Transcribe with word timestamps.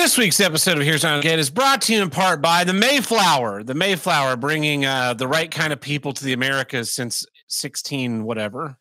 This 0.00 0.16
week's 0.16 0.40
episode 0.40 0.78
of 0.78 0.84
Here's 0.84 1.04
I 1.04 1.20
Get 1.20 1.38
is 1.38 1.50
brought 1.50 1.82
to 1.82 1.94
you 1.94 2.00
in 2.00 2.08
part 2.08 2.40
by 2.40 2.64
the 2.64 2.72
Mayflower. 2.72 3.62
The 3.62 3.74
Mayflower 3.74 4.34
bringing 4.36 4.86
uh, 4.86 5.12
the 5.12 5.28
right 5.28 5.50
kind 5.50 5.74
of 5.74 5.80
people 5.82 6.14
to 6.14 6.24
the 6.24 6.32
Americas 6.32 6.90
since 6.90 7.26
16 7.48 8.24
whatever. 8.24 8.78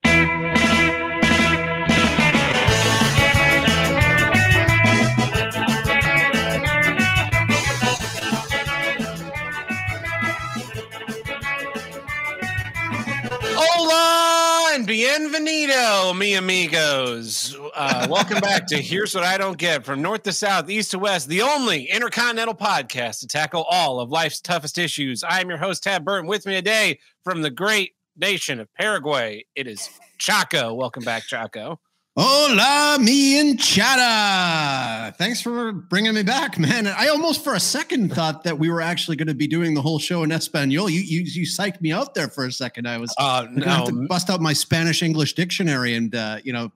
Bienvenido, 15.39 16.17
mi 16.17 16.35
amigos. 16.35 17.55
Uh, 17.73 18.05
welcome 18.09 18.41
back 18.41 18.67
to 18.67 18.75
Here's 18.81 19.15
What 19.15 19.23
I 19.23 19.37
Don't 19.37 19.57
Get 19.57 19.85
from 19.85 20.01
North 20.01 20.23
to 20.23 20.33
South, 20.33 20.69
East 20.69 20.91
to 20.91 20.99
West, 20.99 21.29
the 21.29 21.41
only 21.41 21.85
intercontinental 21.85 22.55
podcast 22.55 23.21
to 23.21 23.27
tackle 23.27 23.63
all 23.69 24.01
of 24.01 24.09
life's 24.09 24.41
toughest 24.41 24.77
issues. 24.77 25.23
I 25.23 25.39
am 25.39 25.47
your 25.47 25.57
host, 25.57 25.83
Tab 25.83 26.03
Burton. 26.03 26.27
With 26.27 26.45
me 26.45 26.55
today 26.55 26.99
from 27.23 27.41
the 27.41 27.49
great 27.49 27.93
nation 28.17 28.59
of 28.59 28.67
Paraguay, 28.73 29.45
it 29.55 29.65
is 29.65 29.89
Chaco. 30.17 30.73
Welcome 30.73 31.05
back, 31.05 31.23
Chaco. 31.23 31.79
Hola, 32.21 32.97
me 32.99 33.39
and 33.39 33.57
Chata. 33.57 35.15
Thanks 35.15 35.39
for 35.39 35.71
bringing 35.71 36.13
me 36.13 36.21
back, 36.21 36.59
man. 36.59 36.85
I 36.85 37.07
almost 37.07 37.45
for 37.45 37.53
a 37.53 37.61
second 37.61 38.13
thought 38.13 38.43
that 38.43 38.59
we 38.59 38.69
were 38.69 38.81
actually 38.81 39.15
going 39.15 39.29
to 39.29 39.33
be 39.33 39.47
doing 39.47 39.73
the 39.73 39.81
whole 39.81 39.99
show 39.99 40.23
in 40.23 40.31
Espanol. 40.33 40.89
You 40.89 40.99
you 40.99 41.21
you 41.21 41.43
psyched 41.43 41.79
me 41.79 41.93
out 41.93 42.15
there 42.15 42.27
for 42.27 42.45
a 42.45 42.51
second. 42.51 42.89
I 42.89 42.97
was 42.97 43.15
uh, 43.17 43.47
no. 43.49 43.65
have 43.65 43.85
to 43.85 44.05
bust 44.09 44.29
out 44.29 44.41
my 44.41 44.51
Spanish 44.51 45.01
English 45.01 45.31
dictionary 45.35 45.95
and 45.95 46.13
uh, 46.13 46.39
you 46.43 46.51
know 46.51 46.73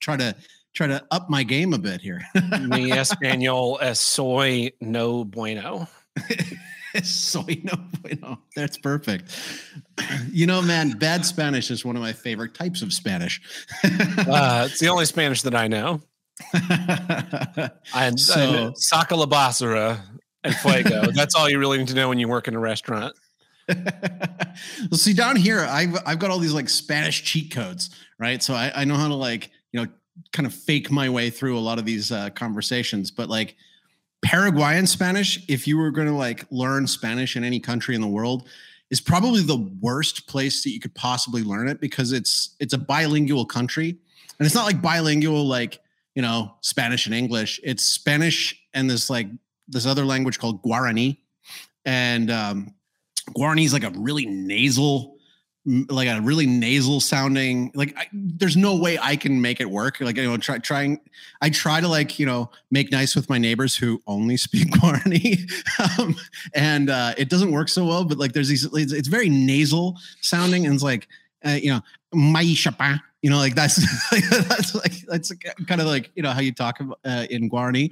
try 0.00 0.16
to 0.16 0.34
try 0.72 0.86
to 0.86 1.04
up 1.10 1.28
my 1.28 1.42
game 1.42 1.74
a 1.74 1.78
bit 1.78 2.00
here. 2.00 2.22
mi 2.34 2.90
español 2.90 3.76
es 3.82 4.00
soy 4.00 4.72
no 4.80 5.24
bueno. 5.24 5.88
soy 7.04 7.60
no 7.64 7.72
bueno. 8.00 8.40
That's 8.54 8.78
perfect. 8.78 9.38
You 10.30 10.46
know, 10.46 10.62
man, 10.62 10.92
bad 10.92 11.24
Spanish 11.24 11.70
is 11.70 11.84
one 11.84 11.96
of 11.96 12.02
my 12.02 12.12
favorite 12.12 12.54
types 12.54 12.82
of 12.82 12.92
Spanish. 12.92 13.40
uh, 13.84 14.68
it's 14.70 14.80
the 14.80 14.88
only 14.88 15.04
Spanish 15.04 15.42
that 15.42 15.54
I 15.54 15.68
know. 15.68 16.02
I 16.52 17.70
and 17.94 18.20
so, 18.20 18.72
saca 18.72 19.16
la 19.16 19.26
basura 19.26 20.00
and 20.44 20.54
fuego. 20.56 21.10
That's 21.12 21.34
all 21.34 21.48
you 21.48 21.58
really 21.58 21.78
need 21.78 21.88
to 21.88 21.94
know 21.94 22.08
when 22.08 22.18
you 22.18 22.28
work 22.28 22.46
in 22.46 22.54
a 22.54 22.58
restaurant. 22.58 23.16
well, 23.68 23.78
see, 24.92 25.12
down 25.12 25.36
here, 25.36 25.60
I've 25.60 25.96
I've 26.06 26.18
got 26.18 26.30
all 26.30 26.38
these 26.38 26.52
like 26.52 26.68
Spanish 26.68 27.24
cheat 27.24 27.52
codes, 27.52 27.90
right? 28.18 28.42
So 28.42 28.54
I, 28.54 28.70
I 28.74 28.84
know 28.84 28.94
how 28.94 29.08
to 29.08 29.14
like, 29.14 29.50
you 29.72 29.80
know, 29.80 29.88
kind 30.32 30.46
of 30.46 30.54
fake 30.54 30.90
my 30.90 31.08
way 31.08 31.30
through 31.30 31.58
a 31.58 31.60
lot 31.60 31.78
of 31.78 31.84
these 31.84 32.12
uh, 32.12 32.30
conversations, 32.30 33.10
but 33.10 33.28
like 33.28 33.56
Paraguayan 34.22 34.86
Spanish, 34.86 35.44
if 35.48 35.66
you 35.66 35.78
were 35.78 35.90
going 35.90 36.08
to 36.08 36.14
like 36.14 36.44
learn 36.50 36.86
Spanish 36.86 37.36
in 37.36 37.44
any 37.44 37.60
country 37.60 37.94
in 37.94 38.00
the 38.00 38.08
world, 38.08 38.48
is 38.90 39.00
probably 39.00 39.42
the 39.42 39.68
worst 39.80 40.26
place 40.26 40.62
that 40.62 40.70
you 40.70 40.80
could 40.80 40.94
possibly 40.94 41.42
learn 41.42 41.68
it 41.68 41.80
because 41.80 42.12
it's 42.12 42.54
it's 42.60 42.72
a 42.72 42.78
bilingual 42.78 43.44
country, 43.44 43.98
and 44.38 44.46
it's 44.46 44.54
not 44.54 44.64
like 44.64 44.80
bilingual 44.80 45.46
like 45.46 45.80
you 46.14 46.22
know 46.22 46.54
Spanish 46.60 47.06
and 47.06 47.14
English. 47.14 47.60
It's 47.62 47.84
Spanish 47.84 48.60
and 48.74 48.88
this 48.88 49.10
like 49.10 49.28
this 49.68 49.86
other 49.86 50.04
language 50.04 50.38
called 50.38 50.62
Guarani, 50.62 51.18
and 51.84 52.30
um, 52.30 52.74
Guarani 53.36 53.64
is 53.64 53.72
like 53.72 53.84
a 53.84 53.90
really 53.90 54.26
nasal 54.26 55.15
like 55.66 56.08
a 56.08 56.20
really 56.20 56.46
nasal 56.46 57.00
sounding 57.00 57.72
like 57.74 57.92
I, 57.98 58.06
there's 58.12 58.56
no 58.56 58.76
way 58.76 58.98
i 59.02 59.16
can 59.16 59.40
make 59.40 59.60
it 59.60 59.68
work. 59.68 60.00
Like 60.00 60.16
you 60.16 60.22
know 60.22 60.36
try 60.36 60.58
trying 60.58 61.00
i 61.42 61.50
try 61.50 61.80
to 61.80 61.88
like 61.88 62.18
you 62.18 62.26
know 62.26 62.50
make 62.70 62.92
nice 62.92 63.16
with 63.16 63.28
my 63.28 63.38
neighbors 63.38 63.76
who 63.76 64.00
only 64.06 64.36
speak 64.46 64.70
guarani 64.70 65.50
um, 65.98 66.14
and 66.54 66.88
uh, 66.88 67.14
it 67.18 67.28
doesn't 67.28 67.50
work 67.50 67.68
so 67.68 67.84
well 67.84 68.04
but 68.04 68.18
like 68.18 68.32
there's 68.32 68.48
these 68.48 68.64
it's, 68.72 68.92
it's 68.92 69.08
very 69.08 69.28
nasal 69.28 69.96
sounding 70.20 70.66
and 70.66 70.74
it's 70.74 70.84
like 70.84 71.08
uh, 71.44 71.50
you 71.50 71.70
know 71.70 71.80
my 72.12 72.44
chapin 72.54 73.00
you 73.22 73.30
know 73.30 73.38
like 73.38 73.56
that's 73.56 73.78
like, 74.12 74.24
that's 74.28 74.74
like 74.74 74.92
that's 75.08 75.32
kind 75.66 75.80
of 75.80 75.88
like 75.88 76.12
you 76.14 76.22
know 76.22 76.30
how 76.30 76.40
you 76.40 76.52
talk 76.52 76.78
about, 76.78 77.00
uh, 77.04 77.26
in 77.28 77.50
guarani. 77.50 77.90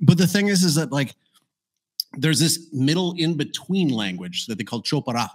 But 0.00 0.18
the 0.18 0.26
thing 0.26 0.48
is 0.48 0.64
is 0.64 0.74
that 0.74 0.90
like 0.90 1.14
there's 2.14 2.40
this 2.40 2.68
middle 2.72 3.14
in 3.16 3.36
between 3.36 3.90
language 3.90 4.46
that 4.46 4.58
they 4.58 4.64
call 4.64 4.82
Jopara 4.82 5.30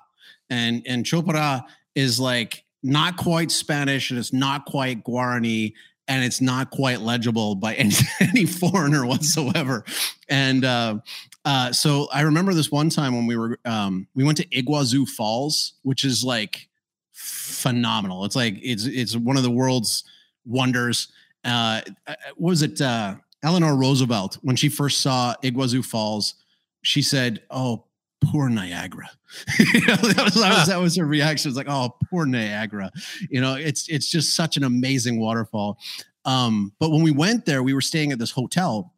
and 0.50 0.84
and 0.86 1.06
Jopara 1.06 1.64
is 1.96 2.20
like 2.20 2.64
not 2.84 3.18
quite 3.18 3.52
Spanish 3.52 4.12
and 4.12 4.20
it's 4.20 4.34
not 4.34 4.66
quite 4.66 5.04
Guarani 5.04 5.74
and 6.08 6.24
it's 6.24 6.42
not 6.42 6.70
quite 6.72 7.02
legible 7.02 7.56
by 7.56 7.74
any, 7.76 7.94
any 8.20 8.46
foreigner 8.46 9.06
whatsoever. 9.06 9.84
And 10.30 10.64
uh, 10.64 11.00
uh, 11.46 11.72
so 11.72 12.08
I 12.12 12.22
remember 12.22 12.54
this 12.54 12.72
one 12.72 12.90
time 12.90 13.16
when 13.16 13.28
we 13.28 13.38
were 13.38 13.60
um, 13.66 14.08
we 14.16 14.24
went 14.24 14.38
to 14.38 14.48
Iguazu 14.48 15.08
Falls, 15.08 15.74
which 15.84 16.04
is 16.04 16.24
like 16.24 16.68
phenomenal. 17.14 18.26
It's 18.26 18.36
like 18.36 18.56
it's 18.62 18.86
it's 18.86 19.16
one 19.16 19.38
of 19.38 19.44
the 19.44 19.52
world's 19.52 20.04
wonders. 20.46 21.12
Uh, 21.44 21.82
uh 22.06 22.16
what 22.36 22.50
was 22.52 22.62
it? 22.62 22.82
Uh, 22.82 23.16
Eleanor 23.44 23.76
Roosevelt 23.76 24.40
when 24.42 24.56
she 24.56 24.68
first 24.68 25.02
saw 25.02 25.36
Iguazu 25.44 25.86
Falls, 25.86 26.36
she 26.82 27.02
said, 27.02 27.44
"Oh, 27.50 27.86
poor 28.32 28.50
Niagara. 28.50 29.10
you 29.74 29.82
know, 29.82 29.96
that, 29.96 30.22
was, 30.24 30.34
that, 30.36 30.60
was, 30.60 30.68
that 30.68 30.80
was 30.80 30.96
her 30.98 31.06
reaction. 31.06 31.50
It 31.50 31.52
was 31.52 31.58
like, 31.58 31.70
oh, 31.70 31.96
poor 32.10 32.26
Niagara. 32.26 32.92
You 33.30 33.42
know, 33.42 33.56
it's 33.56 33.88
it's 33.90 34.10
just 34.10 34.36
such 34.36 34.58
an 34.58 34.64
amazing 34.64 35.20
waterfall. 35.20 35.78
Um, 36.26 36.74
but 36.80 36.92
when 36.92 37.04
we 37.04 37.12
went 37.12 37.46
there, 37.46 37.64
we 37.64 37.74
were 37.74 37.82
staying 37.82 38.12
at 38.12 38.20
this 38.20 38.32
hotel, 38.32 38.94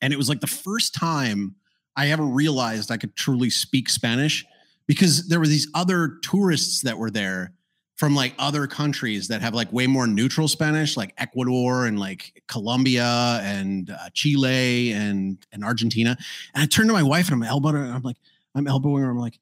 and 0.00 0.12
it 0.12 0.16
was 0.16 0.28
like 0.28 0.40
the 0.40 0.46
first 0.46 0.94
time 0.94 1.54
I 1.96 2.10
ever 2.10 2.24
realized 2.24 2.90
I 2.90 2.96
could 2.96 3.16
truly 3.16 3.50
speak 3.50 3.88
Spanish 3.88 4.44
because 4.86 5.28
there 5.28 5.38
were 5.38 5.46
these 5.46 5.68
other 5.74 6.18
tourists 6.22 6.82
that 6.82 6.98
were 6.98 7.10
there 7.10 7.52
from 8.00 8.14
like 8.14 8.34
other 8.38 8.66
countries 8.66 9.28
that 9.28 9.42
have 9.42 9.52
like 9.52 9.70
way 9.74 9.86
more 9.86 10.06
neutral 10.06 10.48
Spanish, 10.48 10.96
like 10.96 11.12
Ecuador 11.18 11.84
and 11.84 12.00
like 12.00 12.42
Colombia 12.48 13.40
and 13.42 13.90
uh, 13.90 14.08
Chile 14.14 14.92
and 14.92 15.36
and 15.52 15.62
Argentina. 15.62 16.16
And 16.54 16.62
I 16.62 16.66
turned 16.66 16.88
to 16.88 16.94
my 16.94 17.02
wife 17.02 17.26
and 17.26 17.34
I'm 17.34 17.42
elbowing 17.42 17.74
her. 17.74 17.84
And 17.84 17.92
I'm 17.92 18.00
like, 18.00 18.16
I'm 18.54 18.66
elbowing 18.66 19.02
her. 19.02 19.10
I'm 19.10 19.18
like, 19.18 19.38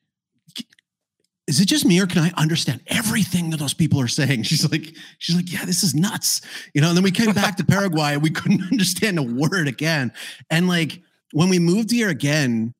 is 1.48 1.60
it 1.60 1.64
just 1.66 1.86
me 1.86 1.98
or 1.98 2.06
can 2.06 2.22
I 2.22 2.30
understand 2.36 2.82
everything 2.88 3.50
that 3.50 3.56
those 3.56 3.72
people 3.72 4.00
are 4.00 4.08
saying? 4.08 4.42
She's 4.44 4.70
like, 4.70 4.94
she's 5.18 5.34
like, 5.34 5.50
yeah, 5.50 5.64
this 5.64 5.82
is 5.82 5.94
nuts. 5.94 6.42
You 6.74 6.82
know, 6.82 6.88
and 6.88 6.96
then 6.96 7.04
we 7.04 7.10
came 7.10 7.32
back 7.32 7.56
to 7.56 7.64
Paraguay 7.66 8.12
and 8.12 8.22
we 8.22 8.30
couldn't 8.30 8.62
understand 8.70 9.18
a 9.18 9.22
word 9.22 9.66
again. 9.66 10.12
And 10.50 10.68
like 10.68 11.00
when 11.32 11.48
we 11.48 11.58
moved 11.58 11.90
here 11.90 12.10
again 12.10 12.74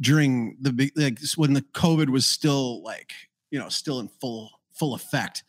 during 0.00 0.56
the 0.60 0.90
like 0.96 1.18
when 1.36 1.52
the 1.52 1.62
COVID 1.62 2.08
was 2.08 2.26
still 2.26 2.82
like, 2.82 3.12
you 3.50 3.58
know, 3.58 3.68
still 3.68 4.00
in 4.00 4.08
full 4.20 4.50
full 4.72 4.94
effect. 4.94 5.44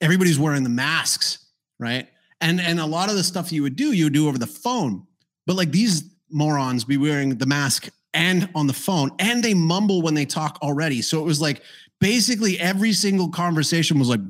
Everybody's 0.00 0.38
wearing 0.38 0.62
the 0.62 0.68
masks, 0.70 1.46
right? 1.78 2.08
And 2.40 2.60
and 2.60 2.80
a 2.80 2.86
lot 2.86 3.10
of 3.10 3.16
the 3.16 3.24
stuff 3.24 3.52
you 3.52 3.62
would 3.62 3.76
do, 3.76 3.92
you 3.92 4.04
would 4.04 4.12
do 4.12 4.28
over 4.28 4.38
the 4.38 4.46
phone. 4.46 5.06
But 5.46 5.56
like 5.56 5.70
these 5.70 6.02
morons 6.30 6.84
be 6.84 6.96
wearing 6.96 7.36
the 7.36 7.46
mask 7.46 7.88
and 8.16 8.48
on 8.54 8.66
the 8.66 8.72
phone, 8.72 9.10
and 9.18 9.44
they 9.44 9.54
mumble 9.54 10.02
when 10.02 10.14
they 10.14 10.24
talk 10.24 10.58
already. 10.62 11.02
So 11.02 11.20
it 11.20 11.24
was 11.24 11.40
like 11.40 11.62
basically 12.00 12.58
every 12.58 12.92
single 12.92 13.28
conversation 13.28 13.98
was 13.98 14.08
like 14.08 14.20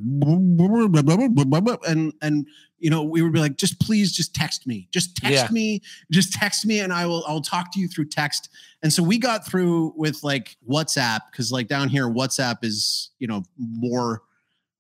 and 1.87 2.13
and 2.21 2.47
you 2.79 2.91
know 2.91 3.03
we 3.03 3.23
would 3.23 3.33
be 3.33 3.41
like 3.41 3.57
just 3.57 3.81
please 3.81 4.13
just 4.13 4.35
text 4.35 4.67
me 4.67 4.87
just 4.93 5.17
text 5.17 5.35
yeah. 5.35 5.49
me 5.51 5.81
just 6.13 6.33
text 6.33 6.65
me 6.65 6.79
and 6.79 6.93
i 6.93 7.05
will 7.05 7.25
i'll 7.27 7.41
talk 7.41 7.73
to 7.73 7.81
you 7.81 7.89
through 7.89 8.05
text 8.05 8.51
and 8.85 8.93
so 8.93 9.03
we 9.03 9.19
got 9.19 9.45
through 9.45 9.93
with 9.97 10.23
like 10.23 10.57
whatsapp 10.69 11.21
because 11.33 11.51
like 11.51 11.67
down 11.67 11.89
here 11.89 12.09
whatsapp 12.09 12.59
is 12.63 13.11
you 13.19 13.27
know 13.27 13.43
more 13.59 14.23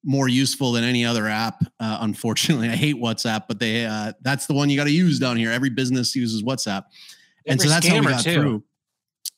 more 0.06 0.28
useful 0.28 0.70
than 0.72 0.84
any 0.84 1.04
other 1.04 1.26
app. 1.26 1.62
Uh, 1.80 1.98
unfortunately, 2.00 2.68
I 2.70 2.76
hate 2.76 2.96
WhatsApp, 2.96 3.44
but 3.48 3.58
they 3.58 3.84
uh, 3.84 4.12
that's 4.22 4.46
the 4.46 4.54
one 4.54 4.70
you 4.70 4.76
got 4.76 4.84
to 4.84 4.92
use 4.92 5.18
down 5.18 5.36
here. 5.36 5.50
Every 5.50 5.68
business 5.68 6.14
uses 6.16 6.42
WhatsApp, 6.42 6.84
and 7.46 7.60
so 7.60 7.68
that's 7.68 7.86
how 7.86 8.00
we 8.00 8.06
got 8.06 8.22
too. 8.22 8.34
through. 8.34 8.64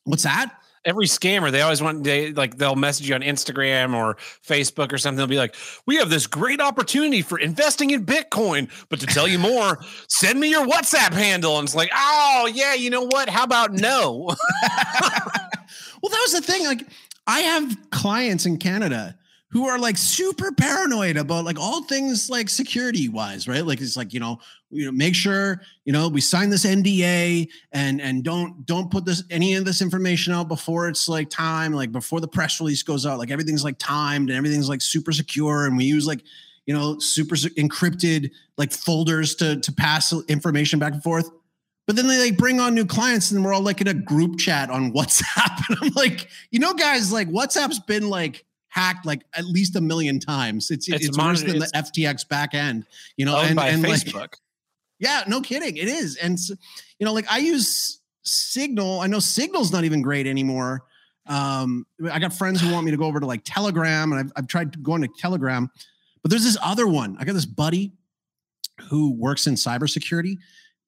What's 0.08 0.22
that? 0.22 0.54
Every 0.86 1.04
scammer, 1.04 1.50
they 1.50 1.60
always 1.60 1.82
want 1.82 2.02
they 2.02 2.32
like 2.32 2.56
they'll 2.56 2.76
message 2.76 3.08
you 3.08 3.14
on 3.14 3.20
Instagram 3.20 3.94
or 3.94 4.14
Facebook 4.46 4.90
or 4.90 4.96
something. 4.96 5.18
They'll 5.18 5.26
be 5.26 5.36
like, 5.36 5.54
"We 5.84 5.96
have 5.96 6.08
this 6.08 6.26
great 6.26 6.62
opportunity 6.62 7.20
for 7.20 7.38
investing 7.38 7.90
in 7.90 8.06
Bitcoin, 8.06 8.70
but 8.88 9.00
to 9.00 9.06
tell 9.06 9.28
you 9.28 9.38
more, 9.38 9.80
send 10.08 10.40
me 10.40 10.48
your 10.48 10.66
WhatsApp 10.66 11.12
handle." 11.12 11.58
And 11.58 11.66
it's 11.66 11.74
like, 11.74 11.90
"Oh 11.94 12.50
yeah, 12.54 12.72
you 12.72 12.88
know 12.88 13.02
what? 13.02 13.28
How 13.28 13.44
about 13.44 13.72
no?" 13.72 14.12
well, 14.62 16.10
that 16.10 16.22
was 16.22 16.32
the 16.32 16.40
thing. 16.40 16.64
Like, 16.64 16.86
I 17.26 17.40
have 17.40 17.76
clients 17.90 18.46
in 18.46 18.56
Canada 18.56 19.14
who 19.50 19.66
are 19.66 19.78
like 19.78 19.96
super 19.96 20.52
paranoid 20.52 21.16
about 21.16 21.44
like 21.44 21.58
all 21.58 21.82
things 21.84 22.28
like 22.28 22.48
security 22.48 23.08
wise, 23.08 23.48
right? 23.48 23.66
Like 23.66 23.80
it's 23.80 23.96
like, 23.96 24.12
you 24.12 24.20
know, 24.20 24.40
you 24.70 24.84
know, 24.84 24.92
make 24.92 25.14
sure, 25.14 25.60
you 25.84 25.92
know, 25.92 26.08
we 26.08 26.20
sign 26.20 26.50
this 26.50 26.64
NDA 26.64 27.48
and 27.72 28.00
and 28.00 28.22
don't 28.22 28.66
don't 28.66 28.90
put 28.90 29.04
this 29.04 29.24
any 29.30 29.54
of 29.54 29.64
this 29.64 29.80
information 29.80 30.32
out 30.32 30.48
before 30.48 30.88
it's 30.88 31.08
like 31.08 31.30
time, 31.30 31.72
like 31.72 31.90
before 31.90 32.20
the 32.20 32.28
press 32.28 32.60
release 32.60 32.82
goes 32.82 33.06
out. 33.06 33.18
Like 33.18 33.30
everything's 33.30 33.64
like 33.64 33.78
timed 33.78 34.28
and 34.28 34.36
everything's 34.36 34.68
like 34.68 34.82
super 34.82 35.12
secure. 35.12 35.66
And 35.66 35.76
we 35.76 35.84
use 35.84 36.06
like, 36.06 36.22
you 36.66 36.74
know, 36.74 36.98
super 36.98 37.34
encrypted 37.34 38.30
like 38.56 38.72
folders 38.72 39.34
to 39.36 39.58
to 39.60 39.72
pass 39.72 40.12
information 40.28 40.78
back 40.78 40.92
and 40.92 41.02
forth. 41.02 41.30
but 41.86 41.96
then 41.96 42.06
they 42.06 42.18
like 42.18 42.36
bring 42.36 42.60
on 42.60 42.74
new 42.74 42.84
clients 42.84 43.30
and 43.30 43.42
we're 43.42 43.54
all 43.54 43.62
like 43.62 43.80
in 43.80 43.88
a 43.88 43.94
group 43.94 44.38
chat 44.38 44.68
on 44.70 44.92
WhatsApp. 44.94 45.62
And 45.70 45.78
I'm 45.80 45.92
like, 45.94 46.28
you 46.50 46.58
know, 46.58 46.74
guys, 46.74 47.10
like 47.10 47.28
WhatsApp's 47.28 47.78
been 47.78 48.10
like 48.10 48.44
hacked 48.68 49.06
like 49.06 49.22
at 49.32 49.46
least 49.46 49.74
a 49.76 49.80
million 49.80 50.20
times. 50.20 50.70
It's 50.70 50.88
it's, 50.88 51.06
It's 51.06 51.18
worse 51.18 51.42
than 51.42 51.58
the 51.58 51.70
FTX 51.74 52.28
back 52.28 52.52
end, 52.52 52.84
you 53.16 53.24
know, 53.24 53.38
Owned 53.38 53.46
and, 53.46 53.56
by 53.56 53.68
and 53.68 53.82
like 53.82 54.02
Facebook. 54.02 54.34
Yeah, 54.98 55.24
no 55.26 55.40
kidding. 55.40 55.76
It 55.76 55.88
is. 55.88 56.16
And 56.16 56.38
you 56.98 57.06
know, 57.06 57.12
like 57.12 57.30
I 57.30 57.38
use 57.38 58.00
Signal. 58.22 59.00
I 59.00 59.06
know 59.06 59.20
Signal's 59.20 59.72
not 59.72 59.84
even 59.84 60.02
great 60.02 60.26
anymore. 60.26 60.84
Um, 61.26 61.86
I 62.10 62.18
got 62.18 62.32
friends 62.32 62.60
who 62.60 62.72
want 62.72 62.84
me 62.86 62.90
to 62.90 62.96
go 62.96 63.04
over 63.04 63.20
to 63.20 63.26
like 63.26 63.42
Telegram, 63.44 64.12
and 64.12 64.20
I've, 64.20 64.32
I've 64.36 64.46
tried 64.46 64.82
going 64.82 65.02
to 65.02 65.08
Telegram, 65.18 65.70
but 66.22 66.30
there's 66.30 66.44
this 66.44 66.56
other 66.62 66.86
one. 66.86 67.16
I 67.20 67.24
got 67.24 67.34
this 67.34 67.46
buddy 67.46 67.92
who 68.88 69.12
works 69.12 69.46
in 69.46 69.54
cybersecurity, 69.54 70.38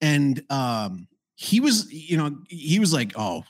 and 0.01 0.43
um, 0.49 1.07
he 1.35 1.59
was, 1.59 1.91
you 1.91 2.17
know, 2.17 2.35
he 2.47 2.79
was 2.79 2.91
like, 2.91 3.13
oh, 3.15 3.43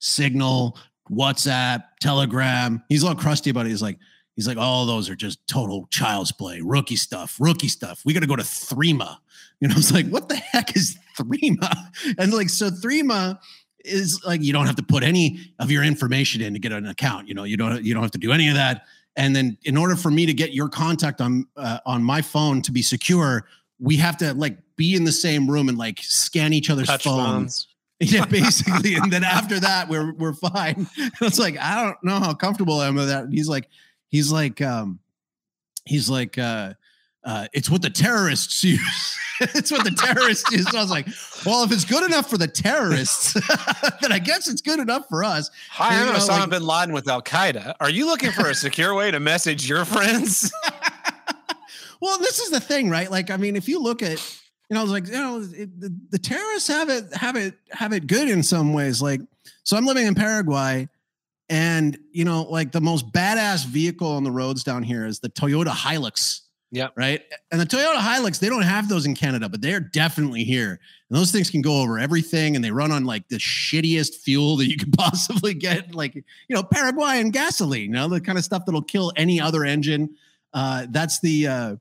Signal, 0.00 0.78
WhatsApp, 1.10 1.84
Telegram. 2.00 2.82
He's 2.88 3.04
all 3.04 3.14
crusty 3.14 3.50
about 3.50 3.66
it. 3.66 3.70
He's 3.70 3.82
like, 3.82 3.98
he's 4.34 4.46
like, 4.46 4.56
all 4.56 4.86
those 4.86 5.08
are 5.08 5.16
just 5.16 5.46
total 5.46 5.86
child's 5.90 6.32
play, 6.32 6.60
rookie 6.62 6.96
stuff, 6.96 7.36
rookie 7.40 7.68
stuff. 7.68 8.02
We 8.04 8.12
got 8.12 8.20
to 8.20 8.26
go 8.26 8.36
to 8.36 8.42
Threema. 8.42 9.18
You 9.60 9.68
know, 9.68 9.74
it's 9.76 9.92
like, 9.92 10.06
what 10.08 10.28
the 10.28 10.36
heck 10.36 10.76
is 10.76 10.96
Threema? 11.18 11.74
And 12.18 12.32
like, 12.32 12.48
so 12.48 12.70
Threema 12.70 13.38
is 13.84 14.20
like, 14.24 14.42
you 14.42 14.52
don't 14.52 14.66
have 14.66 14.76
to 14.76 14.82
put 14.82 15.02
any 15.02 15.52
of 15.58 15.70
your 15.70 15.82
information 15.82 16.40
in 16.42 16.52
to 16.52 16.58
get 16.58 16.72
an 16.72 16.86
account. 16.86 17.28
You 17.28 17.34
know, 17.34 17.44
you 17.44 17.56
don't, 17.56 17.82
you 17.84 17.92
don't 17.94 18.02
have 18.02 18.12
to 18.12 18.18
do 18.18 18.32
any 18.32 18.48
of 18.48 18.54
that. 18.54 18.84
And 19.16 19.34
then 19.34 19.58
in 19.64 19.76
order 19.76 19.96
for 19.96 20.10
me 20.10 20.26
to 20.26 20.32
get 20.32 20.52
your 20.52 20.68
contact 20.68 21.20
on, 21.20 21.46
uh, 21.56 21.80
on 21.84 22.04
my 22.04 22.22
phone 22.22 22.62
to 22.62 22.72
be 22.72 22.82
secure, 22.82 23.46
we 23.80 23.96
have 23.96 24.16
to 24.18 24.32
like 24.34 24.58
be 24.76 24.94
in 24.94 25.04
the 25.04 25.12
same 25.12 25.50
room 25.50 25.68
and 25.68 25.76
like 25.76 25.98
scan 26.02 26.52
each 26.52 26.70
other's 26.70 26.86
Touch 26.86 27.04
phones. 27.04 27.26
phones. 27.26 27.68
Yeah, 28.00 28.26
basically. 28.26 28.94
and 28.94 29.12
then 29.12 29.24
after 29.24 29.58
that, 29.58 29.88
we're 29.88 30.12
we're 30.14 30.32
fine. 30.32 30.86
And 30.96 31.12
I 31.20 31.24
was 31.24 31.36
like, 31.36 31.58
I 31.58 31.82
don't 31.82 31.96
know 32.04 32.20
how 32.20 32.32
comfortable 32.32 32.78
I 32.78 32.86
am 32.86 32.94
with 32.94 33.08
that. 33.08 33.24
And 33.24 33.32
he's 33.32 33.48
like, 33.48 33.68
he's 34.06 34.30
like, 34.30 34.60
um, 34.62 35.00
he's 35.84 36.08
like, 36.08 36.38
uh, 36.38 36.74
uh, 37.24 37.46
it's 37.52 37.68
what 37.70 37.82
the 37.82 37.90
terrorists 37.90 38.62
use. 38.64 39.16
it's 39.40 39.70
what 39.70 39.84
the 39.84 39.90
terrorists 39.90 40.50
use. 40.50 40.68
So 40.70 40.78
I 40.78 40.80
was 40.80 40.90
like, 40.90 41.06
well, 41.46 41.62
if 41.62 41.70
it's 41.72 41.84
good 41.84 42.04
enough 42.04 42.28
for 42.28 42.38
the 42.38 42.48
terrorists, 42.48 43.32
then 44.02 44.10
I 44.12 44.18
guess 44.18 44.48
it's 44.48 44.60
good 44.62 44.80
enough 44.80 45.06
for 45.08 45.22
us. 45.24 45.50
Hi, 45.70 45.94
I'm 46.00 46.06
You 46.06 46.12
know, 46.12 46.18
Osama 46.18 46.40
like- 46.40 46.50
bin 46.50 46.62
Laden 46.64 46.92
with 46.94 47.08
Al 47.08 47.22
Qaeda. 47.22 47.74
Are 47.80 47.90
you 47.90 48.06
looking 48.06 48.30
for 48.32 48.48
a 48.48 48.54
secure 48.54 48.94
way 48.94 49.10
to 49.10 49.20
message 49.20 49.68
your 49.68 49.84
friends? 49.84 50.52
Well, 52.00 52.18
this 52.20 52.38
is 52.38 52.50
the 52.50 52.60
thing, 52.60 52.88
right? 52.90 53.10
Like, 53.10 53.28
I 53.28 53.36
mean, 53.36 53.56
if 53.56 53.68
you 53.68 53.80
look 53.82 54.02
at, 54.04 54.20
you 54.70 54.74
know, 54.74 54.78
I 54.78 54.82
was 54.84 54.92
like, 54.92 55.06
you 55.06 55.12
know, 55.14 55.38
it, 55.52 55.80
the, 55.80 55.92
the 56.10 56.18
terrorists 56.18 56.68
have 56.68 56.88
it, 56.90 57.12
have 57.12 57.34
it, 57.34 57.54
have 57.72 57.92
it 57.92 58.06
good 58.06 58.28
in 58.28 58.44
some 58.44 58.72
ways. 58.72 59.02
Like, 59.02 59.20
so 59.64 59.76
I'm 59.76 59.84
living 59.84 60.06
in 60.06 60.14
Paraguay, 60.14 60.88
and 61.48 61.98
you 62.12 62.24
know, 62.24 62.42
like 62.44 62.70
the 62.70 62.80
most 62.80 63.10
badass 63.12 63.66
vehicle 63.66 64.12
on 64.12 64.22
the 64.22 64.30
roads 64.30 64.62
down 64.62 64.84
here 64.84 65.06
is 65.06 65.18
the 65.18 65.28
Toyota 65.28 65.70
Hilux. 65.70 66.42
Yep. 66.70 66.92
Right. 66.96 67.22
And 67.50 67.60
the 67.60 67.64
Toyota 67.64 67.96
Hilux, 67.96 68.38
they 68.38 68.48
don't 68.48 68.62
have 68.62 68.88
those 68.88 69.06
in 69.06 69.14
Canada, 69.14 69.48
but 69.48 69.62
they're 69.62 69.80
definitely 69.80 70.44
here. 70.44 70.78
And 71.08 71.18
those 71.18 71.32
things 71.32 71.50
can 71.50 71.62
go 71.62 71.80
over 71.80 71.98
everything, 71.98 72.56
and 72.56 72.64
they 72.64 72.70
run 72.70 72.92
on 72.92 73.04
like 73.04 73.26
the 73.28 73.36
shittiest 73.36 74.16
fuel 74.16 74.56
that 74.58 74.66
you 74.66 74.76
could 74.76 74.92
possibly 74.98 75.54
get, 75.54 75.94
like 75.94 76.14
you 76.14 76.22
know, 76.50 76.62
Paraguayan 76.62 77.30
gasoline. 77.30 77.90
You 77.90 77.96
know, 77.96 78.08
the 78.08 78.20
kind 78.20 78.36
of 78.36 78.44
stuff 78.44 78.64
that'll 78.66 78.82
kill 78.82 79.12
any 79.16 79.40
other 79.40 79.64
engine. 79.64 80.10
Uh, 80.52 80.86
that's 80.90 81.20
the 81.20 81.46
uh, 81.46 81.76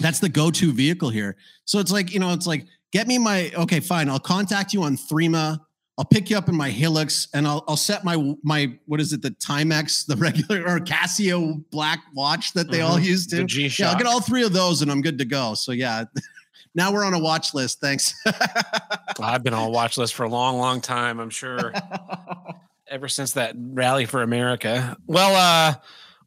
that's 0.00 0.20
the 0.20 0.28
go-to 0.28 0.72
vehicle 0.72 1.10
here. 1.10 1.36
So 1.64 1.78
it's 1.78 1.92
like, 1.92 2.12
you 2.12 2.20
know, 2.20 2.32
it's 2.32 2.46
like, 2.46 2.66
get 2.92 3.06
me 3.06 3.18
my 3.18 3.50
okay, 3.54 3.80
fine. 3.80 4.08
I'll 4.08 4.18
contact 4.18 4.72
you 4.72 4.84
on 4.84 4.96
Threema. 4.96 5.60
I'll 5.98 6.04
pick 6.04 6.30
you 6.30 6.38
up 6.38 6.48
in 6.48 6.54
my 6.56 6.70
Hilux 6.70 7.26
and 7.34 7.46
I'll 7.46 7.64
I'll 7.66 7.76
set 7.76 8.04
my 8.04 8.34
my 8.44 8.72
what 8.86 9.00
is 9.00 9.12
it, 9.12 9.20
the 9.20 9.32
Timex, 9.32 10.06
the 10.06 10.16
regular 10.26 10.62
or 10.62 10.78
Casio 10.78 11.62
black 11.70 12.00
watch 12.14 12.52
that 12.52 12.70
they 12.70 12.80
all 12.82 12.98
Mhm. 12.98 13.04
use 13.04 13.26
The 13.26 13.38
to. 13.38 13.44
G 13.44 13.66
Yeah, 13.78 13.90
I'll 13.90 13.98
get 13.98 14.06
all 14.06 14.20
three 14.20 14.44
of 14.44 14.52
those 14.52 14.80
and 14.80 14.90
I'm 14.92 15.02
good 15.02 15.18
to 15.18 15.24
go. 15.24 15.54
So 15.54 15.72
yeah. 15.72 16.04
Now 16.74 16.92
we're 16.92 17.02
on 17.04 17.14
a 17.14 17.18
watch 17.18 17.54
list. 17.54 17.80
Thanks. 17.80 18.14
I've 19.20 19.42
been 19.42 19.54
on 19.54 19.64
a 19.66 19.70
watch 19.70 19.98
list 19.98 20.14
for 20.14 20.22
a 20.24 20.28
long, 20.28 20.58
long 20.58 20.80
time. 20.80 21.18
I'm 21.18 21.30
sure 21.30 21.72
ever 22.88 23.08
since 23.08 23.32
that 23.32 23.54
rally 23.56 24.04
for 24.04 24.22
America. 24.22 24.96
Well, 25.06 25.34
uh, 25.34 25.74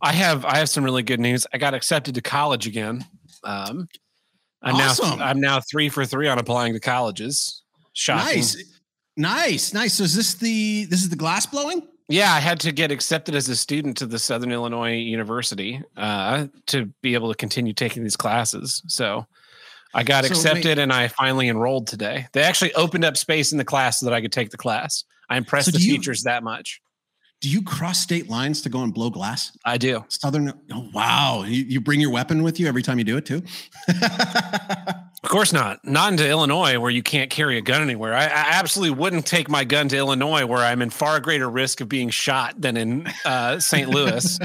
I 0.02 0.12
have 0.12 0.44
I 0.44 0.58
have 0.58 0.68
some 0.68 0.84
really 0.84 1.04
good 1.04 1.20
news. 1.22 1.48
I 1.54 1.58
got 1.58 1.74
accepted 1.74 2.16
to 2.16 2.22
college 2.22 2.68
again. 2.68 3.06
Um, 3.46 3.88
I'm 4.62 4.76
Awesome. 4.76 5.20
now 5.20 5.26
I'm 5.26 5.40
now 5.40 5.62
three 5.62 5.88
for 5.88 6.06
three 6.06 6.28
on 6.28 6.38
applying 6.40 6.74
to 6.74 6.80
colleges. 6.82 7.62
Shocking. 7.94 8.38
nice. 8.40 8.81
Nice. 9.18 9.74
Nice. 9.74 9.96
So 9.96 10.04
is 10.04 10.16
this 10.16 10.36
the 10.36 10.86
this 10.86 11.02
is 11.02 11.10
the 11.10 11.16
glass 11.16 11.46
blowing? 11.46 11.88
Yeah, 12.08 12.34
I 12.34 12.40
had 12.40 12.60
to 12.62 12.72
get 12.74 12.92
accepted 12.92 13.36
as 13.36 13.48
a 13.48 13.56
student 13.56 13.98
to 13.98 14.06
the 14.06 14.20
Southern 14.20 14.52
Illinois 14.52 14.96
University 14.98 15.82
uh, 15.96 16.48
to 16.68 16.88
be 17.02 17.14
able 17.14 17.30
to 17.30 17.36
continue 17.38 17.74
taking 17.74 18.04
these 18.04 18.18
classes. 18.18 18.82
So 18.88 19.26
I 19.94 20.04
got 20.04 20.26
So 20.26 20.32
wait- 20.32 20.38
accepted 20.38 20.78
and 20.80 20.92
I 20.92 21.08
finally 21.08 21.48
enrolled 21.48 21.88
today. 21.88 22.28
They 22.34 22.42
actually 22.44 22.74
opened 22.74 23.06
up 23.06 23.16
space 23.16 23.52
in 23.54 23.58
the 23.58 23.64
class 23.66 24.00
so 24.00 24.08
that 24.08 24.14
I 24.14 24.20
could 24.22 24.32
take 24.34 24.50
the 24.50 24.58
class. 24.58 25.06
I 25.30 25.38
impressed 25.38 25.72
So 25.72 25.78
the 25.78 25.84
you- 25.84 25.98
teachers 25.98 26.24
that 26.24 26.44
much. 26.44 26.82
Do 27.40 27.50
you 27.50 27.64
cross 27.64 28.00
state 28.00 28.30
lines 28.30 28.62
to 28.64 28.70
go 28.70 28.84
and 28.84 28.94
blow 28.94 29.10
glass? 29.10 29.58
I 29.66 29.78
do. 29.80 30.06
Southern. 30.10 30.54
Oh, 30.72 30.90
wow. 30.94 31.44
You, 31.48 31.64
you 31.64 31.82
bring 31.82 32.00
your 32.00 32.12
weapon 32.12 32.44
with 32.44 32.60
you 32.60 32.68
every 32.68 32.84
time 32.84 33.00
you 33.00 33.04
do 33.04 33.18
it 33.18 33.26
too. 33.26 33.42
Of 35.24 35.30
course 35.30 35.54
not. 35.54 35.86
Not 35.86 36.14
into 36.14 36.28
Illinois 36.28 36.80
where 36.80 36.90
you 36.90 37.04
can't 37.04 37.30
carry 37.30 37.60
a 37.60 37.62
gun 37.62 37.84
anywhere. 37.84 38.16
I, 38.16 38.24
I 38.24 38.46
absolutely 38.54 38.98
wouldn't 38.98 39.28
take 39.28 39.50
my 39.50 39.64
gun 39.64 39.88
to 39.90 39.98
Illinois 39.98 40.48
where 40.48 40.64
I'm 40.64 40.82
in 40.82 40.90
far 40.90 41.20
greater 41.20 41.48
risk 41.48 41.80
of 41.80 41.88
being 41.88 42.10
shot 42.10 42.60
than 42.60 42.76
in 42.76 43.08
uh, 43.24 43.60
St. 43.60 43.88
Louis, 43.88 44.40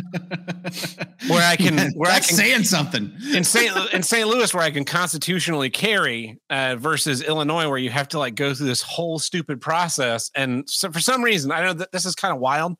where 1.29 1.43
I 1.43 1.57
can 1.57 1.93
where 1.95 2.11
I 2.11 2.17
That's 2.17 2.29
can 2.29 2.37
saying 2.37 2.65
something. 2.65 3.11
in 3.33 3.43
St. 3.43 3.75
In 3.95 4.03
St. 4.03 4.29
Louis 4.29 4.53
where 4.53 4.63
I 4.63 4.71
can 4.71 4.85
constitutionally 4.85 5.71
carry 5.71 6.39
uh, 6.51 6.77
versus 6.77 7.23
Illinois 7.23 7.71
where 7.71 7.79
you 7.79 7.89
have 7.89 8.09
to 8.09 8.19
like 8.19 8.35
go 8.35 8.53
through 8.53 8.67
this 8.67 8.83
whole 8.83 9.19
stupid 9.19 9.63
process. 9.63 10.31
And 10.35 10.69
so 10.69 10.91
for 10.93 11.01
some 11.01 11.23
reason, 11.23 11.53
I 11.53 11.65
know 11.65 11.73
that 11.73 11.91
this 11.91 12.05
is 12.05 12.15
kind 12.15 12.35
of 12.35 12.41
wild. 12.41 12.77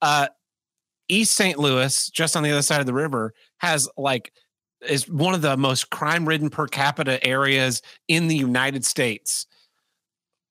Uh, 0.00 0.28
East 1.08 1.34
St. 1.34 1.58
Louis, 1.58 2.08
just 2.10 2.36
on 2.36 2.44
the 2.44 2.52
other 2.52 2.62
side 2.62 2.78
of 2.78 2.86
the 2.86 2.94
river, 2.94 3.34
has 3.58 3.88
like 3.96 4.32
is 4.88 5.08
one 5.08 5.34
of 5.34 5.42
the 5.42 5.56
most 5.56 5.90
crime 5.90 6.26
ridden 6.26 6.50
per 6.50 6.66
capita 6.66 7.24
areas 7.26 7.82
in 8.08 8.28
the 8.28 8.36
United 8.36 8.84
States. 8.84 9.46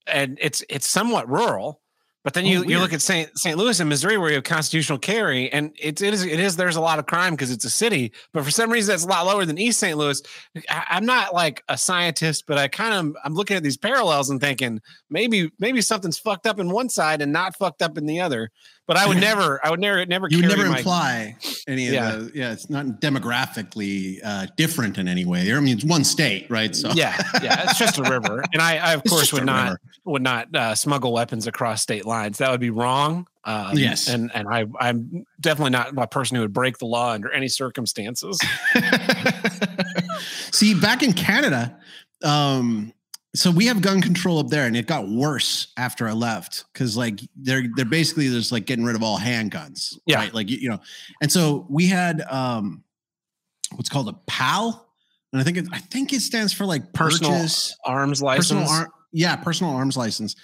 And 0.08 0.38
it's 0.42 0.64
it's 0.70 0.88
somewhat 0.88 1.30
rural. 1.30 1.82
But 2.24 2.34
then 2.34 2.44
Oh, 2.46 2.50
you, 2.50 2.64
you 2.66 2.80
look 2.80 2.92
at 2.92 3.02
St. 3.02 3.30
St. 3.40 3.58
Louis 3.58 3.80
and 3.80 3.88
Missouri 3.88 4.18
where 4.18 4.30
you 4.30 4.36
have 4.36 4.44
constitutional 4.44 5.00
carry, 5.00 5.50
and 5.52 5.72
it's 5.80 6.02
it 6.02 6.14
is 6.14 6.26
it 6.26 6.40
is 6.40 6.58
there's 6.58 6.76
a 6.76 6.82
lot 6.82 7.00
of 7.00 7.06
crime 7.06 7.34
because 7.34 7.50
it's 7.50 7.64
a 7.64 7.70
city, 7.70 8.12
but 8.34 8.44
for 8.44 8.52
some 8.52 8.70
reason 8.70 8.94
it's 8.94 9.06
a 9.06 9.08
lot 9.08 9.26
lower 9.26 9.46
than 9.46 9.58
East 9.58 9.80
St. 9.80 9.98
Louis. 9.98 10.22
I, 10.70 10.84
I'm 10.90 11.06
not 11.06 11.34
like 11.34 11.64
a 11.70 11.78
scientist, 11.78 12.44
but 12.46 12.58
I 12.58 12.68
kind 12.68 12.94
of 12.94 13.16
I'm 13.24 13.36
looking 13.36 13.56
at 13.56 13.64
these 13.64 13.78
parallels 13.78 14.30
and 14.30 14.42
thinking 14.42 14.82
maybe 15.10 15.50
maybe 15.60 15.82
something's 15.82 16.18
fucked 16.18 16.46
up 16.46 16.60
in 16.60 16.70
one 16.72 16.90
side 16.90 17.22
and 17.22 17.32
not 17.32 17.58
fucked 17.58 17.82
up 17.82 17.98
in 17.98 18.06
the 18.06 18.20
other. 18.20 18.52
But 18.90 18.98
I 18.98 19.06
would 19.08 19.20
never 19.22 19.64
I 19.64 19.70
would 19.70 19.80
never 19.80 20.04
never 20.08 20.28
You 20.32 20.38
would 20.40 20.48
never 20.50 20.68
my, 20.68 20.80
imply 20.80 21.38
any 21.68 21.88
of 21.90 21.94
Yeah. 21.94 22.12
the. 22.16 22.32
Yeah, 22.34 22.52
it's 22.52 22.72
not 22.72 23.00
demographically 23.00 24.20
uh, 24.24 24.48
different 24.58 24.98
in 24.98 25.08
any 25.08 25.26
way. 25.26 25.54
I 25.54 25.60
mean, 25.60 25.76
it's 25.78 25.86
one 25.86 26.04
state, 26.04 26.48
right? 26.50 26.76
So 26.76 26.90
yeah 26.96 27.16
yeah 27.44 27.66
it's 27.66 27.78
just 27.78 28.00
a 28.00 28.04
river, 28.04 28.44
and 28.54 28.64
I, 28.64 28.78
I 28.78 28.94
of 28.96 29.02
It's 29.02 29.12
course 29.12 29.32
would 29.32 29.46
not 29.46 29.66
river. 29.66 29.80
would 30.06 30.24
not 30.24 30.56
uh, 30.56 30.74
smuggle 30.74 31.14
weapons 31.14 31.46
across 31.46 31.84
state 31.84 32.06
lines. 32.08 32.40
That 32.40 32.50
would 32.50 32.60
be 32.60 32.72
wrong. 32.72 33.28
Um, 33.44 33.78
Yes. 33.78 34.10
and 34.10 34.32
and 34.34 34.48
I 34.48 34.66
I'm 34.80 35.24
definitely 35.40 35.70
not 35.70 35.96
a 35.96 36.08
person 36.08 36.36
who 36.38 36.42
would 36.42 36.52
break 36.54 36.80
the 36.80 36.86
law 36.88 37.12
under 37.12 37.32
any 37.32 37.48
circumstances. 37.48 38.40
See, 40.52 40.74
back 40.74 41.04
in 41.04 41.14
Canada, 41.14 41.78
um, 42.24 42.92
so 43.36 43.52
we 43.52 43.68
have 43.68 43.82
gun 43.82 44.02
control 44.02 44.40
up 44.40 44.48
there, 44.48 44.66
and 44.66 44.76
it 44.76 44.88
got 44.88 45.08
worse 45.08 45.68
after 45.78 46.08
I 46.08 46.14
left 46.14 46.66
because 46.74 46.98
like 46.98 47.20
they're 47.36 47.64
they're 47.76 47.86
basically 47.86 48.28
just 48.30 48.52
like 48.52 48.66
getting 48.66 48.86
rid 48.86 48.96
of 48.96 49.04
all 49.04 49.20
handguns. 49.20 49.98
Yeah. 50.06 50.18
Right? 50.18 50.34
Like 50.34 50.50
you, 50.50 50.70
know, 50.70 50.80
and 51.22 51.32
so 51.32 51.68
we 51.70 51.88
had 51.88 52.22
um 52.22 52.84
what's 53.76 53.90
called 53.90 54.10
a 54.10 54.14
PAL. 54.28 54.88
And 55.32 55.40
I 55.40 55.44
think 55.44 55.58
it 55.58 55.68
I 55.72 55.78
think 55.78 56.12
it 56.12 56.22
stands 56.22 56.54
for 56.54 56.66
like 56.66 56.92
Personal 56.94 57.32
purchase, 57.32 57.78
Arms 57.86 58.20
personal 58.22 58.64
license. 58.64 58.88
ar- 58.88 58.92
yeah, 59.12 59.36
personal 59.36 59.74
arms 59.74 59.96
license. 59.96 60.36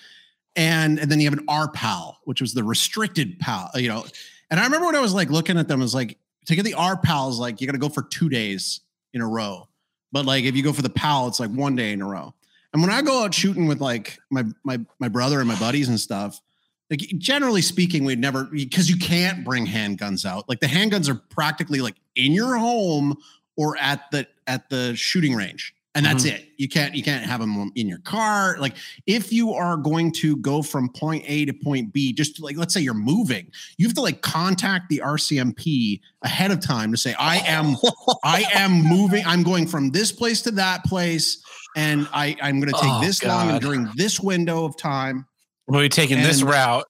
And 0.56 1.00
and 1.00 1.12
then 1.12 1.20
you 1.20 1.30
have 1.30 1.38
an 1.38 1.46
RPAL, 1.48 2.16
which 2.26 2.40
was 2.40 2.54
the 2.54 2.64
restricted 2.64 3.40
PAL, 3.40 3.72
you 3.76 3.90
know. 3.90 4.06
And 4.52 4.60
I 4.60 4.64
remember 4.64 4.86
when 4.86 4.96
I 4.96 5.02
was 5.02 5.14
like 5.14 5.32
looking 5.32 5.58
at 5.58 5.68
them, 5.68 5.82
I 5.82 5.84
was 5.84 5.96
like, 5.96 6.20
to 6.46 6.56
get 6.56 6.64
the 6.64 6.74
RPAL 6.74 7.32
is 7.32 7.40
like 7.40 7.62
you 7.62 7.68
gotta 7.68 7.80
go 7.80 7.90
for 7.90 8.04
two 8.04 8.30
days 8.30 8.82
in 9.14 9.22
a 9.22 9.28
row. 9.28 9.68
But 10.12 10.26
like 10.26 10.44
if 10.44 10.56
you 10.56 10.62
go 10.62 10.72
for 10.72 10.84
the 10.84 10.90
PAL, 10.90 11.28
it's 11.28 11.40
like 11.40 11.50
one 11.50 11.76
day 11.76 11.92
in 11.92 12.02
a 12.04 12.08
row. 12.08 12.36
And 12.76 12.82
when 12.82 12.92
I 12.92 13.02
go 13.02 13.24
out 13.24 13.34
shooting 13.34 13.68
with 13.68 13.80
like 13.80 14.20
my 14.30 14.44
my 14.66 14.82
my 15.00 15.08
brother 15.08 15.40
and 15.40 15.48
my 15.48 15.58
buddies 15.58 15.88
and 15.88 15.98
stuff, 15.98 16.42
like 16.90 17.00
generally 17.18 17.62
speaking, 17.62 18.04
we'd 18.04 18.20
never 18.20 18.44
because 18.44 18.90
you 18.90 18.98
can't 18.98 19.46
bring 19.46 19.66
handguns 19.66 20.26
out. 20.26 20.50
Like 20.50 20.60
the 20.60 20.68
handguns 20.68 21.08
are 21.08 21.16
practically 21.16 21.80
like 21.80 21.96
in 22.18 22.34
your 22.34 22.58
home 22.58 23.16
or 23.56 23.78
at 23.78 24.12
the 24.12 24.28
at 24.46 24.70
the 24.70 24.94
shooting 24.94 25.34
range. 25.34 25.74
And 25.96 26.06
that's 26.06 26.26
mm-hmm. 26.26 26.36
it. 26.36 26.50
You 26.58 26.68
can't 26.68 26.94
you 26.94 27.02
can't 27.02 27.26
have 27.26 27.40
them 27.40 27.72
in 27.76 27.88
your 27.88 28.00
car. 28.00 28.58
Like 28.60 28.76
if 29.08 29.32
you 29.32 29.54
are 29.54 29.78
going 29.78 30.12
to 30.14 30.36
go 30.38 30.62
from 30.62 30.90
point 30.90 31.24
A 31.28 31.46
to 31.46 31.54
point 31.54 31.94
B, 31.94 32.12
just 32.12 32.42
like 32.42 32.58
let's 32.58 32.74
say 32.74 32.82
you're 32.82 32.94
moving, 32.94 33.50
you 33.78 33.88
have 33.88 33.96
to 33.96 34.02
like 34.02 34.22
contact 34.22 34.90
the 34.90 35.02
RCMP 35.04 36.02
ahead 36.22 36.52
of 36.52 36.60
time 36.60 36.92
to 36.92 36.98
say 36.98 37.16
I 37.18 37.38
am 37.38 37.76
I 38.24 38.46
am 38.54 38.84
moving. 38.84 39.26
I'm 39.26 39.42
going 39.42 39.68
from 39.68 39.90
this 39.92 40.12
place 40.12 40.42
to 40.44 40.52
that 40.52 40.84
place, 40.84 41.42
and 41.78 42.08
I 42.14 42.36
I'm 42.42 42.60
going 42.60 42.74
to 42.74 42.80
take 42.80 42.92
oh, 42.92 43.02
this 43.02 43.22
God. 43.22 43.30
long 43.30 43.50
and 43.52 43.62
during 43.62 43.90
this 43.96 44.20
window 44.20 44.66
of 44.66 44.78
time. 44.78 45.26
We'll 45.68 45.82
be 45.82 45.90
taking 45.90 46.18
and, 46.18 46.26
this 46.26 46.44
route. 46.44 46.86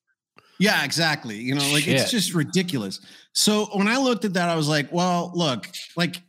Yeah, 0.60 0.84
exactly. 0.84 1.36
You 1.36 1.56
know, 1.56 1.70
like 1.72 1.84
Shit. 1.84 2.00
it's 2.00 2.12
just 2.12 2.34
ridiculous. 2.34 3.00
So 3.34 3.66
when 3.74 3.88
I 3.88 3.98
looked 3.98 4.26
at 4.26 4.34
that, 4.34 4.50
I 4.50 4.56
was 4.56 4.70
like, 4.70 4.92
well, 4.92 5.32
look, 5.36 5.68
like 5.98 6.22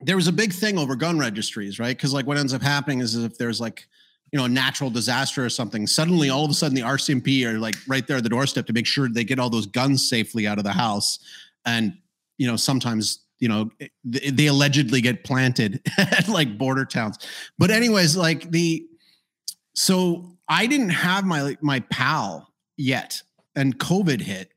there 0.00 0.16
was 0.16 0.28
a 0.28 0.32
big 0.32 0.52
thing 0.52 0.78
over 0.78 0.94
gun 0.94 1.18
registries, 1.18 1.78
right? 1.78 1.96
Because 1.96 2.12
like 2.12 2.26
what 2.26 2.36
ends 2.36 2.52
up 2.52 2.62
happening 2.62 3.00
is 3.00 3.14
if 3.14 3.38
there's 3.38 3.60
like 3.60 3.86
you 4.32 4.38
know 4.38 4.44
a 4.44 4.48
natural 4.48 4.90
disaster 4.90 5.44
or 5.44 5.48
something, 5.48 5.86
suddenly 5.86 6.30
all 6.30 6.44
of 6.44 6.50
a 6.50 6.54
sudden 6.54 6.74
the 6.74 6.82
RCMP 6.82 7.44
are 7.44 7.58
like 7.58 7.76
right 7.86 8.06
there 8.06 8.16
at 8.16 8.22
the 8.22 8.28
doorstep 8.28 8.66
to 8.66 8.72
make 8.72 8.86
sure 8.86 9.08
they 9.08 9.24
get 9.24 9.38
all 9.38 9.50
those 9.50 9.66
guns 9.66 10.08
safely 10.08 10.46
out 10.46 10.58
of 10.58 10.64
the 10.64 10.72
house, 10.72 11.18
and 11.64 11.96
you 12.38 12.46
know 12.46 12.56
sometimes 12.56 13.20
you 13.38 13.48
know 13.48 13.70
they, 14.04 14.46
allegedly 14.46 15.00
get 15.00 15.24
planted 15.24 15.80
at 15.98 16.28
like 16.28 16.58
border 16.58 16.84
towns. 16.84 17.18
But 17.58 17.70
anyways, 17.70 18.16
like 18.16 18.50
the 18.50 18.86
so 19.74 20.36
I 20.48 20.66
didn't 20.66 20.90
have 20.90 21.24
my 21.24 21.56
my 21.60 21.80
pal 21.80 22.52
yet, 22.76 23.22
and 23.54 23.78
COVID 23.78 24.20
hit. 24.20 24.50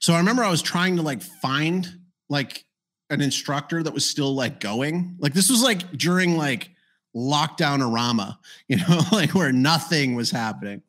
So 0.00 0.14
I 0.14 0.18
remember 0.18 0.42
I 0.42 0.50
was 0.50 0.62
trying 0.62 0.96
to 0.96 1.02
like 1.02 1.22
find 1.22 2.00
like 2.28 2.64
an 3.12 3.20
instructor 3.20 3.82
that 3.82 3.92
was 3.92 4.08
still 4.08 4.34
like 4.34 4.58
going. 4.58 5.16
Like 5.18 5.34
this 5.34 5.50
was 5.50 5.62
like 5.62 5.92
during 5.92 6.36
like 6.36 6.70
lockdown 7.14 7.80
arama, 7.80 8.38
you 8.68 8.78
know, 8.78 9.00
like 9.12 9.34
where 9.34 9.52
nothing 9.52 10.14
was 10.14 10.30
happening. 10.30 10.82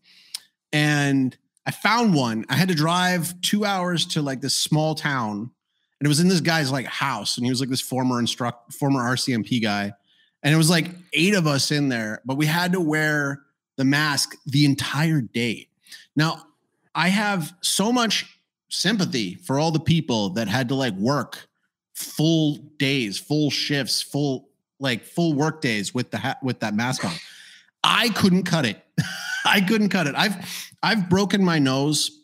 And 0.71 1.37
I 1.65 1.71
found 1.71 2.13
one. 2.13 2.45
I 2.49 2.55
had 2.55 2.69
to 2.69 2.75
drive 2.75 3.39
two 3.41 3.65
hours 3.65 4.05
to 4.07 4.21
like 4.21 4.41
this 4.41 4.55
small 4.55 4.95
town. 4.95 5.51
And 5.99 6.05
it 6.05 6.07
was 6.07 6.19
in 6.19 6.27
this 6.27 6.41
guy's 6.41 6.71
like 6.71 6.85
house. 6.85 7.37
And 7.37 7.45
he 7.45 7.51
was 7.51 7.59
like 7.59 7.69
this 7.69 7.81
former 7.81 8.19
instruct 8.19 8.73
former 8.73 9.01
RCMP 9.01 9.61
guy. 9.61 9.93
And 10.41 10.53
it 10.53 10.57
was 10.57 10.69
like 10.69 10.89
eight 11.13 11.35
of 11.35 11.47
us 11.47 11.71
in 11.71 11.87
there, 11.87 12.21
but 12.25 12.35
we 12.35 12.45
had 12.45 12.73
to 12.73 12.81
wear 12.81 13.43
the 13.77 13.85
mask 13.85 14.35
the 14.45 14.65
entire 14.65 15.21
day. 15.21 15.69
Now, 16.15 16.45
I 16.93 17.07
have 17.07 17.53
so 17.61 17.91
much 17.91 18.39
sympathy 18.69 19.35
for 19.35 19.57
all 19.57 19.71
the 19.71 19.79
people 19.79 20.31
that 20.31 20.47
had 20.47 20.69
to 20.69 20.75
like 20.75 20.93
work 20.95 21.47
full 21.93 22.55
days, 22.77 23.17
full 23.17 23.49
shifts, 23.49 24.01
full 24.01 24.49
like 24.79 25.03
full 25.03 25.33
work 25.33 25.61
days 25.61 25.93
with 25.93 26.11
the 26.11 26.17
ha- 26.17 26.37
with 26.41 26.59
that 26.59 26.73
mask 26.73 27.05
on. 27.05 27.13
I 27.83 28.09
couldn't 28.09 28.43
cut 28.43 28.65
it. 28.65 28.83
I 29.45 29.61
couldn't 29.61 29.89
cut 29.89 30.07
it. 30.07 30.15
I've 30.15 30.35
I've 30.81 31.09
broken 31.09 31.43
my 31.43 31.59
nose 31.59 32.19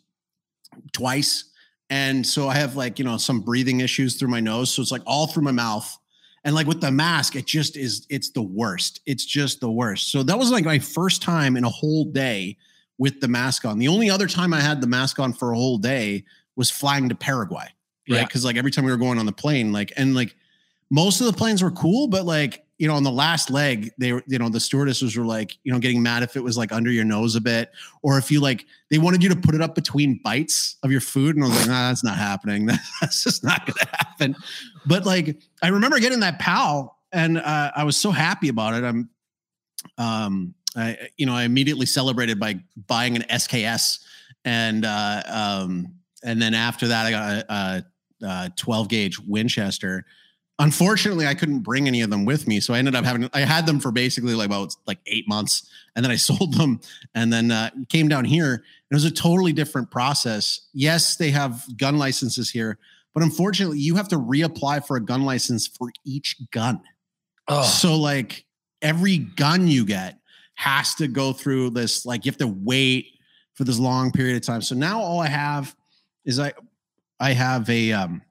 twice 0.92 1.50
and 1.90 2.24
so 2.24 2.48
I 2.48 2.54
have 2.54 2.76
like, 2.76 3.00
you 3.00 3.04
know, 3.04 3.16
some 3.16 3.40
breathing 3.40 3.80
issues 3.80 4.14
through 4.14 4.28
my 4.28 4.38
nose, 4.38 4.72
so 4.72 4.80
it's 4.80 4.92
like 4.92 5.02
all 5.06 5.26
through 5.26 5.42
my 5.42 5.52
mouth. 5.52 5.98
And 6.44 6.54
like 6.54 6.68
with 6.68 6.80
the 6.80 6.90
mask, 6.90 7.36
it 7.36 7.46
just 7.46 7.76
is 7.76 8.06
it's 8.08 8.30
the 8.30 8.42
worst. 8.42 9.00
It's 9.04 9.26
just 9.26 9.60
the 9.60 9.70
worst. 9.70 10.10
So 10.10 10.22
that 10.22 10.38
was 10.38 10.50
like 10.50 10.64
my 10.64 10.78
first 10.78 11.20
time 11.20 11.56
in 11.56 11.64
a 11.64 11.68
whole 11.68 12.04
day 12.04 12.56
with 12.96 13.20
the 13.20 13.28
mask 13.28 13.64
on. 13.64 13.78
The 13.78 13.88
only 13.88 14.08
other 14.08 14.28
time 14.28 14.54
I 14.54 14.60
had 14.60 14.80
the 14.80 14.86
mask 14.86 15.18
on 15.18 15.32
for 15.32 15.52
a 15.52 15.56
whole 15.56 15.78
day 15.78 16.24
was 16.56 16.70
flying 16.70 17.08
to 17.08 17.14
Paraguay 17.14 17.66
right? 18.10 18.26
Because 18.26 18.42
yeah. 18.42 18.48
like 18.48 18.56
every 18.56 18.70
time 18.70 18.84
we 18.84 18.90
were 18.90 18.96
going 18.96 19.18
on 19.18 19.26
the 19.26 19.32
plane, 19.32 19.72
like 19.72 19.92
and 19.96 20.14
like 20.14 20.34
most 20.90 21.20
of 21.20 21.26
the 21.26 21.32
planes 21.32 21.62
were 21.62 21.70
cool, 21.70 22.08
but 22.08 22.24
like 22.24 22.64
you 22.78 22.88
know 22.88 22.94
on 22.94 23.02
the 23.02 23.10
last 23.10 23.50
leg, 23.50 23.90
they 23.98 24.12
were 24.12 24.22
you 24.26 24.38
know 24.38 24.48
the 24.48 24.60
stewardesses 24.60 25.16
were 25.16 25.24
like 25.24 25.56
you 25.64 25.72
know 25.72 25.78
getting 25.78 26.02
mad 26.02 26.22
if 26.22 26.36
it 26.36 26.42
was 26.42 26.56
like 26.56 26.72
under 26.72 26.90
your 26.90 27.04
nose 27.04 27.36
a 27.36 27.40
bit, 27.40 27.70
or 28.02 28.18
if 28.18 28.30
you 28.30 28.40
like 28.40 28.66
they 28.90 28.98
wanted 28.98 29.22
you 29.22 29.28
to 29.28 29.36
put 29.36 29.54
it 29.54 29.60
up 29.60 29.74
between 29.74 30.20
bites 30.22 30.76
of 30.82 30.90
your 30.90 31.00
food, 31.00 31.36
and 31.36 31.44
I 31.44 31.48
was 31.48 31.58
like, 31.58 31.68
nah, 31.68 31.88
that's 31.88 32.04
not 32.04 32.16
happening. 32.16 32.66
That's 33.00 33.22
just 33.22 33.44
not 33.44 33.66
going 33.66 33.74
to 33.74 33.88
happen. 33.92 34.36
But 34.86 35.06
like 35.06 35.38
I 35.62 35.68
remember 35.68 35.98
getting 36.00 36.20
that 36.20 36.38
PAL, 36.38 36.98
and 37.12 37.38
uh, 37.38 37.70
I 37.74 37.84
was 37.84 37.96
so 37.96 38.10
happy 38.10 38.48
about 38.48 38.74
it. 38.74 38.84
I'm 38.84 39.10
um 39.98 40.54
I, 40.76 41.08
you 41.16 41.26
know, 41.26 41.34
I 41.34 41.44
immediately 41.44 41.86
celebrated 41.86 42.38
by 42.38 42.60
buying 42.86 43.16
an 43.16 43.22
SKS, 43.22 44.00
and 44.44 44.84
uh, 44.84 45.22
um, 45.26 45.94
and 46.22 46.40
then 46.40 46.54
after 46.54 46.88
that, 46.88 47.06
I 47.06 47.10
got 47.10 47.32
a, 47.32 47.52
a 47.52 47.86
uh, 48.26 48.48
12 48.56 48.88
gauge 48.88 49.18
Winchester. 49.18 50.04
Unfortunately, 50.58 51.26
I 51.26 51.34
couldn't 51.34 51.60
bring 51.60 51.86
any 51.86 52.02
of 52.02 52.10
them 52.10 52.26
with 52.26 52.46
me, 52.46 52.60
so 52.60 52.74
I 52.74 52.78
ended 52.78 52.94
up 52.94 53.04
having 53.04 53.30
I 53.32 53.40
had 53.40 53.64
them 53.64 53.80
for 53.80 53.90
basically 53.90 54.34
like 54.34 54.46
about 54.46 54.74
like 54.86 54.98
eight 55.06 55.26
months, 55.26 55.70
and 55.96 56.04
then 56.04 56.12
I 56.12 56.16
sold 56.28 56.54
them, 56.54 56.80
and 57.14 57.32
then 57.32 57.50
uh, 57.50 57.70
came 57.88 58.08
down 58.08 58.26
here. 58.26 58.62
It 58.90 58.94
was 58.94 59.04
a 59.04 59.10
totally 59.10 59.52
different 59.52 59.90
process. 59.90 60.68
Yes, 60.74 61.16
they 61.16 61.30
have 61.30 61.64
gun 61.78 61.98
licenses 61.98 62.50
here, 62.50 62.78
but 63.14 63.22
unfortunately, 63.22 63.78
you 63.78 63.96
have 63.96 64.08
to 64.08 64.16
reapply 64.16 64.86
for 64.86 64.96
a 64.96 65.00
gun 65.00 65.24
license 65.24 65.66
for 65.66 65.90
each 66.04 66.36
gun. 66.50 66.82
Oh. 67.48 67.62
So 67.62 67.96
like 67.96 68.44
every 68.82 69.18
gun 69.18 69.66
you 69.66 69.84
get 69.84 70.18
has 70.54 70.94
to 70.96 71.08
go 71.08 71.32
through 71.32 71.70
this. 71.70 72.06
Like 72.06 72.24
you 72.24 72.30
have 72.30 72.38
to 72.38 72.46
wait 72.46 73.18
for 73.54 73.64
this 73.64 73.78
long 73.78 74.12
period 74.12 74.36
of 74.36 74.42
time. 74.42 74.62
So 74.62 74.74
now 74.74 75.00
all 75.00 75.20
I 75.20 75.26
have 75.26 75.74
is 76.24 76.38
I 76.38 76.52
I 77.20 77.32
have 77.32 77.68
a 77.68 77.92
um, 77.92 78.22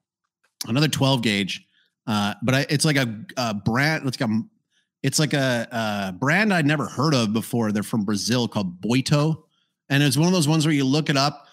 another 0.67 0.87
12 0.87 1.21
gauge, 1.21 1.65
uh, 2.07 2.33
but 2.41 2.55
I, 2.55 2.65
it's 2.69 2.85
like 2.85 2.97
a, 2.97 3.23
a 3.37 3.53
brand. 3.53 4.07
It's 4.07 4.19
like 4.19 4.29
a 4.29 4.41
it's 5.01 5.19
like 5.19 5.33
a, 5.33 5.67
a, 5.71 6.11
brand 6.11 6.53
I'd 6.53 6.65
never 6.65 6.85
heard 6.85 7.13
of 7.13 7.31
before. 7.31 7.71
They're 7.71 7.83
from 7.83 8.03
Brazil 8.03 8.47
called 8.47 8.81
Boito, 8.81 9.43
and 9.87 10.03
it's 10.03 10.17
one 10.17 10.27
of 10.27 10.33
those 10.33 10.47
ones 10.47 10.65
where 10.65 10.73
you 10.73 10.83
look 10.83 11.09
it 11.09 11.17
up, 11.17 11.47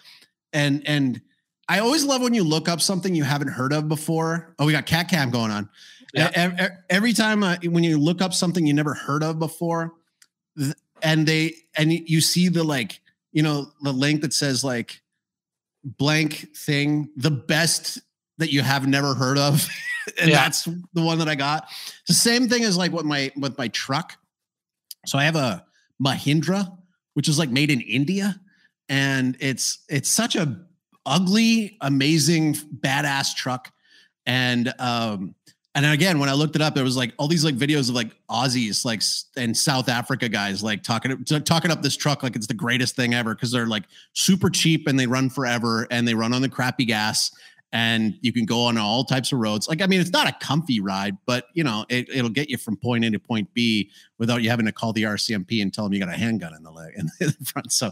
and 0.51 0.81
and 0.87 1.21
I 1.69 1.79
always 1.79 2.03
love 2.03 2.21
when 2.21 2.33
you 2.33 2.43
look 2.43 2.67
up 2.67 2.81
something 2.81 3.13
you 3.13 3.23
haven't 3.23 3.49
heard 3.49 3.71
of 3.71 3.87
before. 3.87 4.55
Oh, 4.57 4.65
we 4.65 4.71
got 4.71 4.85
cat 4.85 5.09
cam 5.09 5.29
going 5.29 5.51
on. 5.51 5.69
Yeah. 6.13 6.69
Every 6.89 7.13
time 7.13 7.43
uh, 7.43 7.57
when 7.63 7.83
you 7.83 7.99
look 7.99 8.21
up 8.21 8.33
something 8.33 8.65
you 8.65 8.73
never 8.73 8.93
heard 8.93 9.23
of 9.23 9.39
before, 9.39 9.93
and 11.03 11.27
they 11.27 11.53
and 11.75 11.91
you 11.91 12.21
see 12.21 12.47
the 12.49 12.63
like 12.63 13.01
you 13.31 13.43
know 13.43 13.71
the 13.81 13.91
link 13.91 14.21
that 14.21 14.33
says 14.33 14.63
like 14.63 15.01
blank 15.87 16.55
thing, 16.55 17.09
the 17.15 17.31
best 17.31 17.99
that 18.37 18.51
you 18.51 18.61
have 18.61 18.87
never 18.87 19.13
heard 19.15 19.37
of. 19.37 19.67
and 20.19 20.29
yeah. 20.29 20.43
that's 20.43 20.65
the 20.93 21.01
one 21.01 21.19
that 21.19 21.29
I 21.29 21.35
got. 21.35 21.69
the 22.07 22.13
same 22.13 22.49
thing 22.49 22.63
as 22.63 22.77
like 22.77 22.91
what 22.91 23.05
my 23.05 23.31
with 23.37 23.57
my 23.57 23.67
truck. 23.69 24.13
So 25.05 25.17
I 25.17 25.23
have 25.23 25.35
a 25.35 25.65
Mahindra, 26.03 26.77
which 27.13 27.27
is 27.27 27.39
like 27.39 27.49
made 27.49 27.71
in 27.71 27.81
India. 27.81 28.39
And 28.89 29.37
it's 29.39 29.83
it's 29.89 30.09
such 30.09 30.35
a 30.35 30.61
ugly, 31.05 31.77
amazing, 31.81 32.53
badass 32.53 33.35
truck. 33.35 33.71
And 34.25 34.73
um, 34.77 35.35
and 35.77 35.93
again, 35.93 36.17
when 36.17 36.27
I 36.27 36.33
looked 36.33 36.55
it 36.55 36.61
up, 36.61 36.73
there 36.73 36.83
was 36.83 36.97
like 36.97 37.13
all 37.19 37.27
these 37.27 37.45
like 37.45 37.55
videos 37.55 37.87
of 37.89 37.93
like 37.93 38.11
Aussies, 38.31 38.83
like 38.83 39.03
and 39.35 39.55
South 39.55 39.89
Africa 39.89 40.27
guys, 40.27 40.63
like 40.63 40.81
talking 40.81 41.23
talking 41.23 41.69
up 41.69 41.83
this 41.83 41.95
truck 41.95 42.23
like 42.23 42.35
it's 42.35 42.47
the 42.47 42.55
greatest 42.55 42.95
thing 42.95 43.13
ever 43.13 43.35
because 43.35 43.51
they're 43.51 43.67
like 43.67 43.83
super 44.13 44.49
cheap 44.49 44.87
and 44.87 44.99
they 44.99 45.05
run 45.05 45.29
forever 45.29 45.85
and 45.91 46.07
they 46.07 46.15
run 46.15 46.33
on 46.33 46.41
the 46.41 46.49
crappy 46.49 46.83
gas 46.83 47.29
and 47.71 48.17
you 48.21 48.33
can 48.33 48.45
go 48.45 48.63
on 48.63 48.79
all 48.79 49.03
types 49.03 49.31
of 49.31 49.37
roads. 49.37 49.69
Like 49.69 49.83
I 49.83 49.85
mean, 49.85 50.01
it's 50.01 50.09
not 50.09 50.27
a 50.27 50.35
comfy 50.43 50.79
ride, 50.79 51.15
but 51.27 51.45
you 51.53 51.63
know 51.63 51.85
it, 51.89 52.09
it'll 52.09 52.31
get 52.31 52.49
you 52.49 52.57
from 52.57 52.75
point 52.77 53.05
A 53.05 53.11
to 53.11 53.19
point 53.19 53.53
B 53.53 53.91
without 54.17 54.41
you 54.41 54.49
having 54.49 54.65
to 54.65 54.71
call 54.71 54.93
the 54.93 55.03
RCMP 55.03 55.61
and 55.61 55.71
tell 55.71 55.83
them 55.83 55.93
you 55.93 55.99
got 55.99 56.09
a 56.09 56.17
handgun 56.17 56.55
in 56.55 56.63
the 56.63 56.71
leg 56.71 56.93
in 56.97 57.07
the 57.19 57.45
front. 57.45 57.71
So, 57.71 57.91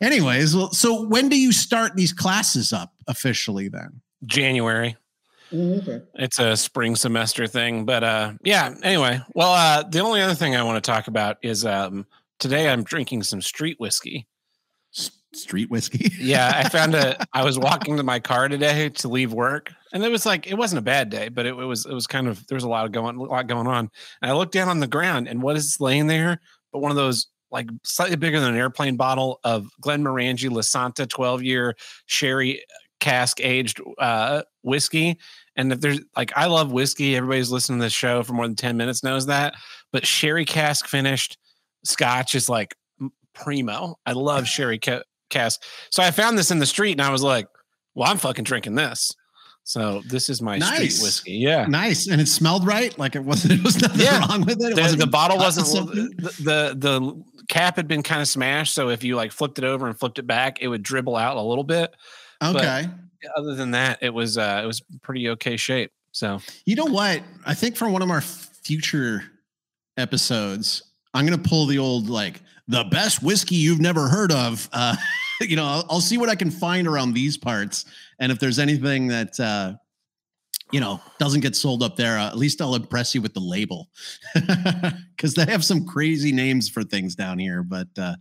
anyways, 0.00 0.54
well, 0.54 0.70
so 0.70 1.02
when 1.02 1.28
do 1.28 1.36
you 1.36 1.50
start 1.50 1.96
these 1.96 2.12
classes 2.12 2.72
up 2.72 2.94
officially? 3.08 3.66
Then 3.66 4.02
January. 4.24 4.96
Mm, 5.52 5.82
okay. 5.82 6.04
It's 6.14 6.38
a 6.38 6.56
spring 6.56 6.96
semester 6.96 7.46
thing, 7.46 7.84
but 7.84 8.02
uh, 8.02 8.32
yeah. 8.42 8.74
Anyway, 8.82 9.20
well, 9.34 9.52
uh, 9.52 9.82
the 9.82 10.00
only 10.00 10.20
other 10.20 10.34
thing 10.34 10.56
I 10.56 10.62
want 10.62 10.82
to 10.82 10.90
talk 10.90 11.06
about 11.08 11.36
is 11.42 11.64
um, 11.64 12.06
today 12.38 12.68
I'm 12.68 12.82
drinking 12.82 13.22
some 13.24 13.42
street 13.42 13.78
whiskey. 13.78 14.26
S- 14.96 15.10
street 15.32 15.70
whiskey. 15.70 16.12
yeah, 16.18 16.52
I 16.54 16.68
found 16.68 16.94
a. 16.94 17.24
I 17.32 17.44
was 17.44 17.58
walking 17.58 17.96
to 17.96 18.02
my 18.02 18.20
car 18.20 18.48
today 18.48 18.88
to 18.88 19.08
leave 19.08 19.32
work, 19.32 19.72
and 19.92 20.02
it 20.02 20.10
was 20.10 20.24
like 20.26 20.46
it 20.46 20.54
wasn't 20.54 20.78
a 20.78 20.82
bad 20.82 21.10
day, 21.10 21.28
but 21.28 21.46
it, 21.46 21.50
it 21.50 21.64
was 21.64 21.86
it 21.86 21.94
was 21.94 22.06
kind 22.06 22.26
of 22.26 22.46
there 22.46 22.56
was 22.56 22.64
a 22.64 22.68
lot 22.68 22.86
of 22.86 22.92
going 22.92 23.16
a 23.16 23.22
lot 23.22 23.46
going 23.46 23.66
on. 23.66 23.90
And 24.22 24.30
I 24.30 24.34
looked 24.34 24.52
down 24.52 24.68
on 24.68 24.80
the 24.80 24.86
ground, 24.86 25.28
and 25.28 25.42
what 25.42 25.56
is 25.56 25.76
laying 25.78 26.06
there? 26.06 26.40
But 26.72 26.80
one 26.80 26.90
of 26.90 26.96
those 26.96 27.28
like 27.54 27.68
slightly 27.84 28.16
bigger 28.16 28.40
than 28.40 28.50
an 28.54 28.58
airplane 28.58 28.96
bottle 28.96 29.38
of 29.44 29.68
glen 29.80 30.02
Glenmorangie 30.02 30.50
Lasanta 30.50 31.08
12 31.08 31.42
year 31.44 31.76
sherry 32.06 32.64
cask 33.00 33.40
aged 33.40 33.80
uh, 33.98 34.42
whiskey. 34.62 35.18
And 35.56 35.72
if 35.72 35.80
there's 35.80 36.00
like, 36.16 36.32
I 36.36 36.46
love 36.46 36.72
whiskey. 36.72 37.16
Everybody's 37.16 37.50
listening 37.50 37.78
to 37.78 37.84
this 37.84 37.92
show 37.92 38.22
for 38.22 38.32
more 38.32 38.46
than 38.46 38.56
10 38.56 38.76
minutes 38.76 39.02
knows 39.04 39.26
that. 39.26 39.54
But 39.92 40.06
sherry 40.06 40.44
cask 40.44 40.86
finished 40.86 41.38
scotch 41.84 42.34
is 42.34 42.48
like 42.48 42.74
primo. 43.34 43.96
I 44.06 44.12
love 44.12 44.46
sherry 44.48 44.78
ca- 44.78 45.02
cask. 45.30 45.62
So 45.90 46.02
I 46.02 46.10
found 46.10 46.38
this 46.38 46.50
in 46.50 46.58
the 46.58 46.66
street 46.66 46.92
and 46.92 47.02
I 47.02 47.10
was 47.10 47.22
like, 47.22 47.46
well, 47.94 48.10
I'm 48.10 48.18
fucking 48.18 48.44
drinking 48.44 48.74
this. 48.74 49.12
So 49.66 50.02
this 50.06 50.28
is 50.28 50.42
my 50.42 50.58
Nice. 50.58 50.74
street 50.96 51.02
whiskey. 51.04 51.32
Yeah. 51.32 51.64
Nice, 51.66 52.06
and 52.06 52.20
it 52.20 52.28
smelled 52.28 52.66
right. 52.66 52.96
Like 52.98 53.16
it 53.16 53.24
wasn't. 53.24 53.54
It 53.60 53.64
was 53.64 53.80
nothing 53.80 54.00
Yeah. 54.00 54.18
wrong 54.26 54.42
with 54.44 54.60
it. 54.62 54.76
it 54.78 54.90
The, 54.90 54.96
the 54.98 55.06
bottle 55.06 55.38
wasn't 55.38 55.66
the, 55.86 56.34
the 56.42 56.74
the 56.76 57.22
cap 57.48 57.76
had 57.76 57.88
been 57.88 58.02
kind 58.02 58.20
of 58.20 58.28
smashed, 58.28 58.74
so 58.74 58.90
if 58.90 59.02
you 59.02 59.16
like 59.16 59.32
flipped 59.32 59.56
it 59.58 59.64
over 59.64 59.86
and 59.86 59.98
flipped 59.98 60.18
it 60.18 60.26
back, 60.26 60.60
it 60.60 60.68
would 60.68 60.82
dribble 60.82 61.16
out 61.16 61.38
a 61.38 61.40
little 61.40 61.64
bit. 61.64 61.94
Okay. 62.42 62.88
Other 63.36 63.54
than 63.54 63.70
that, 63.70 63.98
it 64.02 64.12
was 64.12 64.36
uh 64.38 64.60
it 64.62 64.66
was 64.66 64.82
pretty 65.02 65.28
okay 65.30 65.56
shape. 65.56 65.90
So 66.12 66.40
You 66.66 66.76
know 66.76 66.84
what? 66.84 67.22
I 67.46 67.54
think 67.54 67.76
for 67.76 67.88
one 67.88 68.02
of 68.02 68.10
our 68.10 68.20
future 68.20 69.24
episodes, 69.96 70.82
I'm 71.14 71.24
gonna 71.24 71.38
pull 71.38 71.66
the 71.66 71.78
old 71.78 72.08
like 72.08 72.40
the 72.68 72.84
best 72.84 73.22
whiskey 73.22 73.56
you've 73.56 73.80
never 73.80 74.08
heard 74.08 74.32
of. 74.32 74.68
Uh, 74.72 74.96
you 75.40 75.56
know, 75.56 75.64
I'll, 75.64 75.86
I'll 75.90 76.00
see 76.00 76.18
what 76.18 76.28
I 76.28 76.34
can 76.34 76.50
find 76.50 76.86
around 76.86 77.12
these 77.14 77.36
parts, 77.36 77.84
and 78.18 78.30
if 78.30 78.38
there's 78.38 78.58
anything 78.58 79.08
that 79.08 79.38
uh, 79.40 79.74
you 80.72 80.80
know 80.80 81.00
doesn't 81.18 81.40
get 81.40 81.56
sold 81.56 81.82
up 81.82 81.96
there, 81.96 82.18
uh, 82.18 82.26
at 82.26 82.36
least 82.36 82.60
I'll 82.60 82.74
impress 82.74 83.14
you 83.14 83.22
with 83.22 83.34
the 83.34 83.40
label 83.40 83.88
because 85.16 85.34
they 85.34 85.44
have 85.46 85.64
some 85.64 85.86
crazy 85.86 86.32
names 86.32 86.68
for 86.68 86.82
things 86.84 87.14
down 87.14 87.38
here. 87.38 87.62
But 87.62 87.88
uh, 87.98 88.16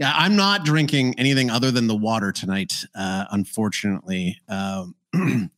yeah, 0.00 0.12
I'm 0.16 0.34
not 0.34 0.64
drinking 0.64 1.14
anything 1.18 1.50
other 1.50 1.70
than 1.70 1.86
the 1.86 1.94
water 1.94 2.32
tonight, 2.32 2.72
uh, 2.94 3.26
unfortunately. 3.30 4.40
Um, 4.48 4.96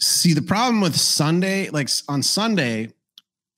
see 0.00 0.32
the 0.32 0.42
problem 0.42 0.80
with 0.80 0.96
sunday 0.96 1.68
like 1.68 1.88
on 2.08 2.22
sunday 2.22 2.90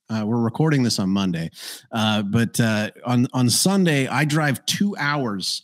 uh, 0.09 0.23
we're 0.25 0.41
recording 0.41 0.83
this 0.83 0.99
on 0.99 1.09
monday 1.09 1.49
uh, 1.93 2.21
but 2.21 2.59
uh, 2.59 2.91
on 3.05 3.25
on 3.33 3.49
sunday 3.49 4.07
i 4.07 4.25
drive 4.25 4.63
two 4.65 4.93
hours 4.99 5.63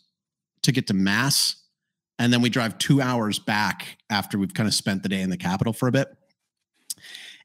to 0.62 0.72
get 0.72 0.88
to 0.88 0.94
mass 0.94 1.58
and 2.18 2.32
then 2.32 2.42
we 2.42 2.50
drive 2.50 2.78
two 2.78 3.02
hours 3.02 3.40
back 3.40 3.98
after 4.10 4.40
we've 4.40 4.54
kind 4.54 4.68
of 4.68 4.74
spent 4.74 5.04
the 5.04 5.10
day 5.10 5.22
in 5.22 5.30
the 5.30 5.38
capital 5.38 5.74
for 5.74 5.90
a 5.90 5.92
bit 5.92 6.08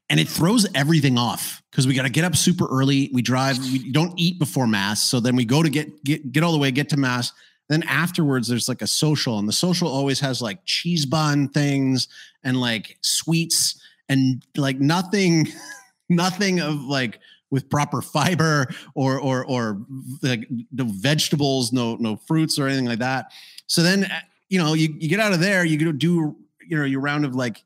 and 0.09 0.19
it 0.19 0.27
throws 0.27 0.67
everything 0.75 1.17
off 1.17 1.63
because 1.71 1.87
we 1.87 1.93
got 1.93 2.03
to 2.03 2.09
get 2.09 2.23
up 2.23 2.35
super 2.35 2.67
early 2.67 3.09
we 3.11 3.21
drive 3.21 3.57
we 3.71 3.91
don't 3.91 4.13
eat 4.19 4.37
before 4.37 4.67
mass 4.67 5.09
so 5.09 5.19
then 5.19 5.35
we 5.35 5.45
go 5.45 5.63
to 5.63 5.69
get 5.69 6.03
get 6.03 6.31
get 6.31 6.43
all 6.43 6.51
the 6.51 6.57
way 6.57 6.71
get 6.71 6.89
to 6.89 6.97
mass. 6.97 7.31
Then 7.67 7.81
afterwards 7.83 8.47
there's 8.47 8.69
like 8.69 8.83
a 8.83 8.87
social 8.87 9.39
and 9.39 9.47
the 9.47 9.53
social 9.53 9.87
always 9.87 10.19
has 10.19 10.41
like 10.41 10.59
cheese 10.65 11.05
bun 11.05 11.49
things 11.49 12.07
and 12.43 12.61
like 12.61 12.97
sweets 13.01 13.81
and 14.07 14.45
like 14.55 14.79
nothing 14.79 15.47
nothing 16.09 16.59
of 16.59 16.81
like 16.81 17.19
with 17.49 17.69
proper 17.69 18.01
fiber 18.01 18.67
or 18.93 19.19
or 19.19 19.45
or 19.45 19.81
like 20.21 20.47
no 20.71 20.85
vegetables 20.85 21.73
no 21.73 21.95
no 21.95 22.17
fruits 22.27 22.59
or 22.59 22.67
anything 22.67 22.85
like 22.85 22.99
that. 22.99 23.31
So 23.67 23.81
then 23.81 24.03
uh, 24.03 24.19
you 24.49 24.59
know 24.59 24.73
you, 24.73 24.95
you 24.99 25.09
get 25.09 25.19
out 25.19 25.33
of 25.33 25.39
there 25.39 25.65
you 25.65 25.77
go 25.77 25.91
do 25.91 26.35
you 26.67 26.77
know 26.77 26.85
your 26.85 27.01
round 27.01 27.25
of 27.25 27.35
like 27.35 27.63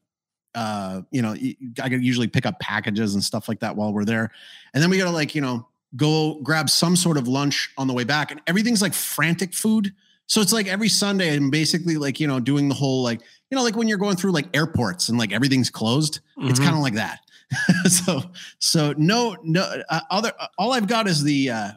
uh 0.56 1.02
you 1.12 1.22
know 1.22 1.36
i 1.84 1.90
could 1.90 2.04
usually 2.04 2.28
pick 2.28 2.46
up 2.46 2.60
packages 2.60 3.14
and 3.14 3.24
stuff 3.24 3.48
like 3.48 3.60
that 3.60 3.76
while 3.76 3.94
we're 3.94 4.06
there. 4.06 4.32
And 4.74 4.82
then 4.82 4.90
we 4.90 4.98
gotta 4.98 5.12
like 5.12 5.36
you 5.36 5.42
know 5.42 5.68
go 5.96 6.36
grab 6.44 6.70
some 6.70 6.96
sort 6.96 7.18
of 7.18 7.28
lunch 7.28 7.70
on 7.78 7.88
the 7.88 7.94
way 7.94 8.04
back 8.04 8.32
and 8.32 8.42
everything's 8.48 8.82
like 8.82 8.94
frantic 8.94 9.54
food. 9.54 9.94
So 10.28 10.42
it's 10.42 10.54
like 10.54 10.68
every 10.68 10.90
sunday 10.90 11.36
i'm 11.36 11.50
basically 11.50 11.98
like 11.98 12.20
you 12.20 12.28
know 12.28 12.40
doing 12.40 12.70
the 12.70 12.76
whole 12.76 13.02
like 13.04 13.20
you 13.50 13.56
know 13.56 13.64
like 13.64 13.76
when 13.76 13.88
you're 13.88 13.98
going 13.98 14.16
through 14.16 14.32
like 14.32 14.48
airports 14.56 15.10
and 15.10 15.18
like 15.18 15.32
everything's 15.32 15.70
closed 15.70 16.20
it's 16.40 16.60
Mhm. 16.60 16.64
kind 16.64 16.76
of 16.76 16.82
like 16.82 16.94
that. 16.96 17.20
So 17.90 18.22
so 18.60 18.94
no 18.98 19.36
no 19.44 19.62
uh, 19.90 20.02
other 20.12 20.32
all 20.60 20.72
i've 20.74 20.88
got 20.88 21.08
is 21.08 21.24
the 21.24 21.50
uh 21.50 21.72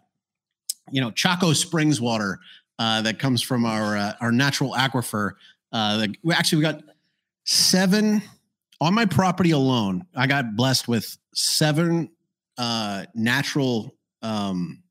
you 0.90 1.00
know 1.00 1.10
chaco 1.12 1.52
springs 1.54 1.98
water 2.00 2.38
uh 2.78 3.00
that 3.02 3.18
comes 3.18 3.40
from 3.40 3.64
our 3.64 3.96
uh, 3.96 4.12
our 4.20 4.32
natural 4.32 4.72
aquifer 4.74 5.32
uh 5.72 5.96
that 5.98 6.10
we 6.22 6.34
actually 6.34 6.58
we 6.58 6.62
got 6.62 6.82
seven 7.44 8.22
on 8.82 8.94
my 8.94 9.06
property 9.06 9.52
alone 9.52 10.04
i 10.16 10.26
got 10.26 10.56
blessed 10.56 10.88
with 10.88 11.16
seven 11.34 12.10
uh 12.58 13.04
natural 13.14 13.94
um 14.22 14.82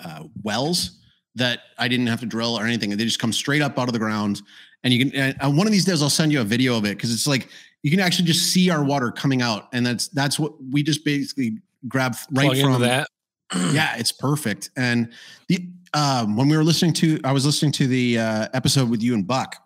uh 0.00 0.22
wells 0.42 0.98
that 1.36 1.60
i 1.78 1.86
didn't 1.86 2.08
have 2.08 2.20
to 2.20 2.26
drill 2.26 2.58
or 2.58 2.64
anything. 2.64 2.90
They 2.90 3.04
just 3.04 3.20
come 3.20 3.32
straight 3.32 3.62
up 3.62 3.78
out 3.78 3.88
of 3.88 3.92
the 3.92 3.98
ground. 3.98 4.42
And 4.82 4.92
you 4.92 5.10
can 5.10 5.34
and 5.40 5.56
one 5.56 5.66
of 5.66 5.72
these 5.72 5.84
days 5.84 6.02
i'll 6.02 6.10
send 6.10 6.32
you 6.32 6.40
a 6.40 6.44
video 6.44 6.76
of 6.76 6.84
it 6.84 6.96
because 6.96 7.12
it's 7.12 7.26
like 7.26 7.48
you 7.82 7.90
can 7.90 8.00
actually 8.00 8.24
just 8.24 8.52
see 8.52 8.70
our 8.70 8.82
water 8.82 9.12
coming 9.12 9.42
out. 9.42 9.68
And 9.72 9.86
that's 9.86 10.08
that's 10.08 10.38
what 10.38 10.52
we 10.72 10.82
just 10.82 11.04
basically 11.04 11.58
grab 11.86 12.16
right 12.32 12.50
plug 12.50 12.60
from 12.60 12.80
that. 12.82 13.08
yeah 13.72 13.96
it's 13.96 14.12
perfect. 14.12 14.70
And 14.76 15.12
the 15.48 15.68
um 15.94 16.36
when 16.36 16.48
we 16.48 16.56
were 16.56 16.64
listening 16.64 16.92
to 16.94 17.20
i 17.22 17.30
was 17.30 17.46
listening 17.46 17.72
to 17.72 17.86
the 17.86 18.18
uh 18.18 18.48
episode 18.54 18.90
with 18.90 19.02
you 19.02 19.14
and 19.14 19.26
buck 19.26 19.56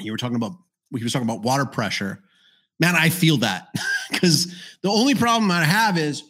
you 0.00 0.10
were 0.10 0.18
talking 0.18 0.36
about 0.36 0.52
he 0.96 1.04
was 1.04 1.12
talking 1.12 1.28
about 1.28 1.42
water 1.42 1.64
pressure 1.64 2.22
man 2.80 2.96
i 2.96 3.08
feel 3.08 3.36
that. 3.38 3.68
Because 4.10 4.52
the 4.82 4.90
only 4.90 5.14
problem 5.14 5.50
i 5.52 5.62
have 5.62 5.96
is 5.96 6.24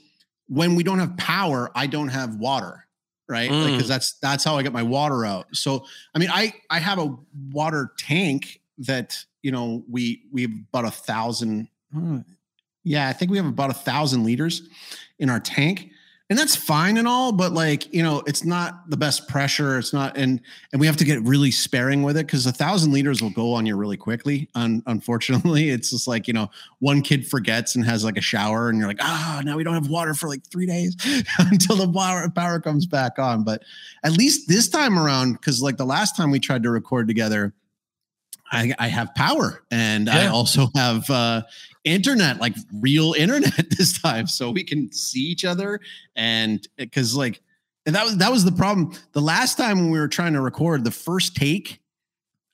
when 0.48 0.74
we 0.74 0.82
don't 0.84 0.98
have 0.98 1.16
power 1.16 1.70
i 1.74 1.86
don't 1.86 2.08
have 2.08 2.36
water 2.36 2.84
right? 3.30 3.48
Mm. 3.48 3.72
because 3.72 3.88
that's 3.88 4.14
that's 4.14 4.44
how 4.44 4.56
i 4.56 4.62
get 4.62 4.72
my 4.72 4.82
water 4.82 5.24
out. 5.24 5.46
So 5.52 5.86
i 6.14 6.18
mean 6.18 6.28
i 6.30 6.52
i 6.68 6.78
have 6.78 6.98
a 6.98 7.16
water 7.52 7.92
tank 7.96 8.60
that 8.78 9.24
you 9.42 9.52
know 9.52 9.84
we 9.88 10.22
we 10.32 10.42
have 10.42 10.50
about 10.50 10.84
a 10.84 10.90
thousand 10.90 11.68
uh, 11.96 12.18
yeah 12.84 13.08
i 13.08 13.12
think 13.12 13.30
we 13.30 13.36
have 13.36 13.46
about 13.46 13.70
a 13.70 13.74
thousand 13.74 14.24
liters 14.24 14.68
in 15.18 15.30
our 15.30 15.40
tank 15.40 15.90
and 16.30 16.38
that's 16.38 16.54
fine 16.54 16.96
and 16.96 17.08
all 17.08 17.32
but 17.32 17.52
like 17.52 17.92
you 17.92 18.02
know 18.02 18.22
it's 18.26 18.44
not 18.44 18.88
the 18.88 18.96
best 18.96 19.28
pressure. 19.28 19.78
It's 19.78 19.92
not 19.92 20.16
and 20.16 20.40
and 20.72 20.80
we 20.80 20.86
have 20.86 20.96
to 20.98 21.04
get 21.04 21.20
really 21.22 21.50
sparing 21.50 22.02
with 22.04 22.16
it 22.16 22.26
because 22.26 22.46
a 22.46 22.52
thousand 22.52 22.92
liters 22.92 23.20
will 23.20 23.30
go 23.30 23.52
on 23.52 23.66
you 23.66 23.76
really 23.76 23.96
quickly 23.96 24.48
un- 24.54 24.82
unfortunately. 24.86 25.68
It's 25.80 25.90
just 25.90 26.06
like 26.06 26.28
you 26.28 26.34
know 26.34 26.50
one 26.78 27.02
kid 27.02 27.26
forgets 27.26 27.74
and 27.74 27.84
has 27.84 28.04
like 28.04 28.16
a 28.16 28.20
shower 28.20 28.68
and 28.68 28.78
you're 28.78 28.86
like 28.86 29.02
ah 29.02 29.42
now 29.44 29.56
we 29.56 29.64
don't 29.64 29.74
have 29.74 29.88
water 29.88 30.14
for 30.14 30.28
like 30.28 30.44
three 30.46 30.66
days 30.66 30.96
until 31.38 31.76
the 31.76 31.92
power, 31.92 32.28
power 32.30 32.60
comes 32.60 32.86
back 32.86 33.18
on. 33.18 33.42
But 33.42 33.62
at 34.04 34.12
least 34.12 34.48
this 34.48 34.68
time 34.68 34.98
around 34.98 35.32
because 35.32 35.60
like 35.60 35.76
the 35.76 35.84
last 35.84 36.16
time 36.16 36.30
we 36.30 36.38
tried 36.38 36.62
to 36.62 36.70
record 36.70 37.08
together 37.08 37.54
I, 38.52 38.74
I 38.78 38.88
have 38.88 39.14
power 39.14 39.62
and 39.70 40.10
I 40.10 40.26
also 40.26 40.68
have 40.74 41.08
uh, 41.08 41.42
internet, 41.84 42.40
like 42.40 42.54
real 42.80 43.12
internet 43.18 43.70
this 43.76 44.00
time, 44.00 44.26
so 44.26 44.50
we 44.50 44.64
can 44.64 44.92
see 44.92 45.20
each 45.20 45.44
other. 45.44 45.80
And 46.16 46.66
because 46.76 47.14
like 47.14 47.40
and 47.86 47.94
that 47.94 48.04
was 48.04 48.16
that 48.18 48.30
was 48.30 48.44
the 48.44 48.52
problem. 48.52 48.92
The 49.12 49.20
last 49.20 49.56
time 49.56 49.78
when 49.78 49.90
we 49.90 49.98
were 49.98 50.08
trying 50.08 50.34
to 50.34 50.40
record 50.40 50.84
the 50.84 50.90
first 50.90 51.34
take, 51.36 51.80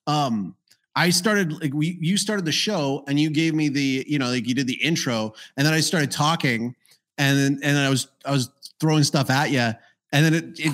um, 0.06 0.54
I 0.94 1.10
started 1.10 1.60
like 1.60 1.74
we 1.74 1.98
you 2.00 2.16
started 2.16 2.44
the 2.44 2.52
show 2.52 3.04
and 3.06 3.18
you 3.18 3.30
gave 3.30 3.54
me 3.54 3.68
the 3.68 4.04
you 4.08 4.18
know 4.18 4.30
like 4.30 4.46
you 4.46 4.54
did 4.54 4.66
the 4.66 4.82
intro 4.82 5.34
and 5.56 5.66
then 5.66 5.74
I 5.74 5.80
started 5.80 6.10
talking 6.10 6.74
and 7.18 7.38
then 7.38 7.52
and 7.62 7.76
then 7.76 7.86
I 7.86 7.90
was 7.90 8.08
I 8.24 8.30
was 8.30 8.50
throwing 8.80 9.04
stuff 9.04 9.28
at 9.28 9.50
you 9.50 9.72
and 10.12 10.24
then 10.24 10.34
it, 10.34 10.44
it 10.58 10.72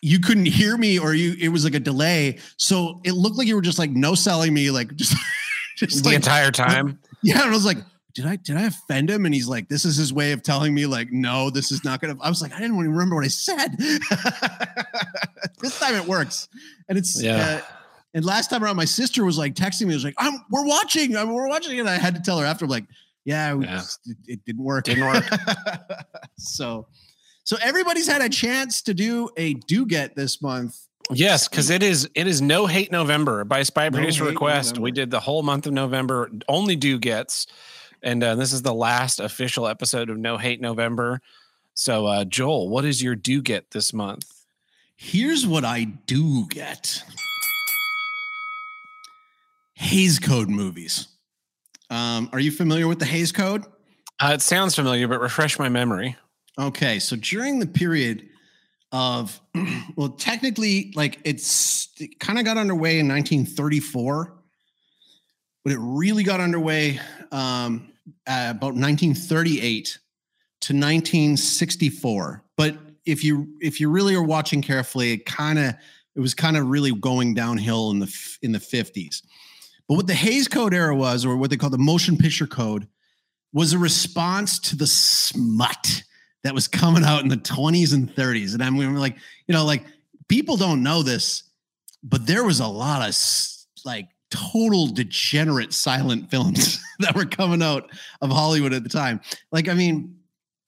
you 0.00 0.20
couldn't 0.20 0.46
hear 0.46 0.76
me 0.76 0.98
or 0.98 1.12
you 1.12 1.34
it 1.38 1.48
was 1.48 1.64
like 1.64 1.74
a 1.74 1.80
delay 1.80 2.38
so 2.56 3.00
it 3.04 3.12
looked 3.12 3.36
like 3.36 3.46
you 3.46 3.56
were 3.56 3.62
just 3.62 3.78
like 3.78 3.90
no 3.90 4.14
selling 4.14 4.54
me 4.54 4.70
like 4.70 4.94
just 4.96 5.14
just 5.76 6.02
the 6.02 6.10
like 6.10 6.16
entire 6.16 6.50
time. 6.50 6.98
Yeah 7.22 7.42
and 7.42 7.50
I 7.50 7.54
was 7.54 7.64
like 7.64 7.78
did 8.14 8.26
I 8.26 8.36
did 8.36 8.56
I 8.56 8.62
offend 8.64 9.10
him 9.10 9.24
and 9.26 9.34
he's 9.34 9.46
like 9.48 9.68
this 9.68 9.84
is 9.84 9.96
his 9.96 10.12
way 10.12 10.32
of 10.32 10.42
telling 10.42 10.74
me 10.74 10.86
like 10.86 11.12
no 11.12 11.50
this 11.50 11.70
is 11.72 11.84
not 11.84 12.00
gonna 12.00 12.16
I 12.20 12.28
was 12.28 12.42
like 12.42 12.52
I 12.52 12.58
didn't 12.58 12.76
even 12.76 12.90
remember 12.92 13.16
what 13.16 13.24
I 13.24 13.28
said 13.28 13.76
this 15.60 15.78
time 15.78 15.94
it 15.94 16.04
works 16.06 16.48
and 16.88 16.96
it's 16.98 17.20
Yeah. 17.22 17.60
uh, 17.62 17.72
and 18.14 18.24
last 18.24 18.48
time 18.50 18.64
around 18.64 18.76
my 18.76 18.84
sister 18.84 19.24
was 19.24 19.38
like 19.38 19.54
texting 19.54 19.86
me 19.86 19.94
was 19.94 20.04
like 20.04 20.14
I'm 20.18 20.34
we're 20.50 20.66
watching 20.66 21.16
I'm, 21.16 21.32
we're 21.32 21.48
watching 21.48 21.78
and 21.80 21.88
I 21.88 21.96
had 21.96 22.14
to 22.14 22.20
tell 22.20 22.38
her 22.38 22.46
after 22.46 22.64
I'm 22.64 22.70
like 22.70 22.86
yeah, 23.24 23.52
we 23.54 23.64
Yeah. 23.66 23.76
just- 23.76 24.00
it, 24.06 24.16
it 24.26 24.44
didn't 24.46 24.64
work 24.64 24.84
Didn't 24.84 25.04
work. 25.04 25.24
so 26.38 26.86
so 27.44 27.56
everybody's 27.62 28.06
had 28.08 28.22
a 28.22 28.28
chance 28.28 28.82
to 28.82 28.94
do 28.94 29.28
a 29.36 29.54
do 29.54 29.84
get 29.86 30.14
this 30.16 30.40
month 30.42 30.76
Yes, 31.10 31.48
because 31.48 31.70
it 31.70 31.82
is 31.82 32.08
it 32.14 32.26
is 32.26 32.42
no 32.42 32.66
hate 32.66 32.92
November 32.92 33.44
by 33.44 33.62
spy 33.62 33.88
producer 33.90 34.24
request. 34.24 34.78
We 34.78 34.92
did 34.92 35.10
the 35.10 35.20
whole 35.20 35.42
month 35.42 35.66
of 35.66 35.72
November. 35.72 36.30
Only 36.48 36.76
do 36.76 36.98
gets, 36.98 37.46
and 38.02 38.22
uh, 38.22 38.34
this 38.34 38.52
is 38.52 38.62
the 38.62 38.74
last 38.74 39.18
official 39.18 39.66
episode 39.66 40.10
of 40.10 40.18
No 40.18 40.36
Hate 40.36 40.60
November. 40.60 41.20
So, 41.74 42.06
uh, 42.06 42.24
Joel, 42.24 42.68
what 42.68 42.84
is 42.84 43.02
your 43.02 43.14
do 43.14 43.40
get 43.40 43.70
this 43.70 43.92
month? 43.92 44.44
Here's 44.96 45.46
what 45.46 45.64
I 45.64 45.84
do 45.84 46.46
get. 46.48 47.02
Hays 49.74 50.18
Code 50.18 50.48
movies. 50.48 51.08
Um, 51.88 52.28
are 52.32 52.40
you 52.40 52.50
familiar 52.50 52.88
with 52.88 52.98
the 52.98 53.06
Hays 53.06 53.30
Code? 53.32 53.64
Uh, 54.20 54.32
it 54.34 54.42
sounds 54.42 54.74
familiar, 54.74 55.06
but 55.06 55.20
refresh 55.20 55.58
my 55.58 55.68
memory. 55.68 56.16
Okay, 56.58 56.98
so 56.98 57.14
during 57.14 57.60
the 57.60 57.66
period 57.66 58.28
of, 58.92 59.40
well, 59.96 60.10
technically, 60.10 60.92
like 60.94 61.18
it's 61.24 61.88
it 61.98 62.18
kind 62.20 62.38
of 62.38 62.44
got 62.44 62.56
underway 62.56 62.98
in 62.98 63.08
1934, 63.08 64.34
but 65.64 65.72
it 65.72 65.78
really 65.80 66.22
got 66.22 66.40
underway 66.40 67.00
um, 67.32 67.92
about 68.26 68.74
1938 68.74 69.98
to 70.60 70.72
1964. 70.72 72.44
But 72.56 72.76
if 73.04 73.24
you 73.24 73.48
if 73.60 73.80
you 73.80 73.90
really 73.90 74.14
are 74.14 74.22
watching 74.22 74.62
carefully, 74.62 75.12
it 75.12 75.26
kind 75.26 75.58
of 75.58 75.74
it 76.14 76.20
was 76.20 76.34
kind 76.34 76.56
of 76.56 76.66
really 76.66 76.92
going 76.92 77.34
downhill 77.34 77.90
in 77.90 77.98
the 77.98 78.38
in 78.42 78.52
the 78.52 78.58
50s. 78.58 79.22
But 79.88 79.94
what 79.94 80.06
the 80.06 80.14
Hays 80.14 80.48
Code 80.48 80.74
era 80.74 80.94
was, 80.94 81.24
or 81.24 81.36
what 81.36 81.50
they 81.50 81.56
call 81.56 81.70
the 81.70 81.78
motion 81.78 82.18
picture 82.18 82.46
code, 82.46 82.86
was 83.52 83.72
a 83.72 83.78
response 83.78 84.58
to 84.60 84.76
the 84.76 84.86
smut 84.86 86.02
that 86.44 86.54
was 86.54 86.68
coming 86.68 87.04
out 87.04 87.22
in 87.22 87.28
the 87.28 87.36
20s 87.36 87.94
and 87.94 88.14
30s. 88.14 88.54
And 88.54 88.62
I'm 88.62 88.76
like, 88.96 89.16
you 89.46 89.54
know, 89.54 89.64
like 89.64 89.84
people 90.28 90.56
don't 90.56 90.82
know 90.82 91.02
this, 91.02 91.44
but 92.02 92.26
there 92.26 92.44
was 92.44 92.60
a 92.60 92.66
lot 92.66 93.06
of 93.06 93.16
like 93.84 94.08
total 94.30 94.86
degenerate 94.86 95.72
silent 95.72 96.30
films 96.30 96.80
that 97.00 97.14
were 97.14 97.24
coming 97.24 97.62
out 97.62 97.90
of 98.20 98.30
Hollywood 98.30 98.72
at 98.72 98.82
the 98.82 98.88
time. 98.88 99.20
Like, 99.50 99.68
I 99.68 99.74
mean, 99.74 100.16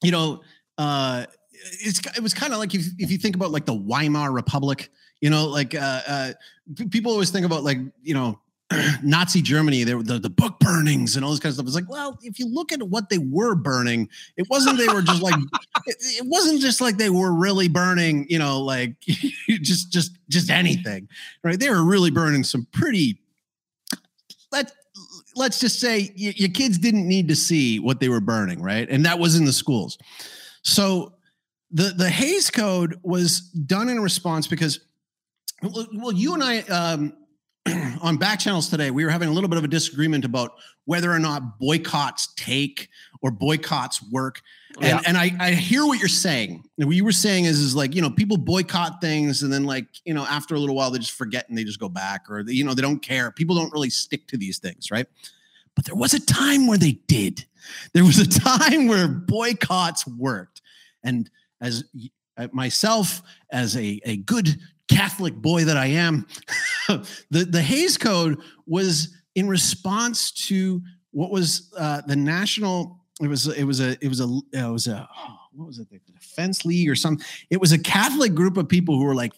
you 0.02 0.10
know, 0.10 0.42
uh, 0.78 1.26
it's 1.52 2.00
it 2.16 2.22
was 2.22 2.34
kind 2.34 2.52
of 2.52 2.58
like 2.58 2.74
if, 2.74 2.86
if 2.98 3.10
you 3.10 3.18
think 3.18 3.36
about 3.36 3.50
like 3.50 3.66
the 3.66 3.74
Weimar 3.74 4.32
Republic, 4.32 4.90
you 5.20 5.28
know, 5.28 5.46
like 5.46 5.74
uh, 5.74 6.00
uh, 6.06 6.32
people 6.90 7.12
always 7.12 7.30
think 7.30 7.44
about 7.44 7.62
like 7.62 7.78
you 8.02 8.14
know 8.14 8.40
Nazi 9.02 9.42
Germany, 9.42 9.84
there 9.84 10.02
the, 10.02 10.18
the 10.18 10.30
book 10.30 10.58
burnings 10.60 11.16
and 11.16 11.24
all 11.24 11.30
this 11.32 11.40
kind 11.40 11.50
of 11.50 11.54
stuff. 11.54 11.66
It's 11.66 11.74
like, 11.74 11.90
well, 11.90 12.18
if 12.22 12.38
you 12.38 12.46
look 12.46 12.72
at 12.72 12.82
what 12.82 13.08
they 13.08 13.18
were 13.18 13.54
burning, 13.54 14.08
it 14.36 14.48
wasn't 14.48 14.78
they 14.78 14.86
were 14.86 15.02
just 15.02 15.22
like 15.22 15.34
it, 15.86 15.96
it, 16.00 16.26
wasn't 16.26 16.60
just 16.60 16.80
like 16.80 16.96
they 16.96 17.10
were 17.10 17.32
really 17.32 17.68
burning, 17.68 18.26
you 18.28 18.38
know, 18.38 18.60
like 18.60 18.98
just 19.48 19.90
just 19.92 20.16
just 20.28 20.50
anything, 20.50 21.08
right? 21.42 21.58
They 21.58 21.70
were 21.70 21.84
really 21.84 22.10
burning 22.10 22.44
some 22.44 22.66
pretty 22.72 23.20
let 24.52 24.72
let's 25.36 25.58
just 25.58 25.80
say 25.80 26.12
your 26.14 26.50
kids 26.50 26.78
didn't 26.78 27.08
need 27.08 27.28
to 27.28 27.36
see 27.36 27.80
what 27.80 28.00
they 28.00 28.08
were 28.08 28.20
burning, 28.20 28.62
right? 28.62 28.88
And 28.88 29.04
that 29.04 29.18
was 29.18 29.36
in 29.36 29.44
the 29.44 29.52
schools. 29.52 29.98
So 30.62 31.14
the 31.72 31.94
the 31.96 32.08
Hays 32.08 32.50
Code 32.50 33.00
was 33.02 33.40
done 33.40 33.88
in 33.88 34.00
response 34.00 34.46
because 34.46 34.80
well, 35.62 36.12
you 36.12 36.34
and 36.34 36.42
I 36.42 36.60
um, 36.60 37.12
on 38.00 38.16
back 38.16 38.38
channels 38.38 38.68
today, 38.68 38.90
we 38.90 39.04
were 39.04 39.10
having 39.10 39.28
a 39.28 39.32
little 39.32 39.48
bit 39.48 39.58
of 39.58 39.64
a 39.64 39.68
disagreement 39.68 40.24
about 40.24 40.52
whether 40.84 41.10
or 41.10 41.18
not 41.18 41.58
boycotts 41.58 42.32
take 42.34 42.88
or 43.22 43.30
boycotts 43.30 44.02
work. 44.10 44.40
And, 44.76 44.84
yeah. 44.84 45.00
and 45.06 45.16
I, 45.16 45.30
I 45.38 45.50
hear 45.52 45.84
what 45.84 45.98
you're 45.98 46.08
saying. 46.08 46.64
And 46.78 46.86
what 46.86 46.96
you 46.96 47.04
were 47.04 47.12
saying 47.12 47.44
is, 47.44 47.60
is 47.60 47.76
like, 47.76 47.94
you 47.94 48.00
know, 48.00 48.10
people 48.10 48.36
boycott 48.38 49.00
things 49.00 49.42
and 49.42 49.52
then 49.52 49.64
like, 49.64 49.86
you 50.04 50.14
know, 50.14 50.24
after 50.24 50.54
a 50.54 50.58
little 50.58 50.74
while, 50.74 50.90
they 50.90 50.98
just 50.98 51.12
forget 51.12 51.48
and 51.48 51.58
they 51.58 51.64
just 51.64 51.80
go 51.80 51.88
back 51.88 52.30
or, 52.30 52.42
they, 52.42 52.52
you 52.52 52.64
know, 52.64 52.72
they 52.72 52.82
don't 52.82 53.00
care. 53.00 53.30
People 53.30 53.56
don't 53.56 53.72
really 53.72 53.90
stick 53.90 54.26
to 54.28 54.38
these 54.38 54.58
things, 54.58 54.90
right? 54.90 55.06
But 55.76 55.84
there 55.84 55.94
was 55.94 56.14
a 56.14 56.24
time 56.24 56.66
where 56.66 56.78
they 56.78 56.92
did. 57.06 57.44
There 57.92 58.04
was 58.04 58.18
a 58.18 58.28
time 58.28 58.88
where 58.88 59.06
boycotts 59.06 60.06
worked. 60.06 60.62
And 61.04 61.30
as 61.60 61.84
uh, 62.36 62.48
myself, 62.52 63.22
as 63.52 63.76
a, 63.76 64.00
a 64.04 64.16
good 64.16 64.58
Catholic 64.90 65.34
boy 65.34 65.64
that 65.64 65.76
I 65.76 65.86
am, 65.86 66.26
the, 66.88 67.44
the 67.44 67.62
Hays 67.62 67.96
Code 67.96 68.40
was 68.66 69.16
in 69.34 69.48
response 69.48 70.30
to 70.48 70.82
what 71.12 71.30
was 71.30 71.72
uh, 71.78 72.02
the 72.06 72.16
national. 72.16 73.00
It 73.20 73.28
was 73.28 73.46
it 73.46 73.64
was 73.64 73.80
a 73.80 73.96
it 74.04 74.08
was 74.08 74.20
a 74.20 74.40
it 74.52 74.70
was 74.70 74.86
a 74.86 75.08
what 75.52 75.66
was 75.66 75.78
it 75.78 75.88
the 75.90 76.00
Defense 76.12 76.64
League 76.64 76.88
or 76.88 76.94
something. 76.94 77.24
It 77.50 77.60
was 77.60 77.72
a 77.72 77.78
Catholic 77.78 78.34
group 78.34 78.56
of 78.56 78.68
people 78.68 78.96
who 78.96 79.04
were 79.04 79.14
like, 79.14 79.32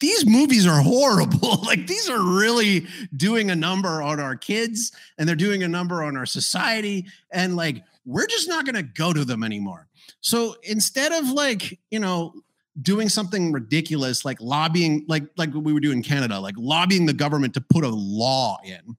these 0.00 0.24
movies 0.26 0.66
are 0.66 0.80
horrible. 0.80 1.62
like 1.64 1.86
these 1.86 2.08
are 2.08 2.22
really 2.22 2.86
doing 3.16 3.50
a 3.50 3.56
number 3.56 4.02
on 4.02 4.20
our 4.20 4.36
kids 4.36 4.92
and 5.16 5.28
they're 5.28 5.36
doing 5.36 5.62
a 5.62 5.68
number 5.68 6.02
on 6.02 6.16
our 6.16 6.26
society. 6.26 7.06
And 7.30 7.56
like, 7.56 7.82
we're 8.04 8.26
just 8.26 8.48
not 8.48 8.64
going 8.64 8.76
to 8.76 8.82
go 8.82 9.12
to 9.12 9.24
them 9.24 9.42
anymore. 9.42 9.88
So 10.20 10.56
instead 10.62 11.12
of 11.12 11.30
like, 11.30 11.78
you 11.90 11.98
know, 11.98 12.34
doing 12.82 13.08
something 13.08 13.52
ridiculous 13.52 14.24
like 14.24 14.40
lobbying 14.40 15.04
like 15.08 15.24
like 15.36 15.52
what 15.52 15.64
we 15.64 15.72
were 15.72 15.80
doing 15.80 15.98
in 15.98 16.02
Canada 16.02 16.38
like 16.38 16.54
lobbying 16.56 17.06
the 17.06 17.12
government 17.12 17.54
to 17.54 17.60
put 17.60 17.84
a 17.84 17.88
law 17.88 18.58
in. 18.64 18.96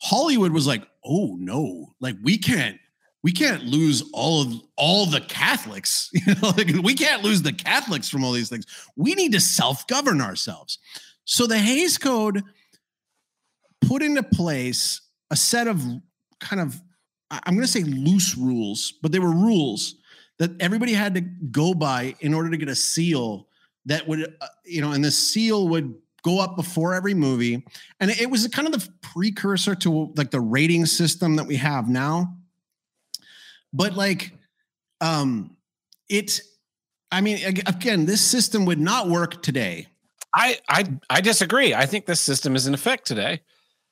Hollywood 0.00 0.52
was 0.52 0.66
like 0.66 0.86
oh 1.04 1.36
no 1.38 1.94
like 2.00 2.16
we 2.22 2.38
can't 2.38 2.78
we 3.22 3.32
can't 3.32 3.64
lose 3.64 4.08
all 4.12 4.42
of 4.42 4.54
all 4.76 5.06
the 5.06 5.20
Catholics 5.20 6.10
you 6.14 6.34
know 6.34 6.52
like 6.56 6.70
we 6.82 6.94
can't 6.94 7.22
lose 7.22 7.42
the 7.42 7.52
Catholics 7.52 8.08
from 8.08 8.24
all 8.24 8.32
these 8.32 8.48
things. 8.48 8.66
We 8.96 9.14
need 9.14 9.32
to 9.32 9.40
self-govern 9.40 10.20
ourselves. 10.20 10.78
So 11.24 11.46
the 11.46 11.58
Hays 11.58 11.98
Code 11.98 12.42
put 13.82 14.02
into 14.02 14.22
place 14.22 15.02
a 15.30 15.36
set 15.36 15.66
of 15.66 15.82
kind 16.40 16.60
of 16.60 16.80
I'm 17.30 17.54
going 17.54 17.66
to 17.66 17.70
say 17.70 17.82
loose 17.82 18.36
rules 18.36 18.94
but 19.02 19.12
they 19.12 19.18
were 19.18 19.32
rules 19.32 19.96
that 20.38 20.50
everybody 20.60 20.92
had 20.92 21.14
to 21.14 21.20
go 21.20 21.74
by 21.74 22.14
in 22.20 22.32
order 22.34 22.50
to 22.50 22.56
get 22.56 22.68
a 22.68 22.74
seal 22.74 23.48
that 23.86 24.06
would, 24.06 24.36
uh, 24.40 24.46
you 24.64 24.80
know, 24.80 24.92
and 24.92 25.04
the 25.04 25.10
seal 25.10 25.68
would 25.68 25.94
go 26.22 26.40
up 26.40 26.56
before 26.56 26.94
every 26.94 27.14
movie. 27.14 27.64
And 28.00 28.10
it 28.10 28.30
was 28.30 28.46
kind 28.48 28.66
of 28.66 28.72
the 28.72 28.88
precursor 29.00 29.74
to 29.76 30.12
like 30.16 30.30
the 30.30 30.40
rating 30.40 30.86
system 30.86 31.36
that 31.36 31.46
we 31.46 31.56
have 31.56 31.88
now. 31.88 32.34
But 33.72 33.94
like, 33.94 34.32
um, 35.00 35.56
it, 36.08 36.40
I 37.10 37.20
mean, 37.20 37.38
again, 37.66 38.06
this 38.06 38.20
system 38.20 38.64
would 38.66 38.80
not 38.80 39.08
work 39.08 39.42
today. 39.42 39.86
I, 40.34 40.58
I, 40.68 40.84
I 41.08 41.20
disagree. 41.20 41.74
I 41.74 41.86
think 41.86 42.06
this 42.06 42.20
system 42.20 42.54
is 42.54 42.66
in 42.66 42.74
effect 42.74 43.06
today. 43.06 43.40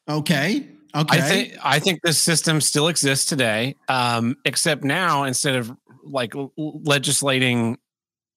Okay. 0.08 0.68
Okay. 0.94 1.18
I 1.18 1.20
think 1.20 1.54
I 1.62 1.78
think 1.78 2.00
this 2.02 2.18
system 2.18 2.60
still 2.60 2.88
exists 2.88 3.26
today, 3.26 3.76
um, 3.88 4.36
except 4.46 4.82
now 4.82 5.24
instead 5.24 5.54
of 5.56 5.70
like 6.06 6.34
legislating, 6.56 7.78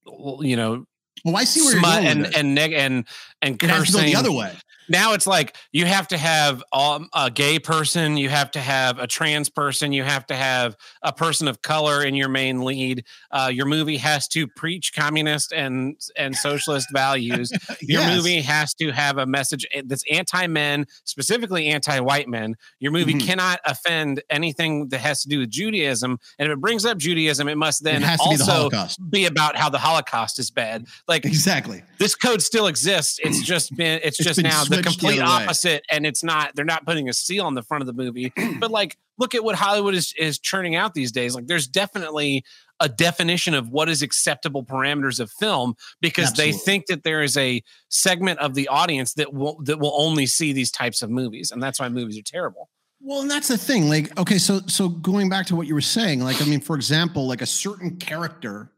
you 0.06 0.56
know, 0.56 0.86
well, 1.26 1.36
I 1.36 1.44
see 1.44 1.62
where 1.62 1.74
you're 1.74 1.82
going 1.82 2.08
and 2.08 2.36
and 2.36 2.56
neg- 2.56 2.74
and 2.74 3.06
and 3.42 3.60
cursing 3.60 4.06
the 4.06 4.16
other 4.16 4.32
way 4.32 4.54
now 4.90 5.14
it's 5.14 5.28
like 5.28 5.56
you 5.72 5.86
have 5.86 6.08
to 6.10 6.18
have 6.18 6.64
um, 6.74 7.10
a 7.14 7.30
gay 7.32 7.60
person, 7.60 8.18
you 8.18 8.30
have 8.30 8.52
to 8.52 8.60
have 8.60 9.00
a 9.00 9.08
trans 9.08 9.50
person, 9.50 9.94
you 9.94 10.04
have 10.04 10.26
to 10.28 10.36
have 10.36 10.76
a 11.02 11.14
person 11.14 11.48
of 11.48 11.62
color 11.62 12.04
in 12.04 12.16
your 12.16 12.30
main 12.30 12.64
lead. 12.64 13.06
Uh, 13.32 13.50
your 13.54 13.66
movie 13.66 13.98
has 13.98 14.28
to 14.30 14.48
preach 14.48 14.94
communist 14.94 15.54
and 15.54 16.00
and 16.18 16.36
socialist 16.36 16.88
values. 16.92 17.52
Your 17.82 18.02
yes. 18.02 18.16
movie 18.16 18.42
has 18.42 18.74
to 18.76 18.92
have 18.92 19.18
a 19.18 19.26
message 19.26 19.66
eh, 19.72 19.82
that's 19.86 20.04
anti-men, 20.12 20.86
specifically 21.06 21.68
anti-white 21.68 22.28
men. 22.28 22.56
Your 22.80 22.92
movie 22.92 23.14
mm-hmm. 23.14 23.28
cannot 23.28 23.60
offend 23.66 24.22
anything 24.30 24.90
that 24.90 25.00
has 25.00 25.22
to 25.24 25.30
do 25.30 25.40
with 25.40 25.50
Judaism, 25.50 26.20
and 26.38 26.50
if 26.50 26.54
it 26.54 26.60
brings 26.60 26.86
up 26.86 26.98
Judaism, 26.98 27.48
it 27.48 27.58
must 27.58 27.84
then 27.84 28.04
it 28.04 28.20
also 28.20 28.70
be, 28.70 29.22
be 29.22 29.26
about 29.26 29.56
how 29.56 29.70
the 29.70 29.78
Holocaust 29.78 30.40
is 30.40 30.52
bad. 30.52 30.86
Like 31.08 31.26
exactly, 31.26 31.84
this 32.00 32.16
code 32.16 32.42
still 32.42 32.68
exists. 32.68 33.20
It's 33.22 33.42
just 33.42 33.76
been 33.76 34.00
it's, 34.04 34.20
it's 34.20 34.28
just 34.28 34.38
been 34.38 34.50
now 34.50 34.64
the 34.64 34.79
complete 34.84 35.18
the 35.18 35.22
opposite 35.22 35.84
and 35.92 36.06
it's 36.06 36.24
not 36.24 36.56
they're 36.56 36.66
not 36.66 36.86
putting 36.86 37.10
a 37.10 37.14
seal 37.14 37.46
on 37.46 37.54
the 37.54 37.64
front 37.64 37.82
of 37.82 37.88
the 37.88 37.94
movie 37.94 38.32
but 38.60 38.72
like 38.72 38.98
look 39.18 39.36
at 39.36 39.44
what 39.44 39.56
hollywood 39.56 39.94
is 39.94 40.14
is 40.18 40.40
churning 40.40 40.76
out 40.76 40.94
these 40.94 41.12
days 41.12 41.36
like 41.36 41.48
there's 41.48 41.68
definitely 41.68 42.44
a 42.80 42.88
definition 42.88 43.54
of 43.54 43.70
what 43.70 43.90
is 43.90 44.02
acceptable 44.02 44.64
parameters 44.64 45.20
of 45.20 45.30
film 45.32 45.76
because 46.02 46.30
Absolutely. 46.30 46.52
they 46.52 46.58
think 46.58 46.86
that 46.88 47.04
there 47.04 47.22
is 47.22 47.36
a 47.38 47.62
segment 47.90 48.40
of 48.40 48.54
the 48.54 48.68
audience 48.68 49.14
that 49.16 49.34
will 49.34 49.60
that 49.64 49.80
will 49.80 49.94
only 49.96 50.26
see 50.26 50.54
these 50.54 50.72
types 50.72 51.02
of 51.02 51.10
movies 51.10 51.52
and 51.52 51.62
that's 51.62 51.80
why 51.80 51.90
movies 51.90 52.18
are 52.18 52.24
terrible 52.24 52.70
well, 53.02 53.22
and 53.22 53.32
that's 53.32 53.48
the 53.48 53.58
thing. 53.58 53.88
Like, 53.88 54.20
okay, 54.20 54.38
so 54.38 54.60
so 54.68 54.90
going 54.90 55.30
back 55.30 55.46
to 55.46 55.56
what 55.56 55.68
you 55.68 55.74
were 55.74 55.80
saying, 55.80 56.20
like, 56.20 56.42
I 56.42 56.46
mean, 56.46 56.60
for 56.60 56.76
example, 56.76 57.28
like 57.28 57.42
a 57.42 57.46
certain 57.46 57.96
character 57.96 58.74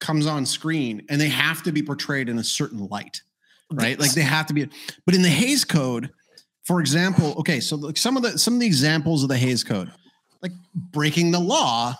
comes 0.00 0.26
on 0.26 0.46
screen 0.46 1.04
and 1.08 1.20
they 1.20 1.28
have 1.28 1.62
to 1.62 1.72
be 1.72 1.82
portrayed 1.82 2.28
in 2.28 2.38
a 2.38 2.44
certain 2.44 2.88
light 2.88 3.22
right? 3.72 3.98
Like 3.98 4.12
they 4.12 4.22
have 4.22 4.46
to 4.46 4.54
be. 4.54 4.68
But 5.06 5.14
in 5.14 5.22
the 5.22 5.28
Hays 5.28 5.64
Code, 5.64 6.10
for 6.64 6.80
example, 6.80 7.34
okay, 7.38 7.60
so 7.60 7.76
like 7.76 7.96
some 7.96 8.16
of 8.16 8.22
the 8.22 8.38
some 8.38 8.54
of 8.54 8.60
the 8.60 8.66
examples 8.66 9.22
of 9.22 9.28
the 9.28 9.36
Hays 9.36 9.64
Code, 9.64 9.90
like 10.42 10.52
breaking 10.74 11.30
the 11.30 11.40
law 11.40 11.94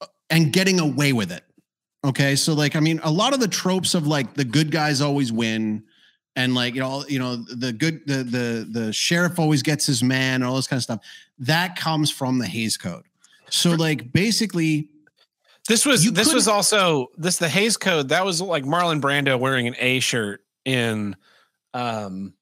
uh, 0.00 0.06
and 0.30 0.52
getting 0.52 0.80
away 0.80 1.12
with 1.12 1.32
it. 1.32 1.44
Okay, 2.04 2.36
so 2.36 2.54
like 2.54 2.76
I 2.76 2.80
mean, 2.80 3.00
a 3.02 3.10
lot 3.10 3.34
of 3.34 3.40
the 3.40 3.48
tropes 3.48 3.94
of 3.94 4.06
like 4.06 4.34
the 4.34 4.44
good 4.44 4.70
guys 4.70 5.00
always 5.00 5.32
win, 5.32 5.82
and 6.36 6.54
like 6.54 6.74
you 6.74 6.80
know, 6.80 7.04
you 7.08 7.18
know, 7.18 7.36
the 7.36 7.72
good 7.72 8.06
the 8.06 8.22
the 8.22 8.68
the 8.70 8.92
sheriff 8.92 9.38
always 9.38 9.62
gets 9.62 9.86
his 9.86 10.02
man, 10.02 10.36
and 10.36 10.44
all 10.44 10.56
this 10.56 10.66
kind 10.66 10.78
of 10.78 10.84
stuff. 10.84 11.00
That 11.38 11.76
comes 11.76 12.10
from 12.10 12.38
the 12.38 12.46
Hays 12.46 12.76
Code. 12.76 13.04
So 13.50 13.70
like 13.70 14.12
basically, 14.12 14.90
this 15.68 15.86
was 15.86 16.10
this 16.12 16.32
was 16.32 16.46
also 16.46 17.08
this 17.16 17.38
the 17.38 17.48
Hays 17.48 17.76
Code. 17.76 18.10
That 18.10 18.24
was 18.24 18.40
like 18.40 18.64
Marlon 18.64 19.00
Brando 19.00 19.38
wearing 19.38 19.66
an 19.66 19.74
A 19.78 20.00
shirt 20.00 20.42
in 20.68 21.16
um 21.74 22.34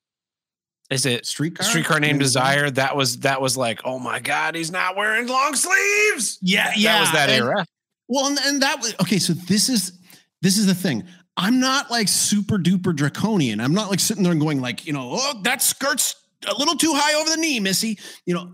is 0.89 1.05
it 1.05 1.27
streetcar? 1.27 1.67
Streetcar 1.67 1.99
named 1.99 2.21
desire? 2.21 2.71
That 2.71 2.95
was 2.97 3.21
that 3.21 3.41
was 3.41 3.57
like 3.57 3.81
oh 3.85 3.99
my 3.99 4.19
god 4.21 4.55
he's 4.55 4.71
not 4.71 4.97
wearing 4.97 5.27
long 5.27 5.55
sleeves! 5.55 6.39
Yeah 6.43 6.73
yeah 6.77 6.93
that 6.93 7.01
was 7.01 7.13
that 7.13 7.31
and, 7.31 7.45
era. 7.45 7.67
Well 8.09 8.27
and, 8.27 8.39
and 8.45 8.63
that 8.63 8.81
was 8.81 8.95
okay 9.01 9.19
so 9.19 9.33
this 9.33 9.69
is 9.69 9.99
this 10.43 10.59
is 10.59 10.67
the 10.67 10.75
thing. 10.75 11.05
I'm 11.39 11.61
not 11.61 11.91
like 11.91 12.09
super 12.09 12.57
duper 12.57 12.95
draconian. 12.95 13.61
I'm 13.61 13.75
not 13.75 13.91
like 13.91 14.01
sitting 14.01 14.23
there 14.23 14.33
and 14.33 14.41
going 14.41 14.61
like 14.61 14.87
you 14.87 14.93
know 14.93 15.11
oh 15.13 15.41
that 15.43 15.63
skirt's 15.63 16.15
a 16.47 16.55
little 16.55 16.77
too 16.77 16.93
high 16.95 17.15
over 17.21 17.31
the 17.31 17.37
knee 17.37 17.61
missy. 17.61 17.99
You 18.27 18.35
know 18.35 18.53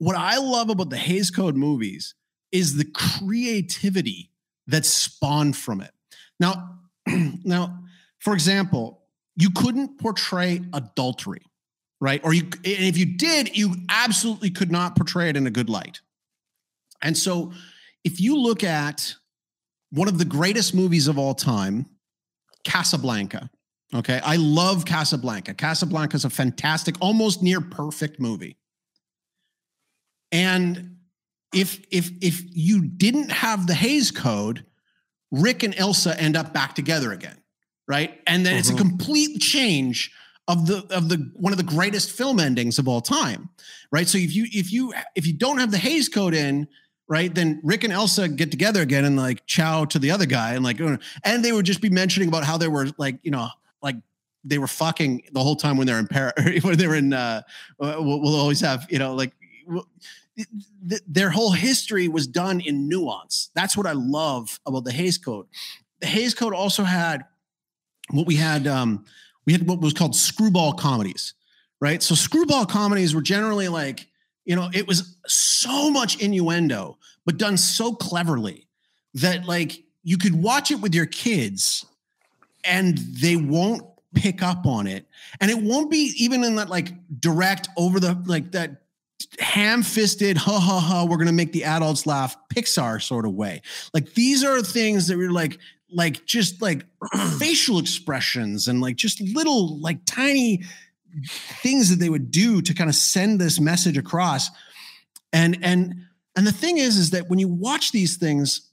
what 0.00 0.16
i 0.16 0.38
love 0.38 0.70
about 0.70 0.90
the 0.90 0.96
Hays 0.96 1.30
Code 1.30 1.56
movies 1.56 2.14
is 2.52 2.76
the 2.76 2.84
creativity 2.84 4.30
that 4.68 4.86
spawned 4.86 5.56
from 5.56 5.80
it. 5.80 5.90
Now 6.38 6.78
now 7.44 7.80
for 8.18 8.34
example, 8.34 9.02
you 9.38 9.50
couldn't 9.50 9.98
portray 9.98 10.60
adultery. 10.74 11.42
right? 12.00 12.20
Or 12.24 12.34
you, 12.34 12.42
and 12.42 12.60
if 12.64 12.98
you 12.98 13.06
did, 13.06 13.56
you 13.56 13.74
absolutely 13.88 14.50
could 14.50 14.70
not 14.70 14.96
portray 14.96 15.30
it 15.30 15.36
in 15.36 15.46
a 15.46 15.50
good 15.50 15.70
light. 15.70 16.00
And 17.00 17.16
so, 17.16 17.52
if 18.04 18.20
you 18.20 18.36
look 18.36 18.62
at 18.64 19.14
one 19.90 20.08
of 20.08 20.18
the 20.18 20.24
greatest 20.24 20.74
movies 20.74 21.08
of 21.08 21.18
all 21.18 21.34
time, 21.34 21.86
Casablanca. 22.64 23.50
Okay, 23.94 24.20
I 24.22 24.36
love 24.36 24.84
Casablanca. 24.84 25.54
Casablanca 25.54 26.16
is 26.16 26.24
a 26.24 26.30
fantastic, 26.30 26.96
almost 27.00 27.42
near 27.42 27.60
perfect 27.60 28.20
movie. 28.20 28.58
And 30.30 30.96
if 31.54 31.84
if 31.90 32.10
if 32.20 32.42
you 32.50 32.82
didn't 32.82 33.30
have 33.30 33.66
the 33.66 33.74
Hays 33.74 34.10
Code, 34.10 34.66
Rick 35.30 35.62
and 35.62 35.74
Elsa 35.76 36.20
end 36.20 36.36
up 36.36 36.52
back 36.52 36.74
together 36.74 37.12
again, 37.12 37.37
right? 37.88 38.20
And 38.26 38.46
then 38.46 38.52
mm-hmm. 38.52 38.60
it's 38.60 38.70
a 38.70 38.74
mm-hmm. 38.74 38.88
complete 38.88 39.40
change 39.40 40.12
of 40.46 40.66
the 40.66 40.86
of 40.94 41.08
the 41.08 41.30
one 41.34 41.52
of 41.52 41.56
the 41.56 41.64
greatest 41.64 42.12
film 42.12 42.38
endings 42.38 42.78
of 42.78 42.86
all 42.86 43.00
time, 43.00 43.50
right? 43.90 44.06
So 44.06 44.18
if 44.18 44.34
you 44.34 44.46
if 44.52 44.72
you 44.72 44.94
if 45.14 45.26
you 45.26 45.32
don't 45.32 45.58
have 45.58 45.70
the 45.70 45.78
Hays 45.78 46.08
Code 46.08 46.34
in, 46.34 46.68
right? 47.08 47.34
Then 47.34 47.60
Rick 47.64 47.84
and 47.84 47.92
Elsa 47.92 48.28
get 48.28 48.50
together 48.50 48.82
again 48.82 49.04
and 49.04 49.16
like 49.16 49.46
chow 49.46 49.86
to 49.86 49.98
the 49.98 50.10
other 50.10 50.26
guy 50.26 50.54
and 50.54 50.62
like, 50.62 50.78
and 51.24 51.44
they 51.44 51.52
would 51.52 51.64
just 51.64 51.80
be 51.80 51.90
mentioning 51.90 52.28
about 52.28 52.44
how 52.44 52.58
they 52.58 52.68
were 52.68 52.88
like, 52.98 53.18
you 53.22 53.30
know, 53.30 53.48
like 53.82 53.96
they 54.44 54.58
were 54.58 54.68
fucking 54.68 55.22
the 55.32 55.40
whole 55.40 55.56
time 55.56 55.78
when 55.78 55.86
they're 55.86 55.98
in 55.98 56.06
Paris, 56.06 56.34
when 56.62 56.76
they're 56.76 56.94
in, 56.94 57.12
uh, 57.12 57.42
we'll, 57.78 58.20
we'll 58.20 58.36
always 58.36 58.60
have, 58.60 58.86
you 58.90 58.98
know, 58.98 59.14
like 59.14 59.32
th- 60.36 61.02
their 61.06 61.30
whole 61.30 61.52
history 61.52 62.08
was 62.08 62.26
done 62.26 62.60
in 62.60 62.88
nuance. 62.88 63.50
That's 63.54 63.76
what 63.76 63.86
I 63.86 63.92
love 63.92 64.60
about 64.66 64.84
the 64.84 64.92
Hays 64.92 65.16
Code. 65.16 65.46
The 66.00 66.06
Hays 66.06 66.34
Code 66.34 66.54
also 66.54 66.84
had 66.84 67.24
what 68.10 68.26
we 68.26 68.36
had, 68.36 68.66
um, 68.66 69.04
we 69.46 69.52
had 69.52 69.66
what 69.66 69.80
was 69.80 69.92
called 69.92 70.14
screwball 70.14 70.72
comedies, 70.72 71.34
right? 71.80 72.02
So 72.02 72.14
screwball 72.14 72.66
comedies 72.66 73.14
were 73.14 73.22
generally 73.22 73.68
like, 73.68 74.06
you 74.44 74.56
know, 74.56 74.70
it 74.72 74.86
was 74.86 75.16
so 75.26 75.90
much 75.90 76.20
innuendo, 76.20 76.98
but 77.24 77.36
done 77.36 77.56
so 77.56 77.94
cleverly 77.94 78.66
that 79.14 79.46
like 79.46 79.82
you 80.02 80.16
could 80.18 80.34
watch 80.34 80.70
it 80.70 80.80
with 80.80 80.94
your 80.94 81.06
kids 81.06 81.84
and 82.64 82.98
they 82.98 83.36
won't 83.36 83.82
pick 84.14 84.42
up 84.42 84.66
on 84.66 84.86
it. 84.86 85.06
And 85.40 85.50
it 85.50 85.58
won't 85.58 85.90
be 85.90 86.12
even 86.16 86.44
in 86.44 86.56
that 86.56 86.68
like 86.68 86.92
direct 87.20 87.68
over 87.76 88.00
the 88.00 88.20
like 88.26 88.52
that 88.52 88.82
ham-fisted 89.40 90.36
ha 90.36 90.58
ha 90.58 90.80
ha 90.80 91.04
we're 91.04 91.16
going 91.16 91.26
to 91.26 91.32
make 91.32 91.52
the 91.52 91.64
adults 91.64 92.06
laugh 92.06 92.36
pixar 92.54 93.02
sort 93.02 93.26
of 93.26 93.34
way 93.34 93.60
like 93.92 94.14
these 94.14 94.44
are 94.44 94.62
things 94.62 95.08
that 95.08 95.16
were 95.16 95.30
like 95.30 95.58
like 95.90 96.26
just 96.26 96.60
like 96.60 96.84
facial 97.38 97.78
expressions 97.78 98.68
and 98.68 98.80
like 98.80 98.96
just 98.96 99.20
little 99.20 99.80
like 99.80 99.98
tiny 100.04 100.62
things 101.26 101.90
that 101.90 101.96
they 101.96 102.10
would 102.10 102.30
do 102.30 102.60
to 102.62 102.74
kind 102.74 102.90
of 102.90 102.96
send 102.96 103.40
this 103.40 103.58
message 103.60 103.96
across. 103.96 104.50
And 105.32 105.58
and 105.62 105.94
and 106.36 106.46
the 106.46 106.52
thing 106.52 106.78
is 106.78 106.96
is 106.96 107.10
that 107.10 107.28
when 107.28 107.38
you 107.38 107.48
watch 107.48 107.92
these 107.92 108.16
things 108.16 108.70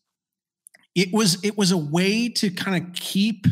it 0.96 1.14
was 1.14 1.44
it 1.44 1.58
was 1.58 1.72
a 1.72 1.78
way 1.78 2.30
to 2.30 2.50
kind 2.50 2.84
of 2.84 2.94
keep 2.94 3.48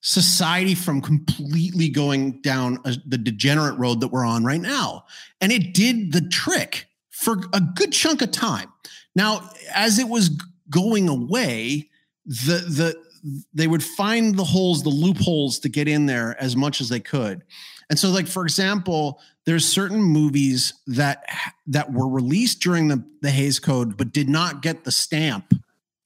society 0.00 0.74
from 0.74 1.00
completely 1.00 1.88
going 1.88 2.40
down 2.40 2.78
a, 2.84 2.96
the 3.06 3.18
degenerate 3.18 3.78
road 3.78 4.00
that 4.00 4.08
we're 4.08 4.24
on 4.24 4.44
right 4.44 4.60
now. 4.60 5.04
And 5.40 5.50
it 5.50 5.74
did 5.74 6.12
the 6.12 6.20
trick 6.20 6.86
for 7.10 7.36
a 7.52 7.60
good 7.60 7.92
chunk 7.92 8.22
of 8.22 8.30
time. 8.30 8.72
Now 9.14 9.50
as 9.74 9.98
it 9.98 10.08
was 10.08 10.30
going 10.70 11.08
away 11.08 11.90
the 12.26 12.64
the 12.68 13.42
they 13.52 13.66
would 13.66 13.82
find 13.82 14.36
the 14.36 14.44
holes 14.44 14.82
the 14.82 14.88
loopholes 14.88 15.58
to 15.60 15.68
get 15.68 15.88
in 15.88 16.06
there 16.06 16.40
as 16.40 16.56
much 16.56 16.80
as 16.80 16.88
they 16.88 17.00
could 17.00 17.42
and 17.88 17.98
so, 17.98 18.10
like 18.10 18.26
for 18.26 18.42
example, 18.42 19.20
there's 19.44 19.66
certain 19.66 20.02
movies 20.02 20.72
that 20.86 21.24
that 21.68 21.92
were 21.92 22.08
released 22.08 22.60
during 22.60 22.88
the 22.88 23.04
the 23.22 23.30
Hays 23.30 23.60
Code, 23.60 23.96
but 23.96 24.12
did 24.12 24.28
not 24.28 24.62
get 24.62 24.84
the 24.84 24.92
stamp 24.92 25.54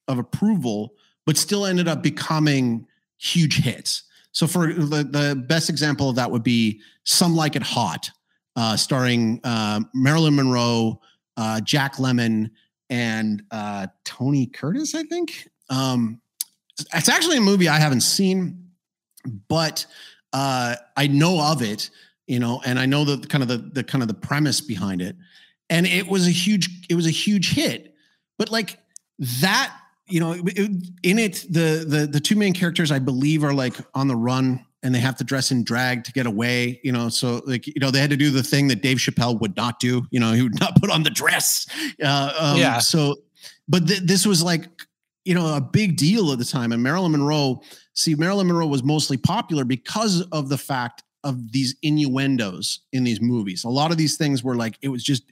of 0.06 0.18
approval, 0.18 0.94
but 1.24 1.36
still 1.36 1.64
ended 1.64 1.88
up 1.88 2.02
becoming 2.02 2.86
huge 3.18 3.62
hits. 3.62 4.02
So, 4.32 4.46
for 4.46 4.72
the 4.72 5.04
the 5.04 5.44
best 5.48 5.70
example 5.70 6.10
of 6.10 6.16
that 6.16 6.30
would 6.30 6.42
be 6.42 6.80
Some 7.04 7.34
Like 7.34 7.56
It 7.56 7.62
Hot, 7.62 8.10
uh, 8.56 8.76
starring 8.76 9.40
uh, 9.42 9.80
Marilyn 9.94 10.36
Monroe, 10.36 11.00
uh, 11.38 11.62
Jack 11.62 11.96
Lemmon, 11.96 12.50
and 12.90 13.42
uh, 13.50 13.86
Tony 14.04 14.46
Curtis. 14.46 14.94
I 14.94 15.04
think 15.04 15.48
um, 15.70 16.20
it's 16.94 17.08
actually 17.08 17.38
a 17.38 17.40
movie 17.40 17.68
I 17.68 17.78
haven't 17.78 18.02
seen, 18.02 18.70
but 19.48 19.86
uh, 20.32 20.76
I 20.96 21.06
know 21.06 21.40
of 21.40 21.62
it, 21.62 21.90
you 22.26 22.38
know, 22.38 22.60
and 22.64 22.78
I 22.78 22.86
know 22.86 23.04
the 23.04 23.26
kind 23.26 23.42
of 23.42 23.48
the 23.48 23.58
the 23.58 23.84
kind 23.84 24.02
of 24.02 24.08
the 24.08 24.14
premise 24.14 24.60
behind 24.60 25.02
it, 25.02 25.16
and 25.68 25.86
it 25.86 26.06
was 26.06 26.26
a 26.26 26.30
huge 26.30 26.68
it 26.88 26.94
was 26.94 27.06
a 27.06 27.10
huge 27.10 27.52
hit. 27.52 27.94
But 28.38 28.50
like 28.50 28.78
that, 29.40 29.76
you 30.06 30.20
know, 30.20 30.32
it, 30.32 30.58
in 31.02 31.18
it 31.18 31.44
the 31.48 31.84
the 31.86 32.08
the 32.10 32.20
two 32.20 32.36
main 32.36 32.54
characters 32.54 32.90
I 32.90 32.98
believe 32.98 33.44
are 33.44 33.54
like 33.54 33.74
on 33.94 34.08
the 34.08 34.16
run 34.16 34.64
and 34.82 34.94
they 34.94 34.98
have 34.98 35.16
to 35.16 35.24
dress 35.24 35.50
in 35.50 35.62
drag 35.62 36.04
to 36.04 36.12
get 36.12 36.26
away, 36.26 36.80
you 36.82 36.92
know. 36.92 37.08
So 37.08 37.42
like 37.46 37.66
you 37.66 37.80
know 37.80 37.90
they 37.90 38.00
had 38.00 38.10
to 38.10 38.16
do 38.16 38.30
the 38.30 38.42
thing 38.42 38.68
that 38.68 38.82
Dave 38.82 38.98
Chappelle 38.98 39.40
would 39.40 39.56
not 39.56 39.78
do, 39.78 40.06
you 40.10 40.20
know, 40.20 40.32
he 40.32 40.42
would 40.42 40.58
not 40.58 40.80
put 40.80 40.90
on 40.90 41.02
the 41.02 41.10
dress. 41.10 41.66
Uh, 42.02 42.32
um, 42.38 42.58
yeah. 42.58 42.78
So, 42.78 43.16
but 43.68 43.86
th- 43.86 44.00
this 44.00 44.26
was 44.26 44.42
like 44.42 44.68
you 45.30 45.34
know 45.34 45.54
a 45.54 45.60
big 45.60 45.96
deal 45.96 46.32
at 46.32 46.38
the 46.38 46.44
time, 46.44 46.72
and 46.72 46.82
Marilyn 46.82 47.12
Monroe 47.12 47.62
See, 48.00 48.14
Marilyn 48.14 48.46
Monroe 48.46 48.66
was 48.66 48.82
mostly 48.82 49.18
popular 49.18 49.62
because 49.64 50.22
of 50.32 50.48
the 50.48 50.56
fact 50.56 51.02
of 51.22 51.52
these 51.52 51.76
innuendos 51.82 52.80
in 52.92 53.04
these 53.04 53.20
movies. 53.20 53.64
A 53.64 53.68
lot 53.68 53.90
of 53.90 53.98
these 53.98 54.16
things 54.16 54.42
were 54.42 54.56
like, 54.56 54.78
it 54.80 54.88
was 54.88 55.04
just 55.04 55.24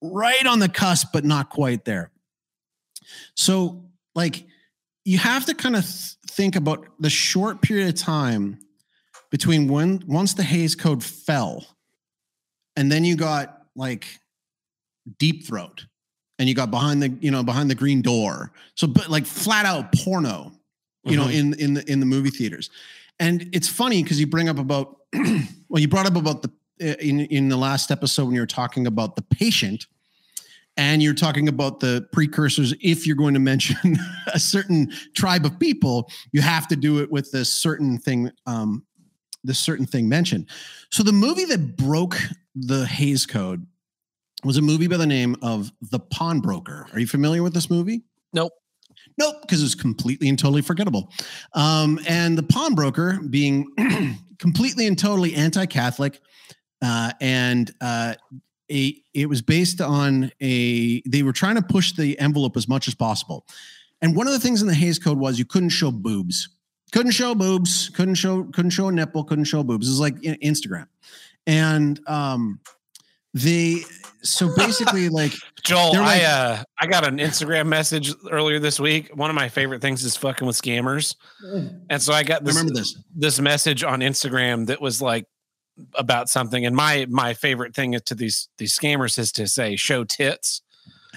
right 0.00 0.46
on 0.46 0.58
the 0.58 0.68
cusp, 0.68 1.08
but 1.12 1.26
not 1.26 1.50
quite 1.50 1.84
there. 1.84 2.10
So, 3.34 3.84
like, 4.14 4.46
you 5.04 5.18
have 5.18 5.44
to 5.44 5.54
kind 5.54 5.76
of 5.76 5.84
th- 5.84 6.16
think 6.30 6.56
about 6.56 6.86
the 7.00 7.10
short 7.10 7.60
period 7.60 7.88
of 7.88 7.96
time 7.96 8.60
between 9.30 9.68
when 9.68 10.02
once 10.06 10.32
the 10.32 10.42
Hays 10.42 10.74
Code 10.74 11.04
fell, 11.04 11.66
and 12.76 12.90
then 12.90 13.04
you 13.04 13.14
got 13.14 13.62
like 13.74 14.06
Deep 15.18 15.46
Throat, 15.46 15.84
and 16.38 16.48
you 16.48 16.54
got 16.54 16.70
behind 16.70 17.02
the 17.02 17.08
you 17.20 17.30
know 17.30 17.42
behind 17.42 17.70
the 17.70 17.74
green 17.74 18.02
door. 18.02 18.52
So, 18.74 18.86
but 18.86 19.08
like 19.08 19.26
flat 19.26 19.66
out 19.66 19.92
porno 19.92 20.52
you 21.06 21.12
mm-hmm. 21.12 21.20
know, 21.20 21.28
in 21.30 21.54
in 21.54 21.74
the 21.74 21.90
in 21.90 22.00
the 22.00 22.06
movie 22.06 22.30
theaters. 22.30 22.70
And 23.18 23.48
it's 23.52 23.68
funny 23.68 24.02
because 24.02 24.20
you 24.20 24.26
bring 24.26 24.48
up 24.48 24.58
about 24.58 24.98
well, 25.68 25.80
you 25.80 25.88
brought 25.88 26.06
up 26.06 26.16
about 26.16 26.42
the 26.42 26.50
uh, 26.82 26.96
in 27.00 27.20
in 27.20 27.48
the 27.48 27.56
last 27.56 27.90
episode 27.90 28.26
when 28.26 28.34
you 28.34 28.40
were 28.40 28.46
talking 28.46 28.86
about 28.86 29.16
the 29.16 29.22
patient 29.22 29.86
and 30.76 31.02
you're 31.02 31.14
talking 31.14 31.48
about 31.48 31.80
the 31.80 32.06
precursors 32.12 32.74
if 32.82 33.06
you're 33.06 33.16
going 33.16 33.34
to 33.34 33.40
mention 33.40 33.96
a 34.34 34.38
certain 34.38 34.92
tribe 35.14 35.46
of 35.46 35.58
people 35.58 36.10
you 36.32 36.42
have 36.42 36.68
to 36.68 36.76
do 36.76 36.98
it 36.98 37.10
with 37.10 37.30
this 37.32 37.50
certain 37.50 37.96
thing 37.96 38.30
um 38.44 38.84
this 39.42 39.58
certain 39.58 39.86
thing 39.86 40.06
mentioned 40.06 40.46
so 40.90 41.02
the 41.02 41.12
movie 41.12 41.46
that 41.46 41.76
broke 41.76 42.18
the 42.54 42.84
Hays 42.84 43.24
code 43.24 43.66
was 44.46 44.56
a 44.56 44.62
movie 44.62 44.86
by 44.86 44.96
the 44.96 45.06
name 45.06 45.36
of 45.42 45.72
the 45.90 45.98
pawnbroker 45.98 46.86
are 46.92 46.98
you 46.98 47.06
familiar 47.06 47.42
with 47.42 47.54
this 47.54 47.68
movie 47.68 48.02
nope 48.32 48.52
Nope, 49.18 49.36
because 49.42 49.60
it 49.60 49.64
was 49.64 49.74
completely 49.74 50.28
and 50.28 50.38
totally 50.38 50.62
forgettable. 50.62 51.10
Um, 51.54 51.98
and 52.06 52.36
the 52.36 52.42
pawnbroker 52.42 53.20
being 53.30 53.66
completely 54.38 54.86
and 54.86 54.98
totally 54.98 55.34
anti-Catholic, 55.34 56.20
uh, 56.82 57.12
and 57.20 57.72
uh, 57.80 58.14
a, 58.70 59.02
it 59.14 59.28
was 59.28 59.42
based 59.42 59.80
on 59.80 60.30
a. 60.42 61.02
They 61.08 61.22
were 61.22 61.32
trying 61.32 61.56
to 61.56 61.62
push 61.62 61.92
the 61.92 62.18
envelope 62.18 62.56
as 62.56 62.68
much 62.68 62.88
as 62.88 62.94
possible. 62.94 63.46
And 64.02 64.14
one 64.14 64.26
of 64.26 64.34
the 64.34 64.40
things 64.40 64.60
in 64.60 64.68
the 64.68 64.74
Hays 64.74 64.98
Code 64.98 65.18
was 65.18 65.38
you 65.38 65.46
couldn't 65.46 65.70
show 65.70 65.90
boobs. 65.90 66.50
Couldn't 66.92 67.12
show 67.12 67.34
boobs. 67.34 67.88
Couldn't 67.90 68.16
show. 68.16 68.44
Couldn't 68.44 68.70
show 68.70 68.88
a 68.88 68.92
nipple. 68.92 69.24
Couldn't 69.24 69.44
show 69.44 69.62
boobs. 69.62 69.86
It 69.86 69.92
was 69.92 70.00
like 70.00 70.16
Instagram. 70.16 70.88
And 71.46 72.00
um, 72.06 72.60
they 73.36 73.84
so 74.22 74.54
basically 74.56 75.08
like 75.10 75.32
Joel, 75.62 75.92
like, 75.94 76.22
I 76.22 76.24
uh 76.24 76.62
I 76.78 76.86
got 76.86 77.06
an 77.06 77.18
Instagram 77.18 77.66
message 77.66 78.12
earlier 78.30 78.58
this 78.58 78.80
week. 78.80 79.10
One 79.14 79.30
of 79.30 79.36
my 79.36 79.48
favorite 79.48 79.82
things 79.82 80.04
is 80.04 80.16
fucking 80.16 80.46
with 80.46 80.60
scammers. 80.60 81.14
And 81.90 82.00
so 82.00 82.12
I 82.12 82.22
got 82.22 82.44
this, 82.44 82.56
remember 82.56 82.78
this 82.78 82.96
this 83.14 83.40
message 83.40 83.84
on 83.84 84.00
Instagram 84.00 84.66
that 84.66 84.80
was 84.80 85.02
like 85.02 85.26
about 85.94 86.28
something. 86.28 86.64
And 86.64 86.74
my 86.74 87.06
my 87.10 87.34
favorite 87.34 87.74
thing 87.74 87.98
to 88.06 88.14
these 88.14 88.48
these 88.58 88.76
scammers 88.76 89.18
is 89.18 89.32
to 89.32 89.46
say 89.46 89.76
show 89.76 90.04
tits. 90.04 90.62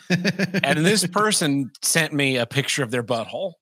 and 0.10 0.86
this 0.86 1.08
person 1.12 1.72
sent 1.82 2.14
me 2.14 2.38
a 2.38 2.46
picture 2.46 2.84
of 2.84 2.92
their 2.92 3.04
butthole. 3.04 3.54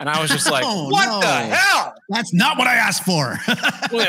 And 0.00 0.08
I 0.08 0.22
was 0.22 0.30
just 0.30 0.48
like, 0.48 0.62
oh, 0.64 0.88
what 0.90 1.06
no. 1.06 1.20
the 1.20 1.26
hell? 1.26 1.92
That's 2.08 2.32
not 2.32 2.56
what 2.56 2.68
I 2.68 2.76
asked 2.76 3.02
for. 3.02 3.36
way 3.92 4.06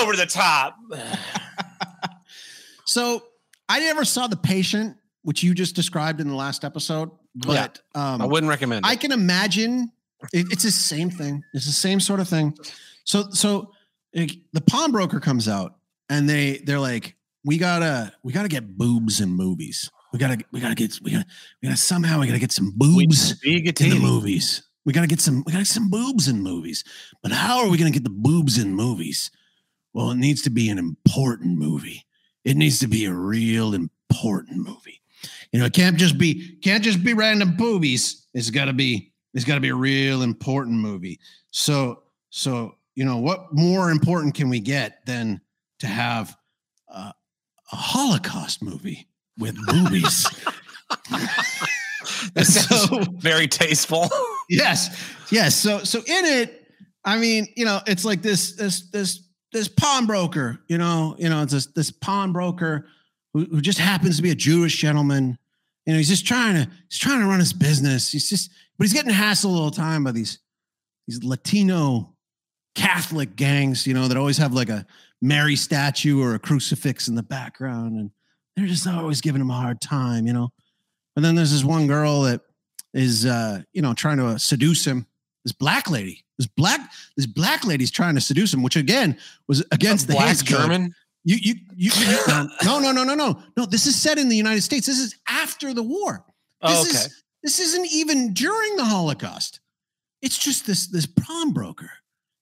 over 0.00 0.14
the 0.14 0.26
top. 0.26 0.76
So 2.88 3.22
I 3.68 3.80
never 3.80 4.04
saw 4.04 4.26
the 4.26 4.36
patient, 4.36 4.96
which 5.22 5.42
you 5.42 5.52
just 5.54 5.76
described 5.76 6.22
in 6.22 6.28
the 6.28 6.34
last 6.34 6.64
episode, 6.64 7.10
but 7.34 7.80
yeah, 7.94 8.14
um, 8.14 8.22
I 8.22 8.24
wouldn't 8.24 8.48
recommend. 8.48 8.86
It. 8.86 8.88
I 8.88 8.96
can 8.96 9.12
imagine 9.12 9.92
it, 10.32 10.46
it's 10.50 10.62
the 10.62 10.70
same 10.70 11.10
thing. 11.10 11.44
It's 11.52 11.66
the 11.66 11.72
same 11.72 12.00
sort 12.00 12.18
of 12.18 12.28
thing. 12.28 12.56
So 13.04 13.28
so 13.30 13.72
the 14.14 14.62
pawnbroker 14.66 15.20
comes 15.20 15.48
out, 15.48 15.74
and 16.08 16.26
they 16.26 16.58
they're 16.64 16.80
like, 16.80 17.14
we 17.44 17.58
gotta 17.58 18.14
we 18.22 18.32
gotta 18.32 18.48
get 18.48 18.78
boobs 18.78 19.20
in 19.20 19.28
movies. 19.28 19.90
We 20.14 20.18
gotta 20.18 20.38
we 20.50 20.58
gotta 20.58 20.74
get 20.74 20.98
we 21.02 21.10
gotta 21.10 21.26
we 21.62 21.68
gotta 21.68 21.78
somehow 21.78 22.20
we 22.20 22.26
gotta 22.26 22.38
get 22.38 22.52
some 22.52 22.72
boobs 22.74 23.34
in 23.44 23.64
the 23.90 23.98
movies. 24.00 24.62
We 24.86 24.94
gotta 24.94 25.06
get 25.06 25.20
some 25.20 25.44
we 25.44 25.52
gotta 25.52 25.64
get 25.64 25.68
some 25.68 25.90
boobs 25.90 26.26
in 26.26 26.40
movies. 26.40 26.84
But 27.22 27.32
how 27.32 27.62
are 27.62 27.68
we 27.68 27.76
gonna 27.76 27.90
get 27.90 28.04
the 28.04 28.10
boobs 28.10 28.56
in 28.56 28.74
movies? 28.74 29.30
Well, 29.92 30.10
it 30.12 30.16
needs 30.16 30.40
to 30.42 30.50
be 30.50 30.70
an 30.70 30.78
important 30.78 31.58
movie. 31.58 32.06
It 32.48 32.56
needs 32.56 32.78
to 32.78 32.86
be 32.86 33.04
a 33.04 33.12
real 33.12 33.74
important 33.74 34.66
movie. 34.66 35.02
You 35.52 35.60
know, 35.60 35.66
it 35.66 35.74
can't 35.74 35.98
just 35.98 36.16
be 36.16 36.56
can't 36.62 36.82
just 36.82 37.04
be 37.04 37.12
random 37.12 37.56
boobies. 37.58 38.26
It's 38.32 38.48
gotta 38.48 38.72
be 38.72 39.12
it's 39.34 39.44
gotta 39.44 39.60
be 39.60 39.68
a 39.68 39.74
real 39.74 40.22
important 40.22 40.78
movie. 40.78 41.20
So 41.50 42.04
so 42.30 42.76
you 42.94 43.04
know 43.04 43.18
what 43.18 43.52
more 43.52 43.90
important 43.90 44.34
can 44.34 44.48
we 44.48 44.60
get 44.60 45.04
than 45.04 45.42
to 45.80 45.86
have 45.86 46.38
uh, 46.90 47.12
a 47.70 47.76
Holocaust 47.76 48.62
movie 48.62 49.08
with 49.36 49.54
boobies? 49.66 50.26
That's 52.32 52.66
so 52.66 53.00
very 53.18 53.46
tasteful. 53.46 54.08
yes, 54.48 54.88
yes. 55.30 55.54
So 55.54 55.80
so 55.80 55.98
in 55.98 56.24
it, 56.24 56.66
I 57.04 57.18
mean, 57.18 57.48
you 57.56 57.66
know, 57.66 57.82
it's 57.86 58.06
like 58.06 58.22
this 58.22 58.52
this 58.56 58.88
this 58.90 59.27
this 59.52 59.68
pawnbroker. 59.68 60.60
You 60.68 60.78
know, 60.78 61.16
you 61.18 61.28
know, 61.28 61.42
it's 61.42 61.52
this 61.52 61.66
this 61.66 61.90
pawnbroker 61.90 62.86
who, 63.32 63.44
who 63.44 63.60
just 63.60 63.78
happens 63.78 64.16
to 64.16 64.22
be 64.22 64.30
a 64.30 64.36
Jewish 64.36 64.76
gentleman. 64.76 65.38
You 65.86 65.92
know, 65.92 65.98
he's 65.98 66.08
just 66.08 66.26
trying 66.26 66.54
to 66.54 66.70
he's 66.88 66.98
trying 66.98 67.20
to 67.20 67.26
run 67.26 67.40
his 67.40 67.52
business. 67.52 68.10
He's 68.10 68.28
just, 68.28 68.50
but 68.76 68.84
he's 68.84 68.92
getting 68.92 69.12
hassled 69.12 69.56
all 69.56 69.70
the 69.70 69.76
time 69.76 70.04
by 70.04 70.12
these 70.12 70.38
these 71.06 71.22
Latino 71.24 72.14
Catholic 72.74 73.36
gangs. 73.36 73.86
You 73.86 73.94
know, 73.94 74.08
that 74.08 74.16
always 74.16 74.38
have 74.38 74.52
like 74.52 74.68
a 74.68 74.86
Mary 75.20 75.56
statue 75.56 76.22
or 76.22 76.34
a 76.34 76.38
crucifix 76.38 77.08
in 77.08 77.14
the 77.14 77.22
background, 77.22 77.98
and 77.98 78.10
they're 78.56 78.66
just 78.66 78.86
always 78.86 79.20
giving 79.20 79.40
him 79.40 79.50
a 79.50 79.54
hard 79.54 79.80
time. 79.80 80.26
You 80.26 80.32
know, 80.32 80.52
and 81.16 81.24
then 81.24 81.34
there's 81.34 81.52
this 81.52 81.64
one 81.64 81.86
girl 81.86 82.22
that 82.22 82.42
is, 82.94 83.26
uh, 83.26 83.62
you 83.72 83.82
know, 83.82 83.94
trying 83.94 84.18
to 84.18 84.38
seduce 84.38 84.84
him. 84.84 85.06
This 85.44 85.52
black 85.52 85.90
lady, 85.90 86.24
this 86.36 86.46
black, 86.46 86.80
this 87.16 87.26
black 87.26 87.64
lady's 87.64 87.90
trying 87.90 88.14
to 88.16 88.20
seduce 88.20 88.52
him, 88.52 88.62
which 88.62 88.76
again 88.76 89.16
was 89.46 89.64
against 89.72 90.06
the 90.08 90.14
black 90.14 90.36
German. 90.38 90.94
You, 91.24 91.36
you, 91.36 91.54
you, 91.76 91.90
you 91.94 92.16
no, 92.28 92.80
no, 92.80 92.92
no, 92.92 93.04
no, 93.04 93.14
no, 93.14 93.42
no. 93.56 93.66
This 93.66 93.86
is 93.86 94.00
set 94.00 94.18
in 94.18 94.28
the 94.28 94.36
United 94.36 94.62
States. 94.62 94.86
This 94.86 94.98
is 94.98 95.16
after 95.28 95.72
the 95.72 95.82
war. 95.82 96.24
Oh, 96.62 96.68
this 96.68 96.78
oh, 96.78 96.82
okay. 96.82 97.06
Is, 97.06 97.24
this 97.42 97.60
isn't 97.60 97.86
even 97.92 98.34
during 98.34 98.76
the 98.76 98.84
Holocaust. 98.84 99.60
It's 100.22 100.38
just 100.38 100.66
this 100.66 100.88
this 100.88 101.06
prom 101.06 101.52
broker. 101.52 101.90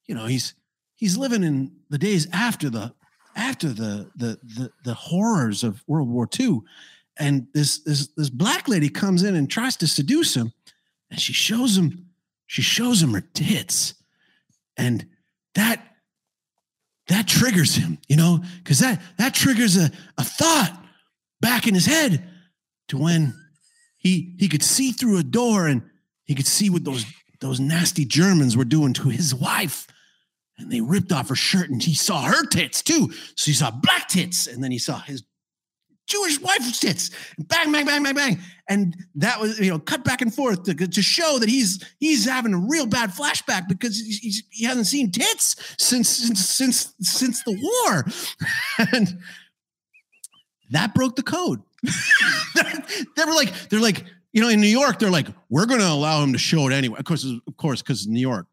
You 0.07 0.15
know, 0.15 0.27
he's 0.27 0.55
he's 0.95 1.17
living 1.17 1.45
in 1.45 1.73
the 1.91 1.99
days 1.99 2.27
after 2.33 2.71
the 2.71 2.95
after 3.35 3.69
the 3.69 4.11
the 4.17 4.39
the, 4.43 4.73
the 4.85 4.95
horrors 4.95 5.63
of 5.63 5.85
World 5.87 6.09
War 6.09 6.29
II. 6.39 6.61
And 7.19 7.47
this 7.53 7.79
this 7.81 8.09
this 8.17 8.31
black 8.31 8.69
lady 8.69 8.89
comes 8.89 9.23
in 9.23 9.37
and 9.37 9.51
tries 9.51 9.77
to 9.77 9.87
seduce 9.87 10.35
him, 10.35 10.53
and 11.11 11.21
she 11.21 11.33
shows 11.33 11.77
him 11.77 12.06
she 12.47 12.63
shows 12.63 13.03
him 13.03 13.13
her 13.15 13.25
tits, 13.35 13.95
and 14.77 15.07
that 15.55 15.83
that 17.09 17.29
triggers 17.29 17.77
him, 17.77 17.99
you 18.09 18.17
know, 18.17 18.41
because 18.59 18.81
that 18.81 19.01
that 19.19 19.35
triggers 19.35 19.77
a, 19.77 19.91
a 20.19 20.25
thought 20.25 20.77
back 21.41 21.67
in 21.67 21.75
his 21.75 21.87
head 21.87 22.29
to 22.89 22.99
when 22.99 23.35
he 23.97 24.35
he 24.39 24.49
could 24.49 24.63
see 24.63 24.93
through 24.93 25.19
a 25.19 25.23
door 25.23 25.67
and 25.67 25.83
he 26.25 26.35
could 26.35 26.47
see 26.47 26.71
what 26.71 26.85
those 26.85 27.05
those 27.41 27.61
nasty 27.61 28.05
Germans 28.05 28.57
were 28.57 28.65
doing 28.65 28.93
to 28.95 29.09
his 29.09 29.35
wife. 29.35 29.87
And 30.59 30.73
they 30.73 30.81
ripped 30.81 31.13
off 31.13 31.29
her 31.29 31.35
shirt 31.35 31.69
and 31.69 31.83
he 31.83 31.95
saw 31.95 32.23
her 32.23 32.47
tits 32.47 32.83
too. 32.83 33.13
So 33.35 33.47
he 33.47 33.53
saw 33.53 33.71
black 33.71 34.09
tits 34.09 34.47
and 34.47 34.65
then 34.65 34.71
he 34.71 34.79
saw 34.79 35.01
his 35.01 35.23
Jewish 36.07 36.41
wife 36.41 36.81
tits. 36.81 37.11
Bang, 37.39 37.73
bang, 37.73 37.85
bang, 37.85 38.03
bang, 38.03 38.15
bang. 38.15 38.39
And 38.69 38.97
that 39.17 39.41
was, 39.41 39.59
you 39.59 39.71
know, 39.71 39.79
cut 39.79 40.05
back 40.05 40.23
and 40.23 40.33
forth 40.33 40.65
to, 40.65 40.75
to 40.75 41.03
show 41.03 41.39
that 41.39 41.49
he's 41.49 41.85
he's 41.99 42.25
having 42.25 42.55
a 42.55 42.59
real 42.59 42.87
bad 42.87 43.11
flashback 43.11 43.69
because 43.69 43.99
he's, 43.99 44.19
he's, 44.19 44.43
he 44.51 44.65
hasn't 44.65 44.87
seen 44.87 45.11
tits 45.11 45.57
since 45.79 46.09
since 46.09 46.49
since 46.49 46.95
since 47.01 47.43
the 47.45 47.53
war. 47.53 48.05
and 48.93 49.19
that 50.71 50.95
broke 50.95 51.17
the 51.17 51.23
code. 51.23 51.63
they 52.55 53.25
were 53.25 53.35
like, 53.35 53.69
they're 53.69 53.81
like, 53.81 54.05
you 54.33 54.43
know, 54.43 54.49
in 54.49 54.61
New 54.61 54.67
York, 54.67 54.99
they're 54.99 55.11
like, 55.11 55.29
we're 55.49 55.67
to 55.67 55.77
allow 55.77 56.23
him 56.23 56.33
to 56.33 56.39
show 56.39 56.67
it 56.69 56.73
anyway. 56.73 56.99
Of 56.99 57.05
course, 57.05 57.25
of 57.25 57.57
course, 57.57 57.83
because 57.83 58.07
New 58.07 58.21
York. 58.21 58.47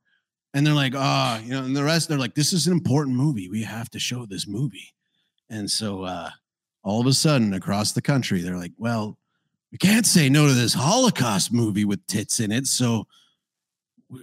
And 0.53 0.65
they're 0.65 0.73
like, 0.73 0.93
ah, 0.95 1.39
oh, 1.39 1.43
you 1.43 1.51
know, 1.51 1.63
and 1.63 1.75
the 1.75 1.83
rest, 1.83 2.07
they're 2.07 2.19
like, 2.19 2.35
this 2.35 2.53
is 2.53 2.67
an 2.67 2.73
important 2.73 3.17
movie. 3.17 3.49
We 3.49 3.63
have 3.63 3.89
to 3.91 3.99
show 3.99 4.27
this 4.27 4.47
movie. 4.47 4.93
And 5.49 5.69
so, 5.69 6.03
uh, 6.03 6.29
all 6.83 7.01
of 7.01 7.07
a 7.07 7.13
sudden 7.13 7.53
across 7.53 7.93
the 7.93 8.01
country, 8.01 8.41
they're 8.41 8.57
like, 8.57 8.73
well, 8.77 9.17
we 9.71 9.77
can't 9.77 10.05
say 10.05 10.29
no 10.29 10.47
to 10.47 10.53
this 10.53 10.73
Holocaust 10.73 11.51
movie 11.51 11.85
with 11.85 12.05
tits 12.05 12.39
in 12.39 12.51
it. 12.51 12.67
So 12.67 13.07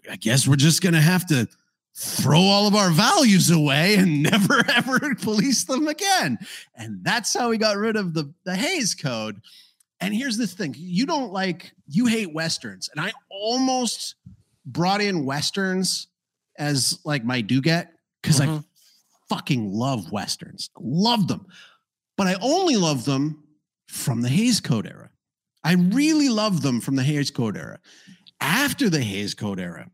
I 0.08 0.16
guess 0.16 0.46
we're 0.46 0.56
just 0.56 0.82
going 0.82 0.94
to 0.94 1.00
have 1.00 1.26
to 1.28 1.48
throw 1.96 2.38
all 2.38 2.68
of 2.68 2.74
our 2.74 2.90
values 2.90 3.50
away 3.50 3.96
and 3.96 4.22
never 4.30 4.62
ever 4.76 5.14
police 5.16 5.64
them 5.64 5.88
again. 5.88 6.38
And 6.76 7.02
that's 7.02 7.36
how 7.36 7.50
we 7.50 7.58
got 7.58 7.76
rid 7.76 7.96
of 7.96 8.14
the, 8.14 8.32
the 8.44 8.54
Hays 8.54 8.94
Code. 8.94 9.40
And 10.00 10.14
here's 10.14 10.36
the 10.36 10.46
thing 10.46 10.74
you 10.78 11.04
don't 11.04 11.32
like, 11.32 11.72
you 11.88 12.06
hate 12.06 12.32
Westerns. 12.32 12.88
And 12.94 13.04
I 13.04 13.12
almost 13.28 14.14
brought 14.64 15.00
in 15.00 15.24
Westerns 15.26 16.08
as 16.58 16.98
like 17.04 17.24
my 17.24 17.40
do 17.40 17.60
get 17.60 17.92
because 18.22 18.40
mm-hmm. 18.40 18.58
I 18.58 18.64
fucking 19.28 19.72
love 19.72 20.12
Westerns, 20.12 20.70
love 20.78 21.26
them 21.26 21.46
but 22.20 22.26
I 22.26 22.36
only 22.42 22.76
love 22.76 23.06
them 23.06 23.42
from 23.88 24.20
the 24.20 24.28
Hays 24.28 24.60
Code 24.60 24.86
era. 24.86 25.08
I 25.64 25.72
really 25.72 26.28
love 26.28 26.60
them 26.60 26.82
from 26.82 26.96
the 26.96 27.02
Hays 27.02 27.30
Code 27.30 27.56
era. 27.56 27.78
After 28.42 28.90
the 28.90 29.00
Hays 29.00 29.32
Code 29.32 29.58
era 29.58 29.90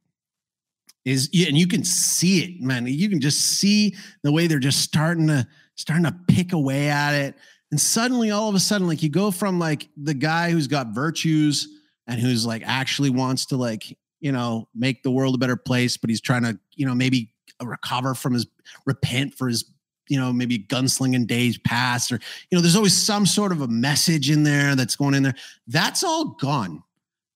is, 1.05 1.31
and 1.33 1.57
you 1.57 1.69
can 1.69 1.85
see 1.85 2.41
it, 2.41 2.61
man. 2.61 2.89
You 2.89 3.09
can 3.09 3.21
just 3.21 3.39
see 3.39 3.95
the 4.25 4.33
way 4.33 4.49
they're 4.49 4.59
just 4.59 4.81
starting 4.81 5.29
to 5.29 5.47
starting 5.77 6.05
to 6.05 6.17
pick 6.27 6.53
away 6.53 6.89
at 6.89 7.15
it. 7.15 7.37
And 7.71 7.81
suddenly, 7.81 8.33
all 8.33 8.49
of 8.49 8.57
a 8.57 8.61
sudden, 8.61 8.89
like 8.89 9.05
you 9.05 9.09
go 9.09 9.31
from 9.31 9.61
like 9.61 9.89
the 9.97 10.15
guy 10.15 10.51
who's 10.51 10.67
got 10.67 10.89
virtues 10.89 11.69
and 12.09 12.19
who's 12.19 12.45
like 12.45 12.65
actually 12.67 13.11
wants 13.11 13.47
to 13.47 13.57
like 13.57 13.97
you 14.19 14.33
know 14.33 14.69
make 14.75 15.05
the 15.05 15.13
world 15.13 15.37
a 15.37 15.39
better 15.39 15.57
place, 15.57 15.97
but 15.97 16.11
he's 16.11 16.21
trying 16.21 16.43
to 16.43 16.59
you 16.75 16.87
know 16.87 16.95
maybe 16.97 17.31
recover 17.63 18.17
from 18.17 18.33
his 18.33 18.49
repent 18.85 19.33
for 19.33 19.47
his 19.47 19.71
you 20.09 20.19
know 20.19 20.33
maybe 20.33 20.59
gunslinging 20.59 21.27
days 21.27 21.59
past 21.59 22.13
or 22.13 22.21
you 22.51 22.57
know 22.57 22.63
there's 22.63 22.77
always 22.77 22.97
some 22.97 23.27
sort 23.27 23.53
of 23.53 23.61
a 23.61 23.69
message 23.69 24.31
in 24.31 24.43
there 24.43 24.75
that's 24.75 24.97
going 24.97 25.15
in 25.15 25.23
there. 25.23 25.35
That's 25.67 26.03
all 26.03 26.37
gone 26.41 26.83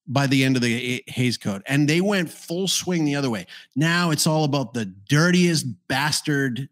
by 0.07 0.27
the 0.27 0.45
end 0.45 0.57
of 0.57 0.63
the 0.63 1.05
Hays 1.07 1.37
Code 1.37 1.63
and 1.67 1.89
they 1.89 2.01
went 2.01 2.31
full 2.31 2.69
swing 2.69 3.05
the 3.05 3.15
other 3.15 3.31
way. 3.31 3.47
Now 3.77 4.11
it's 4.11 4.27
all 4.27 4.45
about 4.45 4.75
the 4.75 4.87
dirtiest 4.87 5.67
bastard 5.89 6.69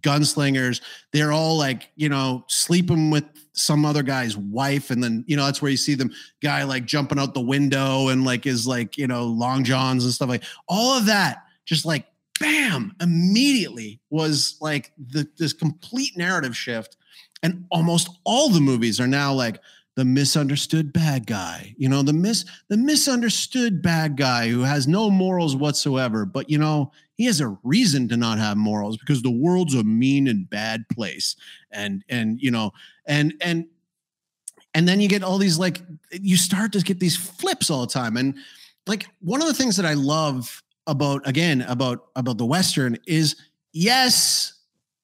gunslingers. 0.00 0.80
They're 1.12 1.32
all 1.32 1.56
like 1.56 1.90
you 1.96 2.08
know 2.08 2.44
sleeping 2.48 3.10
with 3.10 3.24
some 3.52 3.84
other 3.84 4.02
guy's 4.02 4.36
wife 4.36 4.90
and 4.90 5.02
then 5.02 5.24
you 5.26 5.36
know 5.36 5.44
that's 5.44 5.60
where 5.60 5.70
you 5.70 5.76
see 5.76 5.94
them 5.94 6.12
guy 6.42 6.62
like 6.64 6.84
jumping 6.84 7.18
out 7.18 7.34
the 7.34 7.40
window 7.40 8.08
and 8.08 8.24
like 8.24 8.46
is 8.46 8.66
like 8.66 8.96
you 8.96 9.06
know 9.06 9.24
long 9.24 9.64
johns 9.64 10.04
and 10.04 10.12
stuff 10.12 10.28
like 10.28 10.44
all 10.68 10.96
of 10.96 11.06
that 11.06 11.44
just 11.64 11.84
like 11.84 12.06
bam, 12.40 12.92
immediately 13.00 14.00
was 14.10 14.56
like 14.60 14.92
the, 14.98 15.28
this 15.38 15.52
complete 15.52 16.16
narrative 16.16 16.56
shift. 16.56 16.96
And 17.42 17.66
almost 17.70 18.08
all 18.24 18.50
the 18.50 18.60
movies 18.60 18.98
are 18.98 19.06
now 19.06 19.32
like 19.32 19.60
the 19.96 20.04
misunderstood 20.04 20.92
bad 20.92 21.26
guy, 21.26 21.74
you 21.76 21.88
know, 21.88 22.02
the 22.02 22.12
mis 22.12 22.44
the 22.68 22.76
misunderstood 22.76 23.82
bad 23.82 24.16
guy 24.16 24.48
who 24.48 24.62
has 24.62 24.88
no 24.88 25.10
morals 25.10 25.54
whatsoever. 25.54 26.24
But 26.24 26.48
you 26.48 26.58
know, 26.58 26.92
he 27.16 27.26
has 27.26 27.40
a 27.40 27.56
reason 27.62 28.08
to 28.08 28.16
not 28.16 28.38
have 28.38 28.56
morals 28.56 28.96
because 28.96 29.22
the 29.22 29.30
world's 29.30 29.74
a 29.74 29.84
mean 29.84 30.26
and 30.26 30.48
bad 30.48 30.84
place. 30.90 31.36
And 31.70 32.02
and 32.08 32.40
you 32.40 32.50
know, 32.50 32.72
and 33.06 33.34
and 33.40 33.66
and 34.74 34.88
then 34.88 35.00
you 35.00 35.08
get 35.08 35.22
all 35.22 35.38
these 35.38 35.58
like 35.58 35.82
you 36.12 36.36
start 36.36 36.72
to 36.72 36.80
get 36.80 37.00
these 37.00 37.16
flips 37.16 37.68
all 37.68 37.82
the 37.82 37.92
time. 37.92 38.16
And 38.16 38.36
like 38.86 39.06
one 39.20 39.42
of 39.42 39.48
the 39.48 39.54
things 39.54 39.76
that 39.76 39.86
I 39.86 39.94
love 39.94 40.62
about 40.90 41.26
again 41.26 41.62
about 41.62 42.08
about 42.16 42.36
the 42.36 42.44
western 42.44 42.98
is 43.06 43.36
yes 43.72 44.54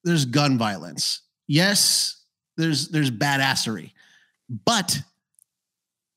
there's 0.03 0.25
gun 0.25 0.57
violence. 0.57 1.21
Yes 1.47 2.21
there's 2.57 2.89
there's 2.89 3.09
badassery. 3.09 3.91
But 4.65 4.99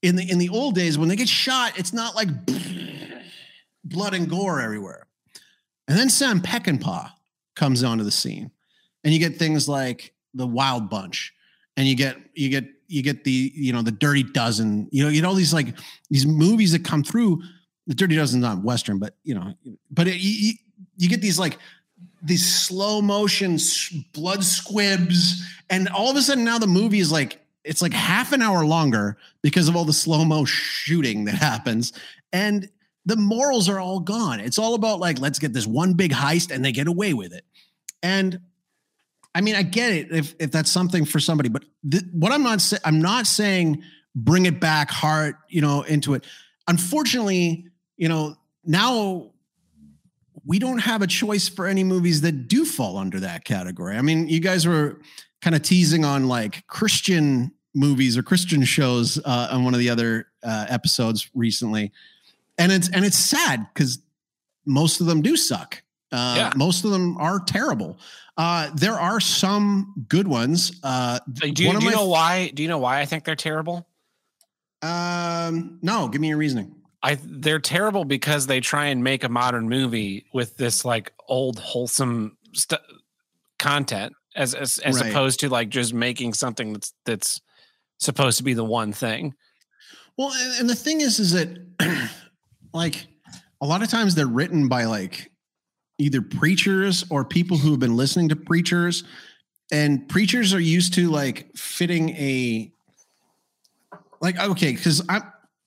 in 0.02 0.16
the 0.16 0.28
in 0.28 0.38
the 0.38 0.48
old 0.48 0.74
days 0.74 0.98
when 0.98 1.08
they 1.08 1.16
get 1.16 1.28
shot 1.28 1.78
it's 1.78 1.92
not 1.92 2.14
like 2.14 2.28
blood 3.84 4.14
and 4.14 4.28
gore 4.28 4.60
everywhere. 4.60 5.06
And 5.88 5.96
then 5.96 6.10
sam 6.10 6.40
peckinpah 6.40 7.12
comes 7.54 7.84
onto 7.84 8.04
the 8.04 8.10
scene 8.10 8.50
and 9.04 9.14
you 9.14 9.20
get 9.20 9.36
things 9.36 9.68
like 9.68 10.14
the 10.34 10.46
wild 10.46 10.90
bunch 10.90 11.32
and 11.76 11.86
you 11.86 11.94
get 11.94 12.16
you 12.34 12.48
get 12.48 12.66
you 12.88 13.02
get 13.02 13.22
the 13.24 13.52
you 13.54 13.72
know 13.72 13.82
the 13.82 13.92
dirty 13.92 14.22
dozen 14.22 14.88
you 14.90 15.02
know 15.02 15.08
you 15.08 15.20
get 15.20 15.26
all 15.26 15.34
these 15.34 15.54
like 15.54 15.76
these 16.10 16.26
movies 16.26 16.72
that 16.72 16.84
come 16.84 17.04
through 17.04 17.40
the 17.90 17.96
Dirty 17.96 18.14
Dozen's 18.14 18.42
not 18.42 18.62
Western, 18.62 19.00
but 19.00 19.16
you 19.24 19.34
know, 19.34 19.52
but 19.90 20.06
it, 20.06 20.14
you, 20.20 20.52
you 20.96 21.08
get 21.08 21.20
these 21.20 21.40
like 21.40 21.58
these 22.22 22.54
slow 22.54 23.02
motion 23.02 23.58
blood 24.12 24.44
squibs, 24.44 25.44
and 25.68 25.88
all 25.88 26.08
of 26.08 26.16
a 26.16 26.22
sudden 26.22 26.44
now 26.44 26.56
the 26.56 26.68
movie 26.68 27.00
is 27.00 27.10
like 27.10 27.40
it's 27.64 27.82
like 27.82 27.92
half 27.92 28.32
an 28.32 28.42
hour 28.42 28.64
longer 28.64 29.18
because 29.42 29.68
of 29.68 29.74
all 29.74 29.84
the 29.84 29.92
slow 29.92 30.24
mo 30.24 30.44
shooting 30.44 31.24
that 31.24 31.34
happens, 31.34 31.92
and 32.32 32.68
the 33.06 33.16
morals 33.16 33.68
are 33.68 33.80
all 33.80 33.98
gone. 33.98 34.38
It's 34.38 34.56
all 34.56 34.74
about 34.74 35.00
like 35.00 35.18
let's 35.18 35.40
get 35.40 35.52
this 35.52 35.66
one 35.66 35.94
big 35.94 36.12
heist 36.12 36.54
and 36.54 36.64
they 36.64 36.70
get 36.70 36.86
away 36.86 37.12
with 37.12 37.32
it, 37.32 37.44
and 38.04 38.38
I 39.34 39.40
mean 39.40 39.56
I 39.56 39.64
get 39.64 39.92
it 39.92 40.12
if 40.12 40.36
if 40.38 40.52
that's 40.52 40.70
something 40.70 41.04
for 41.04 41.18
somebody, 41.18 41.48
but 41.48 41.64
th- 41.90 42.04
what 42.12 42.30
I'm 42.30 42.44
not 42.44 42.60
saying 42.60 42.82
I'm 42.84 43.02
not 43.02 43.26
saying 43.26 43.82
bring 44.14 44.46
it 44.46 44.60
back 44.60 44.92
hard, 44.92 45.34
you 45.48 45.60
know, 45.60 45.82
into 45.82 46.14
it. 46.14 46.24
Unfortunately, 46.68 47.66
you 48.00 48.08
know 48.08 48.34
now 48.64 49.30
we 50.46 50.58
don't 50.58 50.78
have 50.78 51.02
a 51.02 51.06
choice 51.06 51.48
for 51.48 51.66
any 51.66 51.84
movies 51.84 52.22
that 52.22 52.48
do 52.48 52.64
fall 52.64 52.96
under 52.96 53.20
that 53.20 53.44
category. 53.44 53.96
I 53.96 54.00
mean, 54.00 54.26
you 54.26 54.40
guys 54.40 54.66
were 54.66 55.00
kind 55.42 55.54
of 55.54 55.62
teasing 55.62 56.04
on 56.04 56.26
like 56.26 56.66
Christian 56.66 57.52
movies 57.74 58.16
or 58.16 58.22
Christian 58.22 58.64
shows 58.64 59.18
uh, 59.18 59.48
on 59.52 59.64
one 59.64 59.74
of 59.74 59.80
the 59.80 59.90
other 59.90 60.28
uh, 60.42 60.66
episodes 60.70 61.28
recently, 61.34 61.92
and 62.56 62.72
it's 62.72 62.88
and 62.88 63.04
it's 63.04 63.18
sad 63.18 63.66
because 63.72 63.98
most 64.64 65.02
of 65.02 65.06
them 65.06 65.20
do 65.20 65.36
suck. 65.36 65.82
Uh, 66.10 66.34
yeah. 66.36 66.52
Most 66.56 66.84
of 66.86 66.90
them 66.90 67.18
are 67.18 67.38
terrible. 67.38 67.98
Uh, 68.36 68.70
there 68.74 68.98
are 68.98 69.20
some 69.20 70.06
good 70.08 70.26
ones. 70.26 70.80
Uh, 70.82 71.18
do 71.30 71.48
you, 71.48 71.52
do 71.52 71.64
you 71.64 71.90
know 71.90 72.06
why? 72.06 72.48
Do 72.48 72.62
you 72.62 72.68
know 72.68 72.78
why 72.78 73.00
I 73.00 73.04
think 73.04 73.24
they're 73.24 73.36
terrible? 73.36 73.86
Um, 74.80 75.78
no, 75.82 76.08
give 76.08 76.22
me 76.22 76.28
your 76.28 76.38
reasoning. 76.38 76.79
I 77.02 77.18
they're 77.22 77.60
terrible 77.60 78.04
because 78.04 78.46
they 78.46 78.60
try 78.60 78.86
and 78.86 79.02
make 79.02 79.24
a 79.24 79.28
modern 79.28 79.68
movie 79.68 80.26
with 80.34 80.56
this 80.56 80.84
like 80.84 81.12
old 81.28 81.58
wholesome 81.58 82.36
st- 82.52 82.80
content 83.58 84.12
as 84.36 84.54
as, 84.54 84.78
as 84.78 85.00
right. 85.00 85.10
opposed 85.10 85.40
to 85.40 85.48
like 85.48 85.70
just 85.70 85.94
making 85.94 86.34
something 86.34 86.72
that's 86.72 86.92
that's 87.06 87.40
supposed 87.98 88.38
to 88.38 88.44
be 88.44 88.54
the 88.54 88.64
one 88.64 88.92
thing. 88.92 89.34
Well, 90.16 90.32
and 90.58 90.68
the 90.68 90.74
thing 90.74 91.00
is, 91.00 91.18
is 91.18 91.32
that 91.32 91.58
like 92.74 93.06
a 93.60 93.66
lot 93.66 93.82
of 93.82 93.88
times 93.88 94.14
they're 94.14 94.26
written 94.26 94.68
by 94.68 94.84
like 94.84 95.30
either 95.98 96.22
preachers 96.22 97.04
or 97.10 97.24
people 97.24 97.56
who 97.56 97.70
have 97.70 97.80
been 97.80 97.96
listening 97.96 98.28
to 98.28 98.36
preachers, 98.36 99.04
and 99.72 100.08
preachers 100.08 100.52
are 100.52 100.60
used 100.60 100.94
to 100.94 101.10
like 101.10 101.50
fitting 101.56 102.10
a 102.10 102.70
like 104.20 104.38
okay, 104.38 104.72
because 104.72 105.02
I'm 105.08 105.22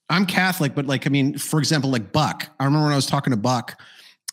I'm 0.09 0.25
Catholic, 0.25 0.75
but 0.75 0.85
like, 0.85 1.07
I 1.07 1.09
mean, 1.09 1.37
for 1.37 1.59
example, 1.59 1.89
like 1.89 2.11
Buck, 2.11 2.49
I 2.59 2.65
remember 2.65 2.85
when 2.85 2.93
I 2.93 2.97
was 2.97 3.05
talking 3.05 3.31
to 3.31 3.37
Buck 3.37 3.79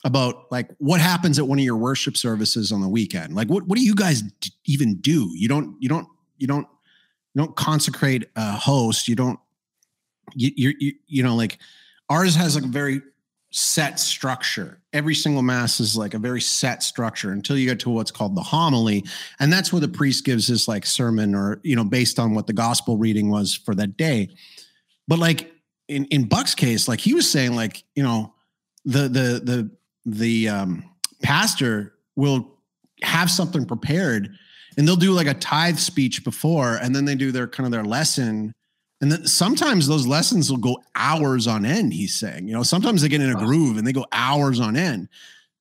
about 0.05 0.51
like 0.51 0.69
what 0.79 1.01
happens 1.01 1.39
at 1.39 1.47
one 1.47 1.59
of 1.59 1.65
your 1.65 1.77
worship 1.77 2.17
services 2.17 2.73
on 2.73 2.81
the 2.81 2.89
weekend. 2.89 3.35
Like, 3.35 3.49
what, 3.49 3.67
what 3.67 3.79
do 3.79 3.85
you 3.85 3.95
guys 3.95 4.23
d- 4.23 4.51
even 4.65 4.97
do? 4.97 5.31
You 5.35 5.49
don't, 5.49 5.77
you 5.81 5.89
don't, 5.89 6.09
you 6.39 6.47
don't, 6.47 6.67
you 7.35 7.43
don't 7.43 7.55
consecrate 7.55 8.25
a 8.35 8.53
host. 8.53 9.09
You 9.09 9.15
don't, 9.15 9.39
you, 10.35 10.51
you, 10.57 10.75
you, 10.79 10.93
you 11.07 11.23
know, 11.23 11.37
like 11.37 11.59
ours 12.09 12.35
has 12.35 12.55
like 12.55 12.65
a 12.65 12.69
very 12.69 13.03
set 13.53 14.01
structure. 14.01 14.81
Every 14.93 15.15
single 15.15 15.43
mass 15.43 15.81
is 15.81 15.97
like 15.97 16.15
a 16.15 16.19
very 16.19 16.41
set 16.41 16.83
structure 16.83 17.33
until 17.33 17.59
you 17.59 17.67
get 17.67 17.81
to 17.81 17.91
what's 17.91 18.11
called 18.11 18.37
the 18.37 18.43
homily. 18.43 19.05
And 19.39 19.53
that's 19.53 19.73
where 19.73 19.81
the 19.81 19.89
priest 19.89 20.25
gives 20.25 20.47
his 20.47 20.67
like 20.67 20.87
sermon 20.87 21.35
or, 21.35 21.61
you 21.63 21.77
know, 21.77 21.85
based 21.85 22.19
on 22.19 22.35
what 22.35 22.47
the 22.47 22.53
gospel 22.53 22.97
reading 22.97 23.31
was 23.31 23.55
for 23.55 23.75
that 23.75 23.97
day. 23.97 24.31
But 25.09 25.19
like 25.19 25.53
in 25.91 26.05
in 26.07 26.25
Buck's 26.25 26.55
case, 26.55 26.89
like 26.89 27.01
he 27.01 27.13
was 27.13 27.31
saying, 27.31 27.55
like 27.55 27.83
you 27.95 28.03
know, 28.03 28.33
the 28.85 29.03
the 29.03 29.43
the 29.43 29.71
the 30.07 30.49
um, 30.49 30.85
pastor 31.23 31.95
will 32.17 32.59
have 33.03 33.31
something 33.31 33.67
prepared, 33.67 34.31
and 34.79 34.87
they'll 34.87 34.97
do 34.97 35.13
like 35.13 35.27
a 35.27 35.35
tithe 35.35 35.79
speech 35.79 36.25
before, 36.25 36.77
and 36.77 36.95
then 36.95 37.05
they 37.05 37.17
do 37.17 37.33
their 37.33 37.49
kind 37.49 37.67
of 37.67 37.73
their 37.73 37.85
lesson. 37.85 38.55
And 39.03 39.11
then 39.11 39.27
sometimes 39.27 39.87
those 39.87 40.07
lessons 40.07 40.51
will 40.51 40.59
go 40.59 40.79
hours 40.95 41.47
on 41.47 41.65
end. 41.65 41.95
He's 41.95 42.15
saying, 42.15 42.47
you 42.47 42.53
know, 42.53 42.63
sometimes 42.63 43.01
they 43.01 43.09
get 43.09 43.23
in 43.23 43.31
a 43.31 43.35
groove 43.35 43.79
and 43.79 43.87
they 43.87 43.95
go 43.95 44.05
hours 44.13 44.61
on 44.61 44.77
end. 44.77 45.09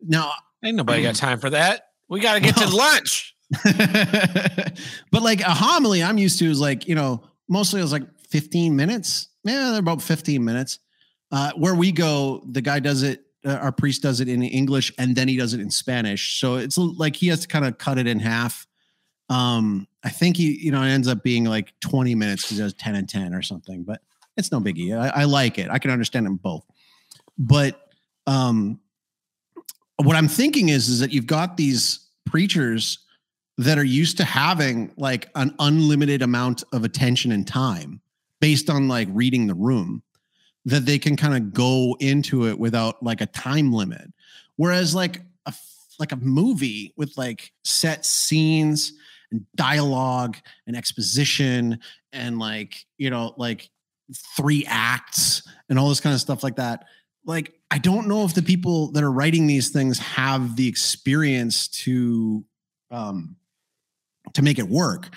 Now, 0.01 0.33
ain't 0.61 0.75
nobody 0.75 1.01
got 1.03 1.15
time 1.15 1.39
for 1.39 1.49
that. 1.51 1.91
We 2.09 2.19
got 2.19 2.33
to 2.33 2.41
get 2.41 2.57
to 2.57 2.67
lunch. 2.67 3.33
but 5.09 5.21
like 5.21 5.39
a 5.39 5.51
homily, 5.51 6.03
I'm 6.03 6.17
used 6.17 6.39
to 6.39 6.51
is 6.51 6.59
like, 6.59 6.85
you 6.85 6.95
know, 6.95 7.23
mostly 7.47 7.79
it 7.79 7.83
was 7.83 7.93
like 7.93 8.03
15 8.27 8.75
minutes 8.75 9.28
yeah, 9.43 9.71
they're 9.71 9.79
about 9.79 10.01
15 10.01 10.43
minutes. 10.43 10.79
Uh, 11.31 11.51
where 11.55 11.75
we 11.75 11.91
go, 11.91 12.43
the 12.49 12.61
guy 12.61 12.79
does 12.79 13.03
it, 13.03 13.23
uh, 13.45 13.53
our 13.53 13.71
priest 13.71 14.01
does 14.01 14.19
it 14.19 14.27
in 14.27 14.41
English 14.41 14.91
and 14.97 15.15
then 15.15 15.27
he 15.27 15.37
does 15.37 15.53
it 15.53 15.59
in 15.59 15.69
Spanish. 15.69 16.39
So 16.39 16.55
it's 16.55 16.77
like 16.77 17.15
he 17.15 17.27
has 17.27 17.41
to 17.41 17.47
kind 17.47 17.65
of 17.65 17.77
cut 17.77 17.97
it 17.97 18.07
in 18.07 18.19
half. 18.19 18.67
Um, 19.29 19.87
I 20.03 20.09
think 20.09 20.37
he, 20.37 20.57
you 20.59 20.71
know, 20.71 20.81
it 20.81 20.89
ends 20.89 21.07
up 21.07 21.23
being 21.23 21.45
like 21.45 21.71
20 21.81 22.15
minutes 22.15 22.43
because 22.43 22.57
he 22.57 22.63
does 22.63 22.73
10 22.73 22.95
and 22.95 23.07
10 23.07 23.33
or 23.33 23.41
something, 23.41 23.83
but 23.83 24.01
it's 24.37 24.51
no 24.51 24.59
biggie. 24.59 24.97
I, 24.97 25.21
I 25.21 25.23
like 25.25 25.59
it. 25.59 25.69
I 25.69 25.77
can 25.77 25.91
understand 25.91 26.25
them 26.25 26.37
both. 26.37 26.65
But 27.37 27.79
um, 28.25 28.79
what 29.97 30.15
I'm 30.15 30.27
thinking 30.27 30.69
is, 30.69 30.89
is 30.89 30.99
that 30.99 31.13
you've 31.13 31.27
got 31.27 31.57
these 31.57 32.07
preachers 32.25 32.99
that 33.57 33.77
are 33.77 33.83
used 33.83 34.17
to 34.17 34.23
having 34.23 34.91
like 34.97 35.29
an 35.35 35.53
unlimited 35.59 36.21
amount 36.21 36.63
of 36.71 36.83
attention 36.83 37.31
and 37.31 37.45
time 37.45 38.01
based 38.41 38.69
on 38.69 38.87
like 38.87 39.07
reading 39.11 39.47
the 39.47 39.53
room 39.53 40.03
that 40.65 40.85
they 40.85 40.99
can 40.99 41.15
kind 41.15 41.35
of 41.35 41.53
go 41.53 41.95
into 41.99 42.47
it 42.47 42.59
without 42.59 43.01
like 43.01 43.21
a 43.21 43.25
time 43.27 43.71
limit. 43.71 44.11
Whereas 44.55 44.93
like 44.93 45.21
a 45.45 45.53
like 45.99 46.11
a 46.11 46.17
movie 46.17 46.93
with 46.97 47.17
like 47.17 47.51
set 47.63 48.05
scenes 48.05 48.93
and 49.31 49.45
dialogue 49.55 50.37
and 50.67 50.75
exposition 50.75 51.79
and 52.11 52.39
like 52.39 52.85
you 52.97 53.09
know 53.09 53.33
like 53.37 53.69
three 54.35 54.65
acts 54.67 55.43
and 55.69 55.77
all 55.77 55.89
this 55.89 55.99
kind 55.99 56.13
of 56.15 56.21
stuff 56.21 56.43
like 56.43 56.55
that 56.55 56.85
like 57.25 57.53
i 57.69 57.77
don't 57.77 58.07
know 58.07 58.23
if 58.23 58.33
the 58.33 58.41
people 58.41 58.91
that 58.91 59.03
are 59.03 59.11
writing 59.11 59.45
these 59.45 59.69
things 59.69 59.99
have 59.99 60.55
the 60.55 60.67
experience 60.67 61.67
to 61.67 62.43
um 62.89 63.35
to 64.33 64.41
make 64.41 64.59
it 64.59 64.67
work 64.67 65.09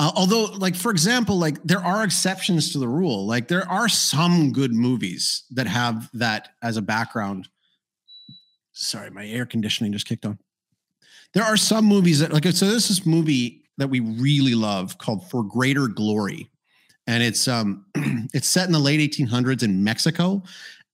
uh, 0.00 0.10
although, 0.14 0.44
like 0.44 0.74
for 0.74 0.90
example, 0.90 1.38
like 1.38 1.62
there 1.62 1.84
are 1.84 2.04
exceptions 2.04 2.72
to 2.72 2.78
the 2.78 2.88
rule. 2.88 3.26
Like 3.26 3.48
there 3.48 3.68
are 3.68 3.86
some 3.86 4.50
good 4.50 4.72
movies 4.72 5.44
that 5.50 5.66
have 5.66 6.08
that 6.14 6.50
as 6.62 6.78
a 6.78 6.82
background. 6.82 7.48
Sorry, 8.72 9.10
my 9.10 9.26
air 9.26 9.44
conditioning 9.44 9.92
just 9.92 10.06
kicked 10.06 10.24
on. 10.24 10.38
There 11.34 11.44
are 11.44 11.58
some 11.58 11.84
movies 11.84 12.20
that 12.20 12.32
like 12.32 12.44
so. 12.46 12.66
This 12.66 12.90
is 12.90 13.04
movie 13.04 13.64
that 13.76 13.88
we 13.88 14.00
really 14.00 14.54
love 14.54 14.96
called 14.96 15.28
For 15.28 15.42
Greater 15.42 15.86
Glory, 15.86 16.48
and 17.06 17.22
it's 17.22 17.46
um 17.46 17.84
it's 18.32 18.48
set 18.48 18.66
in 18.66 18.72
the 18.72 18.78
late 18.78 19.00
1800s 19.00 19.62
in 19.62 19.84
Mexico, 19.84 20.42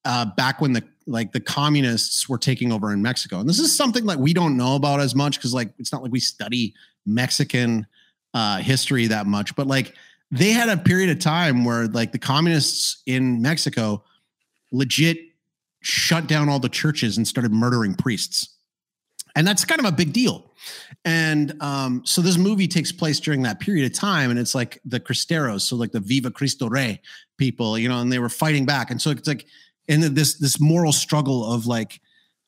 uh, 0.07 0.25
back 0.25 0.61
when 0.61 0.73
the 0.73 0.83
like 1.07 1.33
the 1.33 1.41
communists 1.41 2.29
were 2.29 2.39
taking 2.39 2.73
over 2.73 2.93
in 2.93 3.03
Mexico. 3.03 3.39
And 3.39 3.49
this 3.49 3.59
is 3.59 3.77
something 3.77 4.05
like 4.05 4.19
we 4.19 4.33
don't 4.33 4.57
know 4.57 4.77
about 4.77 5.01
as 5.01 5.15
much 5.15 5.37
because 5.37 5.53
like 5.53 5.73
it's 5.79 5.93
not 5.93 6.03
like 6.03 6.13
we 6.13 6.21
study 6.21 6.75
Mexican 7.05 7.87
uh, 8.35 8.59
history 8.59 9.07
that 9.09 9.27
much, 9.27 9.55
but 9.55 9.67
like 9.67 9.95
they 10.31 10.51
had 10.51 10.69
a 10.69 10.77
period 10.77 11.11
of 11.11 11.19
time 11.19 11.65
where 11.65 11.87
like 11.89 12.13
the 12.13 12.19
communists 12.19 13.03
in 13.07 13.43
Mexico 13.43 14.03
legit 14.73 15.19
shut 15.81 16.27
down 16.27 16.49
all 16.49 16.59
the 16.59 16.69
churches 16.69 17.17
and 17.17 17.27
started 17.27 17.53
murdering 17.53 17.95
priests. 17.95 18.49
And 19.37 19.47
that's 19.47 19.65
kind 19.65 19.79
of 19.79 19.85
a 19.85 19.93
big 19.93 20.13
deal. 20.13 20.51
And 21.05 21.61
um, 21.63 22.03
so 22.05 22.23
this 22.23 22.39
movie 22.39 22.67
takes 22.67 22.91
place 22.91 23.21
during 23.21 23.43
that 23.43 23.61
period 23.61 23.85
of 23.85 23.97
time, 23.97 24.31
and 24.31 24.39
it's 24.39 24.55
like 24.55 24.81
the 24.85 24.99
Cristeros, 24.99 25.61
so 25.61 25.77
like 25.77 25.93
the 25.93 26.01
Viva 26.01 26.31
Cristo 26.31 26.69
Rey 26.69 27.01
people, 27.37 27.79
you 27.79 27.89
know, 27.89 28.01
and 28.01 28.11
they 28.11 28.19
were 28.19 28.31
fighting 28.31 28.65
back. 28.65 28.91
And 28.91 29.01
so 29.01 29.11
it's 29.11 29.29
like 29.29 29.47
in 29.89 30.15
this 30.15 30.39
this 30.39 30.61
moral 30.61 30.93
struggle 30.93 31.53
of 31.53 31.67
like 31.67 32.01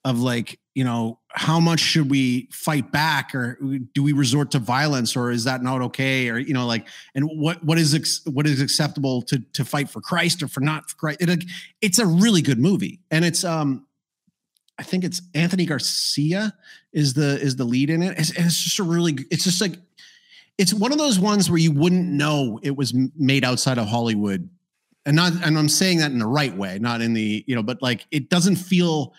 of 0.05 0.20
like 0.20 0.59
you 0.74 0.84
know 0.84 1.18
how 1.28 1.61
much 1.61 1.80
should 1.80 2.11
we 2.11 2.49
fight 2.53 2.91
back 2.91 3.34
or 3.34 3.59
do 3.95 4.03
we 4.03 4.12
resort 4.12 4.53
to 4.53 4.59
violence 4.59 5.16
or 5.16 5.30
is 5.30 5.45
that 5.45 5.62
not 5.62 5.82
okay? 5.82 6.28
Or 6.28 6.39
you 6.39 6.55
know 6.55 6.66
like 6.66 6.86
and 7.14 7.26
what 7.26 7.62
what 7.64 7.78
is 7.78 7.95
ex- 7.95 8.22
what 8.24 8.47
is 8.47 8.61
acceptable 8.61 9.22
to 9.22 9.41
to 9.55 9.64
fight 9.64 9.91
for 9.91 10.01
Christ 10.01 10.43
or 10.43 10.49
for 10.49 10.61
not 10.61 10.89
for 10.89 10.97
Christ? 10.97 11.20
It, 11.20 11.45
it's 11.80 11.99
a 11.99 12.07
really 12.07 12.43
good 12.43 12.59
movie. 12.59 13.01
And 13.11 13.24
it's 13.24 13.45
um 13.45 13.86
I 14.78 14.84
think 14.84 15.05
it's 15.05 15.20
Anthony 15.34 15.66
Garcia 15.66 16.55
is 16.93 17.14
the 17.14 17.41
is 17.41 17.57
the 17.57 17.64
lead 17.64 17.91
in 17.91 18.03
it. 18.03 18.16
And 18.16 18.18
it's 18.18 18.62
just 18.62 18.78
a 18.78 18.84
really 18.84 19.16
it's 19.30 19.45
just 19.45 19.61
like 19.61 19.74
it's 20.59 20.72
one 20.72 20.93
of 20.93 20.99
those 20.99 21.18
ones 21.18 21.51
where 21.51 21.59
you 21.59 21.72
wouldn't 21.72 22.07
know 22.07 22.59
it 22.62 22.76
was 22.76 22.95
made 23.16 23.45
outside 23.45 23.78
of 23.78 23.86
Hollywood 23.89 24.49
and 25.09 25.16
not 25.16 25.32
and 25.44 25.59
I'm 25.59 25.68
saying 25.68 25.98
that 25.98 26.12
in 26.12 26.20
the 26.20 26.26
right 26.26 26.54
way 26.56 26.78
not 26.78 27.00
in 27.00 27.14
the 27.14 27.42
you 27.48 27.56
know 27.56 27.62
but 27.62 27.82
like 27.82 28.06
it 28.12 28.30
doesn't 28.30 28.56
feel 28.56 29.14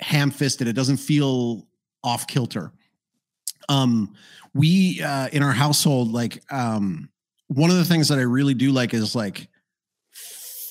ham 0.00 0.30
fisted. 0.30 0.68
It 0.68 0.74
doesn't 0.74 0.98
feel 0.98 1.66
off 2.04 2.26
kilter. 2.26 2.72
Um, 3.68 4.14
we 4.54 5.02
uh, 5.02 5.28
in 5.32 5.42
our 5.42 5.52
household, 5.52 6.12
like 6.12 6.42
um, 6.52 7.08
one 7.48 7.70
of 7.70 7.76
the 7.76 7.84
things 7.84 8.08
that 8.08 8.18
I 8.18 8.22
really 8.22 8.54
do 8.54 8.72
like 8.72 8.94
is 8.94 9.14
like, 9.14 9.48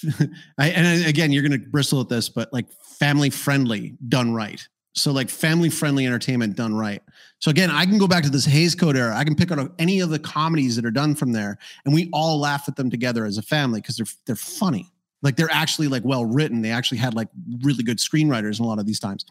I, 0.58 0.70
and 0.70 1.06
again, 1.06 1.32
you're 1.32 1.44
gonna 1.44 1.60
bristle 1.60 2.02
at 2.02 2.10
this, 2.10 2.30
but 2.30 2.52
like 2.54 2.72
family 3.00 3.30
friendly 3.30 3.96
done 4.08 4.34
right. 4.34 4.66
So 4.96 5.12
like 5.12 5.30
family 5.30 5.70
friendly 5.70 6.06
entertainment 6.06 6.56
done 6.56 6.74
right. 6.74 7.02
So 7.40 7.52
again, 7.52 7.70
I 7.70 7.86
can 7.86 7.98
go 7.98 8.08
back 8.08 8.24
to 8.24 8.30
this 8.30 8.46
Hays 8.46 8.76
Code 8.76 8.96
era. 8.96 9.16
I 9.16 9.26
can 9.26 9.36
pick 9.36 9.52
out 9.52 9.74
any 9.78 10.00
of 10.00 10.10
the 10.10 10.18
comedies 10.18 10.76
that 10.78 10.86
are 10.86 10.92
done 10.92 11.16
from 11.16 11.34
there, 11.34 11.58
and 11.84 11.94
we 11.94 12.10
all 12.14 12.40
laugh 12.40 12.64
at 12.68 12.78
them 12.78 12.90
together 12.90 13.26
as 13.26 13.38
a 13.38 13.42
family 13.42 13.82
because 13.82 13.98
they're 13.98 14.08
they're 14.26 14.36
funny. 14.36 14.90
Like 15.22 15.36
they're 15.36 15.52
actually 15.52 15.90
like 15.90 16.06
well 16.06 16.26
written. 16.26 16.62
They 16.62 16.72
actually 16.72 17.00
had 17.00 17.14
like 17.14 17.28
really 17.62 17.84
good 17.84 17.98
screenwriters 17.98 18.60
in 18.60 18.66
a 18.66 18.68
lot 18.68 18.80
of 18.80 18.86
these 18.86 19.00
times. 19.00 19.26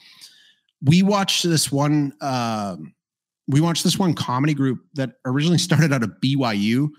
We 0.83 1.03
watched 1.03 1.45
this 1.45 1.73
one. 1.73 2.13
Um, 2.21 2.95
we 3.49 3.61
watched 3.61 3.85
this 3.85 3.99
one 3.99 4.15
comedy 4.15 4.55
group 4.55 4.81
that 4.95 5.15
originally 5.25 5.59
started 5.59 5.93
out 5.93 6.03
of 6.03 6.11
BYU. 6.23 6.91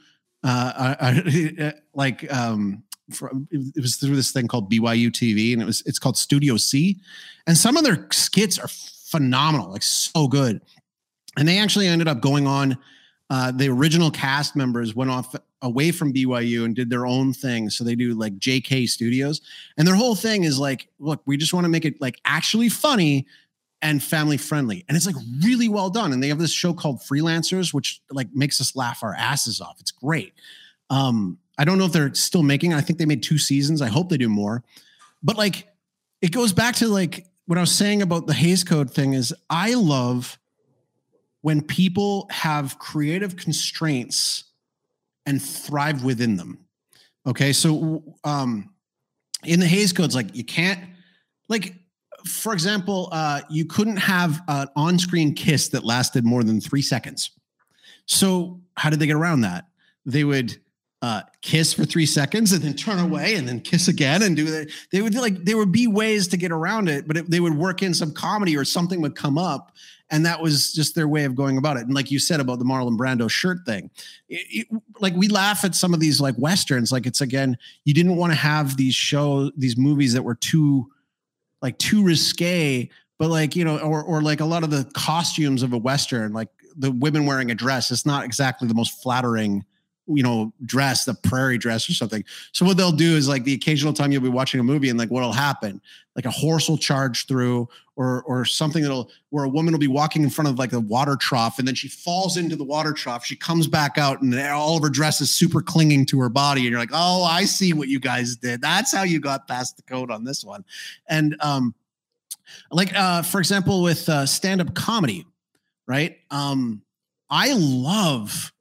Uh, 0.43 0.95
I, 0.99 1.74
like 1.93 2.32
um, 2.34 2.84
from, 3.11 3.47
it 3.51 3.81
was 3.81 3.97
through 3.97 4.15
this 4.15 4.31
thing 4.31 4.47
called 4.47 4.71
BYU 4.71 5.09
TV, 5.09 5.53
and 5.53 5.61
it 5.61 5.65
was 5.65 5.83
it's 5.85 5.99
called 5.99 6.17
Studio 6.17 6.57
C, 6.57 6.99
and 7.47 7.57
some 7.57 7.77
of 7.77 7.83
their 7.83 8.07
skits 8.11 8.57
are 8.57 8.67
phenomenal, 8.67 9.71
like 9.71 9.83
so 9.83 10.27
good. 10.27 10.61
And 11.37 11.47
they 11.47 11.59
actually 11.59 11.87
ended 11.87 12.07
up 12.07 12.21
going 12.21 12.47
on. 12.47 12.77
Uh, 13.29 13.51
the 13.51 13.67
original 13.67 14.11
cast 14.11 14.55
members 14.55 14.95
went 14.95 15.09
off 15.09 15.35
away 15.61 15.91
from 15.91 16.13
BYU 16.13 16.63
and 16.63 16.75
did 16.75 16.91
their 16.91 17.07
own 17.07 17.33
thing. 17.33 17.71
So 17.71 17.83
they 17.83 17.95
do 17.95 18.13
like 18.13 18.37
JK 18.37 18.87
Studios, 18.87 19.41
and 19.77 19.87
their 19.87 19.95
whole 19.95 20.15
thing 20.15 20.43
is 20.43 20.59
like, 20.59 20.87
look, 20.99 21.21
we 21.25 21.37
just 21.37 21.53
want 21.53 21.65
to 21.65 21.69
make 21.69 21.85
it 21.85 21.99
like 22.01 22.19
actually 22.25 22.69
funny 22.69 23.25
and 23.81 24.01
family 24.01 24.37
friendly, 24.37 24.83
and 24.87 24.95
it's 24.95 25.05
like 25.05 25.15
really 25.43 25.69
well 25.69 25.89
done. 25.89 26.11
And 26.13 26.23
they 26.23 26.29
have 26.29 26.39
this 26.39 26.51
show 26.51 26.73
called 26.73 27.01
Freelancers, 27.01 27.73
which 27.73 28.01
like 28.09 28.33
makes 28.33 28.59
us 28.59 28.75
laugh 28.75 29.03
our 29.03 29.13
asses 29.13 29.61
off. 29.61 29.77
It's 29.79 29.91
great. 29.91 30.33
Um, 30.89 31.39
I 31.57 31.65
don't 31.65 31.77
know 31.77 31.85
if 31.85 31.91
they're 31.91 32.13
still 32.13 32.43
making. 32.43 32.73
I 32.73 32.81
think 32.81 32.99
they 32.99 33.05
made 33.05 33.23
two 33.23 33.37
seasons. 33.37 33.81
I 33.81 33.87
hope 33.87 34.09
they 34.09 34.17
do 34.17 34.29
more. 34.29 34.63
But 35.23 35.37
like, 35.37 35.67
it 36.21 36.31
goes 36.31 36.53
back 36.53 36.75
to 36.75 36.87
like 36.87 37.27
what 37.45 37.57
I 37.57 37.61
was 37.61 37.73
saying 37.73 38.01
about 38.01 38.27
the 38.27 38.33
Hays 38.33 38.63
Code 38.63 38.91
thing. 38.91 39.13
Is 39.13 39.33
I 39.49 39.73
love 39.73 40.37
when 41.41 41.61
people 41.61 42.27
have 42.31 42.79
creative 42.79 43.35
constraints 43.35 44.45
and 45.25 45.41
thrive 45.41 46.03
within 46.03 46.37
them. 46.37 46.59
Okay, 47.27 47.53
so 47.53 48.03
um, 48.23 48.69
in 49.43 49.59
the 49.59 49.67
Hays 49.67 49.93
Codes, 49.93 50.15
like 50.15 50.35
you 50.35 50.43
can't, 50.43 50.79
like 51.47 51.75
for 52.27 52.53
example, 52.53 53.09
uh, 53.11 53.41
you 53.49 53.65
couldn't 53.65 53.97
have 53.97 54.41
an 54.47 54.67
on-screen 54.75 55.33
kiss 55.33 55.69
that 55.69 55.83
lasted 55.83 56.25
more 56.25 56.43
than 56.43 56.59
three 56.59 56.81
seconds. 56.81 57.31
So 58.07 58.61
how 58.75 58.89
did 58.89 58.99
they 58.99 59.07
get 59.07 59.15
around 59.15 59.41
that? 59.41 59.65
They 60.05 60.23
would 60.23 60.57
uh, 61.01 61.21
kiss 61.41 61.73
for 61.73 61.85
three 61.85 62.05
seconds 62.05 62.51
and 62.51 62.63
then 62.63 62.73
turn 62.73 62.99
away 62.99 63.35
and 63.35 63.47
then 63.47 63.59
kiss 63.59 63.87
again 63.87 64.23
and 64.23 64.35
do 64.35 64.45
that. 64.45 64.71
They 64.91 65.01
would 65.01 65.13
like 65.13 65.43
there 65.43 65.57
would 65.57 65.71
be 65.71 65.87
ways 65.87 66.27
to 66.29 66.37
get 66.37 66.51
around 66.51 66.89
it, 66.89 67.07
but 67.07 67.17
it, 67.17 67.29
they 67.29 67.39
would 67.39 67.55
work 67.55 67.83
in 67.83 67.93
some 67.93 68.11
comedy 68.11 68.57
or 68.57 68.65
something 68.65 69.01
would 69.01 69.15
come 69.15 69.37
up, 69.37 69.71
and 70.09 70.25
that 70.25 70.41
was 70.41 70.73
just 70.73 70.95
their 70.95 71.07
way 71.07 71.25
of 71.25 71.35
going 71.35 71.57
about 71.57 71.77
it. 71.77 71.83
And 71.83 71.93
like 71.93 72.11
you 72.11 72.19
said 72.19 72.39
about 72.39 72.59
the 72.59 72.65
Marlon 72.65 72.97
Brando 72.97 73.29
shirt 73.29 73.59
thing, 73.65 73.91
it, 74.29 74.67
it, 74.71 74.81
like 74.99 75.13
we 75.15 75.27
laugh 75.27 75.63
at 75.63 75.75
some 75.75 75.93
of 75.93 75.99
these 75.99 76.19
like 76.19 76.35
westerns, 76.37 76.91
like 76.91 77.05
it's 77.05 77.21
again 77.21 77.57
you 77.83 77.93
didn't 77.93 78.15
want 78.15 78.31
to 78.31 78.39
have 78.39 78.77
these 78.77 78.95
shows, 78.95 79.51
these 79.57 79.77
movies 79.77 80.13
that 80.13 80.23
were 80.23 80.35
too 80.35 80.89
like 81.61 81.77
too 81.77 82.03
risque, 82.03 82.89
but 83.19 83.29
like 83.29 83.55
you 83.55 83.65
know, 83.65 83.77
or 83.79 84.01
or 84.01 84.21
like 84.21 84.39
a 84.39 84.45
lot 84.45 84.63
of 84.63 84.71
the 84.71 84.89
costumes 84.93 85.61
of 85.61 85.73
a 85.73 85.77
western, 85.77 86.33
like 86.33 86.49
the 86.77 86.91
women 86.91 87.25
wearing 87.25 87.51
a 87.51 87.55
dress, 87.55 87.91
it's 87.91 88.05
not 88.05 88.25
exactly 88.25 88.67
the 88.67 88.73
most 88.73 89.03
flattering 89.03 89.63
you 90.07 90.23
know, 90.23 90.53
dress, 90.65 91.05
the 91.05 91.13
prairie 91.13 91.57
dress 91.57 91.89
or 91.89 91.93
something. 91.93 92.23
So 92.51 92.65
what 92.65 92.77
they'll 92.77 92.91
do 92.91 93.15
is 93.15 93.27
like 93.27 93.43
the 93.43 93.53
occasional 93.53 93.93
time 93.93 94.11
you'll 94.11 94.21
be 94.21 94.29
watching 94.29 94.59
a 94.59 94.63
movie 94.63 94.89
and 94.89 94.99
like 94.99 95.09
what'll 95.09 95.33
happen, 95.33 95.81
like 96.15 96.25
a 96.25 96.31
horse 96.31 96.69
will 96.69 96.77
charge 96.77 97.25
through 97.25 97.67
or 97.95 98.23
or 98.23 98.45
something 98.45 98.83
that'll 98.83 99.09
where 99.29 99.45
a 99.45 99.49
woman 99.49 99.73
will 99.73 99.79
be 99.79 99.87
walking 99.87 100.23
in 100.23 100.29
front 100.29 100.47
of 100.47 100.59
like 100.59 100.73
a 100.73 100.79
water 100.79 101.15
trough 101.15 101.59
and 101.59 101.67
then 101.67 101.75
she 101.75 101.87
falls 101.87 102.37
into 102.37 102.55
the 102.55 102.63
water 102.63 102.93
trough. 102.93 103.25
She 103.25 103.35
comes 103.35 103.67
back 103.67 103.97
out 103.97 104.21
and 104.21 104.37
all 104.39 104.77
of 104.77 104.83
her 104.83 104.89
dress 104.89 105.21
is 105.21 105.31
super 105.31 105.61
clinging 105.61 106.05
to 106.07 106.19
her 106.19 106.29
body. 106.29 106.61
And 106.61 106.69
you're 106.69 106.79
like, 106.79 106.89
oh, 106.93 107.23
I 107.23 107.45
see 107.45 107.73
what 107.73 107.87
you 107.87 107.99
guys 107.99 108.35
did. 108.35 108.61
That's 108.61 108.93
how 108.93 109.03
you 109.03 109.19
got 109.19 109.47
past 109.47 109.77
the 109.77 109.83
code 109.83 110.11
on 110.11 110.23
this 110.23 110.43
one. 110.43 110.63
And 111.07 111.35
um 111.41 111.73
like 112.71 112.93
uh 112.93 113.23
for 113.23 113.39
example 113.39 113.81
with 113.81 114.07
uh 114.07 114.25
stand-up 114.25 114.75
comedy, 114.75 115.25
right? 115.87 116.17
Um 116.29 116.83
I 117.29 117.53
love 117.53 118.53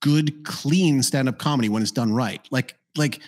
good, 0.00 0.44
clean 0.44 1.02
stand-up 1.02 1.38
comedy 1.38 1.68
when 1.68 1.82
it's 1.82 1.92
done 1.92 2.12
right. 2.12 2.40
Like, 2.50 2.76
like 2.96 3.20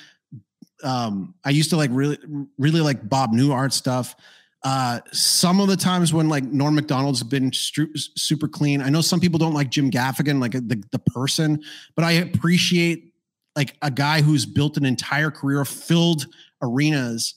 um, 0.82 1.34
I 1.44 1.50
used 1.50 1.70
to 1.70 1.76
like 1.76 1.90
really, 1.92 2.18
really 2.58 2.80
like 2.80 3.08
Bob 3.08 3.32
Newhart 3.32 3.72
stuff. 3.72 4.16
Uh, 4.64 5.00
some 5.10 5.60
of 5.60 5.68
the 5.68 5.76
times 5.76 6.12
when 6.12 6.28
like 6.28 6.44
Norm 6.44 6.76
Macdonald's 6.76 7.22
been 7.22 7.50
stru- 7.50 7.90
super 8.16 8.46
clean. 8.46 8.80
I 8.80 8.90
know 8.90 9.00
some 9.00 9.18
people 9.18 9.38
don't 9.38 9.54
like 9.54 9.70
Jim 9.70 9.90
Gaffigan, 9.90 10.40
like 10.40 10.52
the, 10.52 10.82
the 10.92 10.98
person, 11.00 11.62
but 11.96 12.04
I 12.04 12.12
appreciate 12.12 13.12
like 13.56 13.76
a 13.82 13.90
guy 13.90 14.22
who's 14.22 14.46
built 14.46 14.76
an 14.76 14.84
entire 14.84 15.30
career, 15.30 15.64
filled 15.64 16.26
arenas 16.62 17.34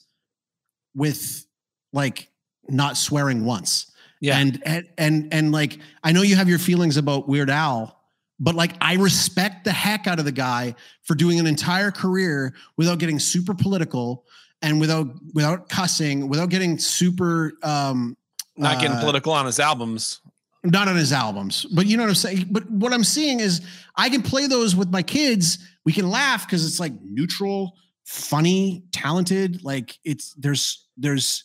with 0.94 1.44
like 1.92 2.30
not 2.68 2.96
swearing 2.96 3.44
once. 3.44 3.90
Yeah. 4.20 4.38
And, 4.38 4.62
and, 4.64 4.88
and, 4.96 5.28
and 5.34 5.52
like, 5.52 5.78
I 6.02 6.12
know 6.12 6.22
you 6.22 6.36
have 6.36 6.48
your 6.48 6.58
feelings 6.58 6.96
about 6.96 7.28
Weird 7.28 7.50
Al, 7.50 7.95
but 8.38 8.54
like 8.54 8.72
I 8.80 8.94
respect 8.94 9.64
the 9.64 9.72
heck 9.72 10.06
out 10.06 10.18
of 10.18 10.24
the 10.24 10.32
guy 10.32 10.74
for 11.02 11.14
doing 11.14 11.38
an 11.40 11.46
entire 11.46 11.90
career 11.90 12.54
without 12.76 12.98
getting 12.98 13.18
super 13.18 13.54
political 13.54 14.24
and 14.62 14.80
without 14.80 15.08
without 15.34 15.68
cussing, 15.68 16.28
without 16.28 16.50
getting 16.50 16.78
super 16.78 17.52
um 17.62 18.16
not 18.56 18.80
getting 18.80 18.96
uh, 18.96 19.00
political 19.00 19.32
on 19.32 19.46
his 19.46 19.60
albums. 19.60 20.20
Not 20.64 20.88
on 20.88 20.96
his 20.96 21.12
albums. 21.12 21.66
But 21.72 21.86
you 21.86 21.96
know 21.96 22.02
what 22.02 22.10
I'm 22.10 22.14
saying? 22.14 22.46
But 22.50 22.68
what 22.70 22.92
I'm 22.92 23.04
seeing 23.04 23.40
is 23.40 23.60
I 23.96 24.08
can 24.08 24.22
play 24.22 24.46
those 24.46 24.74
with 24.74 24.90
my 24.90 25.02
kids. 25.02 25.58
We 25.84 25.92
can 25.92 26.10
laugh 26.10 26.46
because 26.46 26.66
it's 26.66 26.80
like 26.80 26.92
neutral, 27.02 27.76
funny, 28.04 28.84
talented. 28.92 29.62
Like 29.62 29.98
it's 30.04 30.34
there's 30.34 30.86
there's 30.96 31.44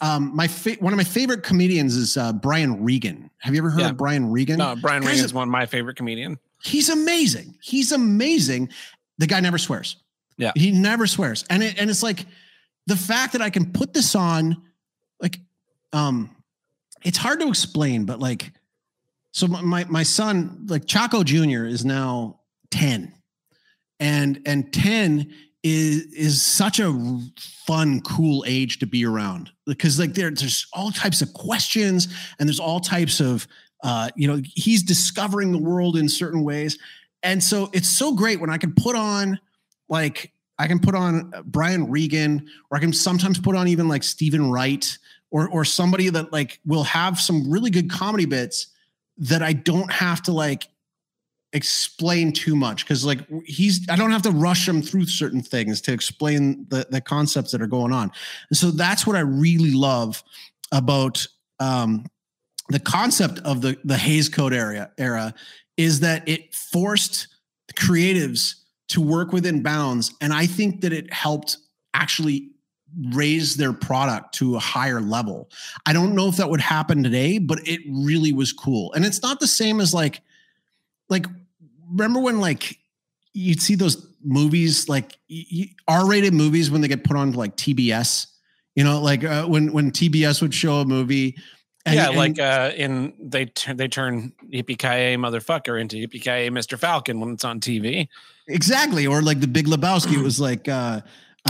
um, 0.00 0.34
my 0.34 0.46
fa- 0.48 0.76
one 0.80 0.92
of 0.92 0.96
my 0.96 1.04
favorite 1.04 1.42
comedians 1.42 1.96
is 1.96 2.16
uh, 2.16 2.32
Brian 2.32 2.84
Regan. 2.84 3.30
Have 3.38 3.54
you 3.54 3.60
ever 3.60 3.70
heard 3.70 3.80
yeah. 3.80 3.90
of 3.90 3.96
Brian 3.96 4.30
Regan? 4.30 4.58
No, 4.58 4.76
Brian 4.76 5.02
Regan 5.02 5.24
is 5.24 5.32
one 5.32 5.48
of 5.48 5.52
my 5.52 5.66
favorite 5.66 5.96
comedian. 5.96 6.38
He's 6.62 6.88
amazing. 6.88 7.56
He's 7.62 7.92
amazing. 7.92 8.70
The 9.18 9.26
guy 9.26 9.40
never 9.40 9.58
swears. 9.58 9.96
Yeah, 10.36 10.52
he 10.56 10.72
never 10.72 11.06
swears, 11.06 11.44
and 11.48 11.62
it, 11.62 11.78
and 11.78 11.88
it's 11.88 12.02
like 12.02 12.26
the 12.86 12.96
fact 12.96 13.32
that 13.32 13.42
I 13.42 13.50
can 13.50 13.72
put 13.72 13.92
this 13.92 14.14
on, 14.14 14.62
like, 15.20 15.38
um, 15.92 16.34
it's 17.02 17.18
hard 17.18 17.40
to 17.40 17.48
explain, 17.48 18.04
but 18.04 18.18
like, 18.18 18.52
so 19.30 19.46
my 19.46 19.84
my 19.84 20.02
son, 20.02 20.66
like 20.68 20.86
Chaco 20.86 21.22
Junior, 21.22 21.66
is 21.66 21.84
now 21.84 22.40
ten, 22.70 23.14
and 24.00 24.42
and 24.44 24.72
ten 24.72 25.32
is 25.64 26.02
is 26.12 26.42
such 26.42 26.78
a 26.78 26.92
fun, 27.66 28.02
cool 28.02 28.44
age 28.46 28.78
to 28.78 28.86
be 28.86 29.04
around. 29.04 29.50
Because 29.66 29.98
like 29.98 30.12
there, 30.12 30.30
there's 30.30 30.66
all 30.74 30.92
types 30.92 31.22
of 31.22 31.32
questions 31.32 32.06
and 32.38 32.46
there's 32.48 32.60
all 32.60 32.78
types 32.78 33.18
of 33.18 33.48
uh, 33.82 34.10
you 34.14 34.28
know 34.28 34.40
he's 34.54 34.82
discovering 34.82 35.50
the 35.50 35.58
world 35.58 35.96
in 35.96 36.08
certain 36.08 36.44
ways, 36.44 36.78
and 37.22 37.42
so 37.42 37.70
it's 37.72 37.88
so 37.88 38.14
great 38.14 38.40
when 38.40 38.50
I 38.50 38.58
can 38.58 38.74
put 38.74 38.94
on 38.94 39.40
like 39.88 40.32
I 40.58 40.68
can 40.68 40.78
put 40.78 40.94
on 40.94 41.32
Brian 41.46 41.90
Regan 41.90 42.46
or 42.70 42.76
I 42.76 42.80
can 42.80 42.92
sometimes 42.92 43.40
put 43.40 43.56
on 43.56 43.66
even 43.66 43.88
like 43.88 44.02
Steven 44.02 44.50
Wright 44.50 44.98
or 45.30 45.48
or 45.48 45.64
somebody 45.64 46.10
that 46.10 46.30
like 46.30 46.60
will 46.66 46.84
have 46.84 47.18
some 47.18 47.50
really 47.50 47.70
good 47.70 47.90
comedy 47.90 48.26
bits 48.26 48.66
that 49.16 49.42
I 49.42 49.54
don't 49.54 49.90
have 49.90 50.22
to 50.24 50.32
like 50.32 50.68
explain 51.54 52.32
too 52.32 52.56
much 52.56 52.84
because 52.84 53.04
like 53.04 53.20
he's 53.46 53.88
i 53.88 53.94
don't 53.94 54.10
have 54.10 54.22
to 54.22 54.32
rush 54.32 54.68
him 54.68 54.82
through 54.82 55.06
certain 55.06 55.40
things 55.40 55.80
to 55.80 55.92
explain 55.92 56.66
the, 56.68 56.84
the 56.90 57.00
concepts 57.00 57.52
that 57.52 57.62
are 57.62 57.68
going 57.68 57.92
on. 57.92 58.10
And 58.50 58.58
so 58.58 58.70
that's 58.72 59.06
what 59.06 59.16
i 59.16 59.20
really 59.20 59.72
love 59.72 60.22
about 60.72 61.26
um, 61.60 62.04
the 62.68 62.80
concept 62.80 63.38
of 63.40 63.62
the 63.62 63.78
the 63.84 63.96
Hays 63.96 64.28
Code 64.28 64.52
area 64.52 64.90
era 64.98 65.32
is 65.76 66.00
that 66.00 66.28
it 66.28 66.52
forced 66.54 67.28
creatives 67.74 68.56
to 68.88 69.00
work 69.00 69.32
within 69.32 69.62
bounds 69.62 70.12
and 70.20 70.32
i 70.32 70.46
think 70.46 70.80
that 70.80 70.92
it 70.92 71.12
helped 71.12 71.58
actually 71.94 72.50
raise 73.10 73.56
their 73.56 73.72
product 73.72 74.34
to 74.34 74.54
a 74.54 74.60
higher 74.60 75.00
level. 75.00 75.50
I 75.84 75.92
don't 75.92 76.14
know 76.14 76.28
if 76.28 76.36
that 76.36 76.48
would 76.48 76.60
happen 76.60 77.02
today 77.02 77.38
but 77.38 77.60
it 77.66 77.80
really 77.88 78.32
was 78.32 78.52
cool. 78.52 78.92
And 78.92 79.04
it's 79.04 79.22
not 79.22 79.38
the 79.38 79.46
same 79.46 79.80
as 79.80 79.94
like 79.94 80.20
like 81.08 81.26
remember 81.94 82.20
when 82.20 82.40
like 82.40 82.78
you'd 83.32 83.62
see 83.62 83.74
those 83.74 84.06
movies 84.22 84.88
like 84.88 85.16
R-rated 85.88 86.34
movies 86.34 86.70
when 86.70 86.80
they 86.80 86.88
get 86.88 87.04
put 87.04 87.16
on 87.16 87.32
like 87.32 87.56
TBS, 87.56 88.26
you 88.74 88.84
know, 88.84 89.00
like 89.00 89.24
uh, 89.24 89.46
when 89.46 89.72
when 89.72 89.90
TBS 89.90 90.42
would 90.42 90.54
show 90.54 90.76
a 90.80 90.84
movie. 90.84 91.36
And, 91.86 91.96
yeah, 91.96 92.08
and, 92.08 92.16
like 92.16 92.38
uh, 92.38 92.70
in 92.74 93.12
they 93.20 93.44
t- 93.46 93.74
they 93.74 93.88
turn 93.88 94.32
Yippee 94.50 94.78
Ki 94.78 95.16
motherfucker 95.18 95.78
into 95.78 95.96
Yippee 95.96 96.22
Ki 96.22 96.48
Mr. 96.50 96.78
Falcon 96.78 97.20
when 97.20 97.30
it's 97.34 97.44
on 97.44 97.60
TV. 97.60 98.08
Exactly, 98.48 99.06
or 99.06 99.20
like 99.20 99.40
the 99.40 99.46
Big 99.48 99.66
Lebowski 99.66 100.22
was 100.22 100.40
like 100.40 100.66
uh, 100.66 101.00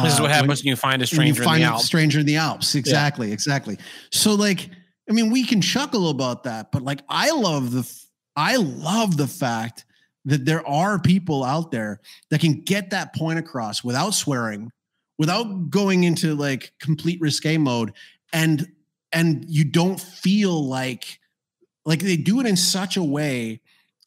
This 0.03 0.15
is 0.15 0.21
what 0.21 0.31
uh, 0.31 0.35
happens 0.35 0.49
when- 0.49 0.57
when 0.57 0.71
you 0.71 0.77
find 0.77 1.03
a 1.03 1.07
stranger 1.07 1.43
you 1.43 1.45
find 1.45 1.63
in 1.63 1.67
the 1.69 1.71
a 1.71 1.75
Alps. 1.75 1.85
stranger 1.85 2.19
in 2.21 2.27
the 2.27 2.37
Alps. 2.37 2.75
Exactly, 2.75 3.31
exactly. 3.31 3.79
So 4.11 4.35
like, 4.35 4.69
I 5.09 5.13
mean, 5.13 5.31
we 5.31 5.45
can 5.45 5.61
chuckle 5.61 6.11
about 6.11 6.43
that, 6.45 6.73
but 6.73 6.83
like, 6.83 7.01
I 7.09 7.31
love 7.31 7.71
the, 7.71 7.89
I 8.35 8.57
love 8.57 9.17
the 9.17 9.29
fact 9.29 9.85
that 10.25 10.45
there 10.45 10.67
are 10.67 10.99
people 10.99 11.45
out 11.45 11.71
there 11.71 12.01
that 12.31 12.41
can 12.41 12.61
get 12.63 12.91
that 12.91 13.15
point 13.15 13.39
across 13.39 13.85
without 13.85 14.15
swearing, 14.15 14.71
without 15.19 15.71
going 15.71 16.05
into 16.05 16.35
like 16.35 16.73
complete 16.81 17.21
risque 17.21 17.57
mode, 17.59 17.93
and 18.33 18.67
and 19.13 19.45
you 19.49 19.65
don't 19.65 20.01
feel 20.01 20.65
like 20.65 21.21
like 21.85 22.01
they 22.01 22.17
do 22.17 22.41
it 22.41 22.47
in 22.47 22.57
such 22.57 22.97
a 22.97 23.03
way 23.03 23.61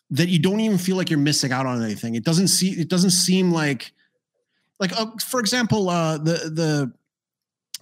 that 0.10 0.30
you 0.30 0.40
don't 0.40 0.60
even 0.60 0.78
feel 0.78 0.96
like 0.96 1.10
you're 1.10 1.20
missing 1.20 1.52
out 1.52 1.66
on 1.66 1.84
anything. 1.84 2.16
It 2.16 2.24
doesn't 2.24 2.48
see 2.48 2.72
it 2.72 2.90
doesn't 2.90 3.12
seem 3.12 3.52
like 3.52 3.92
like 4.80 4.92
uh, 5.00 5.08
for 5.26 5.40
example 5.40 5.90
uh 5.90 6.18
the 6.18 6.34
the 6.54 6.92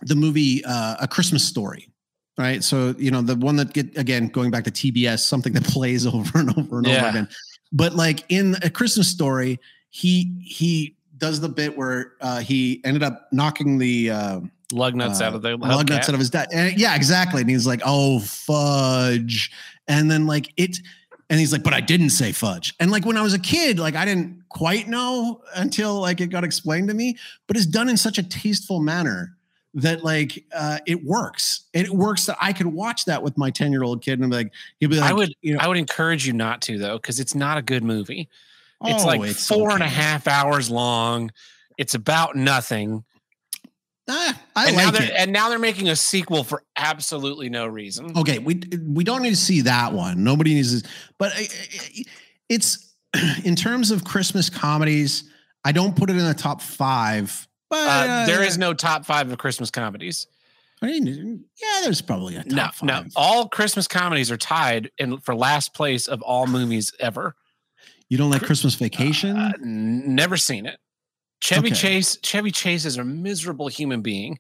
the 0.02 0.16
movie 0.16 0.64
uh, 0.66 0.96
a 1.00 1.08
christmas 1.08 1.48
story 1.48 1.90
right 2.38 2.64
so 2.64 2.94
you 2.98 3.12
know 3.12 3.22
the 3.22 3.36
one 3.36 3.56
that 3.56 3.74
get 3.74 3.98
again 3.98 4.28
going 4.28 4.52
back 4.52 4.64
to 4.66 4.72
tbs 4.72 5.20
something 5.20 5.54
that 5.54 5.64
plays 5.68 6.06
over 6.06 6.40
and 6.40 6.50
over 6.58 6.78
and 6.80 6.88
Yeah. 6.88 7.00
over 7.00 7.10
again 7.10 7.28
but 7.76 7.94
like 7.94 8.24
in 8.30 8.56
a 8.64 8.70
christmas 8.70 9.08
story 9.08 9.60
he 9.90 10.32
he 10.42 10.96
does 11.18 11.40
the 11.40 11.50
bit 11.50 11.78
where 11.78 12.14
uh, 12.20 12.40
he 12.40 12.82
ended 12.84 13.04
up 13.04 13.28
knocking 13.32 13.78
the 13.78 14.12
uh, 14.12 14.40
Lug 14.72 14.96
nuts 14.96 15.22
uh, 15.22 15.26
out 15.26 15.36
of 15.36 15.42
the 15.42 15.58
lug 15.58 15.90
nuts 15.90 16.10
out 16.10 16.14
of 16.14 16.20
his 16.20 16.30
dad. 16.30 16.50
And 16.52 16.78
yeah, 16.78 16.96
exactly. 16.96 17.42
And 17.42 17.50
he's 17.50 17.68
like, 17.68 17.82
"Oh, 17.86 18.20
fudge," 18.20 19.52
and 19.88 20.10
then 20.10 20.26
like 20.26 20.52
it, 20.58 20.80
and 21.30 21.40
he's 21.40 21.52
like, 21.52 21.64
"But 21.64 21.74
I 21.74 21.82
didn't 21.82 22.10
say 22.10 22.32
fudge." 22.32 22.74
And 22.80 22.90
like 22.90 23.06
when 23.06 23.16
I 23.16 23.22
was 23.22 23.34
a 23.34 23.40
kid, 23.40 23.78
like 23.78 23.96
I 23.96 24.06
didn't 24.06 24.44
quite 24.50 24.88
know 24.88 25.42
until 25.56 26.02
like 26.02 26.20
it 26.20 26.28
got 26.28 26.44
explained 26.44 26.88
to 26.88 26.96
me. 26.96 27.18
But 27.48 27.58
it's 27.58 27.68
done 27.68 27.90
in 27.90 27.98
such 27.98 28.18
a 28.18 28.24
tasteful 28.24 28.82
manner 28.82 29.35
that 29.76 30.04
like 30.04 30.44
uh, 30.54 30.80
it 30.88 31.04
works. 31.04 31.66
It 31.74 31.90
works 31.90 32.26
that 32.26 32.38
I 32.42 32.54
could 32.54 32.68
watch 32.68 33.06
that 33.06 33.22
with 33.22 33.38
my 33.38 33.52
ten 33.52 33.72
year 33.72 33.84
old 33.84 34.02
kid 34.02 34.20
and 34.20 34.30
be 34.30 34.38
like, 34.38 34.52
he'll 34.80 34.90
be 34.90 35.00
like, 35.00 35.10
I 35.12 35.14
would 35.14 35.34
you 35.42 35.54
know, 35.54 35.60
I 35.62 35.68
would 35.68 35.78
encourage 35.78 36.26
you 36.26 36.34
not 36.34 36.62
to 36.64 36.78
though, 36.80 36.98
because 36.98 37.20
it's 37.20 37.36
not 37.36 37.58
a 37.58 37.62
good 37.62 37.84
movie. 37.84 38.30
It's 38.84 39.04
"Oh, 39.04 39.08
like 39.08 39.32
four 39.32 39.72
and 39.72 39.84
a 39.84 39.88
half 39.88 40.28
okay." 40.28 40.36
hours 40.36 40.70
long. 40.70 41.32
It's 41.78 41.94
about 41.94 42.36
nothing. 42.36 43.04
Ah, 44.08 44.40
I 44.56 44.68
and 44.68 44.78
now 44.78 44.86
like 44.86 44.94
they're 44.94 45.04
it. 45.08 45.14
and 45.18 45.32
now 45.34 45.50
they're 45.50 45.58
making 45.58 45.90
a 45.90 45.96
sequel 45.96 46.44
for 46.44 46.64
absolutely 46.78 47.50
no 47.50 47.66
reason. 47.66 48.16
Okay, 48.18 48.38
we 48.40 48.62
we 48.88 49.04
don't 49.04 49.24
need 49.24 49.32
to 49.32 49.36
see 49.36 49.62
that 49.62 49.94
one. 49.94 50.24
Nobody 50.24 50.54
needs 50.54 50.82
to, 50.82 50.88
but 51.18 51.32
I- 51.36 51.48
I- 51.50 52.04
it's 52.48 52.94
in 53.44 53.56
terms 53.56 53.92
of 53.92 54.04
Christmas 54.04 54.50
comedies. 54.50 55.30
I 55.68 55.72
don't 55.72 55.96
put 55.96 56.12
it 56.12 56.18
in 56.18 56.24
the 56.24 56.36
top 56.36 56.62
five, 56.62 57.48
but 57.70 57.78
Uh, 57.88 58.26
there 58.26 58.44
is 58.44 58.58
no 58.58 58.74
top 58.74 59.06
five 59.06 59.32
of 59.32 59.38
Christmas 59.38 59.70
comedies. 59.72 60.28
I 60.82 60.88
mean, 60.88 61.46
yeah, 61.62 61.82
there's 61.84 62.02
probably 62.02 62.36
a 62.36 62.44
top 62.44 62.52
No, 62.52 62.64
five. 62.74 62.84
no. 62.84 63.04
All 63.16 63.48
Christmas 63.48 63.88
comedies 63.88 64.30
are 64.32 64.38
tied 64.38 64.92
in 64.98 65.18
for 65.20 65.34
last 65.36 65.74
place 65.74 66.08
of 66.08 66.22
all 66.22 66.48
movies 66.48 66.92
ever. 67.00 67.36
You 68.10 68.18
don't 68.18 68.30
like 68.30 68.44
Christmas 68.44 68.76
Vacation? 68.76 69.36
Uh, 69.38 69.54
never 69.62 70.38
seen 70.38 70.66
it. 70.66 70.78
Chevy 71.42 71.68
Okay. 71.70 71.76
Chase. 71.76 72.18
Chevy 72.24 72.52
Chase 72.52 72.86
is 72.86 72.98
a 72.98 73.04
miserable 73.04 73.68
human 73.68 74.02
being. 74.02 74.38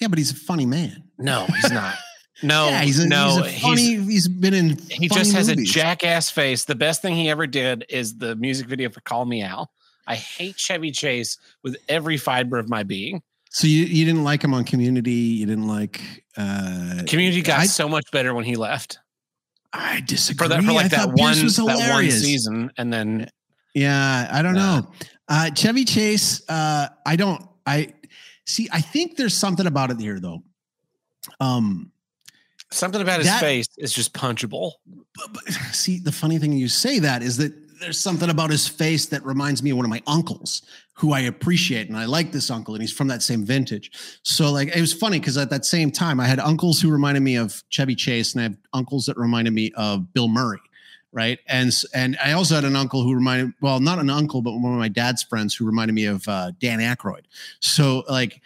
yeah, 0.00 0.08
but 0.08 0.18
he's 0.18 0.30
a 0.30 0.36
funny 0.36 0.66
man. 0.66 1.04
No, 1.18 1.46
he's 1.46 1.70
not. 1.70 1.94
No, 2.42 2.68
yeah, 2.68 2.82
he's 2.82 2.98
a, 2.98 3.06
no. 3.06 3.28
he's 3.44 3.56
a 3.56 3.60
funny. 3.60 3.94
he's 4.04 4.26
been 4.28 4.54
in. 4.54 4.76
he 4.90 5.08
just 5.08 5.32
has 5.32 5.48
movies. 5.48 5.70
a 5.70 5.72
jackass 5.72 6.30
face. 6.30 6.64
The 6.64 6.74
best 6.74 7.00
thing 7.00 7.14
he 7.14 7.30
ever 7.30 7.46
did 7.46 7.86
is 7.88 8.18
the 8.18 8.34
music 8.34 8.66
video 8.66 8.90
for 8.90 9.00
"Call 9.02 9.24
Me 9.24 9.40
Al." 9.42 9.70
I 10.06 10.14
hate 10.16 10.56
Chevy 10.56 10.90
Chase 10.90 11.38
with 11.62 11.76
every 11.88 12.16
fiber 12.16 12.58
of 12.58 12.68
my 12.68 12.82
being. 12.82 13.22
So 13.50 13.66
you 13.66 13.84
you 13.84 14.04
didn't 14.04 14.24
like 14.24 14.42
him 14.42 14.52
on 14.54 14.64
Community. 14.64 15.12
You 15.12 15.46
didn't 15.46 15.68
like. 15.68 16.00
uh 16.36 17.02
Community 17.06 17.40
got 17.42 17.60
I- 17.60 17.66
so 17.66 17.88
much 17.88 18.10
better 18.10 18.34
when 18.34 18.44
he 18.44 18.56
left 18.56 18.98
I 19.72 20.02
disagree. 20.06 20.44
for 20.44 20.48
that 20.48 20.62
for 20.62 20.70
I 20.70 20.74
like 20.74 20.90
that 20.90 21.08
one 21.12 21.42
was 21.42 21.56
that 21.56 21.64
one 21.90 22.10
season, 22.10 22.70
and 22.76 22.92
then 22.92 23.28
Yeah, 23.74 24.28
I 24.30 24.42
don't 24.42 24.54
Nah. 24.54 24.80
know. 24.80 24.92
Uh, 25.28 25.50
Chevy 25.50 25.84
Chase, 25.84 26.42
uh, 26.48 26.88
I 27.06 27.16
don't. 27.16 27.42
I 27.66 27.94
see. 28.46 28.68
I 28.72 28.80
think 28.80 29.16
there's 29.16 29.34
something 29.36 29.66
about 29.66 29.90
it 29.90 29.98
here, 29.98 30.20
though. 30.20 30.42
Um, 31.40 31.90
something 32.70 33.00
about 33.00 33.18
his 33.18 33.26
That- 33.28 33.40
face 33.40 33.66
is 33.78 33.92
just 33.92 34.12
punchable. 34.12 34.72
but, 35.16 35.32
but 35.32 35.42
see, 35.72 35.98
the 35.98 36.12
funny 36.12 36.38
thing 36.38 36.52
you 36.52 36.68
say 36.68 36.98
that 37.00 37.22
is 37.22 37.36
that 37.38 37.52
there's 37.84 38.00
something 38.00 38.30
about 38.30 38.50
his 38.50 38.66
face 38.66 39.06
that 39.06 39.24
reminds 39.24 39.62
me 39.62 39.70
of 39.70 39.76
one 39.76 39.84
of 39.86 39.90
my 39.90 40.02
uncles 40.06 40.62
who 40.94 41.12
I 41.12 41.20
appreciate, 41.20 41.88
and 41.88 41.96
I 41.96 42.06
like 42.06 42.32
this 42.32 42.50
uncle, 42.50 42.74
and 42.74 42.82
he's 42.82 42.92
from 42.92 43.08
that 43.08 43.22
same 43.22 43.44
vintage. 43.44 43.90
So, 44.22 44.50
like, 44.50 44.74
it 44.74 44.80
was 44.80 44.92
funny 44.92 45.18
because 45.18 45.36
at 45.36 45.50
that 45.50 45.64
same 45.64 45.90
time, 45.90 46.20
I 46.20 46.26
had 46.26 46.38
uncles 46.38 46.80
who 46.80 46.90
reminded 46.90 47.22
me 47.22 47.36
of 47.36 47.62
Chevy 47.68 47.94
Chase, 47.94 48.32
and 48.32 48.40
I 48.40 48.42
have 48.44 48.56
uncles 48.72 49.06
that 49.06 49.16
reminded 49.16 49.52
me 49.52 49.72
of 49.76 50.12
Bill 50.14 50.28
Murray. 50.28 50.60
Right. 51.12 51.38
And 51.46 51.72
and 51.94 52.16
I 52.24 52.32
also 52.32 52.56
had 52.56 52.64
an 52.64 52.74
uncle 52.74 53.02
who 53.04 53.14
reminded 53.14 53.52
well, 53.60 53.78
not 53.78 54.00
an 54.00 54.10
uncle, 54.10 54.42
but 54.42 54.50
one 54.52 54.72
of 54.72 54.78
my 54.80 54.88
dad's 54.88 55.22
friends 55.22 55.54
who 55.54 55.64
reminded 55.64 55.92
me 55.92 56.06
of 56.06 56.26
uh, 56.26 56.50
Dan 56.58 56.80
Aykroyd. 56.80 57.22
So 57.60 58.02
like, 58.08 58.40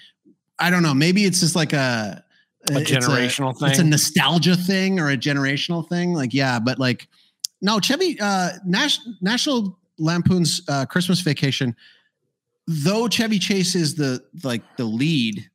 I 0.58 0.68
don't 0.68 0.82
know, 0.82 0.92
maybe 0.92 1.24
it's 1.24 1.40
just 1.40 1.56
like 1.56 1.72
a 1.72 2.22
A 2.70 2.80
it's 2.80 2.90
generational 2.90 3.52
It's 3.52 3.78
a 3.78 3.82
thing. 3.82 3.88
nostalgia 3.88 4.54
thing 4.54 5.00
or 5.00 5.08
a 5.08 5.16
generational 5.16 5.88
thing. 5.88 6.12
Like, 6.12 6.34
yeah, 6.34 6.58
but 6.58 6.78
like, 6.78 7.08
no, 7.60 7.80
Chevy, 7.80 8.18
uh, 8.20 8.50
Nash, 8.64 8.98
National 9.20 9.78
Lampoon's 9.98 10.62
uh, 10.68 10.86
Christmas 10.86 11.20
Vacation, 11.20 11.74
though 12.66 13.08
Chevy 13.08 13.38
Chase 13.38 13.74
is 13.74 13.94
the 13.94 14.22
like 14.44 14.62
the 14.76 14.84
lead, 14.84 15.48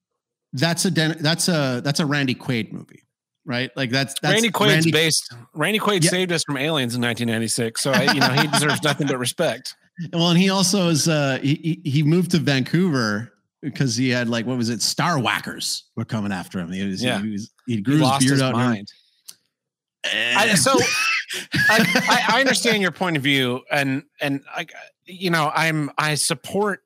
that's 0.54 0.86
a 0.86 0.92
Den- 0.92 1.18
that's 1.20 1.48
a 1.48 1.82
that's 1.84 2.00
a 2.00 2.06
Randy 2.06 2.36
Quaid 2.36 2.72
movie, 2.72 3.04
right? 3.46 3.72
Like 3.76 3.90
that's 3.90 4.16
that's 4.22 4.34
Randy 4.34 4.50
Quaid's 4.52 4.74
Randy- 4.74 4.92
based. 4.92 5.34
Randy 5.54 5.80
Quaid 5.80 6.04
Yeah. 6.04 6.10
saved 6.10 6.32
us 6.32 6.44
from 6.44 6.58
aliens 6.58 6.96
in 6.96 7.02
1996, 7.02 7.82
so 7.82 7.92
I, 7.92 8.12
you 8.14 8.20
know 8.20 8.30
he 8.30 8.48
deserves 8.48 8.84
nothing 8.84 9.08
but 9.08 9.18
respect. 9.18 9.76
Well, 10.12 10.30
and 10.30 10.40
he 10.40 10.50
also 10.50 10.90
is 10.90 11.08
uh 11.08 11.40
he 11.42 11.82
he- 11.86 12.04
moved 12.04 12.32
to 12.32 12.40
Vancouver 12.40 13.32
because 13.62 13.96
he 13.96 14.10
had 14.10 14.28
like 14.28 14.46
what 14.46 14.58
was 14.58 14.70
it? 14.70 14.82
Star 14.82 15.20
whackers 15.20 15.84
were 15.96 16.04
coming 16.06 16.32
after 16.32 16.60
him. 16.60 16.72
He 16.72 16.84
was 16.86 17.04
Yeah. 17.04 17.22
he, 17.22 17.30
was 17.32 17.52
he 17.68 17.80
grew 17.82 17.98
He 17.98 18.04
his 18.04 18.18
beard 18.20 18.32
his 18.32 18.42
out. 18.42 18.54
mind. 18.54 18.92
I, 20.06 20.56
so 20.56 20.74
I, 21.70 22.26
I, 22.34 22.40
understand 22.42 22.82
your 22.82 22.92
point 22.92 23.18
of 23.18 23.24
view, 23.24 23.62
and 23.72 24.04
and 24.22 24.42
I, 24.54 24.68
you 25.06 25.30
know, 25.30 25.52
I'm 25.54 25.92
I 25.98 26.16
support. 26.16 26.82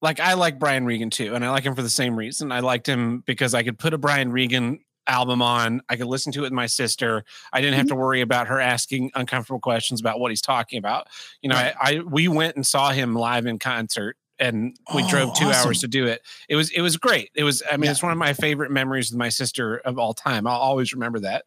Like 0.00 0.20
I 0.20 0.34
like 0.34 0.58
Brian 0.60 0.84
Regan 0.84 1.10
too, 1.10 1.34
and 1.34 1.44
I 1.44 1.50
like 1.50 1.64
him 1.64 1.74
for 1.74 1.82
the 1.82 1.90
same 1.90 2.16
reason. 2.16 2.52
I 2.52 2.60
liked 2.60 2.88
him 2.88 3.22
because 3.26 3.52
I 3.54 3.62
could 3.64 3.78
put 3.78 3.94
a 3.94 3.98
Brian 3.98 4.30
Regan 4.30 4.78
album 5.08 5.42
on. 5.42 5.80
I 5.88 5.96
could 5.96 6.06
listen 6.06 6.30
to 6.32 6.40
it 6.40 6.42
with 6.42 6.52
my 6.52 6.66
sister. 6.66 7.24
I 7.52 7.60
didn't 7.60 7.74
have 7.76 7.86
Mm-hmm. 7.86 7.94
to 7.96 8.00
worry 8.00 8.20
about 8.20 8.46
her 8.46 8.60
asking 8.60 9.10
uncomfortable 9.16 9.58
questions 9.58 10.00
about 10.00 10.20
what 10.20 10.30
he's 10.30 10.40
talking 10.42 10.78
about. 10.78 11.08
You 11.42 11.48
know. 11.50 11.56
I, 11.56 11.74
I 11.80 12.00
we 12.00 12.28
went 12.28 12.54
and 12.56 12.64
saw 12.64 12.90
him 12.92 13.14
live 13.14 13.46
in 13.46 13.58
concert, 13.58 14.16
and 14.38 14.76
we 14.94 15.02
Oh, 15.02 15.08
drove 15.08 15.34
two 15.34 15.46
awesome. 15.46 15.66
hours 15.68 15.80
to 15.80 15.88
do 15.88 16.06
it. 16.06 16.22
It 16.48 16.54
was 16.54 16.70
it 16.70 16.80
was 16.80 16.96
great. 16.96 17.30
It 17.34 17.42
was 17.42 17.62
I 17.68 17.76
mean 17.76 17.86
Yeah. 17.86 17.90
it's 17.92 18.02
one 18.02 18.12
of 18.12 18.18
my 18.18 18.34
favorite 18.34 18.70
memories 18.70 19.10
with 19.10 19.18
my 19.18 19.30
sister 19.30 19.78
of 19.78 19.98
all 19.98 20.14
time. 20.14 20.46
I'll 20.46 20.58
always 20.60 20.92
remember 20.92 21.18
that. 21.20 21.44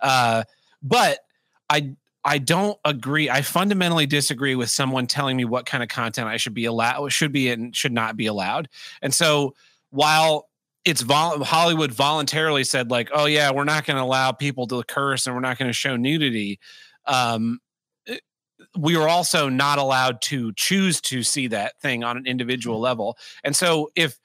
Uh, 0.00 0.44
but 0.82 1.18
I 1.70 1.94
I 2.24 2.38
don't 2.38 2.78
agree. 2.84 3.30
I 3.30 3.42
fundamentally 3.42 4.06
disagree 4.06 4.54
with 4.54 4.70
someone 4.70 5.06
telling 5.06 5.36
me 5.36 5.44
what 5.44 5.66
kind 5.66 5.82
of 5.82 5.88
content 5.88 6.28
I 6.28 6.36
should 6.36 6.54
be 6.54 6.66
allowed, 6.66 7.12
should 7.12 7.32
be 7.32 7.50
and 7.50 7.74
should 7.74 7.92
not 7.92 8.16
be 8.16 8.26
allowed. 8.26 8.68
And 9.00 9.14
so 9.14 9.54
while 9.90 10.48
it's 10.84 11.02
vol- 11.02 11.42
Hollywood 11.44 11.92
voluntarily 11.92 12.64
said 12.64 12.90
like, 12.90 13.10
oh 13.12 13.26
yeah, 13.26 13.50
we're 13.50 13.64
not 13.64 13.84
going 13.84 13.96
to 13.96 14.02
allow 14.02 14.32
people 14.32 14.66
to 14.68 14.82
curse 14.84 15.26
and 15.26 15.34
we're 15.34 15.40
not 15.40 15.58
going 15.58 15.68
to 15.68 15.74
show 15.74 15.96
nudity. 15.96 16.58
Um, 17.06 17.60
we 18.76 18.96
are 18.96 19.08
also 19.08 19.48
not 19.48 19.78
allowed 19.78 20.20
to 20.22 20.52
choose 20.54 21.00
to 21.02 21.22
see 21.22 21.46
that 21.48 21.80
thing 21.80 22.04
on 22.04 22.16
an 22.16 22.26
individual 22.26 22.80
level. 22.80 23.16
And 23.44 23.54
so 23.54 23.90
if 23.96 24.18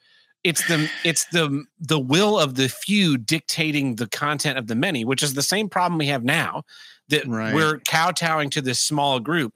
it's 0.44 0.66
the 0.68 0.88
it's 1.04 1.24
the 1.26 1.64
the 1.80 1.98
will 1.98 2.38
of 2.38 2.54
the 2.54 2.68
few 2.68 3.16
dictating 3.16 3.96
the 3.96 4.06
content 4.06 4.58
of 4.58 4.66
the 4.66 4.74
many, 4.74 5.04
which 5.04 5.22
is 5.22 5.34
the 5.34 5.42
same 5.42 5.68
problem 5.68 5.98
we 5.98 6.06
have 6.06 6.22
now 6.24 6.62
that 7.08 7.26
Right. 7.26 7.54
we're 7.54 7.78
kowtowing 7.80 8.50
to 8.50 8.60
this 8.62 8.78
small 8.80 9.18
group. 9.20 9.52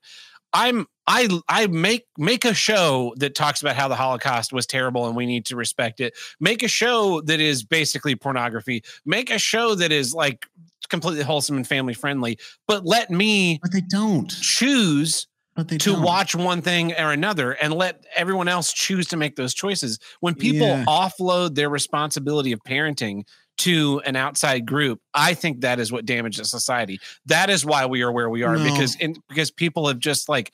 I'm 0.54 0.86
I 1.06 1.28
I 1.48 1.66
make 1.66 2.06
make 2.16 2.44
a 2.46 2.54
show 2.54 3.12
that 3.18 3.34
talks 3.34 3.60
about 3.60 3.76
how 3.76 3.88
the 3.88 3.94
Holocaust 3.96 4.52
was 4.52 4.66
terrible 4.66 5.06
and 5.06 5.14
we 5.14 5.26
need 5.26 5.44
to 5.46 5.56
respect 5.56 6.00
it. 6.00 6.14
Make 6.40 6.62
a 6.62 6.68
show 6.68 7.20
that 7.22 7.38
is 7.40 7.62
basically 7.62 8.16
pornography. 8.16 8.82
Make 9.04 9.30
a 9.30 9.38
show 9.38 9.74
that 9.74 9.92
is 9.92 10.14
like 10.14 10.46
completely 10.88 11.22
wholesome 11.22 11.56
and 11.56 11.66
family 11.66 11.92
friendly. 11.92 12.38
But 12.66 12.86
let 12.86 13.10
me 13.10 13.58
but 13.62 13.72
they 13.72 13.82
don't. 13.82 14.30
choose 14.30 15.26
to 15.64 15.76
don't. 15.78 16.02
watch 16.02 16.34
one 16.34 16.62
thing 16.62 16.92
or 16.94 17.12
another 17.12 17.52
and 17.52 17.72
let 17.74 18.04
everyone 18.14 18.48
else 18.48 18.72
choose 18.72 19.06
to 19.08 19.16
make 19.16 19.36
those 19.36 19.54
choices. 19.54 19.98
When 20.20 20.34
people 20.34 20.66
Yeah. 20.68 20.84
offload 20.86 21.54
their 21.54 21.68
responsibility 21.70 22.52
of 22.52 22.60
parenting 22.64 23.24
to 23.58 24.00
an 24.06 24.14
outside 24.16 24.64
group, 24.66 25.00
I 25.14 25.34
think 25.34 25.62
that 25.62 25.80
is 25.80 25.90
what 25.90 26.06
damages 26.06 26.50
society. 26.50 27.00
That 27.26 27.50
is 27.50 27.64
why 27.64 27.86
we 27.86 28.02
are 28.02 28.12
where 28.12 28.30
we 28.30 28.42
are 28.44 28.56
No. 28.56 28.64
because 28.64 28.94
in, 28.96 29.16
because 29.28 29.50
people 29.50 29.88
have 29.88 29.98
just 29.98 30.28
like 30.28 30.52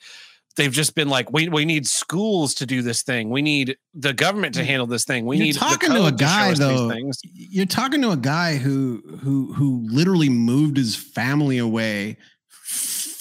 they've 0.57 0.71
just 0.71 0.95
been 0.95 1.09
like, 1.09 1.31
we 1.33 1.49
we 1.49 1.65
need 1.65 1.85
schools 1.85 2.53
to 2.55 2.65
do 2.65 2.81
this 2.81 3.03
thing. 3.03 3.29
We 3.29 3.41
need 3.41 3.75
the 3.93 4.13
government 4.13 4.55
to 4.55 4.63
handle 4.63 4.87
this 4.87 5.03
thing. 5.03 5.25
We 5.25 5.35
You're 5.37 5.45
need 5.47 5.55
talking 5.55 5.91
to 5.91 6.05
a 6.05 6.11
guy 6.13 6.49
these 6.49 6.59
though. 6.59 6.89
things. 6.89 7.19
You're 7.23 7.65
talking 7.65 8.01
to 8.03 8.11
a 8.11 8.17
guy 8.17 8.55
who 8.55 9.03
who 9.21 9.53
who 9.53 9.85
literally 9.89 10.29
moved 10.29 10.77
his 10.77 10.95
family 10.95 11.57
away 11.57 12.17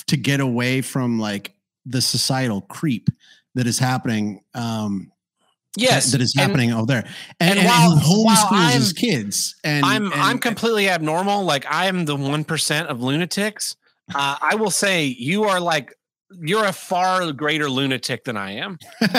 to 0.07 0.17
get 0.17 0.41
away 0.41 0.81
from 0.81 1.19
like 1.19 1.53
the 1.87 2.01
societal 2.01 2.63
creep 2.63 3.09
that 3.55 3.67
is 3.67 3.79
happening. 3.79 4.43
Um, 4.55 5.07
that- 5.07 5.11
Yes, 5.77 6.13
that 6.13 6.21
is 6.21 6.35
and 6.37 6.43
happening 6.49 6.73
over 6.73 6.87
there, 6.87 7.05
and, 7.41 7.51
and 7.51 7.59
and, 7.59 7.67
while- 7.67 7.97
while 7.97 8.37
homeschools 8.37 8.53
I'm- 8.53 8.73
his 8.81 8.93
kids. 8.93 9.57
And 9.65 9.85
I'm 9.85 10.13
and, 10.13 10.15
I'm 10.23 10.39
completely 10.39 10.89
abnormal. 10.89 11.43
Like 11.45 11.67
I 11.69 11.87
am 11.87 12.05
the 12.05 12.15
one 12.15 12.45
percent 12.45 12.89
of 12.89 13.03
lunatics. 13.03 13.75
Uh, 14.15 14.37
I 14.41 14.55
will 14.55 14.71
say 14.71 15.05
you 15.07 15.45
are 15.45 15.59
like 15.61 15.93
you're 16.41 16.65
a 16.67 16.73
far 16.73 17.33
greater 17.33 17.69
lunatic 17.69 18.23
than 18.25 18.37
I 18.37 18.53
am, 18.53 18.79
and 19.01 19.13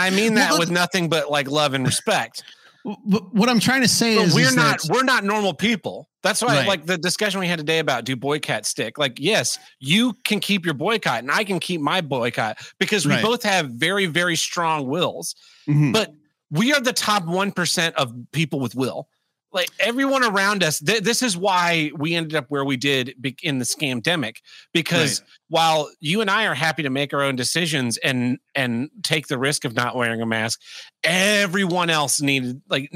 I 0.00 0.10
mean 0.10 0.34
that 0.34 0.50
Well, 0.52 0.60
with 0.60 0.70
nothing 0.70 1.08
but 1.08 1.30
like 1.30 1.50
love 1.50 1.74
and 1.74 1.84
respect. 1.84 2.44
But 2.84 3.34
what 3.34 3.48
I'm 3.48 3.60
trying 3.60 3.82
to 3.82 3.88
say 3.88 4.16
But 4.16 4.26
is, 4.26 4.34
we're 4.34 4.46
is 4.48 4.56
not 4.56 4.82
that- 4.82 4.92
we're 4.92 5.04
not 5.04 5.24
normal 5.24 5.54
people. 5.54 6.08
That's 6.22 6.42
why 6.42 6.58
Right. 6.58 6.66
like 6.68 6.86
the 6.86 6.98
discussion 6.98 7.40
we 7.40 7.46
had 7.48 7.58
today 7.58 7.78
about 7.78 8.04
do 8.04 8.16
boycott 8.16 8.66
stick. 8.66 8.98
Like 8.98 9.18
yes, 9.20 9.58
you 9.80 10.14
can 10.24 10.40
keep 10.40 10.64
your 10.64 10.74
boycott 10.74 11.20
and 11.20 11.30
I 11.30 11.44
can 11.44 11.58
keep 11.60 11.80
my 11.80 12.00
boycott 12.00 12.58
because 12.78 13.06
we 13.06 13.14
Right. 13.14 13.22
both 13.22 13.42
have 13.44 13.70
very 13.70 14.06
very 14.06 14.36
strong 14.36 14.86
wills. 14.88 15.34
Mhm. 15.68 15.92
But 15.92 16.10
we 16.50 16.72
are 16.72 16.80
the 16.80 16.92
top 16.92 17.24
1% 17.24 17.94
of 17.96 18.12
people 18.32 18.60
with 18.60 18.74
will. 18.74 19.08
Like 19.52 19.68
everyone 19.78 20.24
around 20.24 20.62
us, 20.62 20.78
th- 20.80 21.02
this 21.02 21.22
is 21.22 21.36
why 21.36 21.90
we 21.94 22.14
ended 22.14 22.34
up 22.34 22.46
where 22.48 22.64
we 22.64 22.78
did 22.78 23.14
be- 23.20 23.36
in 23.42 23.58
the 23.58 23.66
scamdemic. 23.66 24.36
Because 24.72 25.22
while 25.48 25.90
you 26.00 26.22
and 26.22 26.30
I 26.30 26.46
are 26.46 26.54
happy 26.54 26.82
to 26.84 26.90
make 26.90 27.12
our 27.12 27.22
own 27.22 27.36
decisions 27.36 27.98
and 27.98 28.38
and 28.54 28.88
take 29.02 29.26
the 29.26 29.36
risk 29.38 29.66
of 29.66 29.74
not 29.74 29.94
wearing 29.94 30.22
a 30.22 30.26
mask, 30.26 30.58
everyone 31.04 31.90
else 31.90 32.20
needed 32.22 32.62
like 32.70 32.90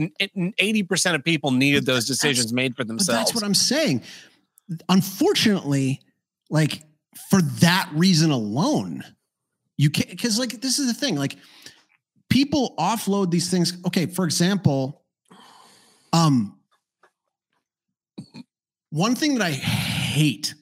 eighty 0.59 0.83
percent 0.83 1.15
of 1.15 1.23
people 1.23 1.51
needed 1.51 1.85
But 1.85 1.93
those 1.93 2.07
decisions 2.07 2.53
made 2.53 2.75
for 2.75 2.85
themselves. 2.85 3.19
that's 3.19 3.35
what 3.35 3.45
I'm 3.45 3.55
saying. 3.55 4.03
Unfortunately, 4.89 6.01
like 6.51 6.83
for 7.31 7.43
that 7.61 7.91
reason 7.93 8.31
alone, 8.31 9.05
you 9.77 9.91
can't 9.91 10.09
because 10.09 10.39
like 10.39 10.61
this 10.61 10.79
is 10.79 10.87
the 10.87 10.95
thing. 10.95 11.17
Like 11.17 11.37
people 12.31 12.75
offload 12.79 13.31
these 13.31 13.51
things. 13.51 13.77
Okay, 13.87 14.07
for 14.07 14.25
example, 14.25 15.03
um, 16.17 16.59
one 18.91 19.15
thing 19.15 19.35
that 19.35 19.45
I 19.45 19.51
hate, 19.51 20.55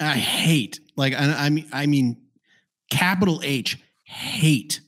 I 0.00 0.16
hate, 0.16 0.80
like 0.96 1.14
I, 1.14 1.46
I 1.46 1.50
mean, 1.50 1.66
I 1.72 1.86
mean, 1.86 2.16
capital 2.90 3.40
H, 3.44 3.78
hate 4.04 4.80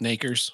Nakers. 0.00 0.52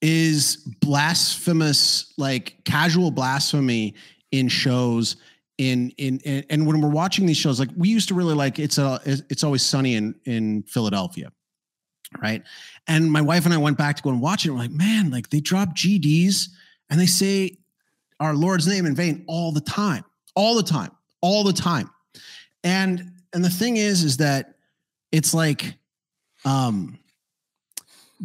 is 0.00 0.56
blasphemous 0.80 2.12
like 2.16 2.56
casual 2.64 3.10
blasphemy 3.10 3.94
in 4.32 4.48
shows 4.48 5.16
in, 5.58 5.90
in 5.98 6.18
in 6.20 6.44
and 6.48 6.66
when 6.66 6.80
we're 6.80 6.88
watching 6.88 7.26
these 7.26 7.36
shows 7.36 7.60
like 7.60 7.68
we 7.76 7.90
used 7.90 8.08
to 8.08 8.14
really 8.14 8.34
like 8.34 8.58
it's 8.58 8.78
a 8.78 8.98
it's 9.04 9.44
always 9.44 9.62
sunny 9.62 9.94
in 9.96 10.14
in 10.24 10.62
Philadelphia 10.62 11.30
right 12.22 12.42
and 12.86 13.12
my 13.12 13.20
wife 13.20 13.44
and 13.44 13.52
I 13.52 13.58
went 13.58 13.76
back 13.76 13.96
to 13.96 14.02
go 14.02 14.08
and 14.08 14.22
watch 14.22 14.46
it 14.46 14.48
and 14.48 14.56
we're 14.56 14.62
like 14.64 14.70
man 14.70 15.10
like 15.10 15.28
they 15.28 15.40
drop 15.40 15.76
GDs 15.76 16.48
and 16.88 16.98
they 16.98 17.06
say 17.06 17.59
our 18.20 18.34
Lord's 18.34 18.66
name 18.68 18.86
in 18.86 18.94
vain 18.94 19.24
all 19.26 19.50
the 19.52 19.60
time 19.60 20.04
all 20.36 20.54
the 20.54 20.62
time 20.62 20.90
all 21.22 21.42
the 21.44 21.52
time. 21.52 21.90
And 22.64 23.12
and 23.32 23.44
the 23.44 23.50
thing 23.50 23.76
is 23.76 24.04
is 24.04 24.16
that 24.18 24.54
it's 25.12 25.34
like 25.34 25.74
um 26.44 26.98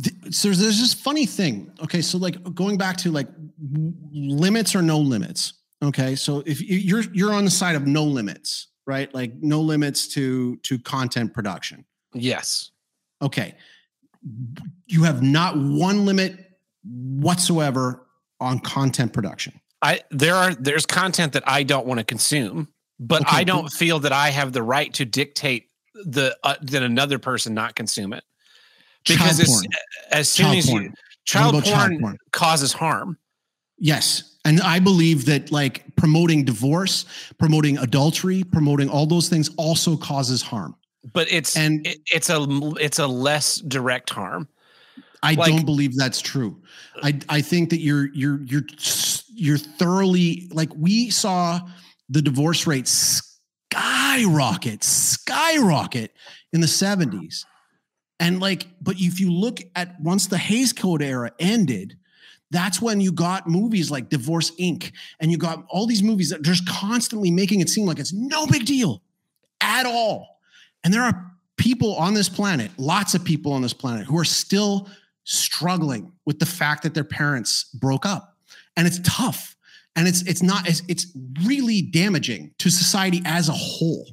th- 0.02 0.16
so 0.34 0.48
there's, 0.50 0.60
there's 0.60 0.80
this 0.80 0.93
funny 0.93 1.26
thing. 1.26 1.72
Okay 1.84 2.02
so 2.02 2.18
like 2.18 2.38
going 2.54 2.78
back 2.78 2.98
to 2.98 3.12
like 3.12 3.28
w- 3.74 3.93
limits 4.14 4.76
or 4.76 4.82
no 4.82 5.00
limits. 5.00 5.54
Okay 5.84 6.16
so 6.16 6.43
if 6.46 6.62
you- 6.62 6.78
you're 6.78 7.04
you're 7.14 7.34
on 7.34 7.46
the 7.46 7.52
side 7.52 7.76
of 7.76 7.88
no 7.88 8.04
limits 8.04 8.68
right? 8.88 9.12
Like 9.16 9.34
no 9.41 9.62
limits 9.62 10.08
to 10.10 10.58
to 10.58 10.78
content 10.80 11.34
production. 11.34 11.86
Yes. 12.14 12.72
okay. 13.22 13.56
You 14.88 15.04
have 15.04 15.22
not 15.24 15.58
one 15.58 16.06
limit 16.06 16.60
whatsoever 16.84 18.08
on 18.39 18.60
content 18.60 19.12
production 19.14 19.60
I 19.86 20.01
there 20.11 20.36
are 20.36 20.53
there's 20.55 20.86
content 20.86 21.33
that 21.33 21.43
I 21.47 21.63
don't 21.63 21.86
want 21.86 21.99
to 21.99 22.03
consume, 22.03 22.67
but 22.99 23.21
Okay, 23.21 23.38
I 23.38 23.43
don't 23.43 23.71
feel 23.71 23.99
that 23.99 24.11
I 24.11 24.29
have 24.29 24.51
the 24.53 24.63
right 24.63 24.93
to 24.95 25.05
dictate 25.05 25.69
the 25.93 26.36
uh, 26.43 26.55
that 26.61 26.83
another 26.83 27.19
person 27.19 27.53
not 27.53 27.75
consume 27.75 28.11
it 28.13 28.23
because 29.07 29.38
child 29.38 29.41
as, 29.41 29.47
porn 29.49 29.65
as 30.11 30.29
soon 30.29 30.45
child 30.45 30.57
as 30.57 30.69
porn 30.69 30.83
you 30.83 30.89
What 31.53 31.65
child 31.65 31.99
porn, 32.01 32.17
causes 32.31 32.73
harm. 32.73 33.17
Yes. 33.77 34.38
And 34.45 34.61
I 34.61 34.79
believe 34.79 35.25
that 35.25 35.51
like 35.51 35.83
promoting 35.95 36.45
divorce, 36.45 37.05
promoting 37.39 37.77
adultery, 37.79 38.43
promoting 38.43 38.89
all 38.89 39.05
those 39.05 39.27
things 39.29 39.49
also 39.57 39.97
causes 39.97 40.41
harm. 40.41 40.75
But 41.13 41.31
it's 41.31 41.55
And- 41.57 41.86
it, 41.86 41.97
it's 42.11 42.29
a 42.29 42.45
it's 42.79 42.99
a 42.99 43.07
less 43.07 43.57
direct 43.57 44.09
harm. 44.09 44.47
I 45.23 45.33
Like- 45.33 45.51
don't 45.51 45.65
believe 45.65 45.95
that's 45.95 46.21
true. 46.21 46.61
I 47.03 47.19
I 47.29 47.41
think 47.41 47.69
that 47.71 47.79
you're 47.79 48.07
you're 48.13 48.41
you're 48.45 48.65
you're 49.36 49.57
thoroughly 49.57 50.49
like 50.51 50.69
we 50.75 51.09
saw 51.09 51.59
the 52.09 52.21
divorce 52.21 52.67
rate 52.67 52.88
skyrocket, 52.88 54.83
skyrocket 54.83 56.11
in 56.53 56.61
the 56.61 56.67
70s. 56.67 57.45
And 58.19 58.39
like, 58.39 58.67
but 58.81 58.95
if 58.97 59.19
you 59.19 59.31
look 59.31 59.59
at 59.75 59.99
once 59.99 60.27
the 60.27 60.38
Hays 60.38 60.71
Code 60.71 61.01
era 61.01 61.31
ended, 61.39 61.97
that's 62.51 62.81
when 62.81 63.01
you 63.01 63.11
got 63.11 63.47
movies 63.47 63.91
like 63.91 64.09
Divorce 64.09 64.51
Inc. 64.57 64.91
and 65.19 65.31
you 65.31 65.38
got 65.38 65.65
all 65.69 65.86
these 65.86 66.03
movies 66.03 66.29
that 66.29 66.41
just 66.41 66.67
constantly 66.67 67.31
making 67.31 67.59
it 67.59 67.69
seem 67.69 67.86
like 67.86 67.99
it's 67.99 68.13
no 68.13 68.47
big 68.47 68.65
deal 68.65 69.01
at 69.59 69.86
all. 69.86 70.39
And 70.83 70.93
there 70.93 71.01
are 71.01 71.31
people 71.57 71.95
on 71.95 72.13
this 72.13 72.29
planet, 72.29 72.71
lots 72.77 73.15
of 73.15 73.25
people 73.25 73.51
on 73.51 73.61
this 73.61 73.73
planet, 73.73 74.05
who 74.05 74.17
are 74.17 74.25
still 74.25 74.89
struggling 75.23 76.13
with 76.25 76.39
the 76.39 76.45
fact 76.45 76.83
that 76.83 76.93
their 76.93 77.03
parents 77.03 77.65
broke 77.73 78.05
up. 78.05 78.34
And 78.78 78.88
it's 78.88 78.99
tough. 79.03 79.55
And 79.95 80.07
it's 80.07 80.21
it's 80.23 80.43
not 80.43 80.67
it's, 80.67 80.82
it's 80.88 81.07
really 81.45 81.82
damaging 81.82 82.53
to 82.59 82.69
society 82.69 83.21
as 83.26 83.47
a 83.49 83.53
whole. 83.53 84.07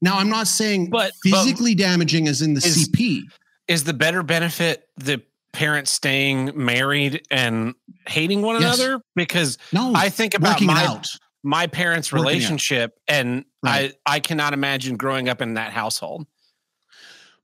Now, 0.00 0.18
I'm 0.18 0.28
not 0.28 0.46
saying 0.46 0.90
But- 0.90 1.12
but- 1.24 1.30
physically 1.30 1.74
damaging 1.74 2.28
as 2.28 2.40
in 2.42 2.54
the 2.54 2.64
Is- 2.64 2.88
CP. 2.88 3.22
Is 3.66 3.84
the 3.84 3.92
better 3.92 4.22
benefit 4.22 4.88
the 4.96 5.20
parents 5.52 5.90
staying 5.90 6.52
married 6.54 7.22
and 7.30 7.74
hating 8.06 8.40
one 8.42 8.60
Yes. 8.60 8.78
another? 8.78 9.02
Because 9.16 9.58
No, 9.72 9.92
I 9.94 10.08
think 10.08 10.34
about 10.34 10.60
my 10.62 10.84
out. 10.86 11.08
my 11.42 11.66
parents' 11.66 12.12
Working 12.12 12.24
out. 12.24 12.28
relationship, 12.28 12.98
and 13.08 13.44
Right. 13.62 13.92
I 14.06 14.16
I 14.16 14.20
cannot 14.20 14.52
imagine 14.54 14.96
growing 14.96 15.28
up 15.28 15.42
in 15.42 15.54
that 15.54 15.72
household. 15.72 16.26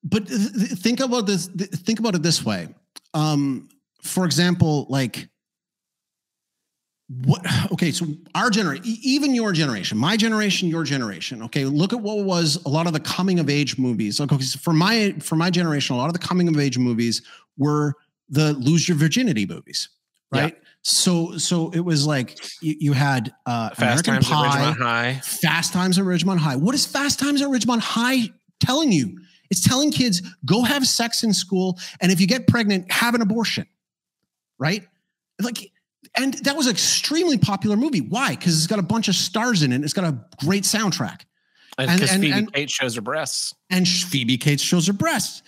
but 0.02 0.26
th- 0.28 0.38
think 0.78 1.00
about 1.00 1.26
this 1.26 1.48
th- 1.48 1.70
think 1.70 1.98
about 1.98 2.14
it 2.14 2.22
this 2.22 2.44
way 2.44 2.68
um 3.14 3.68
for 4.02 4.26
example 4.26 4.86
like 4.90 5.28
what 7.24 7.42
okay 7.72 7.90
so 7.90 8.06
our 8.34 8.50
generation 8.50 8.84
even 9.02 9.34
your 9.34 9.52
generation 9.52 9.96
my 9.98 10.16
generation 10.16 10.68
your 10.68 10.84
generation 10.84 11.42
okay 11.42 11.64
look 11.64 11.92
at 11.92 12.00
what 12.00 12.24
was 12.24 12.62
a 12.64 12.68
lot 12.68 12.86
of 12.86 12.92
the 12.92 13.00
coming 13.00 13.38
of 13.38 13.48
age 13.48 13.78
movies 13.78 14.20
okay 14.20 14.38
so 14.40 14.58
for 14.58 14.72
my 14.72 15.14
for 15.20 15.36
my 15.36 15.50
generation 15.50 15.94
a 15.94 15.98
lot 15.98 16.06
of 16.06 16.12
the 16.12 16.18
coming 16.18 16.48
of 16.48 16.58
age 16.58 16.78
movies 16.78 17.22
were 17.56 17.94
the 18.28 18.52
lose 18.54 18.88
your 18.88 18.96
virginity 18.96 19.46
movies 19.46 19.88
right 20.32 20.56
so 20.82 21.36
so 21.38 21.70
it 21.70 21.80
was 21.80 22.06
like 22.06 22.38
you, 22.60 22.74
you 22.78 22.92
had 22.92 23.32
uh 23.46 23.70
Fast 23.70 24.06
American 24.06 24.22
Times 24.22 24.26
at 24.26 24.30
Pie, 24.30 24.72
Ridgemont 24.72 24.78
High. 24.78 25.20
Fast 25.22 25.72
Times 25.72 25.98
at 25.98 26.04
Ridgemont 26.04 26.38
High. 26.38 26.56
What 26.56 26.74
is 26.74 26.84
Fast 26.84 27.18
Times 27.18 27.40
at 27.40 27.48
Ridgemont 27.48 27.80
High 27.80 28.28
telling 28.60 28.92
you? 28.92 29.18
It's 29.50 29.66
telling 29.66 29.90
kids 29.90 30.20
go 30.44 30.62
have 30.62 30.86
sex 30.86 31.22
in 31.22 31.32
school, 31.32 31.78
and 32.00 32.12
if 32.12 32.20
you 32.20 32.26
get 32.26 32.46
pregnant, 32.46 32.90
have 32.92 33.14
an 33.14 33.22
abortion. 33.22 33.66
Right? 34.58 34.86
Like, 35.40 35.70
and 36.16 36.34
that 36.44 36.56
was 36.56 36.66
an 36.66 36.72
extremely 36.72 37.38
popular 37.38 37.76
movie. 37.76 38.00
Why? 38.00 38.30
Because 38.36 38.56
it's 38.56 38.66
got 38.66 38.78
a 38.78 38.82
bunch 38.82 39.08
of 39.08 39.14
stars 39.14 39.62
in 39.62 39.72
it. 39.72 39.82
It's 39.82 39.92
got 39.92 40.04
a 40.04 40.18
great 40.44 40.64
soundtrack, 40.64 41.22
And- 41.78 41.90
Because 41.90 42.10
and- 42.12 42.22
Phoebe 42.22 42.32
and- 42.38 42.52
Kate 42.52 42.70
shows 42.70 42.94
her 42.94 43.00
breasts. 43.00 43.54
and 43.70 43.86
Phoebe 43.88 44.38
Cates 44.38 44.62
shows 44.62 44.86
her 44.86 44.92
breasts. 44.92 45.42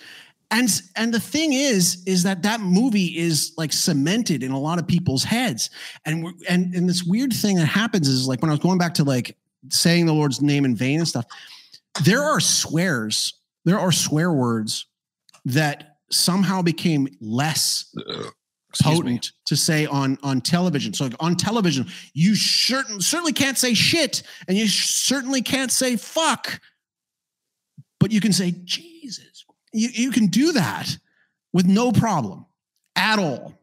And 0.50 0.68
and 0.94 1.12
the 1.12 1.18
thing 1.18 1.52
is, 1.52 2.04
is 2.06 2.22
that 2.22 2.42
that 2.42 2.60
movie 2.60 3.16
is 3.18 3.52
like 3.56 3.72
cemented 3.72 4.44
in 4.44 4.52
a 4.52 4.60
lot 4.60 4.78
of 4.78 4.86
people's 4.86 5.24
heads. 5.24 5.70
And 6.04 6.24
and 6.48 6.72
and 6.74 6.88
this 6.88 7.02
weird 7.02 7.32
thing 7.32 7.56
that 7.56 7.66
happens 7.66 8.06
is 8.08 8.28
like 8.28 8.42
when 8.42 8.50
I 8.50 8.52
was 8.52 8.60
going 8.60 8.78
back 8.78 8.94
to 8.94 9.04
like 9.04 9.36
saying 9.70 10.06
the 10.06 10.12
Lord's 10.12 10.40
name 10.40 10.64
in 10.64 10.76
vain 10.76 11.00
and 11.00 11.08
stuff. 11.08 11.24
There 12.04 12.22
are 12.22 12.38
swears. 12.38 13.34
There 13.64 13.80
are 13.80 13.90
swear 13.90 14.32
words 14.32 14.86
that 15.46 15.96
somehow 16.12 16.62
became 16.62 17.08
less 17.20 17.92
Excuse 18.81 19.03
me. 19.03 19.11
potent 19.12 19.33
to 19.47 19.57
say 19.57 19.87
on 19.87 20.18
on 20.22 20.41
television. 20.41 20.93
So 20.93 21.11
on 21.20 21.37
television, 21.37 21.87
you 22.14 22.35
certain, 22.35 23.01
certainly 23.01 23.33
can't 23.33 23.59
say 23.59 23.74
shit, 23.74 24.22
and 24.49 24.57
you 24.57 24.68
certainly 24.68 25.43
can't 25.43 25.72
say 25.72 25.97
fuck, 25.97 26.61
but 28.01 28.12
you 28.12 28.20
can 28.20 28.33
say 28.33 28.55
Jesus 28.64 29.47
you, 29.77 29.89
you 29.93 30.11
can 30.11 30.27
do 30.27 30.53
that 30.53 30.97
with 31.53 31.66
no 31.66 31.93
problem 31.93 32.47
at 32.97 33.18
all. 33.18 33.55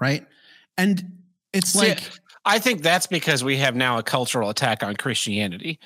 Right. 0.00 0.26
And 0.78 1.18
it's 1.52 1.70
See, 1.70 1.88
like, 1.88 2.00
I 2.44 2.58
think 2.58 2.82
that's 2.82 3.06
because 3.06 3.44
we 3.44 3.58
have 3.58 3.76
now 3.76 3.98
a 3.98 4.02
cultural 4.02 4.48
attack 4.48 4.82
on 4.82 4.96
Christianity. 4.96 5.78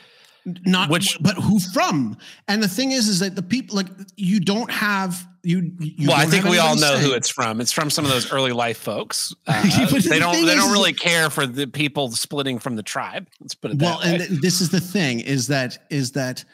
Not 0.44 0.90
Which- 0.90 1.18
but 1.20 1.36
who 1.36 1.58
from 1.60 2.16
and 2.48 2.62
the 2.62 2.68
thing 2.68 2.92
is 2.92 3.08
is 3.08 3.20
that 3.20 3.36
the 3.36 3.42
people 3.42 3.76
like 3.76 3.88
you 4.16 4.40
don't 4.40 4.70
have 4.70 5.26
you, 5.42 5.72
you 5.78 6.08
well, 6.08 6.18
I 6.18 6.26
think 6.26 6.44
we 6.44 6.58
all 6.58 6.76
know 6.76 6.98
who 6.98 7.12
it's 7.14 7.30
from. 7.30 7.62
It's 7.62 7.72
from 7.72 7.88
some 7.88 8.04
of 8.04 8.10
those 8.10 8.30
early 8.30 8.52
life 8.52 8.76
folks. 8.76 9.34
Uh, 9.46 9.62
they 9.62 10.18
don't. 10.18 10.34
They 10.34 10.52
is, 10.52 10.54
don't 10.54 10.70
really 10.70 10.92
care 10.92 11.30
for 11.30 11.46
the 11.46 11.66
people 11.66 12.10
splitting 12.10 12.58
from 12.58 12.76
the 12.76 12.82
tribe. 12.82 13.26
Let's 13.40 13.54
put 13.54 13.70
it 13.70 13.78
that 13.78 13.84
well 13.84 13.98
way. 14.00 14.04
and 14.04 14.18
th- 14.28 14.40
this 14.42 14.60
is 14.60 14.68
the 14.68 14.80
thing 14.80 15.20
is 15.20 15.46
that 15.46 15.78
is 15.88 16.12
that 16.12 16.44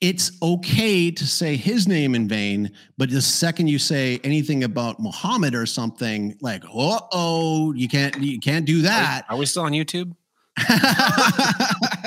it's 0.00 0.30
okay 0.42 1.10
to 1.10 1.26
say 1.26 1.56
his 1.56 1.88
name 1.88 2.14
in 2.14 2.28
vain 2.28 2.70
but 2.98 3.10
the 3.10 3.22
second 3.22 3.68
you 3.68 3.78
say 3.78 4.20
anything 4.24 4.64
about 4.64 4.98
muhammad 4.98 5.54
or 5.54 5.66
something 5.66 6.36
like 6.40 6.64
oh 6.72 7.72
you 7.74 7.88
can't 7.88 8.20
you 8.20 8.40
can't 8.40 8.66
do 8.66 8.82
that 8.82 9.22
Are 9.28 9.36
we 9.36 9.46
still 9.46 9.62
on 9.62 9.72
YouTube? 9.72 10.14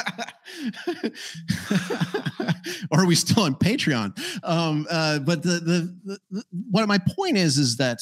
or 2.91 3.01
are 3.01 3.05
we 3.05 3.15
still 3.15 3.43
on 3.43 3.55
patreon 3.55 4.17
um 4.43 4.87
uh 4.89 5.19
but 5.19 5.43
the, 5.43 5.59
the 5.59 5.95
the 6.05 6.19
the 6.31 6.43
what 6.71 6.87
my 6.87 6.97
point 7.15 7.37
is 7.37 7.57
is 7.57 7.77
that 7.77 7.99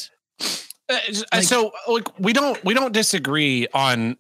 Uh, 0.88 1.00
Like- 1.34 1.44
so 1.44 1.72
like 1.88 2.08
we 2.20 2.32
don't 2.34 2.64
we 2.64 2.74
don't 2.74 2.94
disagree 2.94 3.68
on 3.74 4.18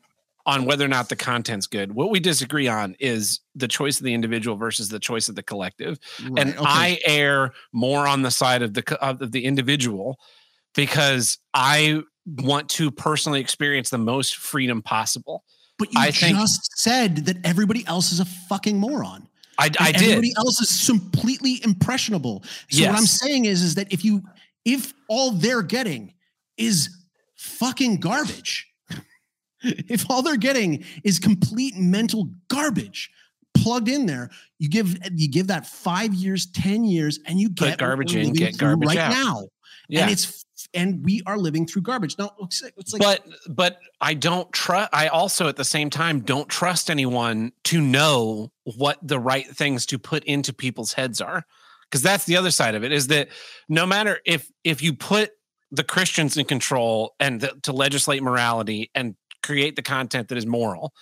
on 0.47 0.65
whether 0.65 0.85
or 0.85 0.87
not 0.87 1.09
the 1.09 1.15
content's 1.15 1.65
good. 1.65 1.95
What 1.95 2.11
we 2.11 2.19
disagree 2.19 2.67
on 2.67 2.95
is 2.99 3.39
the 3.55 3.67
choice 3.67 3.97
of 3.97 4.03
the 4.03 4.13
individual 4.13 4.55
versus 4.57 4.89
the 4.89 4.99
choice 4.99 5.27
of 5.27 5.33
the 5.35 5.41
collective. 5.41 5.97
and 6.37 6.55
okay. 6.55 6.63
I 6.63 6.99
err 7.05 7.51
more 7.73 8.07
on 8.07 8.21
the 8.21 8.29
side 8.29 8.61
of 8.61 8.75
the 8.75 8.83
of 9.01 9.31
the 9.31 9.43
individual 9.45 10.19
because 10.75 11.39
I 11.53 12.01
want 12.25 12.69
to 12.69 12.91
personally 12.91 13.39
experience 13.41 13.89
the 13.89 13.97
most 13.97 14.35
freedom 14.35 14.81
possible. 14.83 15.43
But 15.77 15.91
you 15.93 15.99
I 15.99 16.11
just 16.11 16.77
said 16.77 17.25
that 17.25 17.37
everybody 17.43 17.85
else 17.87 18.11
is 18.11 18.19
a 18.19 18.25
fucking 18.25 18.77
moron 18.77 19.27
I, 19.57 19.69
I 19.79 19.91
did. 19.91 20.01
Everybody 20.03 20.33
else 20.37 20.61
is 20.61 20.85
completely 20.85 21.61
impressionable. 21.63 22.43
So 22.69 22.85
what 22.85 22.95
I'm 22.95 23.05
saying 23.05 23.45
is, 23.45 23.61
is 23.61 23.75
that 23.75 23.91
if 23.91 24.03
you, 24.03 24.23
if 24.65 24.93
all 25.07 25.31
they're 25.31 25.61
getting 25.61 26.13
is 26.57 26.89
fucking 27.35 27.99
garbage, 27.99 28.67
if 29.61 30.09
all 30.09 30.21
they're 30.21 30.37
getting 30.37 30.83
is 31.03 31.19
complete 31.19 31.75
mental 31.77 32.29
garbage 32.49 33.11
plugged 33.53 33.87
in 33.87 34.05
there, 34.05 34.29
you 34.59 34.69
give 34.69 34.97
you 35.13 35.29
give 35.29 35.47
that 35.47 35.65
five 35.65 36.13
years, 36.13 36.47
ten 36.47 36.83
years, 36.83 37.19
and 37.25 37.39
you 37.39 37.49
get 37.49 37.71
what 37.71 37.79
garbage 37.79 38.15
in, 38.15 38.33
get 38.33 38.57
garbage 38.57 38.87
right 38.87 38.97
out. 38.97 39.11
now. 39.11 39.47
yeah. 39.87 40.01
And 40.03 40.11
it's 40.11 40.44
and 40.75 41.03
we 41.03 41.21
are 41.25 41.37
living 41.37 41.65
through 41.65 41.81
garbage. 41.81 42.17
Now 42.17 42.31
it's 42.41 42.61
like, 42.61 42.73
it's 42.77 42.93
like 42.93 43.01
but 43.01 43.25
but 43.49 43.79
I 44.01 44.13
don't 44.13 44.51
trust. 44.51 44.89
I 44.93 45.07
also 45.07 45.47
at 45.47 45.55
the 45.55 45.65
same 45.65 45.89
time 45.89 46.19
don't 46.19 46.49
trust 46.49 46.91
anyone 46.91 47.53
to 47.65 47.81
know 47.81 48.51
what 48.63 48.99
the 49.01 49.19
right 49.19 49.47
things 49.47 49.85
to 49.87 49.97
put 49.97 50.23
into 50.25 50.53
people's 50.53 50.93
heads 50.93 51.21
are, 51.21 51.45
because 51.89 52.01
that's 52.01 52.25
the 52.25 52.37
other 52.37 52.51
side 52.51 52.75
of 52.75 52.83
it. 52.83 52.91
Is 52.91 53.07
that 53.07 53.29
no 53.69 53.85
matter 53.85 54.19
if 54.25 54.51
if 54.63 54.83
you 54.83 54.93
put 54.93 55.31
the 55.71 55.83
Christians 55.83 56.37
in 56.37 56.45
control 56.45 57.15
and 57.19 57.41
the, 57.41 57.53
to 57.63 57.73
legislate 57.73 58.21
morality 58.21 58.91
and 58.93 59.15
create 59.41 59.75
the 59.75 59.81
content 59.81 60.27
that 60.27 60.37
is 60.37 60.45
moral, 60.45 60.93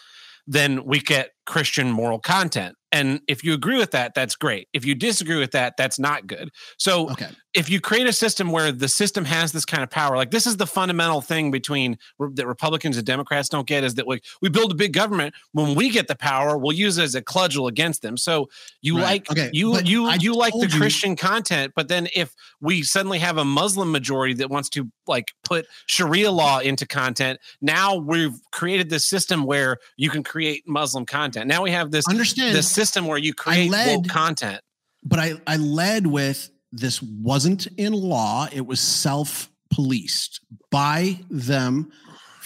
then 0.47 0.86
we 0.86 0.99
get 0.99 1.32
Christian 1.45 1.91
moral 1.91 2.19
content. 2.19 2.76
And 2.94 3.22
if 3.28 3.44
you 3.44 3.54
agree 3.56 3.78
with 3.78 3.89
that, 3.91 4.14
that's 4.14 4.36
great. 4.36 4.70
If 4.72 4.86
you 4.86 4.94
disagree 4.94 5.39
with 5.39 5.52
that, 5.52 5.76
that's 5.78 5.98
not 5.98 6.28
good. 6.28 6.52
So 6.78 7.10
okay. 7.10 7.30
if 7.56 7.68
you 7.68 7.82
create 7.82 8.06
a 8.06 8.14
system 8.14 8.52
where 8.52 8.72
the 8.72 8.88
system 8.88 9.26
has 9.26 9.52
this 9.52 9.66
kind 9.66 9.82
of 9.82 9.89
power, 9.89 10.16
like 10.16 10.30
this 10.30 10.46
is 10.46 10.58
the 10.58 10.68
fundamental 10.68 11.20
thing 11.20 11.50
between 11.50 11.98
that 12.20 12.46
Republicans 12.46 12.96
and 12.96 13.06
Democrats 13.06 13.50
don't 13.50 13.66
get 13.66 13.84
is 13.84 13.96
that 13.96 14.08
like 14.08 14.24
we 14.44 14.50
build 14.50 14.72
a 14.72 14.76
big 14.76 14.94
government. 14.94 15.34
When 15.54 15.74
we 15.74 15.89
get 15.89 16.08
the 16.08 16.16
power, 16.16 16.56
we'll 16.56 16.78
use 16.78 17.00
it 17.00 17.04
as 17.04 17.16
a 17.16 17.24
cudgel 17.24 17.68
against 17.68 18.04
them. 18.04 18.16
So 18.16 18.50
you 18.84 18.98
Right. 18.98 19.04
like 19.04 19.32
Okay, 19.32 19.50
you 19.54 19.72
but 19.74 19.88
you 19.88 20.06
I 20.06 20.16
you 20.22 20.36
like 20.36 20.54
the 20.54 20.70
you- 20.72 20.78
Christian 20.78 21.16
content, 21.16 21.74
but 21.76 21.88
then 21.88 22.08
if 22.16 22.36
we 22.62 22.84
suddenly 22.84 23.18
have 23.18 23.38
a 23.39 23.46
Muslim 23.46 23.91
majority 23.91 24.36
that 24.36 24.52
wants 24.52 24.70
to 24.70 24.88
like 25.08 25.34
put 25.44 25.66
Sharia 25.88 26.30
law 26.30 26.60
into 26.60 26.86
content, 26.86 27.39
now 27.60 27.96
we've 27.96 28.39
created 28.52 28.91
this 28.91 29.04
system 29.04 29.46
where 29.46 29.78
you 29.98 30.12
can 30.12 30.22
create 30.22 30.64
Muslim 30.68 31.08
content. 31.08 31.48
Now 31.48 31.64
we 31.64 31.72
have 31.72 31.89
this 31.89 32.08
Understand 32.08 32.56
this 32.56 32.70
system 32.84 33.05
where 33.07 33.17
you 33.17 33.34
create 33.34 33.69
led- 33.71 34.09
content. 34.09 34.59
but 35.03 35.19
I, 35.19 35.34
I 35.47 35.57
led 35.57 36.05
with 36.07 36.49
this 36.71 37.01
wasn't 37.01 37.67
in 37.77 37.93
law 37.93 38.47
it 38.51 38.65
was 38.65 38.79
self-policed 38.79 40.39
by 40.71 41.19
them 41.29 41.91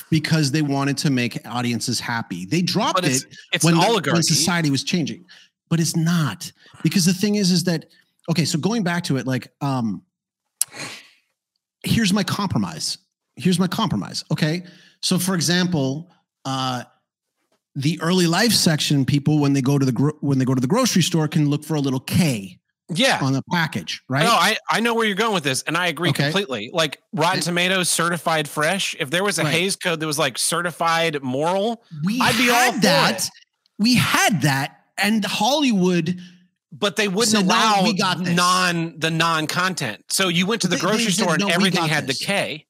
because 0.10 0.52
they 0.52 0.62
wanted 0.62 0.98
to 0.98 1.10
make 1.10 1.34
audiences 1.46 2.00
happy. 2.00 2.46
They 2.46 2.62
dropped 2.62 3.06
it's 3.06 3.24
it 3.24 3.36
it's 3.54 3.66
when, 3.66 3.74
an 3.76 3.80
the- 3.80 4.12
when 4.14 4.24
society 4.24 4.70
was 4.70 4.84
changing. 4.84 5.26
But 5.70 5.80
it's 5.80 5.96
not 5.98 6.50
because 6.84 7.04
the 7.06 7.14
thing 7.14 7.36
is 7.36 7.52
is 7.52 7.64
that 7.66 7.86
okay 8.30 8.46
so 8.46 8.58
going 8.58 8.84
back 8.84 9.04
to 9.06 9.18
it 9.18 9.28
like 9.28 9.46
um 9.62 10.02
here's 11.84 12.14
my 12.14 12.24
compromise. 12.24 12.98
Here's 13.36 13.60
my 13.60 13.68
compromise 13.68 14.24
okay? 14.32 14.64
So 15.02 15.20
for 15.20 15.36
example 15.36 16.10
uh 16.46 16.84
the 17.80 18.00
early 18.02 18.26
life 18.26 18.52
section 18.52 19.06
people 19.06 19.38
when 19.40 19.54
they 19.54 19.62
go 19.62 19.78
to 19.78 19.86
the 19.86 19.92
gro- 19.92 20.18
when 20.22 20.40
they 20.40 20.46
go 20.46 20.56
to 20.56 20.62
the 20.62 20.68
grocery 20.68 21.04
store 21.04 21.28
can 21.28 21.48
look 21.48 21.64
for 21.64 21.76
a 21.76 21.80
little 21.80 22.00
k 22.00 22.58
yeah. 22.90 23.20
on 23.22 23.34
the 23.34 23.44
package 23.52 24.02
right 24.10 24.24
No, 24.24 24.32
I, 24.32 24.58
I 24.70 24.80
know 24.80 24.96
where 24.96 25.06
you're 25.06 25.16
going 25.16 25.34
with 25.36 25.44
this, 25.44 25.62
and 25.68 25.78
I 25.78 25.88
agree 25.88 26.10
Okay. 26.10 26.24
completely. 26.24 26.72
Like 26.74 27.00
Rotten 27.14 27.42
Tomatoes 27.42 27.88
certified 27.90 28.48
fresh. 28.48 28.96
If 29.00 29.10
there 29.12 29.24
was 29.24 29.38
a 29.40 29.44
Right. 29.44 29.54
Hays 29.54 29.76
code 29.76 30.00
that 30.00 30.08
was 30.08 30.18
like 30.18 30.38
certified 30.40 31.22
moral, 31.22 31.84
we 32.04 32.20
I'd 32.20 32.36
be 32.38 32.50
all 32.50 32.72
that 32.82 33.30
we 33.78 33.96
had 33.96 34.42
that 34.42 34.80
and 34.98 35.24
hollywood 35.24 36.18
but 36.72 36.96
they 36.96 37.08
wouldn't 37.08 37.38
So 37.38 37.44
allow 37.44 37.84
we 37.84 37.94
got 37.94 38.24
this. 38.24 38.36
non 38.36 38.98
the 38.98 39.12
non 39.12 39.46
content. 39.48 40.04
So 40.10 40.28
you 40.30 40.46
went 40.48 40.62
to 40.64 40.68
the 40.68 40.76
They- 40.78 40.82
they 40.82 40.88
grocery 40.88 41.12
said, 41.12 41.24
store 41.24 41.34
and 41.36 41.42
"No, 41.42 41.48
we 41.48 41.54
everything 41.54 41.86
had 41.86 42.08
this." 42.08 42.18
the 42.20 42.26
K. 42.26 42.66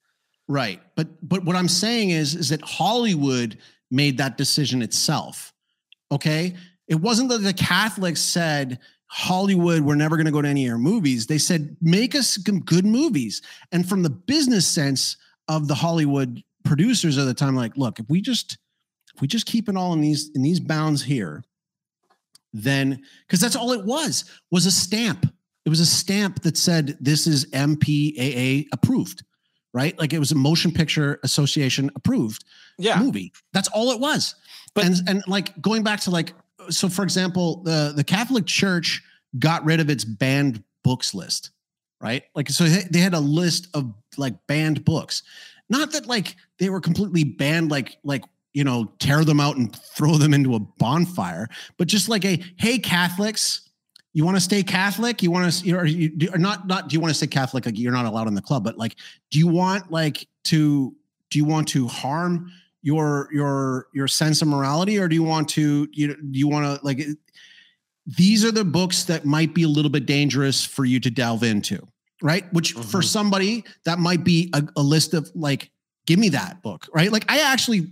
Right. 0.49 0.82
But 0.95 1.08
but 1.28 1.45
what 1.45 1.55
I'm 1.55 1.68
saying 1.70 2.10
is 2.12 2.36
is 2.36 2.49
that 2.49 2.62
Hollywood 2.62 3.58
made 3.90 4.18
that 4.18 4.38
decision 4.38 4.82
itself. 4.82 5.54
Okay? 6.12 6.56
It 6.88 6.96
wasn't 6.96 7.30
that 7.30 7.40
the 7.40 7.54
Catholics 7.54 8.22
said 8.22 8.80
Hollywood, 9.08 9.82
we're 9.82 9.96
never 9.96 10.18
going 10.18 10.26
to 10.26 10.32
go 10.32 10.42
to 10.42 10.48
any 10.48 10.64
of 10.64 10.68
your 10.68 10.78
movies. 10.78 11.28
They 11.28 11.38
said 11.38 11.78
make 11.82 12.16
us 12.16 12.38
good 12.38 12.86
movies. 12.86 13.42
And 13.72 13.88
from 13.88 14.04
the 14.04 14.10
business 14.10 14.68
sense 14.68 15.18
of 15.48 15.68
the 15.68 15.76
Hollywood 15.76 16.44
producers 16.66 17.18
at 17.18 17.26
the 17.26 17.34
time 17.34 17.56
like, 17.56 17.78
look, 17.78 18.00
if 18.00 18.06
we 18.10 18.22
just 18.22 18.58
if 19.16 19.22
we 19.22 19.28
just 19.28 19.48
keep 19.48 19.70
it 19.70 19.78
all 19.78 19.94
in 19.94 20.02
these 20.02 20.30
in 20.36 20.42
these 20.42 20.60
bounds 20.60 21.04
here, 21.04 21.44
then 22.54 23.02
cuz 23.30 23.40
that's 23.40 23.56
all 23.56 23.72
it 23.72 23.86
was 23.86 24.26
was 24.52 24.66
a 24.66 24.72
stamp. 24.72 25.34
It 25.66 25.70
was 25.70 25.80
a 25.80 25.86
stamp 25.86 26.44
that 26.44 26.58
said 26.58 26.98
this 27.00 27.28
is 27.28 27.46
MPAA 27.48 28.68
approved 28.72 29.24
right? 29.74 29.98
Like 30.00 30.12
it 30.12 30.18
was 30.18 30.32
a 30.32 30.36
motion 30.36 30.72
picture 30.72 31.20
association 31.24 31.92
approved 31.96 32.44
Yeah. 32.78 33.00
movie. 33.00 33.34
That's 33.54 33.68
all 33.70 33.92
it 33.92 34.00
was. 34.00 34.36
But- 34.74 34.86
and 34.86 34.96
and 35.08 35.24
like 35.28 35.60
going 35.62 35.84
back 35.84 36.02
to 36.02 36.12
like 36.12 36.34
so 36.70 36.90
for 36.90 37.04
example, 37.04 37.64
the 37.64 37.94
the 37.96 38.04
Catholic 38.04 38.46
Church 38.46 39.02
got 39.40 39.64
rid 39.66 39.80
of 39.80 39.90
its 39.90 40.04
banned 40.06 40.64
books 40.84 41.14
list, 41.14 41.52
right? 42.02 42.24
Like 42.36 42.50
so 42.50 42.66
they 42.66 43.00
had 43.00 43.14
a 43.14 43.20
list 43.20 43.68
of 43.74 43.94
like 44.18 44.36
banned 44.48 44.86
books. 44.86 45.24
Not 45.70 45.92
that 45.92 46.08
like 46.08 46.36
they 46.60 46.70
were 46.70 46.82
completely 46.82 47.24
banned 47.24 47.72
like 47.72 47.98
like 48.04 48.24
you 48.54 48.64
know 48.64 48.92
tear 49.00 49.24
them 49.24 49.40
out 49.40 49.58
and 49.58 49.76
throw 49.76 50.18
them 50.18 50.34
into 50.34 50.56
a 50.56 50.60
bonfire, 50.60 51.48
but 51.78 51.88
just 51.88 52.10
like 52.10 52.26
a 52.26 52.42
hey 52.58 52.80
Catholics, 52.80 53.68
you 54.14 54.26
want 54.26 54.36
to 54.36 54.42
stay 54.42 54.64
Catholic? 54.64 55.22
You 55.22 55.30
want 55.30 55.54
to, 55.54 55.88
you, 55.88 56.30
or 56.34 56.40
not, 56.40 56.66
not, 56.66 56.90
do 56.90 56.96
you 56.96 57.00
want 57.00 57.12
to 57.12 57.14
stay 57.14 57.28
Catholic? 57.28 57.68
Like 57.68 57.78
you're 57.78 57.92
not 57.92 58.06
allowed 58.06 58.28
in 58.28 58.34
the 58.34 58.42
club, 58.42 58.64
but 58.64 58.76
like, 58.76 58.96
do 59.30 59.38
you 59.38 59.48
want 59.48 59.92
like 59.92 60.28
to, 60.46 60.96
do 61.30 61.38
you 61.38 61.46
want 61.46 61.68
to 61.68 61.88
harm 61.88 62.52
your, 62.82 63.30
your, 63.32 63.88
your 63.94 64.08
sense 64.08 64.42
of 64.42 64.48
morality 64.48 64.98
or 64.98 65.08
do 65.08 65.16
you 65.16 65.24
want 65.24 65.50
to, 65.50 65.88
you 65.92 66.08
know, 66.10 66.16
do 66.16 66.40
you 66.40 66.48
want 66.48 66.66
to 66.80 66.86
like, 66.86 67.02
these 68.06 68.46
are 68.46 68.52
the 68.52 68.64
books 68.64 69.04
that 69.06 69.26
might 69.26 69.54
be 69.54 69.64
a 69.64 69.68
little 69.68 69.92
bit 69.92 70.06
dangerous 70.06 70.64
for 70.64 70.86
you 70.86 71.00
to 71.00 71.10
delve 71.10 71.44
into, 71.44 71.86
right? 72.22 72.52
Which 72.54 72.72
for 72.74 73.02
Mhm. 73.02 73.04
somebody 73.04 73.64
that 73.84 74.00
might 74.00 74.24
be 74.24 74.50
a, 74.54 74.64
a 74.78 74.82
list 74.82 75.14
of 75.14 75.30
like, 75.36 75.72
give 76.06 76.18
me 76.18 76.30
that 76.30 76.62
book, 76.62 76.88
right? 76.94 77.12
Like 77.12 77.26
I 77.30 77.40
actually, 77.52 77.92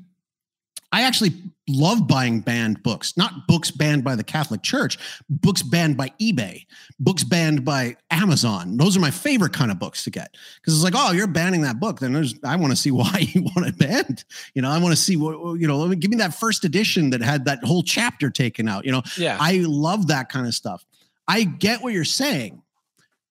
I 0.96 1.02
actually 1.02 1.34
love 1.68 2.08
buying 2.08 2.40
banned 2.40 2.82
books, 2.82 3.18
not 3.18 3.48
books 3.48 3.70
banned 3.70 4.06
by 4.06 4.16
the 4.16 4.24
Catholic 4.24 4.62
Church, 4.62 4.98
books 5.30 5.62
banned 5.62 5.98
by 5.98 6.14
eBay, 6.22 6.66
books 7.02 7.26
banned 7.26 7.66
by 7.66 7.98
Amazon. 8.12 8.78
Those 8.78 8.96
are 8.96 9.02
my 9.02 9.12
favorite 9.12 9.52
kind 9.52 9.72
of 9.72 9.78
books 9.78 10.06
to 10.06 10.10
get 10.10 10.38
because 10.56 10.74
it's 10.74 10.86
like, 10.86 10.94
oh, 10.96 11.12
you're 11.12 11.28
banning 11.28 11.64
that 11.64 11.82
book. 11.82 12.00
Then 12.00 12.14
there's, 12.14 12.36
I 12.46 12.56
want 12.56 12.72
to 12.72 12.78
see 12.78 12.92
why 13.02 13.28
you 13.34 13.44
want 13.44 13.68
it 13.68 13.78
banned. 13.78 14.24
You 14.54 14.62
know, 14.62 14.70
I 14.70 14.78
want 14.78 14.94
to 14.94 15.02
see 15.02 15.18
what, 15.18 15.60
you 15.60 15.68
know, 15.68 15.94
give 15.96 16.10
me 16.10 16.16
that 16.18 16.34
first 16.34 16.64
edition 16.64 17.10
that 17.10 17.22
had 17.22 17.44
that 17.44 17.62
whole 17.62 17.84
chapter 17.84 18.30
taken 18.30 18.70
out. 18.70 18.86
You 18.86 18.94
know, 18.94 19.04
Yeah. 19.18 19.36
I 19.38 19.66
love 19.68 20.08
that 20.08 20.30
kind 20.30 20.48
of 20.48 20.54
stuff. 20.54 20.86
I 21.28 21.44
get 21.44 21.84
what 21.84 21.92
you're 21.92 22.06
saying, 22.06 22.62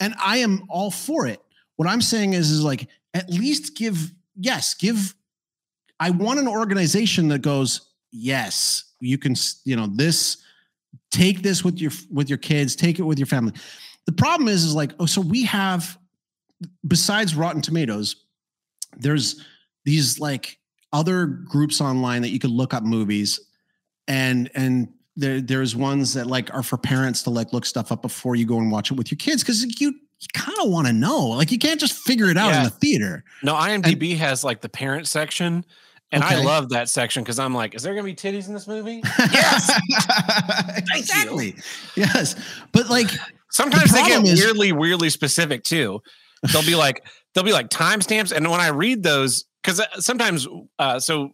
and 0.01 0.15
I 0.23 0.39
am 0.39 0.65
all 0.69 0.91
for 0.91 1.27
it. 1.27 1.41
What 1.77 1.89
I'm 1.89 2.03
saying 2.03 2.35
is, 2.35 2.51
is 2.51 2.63
like 2.63 2.91
at 3.15 3.31
least 3.31 3.75
give 3.75 4.13
yes, 4.39 4.75
give. 4.75 5.15
I 6.05 6.11
want 6.11 6.39
an 6.39 6.47
organization 6.47 7.29
that 7.29 7.39
goes 7.39 7.89
yes, 8.13 8.93
you 9.01 9.17
can. 9.17 9.35
You 9.65 9.77
know 9.77 9.87
this. 9.87 10.37
Take 11.11 11.41
this 11.41 11.65
with 11.65 11.81
your 11.81 11.93
with 12.11 12.29
your 12.29 12.37
kids. 12.37 12.77
Take 12.77 12.99
it 12.99 13.05
with 13.05 13.19
your 13.19 13.27
family. 13.27 13.55
The 14.05 14.13
problem 14.13 14.49
is, 14.49 14.65
is 14.65 14.75
like 14.75 14.93
oh, 15.01 15.07
so 15.07 15.23
we 15.23 15.45
have 15.45 15.97
besides 16.87 17.35
Rotten 17.35 17.63
Tomatoes, 17.63 18.17
there's 18.99 19.43
these 19.87 20.19
like 20.19 20.59
other 20.93 21.25
groups 21.25 21.81
online 21.81 22.21
that 22.21 22.31
you 22.31 22.39
could 22.39 22.51
look 22.51 22.75
up 22.75 22.83
movies 22.83 23.41
and 24.07 24.51
and 24.55 24.93
there 25.17 25.41
there's 25.41 25.75
ones 25.75 26.13
that 26.13 26.27
like 26.27 26.53
are 26.53 26.63
for 26.63 26.77
parents 26.77 27.23
to 27.23 27.31
like 27.31 27.55
look 27.55 27.65
stuff 27.65 27.91
up 27.91 28.03
before 28.03 28.37
you 28.37 28.45
go 28.45 28.59
and 28.59 28.71
watch 28.71 28.91
it 28.91 28.95
with 28.95 29.11
your 29.11 29.17
kids 29.17 29.43
because 29.43 29.65
you 29.81 29.95
you 30.21 30.29
kind 30.35 30.59
of 30.63 30.71
want 30.71 30.87
to 30.87 30.93
know 30.93 31.29
like 31.29 31.51
you 31.51 31.59
can't 31.59 31.81
just 31.81 31.95
figure 31.95 32.27
it 32.27 32.37
out 32.37 32.51
yeah. 32.51 32.59
in 32.59 32.65
the 32.65 32.71
theater 32.71 33.25
no 33.43 33.55
imdb 33.55 34.11
and, 34.11 34.21
has 34.21 34.45
like 34.45 34.61
the 34.61 34.69
parent 34.69 35.09
section 35.09 35.65
and 36.15 36.23
okay. 36.23 36.37
I 36.37 36.43
love 36.43 36.69
that 36.69 36.89
section 36.89 37.25
because 37.25 37.41
I'm 37.41 37.53
like, 37.53 37.75
is 37.75 37.83
there 37.83 37.93
going 37.93 38.07
to 38.07 38.11
be 38.23 38.37
titties 38.37 38.47
in 38.47 38.55
this 38.55 38.69
movie? 38.69 39.03
yes, 39.19 39.81
exactly. 40.95 41.57
Yes, 41.97 42.37
but 42.71 42.89
like 42.89 43.11
sometimes 43.51 43.91
the 43.91 43.97
they 43.97 44.07
get 44.07 44.25
is, 44.25 44.41
weirdly, 44.41 44.73
weirdly 44.73 45.11
specific 45.11 45.65
too. 45.65 46.01
They'll 46.53 46.65
be 46.65 46.77
like, 46.77 47.05
they'll 47.35 47.43
be 47.43 47.53
like 47.53 47.69
timestamps, 47.69 48.31
and 48.31 48.49
when 48.49 48.61
I 48.61 48.69
read 48.69 49.03
those, 49.03 49.45
because 49.63 49.81
uh, 49.81 49.87
sometimes, 49.99 50.47
uh, 50.79 51.01
so 51.01 51.31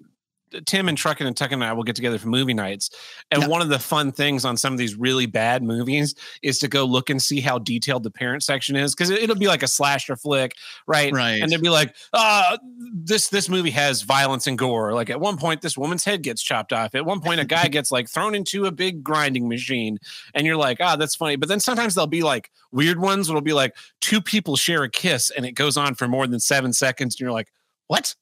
Tim 0.66 0.88
and 0.88 0.98
Truckin 0.98 1.26
and 1.26 1.36
Tuck 1.36 1.52
and 1.52 1.64
I 1.64 1.72
will 1.72 1.82
get 1.82 1.96
together 1.96 2.18
for 2.18 2.28
movie 2.28 2.54
nights. 2.54 2.90
And 3.30 3.48
one 3.48 3.62
of 3.62 3.68
the 3.68 3.78
fun 3.78 4.12
things 4.12 4.44
on 4.44 4.56
some 4.56 4.72
of 4.72 4.78
these 4.78 4.94
really 4.94 5.26
bad 5.26 5.62
movies 5.62 6.14
is 6.42 6.58
to 6.58 6.68
go 6.68 6.84
look 6.84 7.10
and 7.10 7.22
see 7.22 7.40
how 7.40 7.58
detailed 7.58 8.02
the 8.02 8.10
parent 8.10 8.42
section 8.42 8.76
is. 8.76 8.94
Cause 8.94 9.10
it'll 9.10 9.36
be 9.36 9.48
like 9.48 9.62
a 9.62 9.68
slasher 9.68 10.16
flick, 10.16 10.54
right? 10.86 11.12
Right. 11.12 11.42
And 11.42 11.50
they'll 11.50 11.60
be 11.60 11.70
like, 11.70 11.96
uh, 12.12 12.58
this 12.92 13.28
this 13.28 13.48
movie 13.48 13.70
has 13.70 14.02
violence 14.02 14.46
and 14.46 14.58
gore. 14.58 14.92
Like 14.92 15.10
at 15.10 15.20
one 15.20 15.36
point, 15.36 15.62
this 15.62 15.78
woman's 15.78 16.04
head 16.04 16.22
gets 16.22 16.42
chopped 16.42 16.72
off. 16.72 16.94
At 16.94 17.06
one 17.06 17.20
point, 17.20 17.40
a 17.40 17.44
guy 17.44 17.68
gets 17.68 17.90
like 17.90 18.08
thrown 18.08 18.34
into 18.34 18.66
a 18.66 18.72
big 18.72 19.02
grinding 19.02 19.48
machine. 19.48 19.98
And 20.34 20.46
you're 20.46 20.56
like, 20.56 20.78
ah, 20.80 20.94
oh, 20.94 20.96
that's 20.96 21.14
funny. 21.14 21.36
But 21.36 21.48
then 21.48 21.60
sometimes 21.60 21.94
there'll 21.94 22.06
be 22.06 22.22
like 22.22 22.50
weird 22.72 23.00
ones 23.00 23.28
it'll 23.28 23.40
be 23.40 23.52
like 23.52 23.76
two 24.00 24.20
people 24.20 24.56
share 24.56 24.82
a 24.82 24.90
kiss 24.90 25.30
and 25.30 25.44
it 25.46 25.52
goes 25.52 25.76
on 25.76 25.94
for 25.94 26.08
more 26.08 26.26
than 26.26 26.40
seven 26.40 26.72
seconds. 26.72 27.14
And 27.14 27.20
you're 27.20 27.32
like, 27.32 27.48
what? 27.86 28.14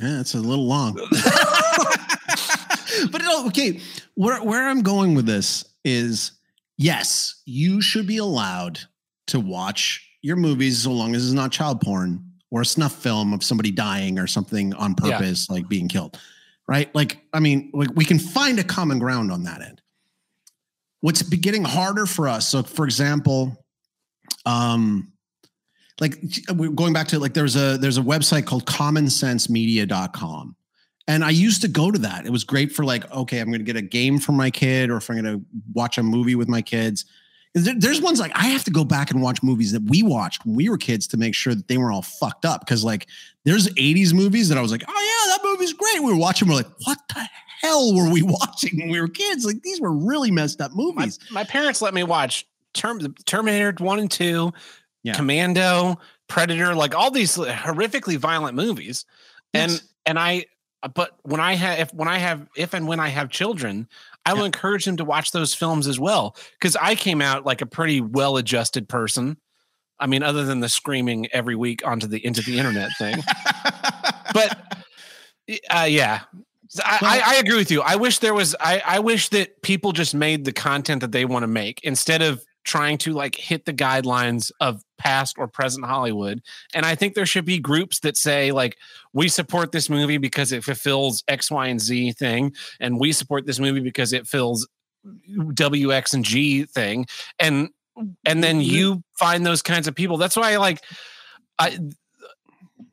Yeah, 0.00 0.20
it's 0.20 0.34
a 0.34 0.38
little 0.38 0.66
long. 0.66 0.98
but 3.10 3.22
okay, 3.46 3.80
where 4.14 4.42
where 4.42 4.68
I'm 4.68 4.82
going 4.82 5.14
with 5.14 5.26
this 5.26 5.64
is 5.84 6.32
yes, 6.78 7.42
you 7.44 7.80
should 7.80 8.06
be 8.06 8.18
allowed 8.18 8.80
to 9.28 9.40
watch 9.40 10.08
your 10.22 10.36
movies 10.36 10.82
so 10.82 10.92
long 10.92 11.14
as 11.14 11.24
it's 11.24 11.32
not 11.32 11.52
child 11.52 11.80
porn 11.80 12.24
or 12.50 12.60
a 12.60 12.66
snuff 12.66 12.94
film 12.94 13.32
of 13.32 13.42
somebody 13.42 13.70
dying 13.70 14.18
or 14.18 14.26
something 14.26 14.74
on 14.74 14.94
purpose, 14.94 15.46
yeah. 15.48 15.54
like 15.54 15.68
being 15.68 15.88
killed. 15.88 16.18
Right? 16.68 16.94
Like, 16.94 17.18
I 17.32 17.40
mean, 17.40 17.70
like 17.74 17.90
we 17.94 18.04
can 18.04 18.18
find 18.18 18.58
a 18.58 18.64
common 18.64 18.98
ground 18.98 19.32
on 19.32 19.44
that 19.44 19.62
end. 19.62 19.80
What's 21.00 21.22
getting 21.22 21.64
harder 21.64 22.06
for 22.06 22.28
us? 22.28 22.48
So, 22.48 22.62
for 22.62 22.84
example, 22.84 23.64
um, 24.46 25.12
like 26.00 26.22
going 26.54 26.92
back 26.92 27.08
to 27.08 27.18
like 27.18 27.34
there's 27.34 27.56
a 27.56 27.76
there's 27.78 27.98
a 27.98 28.02
website 28.02 28.46
called 28.46 28.64
commonsensemedia.com 28.66 30.56
and 31.08 31.24
i 31.24 31.30
used 31.30 31.62
to 31.62 31.68
go 31.68 31.90
to 31.90 31.98
that 31.98 32.26
it 32.26 32.30
was 32.30 32.44
great 32.44 32.72
for 32.72 32.84
like 32.84 33.10
okay 33.12 33.38
i'm 33.40 33.48
going 33.48 33.60
to 33.60 33.64
get 33.64 33.76
a 33.76 33.82
game 33.82 34.18
for 34.18 34.32
my 34.32 34.50
kid 34.50 34.90
or 34.90 34.96
if 34.96 35.10
i'm 35.10 35.20
going 35.20 35.38
to 35.38 35.44
watch 35.74 35.98
a 35.98 36.02
movie 36.02 36.34
with 36.34 36.48
my 36.48 36.62
kids 36.62 37.04
there's 37.54 38.00
ones 38.00 38.18
like 38.18 38.32
i 38.34 38.46
have 38.46 38.64
to 38.64 38.70
go 38.70 38.84
back 38.84 39.10
and 39.10 39.20
watch 39.22 39.42
movies 39.42 39.72
that 39.72 39.82
we 39.82 40.02
watched 40.02 40.44
when 40.46 40.54
we 40.54 40.68
were 40.68 40.78
kids 40.78 41.06
to 41.06 41.16
make 41.16 41.34
sure 41.34 41.54
that 41.54 41.68
they 41.68 41.76
were 41.76 41.92
all 41.92 42.02
fucked 42.02 42.44
up 42.44 42.60
because 42.60 42.84
like 42.84 43.06
there's 43.44 43.68
80s 43.68 44.14
movies 44.14 44.48
that 44.48 44.58
i 44.58 44.62
was 44.62 44.72
like 44.72 44.84
oh 44.88 44.92
yeah 45.26 45.36
that 45.36 45.44
movie's 45.44 45.72
great 45.72 46.02
we 46.02 46.12
were 46.12 46.18
watching 46.18 46.48
we're 46.48 46.54
like 46.54 46.70
what 46.84 46.98
the 47.14 47.28
hell 47.60 47.94
were 47.94 48.10
we 48.10 48.22
watching 48.22 48.78
when 48.78 48.90
we 48.90 49.00
were 49.00 49.08
kids 49.08 49.44
like 49.44 49.62
these 49.62 49.80
were 49.80 49.92
really 49.92 50.30
messed 50.30 50.60
up 50.60 50.72
movies 50.74 51.18
my, 51.30 51.40
my 51.40 51.44
parents 51.44 51.82
let 51.82 51.94
me 51.94 52.02
watch 52.02 52.46
Term, 52.74 53.14
terminator 53.26 53.74
1 53.76 53.98
and 53.98 54.10
2 54.10 54.50
yeah. 55.02 55.14
Commando, 55.14 55.98
Predator, 56.28 56.74
like 56.74 56.94
all 56.94 57.10
these 57.10 57.36
horrifically 57.36 58.16
violent 58.16 58.56
movies. 58.56 59.04
Yes. 59.52 59.70
And 59.70 59.82
and 60.06 60.18
I 60.18 60.46
but 60.88 61.16
when 61.22 61.40
I 61.40 61.54
have 61.54 61.78
if 61.78 61.94
when 61.94 62.08
I 62.08 62.18
have 62.18 62.48
if 62.56 62.74
and 62.74 62.86
when 62.86 63.00
I 63.00 63.08
have 63.08 63.30
children, 63.30 63.88
I 64.26 64.32
will 64.34 64.40
yeah. 64.40 64.46
encourage 64.46 64.84
them 64.84 64.96
to 64.96 65.04
watch 65.04 65.30
those 65.30 65.54
films 65.54 65.86
as 65.86 65.98
well 65.98 66.36
because 66.52 66.76
I 66.76 66.94
came 66.94 67.22
out 67.22 67.46
like 67.46 67.60
a 67.60 67.66
pretty 67.66 68.00
well-adjusted 68.00 68.88
person. 68.88 69.36
I 70.00 70.06
mean, 70.06 70.22
other 70.22 70.44
than 70.44 70.60
the 70.60 70.68
screaming 70.68 71.28
every 71.32 71.54
week 71.54 71.86
onto 71.86 72.06
the 72.06 72.24
into 72.24 72.42
the 72.42 72.58
internet 72.58 72.90
thing. 72.98 73.16
but 74.34 74.84
uh, 75.70 75.86
yeah, 75.88 76.22
I, 76.84 76.98
I, 77.02 77.34
I, 77.34 77.36
agree 77.36 77.56
with 77.56 77.70
you. 77.70 77.82
I 77.82 77.96
wish 77.96 78.18
there 78.18 78.34
was. 78.34 78.56
I, 78.58 78.82
I 78.84 78.98
wish 78.98 79.28
that 79.30 79.62
people 79.62 79.92
just 79.92 80.14
made 80.14 80.44
the 80.44 80.52
content 80.52 81.02
that 81.02 81.12
they 81.12 81.24
want 81.24 81.42
to 81.42 81.48
make 81.48 81.80
instead 81.84 82.22
of 82.22 82.44
trying 82.64 82.96
to 82.96 83.12
like 83.12 83.34
hit 83.34 83.64
the 83.64 83.72
guidelines 83.72 84.50
of 84.60 84.82
past 84.98 85.36
or 85.38 85.48
present 85.48 85.84
Hollywood. 85.84 86.40
And 86.74 86.86
I 86.86 86.94
think 86.94 87.14
there 87.14 87.26
should 87.26 87.44
be 87.44 87.58
groups 87.58 88.00
that 88.00 88.16
say 88.16 88.52
like 88.52 88.78
we 89.12 89.28
support 89.28 89.72
this 89.72 89.88
movie 89.90 90.18
because 90.18 90.52
it 90.52 90.64
fulfills 90.64 91.22
X, 91.28 91.50
Y, 91.50 91.66
and 91.66 91.80
Z 91.80 92.12
thing, 92.12 92.54
and 92.80 92.98
we 92.98 93.12
support 93.12 93.46
this 93.46 93.58
movie 93.58 93.80
because 93.80 94.12
it 94.12 94.26
fills 94.26 94.68
W, 95.54 95.92
X, 95.92 96.14
and 96.14 96.24
G 96.24 96.64
thing. 96.64 97.06
And 97.38 97.70
and 98.26 98.42
then 98.42 98.60
mm-hmm. 98.60 98.74
you 98.74 99.02
find 99.18 99.44
those 99.44 99.62
kinds 99.62 99.86
of 99.86 99.94
people. 99.94 100.16
That's 100.16 100.36
why 100.36 100.52
I 100.52 100.56
like 100.56 100.82
I 101.58 101.78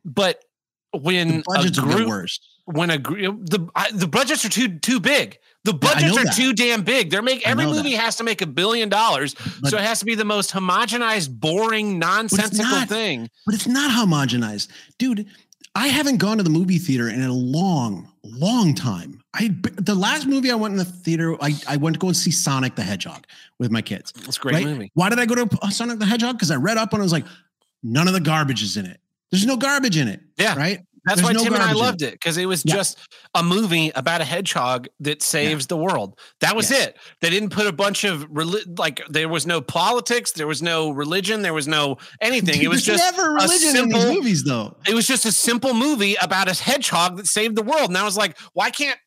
but 0.03 0.43
when 0.91 1.38
the 1.38 1.43
budgets 1.45 1.78
a 1.78 1.82
group, 1.82 2.30
when 2.65 2.89
a 2.89 2.97
group, 2.97 3.45
the 3.45 3.67
the 3.93 4.07
budgets 4.07 4.43
are 4.45 4.49
too 4.49 4.80
too 4.80 4.99
big 4.99 5.39
the 5.65 5.74
budgets 5.74 6.15
yeah, 6.15 6.22
are 6.22 6.26
that. 6.26 6.36
too 6.36 6.53
damn 6.53 6.84
big. 6.84 7.09
They're 7.09 7.22
make 7.22 7.45
every 7.47 7.65
movie 7.65 7.91
that. 7.91 8.01
has 8.01 8.15
to 8.17 8.24
make 8.24 8.41
a 8.41 8.47
billion 8.47 8.88
dollars, 8.88 9.36
but, 9.61 9.72
so 9.72 9.78
it 9.78 9.84
has 9.84 9.99
to 9.99 10.05
be 10.05 10.15
the 10.15 10.26
most 10.26 10.51
homogenized, 10.51 11.38
boring, 11.38 11.99
nonsensical 11.99 12.65
not, 12.65 12.89
thing. 12.89 13.30
But 13.45 13.55
it's 13.55 13.67
not 13.67 13.91
homogenized, 13.91 14.70
dude. 14.97 15.28
I 15.80 15.88
haven't 15.88 16.17
gone 16.17 16.36
to 16.36 16.43
the 16.43 16.49
movie 16.49 16.77
theater 16.77 17.07
in 17.07 17.21
a 17.21 17.32
long, 17.32 18.11
long 18.25 18.75
time. 18.75 19.23
I 19.34 19.55
the 19.77 19.95
last 19.95 20.27
movie 20.27 20.51
I 20.51 20.55
went 20.55 20.73
in 20.73 20.77
the 20.77 20.84
theater, 20.84 21.38
I, 21.41 21.53
I 21.69 21.77
went 21.77 21.93
to 21.93 21.99
go 21.99 22.07
and 22.07 22.17
see 22.17 22.32
Sonic 22.32 22.75
the 22.75 22.84
Hedgehog 22.84 23.25
with 23.59 23.71
my 23.71 23.82
kids. 23.82 24.11
That's 24.11 24.36
a 24.36 24.41
great 24.41 24.55
right? 24.55 24.65
movie. 24.65 24.91
Why 24.95 25.09
did 25.09 25.19
I 25.19 25.25
go 25.25 25.36
to 25.36 25.57
uh, 25.61 25.69
Sonic 25.69 25.99
the 25.99 26.05
Hedgehog? 26.05 26.36
Because 26.36 26.51
I 26.51 26.57
read 26.57 26.77
up 26.77 26.91
and 26.91 27.01
I 27.01 27.03
was 27.03 27.13
like, 27.13 27.23
none 27.82 28.09
of 28.09 28.13
the 28.13 28.19
garbage 28.19 28.61
is 28.61 28.75
in 28.75 28.88
it. 28.88 28.99
There's 29.32 29.45
no 29.45 29.55
garbage 29.55 29.95
in 29.95 30.09
it. 30.09 30.19
Yeah. 30.36 30.57
Right. 30.57 30.82
That's 31.06 31.22
There's 31.22 31.28
why 31.28 31.34
no 31.34 31.43
Tim 31.43 31.54
and 31.54 31.64
I 31.64 31.74
loved 31.74 32.02
it 32.02 32.14
because 32.14 32.38
it 32.38 32.45
was 32.45 32.64
yeah. 32.66 32.76
just 32.76 32.97
a 33.34 33.43
movie 33.43 33.91
about 33.95 34.22
a 34.22 34.24
hedgehog 34.24 34.88
that 35.00 35.22
saves 35.22 35.66
yeah. 35.66 35.68
the 35.70 35.78
world. 35.78 36.20
That 36.41 36.56
was 36.56 36.72
yes. 36.72 36.88
it. 36.88 36.97
They 37.22 37.30
didn't 37.30 37.50
put 37.50 37.68
a 37.68 37.72
bunch 37.72 38.04
of 38.04 38.28
like 38.78 39.02
there 39.10 39.30
was 39.30 39.45
no 39.45 39.62
politics, 39.62 40.32
there 40.34 40.47
was 40.47 40.62
no 40.62 40.91
religion, 40.91 41.41
there 41.41 41.54
was 41.54 41.68
no 41.68 41.97
anything. 42.22 42.62
It 42.62 42.68
was 42.68 42.84
just 42.84 43.04
never 43.04 43.34
religion 43.34 43.72
simple, 43.72 44.02
in 44.02 44.08
these 44.08 44.16
movies, 44.16 44.43
though. 44.43 44.78
It 44.88 44.93
was 44.93 45.08
just 45.08 45.26
a 45.26 45.32
simple 45.32 45.74
movie 45.74 46.16
about 46.16 46.50
a 46.50 46.62
hedgehog 46.62 47.18
that 47.18 47.28
saved 47.28 47.56
the 47.56 47.64
world. 47.64 47.89
And 47.89 47.97
I 47.97 48.04
was 48.04 48.18
like, 48.18 48.38
why 48.54 48.70
can't 48.70 48.97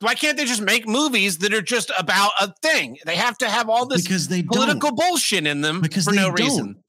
why 0.00 0.14
can't 0.14 0.36
they 0.36 0.44
just 0.44 0.62
make 0.62 0.86
movies 0.86 1.38
that 1.38 1.54
are 1.54 1.62
just 1.62 1.92
about 1.98 2.32
a 2.40 2.52
thing? 2.62 2.98
They 3.06 3.16
have 3.16 3.38
to 3.38 3.48
have 3.48 3.68
all 3.68 3.86
this 3.86 4.02
because 4.02 4.28
they 4.28 4.42
political 4.42 4.90
don't. 4.90 4.98
bullshit 4.98 5.46
in 5.46 5.60
them 5.60 5.80
because 5.80 6.04
for 6.04 6.12
no 6.12 6.26
don't. 6.26 6.40
reason 6.40 6.82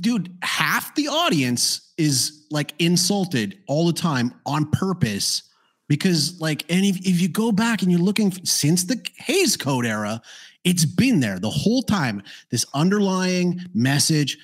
dude, 0.00 0.36
half 0.42 0.94
the 0.94 1.08
audience 1.08 1.92
is 1.96 2.46
like 2.50 2.74
insulted 2.78 3.58
all 3.66 3.86
the 3.86 3.92
time 3.92 4.34
on 4.44 4.70
purpose 4.70 5.42
because 5.88 6.40
like 6.40 6.64
and 6.68 6.84
if, 6.84 6.98
if 6.98 7.20
you 7.20 7.28
go 7.28 7.52
back 7.52 7.82
and 7.82 7.90
you're 7.90 8.00
looking 8.00 8.32
since 8.44 8.84
the 8.84 9.04
Hays 9.18 9.56
Code 9.56 9.86
era, 9.86 10.20
it's 10.64 10.84
been 10.84 11.20
there 11.20 11.38
the 11.38 11.50
whole 11.50 11.82
time. 11.82 12.22
This 12.50 12.66
underlying 12.74 13.60
message, 13.72 14.38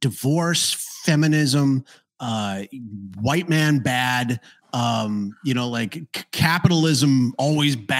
divorce, 0.00 0.74
feminism, 1.04 1.84
uh, 2.18 2.64
white 3.20 3.48
man 3.48 3.78
bad, 3.78 4.40
um, 4.72 5.36
you 5.44 5.54
know, 5.54 5.68
like 5.68 6.26
capitalism 6.32 7.32
always 7.38 7.76
bad, 7.76 7.96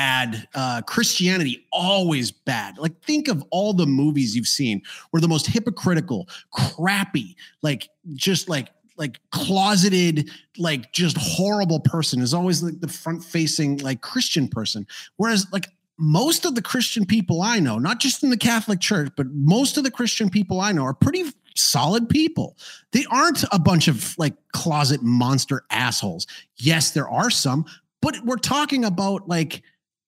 uh, 0.55 0.83
Christianity 0.83 1.67
always 1.73 2.31
bad. 2.31 2.79
Like, 2.79 3.01
think 3.03 3.29
of 3.29 3.45
all 3.51 3.73
the 3.73 3.87
movies 3.87 4.35
you've 4.35 4.47
seen 4.47 4.83
where 5.11 5.21
the 5.21 5.29
most 5.29 5.47
hypocritical, 5.47 6.29
crappy, 6.51 7.37
like 7.63 7.89
just 8.15 8.49
like 8.49 8.69
like 8.97 9.21
closeted, 9.31 10.31
like 10.59 10.91
just 10.93 11.17
horrible 11.19 11.81
person 11.81 12.21
is 12.23 12.33
always 12.33 12.63
like 12.63 12.81
the 12.81 12.89
front 12.89 13.23
facing, 13.23 13.77
like 13.79 14.01
Christian 14.01 14.49
person. 14.49 14.87
Whereas, 15.17 15.47
like 15.53 15.69
most 15.99 16.45
of 16.45 16.55
the 16.55 16.63
Christian 16.63 17.07
people 17.07 17.43
I 17.43 17.59
know, 17.61 17.79
not 17.79 18.01
just 18.01 18.23
in 18.23 18.31
the 18.31 18.37
Catholic 18.37 18.81
Church, 18.81 19.11
but 19.17 19.27
most 19.33 19.77
of 19.77 19.85
the 19.85 19.91
Christian 19.91 20.31
people 20.31 20.61
I 20.61 20.73
know 20.73 20.85
are 20.85 20.95
pretty 20.95 21.25
solid 21.55 22.09
people. 22.09 22.57
They 22.93 23.07
aren't 23.11 23.45
a 23.51 23.59
bunch 23.59 23.89
of 23.89 24.17
like 24.19 24.35
closet 24.53 25.03
monster 25.03 25.65
assholes. 25.71 26.27
Yes, 26.57 26.91
there 26.91 27.09
are 27.09 27.31
some, 27.31 27.65
but 28.03 28.17
we're 28.25 28.37
talking 28.37 28.85
about 28.85 29.29
like 29.29 29.63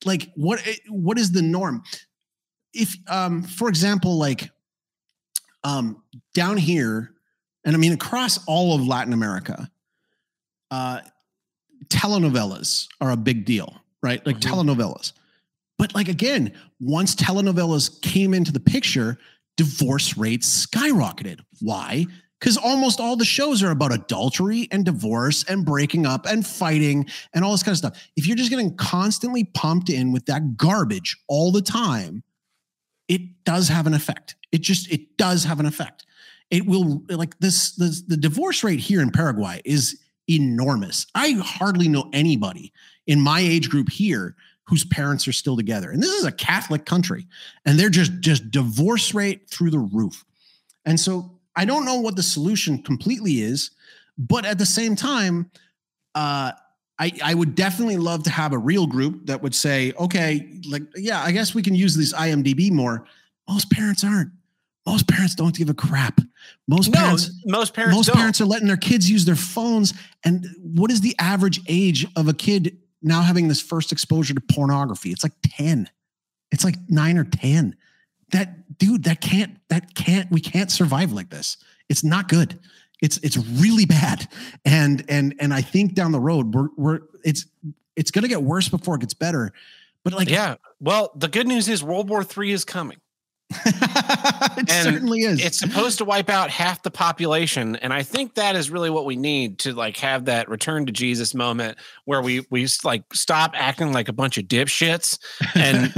like 0.04 0.30
what 0.34 0.60
what 0.88 1.18
is 1.18 1.32
the 1.32 1.42
norm? 1.42 1.82
If 2.72 2.94
um 3.08 3.42
for 3.42 3.68
example 3.68 4.16
like 4.18 4.50
um, 5.64 6.02
down 6.34 6.56
here, 6.56 7.12
and 7.64 7.74
I 7.74 7.78
mean 7.78 7.92
across 7.92 8.38
all 8.46 8.74
of 8.74 8.86
Latin 8.86 9.12
America, 9.12 9.68
uh, 10.70 11.00
telenovelas 11.88 12.86
are 13.00 13.10
a 13.10 13.16
big 13.16 13.44
deal, 13.44 13.74
right? 14.02 14.24
Like 14.24 14.36
Mhm. 14.38 14.50
telenovelas. 14.50 15.12
But 15.78 15.94
like 15.94 16.08
again, 16.08 16.52
once 16.80 17.14
telenovelas 17.14 18.00
came 18.02 18.34
into 18.34 18.52
the 18.52 18.60
picture, 18.60 19.18
divorce 19.56 20.16
rates 20.16 20.66
skyrocketed. 20.66 21.40
Why? 21.60 22.06
Because 22.38 22.56
almost 22.56 23.00
all 23.00 23.16
the 23.16 23.24
shows 23.24 23.62
are 23.62 23.70
about 23.70 23.92
adultery 23.92 24.68
and 24.70 24.84
divorce 24.84 25.44
and 25.44 25.64
breaking 25.64 26.06
up 26.06 26.24
and 26.24 26.46
fighting 26.46 27.06
and 27.34 27.44
all 27.44 27.50
this 27.52 27.64
kind 27.64 27.72
of 27.72 27.78
stuff. 27.78 28.08
If 28.16 28.26
you're 28.26 28.36
just 28.36 28.50
getting 28.50 28.76
constantly 28.76 29.44
pumped 29.44 29.90
in 29.90 30.12
with 30.12 30.26
that 30.26 30.56
garbage 30.56 31.16
all 31.26 31.50
the 31.50 31.62
time, 31.62 32.22
it 33.08 33.44
does 33.44 33.68
have 33.68 33.86
an 33.86 33.94
effect. 33.94 34.36
It 34.52 34.60
just 34.60 34.90
it 34.90 35.16
does 35.16 35.44
have 35.44 35.58
an 35.58 35.66
effect. 35.66 36.06
It 36.50 36.66
will 36.66 37.02
like 37.08 37.38
this, 37.40 37.72
the 37.72 38.16
divorce 38.16 38.64
rate 38.64 38.80
here 38.80 39.02
in 39.02 39.10
Paraguay 39.10 39.60
is 39.64 40.00
enormous. 40.28 41.06
I 41.14 41.32
hardly 41.32 41.88
know 41.88 42.08
anybody 42.12 42.72
in 43.06 43.20
my 43.20 43.40
age 43.40 43.68
group 43.68 43.90
here 43.90 44.34
whose 44.64 44.84
parents 44.84 45.26
are 45.26 45.32
still 45.32 45.56
together. 45.56 45.90
And 45.90 46.02
this 46.02 46.12
is 46.12 46.24
a 46.24 46.32
Catholic 46.32 46.84
country 46.86 47.26
and 47.64 47.78
they're 47.78 47.90
just 47.90 48.20
just 48.20 48.50
divorce 48.50 49.14
rate 49.14 49.48
through 49.48 49.70
the 49.70 49.78
roof. 49.78 50.24
And 50.84 50.98
so 50.98 51.37
I 51.58 51.64
don't 51.64 51.84
know 51.84 51.96
what 52.00 52.16
the 52.16 52.22
solution 52.22 52.82
completely 52.82 53.40
is, 53.40 53.70
but 54.16 54.44
at 54.46 54.58
the 54.58 54.66
same 54.66 54.96
time 54.96 55.50
uh 56.14 56.52
I, 57.00 57.12
I 57.22 57.34
would 57.34 57.54
definitely 57.54 57.96
love 57.96 58.24
to 58.24 58.30
have 58.30 58.52
a 58.52 58.58
real 58.58 58.86
group 58.86 59.26
that 59.26 59.40
would 59.40 59.54
say, 59.54 59.92
okay, 60.00 60.60
like, 60.68 60.82
yeah, 60.96 61.22
I 61.22 61.30
guess 61.30 61.54
we 61.54 61.62
can 61.62 61.74
use 61.76 61.94
this 61.94 62.12
IMDb 62.12 62.72
more. 62.72 63.06
Most 63.48 63.70
parents 63.70 64.02
aren't. 64.02 64.30
Most 64.84 65.06
parents 65.06 65.36
don't 65.36 65.54
give 65.54 65.68
a 65.70 65.74
crap. 65.74 66.20
Most 66.66 66.90
No, 66.92 66.98
parents, 66.98 67.30
most 67.46 67.72
parents 67.72 67.96
most 67.96 68.06
don't. 68.06 68.16
parents 68.16 68.40
are 68.40 68.46
letting 68.46 68.66
their 68.66 68.76
kids 68.76 69.08
use 69.08 69.24
their 69.24 69.36
phones. 69.36 69.94
And 70.24 70.44
what 70.60 70.90
is 70.90 71.00
the 71.00 71.14
average 71.20 71.60
age 71.68 72.04
of 72.16 72.26
a 72.26 72.34
kid 72.34 72.78
now 73.00 73.22
having 73.22 73.46
this 73.46 73.60
first 73.60 73.92
exposure 73.92 74.34
to 74.34 74.40
pornography? 74.40 75.10
It's 75.10 75.22
like 75.22 75.34
10. 75.44 75.88
It's 76.50 76.64
like 76.64 76.76
nine 76.88 77.16
or 77.16 77.24
10. 77.24 77.76
That 78.30 78.78
dude, 78.78 79.04
that 79.04 79.20
can't, 79.20 79.58
that 79.68 79.94
can't, 79.94 80.30
we 80.30 80.40
can't 80.40 80.70
survive 80.70 81.12
like 81.12 81.30
this. 81.30 81.56
It's 81.88 82.04
not 82.04 82.28
good. 82.28 82.58
It's 83.00 83.18
it's 83.18 83.36
really 83.36 83.86
bad. 83.86 84.28
And 84.64 85.04
and 85.08 85.34
and 85.38 85.54
I 85.54 85.62
think 85.62 85.94
down 85.94 86.12
the 86.12 86.20
road, 86.20 86.54
we're 86.54 86.68
we're 86.76 87.00
it's 87.24 87.46
it's 87.96 88.10
gonna 88.10 88.28
get 88.28 88.42
worse 88.42 88.68
before 88.68 88.96
it 88.96 89.00
gets 89.00 89.14
better. 89.14 89.52
But 90.04 90.12
like 90.12 90.28
yeah. 90.28 90.56
Well, 90.80 91.12
the 91.14 91.28
good 91.28 91.46
news 91.46 91.68
is 91.68 91.82
World 91.82 92.08
War 92.08 92.24
Three 92.24 92.50
is 92.52 92.64
coming. 92.64 92.98
it 94.56 94.70
And 94.70 94.94
certainly 94.94 95.20
is. 95.20 95.44
It's 95.44 95.58
supposed 95.58 95.98
to 95.98 96.04
wipe 96.04 96.30
out 96.30 96.50
half 96.50 96.82
the 96.82 96.90
population, 96.90 97.76
and 97.76 97.92
I 97.92 98.02
think 98.02 98.34
that 98.34 98.56
is 98.56 98.70
really 98.70 98.90
what 98.90 99.04
we 99.04 99.16
need 99.16 99.58
to 99.60 99.72
like 99.72 99.96
have 99.98 100.26
that 100.26 100.48
return 100.48 100.86
to 100.86 100.92
Jesus 100.92 101.34
moment 101.34 101.78
where 102.04 102.22
we 102.22 102.46
we 102.50 102.66
like 102.84 103.02
stop 103.12 103.52
acting 103.54 103.92
like 103.92 104.08
a 104.08 104.12
bunch 104.12 104.38
of 104.38 104.44
dipshits 104.44 105.18
and 105.54 105.92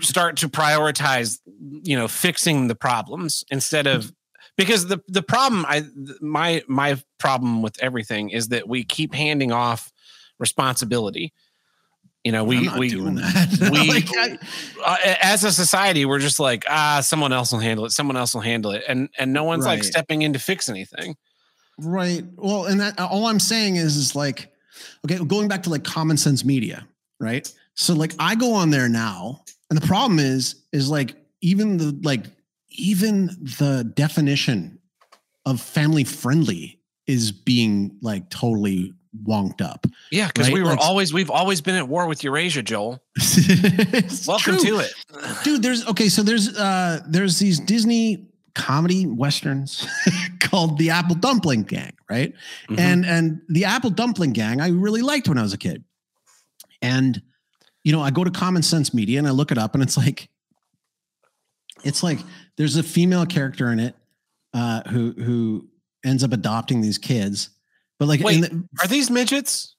start 0.00 0.36
to 0.38 0.48
prioritize, 0.48 1.38
you 1.82 1.96
know, 1.96 2.08
fixing 2.08 2.68
the 2.68 2.74
problems 2.74 3.44
instead 3.50 3.86
of 3.86 4.12
because 4.56 4.86
the 4.86 5.00
the 5.08 5.22
problem 5.22 5.64
I 5.68 5.84
my 6.20 6.62
my 6.68 7.00
problem 7.18 7.62
with 7.62 7.76
everything 7.82 8.30
is 8.30 8.48
that 8.48 8.68
we 8.68 8.84
keep 8.84 9.14
handing 9.14 9.52
off 9.52 9.92
responsibility. 10.38 11.32
You 12.24 12.32
know, 12.32 12.42
we 12.42 12.68
we 12.78 12.88
doing 12.88 13.16
that. 13.16 13.70
we- 13.72 13.88
Like, 13.88 14.08
uh, 14.86 14.96
as 15.22 15.44
a 15.44 15.52
society, 15.52 16.04
we're 16.06 16.18
just 16.20 16.40
like, 16.40 16.64
ah, 16.68 17.00
someone 17.02 17.32
else 17.32 17.52
will 17.52 17.58
handle 17.60 17.84
it. 17.84 17.90
Someone 17.92 18.16
else 18.16 18.34
will 18.34 18.40
handle 18.40 18.70
it, 18.72 18.82
and 18.88 19.08
and 19.18 19.32
no 19.32 19.44
one's 19.44 19.66
like 19.66 19.84
stepping 19.84 20.22
in 20.22 20.32
to 20.32 20.38
fix 20.38 20.68
anything. 20.68 21.16
Right. 21.78 22.24
Well, 22.36 22.64
and 22.66 22.80
that 22.80 22.98
all 22.98 23.26
I'm 23.26 23.40
saying 23.40 23.76
is 23.76 23.96
is 23.96 24.14
like, 24.16 24.52
okay, 25.04 25.22
going 25.24 25.48
back 25.48 25.62
to 25.64 25.70
like 25.70 25.84
common 25.84 26.16
sense 26.16 26.44
media, 26.44 26.86
right? 27.20 27.50
So 27.74 27.92
like 27.94 28.12
I 28.18 28.34
go 28.36 28.54
on 28.54 28.70
there 28.70 28.88
now, 28.88 29.42
and 29.68 29.80
the 29.80 29.86
problem 29.86 30.18
is, 30.18 30.62
is 30.72 30.88
like 30.88 31.16
even 31.42 31.76
the 31.76 31.98
like 32.02 32.24
even 32.70 33.26
the 33.58 33.90
definition 33.94 34.78
of 35.44 35.60
family 35.60 36.04
friendly 36.04 36.80
is 37.06 37.32
being 37.32 37.98
like 38.00 38.30
totally 38.30 38.92
wonked 39.22 39.60
up. 39.62 39.86
Yeah, 40.10 40.26
because 40.26 40.46
Right, 40.48 40.54
we 40.54 40.60
were 40.62 40.70
like- 40.70 40.78
always 40.80 41.12
we've 41.12 41.30
always 41.30 41.60
been 41.60 41.76
at 41.76 41.88
war 41.88 42.06
with 42.06 42.24
Eurasia, 42.24 42.62
Joel. 42.62 43.02
Welcome 44.26 44.56
true. 44.58 44.64
to 44.64 44.78
it. 44.80 44.92
dude 45.44 45.62
there's 45.62 45.86
okay 45.86 46.08
so 46.08 46.22
there's 46.22 46.56
uh 46.56 47.00
there's 47.08 47.38
these 47.38 47.60
disney 47.60 48.26
comedy 48.54 49.06
westerns 49.06 49.86
called 50.40 50.78
the 50.78 50.90
apple 50.90 51.14
dumpling 51.16 51.62
gang 51.62 51.92
right 52.10 52.32
Mhm. 52.68 52.78
and 52.78 53.04
and 53.06 53.40
the 53.48 53.64
apple 53.64 53.90
dumpling 53.90 54.32
gang 54.32 54.60
i 54.60 54.68
really 54.68 55.02
liked 55.02 55.28
when 55.28 55.38
i 55.38 55.42
was 55.42 55.52
a 55.52 55.58
kid 55.58 55.84
and 56.82 57.20
you 57.84 57.92
know 57.92 58.00
i 58.00 58.10
go 58.10 58.24
to 58.24 58.30
common 58.30 58.62
sense 58.62 58.92
media 58.94 59.18
and 59.18 59.26
i 59.28 59.30
look 59.30 59.50
it 59.52 59.58
up 59.58 59.74
and 59.74 59.82
it's 59.82 59.96
like 59.96 60.28
it's 61.84 62.02
like 62.02 62.18
there's 62.56 62.76
a 62.76 62.82
female 62.82 63.26
character 63.26 63.70
in 63.72 63.78
it 63.80 63.94
uh 64.54 64.82
who 64.88 65.12
who 65.12 65.68
ends 66.04 66.22
up 66.24 66.32
adopting 66.32 66.80
these 66.80 66.98
kids 66.98 67.50
but 67.98 68.08
like 68.08 68.20
in 68.20 68.26
Wait, 68.26 68.40
the, 68.42 68.64
are 68.82 68.88
these 68.88 69.10
midgets? 69.10 69.76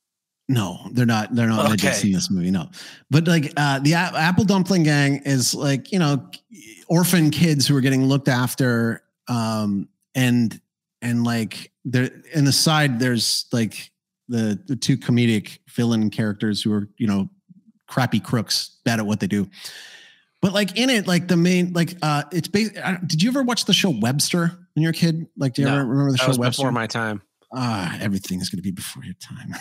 no, 0.48 0.80
they're 0.92 1.06
not. 1.06 1.34
They're 1.36 1.48
not 1.48 1.70
midgets 1.72 2.04
in 2.04 2.12
this 2.12 2.30
movie. 2.30 2.52
No, 2.52 2.70
but 3.10 3.28
like 3.28 3.52
uh, 3.58 3.80
the 3.80 3.94
A- 3.94 4.12
Apple 4.16 4.44
Dumpling 4.46 4.84
Gang 4.84 5.22
is 5.26 5.56
like 5.56 5.92
you 5.92 6.00
know 6.00 6.30
orphan 6.88 7.32
kids 7.32 7.68
who 7.68 7.76
are 7.76 7.82
getting 7.82 8.06
looked 8.06 8.28
after, 8.28 9.04
um, 9.28 9.90
and 10.14 10.60
and 11.02 11.24
like 11.24 11.72
there 11.84 12.10
in 12.34 12.46
the 12.46 12.52
side 12.52 13.00
there's 13.00 13.46
like 13.52 13.92
the 14.28 14.60
the 14.68 14.76
two 14.76 14.98
comedic 14.98 15.60
villain 15.70 16.10
characters 16.10 16.62
who 16.62 16.74
are 16.74 16.88
you 16.98 17.08
know 17.08 17.30
crappy 17.88 18.20
crooks, 18.20 18.78
bad 18.86 19.00
at 19.00 19.06
what 19.06 19.20
they 19.20 19.28
do. 19.28 19.48
But 20.42 20.54
like 20.54 20.78
in 20.78 20.92
it, 20.92 21.08
like 21.08 21.28
the 21.28 21.38
main 21.38 21.74
like 21.74 21.96
uh, 22.04 22.24
it's 22.32 22.48
based. 22.48 22.74
Did 23.08 23.24
you 23.24 23.30
ever 23.30 23.42
watch 23.42 23.66
the 23.66 23.74
show 23.74 23.90
Webster 23.90 24.52
when 24.76 24.82
you 24.84 24.88
were 24.88 24.92
a 24.92 24.94
kid? 24.94 25.26
Like, 25.38 25.56
do 25.56 25.64
you 25.64 25.68
No, 25.68 25.74
ever 25.80 25.86
remember 25.86 26.12
the 26.12 26.18
show 26.20 26.36
Webster? 26.38 26.62
before 26.62 26.72
my 26.72 26.86
time. 26.86 27.24
Ah, 27.56 27.98
everything 28.00 28.42
is 28.42 28.50
going 28.50 28.58
to 28.58 28.64
be 28.64 28.72
before 28.72 29.04
your 29.04 29.16
time. 29.16 29.56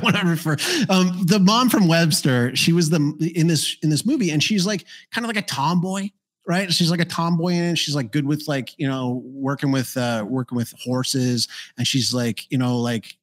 when 0.02 0.16
I 0.16 0.22
refer, 0.22 0.56
um, 0.88 1.24
the 1.26 1.38
mom 1.38 1.68
from 1.68 1.86
Webster, 1.86 2.54
she 2.56 2.72
was 2.72 2.90
the 2.90 3.32
in 3.34 3.46
this 3.46 3.76
in 3.82 3.90
this 3.90 4.04
movie, 4.06 4.30
and 4.30 4.42
she's 4.42 4.66
like 4.66 4.84
kind 5.12 5.24
of 5.24 5.28
like 5.28 5.36
a 5.36 5.46
tomboy, 5.46 6.08
right? 6.46 6.72
She's 6.72 6.90
like 6.90 7.00
a 7.00 7.04
tomboy 7.04 7.52
and. 7.52 7.78
She's 7.78 7.94
like 7.94 8.10
good 8.10 8.26
with 8.26 8.48
like 8.48 8.70
you 8.78 8.88
know 8.88 9.22
working 9.24 9.70
with 9.70 9.96
uh 9.96 10.24
working 10.26 10.56
with 10.56 10.72
horses, 10.82 11.48
and 11.76 11.86
she's 11.86 12.12
like 12.12 12.50
you 12.50 12.58
know 12.58 12.78
like 12.78 13.16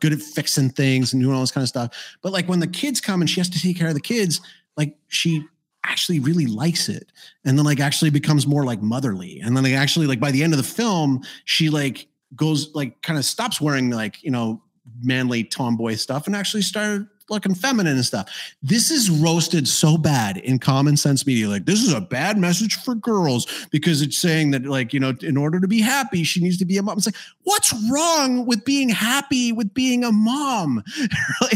good 0.00 0.12
at 0.12 0.20
fixing 0.20 0.70
things 0.70 1.12
and 1.12 1.22
doing 1.22 1.34
all 1.34 1.40
this 1.40 1.52
kind 1.52 1.62
of 1.62 1.68
stuff. 1.68 2.16
But 2.22 2.32
like 2.32 2.48
when 2.48 2.60
the 2.60 2.66
kids 2.66 3.00
come 3.00 3.20
and 3.20 3.28
she 3.28 3.40
has 3.40 3.48
to 3.50 3.60
take 3.60 3.76
care 3.76 3.88
of 3.88 3.94
the 3.94 4.00
kids, 4.00 4.40
like 4.76 4.96
she 5.08 5.44
actually 5.84 6.18
really 6.18 6.46
likes 6.46 6.88
it 6.88 7.12
and 7.44 7.56
then 7.56 7.64
like 7.64 7.78
actually 7.78 8.10
becomes 8.10 8.44
more 8.44 8.64
like 8.64 8.82
motherly 8.82 9.40
and 9.40 9.56
then 9.56 9.62
like 9.62 9.72
actually 9.72 10.06
like 10.06 10.18
by 10.18 10.32
the 10.32 10.42
end 10.42 10.52
of 10.52 10.56
the 10.56 10.64
film 10.64 11.22
she 11.44 11.70
like 11.70 12.08
goes 12.34 12.74
like 12.74 13.00
kind 13.02 13.18
of 13.18 13.24
stops 13.24 13.60
wearing 13.60 13.90
like 13.90 14.22
you 14.22 14.30
know 14.30 14.62
manly 15.02 15.44
tomboy 15.44 15.94
stuff 15.94 16.26
and 16.26 16.36
actually 16.36 16.62
started 16.62 17.06
looking 17.28 17.54
feminine 17.54 17.96
and 17.96 18.04
stuff. 18.04 18.54
This 18.62 18.90
is 18.90 19.10
roasted 19.10 19.66
so 19.66 19.98
bad 19.98 20.36
in 20.38 20.58
common 20.58 20.96
sense 20.96 21.26
media. 21.26 21.48
Like 21.48 21.66
this 21.66 21.82
is 21.82 21.92
a 21.92 22.00
bad 22.00 22.38
message 22.38 22.76
for 22.76 22.94
girls 22.94 23.66
because 23.70 24.02
it's 24.02 24.18
saying 24.18 24.52
that 24.52 24.64
like 24.64 24.92
you 24.92 25.00
know 25.00 25.14
in 25.22 25.36
order 25.36 25.60
to 25.60 25.68
be 25.68 25.80
happy 25.80 26.22
she 26.22 26.40
needs 26.40 26.56
to 26.58 26.64
be 26.64 26.76
a 26.76 26.82
mom. 26.82 26.98
It's 26.98 27.06
like 27.06 27.16
what's 27.42 27.72
wrong 27.90 28.46
with 28.46 28.64
being 28.64 28.88
happy 28.88 29.52
with 29.52 29.74
being 29.74 30.04
a 30.04 30.12
mom? 30.12 30.82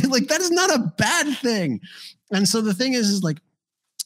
Like 0.09 0.27
that 0.29 0.41
is 0.41 0.51
not 0.51 0.75
a 0.75 0.93
bad 0.99 1.37
thing. 1.39 1.81
And 2.33 2.49
so 2.49 2.61
the 2.61 2.75
thing 2.75 2.95
is 2.95 3.09
is 3.09 3.23
like 3.23 3.39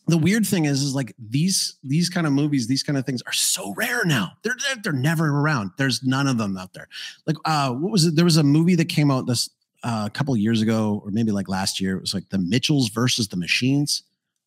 the 0.06 0.18
weird 0.18 0.46
thing 0.46 0.64
is 0.66 0.82
is 0.82 0.94
like 0.94 1.14
these 1.18 1.76
these 1.82 2.08
kind 2.08 2.26
of 2.26 2.32
movies 2.32 2.66
these 2.66 2.82
kind 2.82 2.98
of 2.98 3.06
things 3.06 3.22
are 3.26 3.32
so 3.32 3.72
rare 3.74 4.04
now. 4.04 4.32
They're 4.42 4.56
they're, 4.82 4.92
never 4.92 5.28
around. 5.28 5.70
There's 5.78 6.02
none 6.02 6.26
of 6.26 6.38
them 6.38 6.56
out 6.56 6.72
there. 6.74 6.88
Like 7.26 7.36
uh 7.44 7.70
what 7.72 7.90
was 7.90 8.04
it? 8.06 8.16
There 8.16 8.24
was 8.24 8.36
a 8.36 8.42
movie 8.42 8.74
that 8.76 8.88
came 8.88 9.10
out 9.10 9.26
this 9.26 9.50
uh, 9.82 10.04
a 10.06 10.10
couple 10.10 10.34
years 10.36 10.62
ago 10.62 11.02
or 11.04 11.10
maybe 11.10 11.30
like 11.30 11.48
last 11.48 11.80
year. 11.80 11.96
It 11.96 12.00
was 12.00 12.14
like 12.14 12.28
the 12.30 12.38
mitchells 12.38 12.88
versus 12.90 13.28
the 13.28 13.36
machines 13.36 14.02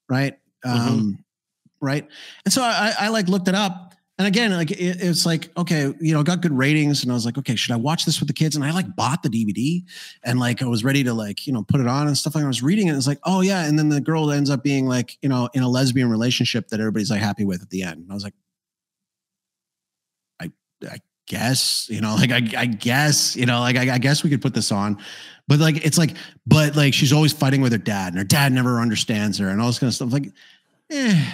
right? 0.10 0.38
Um 0.64 1.24
right? 1.80 2.08
And 2.46 2.54
so 2.54 2.62
I, 2.62 2.94
I 3.00 3.08
like 3.10 3.28
looked 3.28 3.48
it 3.48 3.56
up 3.56 3.94
and 4.18 4.28
again 4.28 4.52
like 4.52 4.72
it, 4.72 4.98
it's 5.00 5.26
like 5.26 5.56
okay 5.58 5.94
you 6.00 6.14
know 6.14 6.24
got 6.24 6.42
good 6.42 6.52
ratings 6.52 7.04
and 7.04 7.12
i 7.12 7.16
was 7.16 7.26
like 7.26 7.38
okay 7.38 7.56
should 7.56 7.74
i 7.74 7.78
watch 7.78 8.06
this 8.06 8.20
with 8.20 8.28
the 8.28 8.34
kids? 8.34 8.56
And 8.56 8.66
i 8.66 8.72
like 8.72 8.96
bought 8.96 9.24
the 9.24 9.30
dvd 9.30 9.84
and 10.24 10.40
like 10.40 10.62
i 10.62 10.66
was 10.66 10.84
ready 10.84 11.04
to 11.04 11.14
like 11.14 11.46
you 11.46 11.54
know 11.54 11.64
put 11.64 11.80
it 11.80 11.88
on 11.88 12.08
and 12.08 12.18
stuff 12.18 12.36
like 12.36 12.44
i 12.44 12.48
was 12.48 12.64
reading 12.64 12.88
it 12.88 12.92
and 12.92 12.98
it's 12.98 13.08
like 13.08 13.20
oh 13.24 13.42
yeah. 13.42 13.66
And 13.66 13.78
then 13.78 13.90
the 13.90 14.02
girl 14.02 14.32
ends 14.32 14.50
up 14.50 14.64
being 14.64 14.88
like 14.88 15.18
you 15.22 15.30
know 15.30 15.50
in 15.54 15.64
a 15.64 15.70
lesbian 15.70 16.10
relationship 16.10 16.70
that 16.70 16.80
everybody's 16.80 17.12
like 17.12 17.22
happy 17.22 17.46
with 17.46 17.62
at 17.62 17.70
the 17.70 17.84
end. 17.84 18.04
And 18.04 18.12
i 18.12 18.14
was 18.14 18.24
like 18.24 18.34
i 20.42 20.52
i 20.90 20.98
guess 21.28 21.88
you 21.90 22.02
know 22.02 22.16
like 22.20 22.32
i, 22.32 22.42
I 22.62 22.66
guess 22.66 23.36
you 23.36 23.46
know 23.46 23.60
like 23.60 23.76
I, 23.76 23.96
I 23.96 23.98
guess 23.98 24.24
we 24.24 24.30
could 24.30 24.42
put 24.42 24.54
this 24.54 24.72
on. 24.72 24.98
But 25.48 25.60
like 25.60 25.86
it's 25.86 25.98
like 25.98 26.16
but 26.46 26.76
like 26.76 26.94
she's 26.94 27.14
always 27.14 27.32
fighting 27.32 27.62
with 27.62 27.72
her 27.72 27.78
dad 27.78 28.10
and 28.10 28.18
her 28.18 28.26
dad 28.26 28.52
never 28.52 28.82
understands 28.82 29.38
her 29.38 29.48
and 29.48 29.62
all 29.62 29.68
this 29.68 29.80
kind 29.80 29.90
of 29.90 29.94
stuff. 29.94 30.12
Like 30.12 30.32
eh 30.90 31.32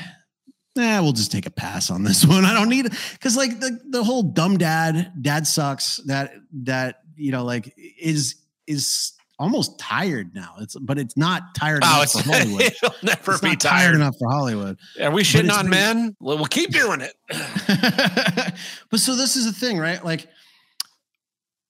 nah, 0.76 1.02
we'll 1.02 1.12
just 1.14 1.32
take 1.32 1.45
a 1.45 1.52
pass 1.52 1.90
on 1.91 2.04
this 2.04 2.26
one. 2.28 2.45
I 2.45 2.54
don't 2.54 2.70
need 2.70 2.86
it 2.88 2.94
because 3.14 3.36
like 3.38 3.60
the 3.60 3.80
the 3.90 4.04
whole 4.04 4.24
dumb 4.24 4.58
dad, 4.58 5.14
dad 5.22 5.48
sucks. 5.48 5.98
That 6.08 6.34
that 6.64 6.98
you 7.16 7.32
know 7.32 7.44
like 7.45 7.74
is 8.00 8.36
is 8.68 9.14
almost 9.40 9.78
tired 9.80 10.34
now. 10.36 10.56
It's 10.60 10.76
but 10.80 10.98
it's 10.98 11.18
not 11.18 11.56
tired 11.56 11.82
Oh, 11.84 11.98
enough 11.98 12.12
for 12.12 12.22
Hollywood. 12.24 12.62
it'll 12.62 12.94
never 13.04 13.32
It's 13.34 13.41
be 13.41 13.48
not 13.50 13.60
tired. 13.60 13.72
tired 13.82 13.95
enough 13.95 14.16
for 14.20 14.30
Hollywood. 14.32 14.78
Are 15.02 15.12
we 15.12 15.24
shitting 15.24 15.52
on 15.52 15.68
pretty- 15.68 15.70
men? 15.70 16.16
Well, 16.20 16.38
we'll 16.38 16.45
keep 16.45 16.70
doing 16.72 17.02
it. 17.02 17.14
but 18.90 19.00
so 19.00 19.16
this 19.16 19.36
is 19.36 19.45
the 19.45 19.52
thing, 19.54 19.78
right? 19.80 20.04
Like, 20.06 20.28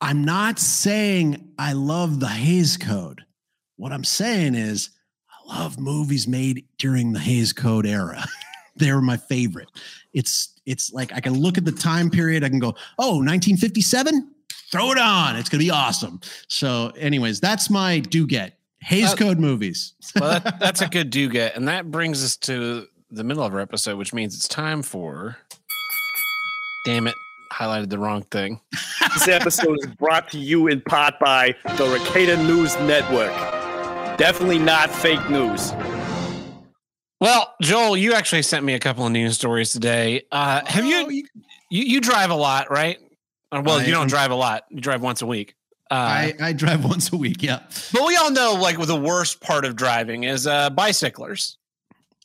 I'm 0.02 0.26
not 0.26 0.60
saying 0.60 1.54
I 1.58 1.74
love 1.74 2.20
the 2.20 2.28
Hays 2.28 2.78
Code. 2.78 3.24
What 3.78 3.92
I'm 3.92 4.04
saying 4.04 4.56
is 4.56 4.90
I 5.50 5.60
love 5.60 5.80
movies 5.80 6.28
made 6.28 6.66
during 6.78 7.14
the 7.14 7.20
Hays 7.20 7.54
Code 7.54 7.86
era. 7.86 8.26
They're 8.76 9.02
my 9.02 9.18
favorite. 9.18 9.70
It's 10.14 10.60
it's 10.66 10.92
like 10.94 11.14
I 11.14 11.20
can 11.20 11.34
look 11.34 11.58
at 11.58 11.66
the 11.66 11.72
time 11.72 12.10
period. 12.10 12.44
I 12.44 12.50
can 12.50 12.60
go, 12.60 12.76
oh, 12.98 13.18
1957. 13.18 14.30
Throw 14.72 14.92
it 14.92 14.98
on. 14.98 15.36
It's 15.36 15.50
gonna 15.50 15.64
be 15.64 15.70
awesome. 15.70 16.20
So, 16.48 16.92
anyways, 16.98 17.40
that's 17.40 17.70
my 17.70 18.00
do 18.00 18.26
get 18.26 18.58
Hays 18.80 19.14
Uh, 19.14 19.16
Code 19.16 19.40
movies. 19.40 19.94
Well, 20.20 20.40
that, 20.40 20.60
that's 20.60 20.82
a 20.82 20.88
good 20.88 21.10
do 21.10 21.30
get. 21.30 21.56
And 21.56 21.68
that 21.68 21.90
brings 21.92 22.24
us 22.24 22.36
to 22.38 22.88
the 23.12 23.24
middle 23.24 23.44
of 23.44 23.54
our 23.54 23.60
episode, 23.60 23.98
which 23.98 24.14
means 24.14 24.36
it's 24.36 24.48
time 24.48 24.82
for. 24.82 25.38
Damn 26.86 27.08
it. 27.08 27.16
Highlighted 27.52 27.90
the 27.90 28.00
wrong 28.00 28.24
thing. 28.24 28.60
This 29.14 29.28
episode 29.28 29.78
is 29.80 29.86
brought 29.86 30.32
to 30.32 30.40
you 30.40 30.66
in 30.68 30.82
part 30.82 31.20
by 31.20 31.54
the 31.78 31.84
Ricada 31.86 32.36
News 32.48 32.76
Network. 32.80 33.32
Definitely 34.18 34.58
not 34.58 34.90
fake 34.90 35.30
news. 35.30 35.72
Well, 37.24 37.54
Joel, 37.62 37.96
you 37.96 38.16
actually 38.16 38.42
sent 38.42 38.66
me 38.66 38.74
a 38.74 38.80
couple 38.80 39.06
of 39.06 39.14
news 39.14 39.36
stories 39.38 39.72
today. 39.72 40.24
Uh, 40.30 40.60
have 40.66 40.84
you, 40.84 41.10
you 41.10 41.24
you 41.70 42.02
drive 42.02 42.32
a 42.32 42.36
lot, 42.36 42.70
right? 42.70 42.98
Well, 43.50 43.80
I 43.80 43.86
you 43.86 43.92
don't 43.94 44.08
drive 44.10 44.32
a 44.32 44.36
lot. 44.36 44.66
You 44.70 44.82
drive 44.82 45.02
once 45.02 45.22
a 45.22 45.26
week. 45.26 45.56
Uh, 45.90 45.94
I, 45.94 46.34
I 46.42 46.52
drive 46.52 46.84
once 46.94 47.14
a 47.14 47.16
week. 47.16 47.42
Yeah. 47.42 47.62
but 47.94 48.06
we 48.06 48.18
all 48.18 48.30
know, 48.30 48.56
like, 48.56 48.78
the 48.78 49.00
worst 49.00 49.40
part 49.40 49.64
of 49.64 49.78
driving 49.78 50.26
is 50.26 50.46
uh, 50.46 50.70
bicyclers. 50.72 51.58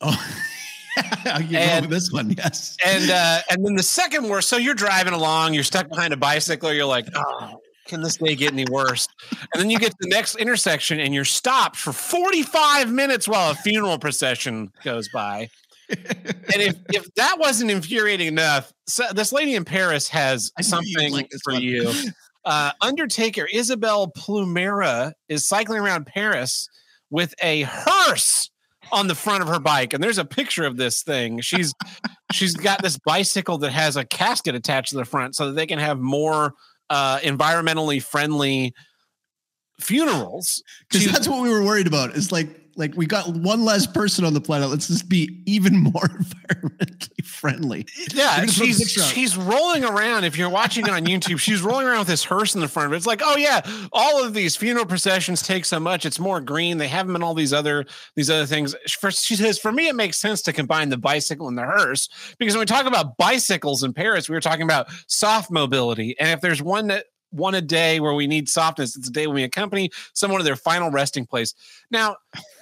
Oh, 1.27 1.39
you 1.39 1.53
go 1.53 1.59
And- 1.59 1.87
with 1.87 1.91
this 1.95 2.11
one. 2.11 2.31
Yes. 2.37 2.77
and 2.85 3.09
uh 3.09 3.39
and 3.49 3.65
then 3.65 3.77
the 3.77 3.85
second 3.85 4.29
worst 4.29 4.49
so 4.49 4.57
you're 4.57 4.75
driving 4.75 5.13
along 5.13 5.55
you're 5.55 5.63
stuck 5.63 5.89
behind 5.89 6.13
a 6.13 6.17
bicycle 6.17 6.73
you're 6.73 6.87
like 6.87 7.07
oh 7.15 7.61
can 7.89 8.03
this 8.03 8.17
day 8.17 8.37
get 8.37 8.53
any 8.53 8.67
worse? 8.71 9.09
And 9.31 9.61
then 9.61 9.71
you 9.71 9.79
get 9.79 9.91
to 9.91 9.97
the 10.01 10.09
next 10.09 10.37
intersection 10.37 11.01
and 11.01 11.15
you're 11.15 11.25
stopped 11.25 11.77
for 11.77 11.93
45 11.93 12.93
minutes 12.93 13.27
while 13.27 13.51
a 13.51 13.55
funeral 13.55 13.99
procession 13.99 14.71
goes 14.85 15.09
by. 15.09 15.49
And 15.91 16.63
if 16.63 16.77
if 16.93 17.15
that 17.15 17.39
wasn't 17.39 17.71
infuriating 17.71 18.29
enough 18.29 18.73
so 18.87 19.05
this 19.15 19.33
lady 19.33 19.55
in 19.55 19.65
paris 19.65 20.07
has 20.09 20.53
I 20.59 20.63
knew 20.63 20.67
you'd 20.83 21.01
something 21.01 21.13
like 21.13 21.31
for 21.43 21.55
one. 21.55 21.63
you. 21.63 21.93
Uh 22.45 22.73
undertaker 22.83 23.49
Isabelle 23.53 24.13
Plumereau 24.13 25.13
is 25.29 25.49
cycling 25.49 25.81
around 25.81 26.07
paris 26.07 26.69
with 27.11 27.35
a 27.43 27.63
hearse 27.63 28.51
on 28.93 29.07
the 29.07 29.15
front 29.15 29.43
of 29.43 29.49
her 29.49 29.59
bike. 29.61 29.93
And 29.93 30.03
there's 30.03 30.19
a 30.19 30.25
picture 30.25 30.65
of 30.65 30.77
this 30.77 31.03
thing. 31.03 31.41
She's 31.41 31.73
she's 32.33 32.55
got 32.55 32.83
this 32.83 32.99
bicycle 32.99 33.59
that 33.59 33.73
has 33.73 33.97
a 33.97 34.05
casket 34.05 34.55
attached 34.55 34.91
to 34.91 34.97
the 34.97 35.05
front 35.05 35.37
so 35.37 35.47
that 35.47 35.53
they 35.55 35.67
can 35.67 35.79
have 35.79 35.99
more 35.99 36.55
uh 36.91 37.19
environmentally 37.19 38.03
friendly 38.03 38.73
funerals 39.81 40.63
Because 40.91 41.11
that's 41.11 41.29
what 41.29 41.43
we 41.43 41.51
were 41.51 41.63
worried 41.63 41.87
about. 41.87 42.17
It's 42.17 42.33
like 42.33 42.49
like 42.79 42.95
we 42.97 43.07
got 43.07 43.29
one 43.29 43.65
less 43.65 43.87
person 43.87 44.25
on 44.25 44.33
the 44.33 44.41
planet. 44.41 44.71
Let's 44.71 44.87
just 44.87 45.09
be 45.09 45.43
even 45.47 45.77
more 45.77 45.93
environmentally 45.93 47.25
friendly. 47.25 47.87
yeah 48.15 48.41
We're 48.41 48.47
gonna 48.47 48.53
put 48.53 48.69
a 48.69 48.73
she's 48.73 48.93
she's 48.93 49.37
rolling 49.37 49.85
around. 49.85 50.25
If 50.25 50.39
you're 50.39 50.49
watching 50.49 50.87
it 50.87 50.91
on 50.91 51.05
youtube 51.05 51.39
she's 51.39 51.61
rolling 51.61 51.87
around 51.87 52.01
with 52.01 52.09
this 52.09 52.25
hearse 52.25 52.55
in 52.55 52.61
the 52.61 52.69
front 52.69 52.87
of 52.87 52.93
it. 52.93 52.97
It's 52.97 53.07
like 53.07 53.21
oh 53.23 53.37
yeah 53.37 53.61
all 53.93 54.25
of 54.25 54.33
these 54.33 54.57
funeral 54.57 54.87
processions 54.87 55.43
take 55.43 55.65
so 55.65 55.79
much. 55.79 56.07
It's 56.07 56.19
more 56.19 56.41
green. 56.41 56.79
They 56.79 56.89
have 56.89 57.07
them 57.07 57.17
in 57.17 57.23
all 57.23 57.35
these 57.35 57.53
other 57.53 57.85
these 58.15 58.31
other 58.31 58.47
things. 58.47 58.75
For, 58.89 59.11
she 59.11 59.37
says 59.37 59.59
for 59.59 59.73
me 59.73 59.89
it 59.89 59.95
makes 59.95 60.17
sense 60.17 60.41
to 60.43 60.53
combine 60.53 60.89
the 60.89 60.97
bicycle 60.97 61.49
and 61.49 61.59
the 61.59 61.63
hearse 61.63 62.09
because 62.39 62.55
when 62.55 62.61
we 62.61 62.67
talk 62.67 62.87
about 62.87 63.17
bicycles 63.17 63.83
in 63.83 63.93
paris 63.93 64.29
we 64.29 64.35
were 64.35 64.41
talking 64.41 64.63
about 64.63 64.89
soft 65.09 65.51
mobility. 65.51 66.17
And 66.19 66.31
if 66.31 66.41
there's 66.41 66.63
one 66.63 66.87
that 66.89 67.07
one 67.31 67.55
a 67.55 67.61
day 67.61 68.01
where 68.01 68.15
we 68.15 68.27
need 68.27 68.49
softness 68.49 68.97
it's 68.97 69.09
a 69.09 69.13
day 69.13 69.27
when 69.27 69.37
we 69.37 69.43
accompany 69.43 69.91
someone 70.15 70.41
to 70.41 70.45
their 70.45 70.57
final 70.57 70.91
resting 70.91 71.27
place. 71.27 71.55
Now 71.91 72.17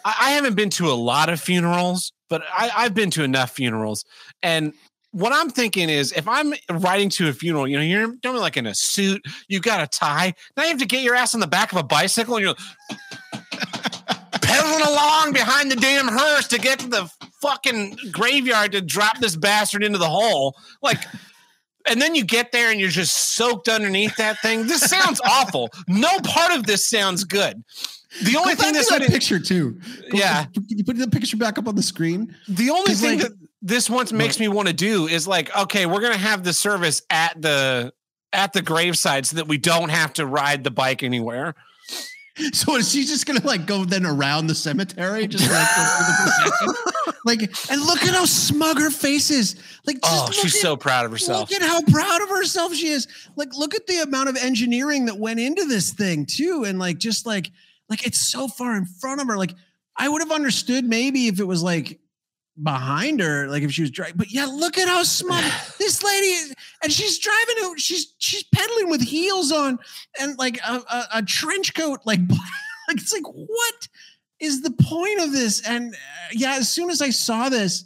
i, 0.06 0.14
I 0.18 0.30
haven't 0.30 0.54
been 0.54 0.70
to 0.70 0.86
a 0.86 0.94
lot 0.94 1.28
of 1.28 1.40
funerals 1.40 2.12
but 2.30 2.42
I, 2.50 2.70
i've 2.76 2.94
been 2.94 3.10
to 3.12 3.24
enough 3.24 3.50
funerals 3.50 4.04
and 4.42 4.72
what 5.16 5.32
I'm 5.32 5.48
thinking 5.48 5.88
is 5.88 6.12
if 6.12 6.28
I'm 6.28 6.52
riding 6.70 7.08
to 7.10 7.30
a 7.30 7.32
funeral, 7.32 7.66
you 7.66 7.78
know, 7.78 7.82
you're 7.82 8.14
normally 8.22 8.42
like 8.42 8.58
in 8.58 8.66
a 8.66 8.74
suit, 8.74 9.22
you've 9.48 9.62
got 9.62 9.80
a 9.80 9.86
tie. 9.86 10.34
Now 10.56 10.64
you 10.64 10.68
have 10.68 10.78
to 10.80 10.86
get 10.86 11.02
your 11.02 11.14
ass 11.14 11.32
on 11.32 11.40
the 11.40 11.46
back 11.46 11.72
of 11.72 11.78
a 11.78 11.82
bicycle 11.82 12.36
and 12.36 12.44
you're 12.44 12.54
pedaling 14.42 14.82
along 14.82 15.32
behind 15.32 15.70
the 15.70 15.76
damn 15.76 16.06
hearse 16.06 16.48
to 16.48 16.58
get 16.58 16.80
to 16.80 16.88
the 16.88 17.10
fucking 17.40 17.96
graveyard 18.12 18.72
to 18.72 18.82
drop 18.82 19.18
this 19.18 19.36
bastard 19.36 19.82
into 19.82 19.98
the 19.98 20.08
hole. 20.08 20.54
Like, 20.82 20.98
and 21.88 22.02
then 22.02 22.14
you 22.14 22.22
get 22.22 22.52
there 22.52 22.70
and 22.70 22.78
you're 22.78 22.90
just 22.90 23.34
soaked 23.36 23.68
underneath 23.68 24.16
that 24.16 24.40
thing. 24.40 24.66
This 24.66 24.82
sounds 24.82 25.20
awful. 25.24 25.70
No 25.88 26.10
part 26.24 26.54
of 26.54 26.66
this 26.66 26.84
sounds 26.84 27.24
good. 27.24 27.62
The 28.24 28.36
only 28.36 28.55
Go 28.55 28.62
thing 28.62 28.74
to 28.74 28.86
that 28.98 29.09
picture 29.09 29.38
too. 29.38 29.72
Go- 30.10 30.18
Yeah. 30.18 30.44
Can 30.47 30.64
you 30.68 30.84
put 30.84 30.97
the 30.97 31.09
picture 31.09 31.36
back 31.36 31.59
up 31.59 31.68
on 31.68 31.74
the 31.74 31.82
screen? 31.82 32.34
The 32.48 32.70
only 32.70 32.94
thing 32.94 33.18
like- 33.18 33.28
that 33.28 33.38
this 33.62 33.90
once 33.90 34.12
makes 34.12 34.38
me 34.38 34.48
want 34.48 34.68
to 34.68 34.74
do 34.74 35.06
is 35.09 35.26
like, 35.26 35.55
okay, 35.56 35.86
we're 35.86 36.01
gonna 36.01 36.16
have 36.16 36.44
the 36.44 36.52
service 36.52 37.02
at 37.10 37.40
the 37.40 37.93
at 38.32 38.52
the 38.52 38.62
graveside 38.62 39.26
so 39.26 39.36
that 39.36 39.48
we 39.48 39.59
don't 39.59 39.88
have 39.88 40.12
to 40.14 40.26
ride 40.26 40.64
the 40.64 40.70
bike 40.70 41.02
anywhere. 41.02 41.55
So 42.52 42.76
is 42.76 42.93
she 42.93 43.06
just 43.06 43.24
gonna 43.24 43.40
like 43.47 43.64
go 43.64 43.86
then 43.86 44.05
around 44.05 44.48
the 44.48 44.55
cemetery, 44.55 45.26
just 45.26 45.51
like 45.51 45.66
the 45.74 47.14
like, 47.24 47.40
and 47.70 47.80
look 47.80 48.02
at 48.02 48.12
how 48.14 48.26
smug 48.26 48.78
her 48.78 48.90
face 48.90 49.30
is. 49.30 49.56
Like, 49.86 50.02
just 50.02 50.28
Oh, 50.28 50.30
she's 50.32 50.55
at- 50.55 50.60
so 50.60 50.76
proud 50.76 51.06
of 51.06 51.12
herself. 51.12 51.51
Look 51.51 51.62
at 51.62 51.66
how 51.66 51.80
proud 51.90 52.20
of 52.20 52.28
herself 52.28 52.74
she 52.74 52.88
is. 52.88 53.09
Like, 53.36 53.55
look 53.56 53.74
at 53.74 53.86
the 53.86 54.02
amount 54.02 54.28
of 54.28 54.36
engineering 54.36 55.06
that 55.06 55.18
went 55.18 55.40
into 55.40 55.64
this 55.64 55.94
thing 55.94 56.26
too, 56.26 56.64
and 56.66 56.78
like, 56.78 56.98
just 56.98 57.24
like, 57.24 57.52
like 57.88 58.06
it's 58.06 58.18
so 58.20 58.48
far 58.48 58.76
in 58.76 58.84
front 58.84 59.20
of 59.20 59.26
her. 59.28 59.36
Like, 59.36 59.54
I 59.96 60.08
would 60.08 60.20
have 60.22 60.32
understood 60.32 60.84
maybe 60.84 61.28
if 61.28 61.40
it 61.40 61.44
was 61.44 61.62
like 61.62 62.00
behind 62.62 63.20
her, 63.20 63.46
like 63.48 63.62
if 63.62 63.72
she 63.72 63.82
was 63.82 63.90
driving. 63.90 64.16
But 64.16 64.32
yeah, 64.32 64.46
look 64.46 64.78
at 64.78 64.88
how 64.88 65.02
smug 65.02 65.44
this 65.78 66.02
lady 66.02 66.26
is, 66.26 66.54
and 66.82 66.92
she's 66.92 67.18
driving. 67.18 67.76
She's 67.76 68.14
she's 68.18 68.42
pedaling 68.44 68.90
with 68.90 69.02
heels 69.02 69.52
on 69.52 69.78
and 70.20 70.36
like 70.38 70.58
a, 70.66 70.74
a, 70.90 71.04
a 71.16 71.22
trench 71.22 71.74
coat. 71.74 72.00
Like, 72.04 72.20
like 72.88 72.96
it's 72.96 73.12
like 73.12 73.26
what 73.26 73.88
is 74.40 74.62
the 74.62 74.70
point 74.70 75.20
of 75.20 75.32
this? 75.32 75.66
And 75.66 75.94
uh, 75.94 75.98
yeah, 76.32 76.56
as 76.56 76.70
soon 76.70 76.90
as 76.90 77.00
I 77.00 77.10
saw 77.10 77.48
this, 77.48 77.84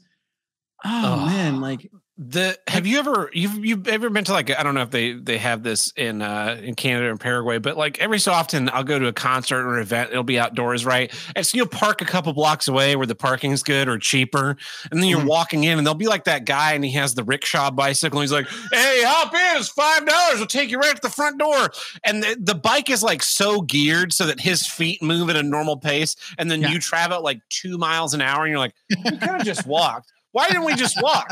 oh 0.84 1.18
Oh. 1.22 1.26
man, 1.26 1.60
like 1.60 1.90
The 2.22 2.58
have 2.66 2.86
you 2.86 2.98
ever 2.98 3.30
you've 3.32 3.64
you've 3.64 3.88
ever 3.88 4.10
been 4.10 4.24
to 4.24 4.32
like 4.32 4.50
I 4.50 4.62
don't 4.62 4.74
know 4.74 4.82
if 4.82 4.90
they 4.90 5.14
they 5.14 5.38
have 5.38 5.62
this 5.62 5.90
in 5.96 6.20
uh 6.20 6.60
in 6.62 6.74
Canada 6.74 7.08
and 7.08 7.18
Paraguay, 7.18 7.56
but 7.56 7.78
like 7.78 7.98
every 7.98 8.18
so 8.18 8.30
often 8.30 8.68
I'll 8.74 8.84
go 8.84 8.98
to 8.98 9.06
a 9.06 9.12
concert 9.14 9.66
or 9.66 9.78
event, 9.78 10.10
it'll 10.10 10.22
be 10.22 10.38
outdoors, 10.38 10.84
right? 10.84 11.10
And 11.34 11.46
so 11.46 11.56
you'll 11.56 11.66
park 11.66 12.02
a 12.02 12.04
couple 12.04 12.30
blocks 12.34 12.68
away 12.68 12.94
where 12.94 13.06
the 13.06 13.14
parking's 13.14 13.62
good 13.62 13.88
or 13.88 13.96
cheaper, 13.96 14.58
and 14.90 15.00
then 15.02 15.08
you're 15.08 15.20
Mhm. 15.20 15.28
walking 15.28 15.64
in 15.64 15.78
and 15.78 15.86
there'll 15.86 15.94
be 15.94 16.08
like 16.08 16.24
that 16.24 16.44
guy 16.44 16.74
and 16.74 16.84
he 16.84 16.90
has 16.92 17.14
the 17.14 17.24
rickshaw 17.24 17.70
bicycle 17.70 18.18
and 18.18 18.24
he's 18.24 18.32
like, 18.32 18.48
Hey, 18.70 19.02
hop 19.02 19.32
in, 19.32 19.58
it's 19.58 19.70
five 19.70 20.04
dollars, 20.06 20.36
we'll 20.36 20.46
take 20.46 20.70
you 20.70 20.76
right 20.78 20.94
to 20.94 21.00
the 21.00 21.08
front 21.08 21.38
door. 21.38 21.70
And 22.04 22.22
the, 22.22 22.36
the 22.38 22.54
bike 22.54 22.90
is 22.90 23.02
like 23.02 23.22
so 23.22 23.62
geared 23.62 24.12
so 24.12 24.26
that 24.26 24.40
his 24.40 24.66
feet 24.66 25.02
move 25.02 25.30
at 25.30 25.36
a 25.36 25.42
normal 25.42 25.78
pace, 25.78 26.16
and 26.36 26.50
then 26.50 26.60
Yeah. 26.60 26.72
you 26.72 26.80
travel 26.80 27.22
like 27.22 27.40
two 27.48 27.78
miles 27.78 28.12
an 28.12 28.20
hour, 28.20 28.42
and 28.42 28.50
you're 28.50 28.58
like, 28.58 28.74
we 28.90 28.96
could 29.12 29.22
have 29.22 29.44
just 29.46 29.66
walked. 29.66 30.12
Why 30.32 30.46
didn't 30.46 30.64
we 30.64 30.74
just 30.76 31.02
walk? 31.02 31.28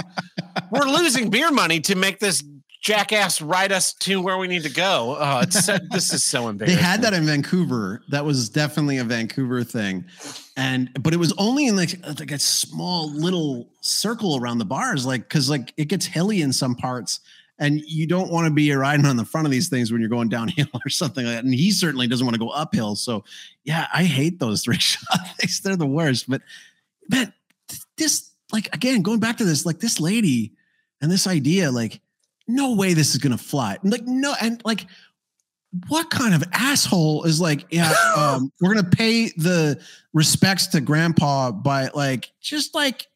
We're 0.70 0.86
losing 0.86 1.30
beer 1.30 1.50
money 1.50 1.80
to 1.80 1.94
make 1.94 2.18
this 2.18 2.42
jackass 2.80 3.40
ride 3.40 3.72
us 3.72 3.92
to 3.92 4.20
where 4.20 4.38
we 4.38 4.46
need 4.46 4.62
to 4.62 4.70
go. 4.70 5.16
Oh, 5.18 5.40
it's 5.40 5.64
so, 5.64 5.78
this 5.90 6.12
is 6.12 6.24
so 6.24 6.48
embarrassing. 6.48 6.76
they 6.78 6.82
had 6.82 7.02
that 7.02 7.12
in 7.12 7.24
Vancouver. 7.24 8.02
That 8.08 8.24
was 8.24 8.48
definitely 8.48 8.98
a 8.98 9.04
Vancouver 9.04 9.64
thing, 9.64 10.04
and 10.56 10.90
but 11.00 11.12
it 11.12 11.18
was 11.18 11.32
only 11.38 11.66
in 11.66 11.76
like 11.76 12.00
uh, 12.04 12.14
like 12.18 12.30
a 12.30 12.38
small 12.38 13.10
little 13.12 13.68
circle 13.80 14.38
around 14.40 14.58
the 14.58 14.64
bars, 14.64 15.06
like 15.06 15.22
because 15.22 15.50
like 15.50 15.72
it 15.76 15.86
gets 15.86 16.06
hilly 16.06 16.40
in 16.40 16.52
some 16.52 16.74
parts. 16.74 17.20
And 17.60 17.80
you 17.80 18.06
don't 18.06 18.30
want 18.30 18.46
to 18.46 18.52
be 18.52 18.70
riding 18.70 19.04
on 19.04 19.16
the 19.16 19.24
front 19.24 19.44
of 19.44 19.50
these 19.50 19.68
things 19.68 19.90
when 19.90 20.00
you're 20.00 20.08
going 20.08 20.28
downhill 20.28 20.68
or 20.86 20.88
something 20.88 21.24
like 21.24 21.34
that. 21.34 21.44
And 21.44 21.52
he 21.52 21.72
certainly 21.72 22.06
doesn't 22.06 22.24
want 22.24 22.36
to 22.36 22.38
go 22.38 22.50
uphill. 22.50 22.94
So, 22.94 23.24
yeah, 23.64 23.88
I 23.92 24.04
hate 24.04 24.38
those 24.38 24.68
rickshaw 24.68 25.16
things. 25.38 25.60
They're 25.60 25.74
the 25.74 25.84
worst. 25.84 26.30
But, 26.30 26.42
man, 27.10 27.32
this, 27.96 28.30
like, 28.52 28.74
again, 28.74 29.02
going 29.02 29.20
back 29.20 29.36
to 29.38 29.44
this, 29.44 29.66
like, 29.66 29.78
this 29.80 30.00
lady 30.00 30.52
and 31.00 31.10
this 31.10 31.26
idea, 31.26 31.70
like, 31.70 32.00
no 32.46 32.74
way 32.74 32.94
this 32.94 33.14
is 33.14 33.18
to 33.36 33.42
fly. 33.42 33.78
Like, 33.84 34.06
no, 34.06 34.34
and 34.40 34.60
like, 34.64 34.86
what 35.88 36.08
kind 36.10 36.34
of 36.34 36.42
asshole 36.52 37.24
is 37.24 37.40
like, 37.40 37.66
yeah, 37.70 37.92
um, 38.16 38.50
we're 38.60 38.72
to 38.90 38.96
pay 38.96 39.28
the 39.36 39.80
respects 40.12 40.66
to 40.68 40.80
grandpa 40.80 41.52
by 41.52 41.90
like, 41.94 42.30
just 42.40 42.74
like, 42.74 43.06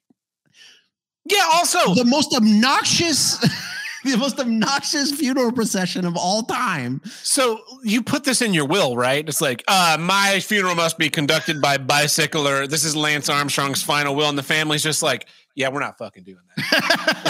Yeah. 1.25 1.45
Also, 1.55 1.95
the 1.95 2.05
most 2.05 2.35
obnoxious, 2.35 3.39
the 4.11 4.17
most 4.17 4.39
obnoxious 4.41 5.13
funeral 5.13 5.53
procession 5.53 6.05
of 6.05 6.17
all 6.17 6.43
time. 6.43 7.01
So 7.23 7.61
you 7.83 8.03
put 8.03 8.25
this 8.25 8.43
in 8.43 8.53
your 8.53 8.67
will, 8.67 8.97
right? 8.97 9.27
It's 9.29 9.41
like, 9.41 9.63
uh, 9.69 9.97
my 10.01 10.41
funeral 10.41 10.75
must 10.75 10.99
be 10.99 11.09
conducted 11.09 11.61
by 11.61 11.79
bicycler. 11.79 12.67
This 12.67 12.85
is 12.85 12.97
Lance 12.97 13.29
Armstrong's 13.29 13.83
final 13.83 14.15
will, 14.15 14.29
and 14.29 14.37
the 14.37 14.43
family's 14.43 14.83
just 14.83 15.03
like, 15.03 15.27
yeah, 15.55 15.69
we're 15.69 15.81
not 15.81 15.99
fucking 15.99 16.25
doing 16.25 16.39
that. 16.57 17.29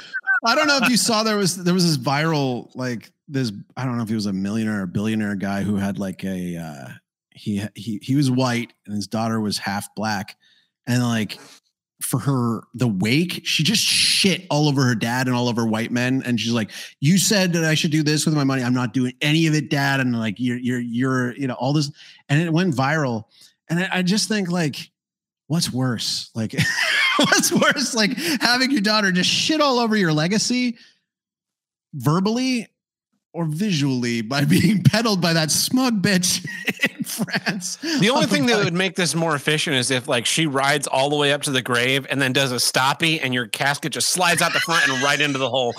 I 0.46 0.54
don't 0.54 0.66
know 0.66 0.78
if 0.82 0.90
you 0.90 0.96
saw 0.96 1.22
there 1.22 1.36
was 1.36 1.56
there 1.56 1.72
was 1.72 1.86
this 1.86 1.96
viral 1.96 2.70
like 2.74 3.10
this. 3.28 3.50
I 3.76 3.84
don't 3.84 3.96
know 3.96 4.02
if 4.02 4.08
he 4.10 4.14
was 4.14 4.26
a 4.26 4.32
millionaire 4.32 4.82
or 4.82 4.86
billionaire 4.86 5.36
guy 5.36 5.62
who 5.62 5.76
had 5.76 5.98
like 5.98 6.22
a 6.24 6.56
uh, 6.56 6.88
he 7.30 7.64
he 7.74 7.98
he 8.02 8.14
was 8.14 8.30
white 8.30 8.72
and 8.86 8.94
his 8.94 9.06
daughter 9.06 9.40
was 9.40 9.56
half 9.56 9.94
black, 9.94 10.36
and 10.86 11.02
like 11.02 11.38
for 12.02 12.18
her 12.18 12.62
the 12.74 12.88
wake 12.88 13.40
she 13.44 13.62
just 13.62 13.82
shit 13.82 14.46
all 14.50 14.68
over 14.68 14.82
her 14.82 14.94
dad 14.94 15.26
and 15.26 15.36
all 15.36 15.48
over 15.48 15.64
white 15.64 15.90
men. 15.90 16.22
And 16.26 16.40
she's 16.40 16.52
like 16.52 16.70
you 17.00 17.18
said 17.18 17.52
that 17.52 17.64
i 17.64 17.74
should 17.74 17.90
do 17.90 18.02
this 18.02 18.26
with 18.26 18.34
my 18.34 18.44
money. 18.44 18.62
I'm 18.62 18.74
not 18.74 18.92
doing 18.92 19.14
any 19.20 19.46
of 19.46 19.54
it 19.54 19.70
dad. 19.70 20.00
And 20.00 20.18
like 20.18 20.36
you're 20.38 20.58
you're 20.58 20.80
you're 20.80 21.36
you 21.36 21.46
know 21.46 21.54
all 21.54 21.72
this. 21.72 21.90
And 22.28 22.40
it 22.40 22.52
went 22.52 22.74
viral. 22.74 23.24
And 23.68 23.80
i, 23.80 23.88
I 23.92 24.02
just 24.02 24.28
think 24.28 24.50
like 24.50 24.90
what's 25.46 25.72
worse? 25.72 26.30
Like 26.34 26.54
what's 27.16 27.52
worse? 27.52 27.94
Like 27.94 28.16
having 28.40 28.70
your 28.70 28.80
daughter 28.80 29.12
just 29.12 29.30
shit 29.30 29.60
all 29.60 29.78
over 29.78 29.96
your 29.96 30.12
legacy 30.12 30.76
verbally 31.94 32.68
or 33.34 33.44
visually 33.44 34.22
by 34.22 34.44
being 34.46 34.82
peddled 34.82 35.20
by 35.20 35.34
that 35.34 35.50
smug 35.50 36.00
bitch 36.00 36.46
in 36.96 37.04
France. 37.04 37.76
The 37.76 38.08
only 38.08 38.26
thing 38.26 38.46
that 38.46 38.64
would 38.64 38.72
make 38.72 38.96
this 38.96 39.14
more 39.14 39.34
efficient 39.34 39.76
is 39.76 39.90
if 39.90 40.08
like 40.08 40.24
she 40.24 40.46
rides 40.46 40.86
all 40.86 41.10
the 41.10 41.16
way 41.16 41.32
up 41.32 41.42
to 41.42 41.50
the 41.50 41.60
grave 41.60 42.06
and 42.08 42.22
then 42.22 42.32
does 42.32 42.52
a 42.52 42.56
stoppie 42.56 43.20
and 43.22 43.34
your 43.34 43.46
casket 43.46 43.92
just 43.92 44.10
slides 44.10 44.40
out 44.40 44.54
the 44.54 44.60
front 44.60 44.88
and 44.88 45.02
right 45.02 45.20
into 45.20 45.38
the 45.38 45.50
hole. 45.50 45.74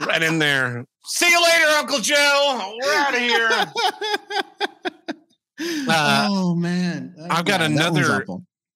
right 0.06 0.22
in 0.22 0.38
there. 0.38 0.84
See 1.04 1.30
you 1.30 1.42
later, 1.42 1.66
Uncle 1.78 1.98
Joe. 2.00 2.76
We're 2.82 2.94
out 2.94 3.14
of 3.14 3.20
here. 3.20 3.48
Uh, 5.88 6.28
oh 6.30 6.54
man. 6.54 7.14
I've 7.30 7.44
got 7.44 7.60
yeah, 7.60 7.66
another 7.66 8.24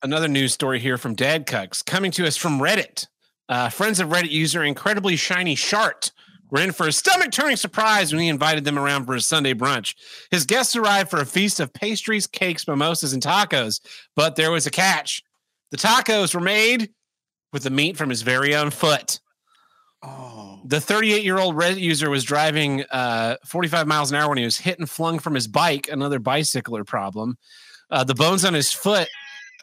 another 0.02 0.28
news 0.28 0.52
story 0.52 0.78
here 0.80 0.98
from 0.98 1.14
Dad 1.14 1.46
Cucks 1.46 1.84
coming 1.84 2.10
to 2.12 2.26
us 2.26 2.36
from 2.36 2.58
Reddit. 2.60 3.06
Uh, 3.48 3.70
friends 3.70 4.00
of 4.00 4.08
Reddit 4.08 4.30
user 4.30 4.62
incredibly 4.62 5.16
shiny 5.16 5.54
shart 5.54 6.12
were 6.50 6.60
in 6.60 6.72
for 6.72 6.86
a 6.86 6.92
stomach 6.92 7.30
turning 7.32 7.56
surprise 7.56 8.12
when 8.12 8.22
he 8.22 8.28
invited 8.28 8.64
them 8.64 8.78
around 8.78 9.06
for 9.06 9.14
a 9.14 9.20
Sunday 9.20 9.54
brunch. 9.54 9.94
His 10.30 10.44
guests 10.44 10.76
arrived 10.76 11.10
for 11.10 11.20
a 11.20 11.26
feast 11.26 11.60
of 11.60 11.72
pastries, 11.72 12.26
cakes, 12.26 12.66
mimosas, 12.66 13.12
and 13.12 13.22
tacos, 13.22 13.80
but 14.14 14.36
there 14.36 14.50
was 14.50 14.66
a 14.66 14.70
catch. 14.70 15.22
The 15.70 15.76
tacos 15.76 16.34
were 16.34 16.40
made 16.40 16.90
with 17.52 17.62
the 17.62 17.70
meat 17.70 17.96
from 17.96 18.10
his 18.10 18.22
very 18.22 18.54
own 18.54 18.70
foot. 18.70 19.20
Oh. 20.02 20.60
The 20.66 20.80
38 20.80 21.24
year 21.24 21.38
old 21.38 21.56
Reddit 21.56 21.80
user 21.80 22.10
was 22.10 22.24
driving 22.24 22.84
uh, 22.90 23.36
45 23.44 23.86
miles 23.86 24.10
an 24.10 24.16
hour 24.18 24.28
when 24.28 24.38
he 24.38 24.44
was 24.44 24.58
hit 24.58 24.78
and 24.78 24.88
flung 24.88 25.18
from 25.18 25.34
his 25.34 25.48
bike, 25.48 25.88
another 25.90 26.18
bicycler 26.18 26.84
problem. 26.84 27.36
Uh, 27.90 28.04
the 28.04 28.14
bones 28.14 28.44
on 28.44 28.54
his 28.54 28.72
foot 28.72 29.08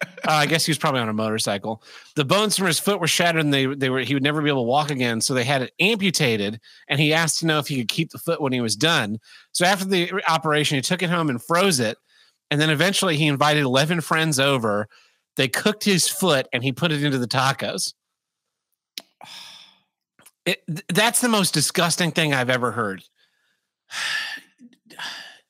uh, 0.02 0.08
I 0.26 0.46
guess 0.46 0.66
he 0.66 0.72
was 0.72 0.78
probably 0.78 1.02
on 1.02 1.10
a 1.10 1.14
motorcycle. 1.14 1.84
The 2.16 2.26
bones 2.26 2.58
from 2.58 2.68
his 2.68 2.80
foot 2.80 3.00
were 3.00 3.08
shattered, 3.08 3.42
and 3.42 3.54
they 3.54 3.66
they 3.66 3.90
were 3.90 4.02
he 4.02 4.14
would 4.14 4.24
never 4.24 4.42
be 4.42 4.50
able 4.50 4.64
to 4.64 4.68
walk 4.68 4.92
again. 4.92 5.22
So 5.22 5.34
they 5.34 5.44
had 5.44 5.62
it 5.62 5.74
amputated, 5.80 6.60
and 6.88 7.00
he 7.00 7.14
asked 7.14 7.40
to 7.40 7.46
know 7.46 7.60
if 7.60 7.68
he 7.68 7.78
could 7.78 7.90
keep 7.90 8.12
the 8.12 8.18
foot 8.18 8.42
when 8.42 8.54
he 8.54 8.62
was 8.62 8.76
done. 8.76 9.20
So 9.52 9.66
after 9.66 9.86
the 9.86 10.22
operation, 10.28 10.76
he 10.76 10.82
took 10.82 11.04
it 11.04 11.10
home 11.10 11.30
and 11.30 11.44
froze 11.44 11.80
it, 11.80 11.98
and 12.50 12.60
then 12.60 12.70
eventually 12.70 13.18
he 13.18 13.28
invited 13.28 13.64
eleven 13.64 14.02
friends 14.02 14.40
over. 14.40 14.88
They 15.38 15.48
cooked 15.48 15.84
his 15.84 16.08
foot, 16.08 16.48
and 16.52 16.64
he 16.64 16.72
put 16.72 16.92
it 16.92 17.04
into 17.04 17.18
the 17.18 17.28
tacos. 17.28 17.94
It, 20.46 20.64
that's 20.90 21.22
the 21.22 21.30
most 21.30 21.54
disgusting 21.54 22.12
thing 22.12 22.34
I've 22.34 22.50
ever 22.50 22.72
heard. 22.72 23.04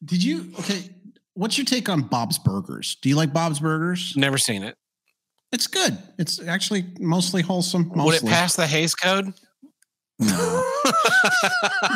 Did 0.04 0.24
you 0.24 0.52
okay? 0.60 0.90
What's 1.42 1.58
your 1.58 1.66
take 1.66 1.90
on 1.90 2.04
Bob's 2.04 2.38
Burgers? 2.38 2.98
Do 3.02 3.10
you 3.10 3.16
like 3.16 3.34
Bob's 3.34 3.60
Burgers? 3.60 4.14
Never 4.16 4.38
seen 4.38 4.62
it. 4.62 4.78
It's 5.52 5.66
good. 5.66 5.98
It's 6.20 6.40
actually 6.40 6.86
mostly 7.00 7.42
wholesome. 7.42 7.88
Mostly. 7.88 8.06
Would 8.06 8.16
it 8.16 8.26
pass 8.28 8.56
the 8.56 8.68
Hays 8.68 8.94
Code? 8.94 9.34
No. 10.20 10.28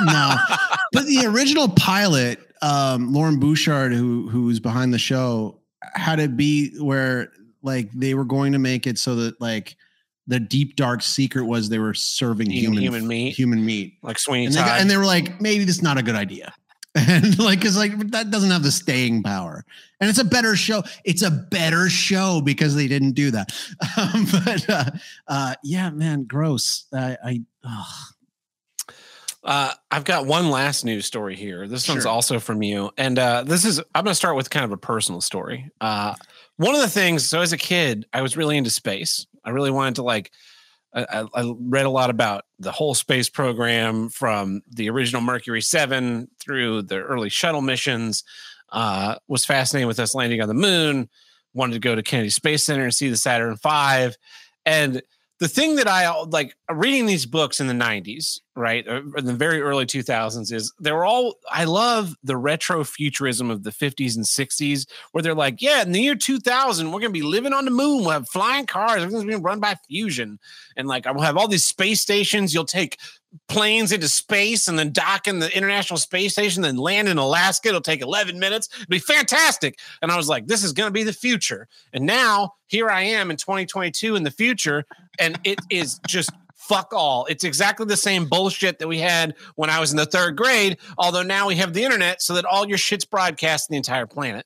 no. 0.04 0.36
But 0.92 1.06
the 1.06 1.26
original 1.28 1.70
pilot, 1.70 2.40
um, 2.64 3.14
Loren 3.14 3.40
Bouchard, 3.40 3.94
who 3.94 4.28
who 4.30 4.46
was 4.46 4.60
behind 4.60 4.92
the 4.92 4.98
show, 4.98 5.62
had 5.94 6.20
it 6.20 6.36
be 6.36 6.76
where 6.80 7.32
like 7.62 7.92
they 7.92 8.16
were 8.16 8.26
going 8.26 8.52
to 8.54 8.60
make 8.60 8.88
it 8.88 8.98
so 8.98 9.16
that 9.16 9.40
like 9.40 9.78
the 10.26 10.40
deep 10.40 10.76
dark 10.76 11.04
secret 11.04 11.44
was 11.46 11.70
they 11.70 11.78
were 11.78 11.94
serving 11.94 12.50
human 12.50 12.82
human 12.82 13.08
meat, 13.08 13.36
human 13.36 13.64
meat, 13.64 14.00
like 14.02 14.18
Sweeney 14.18 14.48
and 14.48 14.56
Todd. 14.56 14.66
They, 14.66 14.70
got, 14.70 14.82
and 14.82 14.90
they 14.90 14.98
were 14.98 15.06
like, 15.06 15.40
maybe 15.40 15.64
this 15.66 15.76
is 15.76 15.84
not 15.84 16.00
a 16.00 16.04
good 16.04 16.16
idea. 16.16 16.52
and 17.10 17.38
like 17.40 17.60
because 17.60 17.76
like 17.76 17.98
that 18.12 18.32
doesn't 18.32 18.52
have 18.52 18.64
the 18.64 18.72
staying 18.72 19.22
power 19.22 19.66
and 20.00 20.10
it's 20.10 20.20
a 20.20 20.24
better 20.24 20.56
show 20.56 20.82
it's 21.04 21.22
a 21.22 21.30
better 21.30 21.90
show 21.90 22.42
because 22.42 22.74
they 22.74 22.88
didn't 22.88 23.12
do 23.12 23.32
that 23.32 23.54
um, 23.98 24.26
but 24.32 24.70
uh, 24.70 24.90
uh, 25.28 25.56
yeah 25.64 25.90
man 25.90 26.24
gross 26.24 26.86
i, 26.94 27.18
I 27.24 27.44
uh, 29.44 29.72
I've 29.92 30.06
got 30.06 30.26
one 30.26 30.50
last 30.50 30.84
news 30.84 31.06
story 31.06 31.36
here. 31.36 31.68
This 31.68 31.84
sure. 31.84 31.94
one's 31.94 32.08
also 32.08 32.40
from 32.40 32.64
you, 32.64 32.90
and 32.98 33.20
uh, 33.20 33.44
this 33.44 33.64
is 33.64 33.80
I'm 33.94 34.04
going 34.04 34.12
to 34.12 34.16
start 34.16 34.36
with 34.36 34.50
kind 34.50 34.66
of 34.66 34.72
a 34.72 34.78
personal 34.78 35.22
story. 35.22 35.70
Uh, 35.80 36.16
one 36.58 36.74
of 36.74 36.82
the 36.82 36.90
things, 36.90 37.30
so 37.30 37.42
as 37.42 37.54
a 37.54 37.58
kid, 37.58 38.08
I 38.12 38.24
was 38.24 38.36
really 38.36 38.58
into 38.58 38.72
space. 38.72 39.28
I 39.44 39.52
really 39.52 39.70
wanted 39.70 39.96
to 39.96 40.04
like 40.04 40.32
I, 40.96 41.26
I, 41.34 41.54
read 41.60 41.86
a 41.86 41.90
lot 41.90 42.10
about 42.10 42.46
the 42.58 42.72
whole 42.72 42.94
space 42.94 43.30
program 43.30 44.08
from 44.08 44.62
the 44.72 44.90
original 44.90 45.22
Mercury 45.22 45.62
7 45.62 46.30
through 46.40 46.84
the 46.84 47.00
early 47.00 47.30
shuttle 47.30 47.62
missions. 47.62 48.24
Uh, 48.72 49.16
was 49.28 49.46
fascinated 49.46 49.88
with 49.88 50.00
us 50.00 50.16
landing 50.16 50.42
on 50.42 50.48
the 50.48 50.54
moon. 50.54 51.10
Wanted 51.54 51.74
to 51.74 51.80
go 51.80 51.96
to 51.96 52.04
Kennedy 52.04 52.30
Space 52.30 52.66
Center 52.66 52.84
and 52.84 52.94
see 52.94 53.10
the 53.10 53.18
Saturn 53.18 53.58
V. 53.62 54.16
And 54.66 55.02
the 55.40 55.48
thing 55.50 55.76
that 55.76 55.88
I 55.88 56.10
like 56.24 56.56
reading 56.72 57.06
these 57.06 57.26
books 57.26 57.60
in 57.60 57.68
the 57.68 57.74
90s, 57.74 58.40
right, 58.56 58.88
uh, 58.88 59.02
in 59.18 59.26
the 59.26 59.34
very 59.34 59.62
early 59.62 59.86
2000s, 59.86 60.52
is 60.54 60.74
they're 60.80 61.04
all, 61.04 61.36
I 61.52 61.66
love 61.66 62.16
the 62.24 62.38
retro 62.38 62.86
futurism 62.86 63.52
of 63.52 63.64
the 63.64 63.72
50s 63.72 64.16
and 64.16 64.24
60s, 64.24 64.88
where 65.12 65.22
they're 65.22 65.36
like, 65.36 65.62
yeah, 65.62 65.82
in 65.82 65.92
the 65.92 66.00
year 66.00 66.16
2000, 66.16 66.88
we're 66.88 67.00
going 67.02 67.14
to 67.14 67.20
be 67.20 67.22
living 67.22 67.52
on 67.52 67.66
the 67.66 67.72
moon. 67.72 68.02
We'll 68.02 68.12
have 68.12 68.30
flying 68.30 68.66
cars. 68.66 69.04
Everything's 69.04 69.26
being 69.26 69.42
run 69.42 69.60
by 69.60 69.76
fusion. 69.88 70.40
And 70.78 70.88
like, 70.88 71.06
I 71.06 71.12
will 71.12 71.22
have 71.22 71.36
all 71.36 71.50
these 71.50 71.66
space 71.66 72.00
stations. 72.00 72.54
You'll 72.54 72.64
take 72.64 72.98
planes 73.48 73.92
into 73.92 74.08
space 74.10 74.68
and 74.68 74.78
then 74.78 74.92
dock 74.92 75.28
in 75.28 75.40
the 75.40 75.56
International 75.56 75.98
Space 75.98 76.34
Station, 76.34 76.64
then 76.64 76.78
land 76.78 77.08
in 77.08 77.18
Alaska. 77.18 77.70
It'll 77.70 77.82
take 77.82 78.02
11 78.02 78.40
minutes. 78.40 78.70
It'll 78.74 78.90
be 78.90 79.00
fantastic. 79.00 79.80
And 80.02 80.12
I 80.12 80.18
was 80.18 80.28
like, 80.28 80.48
this 80.48 80.64
is 80.64 80.74
going 80.74 80.88
to 80.88 80.94
be 80.94 81.04
the 81.04 81.14
future. 81.14 81.68
And 81.94 82.06
now 82.06 82.54
here 82.68 82.90
I 82.90 83.04
am 83.04 83.32
in 83.32 83.38
2022 83.38 84.16
in 84.16 84.24
the 84.24 84.32
future, 84.32 84.86
and 85.20 85.40
it 85.44 85.60
is 85.70 86.00
just 86.08 86.32
fuck 86.56 86.94
all. 86.94 87.26
It's 87.26 87.44
exactly 87.44 87.86
the 87.86 87.98
same 87.98 88.28
bullshit 88.28 88.80
that 88.80 88.88
we 88.88 89.00
had 89.00 89.36
when 89.56 89.70
I 89.70 89.80
was 89.80 89.92
in 89.92 89.98
the 89.98 90.06
third 90.06 90.36
grade, 90.36 90.78
although 90.98 91.24
now 91.24 91.48
we 91.48 91.56
have 91.58 91.74
the 91.74 91.84
internet 91.84 92.22
so 92.22 92.34
that 92.34 92.46
all 92.46 92.68
your 92.68 92.78
shit's 92.78 93.06
broadcast 93.06 93.70
the 93.70 93.76
entire 93.76 94.08
planet. 94.08 94.46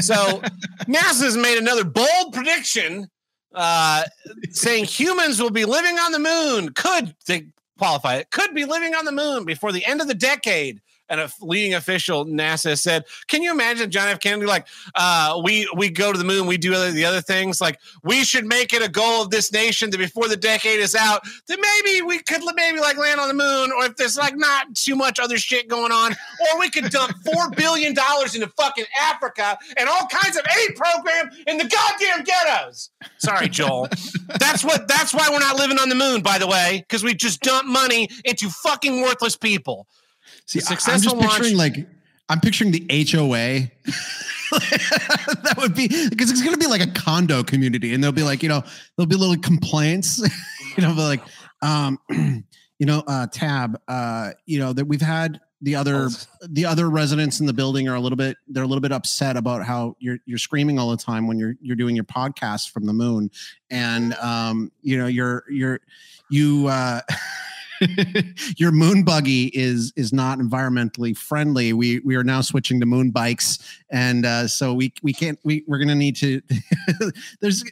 So 0.00 0.14
NASA's 0.86 1.36
made 1.36 1.58
another 1.58 1.84
bold 1.84 2.32
prediction 2.32 3.08
uh, 3.54 4.04
saying 4.50 4.84
humans 4.84 5.40
will 5.40 5.50
be 5.50 5.64
living 5.64 5.98
on 5.98 6.12
the 6.12 6.18
moon. 6.18 6.72
Could 6.74 7.14
they 7.26 7.48
qualify 7.78 8.16
it, 8.16 8.30
could 8.30 8.54
be 8.54 8.64
living 8.64 8.94
on 8.94 9.04
the 9.04 9.12
moon 9.12 9.44
before 9.44 9.72
the 9.72 9.86
end 9.86 10.00
of 10.00 10.08
the 10.08 10.14
decade 10.14 10.80
and 11.08 11.20
a 11.20 11.30
leading 11.40 11.74
official 11.74 12.26
NASA 12.26 12.78
said, 12.78 13.04
"Can 13.26 13.42
you 13.42 13.50
imagine 13.50 13.90
John 13.90 14.08
F. 14.08 14.20
Kennedy 14.20 14.46
like 14.46 14.66
uh, 14.94 15.40
we 15.42 15.68
we 15.76 15.90
go 15.90 16.12
to 16.12 16.18
the 16.18 16.24
moon, 16.24 16.46
we 16.46 16.58
do 16.58 16.74
other, 16.74 16.90
the 16.92 17.04
other 17.04 17.20
things 17.20 17.60
like 17.60 17.78
we 18.02 18.24
should 18.24 18.46
make 18.46 18.72
it 18.72 18.82
a 18.82 18.88
goal 18.88 19.22
of 19.22 19.30
this 19.30 19.52
nation 19.52 19.90
that 19.90 19.98
before 19.98 20.28
the 20.28 20.36
decade 20.36 20.80
is 20.80 20.94
out, 20.94 21.22
that 21.46 21.58
maybe 21.84 22.02
we 22.02 22.18
could 22.20 22.42
maybe 22.54 22.80
like 22.80 22.96
land 22.96 23.20
on 23.20 23.28
the 23.28 23.34
moon, 23.34 23.72
or 23.72 23.86
if 23.86 23.96
there's 23.96 24.16
like 24.16 24.36
not 24.36 24.74
too 24.74 24.96
much 24.96 25.18
other 25.18 25.38
shit 25.38 25.68
going 25.68 25.92
on, 25.92 26.12
or 26.12 26.58
we 26.58 26.70
could 26.70 26.90
dump 26.90 27.14
four 27.24 27.50
billion 27.50 27.94
dollars 27.94 28.34
into 28.34 28.48
fucking 28.48 28.86
Africa 29.00 29.58
and 29.76 29.88
all 29.88 30.06
kinds 30.06 30.36
of 30.36 30.44
aid 30.62 30.76
program 30.76 31.30
in 31.46 31.58
the 31.58 31.64
goddamn 31.64 32.24
ghettos." 32.24 32.90
Sorry, 33.18 33.48
Joel. 33.48 33.88
that's 34.38 34.64
what. 34.64 34.88
That's 34.88 35.14
why 35.14 35.28
we're 35.30 35.38
not 35.38 35.56
living 35.56 35.78
on 35.78 35.88
the 35.88 35.94
moon, 35.94 36.22
by 36.22 36.38
the 36.38 36.46
way, 36.46 36.84
because 36.86 37.02
we 37.02 37.14
just 37.14 37.40
dump 37.40 37.66
money 37.66 38.08
into 38.24 38.48
fucking 38.48 39.02
worthless 39.02 39.36
people. 39.36 39.86
See, 40.48 40.60
I'm 40.66 41.00
just 41.00 41.18
picturing 41.18 41.56
launch. 41.56 41.76
like 41.76 41.88
I'm 42.30 42.40
picturing 42.40 42.70
the 42.70 42.86
HOA. 42.88 43.70
that 44.50 45.54
would 45.58 45.74
be 45.74 45.88
because 46.08 46.30
it's 46.30 46.40
going 46.40 46.54
to 46.54 46.58
be 46.58 46.66
like 46.66 46.80
a 46.80 46.90
condo 46.90 47.44
community, 47.44 47.92
and 47.92 48.02
they'll 48.02 48.12
be 48.12 48.22
like 48.22 48.42
you 48.42 48.48
know 48.48 48.62
there'll 48.96 49.06
be 49.06 49.14
little 49.14 49.36
complaints, 49.36 50.18
you 50.76 50.82
know, 50.82 50.94
like 50.94 51.20
um, 51.60 51.98
you 52.08 52.86
know, 52.86 53.02
uh, 53.06 53.26
tab, 53.26 53.78
uh, 53.88 54.30
you 54.46 54.58
know 54.58 54.72
that 54.72 54.86
we've 54.86 55.02
had 55.02 55.38
the 55.60 55.74
other 55.74 56.08
the 56.48 56.64
other 56.64 56.88
residents 56.88 57.40
in 57.40 57.46
the 57.46 57.52
building 57.52 57.86
are 57.88 57.96
a 57.96 58.00
little 58.00 58.16
bit 58.16 58.36
they're 58.46 58.62
a 58.62 58.66
little 58.66 58.80
bit 58.80 58.92
upset 58.92 59.36
about 59.36 59.64
how 59.64 59.96
you're 59.98 60.18
you're 60.24 60.38
screaming 60.38 60.78
all 60.78 60.88
the 60.88 60.96
time 60.96 61.26
when 61.26 61.36
you're 61.36 61.56
you're 61.60 61.74
doing 61.74 61.96
your 61.96 62.04
podcast 62.04 62.70
from 62.70 62.86
the 62.86 62.92
moon 62.92 63.28
and 63.68 64.14
um 64.14 64.70
you 64.82 64.96
know 64.96 65.08
you're 65.08 65.42
you're 65.50 65.80
you 66.30 66.68
uh 66.68 67.00
your 68.56 68.72
moon 68.72 69.02
buggy 69.02 69.46
is 69.54 69.92
is 69.96 70.12
not 70.12 70.38
environmentally 70.38 71.16
friendly. 71.16 71.72
We 71.72 72.00
we 72.00 72.16
are 72.16 72.24
now 72.24 72.40
switching 72.40 72.80
to 72.80 72.86
moon 72.86 73.10
bikes. 73.10 73.58
And 73.90 74.26
uh 74.26 74.48
so 74.48 74.74
we 74.74 74.92
we 75.02 75.12
can't 75.12 75.38
we 75.44 75.64
we're 75.66 75.78
gonna 75.78 75.94
need 75.94 76.16
to 76.16 76.40
there's 77.40 77.64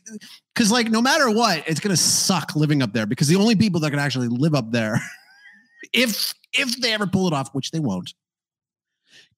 because 0.55 0.71
like 0.71 0.91
no 0.91 1.03
matter 1.03 1.31
what 1.31 1.63
it's 1.67 1.81
gonna 1.81 1.97
suck 1.97 2.57
living 2.57 2.83
up 2.83 2.93
there 2.93 3.07
because 3.07 3.29
the 3.29 3.37
only 3.37 3.57
people 3.57 3.81
that 3.81 3.91
can 3.91 3.99
actually 3.99 4.29
live 4.29 4.55
up 4.55 4.71
there 4.73 5.01
if 5.93 6.35
if 6.53 6.77
they 6.81 6.93
ever 6.93 7.07
pull 7.07 7.27
it 7.27 7.33
off, 7.33 7.55
which 7.55 7.71
they 7.71 7.81
won't, 7.81 8.15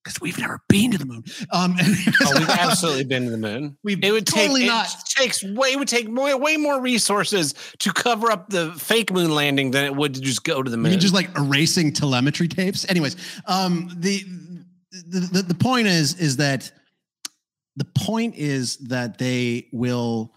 because 0.08 0.20
we've 0.20 0.38
never 0.38 0.60
been 0.68 0.90
to 0.92 0.98
the 0.98 1.04
moon. 1.04 1.24
Um, 1.52 1.76
oh, 1.78 2.32
we've 2.38 2.48
absolutely 2.48 3.04
been 3.04 3.24
to 3.24 3.30
the 3.30 3.36
moon. 3.38 3.76
We've 3.84 4.02
it 4.02 4.10
would 4.10 4.26
totally 4.26 4.62
take 4.62 4.68
not. 4.68 4.86
it 4.86 5.04
takes 5.06 5.44
way 5.44 5.72
it 5.72 5.78
would 5.78 5.88
take 5.88 6.08
way, 6.08 6.34
way 6.34 6.56
more 6.56 6.80
resources 6.80 7.54
to 7.78 7.92
cover 7.92 8.30
up 8.30 8.48
the 8.48 8.72
fake 8.72 9.12
moon 9.12 9.34
landing 9.34 9.70
than 9.70 9.84
it 9.84 9.94
would 9.94 10.14
to 10.14 10.20
just 10.20 10.44
go 10.44 10.62
to 10.62 10.70
the 10.70 10.76
I 10.76 10.80
moon. 10.80 10.90
mean, 10.92 11.00
just 11.00 11.14
like 11.14 11.36
erasing 11.36 11.92
telemetry 11.92 12.48
tapes. 12.48 12.88
Anyways, 12.88 13.16
um, 13.46 13.90
the, 13.96 14.24
the 14.90 15.20
the 15.32 15.42
the 15.42 15.54
point 15.54 15.86
is 15.86 16.14
is 16.18 16.38
that 16.38 16.72
the 17.76 17.84
point 17.84 18.34
is 18.36 18.76
that 18.88 19.18
they 19.18 19.68
will 19.72 20.32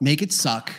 make 0.00 0.22
it 0.22 0.32
suck. 0.32 0.72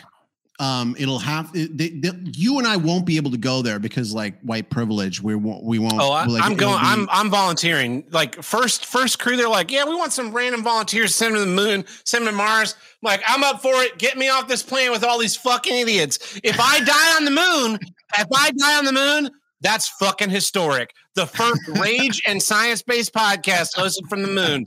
Um, 0.60 0.96
it'll 0.98 1.20
have 1.20 1.52
they, 1.52 1.66
they, 1.66 2.10
you 2.32 2.58
and 2.58 2.66
I 2.66 2.76
won't 2.76 3.06
be 3.06 3.16
able 3.16 3.30
to 3.30 3.38
go 3.38 3.62
there 3.62 3.78
because 3.78 4.12
like 4.12 4.40
white 4.40 4.70
privilege. 4.70 5.22
We 5.22 5.36
won't. 5.36 5.62
We 5.62 5.78
won't. 5.78 5.94
Oh, 6.00 6.10
I, 6.10 6.24
like, 6.24 6.44
it'll 6.44 6.56
going. 6.56 6.80
be- 6.80 6.86
I'm 6.86 7.08
I'm 7.10 7.30
volunteering. 7.30 8.04
Like 8.10 8.42
first 8.42 8.84
first 8.84 9.20
crew, 9.20 9.36
they're 9.36 9.48
like, 9.48 9.70
yeah, 9.70 9.84
we 9.84 9.94
want 9.94 10.12
some 10.12 10.32
random 10.32 10.64
volunteers. 10.64 11.14
Send 11.14 11.36
them 11.36 11.44
to 11.44 11.48
the 11.48 11.54
moon. 11.54 11.84
Send 12.04 12.26
them 12.26 12.34
to 12.34 12.36
Mars. 12.38 12.74
I'm 12.74 13.06
like, 13.06 13.22
I'm 13.26 13.44
up 13.44 13.62
for 13.62 13.74
it. 13.82 13.98
Get 13.98 14.18
me 14.18 14.28
off 14.28 14.48
this 14.48 14.64
plane 14.64 14.90
with 14.90 15.04
all 15.04 15.18
these 15.18 15.36
fucking 15.36 15.76
idiots. 15.76 16.40
If 16.42 16.58
I 16.58 16.80
die 16.80 17.16
on 17.16 17.24
the 17.24 17.30
moon, 17.30 17.78
if 18.18 18.26
I 18.34 18.50
die 18.50 18.78
on 18.78 18.84
the 18.84 18.92
moon, 18.92 19.30
that's 19.60 19.88
fucking 19.88 20.30
historic. 20.30 20.90
The 21.14 21.26
first 21.26 21.60
rage 21.80 22.20
and 22.26 22.42
science 22.42 22.82
based 22.82 23.14
podcast 23.14 23.76
hosted 23.76 24.08
from 24.08 24.22
the 24.22 24.28
moon. 24.28 24.64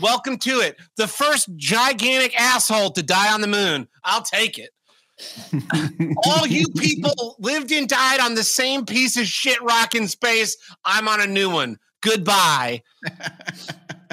Welcome 0.00 0.38
to 0.38 0.60
it. 0.60 0.76
The 0.96 1.06
first 1.06 1.48
gigantic 1.56 2.38
asshole 2.40 2.90
to 2.92 3.02
die 3.02 3.32
on 3.32 3.42
the 3.42 3.46
moon. 3.46 3.88
I'll 4.04 4.22
take 4.22 4.58
it. 4.58 4.70
All 6.24 6.46
you 6.46 6.66
people 6.76 7.36
lived 7.38 7.72
and 7.72 7.88
died 7.88 8.20
on 8.20 8.34
the 8.34 8.42
same 8.42 8.84
piece 8.84 9.16
of 9.16 9.26
shit 9.26 9.60
rock 9.62 9.94
in 9.94 10.08
space. 10.08 10.56
I'm 10.84 11.08
on 11.08 11.20
a 11.20 11.26
new 11.26 11.50
one. 11.50 11.78
Goodbye. 12.02 12.82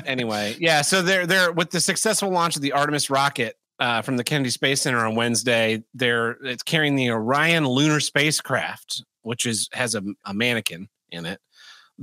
anyway, 0.06 0.56
yeah. 0.60 0.82
So 0.82 1.02
they're 1.02 1.26
they're 1.26 1.52
with 1.52 1.72
the 1.72 1.82
successful 1.82 2.30
launch 2.30 2.56
of 2.56 2.61
the 2.61 2.72
Artemis 2.72 3.10
rocket 3.10 3.57
uh, 3.80 4.02
from 4.02 4.18
the 4.18 4.23
Kennedy 4.23 4.52
Space 4.52 4.82
Center 4.82 5.06
on 5.06 5.15
Wednesday. 5.15 5.84
They're 5.94 6.32
it's 6.44 6.64
carrying 6.64 6.95
the 6.95 7.10
Orion 7.10 7.68
lunar 7.68 7.99
spacecraft, 7.99 9.03
which 9.23 9.45
is 9.45 9.68
has 9.73 9.95
a, 9.95 10.03
a 10.26 10.34
mannequin 10.34 10.88
in 11.10 11.26
it. 11.26 11.40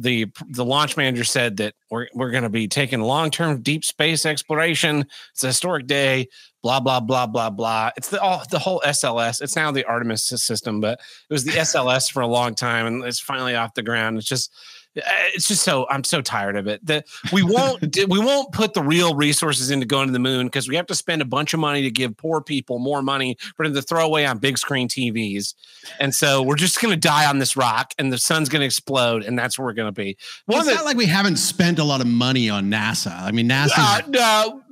The 0.01 0.27
the 0.49 0.65
launch 0.65 0.97
manager 0.97 1.25
said 1.25 1.57
that 1.57 1.75
we're 1.91 2.07
we're 2.15 2.31
going 2.31 2.45
to 2.45 2.49
be 2.49 2.69
taking 2.69 3.01
long 3.01 3.31
term 3.31 3.63
deep 3.63 3.85
space 3.85 4.25
exploration. 4.25 5.05
It's 5.33 5.43
a 5.43 5.49
historic 5.49 5.89
day. 5.89 6.29
Blah 6.63 6.79
blah 6.79 7.01
blah 7.01 7.27
blah 7.27 7.51
blah. 7.51 7.91
It's 7.97 8.09
the 8.09 8.21
all 8.21 8.43
the 8.49 8.61
whole 8.61 8.81
SLS. 8.87 9.43
It's 9.43 9.57
now 9.57 9.73
the 9.73 9.85
Artemis 9.85 10.25
system, 10.25 10.81
but 10.81 11.01
it 11.29 11.33
was 11.33 11.45
the 11.45 11.51
SLS 11.51 12.11
for 12.11 12.21
a 12.21 12.29
long 12.29 12.55
time, 12.55 12.87
and 12.87 13.05
it's 13.05 13.19
finally 13.19 13.57
off 13.57 13.75
the 13.75 13.83
ground. 13.83 14.19
It's 14.19 14.29
just 14.29 14.53
it's 14.95 15.47
just 15.47 15.63
so 15.63 15.87
I'm 15.89 16.05
so 16.05 16.21
tired 16.21 16.57
of 16.57 16.67
it 16.67 16.85
that 16.87 17.07
we 17.33 17.43
won't 17.43 17.81
we 18.09 18.19
won't 18.19 18.53
put 18.53 18.75
the 18.75 18.83
real 18.83 19.15
resources 19.15 19.71
into 19.71 19.87
going 19.87 20.07
to 20.09 20.13
the 20.13 20.19
moon 20.19 20.47
because 20.47 20.69
we 20.69 20.77
have 20.77 20.87
to 20.87 20.95
spend 20.95 21.23
a 21.23 21.25
bunch 21.25 21.55
of 21.55 21.61
money 21.61 21.83
to 21.83 21.91
give 21.91 22.17
poor 22.17 22.41
people 22.41 22.79
more 22.79 23.03
money 23.03 23.37
for 23.57 23.67
them 23.67 23.75
to 23.75 23.83
throw 23.83 24.05
away 24.05 24.27
on 24.27 24.39
big 24.39 24.59
screen 24.59 24.89
TVs, 24.89 25.55
and 26.01 26.15
so 26.15 26.43
we're 26.43 26.57
just 26.57 26.81
going 26.81 26.93
to 26.93 27.01
die 27.01 27.27
on 27.27 27.39
this 27.39 27.57
rock, 27.57 27.93
and 27.99 28.13
the 28.13 28.19
sun's 28.19 28.49
going 28.49 28.61
to 28.61 28.67
explode, 28.67 29.25
and 29.25 29.39
that's 29.39 29.59
where 29.59 29.67
we're 29.67 29.73
going 29.73 29.93
to 29.93 29.93
be. 29.93 30.17
Well, 30.47 30.59
One 30.59 30.67
it's 30.67 30.71
the, 30.71 30.75
not 30.77 30.85
like 30.85 30.97
we 30.97 31.07
haven't 31.07 31.37
spent 31.37 31.79
a 31.79 31.85
lot 31.85 32.01
of 32.01 32.07
money 32.07 32.51
on 32.51 32.71
NASA. 32.71 33.19
I 33.21 33.31
mean, 33.31 33.49
NASA. 33.49 33.79
uh, 33.79 34.03
no, 34.09 34.63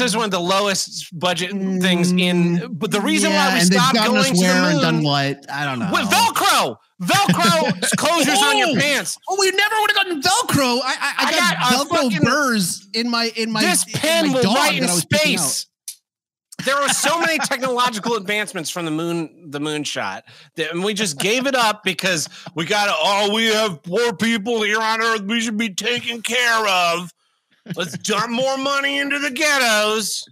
is 0.00 0.16
one 0.16 0.24
of 0.24 0.30
the 0.30 0.40
lowest 0.40 1.18
budget 1.18 1.50
things 1.50 2.12
in. 2.12 2.72
But 2.72 2.90
the 2.90 3.00
reason 3.00 3.32
why 3.32 3.54
we 3.54 3.60
stopped 3.60 3.96
going 3.96 4.24
to 4.24 4.40
the 4.40 4.46
and 4.46 4.74
moon, 4.74 4.82
done 4.82 5.02
what? 5.02 5.50
I 5.50 5.64
don't 5.64 5.78
know. 5.78 5.90
with 5.92 6.08
Velcro, 6.08 6.76
Velcro 7.00 7.70
closures 7.96 8.36
on 8.42 8.58
your 8.58 8.68
Oh! 8.68 8.74
pants. 8.78 9.18
Oh, 9.28 9.36
we 9.40 9.50
never 9.52 9.74
would 9.80 9.90
have 9.90 9.96
gotten 9.96 10.20
Velcro. 10.22 10.80
I, 10.84 10.96
I, 11.00 11.14
I, 11.18 11.26
I 11.26 11.30
got, 11.30 11.54
got 11.60 11.86
Velcro 11.88 12.02
fucking- 12.02 12.20
burrs 12.22 12.86
in 12.92 13.10
my 13.10 13.32
in 13.36 13.50
my. 13.50 13.62
this 13.62 13.86
in 13.86 13.92
pen 13.94 14.28
my 14.28 14.34
will 14.40 14.54
write 14.54 14.74
in 14.74 14.80
that 14.82 14.90
I 14.90 14.94
was 14.94 15.04
picking 15.06 15.36
out. 15.36 15.40
space. 15.40 15.66
There 16.66 16.76
were 16.78 16.88
so 16.90 17.18
many 17.18 17.38
technological 17.38 18.16
advancements 18.16 18.68
from 18.68 18.84
the 18.84 18.90
moon, 18.90 19.46
the 19.50 19.60
moon 19.60 19.82
shot, 19.82 20.24
that, 20.56 20.72
and 20.72 20.84
we 20.84 20.92
just 20.92 21.18
gave 21.18 21.46
it 21.46 21.54
up 21.54 21.82
because 21.84 22.28
we 22.54 22.66
got. 22.66 22.88
Oh, 22.90 23.32
we 23.34 23.46
have 23.46 23.82
poor 23.82 24.12
people 24.14 24.62
here 24.62 24.78
on 24.80 25.00
Earth. 25.00 25.22
We 25.22 25.40
should 25.40 25.56
be 25.56 25.72
taken 25.72 26.20
care 26.20 26.66
of. 26.68 27.14
Let's 27.76 27.96
dump 27.96 28.30
more 28.30 28.58
money 28.58 28.98
into 28.98 29.18
the 29.18 29.30
ghettos. 29.30 30.24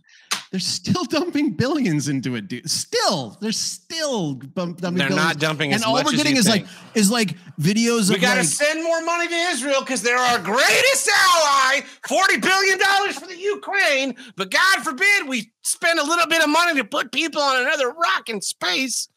They're 0.51 0.61
still 0.61 1.05
dumping 1.09 1.53
billions 1.53 2.09
into 2.09 2.35
it, 2.35 2.49
dude. 2.49 2.71
Still, 2.71 3.37
they're 3.41 3.53
still 3.53 4.35
bump, 4.35 4.81
dumping 4.81 4.99
They're 4.99 5.09
billions. 5.09 5.27
not 5.27 5.39
dumping 5.39 5.73
as 5.73 5.83
and 5.83 5.89
all 5.89 5.95
much 5.95 6.07
we're 6.07 6.13
getting 6.13 6.37
is 6.37 6.47
think. 6.47 6.67
like 6.67 6.97
is 6.97 7.11
like 7.11 7.37
videos 7.61 8.09
We 8.09 8.17
of 8.17 8.23
got 8.23 8.35
to 8.35 8.41
like 8.41 8.49
send 8.49 8.83
more 8.83 9.03
money 9.05 9.29
to 9.29 9.35
Israel 9.35 9.81
because 9.81 10.03
they're 10.03 10.17
our 10.17 10.39
greatest 10.39 11.11
ally. 11.11 11.81
$40 12.09 12.41
billion 12.41 12.79
for 13.13 13.27
the 13.27 13.39
Ukraine. 13.39 14.15
But 14.37 14.51
God 14.51 14.83
forbid 14.83 15.29
we 15.29 15.51
spend 15.63 15.99
a 15.99 16.05
little 16.05 16.27
bit 16.27 16.43
of 16.43 16.49
money 16.49 16.77
to 16.81 16.85
put 16.85 17.13
people 17.13 17.43
on 17.43 17.61
another 17.63 17.89
rock 17.89 18.29
in 18.29 18.41
space. 18.41 19.09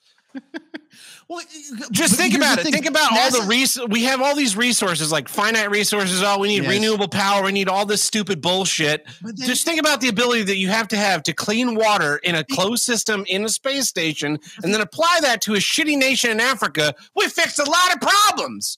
Well, 1.32 1.46
Just 1.92 2.16
think 2.16 2.36
about 2.36 2.60
it. 2.60 2.64
thing. 2.64 2.74
Think 2.74 2.86
about 2.88 3.12
all 3.12 3.32
the 3.32 3.38
NASA 3.40 3.48
res- 3.50 3.80
we 3.90 4.04
have 4.04 4.22
all 4.22 4.36
these 4.36 4.56
resources 4.58 5.12
like 5.12 5.30
finite 5.30 5.72
resources. 5.72 6.22
Oh, 6.24 6.38
we 6.40 6.50
need 6.50 6.64
Yes. 6.64 6.72
renewable 6.72 7.08
power. 7.08 7.44
We 7.44 7.52
need 7.52 7.70
all 7.70 7.86
this 7.86 8.04
stupid 8.04 8.42
bullshit. 8.42 9.06
Then- 9.22 9.36
Just 9.48 9.64
think 9.66 9.80
about 9.80 10.02
the 10.02 10.10
ability 10.10 10.44
that 10.44 10.58
you 10.58 10.68
have 10.70 10.88
to 10.90 10.98
have 10.98 11.24
to 11.24 11.34
clean 11.34 11.76
water 11.76 12.18
in 12.18 12.36
a 12.36 12.44
closed 12.44 12.84
system 12.84 13.24
in 13.28 13.46
a 13.46 13.50
space 13.50 13.88
station, 13.88 14.38
and 14.64 14.74
then 14.74 14.82
apply 14.82 15.20
that 15.22 15.42
to 15.44 15.54
a 15.54 15.58
shitty 15.60 15.98
nation 15.98 16.32
in 16.32 16.40
Africa. 16.40 16.94
We 17.16 17.28
fixed 17.30 17.60
a 17.60 17.64
lot 17.64 17.94
of 17.96 18.02
problems. 18.02 18.78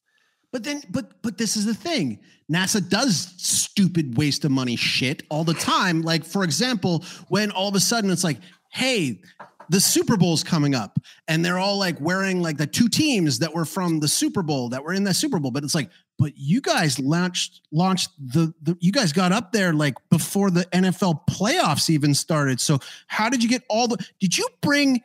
But 0.52 0.64
then, 0.64 0.84
but 0.92 1.22
but 1.24 1.38
this 1.40 1.58
is 1.58 1.66
the 1.66 1.74
thing. 1.74 2.20
NASA 2.52 2.88
does 2.88 3.34
stupid 3.38 4.18
waste 4.18 4.46
of 4.46 4.52
money 4.52 4.76
shit 4.76 5.24
all 5.30 5.44
the 5.44 5.56
time. 5.56 6.02
Like 6.04 6.24
for 6.24 6.44
example, 6.44 7.04
when 7.30 7.50
all 7.52 7.70
of 7.70 7.76
a 7.76 7.80
sudden 7.80 8.12
it's 8.12 8.24
like, 8.24 8.38
hey, 8.70 9.20
the 9.70 9.80
Super 9.80 10.18
Bowl's 10.18 10.44
coming 10.44 10.76
up, 10.76 11.00
and 11.28 11.44
they're 11.44 11.60
all 11.60 11.78
like 11.78 12.00
wearing 12.00 12.42
like 12.42 12.58
the 12.58 12.68
two 12.68 12.88
teams 12.90 13.40
that 13.40 13.54
were 13.54 13.66
from 13.66 14.00
the 14.00 14.08
Super 14.08 14.44
Bowl 14.44 14.70
that 14.70 14.84
were 14.84 14.94
in 14.94 15.04
the 15.04 15.14
Super 15.14 15.40
Bowl. 15.40 15.52
But 15.52 15.64
it's 15.64 15.76
like, 15.76 15.90
but 16.18 16.34
you 16.36 16.62
guys 16.62 17.00
launched 17.00 17.62
launched 17.72 18.10
the, 18.20 18.54
the 18.62 18.78
you 18.80 18.92
guys 18.92 19.14
got 19.14 19.32
up 19.32 19.52
there 19.52 19.74
like 19.74 19.96
before 20.10 20.52
the 20.52 20.66
NFL 20.66 21.28
playoffs 21.30 21.90
even 21.90 22.14
started. 22.14 22.60
So 22.60 22.80
how 23.08 23.30
did 23.30 23.44
you 23.44 23.50
get 23.50 23.64
all 23.70 23.88
the? 23.88 23.98
Did 24.20 24.38
you 24.38 24.48
bring? 24.62 25.02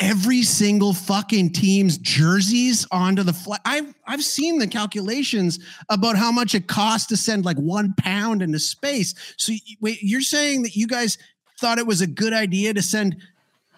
every 0.00 0.42
single 0.42 0.94
fucking 0.94 1.52
team's 1.52 1.98
jerseys 1.98 2.86
onto 2.90 3.22
the 3.22 3.34
flight. 3.34 3.60
I've 3.66 3.94
I've 4.06 4.24
seen 4.24 4.58
the 4.58 4.66
calculations 4.66 5.58
about 5.90 6.16
how 6.16 6.32
much 6.32 6.54
it 6.54 6.66
costs 6.66 7.08
to 7.08 7.16
send 7.16 7.44
like 7.44 7.58
one 7.58 7.94
pound 7.98 8.40
into 8.40 8.58
space. 8.58 9.14
So 9.36 9.52
wait, 9.80 9.98
you're 10.02 10.22
saying 10.22 10.62
that 10.62 10.74
you 10.74 10.86
guys 10.86 11.18
thought 11.60 11.78
it 11.78 11.86
was 11.86 12.00
a 12.00 12.06
good 12.06 12.32
idea 12.32 12.72
to 12.72 12.82
send 12.82 13.16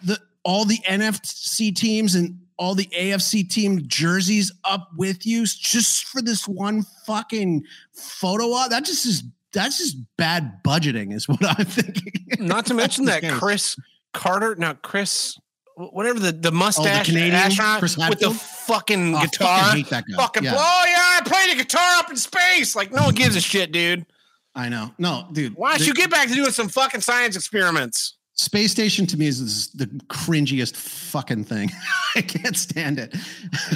the 0.05 0.19
all 0.45 0.65
the 0.65 0.79
NFC 0.79 1.75
teams 1.75 2.15
and 2.15 2.39
all 2.59 2.75
the 2.75 2.87
AFC 2.87 3.49
team 3.49 3.83
jerseys 3.87 4.53
up 4.65 4.89
with 4.97 5.25
you 5.27 5.45
just 5.47 6.05
for 6.07 6.21
this 6.23 6.47
one 6.47 6.85
fucking 7.07 7.65
photo 7.95 8.45
op? 8.53 8.71
That 8.71 8.85
just 8.85 9.07
is 9.07 9.23
that's 9.53 9.79
just 9.79 9.97
bad 10.17 10.63
budgeting, 10.65 11.13
is 11.13 11.29
what 11.29 11.45
I'm 11.45 11.67
thinking. 11.67 12.13
Not 12.47 12.67
to 12.67 12.75
mention 12.75 13.05
that. 13.07 13.23
Chris 13.33 13.77
Carter, 14.15 14.55
now 14.57 14.75
Chris, 14.75 15.39
whatever 15.77 16.19
the 16.19 16.33
the 16.33 16.49
oh, 16.49 16.53
mustache 16.53 17.07
Canadian 17.07 17.35
astronaut 17.35 17.79
Chris 17.79 17.97
with 17.97 18.21
the 18.21 18.31
fucking 18.31 19.15
Oh, 19.15 19.21
guitar, 19.23 19.59
fucking 19.65 19.77
hate 19.77 19.91
that 19.91 20.05
guy. 20.11 20.17
fucking 20.17 20.45
Yeah. 20.45 20.55
Oh 20.57 20.85
yeah, 20.87 20.97
I 20.99 21.21
played 21.25 21.55
a 21.55 21.63
guitar 21.63 21.99
up 21.99 22.11
in 22.11 22.17
space. 22.17 22.75
Like 22.75 22.93
no 22.93 23.05
one 23.05 23.15
gives 23.15 23.37
a 23.37 23.41
shit, 23.41 23.73
dude. 23.73 24.07
I 24.55 24.69
know. 24.69 24.93
No, 24.99 25.29
dude. 25.33 25.55
Why 25.55 25.71
don't 25.71 25.81
the- 25.81 25.87
you 25.87 25.95
get 25.95 26.11
back 26.11 26.29
to 26.29 26.35
doing 26.35 26.51
some 26.51 26.69
fucking 26.69 27.01
science 27.01 27.37
experiments? 27.37 28.17
Space 28.43 28.73
Station 28.73 29.07
to 29.07 29.17
me 29.17 29.27
is, 29.29 29.71
the 29.71 29.87
cringiest 30.09 30.77
fucking 30.77 31.45
thing. 31.45 31.71
I 32.17 32.23
can't 32.23 32.57
stand 32.57 32.99
it. 32.99 33.15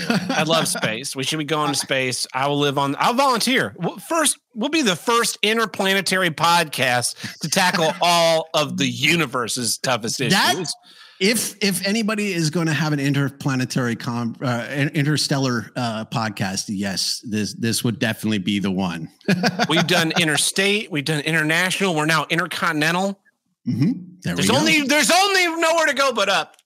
I 0.08 0.42
love 0.42 0.66
space. 0.68 1.14
We 1.14 1.22
should 1.22 1.38
be 1.38 1.44
going 1.44 1.72
to 1.72 1.78
space. 1.78 2.26
I 2.34 2.48
will 2.48 2.58
live 2.58 2.76
on. 2.76 2.96
I'll 2.98 3.14
volunteer. 3.14 3.74
First, 4.08 4.38
we'll 4.54 4.70
be 4.70 4.82
the 4.82 4.96
first 4.96 5.38
interplanetary 5.42 6.30
podcast 6.30 7.38
to 7.40 7.48
tackle 7.48 7.92
all 8.02 8.48
of 8.54 8.76
the 8.76 8.86
universe's 8.86 9.78
toughest 9.78 10.20
issues. 10.20 10.32
That- 10.32 10.72
if 11.18 11.56
if 11.64 11.86
anybody 11.86 12.34
is 12.34 12.50
going 12.50 12.66
to 12.66 12.74
have 12.74 12.92
an 12.92 13.00
interplanetary 13.00 13.96
com, 13.96 14.36
uh, 14.42 14.66
interstellar 14.92 15.70
uh, 15.74 16.04
podcast, 16.04 16.64
yes, 16.68 17.22
this 17.24 17.54
this 17.54 17.82
would 17.82 17.98
definitely 17.98 18.36
be 18.36 18.58
the 18.58 18.70
one. 18.70 19.08
we've 19.70 19.86
done 19.86 20.12
interstate, 20.20 20.90
we've 20.90 21.06
done 21.06 21.20
international, 21.20 21.94
we're 21.94 22.04
now 22.04 22.26
intercontinental. 22.28 23.18
Mm-hmm. 23.66 23.92
there's 24.22 24.50
only 24.50 24.82
there's 24.82 25.10
only 25.10 25.46
nowhere 25.60 25.86
to 25.86 25.94
go 25.94 26.12
but 26.12 26.28
up. 26.28 26.56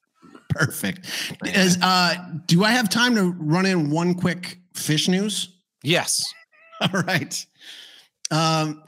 Perfect. 0.50 1.08
As, 1.54 1.78
uh, 1.80 2.14
do 2.46 2.64
I 2.64 2.72
have 2.72 2.90
time 2.90 3.14
to 3.14 3.30
run 3.38 3.66
in 3.66 3.90
one 3.90 4.14
quick 4.14 4.58
fish 4.74 5.08
news? 5.08 5.56
Yes. 5.82 6.24
All 6.80 7.02
right. 7.02 7.46
Um, 8.30 8.82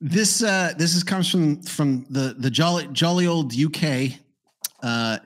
this 0.00 0.42
uh, 0.42 0.72
this 0.76 0.94
is 0.94 1.04
comes 1.04 1.30
from 1.30 1.62
from 1.62 2.04
the 2.10 2.34
the 2.36 2.50
jolly 2.50 2.88
jolly 2.92 3.26
old 3.26 3.52
UK 3.54 4.18
uh, 4.82 5.18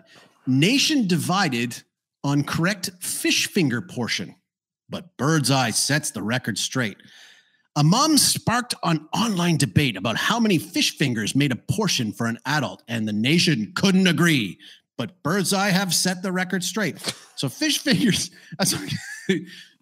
nation 0.46 1.06
divided 1.06 1.82
on 2.22 2.44
correct 2.44 2.90
fish 3.00 3.48
finger 3.48 3.80
portion, 3.80 4.36
but 4.90 5.16
Bird's 5.16 5.50
Eye 5.50 5.70
sets 5.70 6.10
the 6.10 6.22
record 6.22 6.58
straight. 6.58 6.98
A 7.78 7.84
mom 7.84 8.16
sparked 8.16 8.74
an 8.82 9.06
online 9.12 9.58
debate 9.58 9.98
about 9.98 10.16
how 10.16 10.40
many 10.40 10.56
fish 10.56 10.96
fingers 10.96 11.36
made 11.36 11.52
a 11.52 11.56
portion 11.56 12.10
for 12.10 12.26
an 12.26 12.38
adult, 12.46 12.82
and 12.88 13.06
the 13.06 13.12
nation 13.12 13.72
couldn't 13.74 14.06
agree. 14.06 14.58
But 14.96 15.22
Bird's 15.22 15.52
Eye 15.52 15.68
have 15.68 15.92
set 15.94 16.22
the 16.22 16.32
record 16.32 16.64
straight. 16.64 16.98
So 17.36 17.50
fish 17.50 17.78
fingers. 17.78 18.30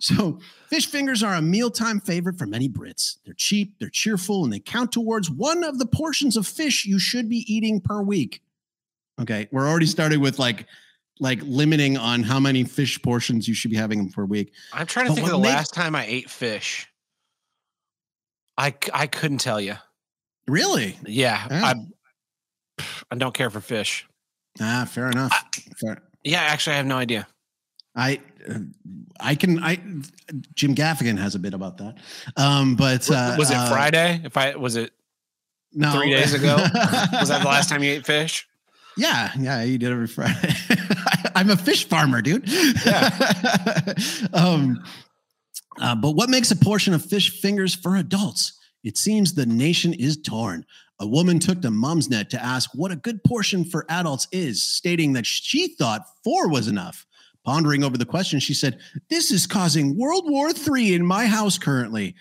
so 0.00 0.40
fish 0.68 0.88
fingers 0.88 1.22
are 1.22 1.34
a 1.34 1.40
mealtime 1.40 2.00
favorite 2.00 2.36
for 2.36 2.46
many 2.46 2.68
Brits. 2.68 3.18
They're 3.24 3.34
cheap, 3.34 3.78
they're 3.78 3.90
cheerful, 3.90 4.42
and 4.42 4.52
they 4.52 4.58
count 4.58 4.90
towards 4.90 5.30
one 5.30 5.62
of 5.62 5.78
the 5.78 5.86
portions 5.86 6.36
of 6.36 6.48
fish 6.48 6.84
you 6.84 6.98
should 6.98 7.28
be 7.28 7.44
eating 7.46 7.80
per 7.80 8.02
week. 8.02 8.42
Okay, 9.20 9.46
we're 9.52 9.68
already 9.68 9.86
starting 9.86 10.18
with 10.18 10.40
like 10.40 10.66
like 11.20 11.38
limiting 11.44 11.96
on 11.96 12.24
how 12.24 12.40
many 12.40 12.64
fish 12.64 13.00
portions 13.00 13.46
you 13.46 13.54
should 13.54 13.70
be 13.70 13.76
having 13.76 14.10
per 14.10 14.24
week. 14.24 14.52
I'm 14.72 14.84
trying 14.84 15.06
to 15.06 15.10
but 15.10 15.14
think 15.14 15.26
of 15.28 15.30
the 15.30 15.38
last 15.38 15.72
time 15.72 15.94
I 15.94 16.04
ate 16.06 16.28
fish. 16.28 16.88
I 18.56 18.74
I 18.92 19.06
couldn't 19.06 19.38
tell 19.38 19.60
you. 19.60 19.76
Really? 20.46 20.98
Yeah, 21.06 21.46
I 21.50 21.74
I 23.10 23.16
don't 23.16 23.34
care 23.34 23.50
for 23.50 23.60
fish. 23.60 24.06
Ah, 24.60 24.86
fair 24.88 25.10
enough. 25.10 25.32
I, 25.32 25.60
fair. 25.80 26.02
Yeah, 26.22 26.40
actually, 26.40 26.74
I 26.74 26.76
have 26.76 26.86
no 26.86 26.96
idea. 26.96 27.26
I 27.96 28.20
I 29.20 29.34
can 29.34 29.62
I 29.62 29.80
Jim 30.54 30.74
Gaffigan 30.74 31.18
has 31.18 31.34
a 31.34 31.38
bit 31.38 31.54
about 31.54 31.78
that. 31.78 31.96
Um, 32.36 32.76
but 32.76 33.10
uh, 33.10 33.36
was 33.38 33.50
it 33.50 33.56
uh, 33.56 33.68
Friday? 33.68 34.20
If 34.24 34.36
I 34.36 34.56
was 34.56 34.76
it 34.76 34.92
no. 35.72 35.92
three 35.92 36.10
days 36.10 36.34
ago? 36.34 36.56
was 37.12 37.28
that 37.28 37.42
the 37.42 37.48
last 37.48 37.68
time 37.68 37.82
you 37.82 37.92
ate 37.92 38.06
fish? 38.06 38.48
Yeah, 38.96 39.30
yeah, 39.38 39.62
you 39.62 39.78
did 39.78 39.90
every 39.90 40.06
Friday. 40.06 40.54
I'm 41.34 41.50
a 41.50 41.56
fish 41.56 41.88
farmer, 41.88 42.22
dude. 42.22 42.48
Yeah. 42.86 43.94
um, 44.32 44.84
uh, 45.80 45.94
but 45.94 46.12
what 46.12 46.30
makes 46.30 46.50
a 46.50 46.56
portion 46.56 46.94
of 46.94 47.04
fish 47.04 47.40
fingers 47.40 47.74
for 47.74 47.96
adults? 47.96 48.58
It 48.82 48.98
seems 48.98 49.34
the 49.34 49.46
nation 49.46 49.92
is 49.94 50.16
torn. 50.16 50.64
A 51.00 51.06
woman 51.06 51.38
took 51.38 51.62
to 51.62 51.68
Mumsnet 51.68 52.28
to 52.30 52.42
ask 52.42 52.70
what 52.74 52.92
a 52.92 52.96
good 52.96 53.24
portion 53.24 53.64
for 53.64 53.84
adults 53.88 54.28
is, 54.30 54.62
stating 54.62 55.14
that 55.14 55.26
she 55.26 55.68
thought 55.68 56.06
four 56.22 56.48
was 56.48 56.68
enough. 56.68 57.06
Pondering 57.44 57.82
over 57.84 57.98
the 57.98 58.06
question, 58.06 58.40
she 58.40 58.54
said, 58.54 58.78
This 59.10 59.30
is 59.30 59.46
causing 59.46 59.98
World 59.98 60.30
War 60.30 60.50
III 60.50 60.94
in 60.94 61.04
my 61.04 61.26
house 61.26 61.58
currently. 61.58 62.14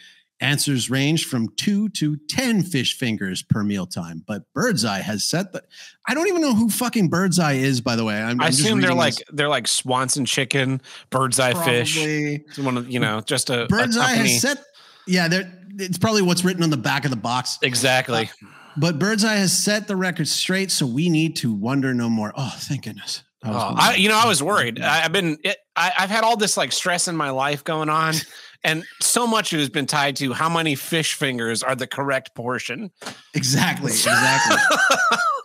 Answers 0.44 0.90
range 0.90 1.26
from 1.26 1.50
two 1.56 1.90
to 1.90 2.18
10 2.18 2.64
fish 2.64 2.98
fingers 2.98 3.42
per 3.42 3.64
mealtime. 3.64 4.24
But 4.28 4.44
Birdseye 4.54 5.00
has 5.00 5.24
set 5.24 5.54
that. 5.54 5.66
I 6.08 6.14
don't 6.14 6.28
even 6.28 6.42
know 6.42 6.54
who 6.54 6.70
fucking 6.70 7.10
Birdseye 7.10 7.54
is, 7.54 7.82
by 7.82 7.96
the 7.96 8.04
way. 8.04 8.22
I'm, 8.22 8.42
i 8.42 8.48
assume 8.48 8.82
they're 8.82 8.94
like 8.94 9.16
this. 9.16 9.26
they're 9.32 9.50
like 9.50 9.68
Swanson 9.68 10.26
chicken, 10.26 10.82
Birdseye 11.10 11.54
fish. 11.54 11.98
It's 11.98 12.60
one 12.60 12.78
of 12.78 12.90
you 12.90 13.00
know, 13.00 13.22
just 13.22 13.50
a 13.50 13.68
Birdseye 13.68 14.14
has 14.14 14.42
set. 14.42 14.64
Yeah, 15.08 15.28
they're, 15.28 15.52
it's 15.80 15.98
probably 15.98 16.22
what's 16.22 16.44
written 16.44 16.64
on 16.64 16.70
the 16.70 16.78
back 16.78 17.06
of 17.06 17.12
the 17.12 17.18
box. 17.18 17.58
Exactly. 17.62 18.30
Uh, 18.42 18.48
but 18.78 19.00
Birdseye 19.00 19.36
has 19.36 19.56
set 19.56 19.88
the 19.88 19.96
record 19.96 20.28
straight, 20.28 20.72
so 20.72 20.86
we 20.86 21.10
need 21.10 21.36
to 21.38 21.54
wonder 21.54 21.94
no 21.94 22.10
more. 22.10 22.34
Oh, 22.36 22.54
thank 22.58 22.84
goodness. 22.84 23.24
Oh, 23.46 23.76
I, 23.78 23.96
you 23.96 24.10
know, 24.10 24.18
I 24.18 24.26
was 24.26 24.42
worried. 24.42 24.80
I, 24.80 25.00
have 25.00 25.12
been, 25.12 25.38
it, 25.44 25.58
I, 25.76 25.92
have 25.96 26.10
had 26.10 26.24
all 26.24 26.38
this 26.38 26.56
like 26.56 26.72
stress 26.72 27.08
in 27.08 27.18
my 27.18 27.30
life 27.30 27.64
going 27.64 27.90
on, 27.90 28.14
and 28.64 28.84
so 29.02 29.28
much 29.28 29.54
of 29.54 29.60
it 29.60 29.62
has 29.62 29.70
been 29.70 29.86
tied 29.86 30.16
to 30.18 30.34
how 30.34 30.50
many 30.50 30.76
fish 30.76 31.14
fingers 31.14 31.64
are 31.64 31.76
the 31.76 31.88
correct 31.88 32.34
portion. 32.36 32.92
Exactly, 33.34 33.92
exactly. 33.92 34.58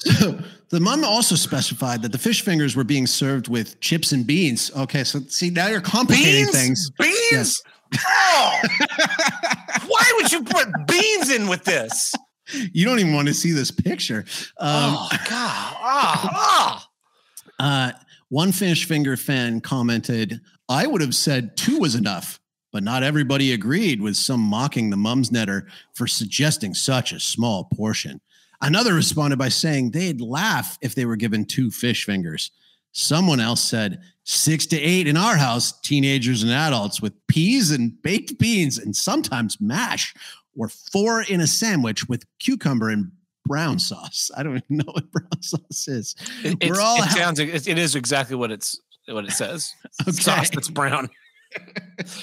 so 0.00 0.38
the 0.70 0.80
mom 0.80 1.04
also 1.04 1.34
specified 1.34 2.02
that 2.02 2.12
the 2.12 2.18
fish 2.18 2.42
fingers 2.42 2.76
were 2.76 2.84
being 2.84 3.06
served 3.06 3.48
with 3.48 3.80
chips 3.80 4.12
and 4.12 4.26
beans. 4.26 4.70
Okay, 4.76 5.04
so 5.04 5.20
see 5.28 5.50
now 5.50 5.68
you're 5.68 5.80
complicating 5.80 6.44
beans? 6.44 6.52
things. 6.52 6.90
Beans. 6.98 7.16
Yes. 7.32 7.62
Oh. 8.06 8.60
Why 9.86 10.12
would 10.16 10.32
you 10.32 10.44
put 10.44 10.68
beans 10.86 11.30
in 11.30 11.48
with 11.48 11.64
this? 11.64 12.14
You 12.72 12.84
don't 12.84 12.98
even 12.98 13.14
want 13.14 13.28
to 13.28 13.34
see 13.34 13.52
this 13.52 13.70
picture. 13.70 14.24
Um, 14.58 14.94
oh 14.96 15.08
God! 15.28 15.76
Oh, 15.80 16.28
oh. 16.34 16.82
Uh, 17.58 17.92
one 18.28 18.52
fish 18.52 18.86
finger 18.86 19.16
fan 19.16 19.60
commented, 19.60 20.40
I 20.68 20.86
would 20.86 21.00
have 21.00 21.14
said 21.14 21.56
two 21.56 21.78
was 21.78 21.94
enough, 21.94 22.37
but 22.72 22.82
not 22.82 23.02
everybody 23.02 23.52
agreed, 23.52 24.00
with 24.00 24.16
some 24.16 24.40
mocking 24.40 24.90
the 24.90 24.96
mum's 24.96 25.30
netter 25.30 25.66
for 25.94 26.06
suggesting 26.06 26.74
such 26.74 27.12
a 27.12 27.20
small 27.20 27.64
portion. 27.64 28.20
Another 28.60 28.94
responded 28.94 29.38
by 29.38 29.48
saying 29.48 29.90
they'd 29.90 30.20
laugh 30.20 30.78
if 30.82 30.94
they 30.94 31.06
were 31.06 31.16
given 31.16 31.44
two 31.44 31.70
fish 31.70 32.04
fingers. 32.04 32.50
Someone 32.92 33.40
else 33.40 33.62
said, 33.62 34.00
six 34.24 34.66
to 34.66 34.80
eight 34.80 35.06
in 35.06 35.16
our 35.16 35.36
house, 35.36 35.78
teenagers 35.80 36.42
and 36.42 36.52
adults 36.52 37.00
with 37.00 37.14
peas 37.28 37.70
and 37.70 38.00
baked 38.02 38.38
beans 38.38 38.78
and 38.78 38.94
sometimes 38.94 39.60
mash, 39.60 40.14
or 40.56 40.68
four 40.68 41.22
in 41.22 41.40
a 41.40 41.46
sandwich 41.46 42.08
with 42.08 42.24
cucumber 42.38 42.90
and 42.90 43.12
brown 43.46 43.78
sauce. 43.78 44.30
I 44.36 44.42
don't 44.42 44.56
even 44.56 44.64
know 44.86 44.92
what 44.92 45.10
brown 45.10 45.42
sauce 45.42 45.88
is. 45.88 46.14
It, 46.44 46.68
We're 46.68 46.80
all 46.80 47.02
it 47.02 47.10
sounds 47.10 47.38
it 47.38 47.66
is 47.66 47.94
exactly 47.94 48.36
what 48.36 48.50
it's 48.50 48.78
what 49.06 49.24
it 49.24 49.32
says. 49.32 49.74
okay. 50.02 50.12
Sauce 50.12 50.50
that's 50.50 50.68
brown. 50.68 51.08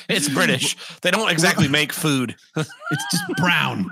It's 0.09 0.29
British. 0.29 0.75
They 1.01 1.11
don't 1.11 1.31
exactly 1.31 1.67
make 1.67 1.91
food. 1.91 2.35
it's 2.55 3.05
just 3.11 3.23
brown. 3.37 3.89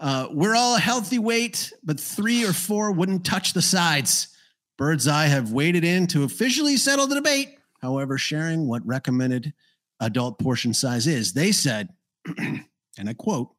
Uh, 0.00 0.28
we're 0.30 0.54
all 0.54 0.76
a 0.76 0.80
healthy 0.80 1.18
weight, 1.18 1.72
but 1.82 1.98
three 1.98 2.44
or 2.44 2.52
four 2.52 2.92
wouldn't 2.92 3.24
touch 3.24 3.52
the 3.52 3.62
sides. 3.62 4.28
Bird's 4.76 5.08
Eye 5.08 5.26
have 5.26 5.52
waded 5.52 5.84
in 5.84 6.06
to 6.08 6.24
officially 6.24 6.76
settle 6.76 7.06
the 7.06 7.14
debate. 7.14 7.58
However, 7.80 8.18
sharing 8.18 8.68
what 8.68 8.86
recommended 8.86 9.54
adult 10.00 10.38
portion 10.38 10.74
size 10.74 11.06
is, 11.06 11.32
they 11.32 11.52
said, 11.52 11.88
and 12.38 13.08
I 13.08 13.14
quote, 13.14 13.54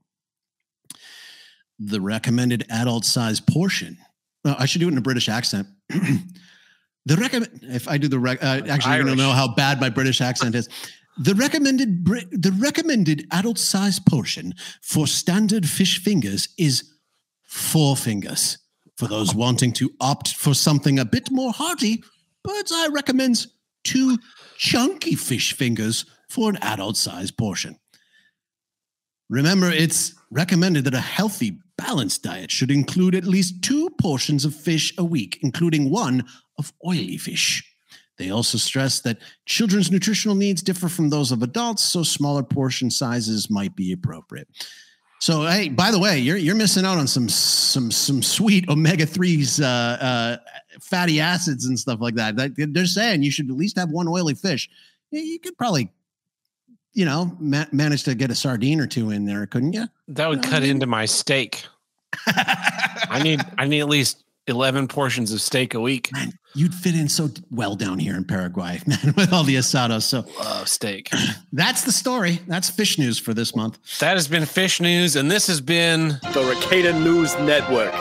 the 1.79 2.01
recommended 2.01 2.65
adult 2.69 3.05
size 3.05 3.39
portion. 3.39 3.97
Well, 4.43 4.55
I 4.57 4.65
should 4.65 4.81
do 4.81 4.87
it 4.87 4.91
in 4.91 4.97
a 4.97 5.01
British 5.01 5.29
accent. 5.29 5.67
the 5.89 7.15
recommend 7.15 7.61
if 7.63 7.87
I 7.87 7.97
do 7.97 8.07
the 8.07 8.19
rec- 8.19 8.43
uh, 8.43 8.63
actually 8.69 8.93
I 8.93 8.97
don't 8.99 9.17
know 9.17 9.31
how 9.31 9.53
bad 9.53 9.79
my 9.79 9.89
British 9.89 10.21
accent 10.21 10.55
is. 10.55 10.69
The 11.19 11.33
recommended 11.33 12.05
the 12.05 12.55
recommended 12.59 13.27
adult 13.31 13.57
size 13.57 13.99
portion 13.99 14.53
for 14.81 15.07
standard 15.07 15.67
fish 15.67 15.99
fingers 16.03 16.49
is 16.59 16.91
four 17.43 17.95
fingers. 17.95 18.59
For 18.97 19.07
those 19.07 19.33
wanting 19.33 19.73
to 19.73 19.91
opt 19.99 20.35
for 20.35 20.53
something 20.53 20.99
a 20.99 21.05
bit 21.05 21.29
more 21.31 21.51
hearty, 21.51 22.03
Bird's 22.43 22.71
Eye 22.71 22.89
recommends 22.91 23.47
two 23.83 24.17
chunky 24.57 25.15
fish 25.15 25.53
fingers 25.53 26.05
for 26.29 26.49
an 26.49 26.57
adult 26.61 26.97
size 26.97 27.31
portion. 27.31 27.79
Remember, 29.29 29.71
it's 29.71 30.13
recommended 30.31 30.85
that 30.85 30.93
a 30.93 30.99
healthy 30.99 31.59
balanced 31.77 32.23
diet 32.23 32.51
should 32.51 32.71
include 32.71 33.15
at 33.15 33.25
least 33.25 33.61
two 33.61 33.89
portions 34.01 34.45
of 34.45 34.55
fish 34.55 34.93
a 34.97 35.03
week, 35.03 35.39
including 35.41 35.89
one 35.89 36.25
of 36.57 36.73
oily 36.85 37.17
fish. 37.17 37.66
They 38.17 38.31
also 38.31 38.57
stress 38.57 38.99
that 39.01 39.19
children's 39.45 39.91
nutritional 39.91 40.35
needs 40.35 40.61
differ 40.61 40.89
from 40.89 41.09
those 41.09 41.31
of 41.31 41.43
adults, 41.43 41.83
so 41.83 42.03
smaller 42.03 42.43
portion 42.43 42.89
sizes 42.89 43.49
might 43.49 43.75
be 43.75 43.91
appropriate. 43.91 44.47
So, 45.19 45.45
hey, 45.45 45.69
by 45.69 45.91
the 45.91 45.99
way, 45.99 46.19
you're 46.19 46.37
you're 46.37 46.55
missing 46.55 46.85
out 46.85 46.97
on 46.97 47.07
some 47.07 47.29
some 47.29 47.91
some 47.91 48.21
sweet 48.21 48.69
omega 48.69 49.05
threes, 49.05 49.59
uh, 49.59 49.65
uh, 49.65 50.37
fatty 50.79 51.19
acids, 51.19 51.65
and 51.65 51.77
stuff 51.79 51.99
like 51.99 52.15
that. 52.15 52.35
They're 52.55 52.85
saying 52.85 53.23
you 53.23 53.31
should 53.31 53.49
at 53.49 53.55
least 53.55 53.77
have 53.77 53.89
one 53.89 54.07
oily 54.07 54.35
fish. 54.35 54.69
You 55.09 55.39
could 55.39 55.57
probably 55.57 55.91
you 56.97 57.05
know, 57.05 57.31
ma- 57.39 57.67
manage 57.71 58.03
to 58.03 58.15
get 58.15 58.31
a 58.31 58.35
sardine 58.35 58.79
or 58.79 58.87
two 58.87 59.11
in 59.11 59.23
there, 59.23 59.45
couldn't 59.45 59.73
you? 59.73 59.85
That 60.07 60.29
would 60.29 60.37
you 60.37 60.41
know 60.41 60.49
cut 60.49 60.57
I 60.57 60.61
mean? 60.61 60.69
into 60.71 60.87
my 60.87 61.05
steak. 61.05 61.63
I 62.27 63.21
need 63.21 63.39
I 63.59 63.67
need 63.67 63.81
at 63.81 63.87
least 63.87 64.23
eleven 64.47 64.87
portions 64.87 65.31
of 65.31 65.41
steak 65.41 65.73
a 65.73 65.79
week. 65.79 66.09
Man, 66.13 66.31
you'd 66.55 66.73
fit 66.73 66.95
in 66.95 67.09
so 67.09 67.29
well 67.51 67.75
down 67.75 67.99
here 67.99 68.15
in 68.15 68.23
Paraguay, 68.23 68.81
man, 68.87 69.13
with 69.15 69.31
all 69.33 69.43
the 69.43 69.55
asados. 69.55 70.03
So 70.03 70.25
love 70.39 70.67
steak. 70.67 71.09
That's 71.53 71.83
the 71.83 71.91
story. 71.91 72.39
That's 72.47 72.69
fish 72.69 72.97
news 72.97 73.19
for 73.19 73.33
this 73.33 73.55
month. 73.55 73.79
That 73.99 74.13
has 74.13 74.27
been 74.27 74.45
fish 74.45 74.81
news, 74.81 75.15
and 75.15 75.29
this 75.29 75.47
has 75.47 75.61
been 75.61 76.09
the 76.33 76.43
Ricada 76.43 76.93
News 77.03 77.33
Network. 77.39 77.91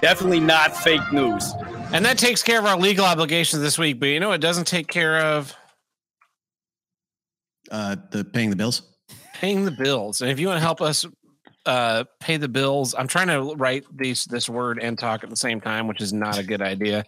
Definitely 0.00 0.40
not 0.40 0.76
fake 0.76 1.12
news. 1.12 1.52
And 1.92 2.04
that 2.04 2.18
takes 2.18 2.42
care 2.42 2.58
of 2.58 2.66
our 2.66 2.78
legal 2.78 3.04
obligations 3.04 3.62
this 3.62 3.78
week. 3.78 4.00
But 4.00 4.06
you 4.06 4.20
know 4.20 4.32
it 4.32 4.40
doesn't 4.40 4.66
take 4.66 4.86
care 4.86 5.18
of? 5.18 5.54
Uh, 7.70 7.96
the 8.10 8.24
paying 8.24 8.50
the 8.50 8.56
bills. 8.56 8.82
Paying 9.34 9.64
the 9.64 9.70
bills. 9.70 10.20
And 10.20 10.30
if 10.30 10.38
you 10.38 10.48
want 10.48 10.56
to 10.56 10.62
help 10.62 10.80
us 10.80 11.04
uh, 11.66 12.04
pay 12.20 12.36
the 12.36 12.48
bills, 12.48 12.94
I'm 12.96 13.08
trying 13.08 13.28
to 13.28 13.54
write 13.56 13.84
these 13.96 14.24
this 14.24 14.48
word 14.48 14.78
and 14.80 14.98
talk 14.98 15.22
at 15.22 15.30
the 15.30 15.36
same 15.36 15.60
time, 15.60 15.86
which 15.86 16.00
is 16.00 16.12
not 16.12 16.38
a 16.38 16.42
good 16.42 16.62
idea. 16.62 17.04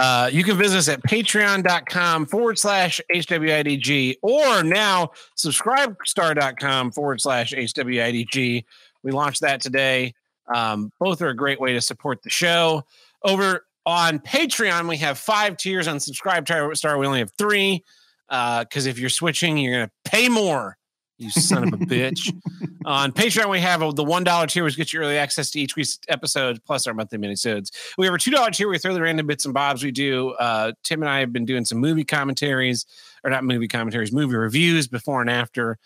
Uh, 0.00 0.30
you 0.32 0.42
can 0.42 0.56
visit 0.56 0.78
us 0.78 0.88
at 0.88 1.02
patreon.com 1.02 2.26
forward 2.26 2.58
slash 2.58 3.00
HWIDG 3.14 4.16
or 4.22 4.62
now 4.62 5.10
subscribestar.com 5.36 6.92
forward 6.92 7.20
slash 7.20 7.52
HWIDG. 7.52 8.64
We 9.02 9.10
launched 9.10 9.42
that 9.42 9.60
today. 9.60 10.14
Um, 10.54 10.92
both 10.98 11.20
are 11.20 11.28
a 11.28 11.36
great 11.36 11.60
way 11.60 11.74
to 11.74 11.80
support 11.80 12.22
the 12.22 12.30
show. 12.30 12.84
Over 13.22 13.66
on 13.84 14.18
Patreon, 14.20 14.88
we 14.88 14.96
have 14.98 15.18
five 15.18 15.56
tiers. 15.56 15.88
On 15.88 16.00
Subscribe 16.00 16.46
Star, 16.74 16.98
we 16.98 17.06
only 17.06 17.18
have 17.18 17.32
three. 17.36 17.84
Because 18.28 18.86
uh, 18.86 18.90
if 18.90 18.98
you're 18.98 19.10
switching, 19.10 19.58
you're 19.58 19.74
going 19.74 19.88
to 19.88 20.10
pay 20.10 20.28
more. 20.28 20.78
You 21.18 21.30
son 21.30 21.64
of 21.64 21.80
a 21.80 21.84
bitch. 21.84 22.32
On 22.84 23.12
Patreon, 23.12 23.48
we 23.48 23.60
have 23.60 23.80
the 23.80 24.04
$1 24.04 24.48
tier, 24.48 24.64
which 24.64 24.76
gets 24.76 24.92
you 24.92 25.00
early 25.00 25.16
access 25.16 25.50
to 25.50 25.60
each 25.60 25.76
week's 25.76 25.98
episode, 26.08 26.60
plus 26.64 26.86
our 26.86 26.94
monthly 26.94 27.18
minisodes. 27.18 27.70
We 27.96 28.06
have 28.06 28.14
a 28.14 28.18
$2 28.18 28.52
tier, 28.52 28.68
we 28.68 28.78
throw 28.78 28.94
the 28.94 29.02
random 29.02 29.26
bits 29.26 29.44
and 29.44 29.54
bobs 29.54 29.84
we 29.84 29.92
do. 29.92 30.30
Uh, 30.30 30.72
Tim 30.82 31.02
and 31.02 31.08
I 31.08 31.20
have 31.20 31.32
been 31.32 31.44
doing 31.44 31.64
some 31.64 31.78
movie 31.78 32.04
commentaries, 32.04 32.86
or 33.22 33.30
not 33.30 33.44
movie 33.44 33.68
commentaries, 33.68 34.12
movie 34.12 34.34
reviews 34.34 34.88
before 34.88 35.20
and 35.20 35.30
after. 35.30 35.78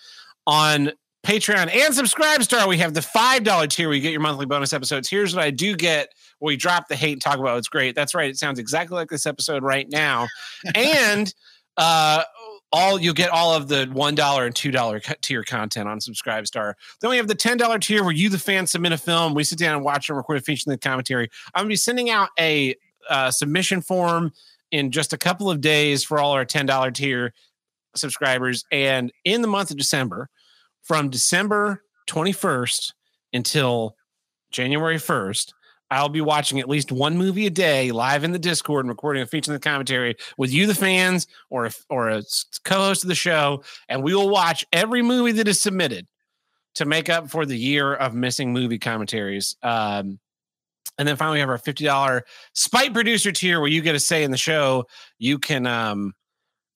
On 0.47 0.90
Patreon 1.27 1.74
and 1.74 1.93
Subscribe 1.93 2.43
Star, 2.44 2.69
we 2.69 2.78
have 2.78 2.94
the 2.94 3.01
$5 3.01 3.69
tier 3.69 3.89
where 3.89 3.97
you 3.97 4.01
get 4.01 4.12
your 4.12 4.20
monthly 4.20 4.47
bonus 4.47 4.73
episodes. 4.73 5.11
Here's 5.11 5.35
what 5.35 5.44
I 5.44 5.51
do 5.51 5.74
get 5.74 6.09
where 6.39 6.48
we 6.48 6.57
drop 6.57 6.86
the 6.89 6.94
hate 6.94 7.15
and 7.15 7.23
talk 7.23 7.39
about 7.39 7.59
it's 7.59 7.69
great. 7.69 7.97
That's 7.97 8.15
right. 8.15 8.31
It 8.31 8.39
sounds 8.39 8.61
exactly 8.61 8.94
like 8.94 9.09
this 9.09 9.27
episode 9.27 9.65
right 9.65 9.89
now. 9.90 10.28
and 10.74 11.35
uh 11.77 12.23
all 12.72 13.01
you'll 13.01 13.14
get 13.14 13.30
all 13.30 13.55
of 13.55 13.68
the 13.68 13.88
one 13.93 14.14
dollar 14.14 14.47
and 14.47 14.55
two 14.55 14.70
dollar 14.70 15.01
tier 15.20 15.43
content 15.43 15.88
on 15.88 16.01
Subscribe 16.01 16.47
Star. 16.47 16.76
Then 17.01 17.10
we 17.10 17.16
have 17.16 17.28
the 17.28 17.34
ten 17.34 17.56
dollar 17.56 17.78
tier 17.78 18.02
where 18.02 18.12
you, 18.12 18.28
the 18.28 18.38
fan, 18.38 18.66
submit 18.66 18.93
a 18.93 18.98
film. 18.98 19.34
We 19.34 19.44
sit 19.44 19.59
down 19.59 19.74
and 19.74 19.84
watch 19.84 20.09
and 20.09 20.16
record 20.16 20.38
a 20.38 20.40
feature 20.40 20.64
in 20.66 20.72
the 20.72 20.78
commentary. 20.78 21.30
I'm 21.55 21.62
gonna 21.62 21.68
be 21.68 21.76
sending 21.76 22.10
out 22.10 22.30
a 22.38 22.74
uh, 23.09 23.30
submission 23.30 23.82
form 23.82 24.32
in 24.72 24.90
just 24.90 25.12
a 25.12 25.18
couple 25.18 25.51
of 25.51 25.60
days 25.60 26.05
for 26.05 26.18
all 26.18 26.32
our 26.32 26.44
ten 26.44 26.66
dollar 26.66 26.90
tier 26.90 27.32
subscribers. 27.94 28.64
And 28.70 29.12
in 29.24 29.43
the 29.43 29.48
month 29.48 29.70
of 29.70 29.76
December, 29.76 30.28
from 30.82 31.10
December 31.10 31.82
21st 32.09 32.93
until 33.32 33.97
January 34.52 34.97
1st, 34.97 35.52
I'll 35.90 36.08
be 36.08 36.20
watching 36.20 36.58
at 36.58 36.68
least 36.68 36.90
one 36.90 37.16
movie 37.16 37.46
a 37.46 37.50
day 37.50 37.92
live 37.92 38.24
in 38.24 38.32
the 38.32 38.38
Discord 38.38 38.84
and 38.84 38.90
recording 38.90 39.22
a 39.22 39.26
feature 39.26 39.52
in 39.52 39.54
the 39.54 39.60
commentary 39.60 40.16
with 40.36 40.52
you, 40.52 40.66
the 40.66 40.74
fans, 40.74 41.26
or 41.48 41.66
a, 41.66 41.70
or 41.88 42.08
a 42.08 42.22
co-host 42.64 43.04
of 43.04 43.08
the 43.08 43.14
show, 43.14 43.62
and 43.88 44.02
we 44.02 44.14
will 44.14 44.28
watch 44.28 44.64
every 44.72 45.02
movie 45.02 45.32
that 45.32 45.46
is 45.46 45.60
submitted 45.60 46.06
to 46.74 46.84
make 46.84 47.08
up 47.08 47.30
for 47.30 47.46
the 47.46 47.56
year 47.56 47.94
of 47.94 48.14
missing 48.14 48.52
movie 48.52 48.78
commentaries. 48.78 49.56
Um, 49.62 50.18
and 50.98 51.06
then 51.06 51.16
finally, 51.16 51.36
we 51.36 51.40
have 51.40 51.48
our 51.50 51.58
fifty 51.58 51.84
dollar 51.84 52.24
spite 52.52 52.92
producer 52.92 53.30
tier, 53.30 53.60
where 53.60 53.68
you 53.68 53.80
get 53.80 53.94
a 53.94 54.00
say 54.00 54.24
in 54.24 54.30
the 54.30 54.36
show. 54.36 54.86
You 55.18 55.38
can 55.38 55.66
um, 55.66 56.14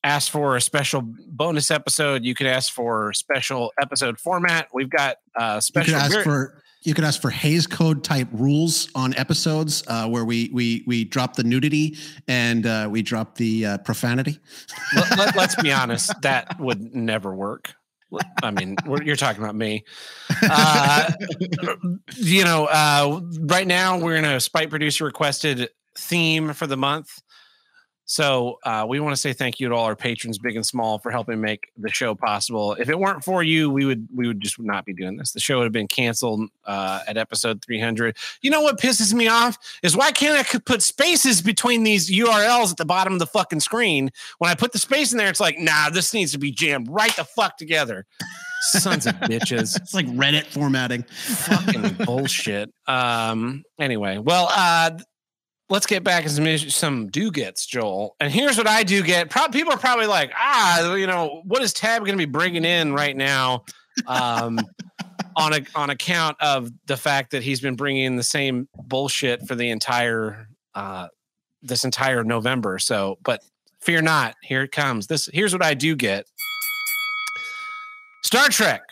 ask 0.04 0.30
for 0.30 0.56
a 0.56 0.60
special 0.60 1.02
bonus 1.02 1.70
episode. 1.70 2.24
You 2.24 2.34
can 2.34 2.46
ask 2.46 2.72
for 2.72 3.12
special 3.12 3.72
episode 3.80 4.20
format. 4.20 4.68
We've 4.72 4.90
got 4.90 5.16
uh 5.36 5.60
special. 5.60 5.94
You 5.94 6.00
can 6.00 6.12
ask 6.12 6.22
for 6.22 6.62
you 6.82 6.94
can 6.94 7.04
ask 7.04 7.20
for 7.20 7.30
Hays 7.30 7.66
Code 7.66 8.02
type 8.02 8.28
rules 8.32 8.90
on 8.94 9.14
episodes 9.16 9.82
uh, 9.86 10.08
where 10.08 10.24
we 10.24 10.50
we 10.52 10.82
we 10.86 11.04
drop 11.04 11.36
the 11.36 11.44
nudity 11.44 11.96
and 12.26 12.66
uh, 12.66 12.88
we 12.90 13.02
drop 13.02 13.34
the 13.36 13.66
uh, 13.66 13.78
profanity. 13.78 14.38
let, 14.94 15.12
us 15.18 15.36
let, 15.36 15.58
be 15.62 15.72
honest, 15.72 16.12
that 16.22 16.58
would 16.58 16.94
never 16.94 17.34
work. 17.34 17.74
I 18.42 18.50
mean, 18.50 18.76
you're 19.04 19.14
talking 19.14 19.42
about 19.42 19.54
me. 19.54 19.84
Uh, 20.42 21.12
you 22.16 22.44
know, 22.44 22.66
uh, 22.66 23.20
right 23.40 23.66
now 23.66 23.98
we're 23.98 24.16
in 24.16 24.24
a 24.24 24.40
spite 24.40 24.70
producer 24.70 25.04
requested 25.04 25.68
theme 25.96 26.52
for 26.54 26.66
the 26.66 26.76
month. 26.76 27.20
So 28.10 28.58
uh, 28.64 28.86
we 28.88 28.98
want 28.98 29.12
to 29.12 29.16
say 29.16 29.32
thank 29.32 29.60
you 29.60 29.68
to 29.68 29.74
all 29.76 29.84
our 29.84 29.94
patrons, 29.94 30.36
big 30.36 30.56
and 30.56 30.66
small, 30.66 30.98
for 30.98 31.12
helping 31.12 31.40
make 31.40 31.70
the 31.76 31.88
show 31.88 32.16
possible. 32.16 32.72
If 32.72 32.88
it 32.88 32.98
weren't 32.98 33.22
for 33.22 33.40
you, 33.44 33.70
we 33.70 33.84
would 33.84 34.08
we 34.12 34.26
would 34.26 34.40
just 34.40 34.58
not 34.58 34.84
be 34.84 34.92
doing 34.92 35.16
this. 35.16 35.30
The 35.30 35.38
show 35.38 35.58
would 35.58 35.64
have 35.64 35.72
been 35.72 35.86
canceled 35.86 36.50
uh, 36.64 37.02
at 37.06 37.16
episode 37.16 37.64
300. 37.64 38.16
You 38.42 38.50
know 38.50 38.62
what 38.62 38.80
pisses 38.80 39.14
me 39.14 39.28
off 39.28 39.58
is 39.84 39.96
why 39.96 40.10
can't 40.10 40.36
I 40.36 40.58
put 40.58 40.82
spaces 40.82 41.40
between 41.40 41.84
these 41.84 42.10
URLs 42.10 42.72
at 42.72 42.78
the 42.78 42.84
bottom 42.84 43.12
of 43.12 43.20
the 43.20 43.26
fucking 43.26 43.60
screen? 43.60 44.10
When 44.38 44.50
I 44.50 44.56
put 44.56 44.72
the 44.72 44.80
space 44.80 45.12
in 45.12 45.18
there, 45.18 45.28
it's 45.28 45.38
like, 45.38 45.60
nah, 45.60 45.90
this 45.90 46.12
needs 46.12 46.32
to 46.32 46.38
be 46.38 46.50
jammed 46.50 46.88
right 46.90 47.14
the 47.14 47.22
fuck 47.22 47.58
together. 47.58 48.06
Sons 48.72 49.06
of 49.06 49.14
bitches. 49.20 49.76
It's 49.80 49.94
like 49.94 50.06
Reddit 50.06 50.46
formatting. 50.46 51.04
Fucking 51.04 52.04
bullshit. 52.04 52.74
Um. 52.88 53.62
Anyway, 53.78 54.18
well, 54.18 54.48
uh, 54.50 54.98
let's 55.70 55.86
get 55.86 56.04
back 56.04 56.24
to 56.24 56.28
some, 56.28 56.58
some 56.68 57.08
do 57.08 57.30
gets, 57.30 57.64
Joel. 57.64 58.16
And 58.20 58.30
here's 58.30 58.58
what 58.58 58.66
I 58.66 58.82
do 58.82 59.02
get. 59.02 59.30
Pro- 59.30 59.48
people 59.48 59.72
are 59.72 59.78
probably 59.78 60.06
like, 60.06 60.32
ah, 60.36 60.94
you 60.94 61.06
know, 61.06 61.42
what 61.46 61.62
is 61.62 61.72
Tab 61.72 62.00
going 62.00 62.18
to 62.18 62.26
be 62.26 62.30
bringing 62.30 62.64
in 62.64 62.92
right 62.92 63.16
now? 63.16 63.64
Um, 64.06 64.58
on 65.36 65.54
a 65.54 65.60
on 65.76 65.90
account 65.90 66.36
of 66.40 66.70
the 66.86 66.96
fact 66.96 67.30
that 67.30 67.42
he's 67.42 67.60
been 67.60 67.76
bringing 67.76 68.04
in 68.04 68.16
the 68.16 68.22
same 68.22 68.68
bullshit 68.74 69.46
for 69.46 69.54
the 69.54 69.70
entire 69.70 70.48
uh, 70.74 71.06
this 71.62 71.84
entire 71.84 72.24
November. 72.24 72.78
So, 72.78 73.18
but 73.22 73.42
fear 73.80 74.02
not, 74.02 74.34
here 74.42 74.62
it 74.62 74.72
comes. 74.72 75.06
This 75.06 75.28
here's 75.32 75.52
what 75.52 75.62
I 75.64 75.74
do 75.74 75.94
get. 75.94 76.26
Star 78.24 78.48
Trek 78.48 78.82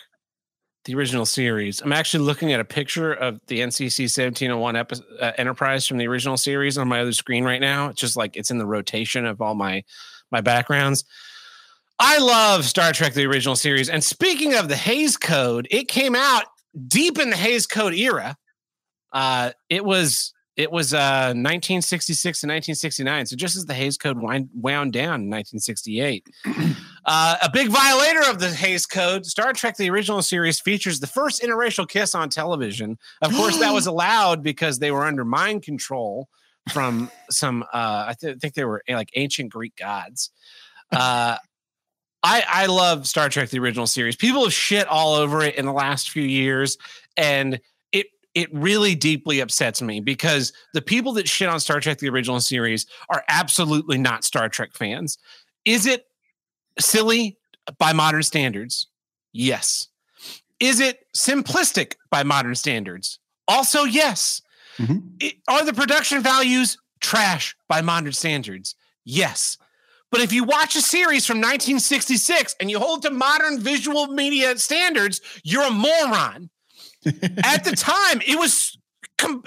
the 0.89 0.95
original 0.95 1.27
series. 1.27 1.83
I'm 1.83 1.93
actually 1.93 2.25
looking 2.25 2.53
at 2.55 2.61
a 2.61 2.65
picture 2.65 3.13
of 3.13 3.41
the 3.47 3.61
NCC 3.61 4.05
1701 4.05 4.75
epi- 4.75 4.97
uh, 5.21 5.33
Enterprise 5.37 5.87
from 5.87 5.99
the 5.99 6.09
original 6.09 6.39
series 6.39 6.79
on 6.79 6.89
my 6.89 7.03
other 7.03 7.13
screen 7.13 7.45
right 7.45 7.61
now. 7.61 7.89
It's 7.89 8.01
just 8.01 8.17
like 8.17 8.37
it's 8.37 8.51
in 8.51 8.57
the 8.57 8.67
rotation 8.67 9.27
of 9.27 9.43
all 9.43 9.55
my 9.55 9.85
my 10.31 10.41
backgrounds. 10.41 11.05
I 11.99 12.19
love 12.19 12.65
Star 12.65 12.93
Trek 12.93 13.13
the 13.13 13.27
original 13.27 13.55
series. 13.55 13.91
And 13.91 14.03
speaking 14.03 14.55
of 14.55 14.69
the 14.69 14.77
Hays 14.77 15.19
Code, 15.19 15.69
it 15.71 15.89
came 15.89 16.15
out 16.15 16.45
deep 16.87 17.19
in 17.19 17.29
the 17.29 17.37
Hays 17.37 17.67
Code 17.67 17.93
era. 17.93 18.37
Uh, 19.13 19.51
it 19.69 19.85
was 19.85 20.33
it 20.57 20.73
was 20.73 20.95
uh, 20.95 21.35
1966 21.37 22.23
to 22.41 22.47
1969. 22.47 23.27
So 23.27 23.37
just 23.37 23.57
as 23.57 23.67
the 23.67 23.75
Hays 23.75 23.99
Code 23.99 24.19
wind, 24.19 24.49
wound 24.55 24.95
down 24.95 25.21
in 25.21 25.31
1968. 25.31 26.27
Uh, 27.09 27.37
a 27.43 27.51
big 27.51 27.69
violator 27.69 28.21
of 28.29 28.39
the 28.39 28.51
Hays 28.51 28.87
Code, 28.87 29.25
Star 29.27 29.53
Trek, 29.53 29.77
the 29.77 29.89
original 29.91 30.23
series, 30.23 30.61
features 30.61 31.01
the 31.01 31.07
first 31.07 31.43
interracial 31.43 31.89
kiss 31.89 32.15
on 32.15 32.29
television. 32.29 32.99
Of 33.23 33.33
course, 33.33 33.59
that 33.59 33.73
was 33.73 33.87
allowed 33.89 34.43
because 34.43 34.79
they 34.79 34.91
were 34.91 35.05
under 35.05 35.25
mind 35.25 35.63
control 35.63 36.29
from 36.71 37.11
some, 37.31 37.63
uh, 37.73 38.07
I 38.09 38.15
th- 38.21 38.39
think 38.39 38.55
they 38.55 38.65
were 38.65 38.83
eh, 38.87 38.95
like 38.95 39.11
ancient 39.17 39.51
Greek 39.51 39.75
gods. 39.77 40.31
Uh, 40.93 41.37
I, 42.23 42.45
I 42.47 42.67
love 42.67 43.07
Star 43.09 43.29
Trek, 43.29 43.49
the 43.51 43.59
original 43.59 43.87
series. 43.87 44.15
People 44.15 44.45
have 44.45 44.53
shit 44.53 44.87
all 44.87 45.15
over 45.15 45.43
it 45.43 45.55
in 45.57 45.65
the 45.65 45.73
last 45.73 46.11
few 46.11 46.23
years. 46.23 46.77
And 47.17 47.59
it 48.39 48.49
really 48.53 48.95
deeply 48.95 49.41
upsets 49.41 49.83
me 49.83 49.99
because 50.01 50.53
the 50.73 50.81
people 50.81 51.13
that 51.15 51.29
shit 51.29 51.49
on 51.49 51.59
Star 51.59 51.81
Trek 51.81 51.99
the 51.99 52.09
original 52.09 52.39
series 52.39 52.87
are 53.09 53.25
absolutely 53.29 53.99
not 53.99 54.23
Star 54.23 54.49
Trek 54.49 54.75
fans. 54.75 55.19
Is 55.65 55.87
it 55.87 56.05
silly 56.79 57.39
by 57.79 57.93
modern 57.93 58.23
standards? 58.23 58.89
Yes. 59.33 59.89
Is 60.61 60.81
it 60.81 61.07
simplistic 61.17 61.95
by 62.11 62.23
modern 62.23 62.55
standards? 62.55 63.19
Also, 63.47 63.85
yes. 63.85 64.43
Mm-hmm. 64.79 64.99
It, 65.21 65.35
are 65.49 65.65
the 65.65 65.73
production 65.73 66.23
values 66.23 66.79
trash 67.01 67.57
by 67.69 67.81
modern 67.81 68.13
standards? 68.13 68.75
Yes. 69.05 69.57
But 70.11 70.21
if 70.21 70.33
you 70.33 70.45
watch 70.45 70.75
a 70.75 70.81
series 70.81 71.27
from 71.27 71.39
1966 71.39 72.57
and 72.61 72.71
you 72.71 72.79
hold 72.79 73.03
to 73.03 73.11
modern 73.11 73.61
visual 73.61 74.07
media 74.09 74.57
standards, 74.59 75.21
you're 75.45 75.65
a 75.67 75.71
moron. 75.71 76.51
At 77.45 77.65
the 77.65 77.75
time, 77.77 78.21
it 78.27 78.39
was 78.39 78.79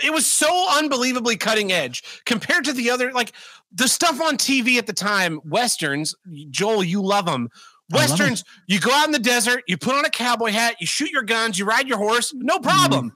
it 0.04 0.12
was 0.12 0.26
so 0.26 0.68
unbelievably 0.78 1.38
cutting 1.38 1.72
edge 1.72 2.04
compared 2.26 2.66
to 2.66 2.74
the 2.74 2.90
other 2.90 3.12
like 3.14 3.32
the 3.74 3.88
stuff 3.88 4.22
on 4.22 4.38
TV 4.38 4.78
at 4.78 4.88
the 4.88 4.94
time. 4.94 5.40
Westerns, 5.46 6.16
Joel, 6.50 6.84
you 6.84 7.02
love 7.02 7.26
them. 7.26 7.50
Westerns, 7.90 8.44
you 8.68 8.80
go 8.80 8.92
out 8.92 9.06
in 9.06 9.12
the 9.12 9.20
desert, 9.20 9.64
you 9.68 9.78
put 9.78 9.96
on 9.96 10.06
a 10.06 10.10
cowboy 10.10 10.52
hat, 10.52 10.78
you 10.80 10.88
shoot 10.88 11.12
your 11.12 11.24
guns, 11.24 11.60
you 11.60 11.66
ride 11.66 11.88
your 11.88 11.98
horse, 11.98 12.34
no 12.34 12.60
problem. 12.60 13.08
Mm-hmm. 13.08 13.16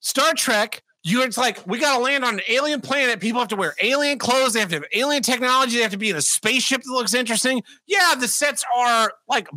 Star 0.00 0.34
Trek, 0.34 0.82
you 1.02 1.22
it's 1.22 1.38
like 1.38 1.66
we 1.66 1.78
got 1.78 1.96
to 1.96 2.02
land 2.02 2.24
on 2.24 2.34
an 2.34 2.40
alien 2.48 2.80
planet. 2.80 3.20
People 3.20 3.40
have 3.40 3.48
to 3.48 3.56
wear 3.56 3.74
alien 3.82 4.18
clothes. 4.18 4.54
They 4.54 4.60
have 4.60 4.70
to 4.70 4.76
have 4.76 4.84
alien 4.94 5.22
technology. 5.22 5.76
They 5.76 5.82
have 5.82 5.92
to 5.92 5.98
be 5.98 6.10
in 6.10 6.16
a 6.16 6.22
spaceship 6.22 6.82
that 6.82 6.90
looks 6.90 7.14
interesting. 7.14 7.62
Yeah, 7.86 8.14
the 8.18 8.28
sets 8.28 8.64
are 8.76 9.12
like 9.28 9.48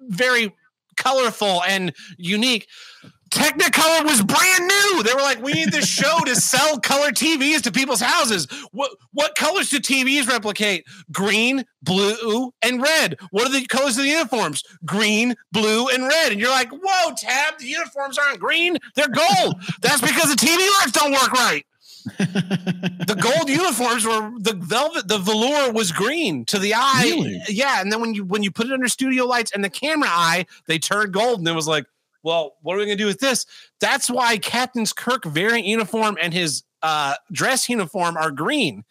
very 0.00 0.54
colorful 0.96 1.62
and 1.64 1.92
unique. 2.16 2.68
Technicolor 3.30 4.04
was 4.04 4.22
brand 4.22 4.66
new. 4.68 5.02
They 5.02 5.12
were 5.12 5.20
like, 5.20 5.42
we 5.42 5.52
need 5.52 5.72
this 5.72 5.88
show 5.88 6.20
to 6.24 6.36
sell 6.36 6.78
color 6.78 7.10
TVs 7.10 7.62
to 7.62 7.72
people's 7.72 8.00
houses. 8.00 8.46
What 8.72 8.92
what 9.12 9.34
colors 9.34 9.68
do 9.68 9.78
TVs 9.78 10.28
replicate? 10.28 10.84
Green, 11.10 11.64
blue, 11.82 12.52
and 12.62 12.80
red. 12.80 13.16
What 13.30 13.46
are 13.48 13.52
the 13.52 13.66
colors 13.66 13.96
of 13.98 14.04
the 14.04 14.10
uniforms? 14.10 14.62
Green, 14.84 15.34
blue, 15.52 15.88
and 15.88 16.04
red. 16.06 16.32
And 16.32 16.40
you're 16.40 16.50
like, 16.50 16.70
whoa, 16.70 17.14
Tab, 17.16 17.58
the 17.58 17.66
uniforms 17.66 18.16
aren't 18.16 18.38
green, 18.38 18.78
they're 18.94 19.08
gold. 19.08 19.56
That's 19.82 20.00
because 20.00 20.30
the 20.34 20.36
TV 20.46 20.58
lights 20.80 20.92
don't 20.92 21.12
work 21.12 21.32
right. 21.32 21.66
the 22.20 23.18
gold 23.20 23.48
uniforms 23.48 24.04
were 24.06 24.30
the 24.38 24.52
velvet 24.54 25.08
the 25.08 25.18
velour 25.18 25.72
was 25.72 25.90
green 25.90 26.44
to 26.44 26.56
the 26.56 26.72
eye 26.72 27.02
Really? 27.02 27.42
yeah 27.48 27.80
and 27.80 27.90
then 27.90 28.00
when 28.00 28.14
you 28.14 28.24
when 28.24 28.44
you 28.44 28.52
put 28.52 28.66
it 28.66 28.72
under 28.72 28.86
studio 28.86 29.24
lights 29.24 29.50
and 29.50 29.64
the 29.64 29.68
camera 29.70 30.08
eye 30.08 30.46
they 30.66 30.78
turned 30.78 31.12
gold 31.12 31.40
and 31.40 31.48
it 31.48 31.52
was 31.54 31.66
like 31.66 31.84
well 32.26 32.56
what 32.62 32.74
are 32.74 32.78
we 32.78 32.84
going 32.84 32.98
to 32.98 33.02
do 33.02 33.06
with 33.06 33.20
this? 33.20 33.46
That's 33.80 34.10
why 34.10 34.36
captain's 34.36 34.92
kirk 34.92 35.24
variant 35.24 35.64
uniform 35.66 36.18
and 36.20 36.34
his 36.34 36.64
uh 36.82 37.14
dress 37.32 37.68
uniform 37.70 38.16
are 38.18 38.30
green 38.30 38.84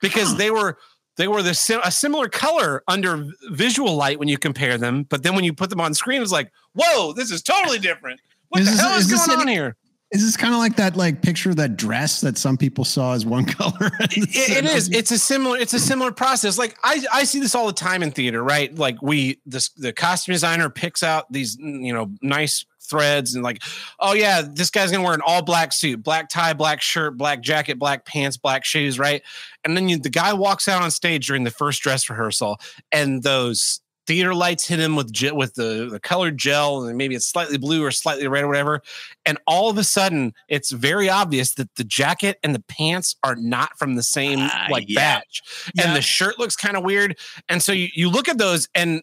because 0.00 0.36
they 0.36 0.50
were 0.50 0.78
they 1.16 1.26
were 1.26 1.42
the 1.42 1.54
sim- 1.54 1.80
a 1.84 1.90
similar 1.90 2.28
color 2.28 2.82
under 2.86 3.26
visual 3.50 3.96
light 3.96 4.18
when 4.18 4.28
you 4.28 4.38
compare 4.38 4.78
them 4.78 5.02
but 5.04 5.22
then 5.24 5.34
when 5.34 5.44
you 5.44 5.52
put 5.52 5.70
them 5.70 5.80
on 5.80 5.92
screen 5.94 6.22
it's 6.22 6.30
like 6.30 6.52
whoa 6.74 7.12
this 7.12 7.30
is 7.32 7.42
totally 7.42 7.78
different. 7.80 8.20
What 8.50 8.60
Is 8.60 8.66
the 8.66 8.72
this- 8.72 8.80
hell 8.80 8.98
is, 8.98 9.10
is 9.10 9.26
going 9.26 9.40
any- 9.40 9.40
on 9.40 9.48
here 9.48 9.76
Is 10.12 10.22
this 10.22 10.36
kind 10.36 10.52
of 10.52 10.60
like 10.60 10.76
that 10.76 10.94
like 10.94 11.22
picture 11.22 11.48
of 11.50 11.56
that 11.56 11.78
dress 11.78 12.20
that 12.20 12.36
some 12.36 12.58
people 12.58 12.84
saw 12.84 13.14
as 13.14 13.24
one 13.24 13.44
color? 13.46 13.90
it, 14.00 14.58
it 14.58 14.64
is. 14.66 14.90
It's 14.90 15.10
a 15.10 15.18
similar 15.18 15.56
it's 15.56 15.72
a 15.72 15.80
similar 15.80 16.12
process. 16.12 16.58
Like 16.58 16.76
i 16.84 17.02
i 17.12 17.24
see 17.24 17.40
this 17.40 17.54
all 17.54 17.66
the 17.66 17.72
time 17.72 18.02
in 18.02 18.10
theater 18.10 18.42
right? 18.44 18.74
Like 18.76 19.00
we 19.00 19.40
this 19.46 19.70
the 19.70 19.92
costume 19.92 20.34
designer 20.34 20.68
picks 20.68 21.02
out 21.02 21.32
these 21.32 21.56
you 21.58 21.94
know 21.94 22.10
nice 22.20 22.66
threads 22.82 23.34
and 23.34 23.42
like 23.42 23.62
oh 24.00 24.12
yeah 24.12 24.42
this 24.42 24.68
guy's 24.68 24.90
gonna 24.90 25.04
wear 25.04 25.14
an 25.14 25.22
all 25.24 25.40
black 25.40 25.72
suit 25.72 26.02
black 26.02 26.28
tie 26.28 26.52
black 26.52 26.82
shirt 26.82 27.16
black 27.16 27.40
jacket 27.40 27.78
black 27.78 28.04
pants 28.04 28.36
black 28.36 28.66
shoes 28.66 28.98
right? 28.98 29.22
And 29.64 29.76
then 29.76 29.88
you, 29.88 29.98
the 29.98 30.10
guy 30.10 30.34
walks 30.34 30.68
out 30.68 30.82
on 30.82 30.90
stage 30.90 31.26
during 31.26 31.44
the 31.44 31.50
first 31.50 31.80
dress 31.80 32.10
rehearsal 32.10 32.60
and 32.90 33.22
those 33.22 33.80
theater 34.06 34.34
lights 34.34 34.66
hit 34.66 34.80
him 34.80 34.96
with 34.96 35.12
ge- 35.12 35.30
with 35.32 35.54
the, 35.54 35.88
the 35.90 36.00
colored 36.00 36.36
gel 36.36 36.84
and 36.84 36.98
maybe 36.98 37.14
it's 37.14 37.26
slightly 37.26 37.56
blue 37.58 37.84
or 37.84 37.90
slightly 37.90 38.26
red 38.26 38.42
or 38.44 38.48
whatever 38.48 38.82
and 39.24 39.38
all 39.46 39.70
of 39.70 39.78
a 39.78 39.84
sudden 39.84 40.32
it's 40.48 40.70
very 40.72 41.08
obvious 41.08 41.54
that 41.54 41.72
the 41.76 41.84
jacket 41.84 42.38
and 42.42 42.54
the 42.54 42.60
pants 42.68 43.14
are 43.22 43.36
not 43.36 43.78
from 43.78 43.94
the 43.94 44.02
same 44.02 44.38
Ah, 44.40 44.66
like 44.70 44.86
yeah. 44.88 45.18
batch 45.18 45.42
Yeah. 45.74 45.86
and 45.86 45.96
the 45.96 46.02
shirt 46.02 46.38
looks 46.38 46.56
kind 46.56 46.76
of 46.76 46.82
weird 46.84 47.16
and 47.48 47.62
so 47.62 47.72
you, 47.72 47.88
you 47.94 48.10
look 48.10 48.28
at 48.28 48.38
those 48.38 48.68
and 48.74 49.02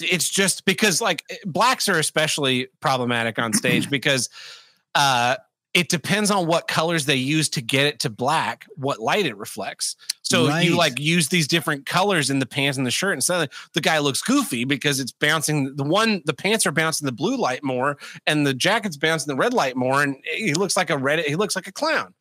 it's 0.00 0.28
just 0.28 0.64
because 0.64 1.00
like 1.00 1.22
blacks 1.46 1.88
are 1.88 1.98
especially 1.98 2.68
problematic 2.80 3.38
on 3.38 3.52
stage 3.52 3.88
because 3.98 4.28
uh 4.94 5.36
it 5.74 5.88
depends 5.88 6.30
on 6.30 6.46
what 6.46 6.68
colors 6.68 7.04
they 7.04 7.16
use 7.16 7.48
to 7.50 7.60
get 7.60 7.86
it 7.86 7.98
to 8.00 8.08
black, 8.08 8.64
what 8.76 9.00
light 9.00 9.26
it 9.26 9.36
reflects. 9.36 9.96
So 10.22 10.46
Right. 10.48 10.64
you 10.64 10.76
like 10.76 10.98
use 11.00 11.28
these 11.28 11.48
different 11.48 11.84
colors 11.84 12.30
in 12.30 12.38
the 12.38 12.46
pants 12.46 12.78
and 12.78 12.86
the 12.86 12.92
shirt, 12.92 13.12
and 13.14 13.22
suddenly 13.22 13.48
the 13.72 13.80
guy 13.80 13.98
looks 13.98 14.22
goofy 14.22 14.64
because 14.64 15.00
it's 15.00 15.12
bouncing. 15.12 15.74
The 15.76 15.82
one, 15.84 16.22
the 16.24 16.32
pants 16.32 16.64
are 16.64 16.72
bouncing 16.72 17.06
the 17.06 17.12
blue 17.12 17.36
light 17.36 17.64
more, 17.64 17.98
and 18.26 18.46
the 18.46 18.54
jacket's 18.54 18.96
bouncing 18.96 19.34
the 19.34 19.36
red 19.36 19.52
light 19.52 19.76
more, 19.76 20.02
and 20.02 20.16
he 20.34 20.54
looks 20.54 20.76
like 20.76 20.90
a 20.90 20.96
red. 20.96 21.18
He 21.20 21.34
looks 21.36 21.56
like 21.56 21.66
a 21.66 21.72
clown. 21.72 22.14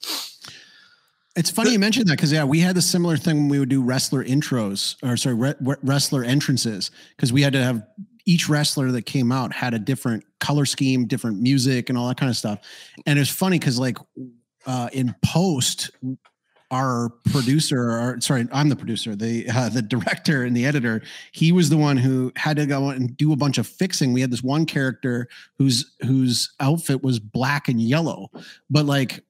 It's 1.35 1.49
funny 1.49 1.71
you 1.71 1.79
mentioned 1.79 2.07
that 2.07 2.17
because 2.17 2.31
yeah, 2.31 2.43
we 2.43 2.59
had 2.59 2.77
a 2.77 2.81
similar 2.81 3.17
thing 3.17 3.37
when 3.37 3.49
we 3.49 3.57
would 3.59 3.69
do 3.69 3.81
wrestler 3.81 4.23
intros 4.23 4.95
or 5.01 5.17
sorry 5.17 5.35
re- 5.35 5.55
re- 5.61 5.75
wrestler 5.81 6.23
entrances 6.23 6.91
because 7.15 7.33
we 7.33 7.41
had 7.41 7.53
to 7.53 7.63
have 7.63 7.81
each 8.25 8.49
wrestler 8.49 8.91
that 8.91 9.05
came 9.05 9.31
out 9.31 9.53
had 9.53 9.73
a 9.73 9.79
different 9.79 10.23
color 10.39 10.65
scheme, 10.65 11.05
different 11.05 11.41
music, 11.41 11.89
and 11.89 11.97
all 11.97 12.07
that 12.07 12.17
kind 12.17 12.29
of 12.29 12.37
stuff. 12.37 12.59
And 13.05 13.19
it's 13.19 13.29
funny 13.29 13.59
because 13.59 13.79
like 13.79 13.97
uh, 14.65 14.89
in 14.93 15.15
post, 15.25 15.91
our 16.71 17.09
producer, 17.31 17.91
or 17.91 18.19
sorry, 18.19 18.47
I'm 18.51 18.67
the 18.67 18.75
producer, 18.75 19.15
the 19.15 19.47
uh, 19.47 19.69
the 19.69 19.81
director 19.81 20.43
and 20.43 20.57
the 20.57 20.65
editor. 20.65 21.03
He 21.31 21.51
was 21.51 21.69
the 21.69 21.77
one 21.77 21.97
who 21.97 22.31
had 22.35 22.57
to 22.57 22.65
go 22.65 22.89
and 22.89 23.15
do 23.15 23.31
a 23.31 23.35
bunch 23.35 23.59
of 23.59 23.67
fixing. 23.67 24.11
We 24.11 24.21
had 24.21 24.31
this 24.31 24.43
one 24.43 24.65
character 24.65 25.27
whose 25.57 25.95
whose 26.01 26.51
outfit 26.59 27.03
was 27.03 27.19
black 27.19 27.67
and 27.67 27.79
yellow, 27.79 28.31
but 28.69 28.85
like 28.85 29.23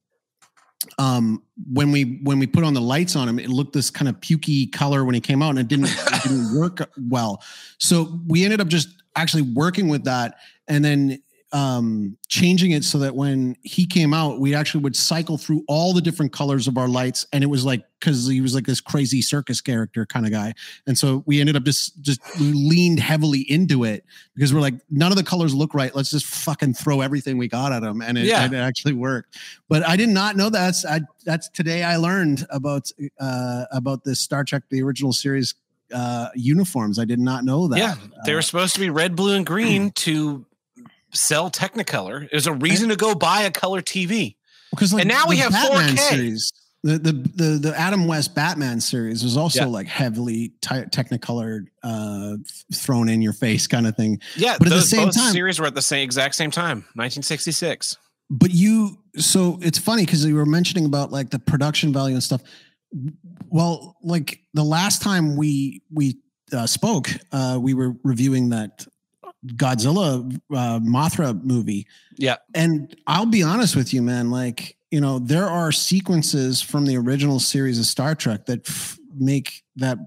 um 0.97 1.41
when 1.71 1.91
we 1.91 2.19
when 2.23 2.39
we 2.39 2.47
put 2.47 2.63
on 2.63 2.73
the 2.73 2.81
lights 2.81 3.15
on 3.15 3.27
him 3.29 3.39
it 3.39 3.49
looked 3.49 3.73
this 3.73 3.89
kind 3.89 4.09
of 4.09 4.19
pukey 4.19 4.71
color 4.71 5.05
when 5.05 5.15
he 5.15 5.21
came 5.21 5.41
out 5.41 5.49
and 5.49 5.59
it 5.59 5.67
didn't 5.67 5.85
it 5.85 6.23
didn't 6.23 6.55
work 6.59 6.89
well. 7.09 7.43
So 7.77 8.19
we 8.27 8.43
ended 8.43 8.61
up 8.61 8.67
just 8.67 9.03
actually 9.15 9.43
working 9.43 9.87
with 9.87 10.03
that. 10.05 10.37
And 10.67 10.83
then 10.83 11.21
um 11.53 12.17
changing 12.27 12.71
it 12.71 12.83
so 12.83 12.97
that 12.97 13.15
when 13.15 13.55
he 13.61 13.85
came 13.85 14.11
out 14.11 14.39
we 14.39 14.55
actually 14.55 14.81
would 14.83 14.95
cycle 14.95 15.37
through 15.37 15.63
all 15.67 15.93
the 15.93 16.01
different 16.01 16.33
colors 16.33 16.67
of 16.67 16.77
our 16.79 16.87
lights. 16.87 17.27
And 17.31 17.43
it 17.43 17.47
was 17.47 17.63
like 17.63 17.85
because 17.99 18.27
he 18.27 18.41
was 18.41 18.55
like 18.55 18.65
this 18.65 18.81
crazy 18.81 19.21
circus 19.21 19.61
character 19.61 20.05
kind 20.05 20.25
of 20.25 20.31
guy. 20.31 20.55
And 20.87 20.97
so 20.97 21.23
we 21.27 21.39
ended 21.39 21.55
up 21.55 21.63
just 21.63 22.01
just 22.01 22.19
leaned 22.39 22.99
heavily 22.99 23.41
into 23.41 23.83
it 23.83 24.03
because 24.35 24.51
we're 24.51 24.61
like 24.61 24.73
none 24.89 25.11
of 25.11 25.17
the 25.17 25.23
colors 25.23 25.53
look 25.53 25.75
right. 25.75 25.93
Let's 25.95 26.09
just 26.09 26.25
fucking 26.25 26.73
throw 26.73 27.01
everything 27.01 27.37
we 27.37 27.47
got 27.47 27.71
at 27.71 27.83
him. 27.83 28.01
And 28.01 28.17
it, 28.17 28.25
Yeah. 28.25 28.45
it 28.45 28.53
actually 28.55 28.93
worked. 28.93 29.37
But 29.69 29.87
I 29.87 29.95
did 29.95 30.09
not 30.09 30.35
know 30.35 30.49
that's 30.49 30.83
I, 30.85 31.01
that's 31.23 31.49
today 31.49 31.83
I 31.83 31.97
learned 31.97 32.47
about 32.49 32.89
uh, 33.19 33.65
about 33.71 34.03
this 34.03 34.19
Star 34.19 34.43
Trek 34.43 34.63
the 34.69 34.81
original 34.81 35.13
series 35.13 35.53
uh, 35.93 36.29
uniforms. 36.33 36.97
I 36.97 37.05
did 37.05 37.19
not 37.19 37.45
know 37.45 37.67
that. 37.67 37.77
Yeah, 37.77 37.93
they 38.25 38.31
Uh, 38.31 38.35
were 38.37 38.41
supposed 38.41 38.73
to 38.73 38.79
be 38.79 38.89
red, 38.89 39.15
blue, 39.15 39.35
and 39.35 39.45
green 39.45 39.91
to 39.91 40.43
sell 41.13 41.49
Technicolor. 41.51 42.29
There's 42.31 42.47
a 42.47 42.53
reason 42.53 42.89
to 42.89 42.95
go 42.95 43.15
buy 43.15 43.41
a 43.43 43.51
color 43.51 43.81
TV. 43.81 44.35
because 44.71 44.93
and 44.93 45.07
now 45.07 45.25
we 45.27 45.37
have 45.37 45.51
Batman 45.51 45.95
4K. 45.95 45.99
series. 46.09 46.51
The, 46.85 46.97
the 46.97 47.11
the 47.13 47.45
the 47.69 47.79
Adam 47.79 48.07
West 48.07 48.35
Batman 48.35 48.81
series 48.81 49.23
was 49.23 49.37
also 49.37 49.59
Yeah. 49.61 49.65
like 49.67 49.87
heavily 49.87 50.51
technicolored, 50.61 51.69
uh, 51.81 52.35
thrown 52.73 53.07
in 53.07 53.21
your 53.21 53.31
face 53.31 53.67
kind 53.67 53.87
of 53.87 53.95
thing. 53.95 54.19
Yeah, 54.35 54.57
But 54.59 54.67
at 54.67 54.73
the 54.73 54.81
same 54.81 55.09
time- 55.09 55.31
series 55.31 55.59
were 55.61 55.65
at 55.67 55.75
the 55.75 55.81
same 55.81 56.03
exact 56.03 56.35
same 56.35 56.51
time, 56.51 56.79
1966. 56.95 57.95
but 58.29 58.51
you 58.51 58.97
so 59.15 59.59
it's 59.61 59.77
funny 59.77 60.03
because 60.05 60.25
you 60.25 60.35
were 60.35 60.45
mentioning 60.45 60.85
about 60.85 61.11
like 61.11 61.29
the 61.29 61.39
production 61.39 61.93
value 61.93 62.15
and 62.15 62.23
stuff 62.23 62.41
well 63.49 63.95
like 64.03 64.39
the 64.53 64.63
last 64.63 65.01
time 65.01 65.35
we 65.35 65.81
we 65.91 66.17
uh, 66.51 66.65
spoke 66.67 67.09
uh 67.31 67.57
we 67.61 67.73
were 67.73 67.93
reviewing 68.03 68.49
that 68.49 68.85
godzilla 69.47 70.33
uh 70.53 70.79
mothra 70.79 71.41
movie 71.43 71.85
Yeah. 72.17 72.37
and 72.53 72.95
i'll 73.07 73.25
be 73.25 73.43
honest 73.43 73.75
with 73.75 73.93
you 73.93 74.01
man 74.01 74.31
like 74.31 74.77
you 74.91 75.01
know 75.01 75.19
there 75.19 75.47
are 75.47 75.71
sequences 75.71 76.61
from 76.61 76.85
the 76.85 76.95
original 76.97 77.39
series 77.39 77.77
of 77.79 77.85
star 77.85 78.15
trek 78.15 78.45
that 78.45 78.67
f- 78.67 78.97
make 79.13 79.63
that 79.75 79.97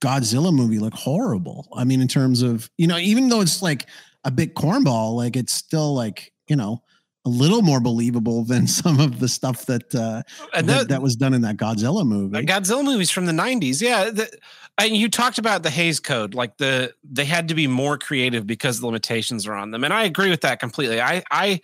godzilla 0.00 0.54
movie 0.54 0.78
look 0.78 0.94
horrible 0.94 1.66
i 1.74 1.82
mean 1.84 2.00
in 2.00 2.08
terms 2.08 2.42
of 2.42 2.70
you 2.78 2.86
know 2.86 2.98
even 2.98 3.28
though 3.28 3.40
it's 3.40 3.62
like 3.62 3.86
a 4.24 4.30
big 4.30 4.54
cornball 4.54 5.16
like 5.16 5.36
it's 5.36 5.52
still 5.52 5.94
like 5.94 6.32
you 6.46 6.56
know 6.56 6.82
a 7.26 7.30
little 7.30 7.62
more 7.62 7.80
believable 7.80 8.44
than 8.52 8.66
some 8.66 9.00
of 9.00 9.18
the 9.18 9.28
stuff 9.28 9.64
that 9.64 9.94
uh, 9.94 10.22
that, 10.52 10.66
that, 10.66 10.88
that 10.88 11.00
was 11.02 11.16
done 11.16 11.32
in 11.32 11.40
that 11.40 11.56
Godzilla 11.56 12.06
movie. 12.06 12.42
Godzilla 12.44 12.84
movies 12.84 13.10
from 13.10 13.24
the 13.24 13.32
90s. 13.32 13.80
Yeah. 13.80 14.10
The, 14.10 14.30
and 14.78 14.96
you 14.96 15.08
talked 15.08 15.38
about 15.38 15.62
the 15.62 15.70
Hays 15.70 16.00
Code, 16.00 16.34
like 16.34 16.56
the 16.56 16.92
they 17.04 17.24
had 17.24 17.48
to 17.48 17.54
be 17.54 17.66
more 17.66 17.96
creative 17.96 18.46
because 18.46 18.80
the 18.80 18.86
limitations 18.86 19.46
are 19.46 19.54
on 19.54 19.70
them, 19.70 19.84
and 19.84 19.94
I 19.94 20.04
agree 20.04 20.30
with 20.30 20.40
that 20.40 20.60
completely. 20.60 21.00
I 21.00 21.22
I 21.30 21.60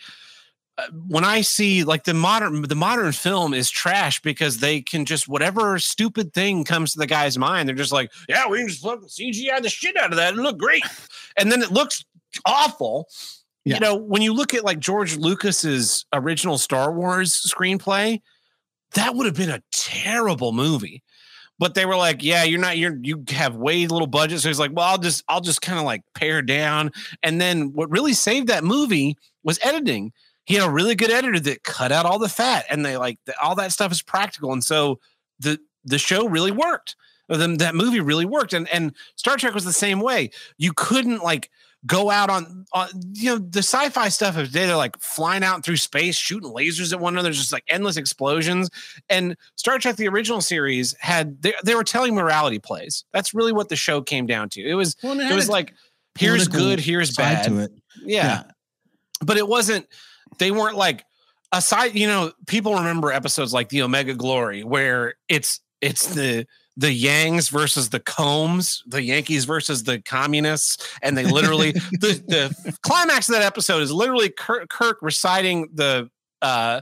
uh, 0.79 0.87
when 1.09 1.25
I 1.25 1.41
see 1.41 1.83
like 1.83 2.05
the 2.05 2.15
modern 2.15 2.63
the 2.63 2.77
modern 2.77 3.13
film 3.13 3.53
is 3.53 3.69
trash 3.69 4.21
because 4.21 4.59
they 4.59 4.81
can 4.81 5.05
just 5.05 5.29
whatever 5.29 5.79
stupid 5.79 6.33
thing 6.33 6.65
comes 6.65 6.93
to 6.93 6.99
the 6.99 7.07
guy's 7.07 7.37
mind, 7.37 7.69
they're 7.69 7.77
just 7.77 7.93
like, 7.93 8.13
yeah, 8.29 8.49
we 8.49 8.59
can 8.59 8.69
just 8.69 8.83
fucking 8.83 9.09
CGI 9.09 9.61
the 9.61 9.69
shit 9.69 9.97
out 9.97 10.13
of 10.13 10.17
that 10.17 10.35
and 10.35 10.43
look 10.43 10.59
great, 10.59 10.85
and 11.37 11.51
then 11.51 11.63
it 11.63 11.73
looks 11.73 12.05
awful. 12.47 13.09
Yeah. 13.65 13.75
You 13.75 13.81
know, 13.81 13.97
when 13.97 14.23
you 14.23 14.33
look 14.33 14.55
at 14.55 14.65
like 14.65 14.79
George 14.79 15.17
Lucas's 15.17 16.07
original 16.13 16.57
Star 16.59 16.93
Wars 16.93 17.33
screenplay, 17.47 18.21
that 18.95 19.15
would 19.15 19.27
have 19.27 19.37
been 19.37 19.51
a 19.51 19.63
terrible 19.73 20.53
movie. 20.53 21.03
But 21.61 21.75
they 21.75 21.85
were 21.85 21.95
like, 21.95 22.23
yeah, 22.25 22.43
you're 22.43 22.59
not, 22.59 22.79
you're, 22.79 22.97
you 23.03 23.23
have 23.29 23.55
way 23.55 23.87
little 23.87 24.07
budget. 24.07 24.41
So 24.41 24.49
he's 24.49 24.59
like, 24.59 24.73
well, 24.73 24.87
I'll 24.87 24.99
just, 24.99 25.23
I'll 25.29 25.43
just 25.43 25.61
kind 25.61 25.79
of 25.79 25.85
like 25.85 26.03
pare 26.15 26.41
down. 26.41 26.91
And 27.23 27.39
then 27.39 27.75
what 27.75 27.91
really 27.91 28.15
saved 28.15 28.49
that 28.49 28.65
movie 28.65 29.19
was 29.45 29.59
editing. 29.63 30.15
He 30.47 30.55
had 30.55 30.67
a 30.67 30.73
really 30.73 30.95
good 30.95 31.11
editor 31.11 31.39
that 31.39 31.63
cut 31.63 31.93
out 31.93 32.07
all 32.07 32.19
the 32.19 32.31
fat 32.31 32.65
and 32.71 32.85
they 32.85 32.97
like, 32.97 33.19
the, 33.27 33.35
all 33.43 33.55
that 33.57 33.73
stuff 33.73 33.93
is 33.93 34.01
practical. 34.01 34.55
And 34.55 34.65
so 34.65 35.01
the, 35.39 35.61
the 35.85 35.99
show 35.99 36.27
really 36.27 36.51
worked. 36.51 36.97
Or 37.29 37.37
Then 37.37 37.59
that 37.59 37.75
movie 37.75 38.01
really 38.01 38.25
worked. 38.25 38.55
And, 38.55 38.67
and 38.71 38.95
Star 39.17 39.37
Trek 39.37 39.53
was 39.53 39.67
the 39.67 39.73
same 39.75 40.01
way. 40.01 40.31
You 40.57 40.73
couldn't 40.75 41.23
like, 41.23 41.51
go 41.87 42.11
out 42.11 42.29
on, 42.29 42.67
on 42.73 42.89
you 43.15 43.31
know 43.31 43.39
the 43.39 43.61
sci-fi 43.61 44.09
stuff 44.09 44.37
of 44.37 44.47
today 44.47 44.67
they're 44.67 44.77
like 44.77 44.99
flying 44.99 45.43
out 45.43 45.65
through 45.65 45.77
space 45.77 46.17
shooting 46.17 46.51
lasers 46.51 46.93
at 46.93 47.01
one 47.01 47.15
another 47.15 47.31
just 47.31 47.53
like 47.53 47.65
endless 47.69 47.97
explosions 47.97 48.69
and 49.09 49.35
star 49.57 49.79
trek 49.79 49.97
the 49.97 50.07
original 50.07 50.43
series 50.43 50.95
had 51.01 51.41
they, 51.41 51.55
they 51.65 51.75
were 51.75 51.85
telling 51.85 52.15
morality 52.15 52.59
plays 52.59 53.05
that's 53.13 53.33
really 53.33 53.53
what 53.53 53.71
the 53.71 53.77
show 53.77 54.03
came 54.03 54.27
down 54.27 54.49
to 54.49 54.61
it 54.61 54.75
was 54.75 54.97
Well, 55.03 55.13
and 55.13 55.23
it 55.23 55.35
was 55.35 55.49
like 55.49 55.73
here's 56.19 56.49
good 56.49 56.81
here's 56.81 57.15
bad 57.15 57.45
to 57.45 57.61
it. 57.61 57.73
yeah. 58.05 58.43
but 59.23 59.39
it 59.39 59.49
wasn't 59.49 59.87
they 60.39 60.51
weren't 60.51 60.77
like 60.77 61.05
aside. 61.53 61.95
You 61.95 62.07
know, 62.07 62.33
people 62.47 62.75
remember 62.75 63.13
episodes 63.13 63.53
like 63.53 63.69
the 63.69 63.83
Omega 63.83 64.15
Glory 64.15 64.65
where 64.65 65.15
it's 65.29 65.61
it's 65.81 66.15
the 66.15 66.47
the 66.81 67.05
Yangs 67.05 67.51
versus 67.51 67.91
the 67.91 68.01
Kohms, 68.01 68.81
the 68.87 69.03
Yankees 69.03 69.45
versus 69.45 69.85
the 69.85 70.01
communists, 70.01 70.89
and 71.03 71.17
they 71.17 71.27
literally 71.27 71.73
the 71.73 72.23
the 72.27 72.75
climax 72.83 73.29
of 73.29 73.35
that 73.35 73.45
episode 73.45 73.83
is 73.83 73.93
literally 73.93 74.31
Kirk, 74.31 74.71
Kirk 74.71 74.97
reciting 75.03 75.69
the 75.75 76.09
uh 76.41 76.81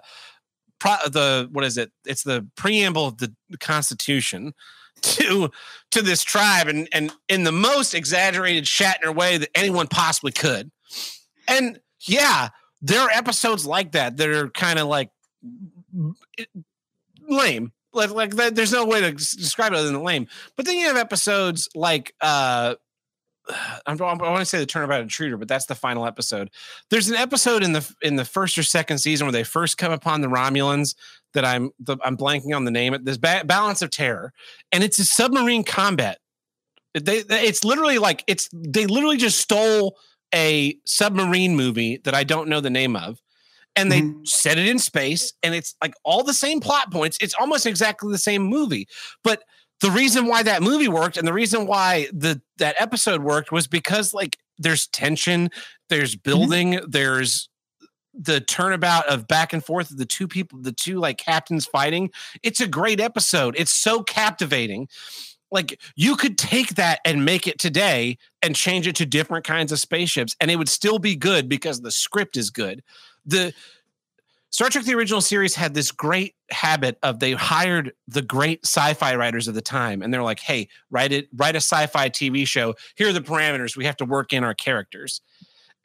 pro, 0.79 0.95
the 1.07 1.49
what 1.51 1.65
is 1.65 1.77
it? 1.77 1.91
It's 2.07 2.23
the 2.23 2.47
preamble 2.55 3.09
of 3.09 3.19
the 3.19 3.35
Constitution 3.59 4.55
to 5.03 5.51
to 5.91 6.01
this 6.01 6.23
tribe, 6.23 6.69
and 6.69 6.89
and 6.93 7.13
in 7.29 7.43
the 7.43 7.53
most 7.53 7.93
exaggerated 7.93 8.65
Shatner 8.65 9.13
way 9.13 9.37
that 9.39 9.51
anyone 9.53 9.89
possibly 9.89 10.31
could. 10.31 10.71
And 11.49 11.81
yeah, 12.03 12.51
there 12.81 13.01
are 13.01 13.11
episodes 13.11 13.67
like 13.67 13.93
that 13.93 14.17
that 14.17 14.29
are 14.29 14.49
kind 14.51 14.79
of 14.79 14.87
like 14.87 15.11
lame 17.29 17.73
like 17.99 18.35
like 18.35 18.55
there's 18.55 18.73
no 18.73 18.87
way 18.87 19.01
to 19.01 19.13
describe 19.13 19.73
it 19.73 19.77
other 19.77 19.91
than 19.91 20.03
lame. 20.03 20.29
But 20.57 20.67
then 20.67 20.77
you 20.77 20.87
have 20.87 20.97
episodes 20.97 21.69
like 21.75 22.15
uh 22.21 22.77
I'm, 23.87 24.01
I 24.01 24.15
want 24.15 24.41
to 24.41 24.45
say 24.45 24.59
the 24.59 24.67
turnabout 24.67 25.01
intruder, 25.01 25.37
but 25.37 25.49
that's 25.49 25.67
the 25.67 25.75
final 25.75 26.07
episode. 26.07 26.51
There's 26.91 27.09
an 27.09 27.17
episode 27.17 27.63
in 27.63 27.73
the 27.73 27.95
in 28.03 28.17
the 28.17 28.25
first 28.25 28.59
or 28.59 28.63
second 28.63 28.99
season 28.99 29.27
where 29.27 29.33
they 29.33 29.45
first 29.45 29.79
come 29.79 29.93
upon 29.93 30.21
the 30.21 30.29
Romulans 30.29 30.95
that 31.35 31.45
I'm 31.45 31.71
the, 31.81 31.97
I'm 32.05 32.17
blanking 32.17 32.55
on 32.55 32.65
the 32.65 32.71
name. 32.71 32.97
This 33.03 33.19
ba- 33.19 33.43
balance 33.45 33.83
of 33.83 33.91
terror, 33.91 34.33
and 34.73 34.83
it's 34.83 34.99
a 34.99 35.05
submarine 35.05 35.65
combat. 35.65 36.19
They 36.95 37.19
it's 37.19 37.65
literally 37.65 37.99
like 37.99 38.25
it's 38.27 38.49
they 38.53 38.87
literally 38.87 39.19
just 39.19 39.39
stole 39.39 39.97
a 40.35 40.77
submarine 40.85 41.57
movie 41.57 41.99
that 42.05 42.15
I 42.15 42.25
don't 42.25 42.49
know 42.49 42.61
the 42.61 42.71
name 42.71 42.97
of, 42.97 43.21
and 43.79 43.93
they 43.93 44.01
mm-hmm. 44.01 44.25
set 44.25 44.59
it 44.59 44.67
in 44.67 44.79
space 44.79 45.33
and 45.43 45.55
it's 45.55 45.77
like 45.81 45.95
all 46.05 46.25
the 46.25 46.35
same 46.35 46.61
plot 46.61 46.91
points 46.91 47.17
it's 47.21 47.35
almost 47.39 47.65
exactly 47.65 48.11
the 48.11 48.19
same 48.19 48.43
movie 48.43 48.87
but 49.23 49.43
the 49.81 49.91
reason 49.91 50.27
why 50.27 50.43
that 50.43 50.63
movie 50.63 50.89
worked 50.89 51.17
and 51.17 51.27
the 51.27 51.33
reason 51.33 51.67
why 51.67 52.09
the 52.13 52.41
that 52.59 52.75
episode 52.79 53.23
worked 53.23 53.53
was 53.53 53.67
because 53.69 54.13
like 54.13 54.37
there's 54.59 54.89
tension 54.89 55.49
there's 55.89 56.15
mm-hmm. 56.15 56.31
building 56.31 56.73
mm-hmm. 56.73 56.91
there's 56.91 57.49
the 58.21 58.41
turnabout 58.41 59.07
of 59.07 59.29
back 59.29 59.53
and 59.53 59.65
forth 59.65 59.93
of 59.93 59.97
the 59.97 60.07
two 60.07 60.27
people 60.27 60.59
the 60.61 60.73
two 60.73 60.99
like 60.99 61.19
captains 61.19 61.67
fighting 61.67 62.11
it's 62.43 62.61
a 62.61 62.67
great 62.67 63.01
episode 63.01 63.55
it's 63.57 63.73
so 63.73 64.03
captivating 64.03 64.89
like 65.51 65.81
you 65.97 66.17
could 66.17 66.37
take 66.39 66.75
that 66.75 67.01
and 67.05 67.25
make 67.25 67.47
it 67.47 67.59
today 67.59 68.19
and 68.43 68.55
change 68.55 68.87
it 68.87 68.97
to 68.97 69.07
different 69.07 69.45
kinds 69.45 69.73
of 69.73 69.79
spaceships 69.79 70.37
and 70.41 70.51
it 70.51 70.57
would 70.57 70.69
still 70.69 70.99
be 70.99 71.17
good 71.17 71.49
because 71.49 71.81
the 71.81 71.91
script 71.91 72.37
is 72.37 72.51
good 72.51 72.83
the 73.25 73.53
Star 74.51 74.71
Trek 74.71 74.85
the 74.85 74.95
original 74.95 75.21
series 75.21 75.55
had 75.55 75.75
this 75.75 75.93
great 75.93 76.35
habit 76.51 76.99
of 77.03 77.21
they 77.21 77.33
hired 77.33 77.93
the 78.07 78.23
great 78.23 78.65
sci-fi 78.65 79.15
writers 79.15 79.47
of 79.47 79.55
the 79.55 79.61
time 79.61 80.01
and 80.01 80.13
they're 80.13 80.23
like, 80.23 80.41
"Hey, 80.41 80.69
write 80.91 81.13
it 81.13 81.29
write 81.37 81.55
a 81.55 81.59
sci-fi 81.59 82.09
TV 82.09 82.47
show. 82.47 82.75
Here 82.95 83.09
are 83.09 83.13
the 83.13 83.21
parameters. 83.21 83.77
We 83.77 83.85
have 83.85 83.99
to 83.99 84.07
work 84.07 84.33
in 84.33 84.45
our 84.45 84.55
characters." 84.55 85.21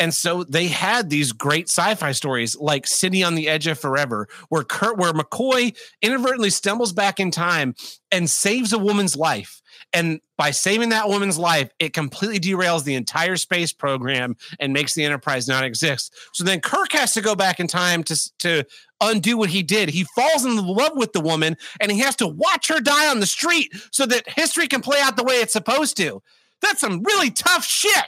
And 0.03 0.13
so 0.13 0.43
they 0.43 0.67
had 0.67 1.09
these 1.09 1.31
great 1.31 1.69
sci-fi 1.69 2.11
stories 2.11 2.57
like 2.57 2.85
City 2.87 3.23
on 3.23 3.35
the 3.35 3.47
Edge 3.47 3.67
of 3.67 3.79
Forever, 3.79 4.27
where 4.49 4.65
Kurt, 4.65 4.97
where 4.97 5.13
McCoy 5.13 5.77
inadvertently 6.01 6.49
stumbles 6.49 6.91
back 6.91 7.21
in 7.21 7.31
time 7.31 7.73
and 8.11 8.29
saves 8.29 8.73
a 8.73 8.77
woman's 8.77 9.15
life. 9.15 9.61
And 9.93 10.19
by 10.37 10.51
saving 10.51 10.89
that 10.89 11.07
woman's 11.07 11.37
life, 11.39 11.71
it 11.79 11.93
completely 11.93 12.37
derails 12.37 12.83
the 12.83 12.95
entire 12.95 13.37
space 13.37 13.71
program 13.71 14.35
and 14.59 14.73
makes 14.73 14.93
the 14.93 15.05
Enterprise 15.05 15.47
not 15.47 15.63
exist. 15.63 16.13
So 16.33 16.43
then 16.43 16.59
Kirk 16.59 16.91
has 16.91 17.13
to 17.13 17.21
go 17.21 17.33
back 17.33 17.61
in 17.61 17.67
time 17.67 18.03
to, 18.03 18.31
to 18.39 18.65
undo 18.99 19.37
what 19.37 19.51
he 19.51 19.63
did. 19.63 19.87
He 19.87 20.03
falls 20.03 20.43
in 20.43 20.57
love 20.57 20.97
with 20.97 21.13
the 21.13 21.21
woman 21.21 21.55
and 21.79 21.89
he 21.89 21.99
has 21.99 22.17
to 22.17 22.27
watch 22.27 22.67
her 22.67 22.81
die 22.81 23.09
on 23.09 23.21
the 23.21 23.25
street 23.25 23.73
so 23.91 24.05
that 24.07 24.27
history 24.27 24.67
can 24.67 24.81
play 24.81 24.99
out 24.99 25.15
the 25.15 25.23
way 25.23 25.35
it's 25.35 25.53
supposed 25.53 25.95
to. 25.95 26.21
That's 26.61 26.81
some 26.81 27.03
really 27.03 27.31
tough 27.31 27.63
shit. 27.63 28.03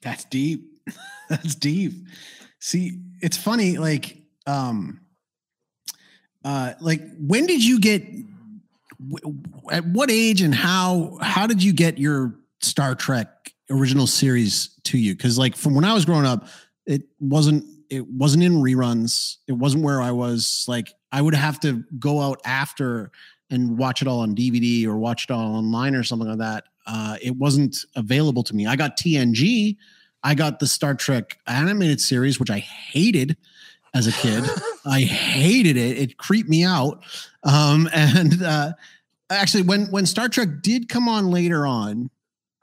That's 0.00 0.24
deep. 0.24 0.75
That's 1.28 1.54
deep. 1.54 1.92
See, 2.60 3.00
it's 3.20 3.36
funny, 3.36 3.78
like, 3.78 4.16
um, 4.46 5.00
uh, 6.44 6.74
like 6.80 7.02
when 7.18 7.46
did 7.46 7.64
you 7.64 7.80
get 7.80 8.04
at 9.70 9.84
what 9.84 10.10
age 10.10 10.42
and 10.42 10.54
how 10.54 11.18
how 11.20 11.46
did 11.46 11.62
you 11.62 11.72
get 11.72 11.98
your 11.98 12.34
Star 12.60 12.94
Trek 12.94 13.52
original 13.68 14.06
series 14.06 14.70
to 14.84 14.96
you? 14.96 15.14
Because 15.14 15.38
like 15.38 15.56
from 15.56 15.74
when 15.74 15.84
I 15.84 15.92
was 15.92 16.04
growing 16.04 16.24
up, 16.24 16.46
it 16.86 17.02
wasn't 17.18 17.64
it 17.90 18.06
wasn't 18.06 18.44
in 18.44 18.54
reruns. 18.54 19.36
It 19.48 19.52
wasn't 19.52 19.82
where 19.82 20.00
I 20.00 20.12
was. 20.12 20.64
Like 20.68 20.94
I 21.12 21.20
would 21.20 21.34
have 21.34 21.58
to 21.60 21.84
go 21.98 22.20
out 22.20 22.40
after 22.44 23.10
and 23.50 23.78
watch 23.78 24.02
it 24.02 24.08
all 24.08 24.20
on 24.20 24.34
DVD 24.34 24.86
or 24.86 24.96
watch 24.96 25.24
it 25.24 25.30
all 25.32 25.56
online 25.56 25.94
or 25.94 26.02
something 26.02 26.28
like 26.28 26.38
that. 26.38 26.64
Uh, 26.86 27.16
it 27.20 27.36
wasn't 27.36 27.76
available 27.96 28.42
to 28.44 28.54
me. 28.54 28.66
I 28.66 28.76
got 28.76 28.96
TNG. 28.96 29.76
I 30.26 30.34
got 30.34 30.58
the 30.58 30.66
Star 30.66 30.96
Trek 30.96 31.38
animated 31.46 32.00
series, 32.00 32.40
which 32.40 32.50
I 32.50 32.58
hated 32.58 33.36
as 33.94 34.08
a 34.08 34.12
kid. 34.12 34.42
I 34.84 35.02
hated 35.02 35.76
it. 35.76 35.98
It 35.98 36.16
creeped 36.18 36.48
me 36.48 36.64
out. 36.64 37.04
Um, 37.44 37.88
and 37.94 38.42
uh, 38.42 38.72
actually, 39.30 39.62
when 39.62 39.86
when 39.92 40.04
Star 40.04 40.28
Trek 40.28 40.48
did 40.62 40.88
come 40.88 41.08
on 41.08 41.30
later 41.30 41.64
on, 41.64 42.10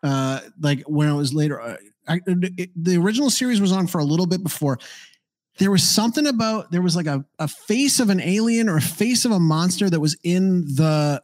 uh, 0.04 0.42
like 0.60 0.84
when 0.88 1.08
it 1.08 1.16
was 1.16 1.34
later, 1.34 1.62
uh, 1.62 1.78
I, 2.06 2.20
it, 2.28 2.72
the 2.76 2.98
original 2.98 3.30
series 3.30 3.62
was 3.62 3.72
on 3.72 3.88
for 3.88 4.00
a 4.00 4.04
little 4.04 4.28
bit 4.28 4.44
before. 4.44 4.78
There 5.58 5.72
was 5.72 5.88
something 5.88 6.28
about 6.28 6.70
there 6.70 6.82
was 6.82 6.98
like 6.98 7.08
a, 7.08 7.24
a 7.40 7.48
face 7.48 8.02
of 8.02 8.10
an 8.10 8.20
alien 8.20 8.68
or 8.68 8.76
a 8.76 8.82
face 8.82 9.24
of 9.24 9.32
a 9.32 9.40
monster 9.40 9.90
that 9.90 10.02
was 10.02 10.18
in 10.22 10.66
the 10.66 11.24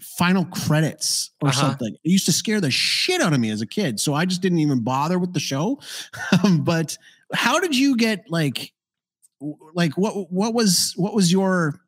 final 0.00 0.44
credits 0.46 1.30
or 1.40 1.48
uh-huh. 1.48 1.60
something. 1.60 1.94
It 1.94 2.10
used 2.10 2.26
to 2.26 2.32
scare 2.32 2.60
the 2.60 2.70
shit 2.70 3.20
out 3.20 3.32
of 3.32 3.40
me 3.40 3.50
as 3.50 3.60
a 3.60 3.66
kid. 3.66 4.00
So 4.00 4.14
I 4.14 4.24
just 4.24 4.42
didn't 4.42 4.58
even 4.58 4.80
bother 4.80 5.18
with 5.18 5.32
the 5.32 5.40
show. 5.40 5.80
but 6.60 6.96
how 7.32 7.60
did 7.60 7.76
you 7.76 7.96
get 7.96 8.24
like 8.28 8.72
like 9.74 9.92
what 9.96 10.30
what 10.30 10.54
was 10.54 10.94
what 10.96 11.14
was 11.14 11.30
your 11.30 11.80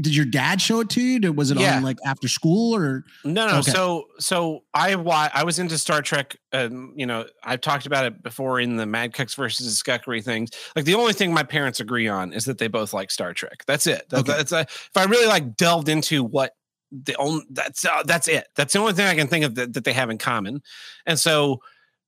did 0.00 0.16
your 0.16 0.24
dad 0.24 0.60
show 0.60 0.80
it 0.80 0.90
to 0.90 1.00
you? 1.00 1.20
Did, 1.20 1.36
Was 1.36 1.52
it 1.52 1.58
yeah. 1.58 1.76
on 1.76 1.84
like 1.84 1.98
after 2.04 2.26
school 2.26 2.74
or 2.74 3.04
no? 3.24 3.46
No. 3.46 3.58
Okay. 3.58 3.70
So 3.70 4.06
so 4.18 4.64
I 4.74 4.96
why 4.96 5.30
I 5.32 5.44
was 5.44 5.58
into 5.58 5.78
Star 5.78 6.02
Trek. 6.02 6.36
and 6.52 6.92
you 6.98 7.06
know, 7.06 7.26
I've 7.44 7.60
talked 7.60 7.86
about 7.86 8.04
it 8.04 8.22
before 8.22 8.60
in 8.60 8.76
the 8.76 8.86
Mad 8.86 9.14
Cooks 9.14 9.34
versus 9.34 9.66
Discovery 9.66 10.20
things. 10.20 10.50
Like 10.74 10.84
the 10.84 10.94
only 10.94 11.12
thing 11.12 11.32
my 11.32 11.44
parents 11.44 11.80
agree 11.80 12.08
on 12.08 12.32
is 12.32 12.44
that 12.46 12.58
they 12.58 12.66
both 12.66 12.92
like 12.92 13.10
Star 13.10 13.32
Trek. 13.32 13.64
That's 13.66 13.86
it. 13.86 14.08
That, 14.10 14.20
okay. 14.20 14.32
That's 14.32 14.52
a, 14.52 14.60
if 14.60 14.96
I 14.96 15.04
really 15.04 15.26
like 15.26 15.56
delved 15.56 15.88
into 15.88 16.24
what 16.24 16.56
the 17.02 17.16
only 17.16 17.44
that's 17.50 17.84
uh, 17.84 18.02
that's 18.04 18.28
it. 18.28 18.46
That's 18.54 18.72
the 18.72 18.78
only 18.78 18.92
thing 18.92 19.06
I 19.06 19.14
can 19.14 19.26
think 19.26 19.44
of 19.44 19.54
that, 19.56 19.72
that 19.72 19.84
they 19.84 19.92
have 19.92 20.10
in 20.10 20.18
common. 20.18 20.62
And 21.06 21.18
so, 21.18 21.60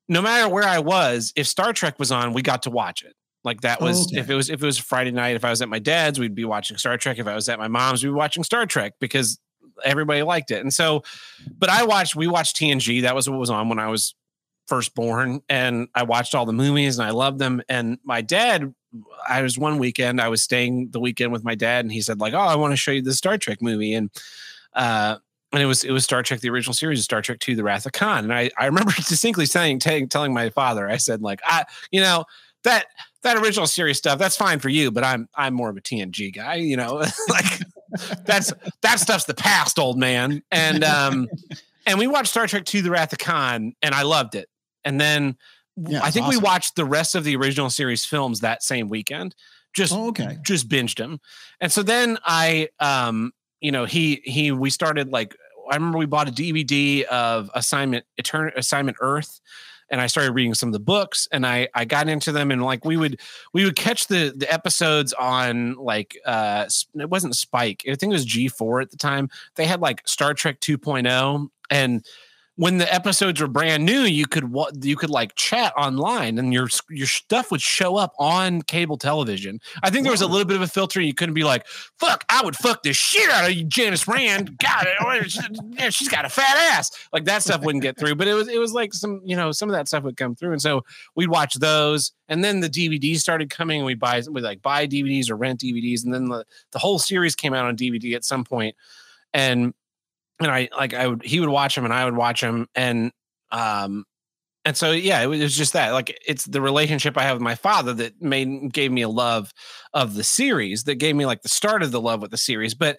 no 0.08 0.22
matter 0.22 0.48
where 0.48 0.64
I 0.64 0.78
was, 0.78 1.32
if 1.36 1.46
Star 1.46 1.72
Trek 1.72 1.98
was 1.98 2.12
on, 2.12 2.32
we 2.32 2.42
got 2.42 2.62
to 2.64 2.70
watch 2.70 3.02
it. 3.02 3.14
Like 3.44 3.60
that 3.60 3.80
was 3.80 4.00
oh, 4.00 4.10
okay. 4.10 4.20
if 4.20 4.30
it 4.30 4.34
was 4.34 4.50
if 4.50 4.62
it 4.62 4.66
was 4.66 4.76
Friday 4.78 5.12
night, 5.12 5.36
if 5.36 5.44
I 5.44 5.50
was 5.50 5.62
at 5.62 5.68
my 5.68 5.78
dad's, 5.78 6.18
we'd 6.18 6.34
be 6.34 6.44
watching 6.44 6.76
Star 6.76 6.96
Trek. 6.98 7.18
If 7.18 7.26
I 7.26 7.34
was 7.34 7.48
at 7.48 7.58
my 7.58 7.68
mom's, 7.68 8.02
we'd 8.02 8.10
be 8.10 8.14
watching 8.14 8.42
Star 8.42 8.66
Trek 8.66 8.94
because 9.00 9.38
everybody 9.84 10.22
liked 10.22 10.50
it. 10.50 10.60
And 10.60 10.72
so, 10.72 11.02
but 11.56 11.70
I 11.70 11.84
watched 11.84 12.16
we 12.16 12.26
watched 12.26 12.56
TNG. 12.56 13.02
That 13.02 13.14
was 13.14 13.30
what 13.30 13.38
was 13.38 13.50
on 13.50 13.68
when 13.68 13.78
I 13.78 13.88
was 13.88 14.14
first 14.66 14.96
born, 14.96 15.42
and 15.48 15.86
I 15.94 16.02
watched 16.02 16.34
all 16.34 16.44
the 16.44 16.52
movies 16.52 16.98
and 16.98 17.06
I 17.06 17.12
loved 17.12 17.38
them. 17.38 17.62
And 17.68 17.98
my 18.02 18.20
dad, 18.20 18.74
I 19.28 19.42
was 19.42 19.56
one 19.56 19.78
weekend, 19.78 20.20
I 20.20 20.28
was 20.28 20.42
staying 20.42 20.90
the 20.90 20.98
weekend 20.98 21.30
with 21.30 21.44
my 21.44 21.54
dad, 21.54 21.84
and 21.84 21.92
he 21.92 22.00
said 22.00 22.18
like, 22.18 22.34
"Oh, 22.34 22.38
I 22.38 22.56
want 22.56 22.72
to 22.72 22.76
show 22.76 22.90
you 22.90 23.02
the 23.02 23.14
Star 23.14 23.38
Trek 23.38 23.62
movie," 23.62 23.94
and 23.94 24.10
uh, 24.76 25.16
and 25.52 25.62
it 25.62 25.66
was 25.66 25.84
it 25.84 25.90
was 25.90 26.04
Star 26.04 26.22
Trek 26.22 26.40
the 26.40 26.50
original 26.50 26.74
series, 26.74 27.02
Star 27.02 27.22
Trek 27.22 27.40
Two: 27.40 27.56
The 27.56 27.64
Wrath 27.64 27.86
of 27.86 27.92
Khan. 27.92 28.24
And 28.24 28.32
I 28.32 28.50
I 28.58 28.66
remember 28.66 28.92
distinctly 28.96 29.46
saying 29.46 29.80
t- 29.80 30.06
telling 30.06 30.32
my 30.32 30.50
father, 30.50 30.88
I 30.88 30.98
said 30.98 31.22
like 31.22 31.40
I 31.44 31.64
you 31.90 32.00
know 32.00 32.24
that 32.64 32.86
that 33.22 33.36
original 33.38 33.66
series 33.66 33.98
stuff 33.98 34.18
that's 34.18 34.36
fine 34.36 34.58
for 34.58 34.68
you, 34.68 34.90
but 34.90 35.02
I'm 35.02 35.28
I'm 35.34 35.54
more 35.54 35.70
of 35.70 35.76
a 35.76 35.80
TNG 35.80 36.34
guy, 36.34 36.56
you 36.56 36.76
know 36.76 36.94
like 37.28 37.62
that's 38.24 38.52
that 38.82 39.00
stuff's 39.00 39.24
the 39.24 39.34
past, 39.34 39.78
old 39.78 39.98
man. 39.98 40.42
And 40.50 40.84
um 40.84 41.28
and 41.86 41.98
we 41.98 42.06
watched 42.06 42.28
Star 42.28 42.46
Trek 42.46 42.64
Two: 42.64 42.82
The 42.82 42.90
Wrath 42.90 43.12
of 43.12 43.18
Khan, 43.18 43.74
and 43.82 43.94
I 43.94 44.02
loved 44.02 44.34
it. 44.34 44.48
And 44.84 45.00
then 45.00 45.36
yeah, 45.76 46.00
I 46.02 46.10
think 46.10 46.26
awesome. 46.26 46.40
we 46.40 46.44
watched 46.44 46.76
the 46.76 46.84
rest 46.84 47.14
of 47.14 47.24
the 47.24 47.36
original 47.36 47.70
series 47.70 48.04
films 48.04 48.40
that 48.40 48.62
same 48.62 48.88
weekend. 48.88 49.34
Just 49.74 49.92
oh, 49.92 50.08
okay, 50.08 50.38
just 50.42 50.68
binged 50.68 50.96
them. 50.96 51.20
And 51.60 51.70
so 51.70 51.82
then 51.82 52.18
I 52.24 52.68
um 52.80 53.32
you 53.60 53.72
know 53.72 53.84
he 53.84 54.22
he 54.24 54.52
we 54.52 54.70
started 54.70 55.10
like 55.12 55.36
I 55.70 55.74
remember 55.74 55.98
we 55.98 56.06
bought 56.06 56.28
a 56.28 56.32
DVD 56.32 57.02
of 57.04 57.50
Assignment 57.54 58.04
Etern- 58.20 58.56
Assignment 58.56 58.96
Earth 59.00 59.40
and 59.90 60.00
I 60.00 60.06
started 60.06 60.32
reading 60.32 60.54
some 60.54 60.68
of 60.68 60.72
the 60.72 60.80
books 60.80 61.28
and 61.32 61.46
I 61.46 61.68
I 61.74 61.84
got 61.84 62.08
into 62.08 62.32
them 62.32 62.50
and 62.50 62.62
like 62.62 62.84
we 62.84 62.96
would 62.96 63.20
we 63.52 63.64
would 63.64 63.76
catch 63.76 64.06
the 64.08 64.32
the 64.36 64.52
episodes 64.52 65.12
on 65.12 65.74
like 65.74 66.18
uh 66.24 66.66
it 66.94 67.10
wasn't 67.10 67.36
Spike 67.36 67.82
I 67.88 67.94
think 67.94 68.10
it 68.10 68.14
was 68.14 68.26
G4 68.26 68.82
at 68.82 68.90
the 68.90 68.96
time. 68.96 69.28
They 69.56 69.66
had 69.66 69.80
like 69.80 70.06
Star 70.06 70.34
Trek 70.34 70.60
2.0 70.60 71.48
and 71.70 72.04
when 72.56 72.78
the 72.78 72.92
episodes 72.92 73.40
were 73.40 73.48
brand 73.48 73.84
new, 73.84 74.00
you 74.00 74.26
could 74.26 74.50
you 74.80 74.96
could 74.96 75.10
like 75.10 75.34
chat 75.34 75.74
online, 75.76 76.38
and 76.38 76.52
your 76.54 76.68
your 76.88 77.06
stuff 77.06 77.50
would 77.50 77.60
show 77.60 77.96
up 77.96 78.14
on 78.18 78.62
cable 78.62 78.96
television. 78.96 79.60
I 79.82 79.90
think 79.90 80.04
there 80.04 80.10
was 80.10 80.22
a 80.22 80.26
little 80.26 80.46
bit 80.46 80.56
of 80.56 80.62
a 80.62 80.66
filter. 80.66 81.00
You 81.00 81.12
couldn't 81.12 81.34
be 81.34 81.44
like, 81.44 81.66
"Fuck, 81.98 82.24
I 82.30 82.42
would 82.42 82.56
fuck 82.56 82.82
the 82.82 82.94
shit 82.94 83.28
out 83.30 83.44
of 83.44 83.54
you, 83.54 83.64
Janice 83.64 84.08
Rand." 84.08 84.58
God, 84.58 84.86
oh, 85.00 85.20
yeah, 85.78 85.90
she's 85.90 86.08
got 86.08 86.24
a 86.24 86.30
fat 86.30 86.56
ass. 86.72 86.90
Like 87.12 87.26
that 87.26 87.42
stuff 87.42 87.60
wouldn't 87.60 87.82
get 87.82 87.98
through, 87.98 88.14
but 88.14 88.26
it 88.26 88.34
was 88.34 88.48
it 88.48 88.58
was 88.58 88.72
like 88.72 88.94
some 88.94 89.20
you 89.22 89.36
know 89.36 89.52
some 89.52 89.68
of 89.68 89.74
that 89.74 89.86
stuff 89.86 90.04
would 90.04 90.16
come 90.16 90.34
through, 90.34 90.52
and 90.52 90.62
so 90.62 90.82
we'd 91.14 91.28
watch 91.28 91.54
those, 91.54 92.12
and 92.28 92.42
then 92.42 92.60
the 92.60 92.70
DVDs 92.70 93.18
started 93.18 93.50
coming. 93.50 93.80
And 93.80 93.86
we 93.86 93.94
buy 93.94 94.22
we 94.30 94.40
like 94.40 94.62
buy 94.62 94.86
DVDs 94.86 95.28
or 95.30 95.36
rent 95.36 95.60
DVDs, 95.60 96.04
and 96.04 96.14
then 96.14 96.30
the 96.30 96.46
the 96.72 96.78
whole 96.78 96.98
series 96.98 97.34
came 97.34 97.52
out 97.52 97.66
on 97.66 97.76
DVD 97.76 98.14
at 98.14 98.24
some 98.24 98.44
point, 98.44 98.74
and 99.34 99.74
and 100.40 100.50
I 100.50 100.68
like 100.76 100.94
I 100.94 101.06
would 101.06 101.22
he 101.22 101.40
would 101.40 101.48
watch 101.48 101.74
them 101.74 101.84
and 101.84 101.94
I 101.94 102.04
would 102.04 102.16
watch 102.16 102.40
them 102.40 102.66
and 102.74 103.10
um 103.50 104.04
and 104.64 104.76
so 104.76 104.92
yeah 104.92 105.22
it 105.22 105.26
was, 105.26 105.40
it 105.40 105.44
was, 105.44 105.56
just 105.56 105.72
that 105.74 105.92
like 105.92 106.18
it's 106.26 106.44
the 106.44 106.60
relationship 106.60 107.16
I 107.16 107.22
have 107.22 107.36
with 107.36 107.42
my 107.42 107.54
father 107.54 107.94
that 107.94 108.20
made 108.20 108.72
gave 108.72 108.92
me 108.92 109.02
a 109.02 109.08
love 109.08 109.52
of 109.94 110.14
the 110.14 110.24
series 110.24 110.84
that 110.84 110.96
gave 110.96 111.16
me 111.16 111.26
like 111.26 111.42
the 111.42 111.48
start 111.48 111.82
of 111.82 111.92
the 111.92 112.00
love 112.00 112.20
with 112.20 112.30
the 112.30 112.36
series 112.36 112.74
but 112.74 112.98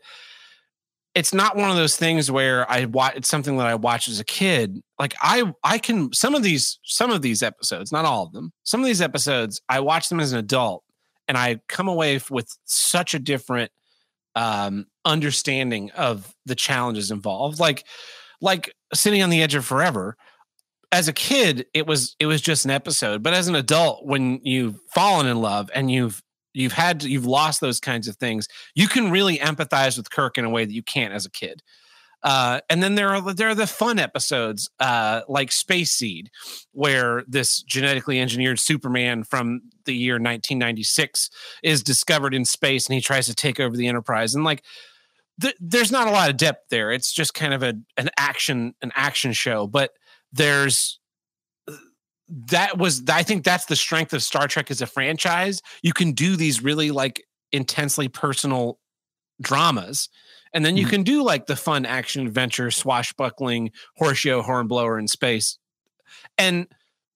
it's 1.15 1.33
not 1.33 1.55
one 1.55 1.71
of 1.71 1.75
those 1.75 1.97
things 1.97 2.29
where 2.29 2.69
I 2.69 2.85
watch 2.85 3.13
it's 3.15 3.29
something 3.29 3.57
that 3.57 3.67
I 3.67 3.75
watched 3.75 4.07
as 4.07 4.19
a 4.19 4.25
kid 4.25 4.79
like 4.99 5.15
I 5.21 5.51
I 5.63 5.77
can 5.77 6.13
some 6.13 6.35
of 6.35 6.43
these 6.43 6.79
some 6.83 7.11
of 7.11 7.21
these 7.21 7.43
episodes 7.43 7.91
not 7.91 8.05
all 8.05 8.25
of 8.25 8.33
them 8.33 8.51
some 8.63 8.79
of 8.79 8.85
these 8.85 9.01
episodes 9.01 9.61
I 9.69 9.79
watch 9.79 10.09
them 10.09 10.19
as 10.19 10.33
an 10.33 10.39
adult 10.39 10.83
and 11.27 11.37
I 11.37 11.59
come 11.67 11.87
away 11.87 12.19
with 12.29 12.47
such 12.65 13.13
a 13.13 13.19
different 13.19 13.71
um, 14.35 14.85
understanding 15.07 15.91
of 15.91 16.33
the 16.45 16.55
challenges 16.55 17.11
involved. 17.11 17.59
Like, 17.59 17.85
like 18.41 18.73
City 18.93 19.21
on 19.21 19.29
the 19.29 19.41
Edge 19.41 19.55
of 19.55 19.65
Forever. 19.65 20.17
As 20.91 21.07
a 21.07 21.13
kid, 21.13 21.65
it 21.73 21.85
was 21.85 22.15
it 22.19 22.27
was 22.27 22.41
just 22.41 22.63
an 22.63 22.71
episode, 22.71 23.21
but 23.21 23.33
as 23.33 23.49
an 23.49 23.55
adult, 23.55 24.05
when 24.05 24.39
you've 24.43 24.79
fallen 24.93 25.27
in 25.27 25.41
love 25.41 25.69
and 25.73 25.91
you've 25.91 26.23
you've 26.53 26.73
had 26.73 27.01
to, 27.01 27.09
you've 27.09 27.25
lost 27.25 27.59
those 27.59 27.79
kinds 27.79 28.07
of 28.07 28.15
things, 28.15 28.47
you 28.73 28.87
can 28.87 29.11
really 29.11 29.37
empathize 29.37 29.97
with 29.97 30.09
Kirk 30.09 30.37
in 30.37 30.45
a 30.45 30.49
way 30.49 30.63
that 30.63 30.73
you 30.73 30.83
can't 30.83 31.13
as 31.13 31.25
a 31.25 31.31
kid. 31.31 31.61
Uh, 32.23 32.61
and 32.69 32.81
then 32.81 32.95
there 32.95 33.09
are 33.09 33.33
there 33.33 33.49
are 33.49 33.55
the 33.55 33.67
fun 33.67 33.99
episodes 33.99 34.69
uh, 34.79 35.21
like 35.27 35.51
Space 35.51 35.91
Seed, 35.91 36.31
where 36.71 37.23
this 37.27 37.61
genetically 37.61 38.19
engineered 38.19 38.59
Superman 38.59 39.23
from 39.23 39.61
the 39.85 39.93
year 39.93 40.15
1996 40.15 41.29
is 41.63 41.83
discovered 41.83 42.33
in 42.33 42.43
space, 42.43 42.87
and 42.87 42.95
he 42.95 43.01
tries 43.01 43.27
to 43.27 43.35
take 43.35 43.59
over 43.59 43.77
the 43.77 43.87
Enterprise. 43.87 44.33
And 44.33 44.43
like, 44.43 44.63
th- 45.41 45.55
there's 45.59 45.91
not 45.91 46.07
a 46.07 46.11
lot 46.11 46.29
of 46.29 46.37
depth 46.37 46.69
there. 46.69 46.91
It's 46.91 47.11
just 47.11 47.33
kind 47.33 47.53
of 47.53 47.63
a 47.63 47.75
an 47.97 48.09
action 48.17 48.73
an 48.81 48.91
action 48.95 49.33
show, 49.33 49.67
but 49.67 49.91
there's 50.31 50.99
that 52.29 52.77
was 52.77 53.03
I 53.09 53.23
think 53.23 53.43
that's 53.43 53.65
the 53.65 53.75
strength 53.75 54.13
of 54.13 54.23
Star 54.23 54.47
Trek 54.47 54.69
as 54.71 54.81
a 54.81 54.87
franchise. 54.87 55.61
You 55.81 55.93
can 55.93 56.11
do 56.11 56.35
these 56.35 56.63
really 56.63 56.91
like 56.91 57.23
intensely 57.51 58.07
personal 58.07 58.79
dramas 59.41 60.09
and 60.53 60.65
then 60.65 60.77
you 60.77 60.85
mm-hmm. 60.85 60.91
can 60.91 61.03
do 61.03 61.23
like 61.23 61.45
the 61.45 61.55
fun 61.55 61.85
action 61.85 62.25
adventure, 62.25 62.71
swashbuckling, 62.71 63.71
Horatio, 63.97 64.41
hornblower 64.41 64.97
in 64.97 65.07
space. 65.07 65.57
And 66.37 66.67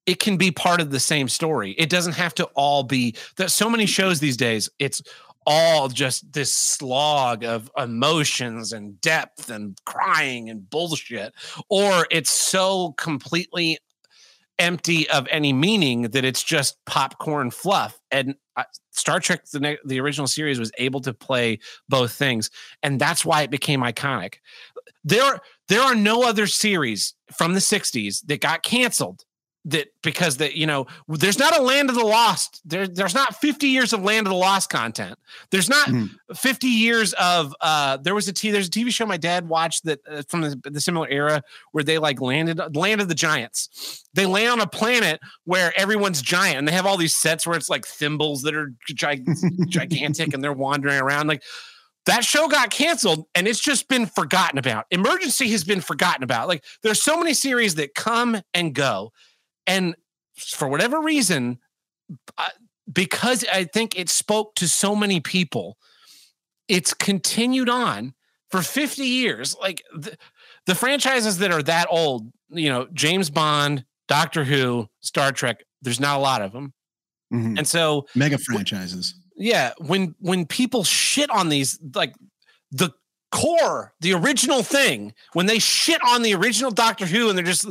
it 0.05 0.19
can 0.19 0.37
be 0.37 0.51
part 0.51 0.81
of 0.81 0.91
the 0.91 0.99
same 0.99 1.27
story. 1.27 1.71
It 1.77 1.89
doesn't 1.89 2.13
have 2.13 2.33
to 2.35 2.45
all 2.55 2.83
be 2.83 3.15
that 3.37 3.51
so 3.51 3.69
many 3.69 3.85
shows 3.85 4.19
these 4.19 4.37
days, 4.37 4.69
it's 4.79 5.01
all 5.45 5.87
just 5.87 6.33
this 6.33 6.53
slog 6.53 7.43
of 7.43 7.71
emotions 7.77 8.73
and 8.73 8.99
depth 9.01 9.49
and 9.49 9.79
crying 9.85 10.49
and 10.49 10.69
bullshit. 10.69 11.33
Or 11.69 12.07
it's 12.11 12.31
so 12.31 12.93
completely 12.97 13.79
empty 14.59 15.09
of 15.09 15.27
any 15.31 15.51
meaning 15.51 16.03
that 16.03 16.23
it's 16.23 16.43
just 16.43 16.77
popcorn 16.85 17.49
fluff. 17.49 17.99
And 18.11 18.35
uh, 18.55 18.63
Star 18.91 19.19
Trek, 19.19 19.45
the, 19.51 19.77
the 19.85 19.99
original 19.99 20.27
series, 20.27 20.59
was 20.59 20.71
able 20.77 21.01
to 21.01 21.13
play 21.13 21.59
both 21.89 22.13
things, 22.13 22.49
and 22.83 22.99
that's 22.99 23.25
why 23.25 23.41
it 23.41 23.49
became 23.49 23.81
iconic. 23.81 24.35
There, 25.03 25.39
there 25.67 25.81
are 25.81 25.95
no 25.95 26.23
other 26.23 26.47
series 26.47 27.15
from 27.31 27.53
the 27.53 27.59
'60s 27.59 28.25
that 28.27 28.41
got 28.41 28.61
canceled 28.63 29.25
that 29.65 29.89
because 30.01 30.37
that 30.37 30.55
you 30.55 30.65
know 30.65 30.87
there's 31.07 31.37
not 31.37 31.57
a 31.57 31.61
land 31.61 31.89
of 31.89 31.95
the 31.95 32.03
lost 32.03 32.61
there 32.65 32.87
there's 32.87 33.13
not 33.13 33.35
50 33.35 33.67
years 33.67 33.93
of 33.93 34.03
land 34.03 34.25
of 34.25 34.31
the 34.31 34.37
lost 34.37 34.69
content. 34.69 35.17
There's 35.51 35.69
not 35.69 35.87
mm. 35.87 36.09
50 36.35 36.67
years 36.67 37.13
of 37.13 37.55
uh 37.61 37.97
there 37.97 38.15
was 38.15 38.27
a 38.27 38.33
t 38.33 38.49
there's 38.49 38.67
a 38.67 38.71
tv 38.71 38.91
show 38.91 39.05
my 39.05 39.17
dad 39.17 39.47
watched 39.47 39.85
that 39.85 39.99
uh, 40.09 40.23
from 40.27 40.41
the, 40.41 40.59
the 40.63 40.81
similar 40.81 41.07
era 41.09 41.43
where 41.73 41.83
they 41.83 41.99
like 41.99 42.19
landed 42.21 42.75
land 42.75 43.01
of 43.01 43.07
the 43.07 43.15
giants. 43.15 44.03
They 44.13 44.25
land 44.25 44.49
on 44.49 44.61
a 44.61 44.67
planet 44.67 45.19
where 45.45 45.71
everyone's 45.77 46.21
giant 46.21 46.57
and 46.57 46.67
they 46.67 46.73
have 46.73 46.85
all 46.85 46.97
these 46.97 47.15
sets 47.15 47.45
where 47.45 47.55
it's 47.55 47.69
like 47.69 47.85
thimbles 47.85 48.41
that 48.41 48.55
are 48.55 48.73
gigantic 49.69 50.33
and 50.33 50.43
they're 50.43 50.53
wandering 50.53 50.99
around 50.99 51.27
like 51.27 51.43
that 52.07 52.25
show 52.25 52.47
got 52.47 52.71
canceled 52.71 53.25
and 53.35 53.47
it's 53.47 53.59
just 53.59 53.87
been 53.87 54.07
forgotten 54.07 54.57
about. 54.57 54.85
Emergency 54.89 55.49
has 55.51 55.63
been 55.63 55.81
forgotten 55.81 56.23
about. 56.23 56.47
Like 56.47 56.63
there's 56.81 57.01
so 57.01 57.17
many 57.17 57.33
series 57.33 57.75
that 57.75 57.93
come 57.93 58.41
and 58.53 58.73
go 58.73 59.11
and 59.67 59.95
for 60.35 60.67
whatever 60.67 60.99
reason, 61.01 61.59
because 62.91 63.45
I 63.51 63.65
think 63.65 63.97
it 63.97 64.09
spoke 64.09 64.55
to 64.55 64.67
so 64.67 64.95
many 64.95 65.19
people, 65.19 65.77
it's 66.67 66.93
continued 66.93 67.69
on 67.69 68.13
for 68.49 68.61
50 68.61 69.03
years. 69.03 69.55
Like 69.59 69.83
the, 69.95 70.17
the 70.65 70.75
franchises 70.75 71.37
that 71.39 71.51
are 71.51 71.63
that 71.63 71.87
old, 71.89 72.31
you 72.49 72.69
know, 72.69 72.87
James 72.93 73.29
Bond, 73.29 73.85
Doctor 74.07 74.43
Who, 74.43 74.87
Star 74.99 75.31
Trek, 75.31 75.63
there's 75.81 75.99
not 75.99 76.17
a 76.17 76.21
lot 76.21 76.41
of 76.41 76.51
them. 76.51 76.73
Mm-hmm. 77.33 77.59
And 77.59 77.67
so 77.67 78.07
mega 78.15 78.37
franchises. 78.37 79.15
Yeah, 79.37 79.71
when 79.77 80.15
when 80.19 80.45
people 80.45 80.83
shit 80.83 81.29
on 81.31 81.49
these 81.49 81.79
like 81.95 82.13
the 82.71 82.91
core, 83.31 83.93
the 84.01 84.13
original 84.13 84.63
thing, 84.63 85.13
when 85.33 85.45
they 85.45 85.57
shit 85.57 86.01
on 86.05 86.21
the 86.21 86.35
original 86.35 86.71
Doctor 86.71 87.05
Who 87.05 87.29
and 87.29 87.37
they're 87.37 87.45
just 87.45 87.65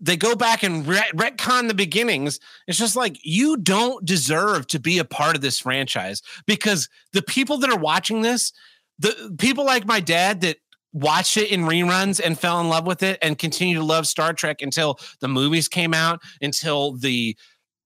they 0.00 0.16
go 0.16 0.34
back 0.34 0.62
and 0.62 0.86
ret- 0.86 1.14
retcon 1.14 1.68
the 1.68 1.74
beginnings. 1.74 2.40
It's 2.66 2.78
just 2.78 2.96
like 2.96 3.18
you 3.22 3.56
don't 3.56 4.04
deserve 4.04 4.66
to 4.68 4.80
be 4.80 4.98
a 4.98 5.04
part 5.04 5.36
of 5.36 5.42
this 5.42 5.60
franchise 5.60 6.22
because 6.46 6.88
the 7.12 7.22
people 7.22 7.58
that 7.58 7.70
are 7.70 7.78
watching 7.78 8.22
this, 8.22 8.52
the 8.98 9.34
people 9.38 9.64
like 9.64 9.86
my 9.86 10.00
dad 10.00 10.40
that 10.40 10.56
watched 10.92 11.36
it 11.36 11.50
in 11.50 11.62
reruns 11.62 12.20
and 12.24 12.38
fell 12.38 12.60
in 12.60 12.68
love 12.68 12.86
with 12.86 13.02
it 13.02 13.18
and 13.22 13.38
continue 13.38 13.76
to 13.76 13.84
love 13.84 14.06
Star 14.06 14.32
Trek 14.32 14.62
until 14.62 14.98
the 15.20 15.28
movies 15.28 15.68
came 15.68 15.94
out, 15.94 16.20
until 16.40 16.92
the 16.92 17.36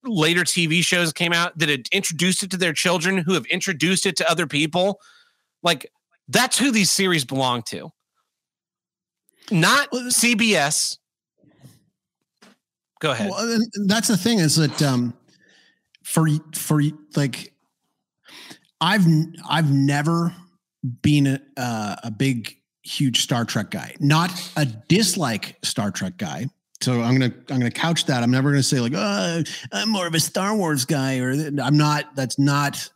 later 0.05 0.43
TV 0.43 0.82
shows 0.82 1.12
came 1.12 1.32
out 1.32 1.57
that 1.59 1.69
had 1.69 1.89
introduced 1.91 2.43
it 2.43 2.51
to 2.51 2.57
their 2.57 2.73
children 2.73 3.19
who 3.19 3.35
have 3.35 3.47
introduced 3.47 4.07
it 4.07 4.16
to 4.16 4.31
other 4.31 4.47
people. 4.47 5.01
Like 5.62 5.91
that's 6.28 6.59
who 6.59 6.70
these 6.70 6.91
series 6.91 7.24
belong 7.24 7.62
to. 7.65 7.91
Not 9.51 9.91
CBS, 9.91 10.99
Go 13.05 13.10
ahead. 13.10 13.28
Well, 13.31 13.60
that's 13.85 14.09
the 14.09 14.16
thing 14.16 14.39
is 14.39 14.56
that 14.56 14.81
um, 14.81 15.12
for 16.05 16.26
for 16.55 16.81
like 17.14 17.52
I've 18.81 19.05
I've 19.47 19.70
never 19.70 20.35
been 21.02 21.39
a, 21.59 21.98
a 22.05 22.10
big 22.10 22.56
huge 22.82 23.20
Star 23.20 23.44
Trek 23.44 23.70
guy, 23.70 23.94
not 24.01 24.31
a 24.56 24.64
dislike 24.64 25.59
Star 25.62 25.90
Trek 25.90 26.16
guy. 26.16 26.47
So 26.81 27.02
I'm 27.02 27.18
gonna 27.18 27.35
I'm 27.51 27.59
gonna 27.59 27.70
couch 27.70 28.06
that. 28.06 28.22
I'm 28.22 28.31
never 28.31 28.51
gonna 28.51 28.62
say 28.62 28.81
like, 28.81 28.94
oh, 28.97 29.43
I'm 29.70 29.90
more 29.90 30.06
of 30.06 30.14
a 30.14 30.20
Star 30.20 30.56
Wars 30.56 30.86
guy, 30.86 31.18
or 31.18 31.31
I'm 31.31 31.76
not. 31.76 32.16
That's 32.16 32.39
not 32.39 32.89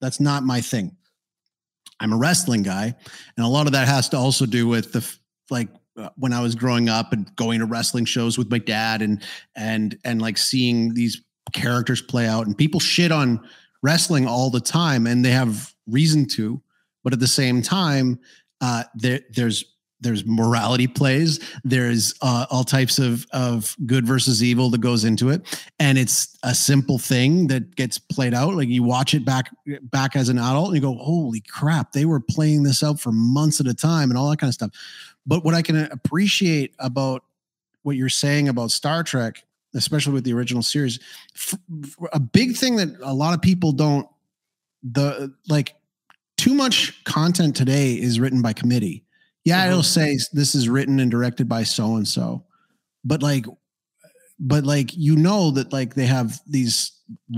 that's 0.00 0.18
not 0.18 0.42
my 0.42 0.60
thing. 0.60 0.96
I'm 2.00 2.12
a 2.12 2.16
wrestling 2.16 2.64
guy, 2.64 2.96
and 3.36 3.46
a 3.46 3.48
lot 3.48 3.66
of 3.66 3.74
that 3.74 3.86
has 3.86 4.08
to 4.08 4.16
also 4.16 4.44
do 4.44 4.66
with 4.66 4.92
the 4.92 5.08
like 5.50 5.68
when 6.16 6.32
I 6.32 6.40
was 6.40 6.54
growing 6.54 6.88
up 6.88 7.12
and 7.12 7.34
going 7.36 7.60
to 7.60 7.66
wrestling 7.66 8.04
shows 8.04 8.38
with 8.38 8.50
my 8.50 8.58
dad 8.58 9.02
and 9.02 9.22
and 9.56 9.98
and 10.04 10.20
like 10.20 10.38
seeing 10.38 10.94
these 10.94 11.22
characters 11.52 12.00
play 12.00 12.26
out 12.26 12.46
and 12.46 12.56
people 12.56 12.80
shit 12.80 13.12
on 13.12 13.40
wrestling 13.82 14.26
all 14.26 14.50
the 14.50 14.60
time 14.60 15.06
and 15.06 15.24
they 15.24 15.30
have 15.30 15.74
reason 15.86 16.26
to 16.26 16.60
but 17.02 17.12
at 17.12 17.18
the 17.18 17.26
same 17.26 17.62
time 17.62 18.18
uh 18.60 18.84
there 18.94 19.20
there's 19.34 19.64
there's 20.00 20.24
morality 20.24 20.86
plays. 20.86 21.40
There's 21.64 22.14
uh, 22.22 22.46
all 22.50 22.64
types 22.64 22.98
of 22.98 23.26
of 23.32 23.76
good 23.86 24.06
versus 24.06 24.42
evil 24.42 24.70
that 24.70 24.80
goes 24.80 25.04
into 25.04 25.30
it. 25.30 25.42
And 25.78 25.98
it's 25.98 26.36
a 26.42 26.54
simple 26.54 26.98
thing 26.98 27.48
that 27.48 27.76
gets 27.76 27.98
played 27.98 28.34
out. 28.34 28.54
Like 28.54 28.68
you 28.68 28.82
watch 28.82 29.14
it 29.14 29.24
back 29.24 29.50
back 29.82 30.16
as 30.16 30.28
an 30.28 30.38
adult 30.38 30.68
and 30.68 30.76
you 30.76 30.82
go 30.82 30.94
holy 30.94 31.40
crap 31.40 31.92
they 31.92 32.04
were 32.04 32.20
playing 32.20 32.62
this 32.62 32.82
out 32.82 33.00
for 33.00 33.12
months 33.12 33.60
at 33.60 33.66
a 33.66 33.74
time 33.74 34.10
and 34.10 34.18
all 34.18 34.30
that 34.30 34.38
kind 34.38 34.48
of 34.48 34.54
stuff. 34.54 34.70
But 35.26 35.44
what 35.44 35.54
I 35.54 35.62
can 35.62 35.76
appreciate 35.76 36.74
about 36.78 37.22
what 37.82 37.96
you're 37.96 38.08
saying 38.08 38.48
about 38.48 38.70
Star 38.70 39.02
Trek, 39.02 39.44
especially 39.74 40.12
with 40.12 40.24
the 40.24 40.32
original 40.32 40.62
series, 40.62 40.98
a 42.12 42.20
big 42.20 42.56
thing 42.56 42.76
that 42.76 42.88
a 43.02 43.14
lot 43.14 43.34
of 43.34 43.42
people 43.42 43.72
don't 43.72 44.08
the 44.82 45.34
like 45.48 45.74
too 46.36 46.54
much 46.54 47.04
content 47.04 47.54
today 47.54 47.92
is 47.92 48.18
written 48.18 48.40
by 48.40 48.52
committee. 48.54 49.04
Yeah, 49.44 49.62
mm-hmm. 49.62 49.70
it'll 49.70 49.82
say 49.82 50.18
this 50.32 50.54
is 50.54 50.68
written 50.68 51.00
and 51.00 51.10
directed 51.10 51.48
by 51.48 51.62
so 51.62 51.96
and 51.96 52.06
so. 52.06 52.44
but 53.04 53.22
like 53.22 53.46
but 54.40 54.64
like 54.64 54.96
you 54.96 55.16
know 55.16 55.50
that 55.50 55.72
like 55.72 55.94
they 55.94 56.06
have 56.06 56.40
these 56.46 56.92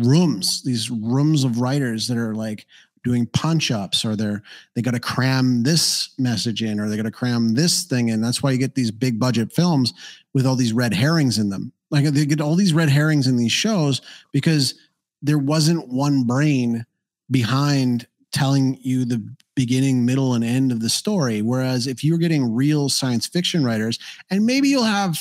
rooms 0.04 0.62
these 0.62 0.90
rooms 0.90 1.44
of 1.44 1.60
writers 1.60 2.06
that 2.06 2.16
are 2.16 2.34
like 2.34 2.66
doing 3.02 3.26
punch 3.26 3.70
ups 3.70 4.04
or 4.04 4.14
they're 4.14 4.42
they 4.74 4.82
got 4.82 4.92
to 4.92 5.00
cram 5.00 5.64
this 5.64 6.10
message 6.18 6.62
in 6.62 6.78
or 6.78 6.88
they 6.88 6.96
got 6.96 7.02
to 7.02 7.10
cram 7.10 7.54
this 7.54 7.84
thing 7.84 8.10
in 8.10 8.20
that's 8.20 8.42
why 8.42 8.52
you 8.52 8.58
get 8.58 8.74
these 8.74 8.92
big 8.92 9.18
budget 9.18 9.52
films 9.52 9.92
with 10.34 10.46
all 10.46 10.54
these 10.54 10.72
red 10.72 10.94
herrings 10.94 11.38
in 11.38 11.48
them 11.48 11.72
like 11.90 12.04
they 12.04 12.24
get 12.24 12.40
all 12.40 12.54
these 12.54 12.72
red 12.72 12.88
herrings 12.88 13.26
in 13.26 13.36
these 13.36 13.52
shows 13.52 14.00
because 14.32 14.74
there 15.20 15.38
wasn't 15.38 15.88
one 15.88 16.24
brain 16.24 16.86
behind 17.30 18.06
telling 18.32 18.78
you 18.80 19.04
the 19.04 19.24
beginning 19.54 20.04
middle 20.04 20.34
and 20.34 20.42
end 20.42 20.72
of 20.72 20.80
the 20.80 20.88
story 20.88 21.42
whereas 21.42 21.86
if 21.86 22.02
you're 22.02 22.18
getting 22.18 22.54
real 22.54 22.88
science 22.88 23.26
fiction 23.26 23.64
writers 23.64 23.98
and 24.30 24.46
maybe 24.46 24.68
you'll 24.68 24.82
have 24.82 25.18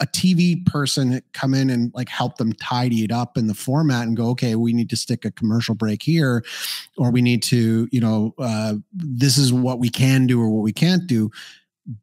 a 0.00 0.06
TV 0.06 0.64
person 0.66 1.22
come 1.32 1.54
in 1.54 1.70
and 1.70 1.92
like 1.94 2.08
help 2.08 2.36
them 2.36 2.52
tidy 2.54 3.04
it 3.04 3.12
up 3.12 3.38
in 3.38 3.46
the 3.46 3.54
format 3.54 4.06
and 4.06 4.16
go, 4.16 4.28
okay, 4.30 4.54
we 4.54 4.72
need 4.72 4.90
to 4.90 4.96
stick 4.96 5.24
a 5.24 5.30
commercial 5.30 5.74
break 5.74 6.02
here, 6.02 6.44
or 6.98 7.10
we 7.10 7.22
need 7.22 7.42
to, 7.44 7.88
you 7.92 8.00
know, 8.00 8.34
uh, 8.38 8.74
this 8.92 9.38
is 9.38 9.52
what 9.52 9.78
we 9.78 9.88
can 9.88 10.26
do 10.26 10.40
or 10.40 10.50
what 10.50 10.62
we 10.62 10.72
can't 10.72 11.06
do. 11.06 11.30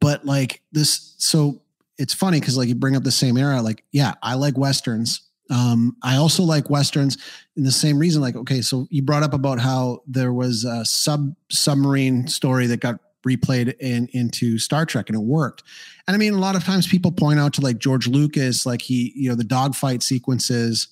But 0.00 0.24
like 0.24 0.62
this, 0.72 1.14
so 1.18 1.60
it's 1.98 2.14
funny 2.14 2.40
because 2.40 2.56
like 2.56 2.68
you 2.68 2.74
bring 2.74 2.96
up 2.96 3.04
the 3.04 3.10
same 3.10 3.36
era. 3.36 3.60
Like, 3.60 3.84
yeah, 3.92 4.14
I 4.22 4.34
like 4.34 4.56
westerns. 4.56 5.22
Um, 5.52 5.96
I 6.02 6.16
also 6.16 6.42
like 6.42 6.70
westerns 6.70 7.18
in 7.56 7.64
the 7.64 7.72
same 7.72 7.98
reason. 7.98 8.22
Like, 8.22 8.36
okay, 8.36 8.62
so 8.62 8.86
you 8.90 9.02
brought 9.02 9.22
up 9.22 9.34
about 9.34 9.58
how 9.58 10.00
there 10.06 10.32
was 10.32 10.64
a 10.64 10.84
sub 10.84 11.34
submarine 11.50 12.26
story 12.26 12.66
that 12.68 12.80
got 12.80 13.00
replayed 13.26 13.74
in 13.78 14.08
into 14.12 14.58
Star 14.58 14.86
Trek 14.86 15.08
and 15.08 15.16
it 15.16 15.22
worked. 15.22 15.62
And 16.06 16.14
I 16.14 16.18
mean, 16.18 16.34
a 16.34 16.38
lot 16.38 16.56
of 16.56 16.64
times 16.64 16.88
people 16.88 17.12
point 17.12 17.38
out 17.38 17.52
to 17.54 17.60
like 17.60 17.78
George 17.78 18.08
Lucas, 18.08 18.66
like 18.66 18.82
he, 18.82 19.12
you 19.14 19.28
know, 19.28 19.36
the 19.36 19.44
dogfight 19.44 20.02
sequences 20.02 20.88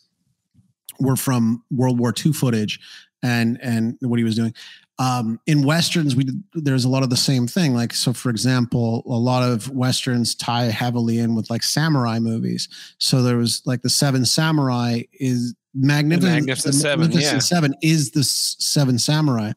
were 1.01 1.17
from 1.17 1.65
World 1.71 1.99
War 1.99 2.13
II 2.25 2.33
footage 2.33 2.79
and 3.23 3.59
and 3.63 3.97
what 4.03 4.19
he 4.19 4.25
was 4.25 4.37
doing. 4.37 4.55
Um, 5.01 5.41
in 5.47 5.63
westerns, 5.63 6.15
we 6.15 6.27
there's 6.53 6.85
a 6.85 6.89
lot 6.91 7.03
of 7.03 7.09
the 7.09 7.17
same 7.17 7.47
thing. 7.47 7.73
Like 7.75 7.95
so, 7.95 8.13
for 8.13 8.29
example, 8.29 9.03
a 9.07 9.17
lot 9.17 9.43
of 9.43 9.71
westerns 9.71 10.35
tie 10.35 10.65
heavily 10.65 11.19
in 11.19 11.35
with 11.35 11.49
like 11.49 11.63
samurai 11.63 12.19
movies. 12.19 12.69
So 12.99 13.23
there 13.23 13.39
was 13.39 13.63
like 13.65 13.81
the 13.81 13.89
Seven 13.89 14.27
Samurai 14.27 15.03
is 15.15 15.55
magnificent. 15.75 16.31
The 16.31 16.37
Magnificent, 16.37 16.75
the 16.75 16.79
Seven, 16.79 17.01
Magnificent 17.07 17.35
yeah. 17.35 17.39
Seven 17.39 17.75
is 17.83 18.11
the 18.11 18.25
Seven 18.25 18.99
Samurai, 18.99 19.53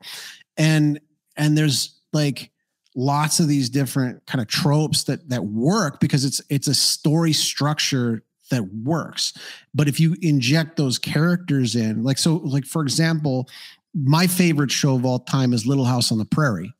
and 0.55 1.01
and 1.35 1.57
there's 1.57 1.99
like 2.13 2.49
lots 2.95 3.41
of 3.41 3.49
these 3.49 3.69
different 3.69 4.25
kind 4.25 4.41
of 4.41 4.47
tropes 4.47 5.03
that 5.05 5.27
that 5.27 5.43
work 5.43 5.99
because 5.99 6.23
it's 6.23 6.41
it's 6.49 6.69
a 6.69 6.73
story 6.73 7.33
structure 7.33 8.23
that 8.51 8.63
works 8.83 9.33
but 9.73 9.87
if 9.87 9.99
you 9.99 10.15
inject 10.21 10.75
those 10.75 10.99
characters 10.99 11.75
in 11.75 12.03
like 12.03 12.19
so 12.19 12.35
like 12.43 12.65
for 12.65 12.83
example 12.83 13.49
my 13.93 14.27
favorite 14.27 14.71
show 14.71 14.95
of 14.95 15.05
all 15.05 15.19
time 15.19 15.53
is 15.53 15.65
little 15.65 15.85
house 15.85 16.11
on 16.11 16.17
the 16.17 16.25
prairie 16.25 16.73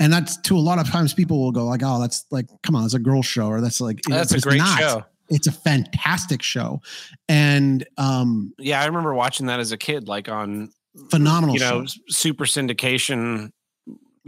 and 0.00 0.12
that's 0.12 0.36
to 0.38 0.56
a 0.56 0.60
lot 0.60 0.78
of 0.78 0.90
times 0.90 1.14
people 1.14 1.42
will 1.42 1.52
go 1.52 1.64
like 1.64 1.82
oh 1.84 2.00
that's 2.00 2.26
like 2.30 2.46
come 2.62 2.74
on 2.76 2.84
it's 2.84 2.94
a 2.94 2.98
girl 2.98 3.22
show 3.22 3.46
or 3.48 3.60
that's 3.60 3.80
like 3.80 4.00
that's 4.08 4.32
a 4.32 4.40
great 4.40 4.58
not. 4.58 4.78
show 4.78 5.04
it's 5.28 5.46
a 5.46 5.52
fantastic 5.52 6.42
show 6.42 6.80
and 7.28 7.86
um 7.96 8.52
yeah 8.58 8.80
i 8.80 8.86
remember 8.86 9.14
watching 9.14 9.46
that 9.46 9.60
as 9.60 9.72
a 9.72 9.76
kid 9.76 10.08
like 10.08 10.28
on 10.28 10.70
phenomenal 11.10 11.54
you 11.54 11.60
know 11.60 11.84
show. 11.84 12.00
super 12.08 12.44
syndication 12.44 13.50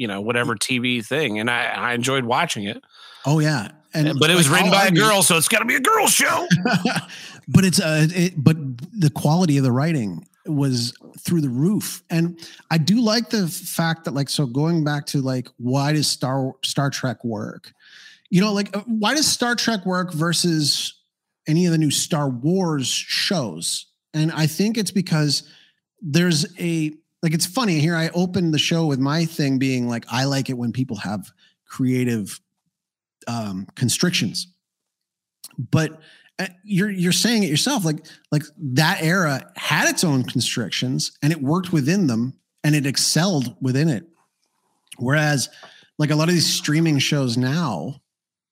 you 0.00 0.06
know 0.06 0.22
whatever 0.22 0.56
TV 0.56 1.04
thing, 1.04 1.38
and 1.38 1.50
I 1.50 1.66
I 1.66 1.92
enjoyed 1.92 2.24
watching 2.24 2.64
it. 2.64 2.82
Oh 3.26 3.38
yeah, 3.38 3.70
and 3.92 4.18
but 4.18 4.30
it 4.30 4.34
was 4.34 4.48
written 4.48 4.70
by 4.70 4.86
a 4.86 4.90
girl, 4.90 5.22
so 5.22 5.36
it's 5.36 5.46
got 5.46 5.58
to 5.58 5.66
be 5.66 5.74
a 5.74 5.80
girl 5.80 6.06
show. 6.06 6.48
but 7.48 7.66
it's 7.66 7.78
a, 7.78 8.08
it, 8.10 8.32
but 8.36 8.56
the 8.98 9.10
quality 9.10 9.58
of 9.58 9.64
the 9.64 9.72
writing 9.72 10.26
was 10.46 10.92
through 11.18 11.40
the 11.40 11.48
roof, 11.48 12.02
and 12.10 12.38
I 12.70 12.78
do 12.78 13.00
like 13.00 13.30
the 13.30 13.48
fact 13.48 14.04
that 14.04 14.14
like 14.14 14.28
so 14.28 14.46
going 14.46 14.84
back 14.84 15.06
to 15.06 15.20
like 15.20 15.48
why 15.58 15.92
does 15.92 16.08
Star 16.08 16.54
Star 16.64 16.90
Trek 16.90 17.24
work? 17.24 17.72
You 18.30 18.40
know, 18.40 18.52
like 18.52 18.74
uh, 18.76 18.82
why 18.86 19.14
does 19.14 19.26
Star 19.26 19.54
Trek 19.54 19.84
work 19.84 20.12
versus 20.12 20.94
any 21.46 21.66
of 21.66 21.72
the 21.72 21.78
new 21.78 21.90
Star 21.90 22.28
Wars 22.28 22.86
shows? 22.86 23.86
And 24.14 24.32
I 24.32 24.46
think 24.46 24.76
it's 24.76 24.90
because 24.90 25.48
there's 26.00 26.46
a 26.58 26.92
like 27.22 27.34
it's 27.34 27.46
funny 27.46 27.80
here 27.80 27.96
i 27.96 28.08
opened 28.14 28.54
the 28.54 28.58
show 28.58 28.86
with 28.86 28.98
my 28.98 29.24
thing 29.24 29.58
being 29.58 29.88
like 29.88 30.04
i 30.10 30.24
like 30.24 30.48
it 30.48 30.56
when 30.56 30.72
people 30.72 30.96
have 30.96 31.30
creative 31.66 32.40
um 33.26 33.66
constrictions 33.74 34.48
but 35.58 36.00
you're 36.64 36.90
you're 36.90 37.12
saying 37.12 37.42
it 37.42 37.50
yourself 37.50 37.84
like 37.84 38.06
like 38.30 38.42
that 38.58 39.02
era 39.02 39.50
had 39.56 39.88
its 39.88 40.04
own 40.04 40.24
constrictions 40.24 41.12
and 41.22 41.32
it 41.32 41.42
worked 41.42 41.72
within 41.72 42.06
them 42.06 42.34
and 42.64 42.74
it 42.74 42.86
excelled 42.86 43.56
within 43.60 43.88
it. 43.88 44.06
Whereas 44.98 45.48
like 45.98 46.10
a 46.10 46.16
lot 46.16 46.28
of 46.28 46.34
these 46.34 46.52
streaming 46.52 46.98
shows 46.98 47.36
now 47.36 48.00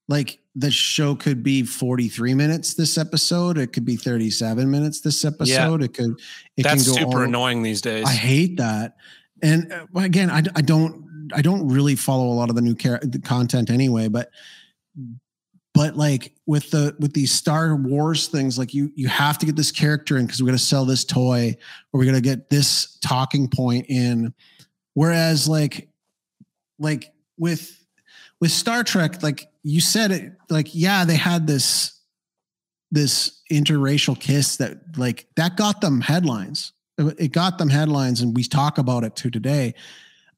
like 0.09 0.41
the 0.55 0.71
show 0.71 1.15
could 1.15 1.43
be 1.43 1.63
43 1.63 2.35
minutes 2.35 2.75
this 2.75 2.99
episode 2.99 3.59
it 3.59 3.73
could 3.73 3.85
be 3.85 3.97
37 3.97 4.71
minutes 4.71 5.01
this 5.01 5.25
episode 5.25 5.81
yeah. 5.81 5.85
it 5.85 5.95
could 5.95 6.19
it 6.57 6.63
that's 6.63 6.85
can 6.85 6.95
go 6.95 6.99
super 6.99 7.19
all, 7.19 7.25
annoying 7.25 7.63
these 7.63 7.81
days. 7.81 8.07
I 8.07 8.13
hate 8.13 8.57
that. 8.57 8.97
And 9.43 9.73
uh, 9.73 9.87
again 10.01 10.31
I, 10.31 10.43
I 10.57 10.63
don't 10.63 11.31
i 11.35 11.43
don't 11.43 11.69
really 11.69 11.95
follow 11.95 12.27
a 12.29 12.37
lot 12.37 12.49
of 12.49 12.57
the 12.57 12.63
new 12.63 12.75
car- 12.75 13.01
the 13.03 13.21
content 13.21 13.71
anyway 13.71 14.09
but 14.09 14.31
but 15.79 15.97
like 15.97 16.35
with 16.45 16.71
the 16.73 16.97
with 16.99 17.13
these 17.13 17.33
star 17.33 17.77
wars 17.77 18.27
things 18.27 18.59
like 18.59 18.75
you 18.75 18.91
you 18.97 19.07
have 19.07 19.39
to 19.39 19.47
get 19.47 19.55
this 19.55 19.71
character 19.71 20.17
in 20.17 20.27
because 20.27 20.43
we're 20.43 20.47
going 20.47 20.59
to 20.59 20.65
sell 20.65 20.85
this 20.85 21.05
toy 21.05 21.57
or 21.93 21.99
we're 21.99 22.05
going 22.05 22.15
to 22.17 22.21
get 22.21 22.51
this 22.51 22.99
talking 23.01 23.49
point 23.49 23.87
in 23.89 24.35
whereas 24.95 25.49
like 25.49 25.89
like 26.79 27.13
with 27.37 27.79
with 28.41 28.51
Star 28.51 28.85
Trek, 28.85 29.23
like 29.23 29.49
you 29.63 29.81
said 29.81 30.11
it, 30.11 30.33
like, 30.49 30.75
yeah, 30.75 31.05
they 31.05 31.17
had 31.17 31.47
this 31.47 31.95
this 32.91 33.43
interracial 33.53 34.19
kiss 34.19 34.57
that 34.57 34.97
like 34.97 35.27
that 35.37 35.57
got 35.57 35.81
them 35.81 36.01
headlines. 36.01 36.73
It 36.99 37.31
got 37.31 37.59
them 37.59 37.69
headlines, 37.69 38.21
and 38.21 38.35
we 38.35 38.43
talk 38.43 38.79
about 38.79 39.05
it 39.05 39.15
to 39.17 39.31
today. 39.31 39.75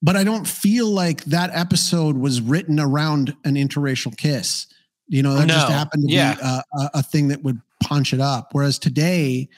But 0.02 0.16
I 0.16 0.24
don't 0.24 0.46
feel 0.46 0.88
like 0.88 1.24
that 1.24 1.50
episode 1.52 2.16
was 2.18 2.40
written 2.40 2.78
around 2.78 3.34
an 3.44 3.54
interracial 3.54 4.16
kiss. 4.16 4.66
You 5.10 5.22
know, 5.24 5.34
that 5.34 5.46
no. 5.46 5.54
just 5.54 5.68
happened 5.68 6.08
to 6.08 6.14
yeah. 6.14 6.34
be 6.34 6.40
a, 6.42 6.90
a 6.94 7.02
thing 7.02 7.28
that 7.28 7.42
would 7.42 7.60
punch 7.82 8.14
it 8.14 8.20
up. 8.20 8.50
Whereas 8.52 8.78
today, 8.78 9.48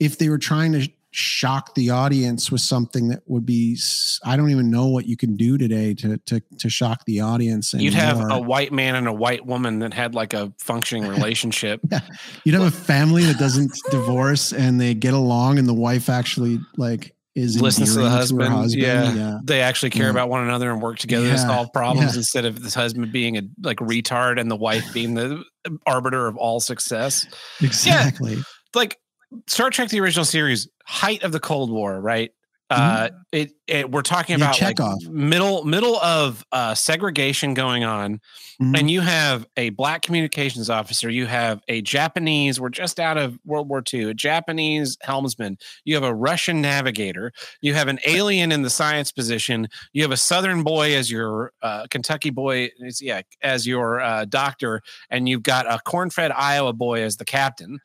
if 0.00 0.18
they 0.18 0.30
were 0.30 0.38
trying 0.38 0.72
to 0.72 0.88
shock 1.16 1.76
the 1.76 1.90
audience 1.90 2.50
with 2.50 2.60
something 2.60 3.06
that 3.06 3.22
would 3.26 3.46
be 3.46 3.78
I 4.24 4.36
don't 4.36 4.50
even 4.50 4.68
know 4.68 4.88
what 4.88 5.06
you 5.06 5.16
can 5.16 5.36
do 5.36 5.56
today 5.56 5.94
to 5.94 6.16
to 6.16 6.40
to 6.58 6.68
shock 6.68 7.04
the 7.04 7.20
audience. 7.20 7.72
Anymore. 7.72 7.84
You'd 7.84 7.94
have 7.94 8.30
a 8.32 8.40
white 8.40 8.72
man 8.72 8.96
and 8.96 9.06
a 9.06 9.12
white 9.12 9.46
woman 9.46 9.78
that 9.78 9.94
had 9.94 10.16
like 10.16 10.32
a 10.32 10.52
functioning 10.58 11.06
relationship. 11.08 11.80
yeah. 11.88 12.00
You'd 12.42 12.54
have 12.54 12.64
a 12.64 12.70
family 12.70 13.22
that 13.24 13.38
doesn't 13.38 13.78
divorce 13.90 14.52
and 14.52 14.80
they 14.80 14.94
get 14.94 15.14
along 15.14 15.60
and 15.60 15.68
the 15.68 15.74
wife 15.74 16.08
actually 16.08 16.58
like 16.76 17.13
is 17.34 17.60
listens 17.60 17.94
to 17.94 18.00
the 18.00 18.10
husband. 18.10 18.50
To 18.50 18.56
husband. 18.56 18.82
Yeah. 18.82 19.12
yeah. 19.12 19.38
They 19.42 19.60
actually 19.60 19.90
care 19.90 20.04
yeah. 20.04 20.10
about 20.10 20.28
one 20.28 20.44
another 20.44 20.70
and 20.70 20.80
work 20.80 20.98
together 20.98 21.26
yeah. 21.26 21.32
to 21.32 21.38
solve 21.38 21.72
problems 21.72 22.16
instead 22.16 22.44
of 22.44 22.62
this 22.62 22.74
husband 22.74 23.10
being 23.12 23.36
a 23.36 23.42
like 23.62 23.78
retard 23.78 24.40
and 24.40 24.50
the 24.50 24.56
wife 24.56 24.84
being 24.92 25.14
the 25.14 25.42
arbiter 25.86 26.26
of 26.26 26.36
all 26.36 26.60
success. 26.60 27.26
Exactly. 27.60 28.38
Like 28.74 28.98
Star 29.46 29.70
Trek 29.70 29.88
the 29.88 30.00
original 30.00 30.24
series, 30.24 30.68
height 30.86 31.22
of 31.22 31.32
the 31.32 31.40
Cold 31.40 31.70
War, 31.70 32.00
right? 32.00 32.30
Uh, 32.70 33.08
mm-hmm. 33.08 33.16
it, 33.32 33.52
it, 33.66 33.90
we're 33.90 34.02
talking 34.02 34.36
about 34.36 34.58
like 34.60 34.78
middle 35.10 35.64
middle 35.64 35.96
of 35.96 36.44
uh, 36.50 36.74
segregation 36.74 37.52
going 37.52 37.84
on, 37.84 38.14
mm-hmm. 38.60 38.74
and 38.74 38.90
you 38.90 39.02
have 39.02 39.46
a 39.58 39.68
black 39.70 40.00
communications 40.00 40.70
officer. 40.70 41.10
You 41.10 41.26
have 41.26 41.60
a 41.68 41.82
Japanese. 41.82 42.58
We're 42.58 42.70
just 42.70 42.98
out 42.98 43.18
of 43.18 43.38
World 43.44 43.68
War 43.68 43.82
II. 43.92 44.04
A 44.04 44.14
Japanese 44.14 44.96
helmsman. 45.02 45.58
You 45.84 45.94
have 45.94 46.04
a 46.04 46.14
Russian 46.14 46.62
navigator. 46.62 47.32
You 47.60 47.74
have 47.74 47.88
an 47.88 47.98
alien 48.06 48.50
in 48.50 48.62
the 48.62 48.70
science 48.70 49.12
position. 49.12 49.68
You 49.92 50.02
have 50.02 50.12
a 50.12 50.16
Southern 50.16 50.62
boy 50.62 50.96
as 50.96 51.10
your 51.10 51.52
uh, 51.60 51.86
Kentucky 51.90 52.30
boy. 52.30 52.70
Yeah, 52.98 53.22
as 53.42 53.66
your 53.66 54.00
uh, 54.00 54.24
doctor, 54.24 54.80
and 55.10 55.28
you've 55.28 55.42
got 55.42 55.66
a 55.66 55.80
corn-fed 55.84 56.32
Iowa 56.32 56.72
boy 56.72 57.02
as 57.02 57.18
the 57.18 57.26
captain 57.26 57.78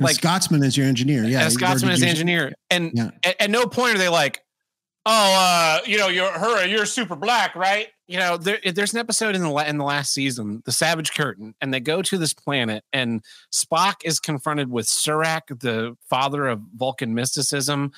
like 0.00 0.16
Scotsman 0.16 0.62
is 0.62 0.76
your 0.76 0.86
engineer. 0.86 1.24
Yeah. 1.24 1.48
Scotsman 1.48 1.92
is 1.92 2.00
the 2.00 2.08
engineer. 2.08 2.52
And 2.70 2.92
yeah. 2.94 3.10
at, 3.24 3.40
at, 3.42 3.50
no 3.50 3.66
point 3.66 3.96
are 3.96 3.98
they 3.98 4.08
like, 4.08 4.42
oh, 5.06 5.34
uh, 5.36 5.78
you 5.86 5.98
know, 5.98 6.08
you're 6.08 6.30
her, 6.30 6.66
you're 6.66 6.86
super 6.86 7.16
black, 7.16 7.54
right? 7.54 7.88
You 8.06 8.18
know, 8.18 8.36
there, 8.36 8.58
there's 8.72 8.92
an 8.92 8.98
episode 8.98 9.34
in 9.34 9.42
the 9.42 9.54
in 9.68 9.78
the 9.78 9.84
last 9.84 10.12
season, 10.12 10.62
the 10.64 10.72
Savage 10.72 11.14
Curtain, 11.14 11.54
and 11.60 11.72
they 11.72 11.80
go 11.80 12.02
to 12.02 12.18
this 12.18 12.34
planet, 12.34 12.84
and 12.92 13.22
Spock 13.52 13.96
is 14.04 14.20
confronted 14.20 14.70
with 14.70 14.86
Surak, 14.86 15.58
the 15.60 15.96
father 16.10 16.46
of 16.46 16.60
Vulcan 16.74 17.14
mysticism. 17.14 17.92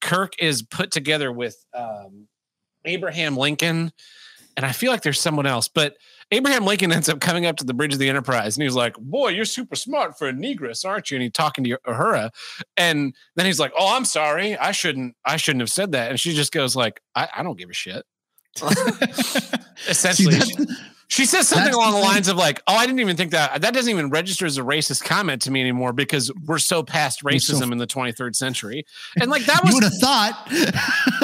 Kirk 0.00 0.34
is 0.38 0.62
put 0.62 0.90
together 0.90 1.32
with 1.32 1.64
um, 1.74 2.28
Abraham 2.84 3.36
Lincoln 3.36 3.92
and 4.58 4.66
I 4.66 4.72
feel 4.72 4.90
like 4.90 5.02
there's 5.02 5.20
someone 5.20 5.46
else, 5.46 5.68
but 5.68 5.96
Abraham 6.30 6.64
Lincoln 6.64 6.92
ends 6.92 7.08
up 7.08 7.20
coming 7.20 7.46
up 7.46 7.56
to 7.56 7.64
the 7.64 7.72
bridge 7.72 7.94
of 7.94 7.98
the 7.98 8.08
Enterprise, 8.08 8.56
and 8.56 8.62
he's 8.62 8.74
like, 8.74 8.94
"Boy, 8.98 9.28
you're 9.28 9.44
super 9.46 9.76
smart 9.76 10.18
for 10.18 10.28
a 10.28 10.32
negress, 10.32 10.84
aren't 10.84 11.10
you?" 11.10 11.16
And 11.16 11.22
he's 11.22 11.32
talking 11.32 11.64
to 11.64 11.78
Uhura, 11.86 12.30
and 12.76 13.14
then 13.36 13.46
he's 13.46 13.58
like, 13.58 13.72
"Oh, 13.78 13.96
I'm 13.96 14.04
sorry, 14.04 14.56
I 14.56 14.72
shouldn't, 14.72 15.16
I 15.24 15.36
shouldn't 15.38 15.62
have 15.62 15.70
said 15.70 15.92
that." 15.92 16.10
And 16.10 16.20
she 16.20 16.34
just 16.34 16.52
goes 16.52 16.76
like, 16.76 17.00
"I, 17.14 17.28
I 17.36 17.42
don't 17.42 17.58
give 17.58 17.70
a 17.70 17.74
shit." 17.74 18.04
Essentially, 19.88 20.38
See, 20.40 20.66
she 21.08 21.24
says 21.24 21.48
something 21.48 21.64
That's 21.64 21.76
along 21.76 21.94
the 21.94 22.00
lines 22.00 22.28
of 22.28 22.36
like, 22.36 22.62
"Oh, 22.66 22.74
I 22.74 22.86
didn't 22.86 23.00
even 23.00 23.16
think 23.16 23.30
that 23.32 23.62
that 23.62 23.72
doesn't 23.74 23.90
even 23.90 24.10
register 24.10 24.44
as 24.46 24.58
a 24.58 24.62
racist 24.62 25.04
comment 25.04 25.42
to 25.42 25.50
me 25.50 25.60
anymore 25.60 25.92
because 25.92 26.30
we're 26.44 26.58
so 26.58 26.82
past 26.82 27.22
We're 27.24 27.38
so- 27.38 27.54
racism 27.54 27.72
in 27.72 27.78
the 27.78 27.86
23rd 27.86 28.36
century." 28.36 28.84
And 29.20 29.30
like 29.30 29.44
that 29.46 29.64
was 29.64 29.74
would 29.74 29.84
have 29.84 29.94
thought 30.00 30.46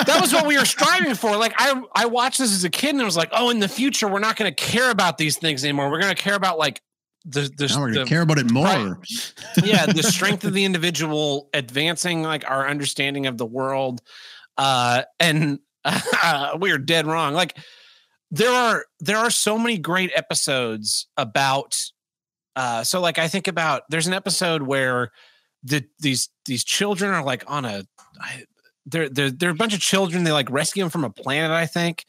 that 0.07 0.19
was 0.21 0.33
what 0.33 0.47
we 0.47 0.59
were 0.59 0.65
striving 0.65 1.15
for. 1.15 1.37
Like 1.37 1.55
I 1.59 1.83
I 1.95 2.07
watched 2.07 2.39
this 2.39 2.53
as 2.53 2.65
a 2.65 2.71
kid 2.71 2.91
and 2.91 3.03
I 3.03 3.05
was 3.05 3.17
like, 3.17 3.29
"Oh, 3.33 3.51
in 3.51 3.61
the 3.61 3.69
future 3.69 4.09
we're 4.09 4.21
not 4.21 4.37
going 4.37 4.53
to 4.53 4.55
care 4.55 4.91
about 4.91 5.19
these 5.19 5.37
things 5.37 5.63
anymore. 5.65 5.91
We're 5.91 6.01
going 6.01 6.15
to 6.15 6.21
care 6.23 6.35
about 6.35 6.59
like 6.59 6.81
the 7.27 7.51
the, 7.57 7.67
Now 7.69 7.81
we're 7.81 7.89
gonna 7.89 8.01
the- 8.05 8.09
care 8.09 8.23
about 8.23 8.39
it 8.39 8.51
more. 8.51 8.65
Right. 8.67 9.33
yeah, 9.65 9.87
the 9.87 10.03
strength 10.03 10.45
of 10.45 10.53
the 10.55 10.65
individual, 10.65 11.49
advancing 11.55 12.23
like 12.23 12.49
our 12.51 12.69
understanding 12.69 13.27
of 13.27 13.39
the 13.39 13.47
world, 13.47 14.01
uh, 14.59 15.03
and 15.21 15.59
we 16.59 16.71
are 16.71 16.79
dead 16.79 17.07
wrong. 17.07 17.35
Like 17.35 17.57
there 18.35 18.51
are 18.51 18.85
there 19.01 19.17
are 19.19 19.31
so 19.31 19.59
many 19.59 19.79
great 19.79 20.11
episodes 20.15 21.07
about. 21.17 21.77
Uh, 22.57 22.85
so 22.85 23.01
like 23.01 23.19
I 23.19 23.27
think 23.29 23.49
about 23.49 23.83
there's 23.91 24.07
an 24.07 24.13
episode 24.13 24.63
where 24.63 25.11
the 25.63 25.85
these 25.99 26.29
these 26.45 26.63
children 26.65 27.11
are 27.13 27.25
like 27.25 27.43
on 27.49 27.65
a 27.65 27.85
I, 28.21 28.45
they're 28.87 29.09
they're 29.09 29.31
they're 29.31 29.51
a 29.51 29.55
bunch 29.55 29.75
of 29.75 29.81
children 29.81 30.23
they 30.25 30.31
like 30.33 30.51
rescue 30.51 30.83
them 30.85 30.91
from 30.91 31.05
a 31.05 31.11
planet 31.11 31.51
I 31.51 31.67
think 31.67 32.05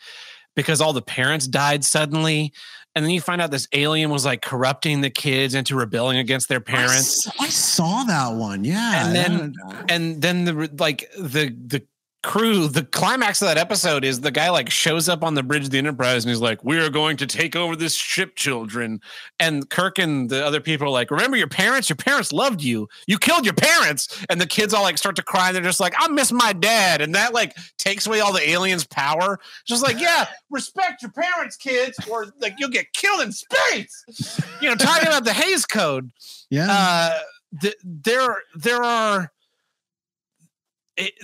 because 0.56 0.81
all 0.81 0.93
the 0.93 1.02
parents 1.02 1.47
died 1.47 1.84
suddenly 1.84 2.53
and 2.93 3.03
then 3.03 3.10
you 3.11 3.22
find 3.22 3.41
out 3.41 3.49
this 3.49 3.68
alien 3.73 4.10
was 4.11 4.23
like 4.23 4.41
corrupting 4.41 5.02
the 5.02 5.10
kids 5.10 5.56
into 5.56 5.76
rebelling 5.76 6.18
against 6.18 6.47
their 6.47 6.60
I 6.60 6.72
parents 6.72 7.27
s- 7.27 7.34
I, 7.39 7.47
saw 7.49 8.03
that 8.03 8.35
one. 8.35 8.64
Yeah, 8.64 9.07
And 9.07 9.15
then- 9.15 9.53
and 9.89 10.22
then 10.22 10.45
the 10.45 10.69
like 10.77 11.10
the 11.18 11.49
the 11.49 11.84
crew 12.26 12.68
the 12.68 12.84
climax 12.84 13.39
of 13.43 13.47
that 13.47 13.57
episode 13.57 14.03
is 14.03 14.19
the 14.19 14.31
guy 14.31 14.49
like 14.49 14.68
shows 14.72 15.07
up 15.07 15.23
on 15.23 15.35
the 15.35 15.43
bridge 15.43 15.65
of 15.65 15.69
the 15.69 15.77
enterprise 15.77 16.26
and 16.26 16.31
he's 16.31 16.41
like 16.41 16.64
we 16.64 16.80
are 16.80 16.89
going 16.89 17.15
to 17.18 17.27
take 17.27 17.56
over 17.56 17.76
this 17.76 17.93
ship 17.93 18.35
children. 18.35 18.99
And 19.39 19.69
kirk 19.69 19.99
and 19.99 20.27
the 20.27 20.43
other 20.43 20.60
people 20.60 20.88
are 20.88 20.89
like 20.89 21.11
remember 21.11 21.38
your 21.38 21.47
parents? 21.47 21.88
Your 21.88 21.97
parents 21.97 22.34
loved 22.34 22.64
you. 22.64 22.89
You 23.06 23.19
killed 23.19 23.45
your 23.45 23.53
parents. 23.53 24.26
And 24.27 24.41
the 24.41 24.47
kids 24.47 24.73
all 24.73 24.81
like 24.81 24.97
start 24.97 25.15
to 25.18 25.23
cry 25.23 25.47
and 25.47 25.56
they're 25.56 25.64
just 25.64 25.80
like 25.80 25.93
i 25.99 26.07
miss 26.07 26.31
my 26.31 26.52
dad. 26.52 27.02
And 27.02 27.14
that 27.14 27.31
like 27.31 27.56
takes 27.77 28.07
away 28.07 28.22
all 28.22 28.34
the 28.34 28.49
aliens 28.49 28.85
power. 28.85 29.39
Just 29.65 29.84
like 29.84 29.99
yeah 29.99 30.26
respect 30.49 31.03
your 31.03 31.11
parents 31.11 31.56
kids 31.56 31.99
or 32.10 32.34
like 32.41 32.56
you'll 32.57 32.69
get 32.69 32.91
killed 32.93 33.22
in 33.22 33.31
space. 33.31 34.41
You 34.61 34.69
know 34.69 34.76
talking 34.76 35.07
about 35.07 35.26
the 35.26 35.34
Hays 35.34 35.68
code 35.68 36.11
yeah. 36.49 36.68
uh 36.69 37.19
th- 37.61 37.77
there 37.84 38.38
there 38.56 38.84
are 38.84 39.31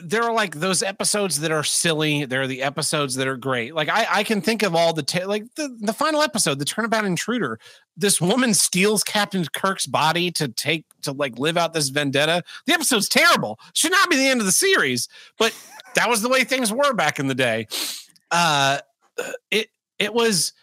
there 0.04 0.24
are 0.24 0.34
like 0.34 0.56
those 0.56 0.84
episodes 0.84 1.40
that 1.40 1.52
are 1.52 1.64
silly 1.64 2.26
there 2.26 2.42
are 2.42 2.48
the 2.48 2.62
episodes 2.62 3.16
that 3.16 3.28
are 3.28 3.38
great. 3.38 3.74
Like 3.74 3.90
i 3.90 4.06
i 4.12 4.24
can 4.24 4.42
think 4.42 4.64
of 4.64 4.76
all 4.76 4.94
the 4.94 5.04
ta- 5.04 5.28
like 5.28 5.46
the 5.56 5.76
the 5.80 5.94
final 5.94 6.22
episode 6.22 6.60
the 6.60 6.66
turnabout 6.66 7.06
intruder. 7.06 7.60
This 7.96 8.20
woman 8.20 8.54
steals 8.54 9.04
captain 9.04 9.46
kirk's 9.54 9.86
body 9.86 10.32
to 10.32 10.50
take 10.50 10.86
to 11.04 11.14
like 11.14 11.40
live 11.40 11.58
out 11.58 11.74
this 11.74 11.90
vendetta. 11.90 12.44
The 12.66 12.74
episode's 12.74 13.08
terrible. 13.08 13.60
Should 13.74 13.92
not 13.92 14.10
be 14.10 14.18
the 14.18 14.28
end 14.28 14.42
of 14.42 14.46
the 14.46 14.52
series 14.52 15.08
but 15.38 15.56
that 15.96 16.10
was 16.10 16.22
the 16.22 16.30
way 16.30 16.44
things 16.44 16.72
were 16.72 16.94
back 16.94 17.20
in 17.20 17.28
the 17.28 17.36
day. 17.36 17.68
Uh 18.30 18.80
it 19.50 19.68
it 20.00 20.14
was 20.14 20.54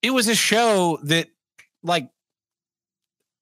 it 0.00 0.10
was 0.10 0.28
a 0.28 0.34
show 0.34 0.98
that 1.02 1.28
like 1.82 2.08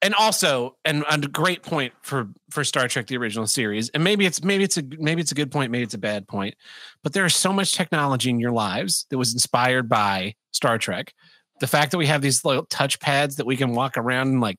and 0.02 0.14
also 0.14 0.76
and 0.84 1.04
a 1.08 1.18
great 1.28 1.62
point 1.62 1.92
for 2.02 2.28
for 2.50 2.64
Star 2.64 2.88
Trek 2.88 3.06
the 3.06 3.16
original 3.16 3.46
series. 3.46 3.88
And 3.90 4.04
maybe 4.04 4.26
it's 4.26 4.42
maybe 4.42 4.64
it's 4.64 4.76
a 4.76 4.82
maybe 4.98 5.22
it's 5.22 5.32
a 5.32 5.34
good 5.34 5.50
point 5.50 5.72
maybe 5.72 5.84
it's 5.84 5.94
a 5.94 5.98
bad 5.98 6.28
point 6.28 6.54
but 7.02 7.12
there 7.12 7.24
is 7.24 7.34
so 7.34 7.52
much 7.52 7.72
technology 7.72 8.30
in 8.30 8.38
your 8.38 8.52
lives 8.52 9.06
that 9.10 9.18
was 9.18 9.32
inspired 9.32 9.88
by 9.88 10.34
Star 10.52 10.78
Trek. 10.78 11.14
The 11.60 11.66
fact 11.66 11.90
that 11.92 11.98
we 11.98 12.06
have 12.06 12.20
these 12.20 12.44
little 12.44 12.66
touch 12.66 13.00
pads 13.00 13.36
that 13.36 13.46
we 13.46 13.56
can 13.56 13.72
walk 13.72 13.96
around 13.96 14.28
and 14.28 14.40
like 14.40 14.56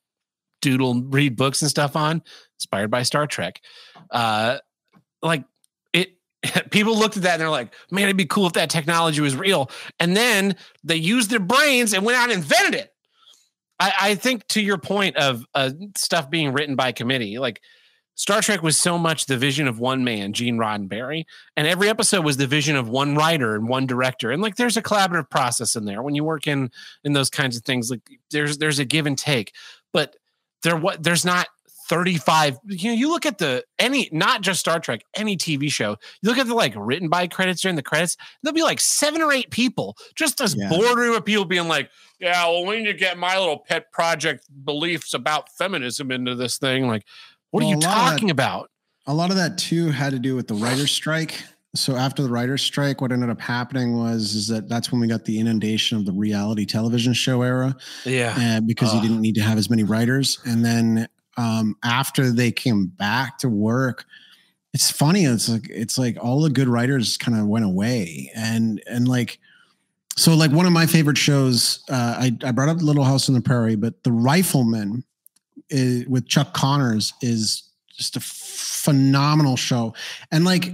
doodle 0.62 1.04
read 1.04 1.36
books 1.36 1.62
and 1.62 1.70
stuff 1.70 1.96
on 1.96 2.24
inspired 2.56 2.90
by 2.90 3.04
Star 3.04 3.28
Trek. 3.28 3.62
Uh 4.10 4.58
like 5.22 5.44
it 5.94 6.18
people 6.72 6.98
looked 6.98 7.18
at 7.18 7.24
that 7.24 7.34
and 7.34 7.42
they're 7.42 7.50
like 7.50 7.74
man 7.92 8.06
it'd 8.06 8.18
be 8.18 8.26
cool 8.26 8.48
if 8.48 8.54
that 8.54 8.72
technology 8.72 9.22
was 9.22 9.36
real. 9.36 9.70
And 10.00 10.18
then 10.18 10.56
they 10.84 10.96
used 10.96 11.30
their 11.30 11.40
brains 11.40 11.94
and 11.94 12.04
went 12.04 12.18
out 12.18 12.32
and 12.32 12.40
invented 12.40 12.74
it 12.74 12.92
I, 13.80 13.94
I 13.99 14.16
think 14.16 14.48
to 14.48 14.62
your 14.62 14.78
point 14.78 15.18
of 15.18 15.45
uh, 15.54 15.72
stuff 15.95 16.30
being 16.30 16.54
written 16.54 16.76
by 16.76 16.91
committee, 16.91 17.38
like 17.40 17.62
Star 18.16 18.41
Trek 18.41 18.64
was 18.64 18.82
so 18.82 18.98
much 18.98 19.28
the 19.28 19.38
vision 19.38 19.68
of 19.68 19.80
one 19.80 20.04
man, 20.04 20.34
Gene 20.34 20.58
Roddenberry, 20.58 21.26
and 21.56 21.68
every 21.68 21.88
episode 21.88 22.26
was 22.26 22.38
the 22.38 22.48
vision 22.48 22.76
of 22.76 22.90
one 22.90 23.16
writer 23.16 23.54
and 23.54 23.70
one 23.70 23.86
director. 23.86 24.32
And 24.32 24.41
like, 24.41 24.56
there's 24.56 24.76
a 24.76 24.82
collaborative 24.82 25.30
process 25.30 25.76
in 25.76 25.86
there 25.86 26.02
when 26.02 26.16
you 26.16 26.24
work 26.24 26.48
in 26.48 26.72
in 27.04 27.14
those 27.14 27.30
kinds 27.30 27.56
of 27.56 27.64
things. 27.64 27.91
Like, 27.91 28.02
there's 28.32 28.58
there's 28.58 28.80
a 28.80 28.86
give 28.86 29.06
and 29.06 29.18
take, 29.18 29.54
but 29.94 30.16
there 30.64 30.76
what 30.76 31.04
there's 31.04 31.26
not 31.26 31.48
35 31.88 32.58
you 32.68 32.90
know 32.90 32.96
you 32.96 33.10
look 33.10 33.26
at 33.26 33.38
the 33.38 33.64
any 33.80 34.10
not 34.12 34.42
just 34.42 34.60
star 34.60 34.80
trek 34.80 35.02
any 35.16 35.38
tv 35.38 35.72
show 35.72 35.92
you 36.22 36.30
look 36.30 36.38
at 36.38 36.48
the 36.48 36.54
like 36.54 36.74
written 36.76 37.08
by 37.10 37.28
credits 37.28 37.62
during 37.62 37.76
the 37.76 37.82
credits 37.82 38.18
there'll 38.44 38.54
be 38.54 38.64
like 38.64 38.80
seven 38.80 39.22
or 39.22 39.32
eight 39.32 39.50
people 39.52 39.96
just 40.16 40.38
this 40.38 40.56
Yeah. 40.58 40.70
boardroom 40.70 41.16
of 41.16 41.24
people 41.26 41.46
being 41.46 41.68
like 41.68 41.90
yeah 42.20 42.46
well 42.46 42.66
we 42.66 42.78
need 42.80 42.86
to 42.86 42.94
get 42.94 43.18
my 43.18 43.38
little 43.38 43.60
pet 43.60 43.92
project 43.92 44.46
beliefs 44.66 45.14
about 45.14 45.50
feminism 45.58 46.12
into 46.12 46.36
this 46.36 46.58
thing 46.58 46.88
like 46.88 47.04
what 47.52 47.62
Well, 47.64 47.68
are 47.68 47.72
you 47.72 47.78
of 47.78 47.84
that- 47.84 48.12
talking 48.12 48.30
about 48.32 48.70
a 49.06 49.14
lot 49.14 49.30
of 49.30 49.38
that 49.38 49.58
too 49.58 49.90
had 49.90 50.12
to 50.12 50.20
do 50.20 50.36
with 50.36 50.50
the 50.50 50.54
writer's 50.56 50.92
strike. 50.92 51.42
So 51.76 51.96
after 51.96 52.22
the 52.24 52.28
writer's 52.30 52.62
strike, 52.62 53.00
what 53.00 53.14
ended 53.14 53.30
up 53.30 53.40
happening 53.40 53.96
was 53.96 54.34
is 54.36 54.48
that 54.50 54.68
that's 54.68 54.92
when 54.92 55.00
we 55.00 55.08
got 55.08 55.24
the 55.24 55.40
inundation 55.40 55.98
of 55.98 56.06
the 56.06 56.12
reality 56.12 56.66
television 56.66 57.14
show 57.14 57.42
era, 57.42 57.74
yeah 58.04 58.58
uh, 58.58 58.60
because 58.62 58.94
you 58.94 59.00
didn't 59.02 59.22
need 59.22 59.36
to 59.36 59.42
have 59.42 59.58
as 59.58 59.70
many 59.70 59.84
writers. 59.84 60.40
And 60.46 60.66
then 60.66 61.08
um, 61.38 61.78
after 61.84 62.32
they 62.32 62.52
came 62.52 62.88
back 62.88 63.38
to 63.40 63.50
work, 63.50 64.06
it's 64.74 64.92
funny. 64.92 65.26
It's 65.26 65.48
like 65.48 65.70
it's 65.70 65.98
like 65.98 66.18
all 66.22 66.42
the 66.42 66.50
good 66.50 66.68
writers 66.68 67.18
kind 67.18 67.40
of 67.40 67.48
went 67.48 67.66
away, 67.66 68.32
and 68.36 68.84
and 68.88 69.08
like 69.08 69.40
so 70.18 70.36
like 70.36 70.52
one 70.52 70.66
of 70.66 70.72
my 70.72 70.86
favorite 70.86 71.18
shows. 71.18 71.84
Uh, 71.90 72.18
I 72.20 72.38
I 72.44 72.52
brought 72.52 72.70
up 72.70 72.82
Little 72.82 73.04
House 73.04 73.30
on 73.30 73.36
the 73.36 73.42
Prairie, 73.42 73.76
but 73.76 74.04
The 74.04 74.12
Rifleman 74.12 75.04
is, 75.70 76.06
with 76.08 76.28
Chuck 76.28 76.54
Connors 76.54 77.14
is 77.22 77.64
just 77.96 78.16
a 78.18 78.20
phenomenal 78.20 79.56
show, 79.56 79.94
and 80.32 80.44
like. 80.44 80.74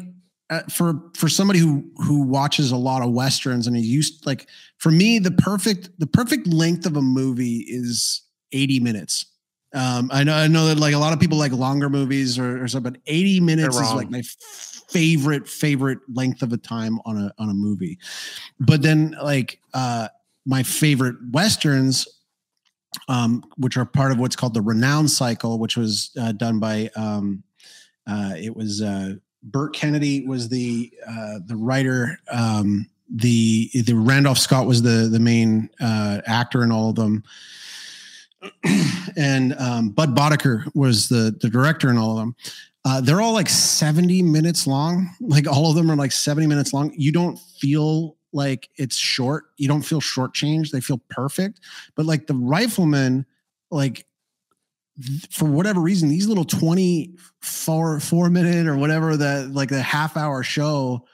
Uh, 0.49 0.59
for 0.63 1.01
for 1.15 1.29
somebody 1.29 1.57
who 1.57 1.89
who 2.03 2.21
watches 2.21 2.71
a 2.71 2.77
lot 2.77 3.01
of 3.01 3.11
westerns 3.11 3.65
and 3.65 3.77
is 3.77 3.87
used 3.87 4.25
like 4.25 4.45
for 4.77 4.91
me 4.91 5.17
the 5.17 5.31
perfect 5.31 5.89
the 5.99 6.05
perfect 6.05 6.45
length 6.45 6.85
of 6.85 6.97
a 6.97 7.01
movie 7.01 7.65
is 7.65 8.21
80 8.51 8.81
minutes 8.81 9.25
um 9.73 10.09
i 10.13 10.23
know 10.23 10.33
i 10.33 10.47
know 10.47 10.67
that 10.67 10.77
like 10.77 10.93
a 10.93 10.97
lot 10.97 11.13
of 11.13 11.19
people 11.19 11.37
like 11.37 11.51
longer 11.51 11.89
movies 11.89 12.37
or, 12.37 12.63
or 12.63 12.67
something 12.67 12.93
but 12.93 13.01
80 13.05 13.39
minutes 13.39 13.75
is 13.75 13.93
like 13.93 14.09
my 14.09 14.21
favorite 14.89 15.47
favorite 15.47 15.99
length 16.13 16.41
of 16.41 16.53
a 16.53 16.57
time 16.57 16.99
on 17.05 17.17
a 17.17 17.33
on 17.37 17.49
a 17.49 17.53
movie 17.53 17.97
but 18.59 18.81
then 18.81 19.15
like 19.21 19.59
uh 19.73 20.07
my 20.45 20.63
favorite 20.63 21.15
westerns 21.31 22.07
um 23.07 23.43
which 23.57 23.77
are 23.77 23.85
part 23.85 24.11
of 24.11 24.19
what's 24.19 24.35
called 24.35 24.53
the 24.53 24.59
Ranown 24.59 25.09
cycle 25.09 25.57
which 25.57 25.77
was 25.77 26.11
uh, 26.19 26.31
done 26.31 26.59
by 26.59 26.89
um 26.95 27.43
uh 28.07 28.33
it 28.37 28.55
was 28.55 28.81
uh 28.81 29.15
Burt 29.43 29.75
Kennedy 29.75 30.25
was 30.25 30.49
the 30.49 30.91
uh, 31.07 31.39
the 31.45 31.55
writer. 31.55 32.17
Um, 32.31 32.89
the 33.13 33.69
the 33.73 33.93
Randolph 33.93 34.37
Scott 34.37 34.65
was 34.65 34.81
the 34.81 35.09
the 35.11 35.19
main 35.19 35.69
uh, 35.81 36.21
actor 36.25 36.63
in 36.63 36.71
all 36.71 36.89
of 36.89 36.95
them, 36.95 37.23
and 39.17 39.53
um, 39.57 39.89
Budd 39.89 40.15
Boetticher 40.15 40.69
was 40.75 41.09
the 41.09 41.35
the 41.41 41.49
director 41.49 41.89
in 41.89 41.97
all 41.97 42.11
of 42.11 42.17
them. 42.17 42.35
Uh, 42.85 43.01
they're 43.01 43.21
all 43.21 43.33
like 43.33 43.49
seventy 43.49 44.21
minutes 44.21 44.67
long. 44.67 45.09
Like 45.21 45.47
all 45.47 45.69
of 45.69 45.75
them 45.75 45.89
are 45.89 45.95
like 45.95 46.11
seventy 46.11 46.47
minutes 46.47 46.73
long. 46.73 46.93
You 46.95 47.11
don't 47.11 47.37
feel 47.37 48.17
like 48.33 48.69
it's 48.75 48.97
short. 48.97 49.45
You 49.57 49.67
don't 49.67 49.83
feel 49.83 50.01
shortchanged. 50.01 50.71
They 50.71 50.81
feel 50.81 51.01
perfect. 51.09 51.59
But 51.95 52.05
like 52.05 52.27
the 52.27 52.33
Rifleman, 52.33 53.25
like 53.71 54.05
th- 55.01 55.27
for 55.31 55.45
whatever 55.45 55.79
reason, 55.79 56.09
these 56.09 56.27
little 56.27 56.43
24 56.43 57.99
four 57.99 58.29
minute 58.29 58.67
or 58.67 58.75
whatever 58.75 59.15
that 59.15 59.51
like 59.51 59.69
the 59.69 59.81
half 59.81 60.17
hour 60.17 60.43
show 60.43 61.05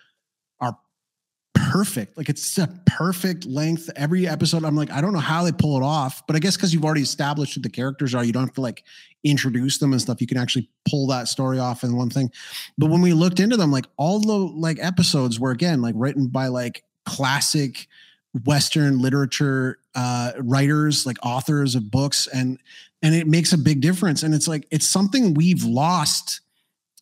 perfect. 1.54 2.18
Like 2.18 2.30
it's 2.30 2.58
a 2.58 2.68
perfect 2.86 3.46
length. 3.46 3.90
Every 3.96 4.28
episode, 4.28 4.64
I'm 4.64 4.76
like, 4.76 4.92
I 4.92 5.02
don't 5.02 5.14
know 5.14 5.20
how 5.20 5.44
they 5.44 5.52
pull 5.52 5.78
it 5.78 5.84
off, 5.84 6.26
but 6.28 6.36
I 6.36 6.40
guess 6.40 6.56
because 6.56 6.74
you've 6.74 6.86
already 6.86 7.02
established 7.02 7.56
who 7.56 7.62
the 7.62 7.70
characters 7.70 8.16
are, 8.16 8.24
you 8.24 8.34
don't 8.34 8.44
have 8.46 8.56
to 8.56 8.62
like 8.62 8.84
introduce 9.24 9.78
them 9.78 9.92
and 9.92 10.02
stuff. 10.02 10.22
You 10.22 10.28
can 10.28 10.38
actually 10.38 10.70
pull 10.90 11.08
that 11.08 11.28
story 11.28 11.60
off 11.60 11.84
in 11.84 11.96
one 11.96 12.10
thing. 12.10 12.32
But 12.78 12.88
when 12.88 13.02
we 13.02 13.14
looked 13.14 13.40
into 13.40 13.58
them, 13.58 13.72
like 13.72 13.86
all 13.98 14.20
the 14.20 14.34
like 14.34 14.78
episodes 14.80 15.40
were 15.40 15.52
again 15.52 15.82
like 15.82 15.96
written 15.98 16.28
by 16.28 16.48
like 16.48 16.84
classic 17.06 17.88
Western 18.46 19.00
literature 19.00 19.80
uh, 19.96 20.34
writers, 20.40 21.06
like 21.06 21.18
authors 21.24 21.76
of 21.76 21.90
books, 21.90 22.28
and 22.28 22.60
and 23.02 23.16
it 23.16 23.28
makes 23.28 23.54
a 23.54 23.58
big 23.58 23.82
difference. 23.82 24.24
And 24.24 24.34
it's 24.34 24.48
like 24.48 24.68
it's 24.72 24.88
something 24.88 25.34
we've 25.34 25.64
lost 25.64 26.42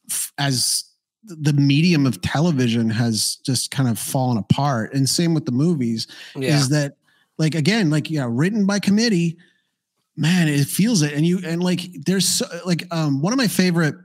f- 0.10 0.32
as 0.38 0.86
the 1.27 1.53
medium 1.53 2.05
of 2.05 2.21
television 2.21 2.89
has 2.89 3.37
just 3.43 3.69
kind 3.71 3.89
of 3.89 3.99
fallen 3.99 4.37
apart. 4.37 4.93
And 4.93 5.07
same 5.09 5.33
with 5.33 5.45
the 5.45 5.51
movies, 5.51 6.07
Yeah. 6.35 6.57
is 6.57 6.69
that 6.69 6.95
like 7.37 7.53
again, 7.55 7.89
like 7.89 8.09
yeah, 8.09 8.27
written 8.29 8.65
by 8.65 8.79
committee, 8.79 9.37
man, 10.15 10.47
it 10.47 10.65
feels 10.67 11.01
it. 11.01 11.13
And 11.13 11.25
you 11.25 11.39
and 11.45 11.61
like 11.63 11.81
there's 12.05 12.27
so, 12.27 12.45
like 12.65 12.83
um 12.91 13.21
one 13.21 13.33
of 13.33 13.37
my 13.37 13.47
favorite 13.47 13.95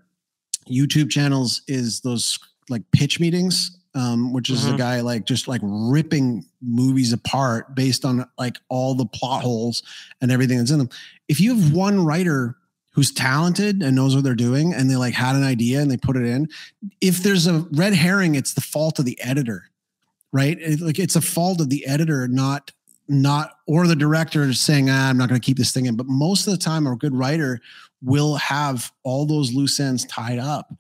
YouTube 0.70 1.10
channels 1.10 1.62
is 1.68 2.00
those 2.00 2.38
like 2.68 2.82
pitch 2.92 3.18
meetings, 3.20 3.78
um, 3.94 4.32
which 4.32 4.48
is 4.50 4.66
a 4.66 4.72
Mhm. 4.72 4.78
guy 4.78 5.00
like 5.00 5.26
just 5.26 5.48
like 5.48 5.60
ripping 5.64 6.44
movies 6.60 7.12
apart 7.12 7.74
based 7.74 8.04
on 8.04 8.24
like 8.38 8.58
all 8.68 8.94
the 8.94 9.06
plot 9.06 9.42
holes 9.42 9.82
and 10.20 10.30
everything 10.30 10.58
that's 10.58 10.70
in 10.70 10.78
them. 10.78 10.88
If 11.28 11.40
you 11.40 11.54
have 11.54 11.72
one 11.72 12.04
writer 12.04 12.56
who's 12.92 13.10
talented 13.10 13.82
and 13.82 13.96
knows 13.96 14.14
what 14.14 14.22
they're 14.22 14.34
doing 14.34 14.72
and 14.72 14.90
they 14.90 14.96
like 14.96 15.14
had 15.14 15.34
an 15.34 15.44
idea 15.44 15.80
and 15.80 15.90
they 15.90 15.96
put 15.96 16.16
it 16.16 16.24
in, 16.24 16.48
if 17.00 17.22
there's 17.22 17.46
a 17.46 17.66
red 17.72 17.94
herring, 17.94 18.34
it's 18.34 18.54
the 18.54 18.60
fault 18.60 18.98
of 18.98 19.04
the 19.04 19.18
editor, 19.22 19.70
right? 20.30 20.58
Like 20.78 20.98
it's 20.98 21.16
a 21.16 21.20
fault 21.20 21.60
of 21.60 21.70
the 21.70 21.86
editor, 21.86 22.28
not 22.28 22.70
not 23.08 23.58
or 23.66 23.86
the 23.86 23.96
director 23.96 24.52
saying 24.52 24.88
ah, 24.88 25.08
i'm 25.08 25.18
not 25.18 25.28
going 25.28 25.40
to 25.40 25.44
keep 25.44 25.58
this 25.58 25.72
thing 25.72 25.86
in. 25.86 25.96
But 25.96 26.06
most 26.06 26.46
of 26.46 26.52
the 26.52 26.58
time 26.58 26.86
a 26.86 26.96
good 26.96 27.14
writer 27.14 27.60
will 28.00 28.36
have 28.36 28.92
all 29.02 29.26
those 29.26 29.52
loose 29.52 29.78
ends 29.80 30.04
tied 30.06 30.38
up. 30.38 30.72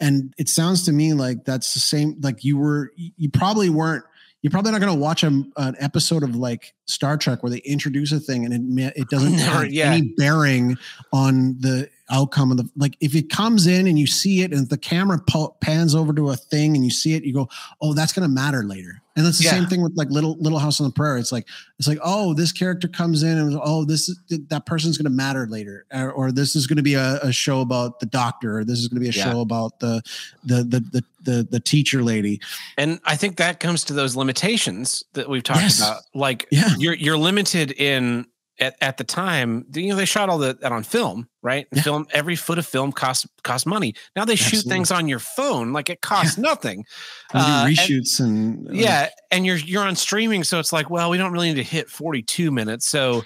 And 0.00 0.34
it 0.38 0.48
sounds 0.48 0.84
to 0.84 0.92
me 0.92 1.12
like 1.12 1.44
that's 1.44 1.74
the 1.74 1.80
same 1.80 2.16
like 2.20 2.44
you 2.44 2.56
were 2.56 2.92
you 2.96 3.30
probably 3.30 3.68
weren't 3.68 4.04
you're 4.48 4.52
probably 4.62 4.72
not 4.72 4.80
going 4.80 4.92
to 4.92 4.98
watch 4.98 5.22
a, 5.22 5.26
an 5.58 5.76
episode 5.78 6.22
of 6.22 6.34
like 6.34 6.72
Star 6.86 7.18
Trek 7.18 7.42
where 7.42 7.50
they 7.50 7.58
introduce 7.58 8.12
a 8.12 8.18
thing 8.20 8.46
and 8.46 8.78
it 8.80 8.92
it 8.96 9.08
doesn't 9.10 9.34
have 9.34 9.70
yeah. 9.70 9.92
any 9.92 10.14
bearing 10.16 10.76
on 11.12 11.56
the 11.60 11.90
outcome 12.10 12.50
of 12.50 12.56
the 12.56 12.66
like 12.76 12.96
if 13.00 13.14
it 13.14 13.28
comes 13.28 13.66
in 13.66 13.86
and 13.86 13.98
you 13.98 14.06
see 14.06 14.40
it 14.40 14.50
and 14.54 14.70
the 14.70 14.78
camera 14.78 15.18
po- 15.28 15.54
pans 15.60 15.94
over 15.94 16.14
to 16.14 16.30
a 16.30 16.36
thing 16.36 16.74
and 16.74 16.82
you 16.82 16.90
see 16.90 17.12
it 17.12 17.22
you 17.22 17.34
go 17.34 17.46
oh 17.82 17.92
that's 17.92 18.14
going 18.14 18.26
to 18.26 18.34
matter 18.34 18.62
later 18.64 19.02
and 19.14 19.26
that's 19.26 19.36
the 19.36 19.44
Yeah. 19.44 19.50
same 19.50 19.66
thing 19.66 19.82
with 19.82 19.92
like 19.94 20.08
little 20.08 20.38
little 20.40 20.58
house 20.58 20.80
on 20.80 20.86
the 20.86 20.92
prairie 20.94 21.20
it's 21.20 21.32
like 21.32 21.46
it's 21.78 21.86
like 21.86 21.98
oh 22.02 22.32
this 22.32 22.50
character 22.50 22.88
comes 22.88 23.22
in 23.22 23.36
and 23.36 23.60
oh 23.62 23.84
this 23.84 24.08
is 24.08 24.18
that 24.48 24.64
person's 24.64 24.96
going 24.96 25.04
to 25.04 25.10
matter 25.14 25.46
later 25.50 25.84
or, 25.92 26.10
or 26.12 26.32
this 26.32 26.56
is 26.56 26.66
going 26.66 26.78
to 26.78 26.82
be 26.82 26.94
a, 26.94 27.18
a 27.20 27.30
show 27.30 27.60
about 27.60 28.00
the 28.00 28.06
doctor 28.06 28.56
or 28.56 28.64
this 28.64 28.78
is 28.78 28.88
going 28.88 28.96
to 28.96 29.00
be 29.02 29.10
a 29.10 29.12
Yeah. 29.12 29.30
show 29.30 29.40
about 29.42 29.78
the 29.80 30.00
the 30.44 30.62
the 30.64 30.80
the 30.80 31.04
the, 31.28 31.46
the 31.50 31.60
teacher 31.60 32.02
lady 32.02 32.40
And 32.76 33.00
I 33.04 33.16
think 33.16 33.36
that 33.36 33.60
comes 33.60 33.84
to 33.84 33.92
those 33.92 34.16
limitations 34.16 35.04
that 35.14 35.28
we've 35.28 35.42
talked 35.42 35.60
Yes. 35.60 35.78
about. 35.78 36.02
Like 36.14 36.46
Yeah. 36.50 36.74
you're 36.78 36.94
you're 36.94 37.18
limited 37.18 37.72
in 37.72 38.26
at, 38.60 38.74
at 38.80 38.96
the 38.96 39.04
time, 39.04 39.64
you 39.72 39.90
know, 39.90 39.94
they 39.94 40.04
shot 40.04 40.28
all 40.28 40.38
that 40.38 40.64
on 40.64 40.82
film, 40.82 41.28
right? 41.42 41.66
Yeah. 41.72 41.82
Film 41.82 42.06
every 42.12 42.34
foot 42.34 42.58
of 42.58 42.66
film 42.66 42.90
costs 42.90 43.24
costs 43.44 43.66
money. 43.66 43.94
Now 44.16 44.24
they 44.24 44.34
shoot 44.36 44.64
things 44.64 44.90
on 44.90 45.06
your 45.06 45.20
phone, 45.20 45.72
like 45.72 45.88
it 45.90 46.00
costs 46.00 46.36
nothing. 46.38 46.84
Uh, 47.32 47.66
and- 47.68 47.76
reshoots 47.76 48.18
and, 48.18 48.66
uh, 48.68 48.72
yeah, 48.72 49.10
and 49.30 49.46
you're 49.46 49.58
you're 49.58 49.84
on 49.86 49.94
streaming, 49.96 50.42
so 50.44 50.58
it's 50.58 50.72
like, 50.72 50.90
well, 50.90 51.08
we 51.10 51.18
don't 51.18 51.30
really 51.32 51.48
need 51.52 51.62
to 51.62 51.76
hit 51.76 51.88
42 51.88 52.50
minutes. 52.50 52.88
So, 52.88 53.22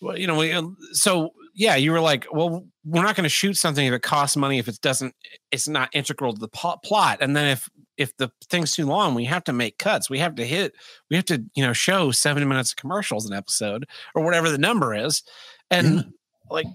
well, 0.00 0.18
you 0.18 0.26
know, 0.26 0.36
we 0.38 0.50
um, 0.50 0.76
so 0.94 1.30
yeah, 1.54 1.76
you 1.76 1.92
were 1.92 2.00
like, 2.00 2.26
well, 2.32 2.64
we're 2.84 3.02
not 3.02 3.14
going 3.16 3.24
to 3.24 3.28
shoot 3.28 3.56
something 3.56 3.86
if 3.86 3.92
it 3.92 4.02
costs 4.02 4.36
money 4.36 4.58
if 4.58 4.68
it 4.68 4.80
doesn't, 4.80 5.14
it's 5.50 5.68
not 5.68 5.90
integral 5.92 6.32
to 6.32 6.40
the 6.40 6.48
plot. 6.48 7.18
And 7.20 7.36
then 7.36 7.48
if 7.48 7.68
if 7.98 8.16
the 8.16 8.30
thing's 8.48 8.74
too 8.74 8.86
long, 8.86 9.14
we 9.14 9.24
have 9.26 9.44
to 9.44 9.52
make 9.52 9.78
cuts. 9.78 10.08
We 10.08 10.18
have 10.18 10.34
to 10.36 10.46
hit, 10.46 10.74
we 11.10 11.16
have 11.16 11.26
to 11.26 11.44
you 11.54 11.64
know 11.64 11.72
show 11.72 12.10
70 12.10 12.46
minutes 12.46 12.72
of 12.72 12.76
commercials 12.76 13.26
an 13.26 13.36
episode 13.36 13.86
or 14.14 14.24
whatever 14.24 14.50
the 14.50 14.58
number 14.58 14.94
is, 14.94 15.22
and 15.70 15.96
Yeah. 15.96 16.02
like 16.50 16.66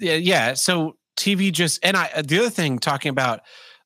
yeah, 0.00 0.14
yeah. 0.14 0.54
So 0.54 0.96
TV 1.16 1.52
just 1.52 1.78
and 1.84 1.96
I 1.96 2.22
the 2.22 2.38
other 2.40 2.50
thing 2.50 2.78
talking 2.78 3.10
about 3.10 3.40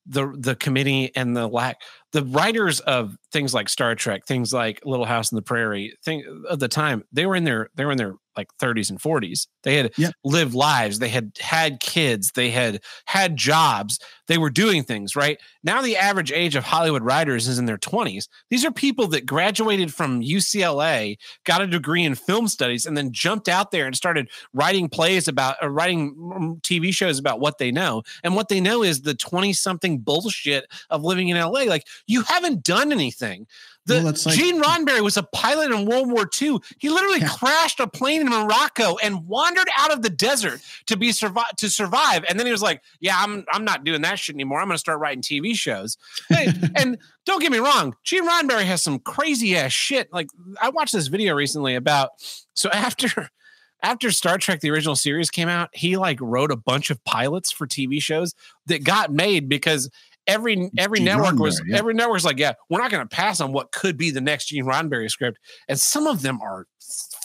the 0.06 0.34
the 0.38 0.54
committee 0.54 1.10
and 1.16 1.36
the 1.36 1.46
lack 1.48 1.78
the 2.14 2.22
writers 2.24 2.78
of 2.80 3.18
things 3.32 3.52
like 3.52 3.68
Star 3.68 3.96
Trek, 3.96 4.24
things 4.24 4.52
like 4.52 4.80
Little 4.84 5.04
House 5.04 5.32
on 5.32 5.36
the 5.36 5.42
Prairie, 5.42 5.94
thing 6.04 6.24
of 6.48 6.60
the 6.60 6.68
time, 6.68 7.02
they 7.12 7.26
were 7.26 7.34
in 7.34 7.42
their 7.44 7.68
they 7.74 7.84
were 7.84 7.90
in 7.92 7.98
their 7.98 8.14
like 8.36 8.48
30s 8.60 8.90
and 8.90 9.00
40s. 9.00 9.46
They 9.62 9.76
had 9.76 9.92
Yeah. 9.96 10.10
lived 10.24 10.54
lives, 10.54 10.98
they 10.98 11.08
had 11.08 11.32
had 11.40 11.78
kids, 11.78 12.32
they 12.34 12.50
had 12.50 12.80
had 13.04 13.36
jobs, 13.36 14.00
they 14.26 14.38
were 14.38 14.50
doing 14.50 14.82
things, 14.82 15.14
right? 15.14 15.38
Now 15.62 15.82
the 15.82 15.96
average 15.96 16.32
age 16.32 16.56
of 16.56 16.64
Hollywood 16.64 17.04
writers 17.04 17.46
is 17.46 17.60
in 17.60 17.66
their 17.66 17.78
20s. 17.78 18.26
These 18.50 18.64
are 18.64 18.72
people 18.72 19.06
that 19.08 19.24
graduated 19.24 19.94
from 19.94 20.20
UCLA, 20.20 21.16
got 21.44 21.62
a 21.62 21.66
degree 21.68 22.02
in 22.04 22.16
film 22.16 22.48
studies 22.48 22.86
and 22.86 22.96
then 22.96 23.12
jumped 23.12 23.48
out 23.48 23.70
there 23.70 23.86
and 23.86 23.94
started 23.94 24.28
writing 24.52 24.88
plays 24.88 25.28
about 25.28 25.54
or 25.62 25.70
writing 25.70 26.58
TV 26.64 26.92
shows 26.92 27.20
about 27.20 27.38
what 27.38 27.58
they 27.58 27.70
know. 27.70 28.02
And 28.24 28.34
what 28.34 28.48
they 28.48 28.60
know 28.60 28.82
is 28.82 29.02
the 29.02 29.14
20 29.14 29.52
something 29.52 29.98
bullshit 29.98 30.66
of 30.90 31.04
living 31.04 31.28
in 31.28 31.36
LA. 31.36 31.64
Like 31.66 31.86
you 32.06 32.22
haven't 32.22 32.62
done 32.62 32.92
anything. 32.92 33.46
The 33.86 33.96
Well, 33.96 34.04
like- 34.24 34.36
Gene 34.38 34.62
Roddenberry 34.62 35.02
was 35.02 35.16
a 35.18 35.22
pilot 35.22 35.70
in 35.70 35.84
World 35.84 36.10
War 36.10 36.28
II. 36.40 36.58
He 36.78 36.88
literally 36.88 37.20
Yeah. 37.20 37.28
crashed 37.28 37.80
a 37.80 37.86
plane 37.86 38.22
in 38.22 38.28
Morocco 38.30 38.96
and 39.02 39.26
wandered 39.26 39.68
out 39.76 39.92
of 39.92 40.00
the 40.02 40.08
desert 40.08 40.62
to 40.86 40.96
be 40.96 41.12
survive 41.12 41.54
to 41.58 41.68
survive. 41.68 42.24
And 42.28 42.38
then 42.38 42.46
he 42.46 42.52
was 42.52 42.62
like, 42.62 42.82
"Yeah, 43.00 43.16
I'm 43.18 43.44
I'm 43.52 43.64
not 43.64 43.84
doing 43.84 44.00
that 44.02 44.18
shit 44.18 44.34
anymore. 44.36 44.60
I'm 44.60 44.68
going 44.68 44.74
to 44.76 44.78
start 44.78 45.00
writing 45.00 45.22
TV 45.22 45.54
shows." 45.54 45.98
Hey, 46.30 46.48
and 46.76 46.96
don't 47.26 47.40
get 47.42 47.52
me 47.52 47.58
wrong, 47.58 47.94
Gene 48.04 48.26
Roddenberry 48.26 48.64
has 48.64 48.82
some 48.82 48.98
crazy 49.00 49.54
ass 49.56 49.72
shit. 49.72 50.10
Like 50.12 50.28
I 50.62 50.70
watched 50.70 50.92
this 50.94 51.08
video 51.08 51.34
recently 51.34 51.74
about 51.74 52.10
so 52.54 52.70
after 52.70 53.28
after 53.82 54.10
Star 54.10 54.38
Trek 54.38 54.60
the 54.60 54.70
original 54.70 54.96
series 54.96 55.28
came 55.30 55.48
out, 55.50 55.68
he 55.74 55.98
like 55.98 56.18
wrote 56.22 56.50
a 56.50 56.56
bunch 56.56 56.88
of 56.88 57.04
pilots 57.04 57.52
for 57.52 57.66
TV 57.66 58.00
shows 58.00 58.34
that 58.64 58.82
got 58.82 59.12
made 59.12 59.46
because 59.46 59.90
every 60.26 60.70
every 60.78 60.98
Gene 60.98 61.06
network 61.06 61.38
was 61.38 61.60
yeah. 61.66 61.78
every 61.78 61.94
network's 61.94 62.24
like, 62.24 62.38
yeah, 62.38 62.52
we're 62.70 62.80
not 62.80 62.90
going 62.90 63.06
to 63.06 63.14
pass 63.16 63.40
on 63.40 63.52
what 63.52 63.72
could 63.72 63.96
be 63.96 64.10
the 64.10 64.20
next 64.20 64.46
Gene 64.46 64.64
Roddenberry 64.64 65.10
script, 65.10 65.38
and 65.68 65.78
some 65.78 66.06
of 66.06 66.22
them 66.22 66.40
are 66.42 66.66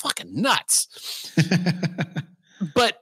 fucking 0.01 0.41
nuts. 0.41 0.87
But 2.75 2.97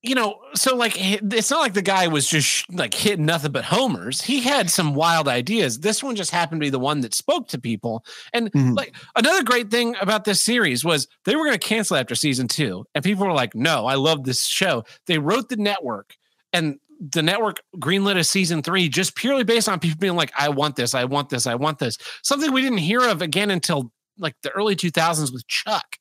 you 0.00 0.14
know, 0.14 0.36
so 0.54 0.76
like 0.76 0.92
it's 0.96 1.50
not 1.50 1.58
like 1.58 1.74
the 1.74 1.82
guy 1.82 2.06
was 2.06 2.28
just 2.28 2.46
sh- 2.46 2.64
like 2.70 2.94
hitting 2.94 3.26
nothing 3.26 3.50
but 3.50 3.64
homers. 3.64 4.22
He 4.22 4.40
had 4.40 4.70
some 4.70 4.94
wild 4.94 5.26
ideas. 5.26 5.80
This 5.80 6.04
one 6.04 6.14
just 6.14 6.30
happened 6.30 6.60
to 6.60 6.64
be 6.64 6.70
the 6.70 6.78
one 6.78 7.00
that 7.00 7.14
spoke 7.14 7.48
to 7.48 7.60
people. 7.60 8.04
And 8.32 8.52
Mhm. 8.52 8.76
like 8.76 8.94
another 9.16 9.42
great 9.42 9.72
thing 9.72 9.96
about 10.00 10.24
this 10.24 10.40
series 10.40 10.84
was 10.84 11.08
they 11.24 11.34
were 11.34 11.44
going 11.44 11.58
to 11.58 11.66
cancel 11.66 11.96
after 11.96 12.14
season 12.14 12.46
two, 12.46 12.84
and 12.94 13.02
people 13.02 13.26
were 13.26 13.32
like, 13.32 13.56
"No, 13.56 13.86
I 13.86 13.94
love 13.94 14.22
this 14.22 14.46
show." 14.46 14.84
They 15.06 15.18
wrote 15.18 15.48
the 15.48 15.56
network, 15.56 16.14
and 16.52 16.78
the 16.98 17.22
network 17.22 17.60
greenlit 17.76 18.16
a 18.18 18.24
season 18.24 18.62
three 18.62 18.88
just 18.88 19.14
purely 19.14 19.44
based 19.44 19.68
on 19.68 19.78
people 19.78 19.98
being 19.98 20.16
like, 20.16 20.32
"I 20.38 20.48
want 20.48 20.76
this, 20.76 20.94
I 20.94 21.04
want 21.04 21.28
this, 21.28 21.46
I 21.46 21.54
want 21.54 21.78
this." 21.78 21.96
Something 22.22 22.52
we 22.52 22.62
didn't 22.62 22.78
hear 22.78 23.00
of 23.02 23.22
again 23.22 23.50
until 23.50 23.92
like 24.18 24.34
the 24.42 24.50
early 24.50 24.76
two 24.76 24.90
thousands 24.90 25.32
with 25.32 25.46
Chuck. 25.46 25.96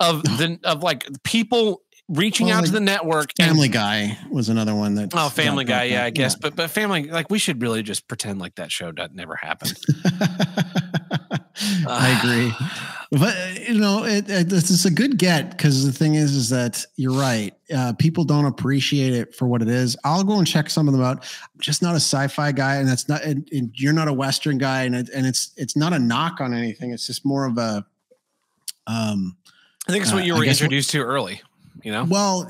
Of 0.00 0.22
the 0.38 0.58
of 0.64 0.82
like 0.82 1.06
people 1.22 1.82
reaching 2.08 2.48
Well, 2.48 2.58
out 2.58 2.66
to 2.66 2.72
the 2.72 2.80
network 2.80 3.30
and 3.38 3.48
Family 3.48 3.68
Guy 3.68 4.18
was 4.30 4.48
another 4.48 4.74
one 4.74 4.96
that. 4.96 5.10
Oh, 5.14 5.28
Family 5.28 5.64
Guy, 5.64 5.84
yeah, 5.84 6.04
I 6.04 6.10
guess. 6.10 6.34
But 6.34 6.56
but 6.56 6.70
Family, 6.70 7.04
like, 7.04 7.30
we 7.30 7.38
should 7.38 7.62
really 7.62 7.82
just 7.82 8.08
pretend 8.08 8.40
like 8.40 8.56
that 8.56 8.72
show 8.72 8.92
that 8.92 9.14
never 9.14 9.36
happened. 9.36 9.78
I 11.86 12.18
agree. 12.20 12.52
But 13.12 13.68
you 13.68 13.78
know, 13.78 14.04
it, 14.04 14.30
it, 14.30 14.50
is 14.52 14.86
a 14.86 14.90
good 14.90 15.18
get 15.18 15.50
because 15.50 15.84
the 15.84 15.92
thing 15.92 16.14
is, 16.14 16.34
is 16.34 16.48
that 16.48 16.82
you're 16.96 17.12
right. 17.12 17.52
Uh, 17.74 17.92
people 17.98 18.24
don't 18.24 18.46
appreciate 18.46 19.12
it 19.12 19.34
for 19.34 19.46
what 19.46 19.60
it 19.60 19.68
is. 19.68 19.98
I'll 20.02 20.24
go 20.24 20.38
and 20.38 20.46
check 20.46 20.70
some 20.70 20.88
of 20.88 20.94
them 20.94 21.02
out. 21.02 21.18
I'm 21.54 21.60
just 21.60 21.82
not 21.82 21.92
a 21.92 21.96
sci-fi 21.96 22.52
guy, 22.52 22.76
and 22.76 22.88
that's 22.88 23.10
not. 23.10 23.22
And, 23.22 23.46
and 23.52 23.70
you're 23.74 23.92
not 23.92 24.08
a 24.08 24.12
Western 24.14 24.56
guy, 24.56 24.84
and 24.84 24.94
it, 24.94 25.10
and 25.14 25.26
it's 25.26 25.52
it's 25.58 25.76
not 25.76 25.92
a 25.92 25.98
knock 25.98 26.40
on 26.40 26.54
anything. 26.54 26.92
It's 26.92 27.06
just 27.06 27.24
more 27.26 27.44
of 27.44 27.58
a. 27.58 27.84
Um. 28.86 29.36
I 29.88 29.92
think 29.92 30.04
it's 30.04 30.12
what 30.12 30.22
Uh, 30.22 30.26
you 30.26 30.34
I 30.34 30.38
were 30.38 30.44
guess 30.44 30.60
what- 30.60 30.64
introduced 30.66 30.90
to 30.90 31.00
early. 31.02 31.42
You 31.82 31.90
know, 31.92 32.04
Well, 32.04 32.46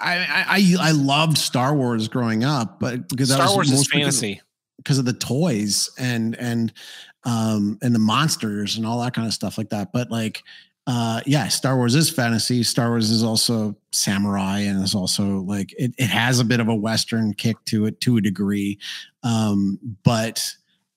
I 0.00 0.44
I 0.48 0.74
I, 0.80 0.90
loved 0.92 1.36
Star 1.36 1.74
Wars 1.74 2.08
growing 2.08 2.44
up, 2.44 2.80
but 2.80 3.08
because 3.08 3.28
that 3.28 3.34
Star 3.34 3.46
was 3.58 3.68
Wars 3.68 3.70
is 3.72 3.86
fantasy. 3.88 4.40
because 4.78 4.98
of 4.98 5.04
the 5.04 5.12
toys 5.12 5.90
and 5.98 6.34
and 6.36 6.72
um 7.24 7.78
and 7.82 7.94
the 7.94 7.98
monsters 7.98 8.76
and 8.76 8.86
all 8.86 9.00
that 9.00 9.14
kind 9.14 9.26
of 9.26 9.34
stuff 9.34 9.58
like 9.58 9.68
that 9.70 9.92
but 9.92 10.10
like 10.10 10.42
uh 10.86 11.20
yeah 11.26 11.48
star 11.48 11.76
wars 11.76 11.94
is 11.94 12.08
fantasy. 12.08 12.62
Star 12.62 12.88
wars 12.88 13.10
is 13.10 13.22
also 13.22 13.76
samurai 13.92 14.60
and 14.60 14.82
it's 14.82 14.94
also 14.94 15.40
like 15.40 15.74
it, 15.78 15.92
it 15.98 16.08
has 16.08 16.40
a 16.40 16.44
bit 16.44 16.60
of 16.60 16.68
a 16.68 16.74
western 16.74 17.34
kick 17.34 17.56
to 17.66 17.86
it 17.86 18.00
to 18.00 18.16
a 18.16 18.20
degree 18.20 18.78
um 19.22 19.78
but 20.02 20.42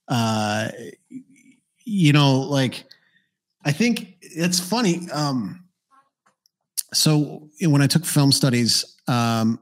uh 0.08 0.70
you 1.84 2.14
know 2.14 2.40
like 2.40 2.86
i 3.66 3.72
think 3.72 4.16
it's 4.22 4.60
funny 4.60 5.10
um 5.12 5.66
so 6.94 7.50
when 7.62 7.82
i 7.82 7.88
took 7.88 8.06
film 8.06 8.32
studies 8.32 8.98
um 9.08 9.60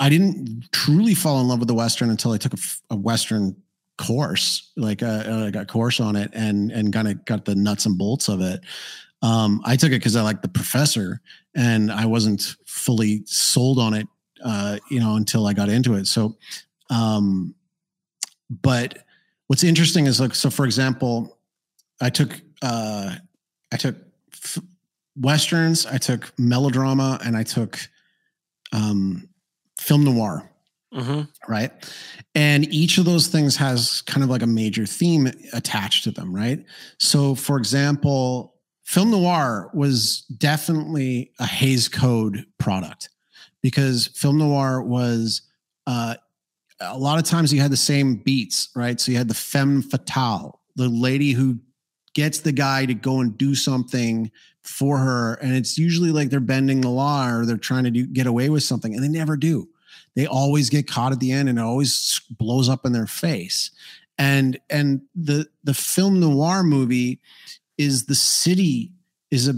I 0.00 0.08
didn't 0.08 0.70
truly 0.72 1.14
fall 1.14 1.40
in 1.40 1.46
love 1.48 1.60
with 1.60 1.68
the 1.68 1.74
Western 1.74 2.10
until 2.10 2.32
I 2.32 2.38
took 2.38 2.54
a 2.90 2.96
Western 2.96 3.54
course, 3.98 4.72
like 4.76 5.02
a, 5.02 5.42
like 5.44 5.56
a 5.56 5.66
course 5.66 6.00
on 6.00 6.16
it, 6.16 6.30
and 6.34 6.70
and 6.70 6.92
kind 6.92 7.08
of 7.08 7.24
got 7.24 7.44
the 7.44 7.54
nuts 7.54 7.86
and 7.86 7.98
bolts 7.98 8.28
of 8.28 8.40
it. 8.40 8.60
Um, 9.22 9.60
I 9.64 9.76
took 9.76 9.92
it 9.92 10.00
because 10.00 10.16
I 10.16 10.22
liked 10.22 10.42
the 10.42 10.48
professor, 10.48 11.20
and 11.54 11.92
I 11.92 12.06
wasn't 12.06 12.56
fully 12.66 13.22
sold 13.26 13.78
on 13.78 13.94
it, 13.94 14.08
uh, 14.44 14.78
you 14.90 14.98
know, 14.98 15.14
until 15.16 15.46
I 15.46 15.52
got 15.52 15.68
into 15.68 15.94
it. 15.94 16.06
So, 16.06 16.36
um, 16.90 17.54
but 18.50 18.98
what's 19.46 19.62
interesting 19.62 20.06
is 20.06 20.20
like, 20.20 20.34
so 20.34 20.50
for 20.50 20.64
example, 20.64 21.38
I 22.00 22.10
took 22.10 22.40
uh, 22.62 23.14
I 23.72 23.76
took 23.76 23.96
f- 24.32 24.58
westerns, 25.16 25.86
I 25.86 25.98
took 25.98 26.32
melodrama, 26.38 27.20
and 27.24 27.36
I 27.36 27.42
took 27.42 27.78
um, 28.72 29.28
film 29.78 30.04
noir. 30.04 30.48
Mm-hmm. 30.94 31.22
Right. 31.50 31.70
And 32.34 32.72
each 32.72 32.98
of 32.98 33.04
those 33.04 33.26
things 33.28 33.56
has 33.56 34.02
kind 34.02 34.22
of 34.22 34.30
like 34.30 34.42
a 34.42 34.46
major 34.46 34.84
theme 34.84 35.28
attached 35.52 36.04
to 36.04 36.10
them. 36.10 36.34
Right. 36.34 36.64
So, 36.98 37.34
for 37.34 37.56
example, 37.56 38.54
film 38.84 39.10
noir 39.10 39.70
was 39.72 40.22
definitely 40.36 41.32
a 41.38 41.46
Hays 41.46 41.88
Code 41.88 42.44
product 42.58 43.08
because 43.62 44.08
film 44.08 44.38
noir 44.38 44.82
was 44.82 45.42
uh, 45.86 46.16
a 46.80 46.98
lot 46.98 47.18
of 47.18 47.24
times 47.24 47.52
you 47.52 47.60
had 47.60 47.72
the 47.72 47.76
same 47.76 48.16
beats, 48.16 48.68
right? 48.74 49.00
So 49.00 49.12
you 49.12 49.18
had 49.18 49.28
the 49.28 49.34
femme 49.34 49.82
fatale, 49.82 50.60
the 50.76 50.88
lady 50.88 51.32
who 51.32 51.58
gets 52.14 52.40
the 52.40 52.52
guy 52.52 52.86
to 52.86 52.94
go 52.94 53.20
and 53.20 53.38
do 53.38 53.54
something 53.54 54.30
for 54.62 54.98
her. 54.98 55.34
And 55.34 55.54
it's 55.54 55.78
usually 55.78 56.10
like 56.10 56.30
they're 56.30 56.40
bending 56.40 56.80
the 56.80 56.88
law 56.88 57.28
or 57.30 57.46
they're 57.46 57.56
trying 57.56 57.84
to 57.84 57.90
do, 57.90 58.06
get 58.06 58.26
away 58.26 58.48
with 58.48 58.62
something, 58.62 58.94
and 58.94 59.02
they 59.02 59.08
never 59.08 59.36
do. 59.36 59.68
They 60.14 60.26
always 60.26 60.70
get 60.70 60.86
caught 60.86 61.12
at 61.12 61.20
the 61.20 61.32
end 61.32 61.48
and 61.48 61.58
it 61.58 61.62
always 61.62 62.20
blows 62.30 62.68
up 62.68 62.84
in 62.84 62.92
their 62.92 63.06
face. 63.06 63.70
And 64.18 64.58
and 64.68 65.02
the 65.14 65.46
the 65.64 65.74
film 65.74 66.20
noir 66.20 66.62
movie 66.62 67.20
is 67.78 68.06
the 68.06 68.14
city 68.14 68.92
is 69.30 69.48
a 69.48 69.54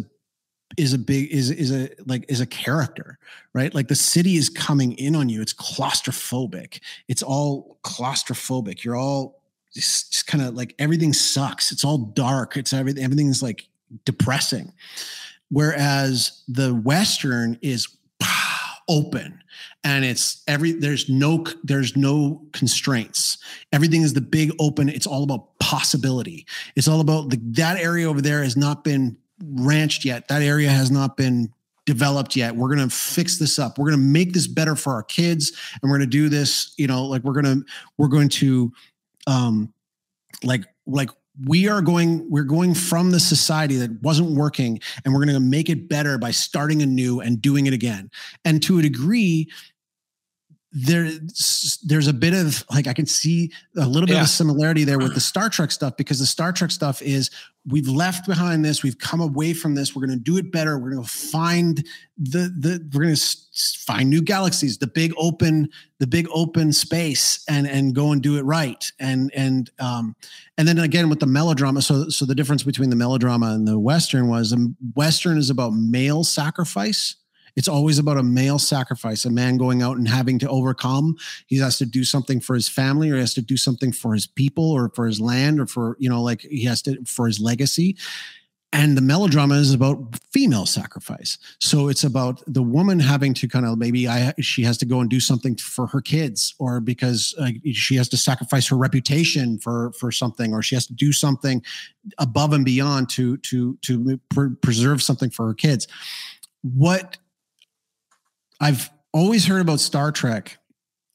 is 0.76 0.92
a 0.92 0.98
big 0.98 1.30
is 1.30 1.50
is 1.50 1.72
a 1.72 1.90
like 2.06 2.24
is 2.28 2.40
a 2.40 2.46
character 2.46 3.18
right? 3.54 3.74
Like 3.74 3.88
the 3.88 3.94
city 3.94 4.36
is 4.36 4.48
coming 4.48 4.92
in 4.92 5.14
on 5.16 5.28
you. 5.28 5.40
It's 5.40 5.54
claustrophobic. 5.54 6.80
It's 7.08 7.22
all 7.22 7.78
claustrophobic. 7.84 8.82
You're 8.82 8.96
all 8.96 9.40
just, 9.72 10.12
just 10.12 10.26
kind 10.26 10.44
of 10.44 10.54
like 10.54 10.74
everything 10.78 11.12
sucks. 11.12 11.72
It's 11.72 11.84
all 11.84 11.98
dark. 11.98 12.56
It's 12.56 12.72
everything 12.72 13.02
everything's 13.02 13.42
like 13.42 13.68
depressing. 14.04 14.72
Whereas 15.50 16.42
the 16.48 16.74
western 16.74 17.58
is 17.62 17.88
open 18.88 19.40
and 19.82 20.04
it's 20.04 20.42
every 20.46 20.72
there's 20.72 21.08
no 21.08 21.44
there's 21.62 21.96
no 21.96 22.42
constraints. 22.52 23.38
Everything 23.72 24.02
is 24.02 24.14
the 24.14 24.20
big 24.20 24.52
open 24.58 24.88
it's 24.88 25.06
all 25.06 25.22
about 25.22 25.58
possibility. 25.58 26.46
It's 26.76 26.88
all 26.88 27.00
about 27.00 27.30
the, 27.30 27.40
that 27.52 27.78
area 27.78 28.08
over 28.08 28.20
there 28.20 28.42
has 28.42 28.56
not 28.56 28.84
been 28.84 29.16
ranched 29.42 30.04
yet. 30.04 30.28
That 30.28 30.42
area 30.42 30.70
has 30.70 30.90
not 30.90 31.16
been 31.16 31.52
developed 31.86 32.34
yet. 32.34 32.56
We're 32.56 32.74
going 32.74 32.88
to 32.88 32.94
fix 32.94 33.38
this 33.38 33.58
up. 33.58 33.78
We're 33.78 33.90
going 33.90 34.00
to 34.00 34.06
make 34.06 34.32
this 34.32 34.46
better 34.46 34.74
for 34.74 34.94
our 34.94 35.02
kids 35.02 35.52
and 35.82 35.90
we're 35.90 35.98
going 35.98 36.08
to 36.08 36.16
do 36.16 36.28
this 36.28 36.72
you 36.78 36.86
know 36.86 37.04
like 37.04 37.22
we're 37.22 37.40
going 37.40 37.44
to 37.44 37.64
we're 37.98 38.08
going 38.08 38.28
to 38.30 38.72
um 39.26 39.72
like 40.42 40.64
like 40.86 41.10
we 41.42 41.68
are 41.68 41.82
going 41.82 42.28
we're 42.30 42.44
going 42.44 42.74
from 42.74 43.10
the 43.10 43.18
society 43.18 43.76
that 43.76 44.02
wasn't 44.02 44.30
working 44.36 44.78
and 45.04 45.12
we're 45.12 45.24
going 45.24 45.34
to 45.34 45.40
make 45.40 45.68
it 45.68 45.88
better 45.88 46.16
by 46.16 46.30
starting 46.30 46.82
anew 46.82 47.20
and 47.20 47.42
doing 47.42 47.66
it 47.66 47.72
again. 47.72 48.10
And 48.44 48.62
to 48.64 48.78
a 48.78 48.82
degree 48.82 49.48
there's 50.76 51.78
there's 51.84 52.08
a 52.08 52.12
bit 52.12 52.34
of 52.34 52.64
like 52.68 52.88
I 52.88 52.92
can 52.92 53.06
see 53.06 53.52
a 53.76 53.86
little 53.86 54.08
bit 54.08 54.14
yeah. 54.14 54.22
of 54.22 54.28
similarity 54.28 54.82
there 54.82 54.98
with 54.98 55.14
the 55.14 55.20
Star 55.20 55.48
Trek 55.48 55.70
stuff 55.70 55.96
because 55.96 56.18
the 56.18 56.26
Star 56.26 56.52
Trek 56.52 56.72
stuff 56.72 57.00
is 57.00 57.30
we've 57.64 57.86
left 57.86 58.26
behind 58.26 58.64
this, 58.64 58.82
we've 58.82 58.98
come 58.98 59.20
away 59.20 59.54
from 59.54 59.76
this, 59.76 59.94
we're 59.94 60.04
going 60.04 60.18
to 60.18 60.22
do 60.22 60.36
it 60.36 60.50
better, 60.50 60.76
we're 60.76 60.90
going 60.90 61.04
to 61.04 61.08
find 61.08 61.86
the 62.18 62.52
the 62.58 62.84
we're 62.92 63.04
going 63.04 63.14
to 63.14 63.36
find 63.86 64.10
new 64.10 64.20
galaxies, 64.20 64.78
the 64.78 64.88
big 64.88 65.14
open 65.16 65.68
the 66.00 66.08
big 66.08 66.26
open 66.32 66.72
space 66.72 67.44
and 67.48 67.68
and 67.68 67.94
go 67.94 68.10
and 68.10 68.20
do 68.20 68.36
it 68.36 68.42
right. 68.42 68.90
And 68.98 69.30
and 69.32 69.70
um 69.78 70.16
and 70.58 70.66
then 70.66 70.80
again 70.80 71.08
with 71.08 71.20
the 71.20 71.26
melodrama 71.26 71.82
so 71.82 72.08
so 72.08 72.24
the 72.24 72.34
difference 72.34 72.64
between 72.64 72.90
the 72.90 72.96
melodrama 72.96 73.52
and 73.52 73.68
the 73.68 73.78
western 73.78 74.26
was 74.26 74.52
um, 74.52 74.76
western 74.96 75.38
is 75.38 75.50
about 75.50 75.70
male 75.70 76.24
sacrifice 76.24 77.14
it's 77.56 77.68
always 77.68 77.98
about 77.98 78.18
a 78.18 78.22
male 78.22 78.58
sacrifice, 78.58 79.24
a 79.24 79.30
man 79.30 79.56
going 79.56 79.82
out 79.82 79.96
and 79.96 80.08
having 80.08 80.38
to 80.40 80.48
overcome. 80.48 81.16
He 81.46 81.58
has 81.58 81.78
to 81.78 81.86
do 81.86 82.04
something 82.04 82.40
for 82.40 82.54
his 82.54 82.68
family 82.68 83.10
or 83.10 83.14
he 83.14 83.20
has 83.20 83.34
to 83.34 83.42
do 83.42 83.56
something 83.56 83.92
for 83.92 84.14
his 84.14 84.26
people 84.26 84.70
or 84.70 84.90
for 84.94 85.06
his 85.06 85.20
land 85.20 85.60
or 85.60 85.66
for, 85.66 85.96
you 85.98 86.08
know, 86.08 86.22
like 86.22 86.42
he 86.42 86.64
has 86.64 86.82
to 86.82 87.04
for 87.04 87.26
his 87.26 87.40
legacy. 87.40 87.96
And 88.72 88.96
the 88.96 89.02
melodrama 89.02 89.54
is 89.54 89.72
about 89.72 90.18
female 90.32 90.66
sacrifice. 90.66 91.38
So 91.60 91.86
it's 91.86 92.02
about 92.02 92.42
the 92.48 92.62
woman 92.62 92.98
having 92.98 93.32
to 93.34 93.46
kind 93.46 93.64
of 93.64 93.78
maybe 93.78 94.08
I 94.08 94.34
she 94.40 94.64
has 94.64 94.76
to 94.78 94.84
go 94.84 94.98
and 94.98 95.08
do 95.08 95.20
something 95.20 95.54
for 95.54 95.86
her 95.86 96.00
kids, 96.00 96.56
or 96.58 96.80
because 96.80 97.36
uh, 97.38 97.50
she 97.72 97.94
has 97.94 98.08
to 98.08 98.16
sacrifice 98.16 98.66
her 98.66 98.76
reputation 98.76 99.60
for 99.60 99.92
for 99.92 100.10
something, 100.10 100.52
or 100.52 100.60
she 100.60 100.74
has 100.74 100.88
to 100.88 100.92
do 100.92 101.12
something 101.12 101.62
above 102.18 102.52
and 102.52 102.64
beyond 102.64 103.10
to 103.10 103.36
to 103.36 103.78
to 103.82 104.18
preserve 104.60 105.00
something 105.00 105.30
for 105.30 105.46
her 105.46 105.54
kids. 105.54 105.86
What 106.62 107.18
I've 108.64 108.90
always 109.12 109.44
heard 109.44 109.60
about 109.60 109.80
Star 109.80 110.10
Trek 110.10 110.56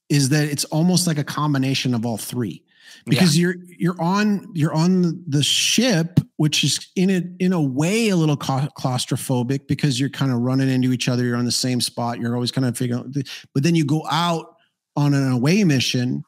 is 0.07 0.29
that 0.29 0.47
it's 0.47 0.65
almost 0.65 1.07
like 1.07 1.17
a 1.17 1.23
combination 1.23 1.95
of 1.95 2.05
all 2.05 2.17
three 2.17 2.63
because 3.05 3.35
yeah. 3.35 3.41
you're 3.41 3.55
you're 3.77 4.01
on 4.01 4.47
you're 4.53 4.73
on 4.73 5.23
the 5.27 5.41
ship 5.41 6.19
which 6.37 6.63
is 6.63 6.87
in 6.95 7.09
a 7.09 7.23
in 7.43 7.53
a 7.53 7.61
way 7.61 8.09
a 8.09 8.15
little 8.15 8.37
claustrophobic 8.37 9.67
because 9.67 9.99
you're 9.99 10.09
kind 10.09 10.31
of 10.31 10.39
running 10.39 10.69
into 10.69 10.91
each 10.91 11.09
other 11.09 11.23
you're 11.23 11.37
on 11.37 11.45
the 11.45 11.51
same 11.51 11.81
spot 11.81 12.19
you're 12.19 12.35
always 12.35 12.51
kind 12.51 12.65
of 12.65 12.77
figuring 12.77 13.01
out 13.01 13.25
but 13.53 13.63
then 13.63 13.75
you 13.75 13.85
go 13.85 14.05
out 14.09 14.55
on 14.95 15.13
an 15.13 15.31
away 15.31 15.63
mission 15.63 16.23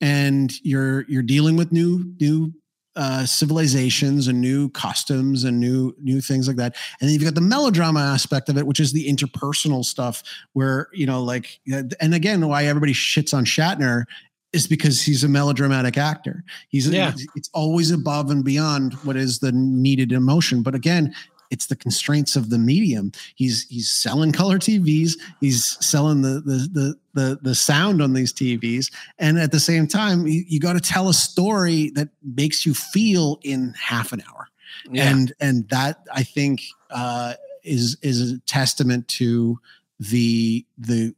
and 0.00 0.52
you're 0.62 1.04
you're 1.08 1.22
dealing 1.22 1.56
with 1.56 1.72
new 1.72 2.14
new 2.20 2.52
uh, 2.96 3.24
civilizations 3.26 4.26
and 4.26 4.40
new 4.40 4.68
customs 4.70 5.44
and 5.44 5.60
new 5.60 5.94
new 6.00 6.20
things 6.20 6.48
like 6.48 6.56
that. 6.56 6.74
And 7.00 7.08
then 7.08 7.14
you've 7.14 7.24
got 7.24 7.34
the 7.34 7.40
melodrama 7.40 8.00
aspect 8.00 8.48
of 8.48 8.56
it, 8.56 8.66
which 8.66 8.80
is 8.80 8.92
the 8.92 9.06
interpersonal 9.06 9.84
stuff, 9.84 10.22
where 10.54 10.88
you 10.92 11.06
know, 11.06 11.22
like, 11.22 11.60
and 11.66 12.14
again, 12.14 12.46
why 12.48 12.64
everybody 12.64 12.92
shits 12.92 13.34
on 13.34 13.44
Shatner 13.44 14.04
is 14.52 14.66
because 14.66 15.02
he's 15.02 15.22
a 15.22 15.28
melodramatic 15.28 15.98
actor. 15.98 16.42
He's 16.68 16.88
yeah. 16.88 17.12
it's 17.34 17.50
always 17.52 17.90
above 17.90 18.30
and 18.30 18.44
beyond 18.44 18.94
what 19.04 19.16
is 19.16 19.38
the 19.40 19.52
needed 19.52 20.12
emotion. 20.12 20.62
But 20.62 20.74
again, 20.74 21.14
it's 21.50 21.66
the 21.66 21.76
constraints 21.76 22.36
of 22.36 22.50
the 22.50 22.58
medium. 22.58 23.12
He's 23.34 23.66
he's 23.68 23.90
selling 23.90 24.32
color 24.32 24.58
TVs. 24.58 25.12
He's 25.40 25.76
selling 25.84 26.22
the 26.22 26.40
the 26.40 26.68
the 26.72 26.94
the, 27.14 27.38
the 27.40 27.54
sound 27.54 28.02
on 28.02 28.12
these 28.12 28.32
TVs, 28.32 28.92
and 29.18 29.38
at 29.38 29.52
the 29.52 29.60
same 29.60 29.86
time, 29.86 30.26
you, 30.26 30.44
you 30.46 30.60
got 30.60 30.74
to 30.74 30.80
tell 30.80 31.08
a 31.08 31.14
story 31.14 31.90
that 31.90 32.08
makes 32.22 32.66
you 32.66 32.74
feel 32.74 33.40
in 33.42 33.74
half 33.80 34.12
an 34.12 34.22
hour. 34.28 34.48
Yeah. 34.90 35.10
And 35.10 35.32
and 35.40 35.68
that 35.70 36.00
I 36.12 36.22
think 36.22 36.62
uh, 36.90 37.34
is 37.64 37.96
is 38.02 38.32
a 38.32 38.38
testament 38.40 39.08
to 39.08 39.58
the 39.98 40.64
the 40.78 41.14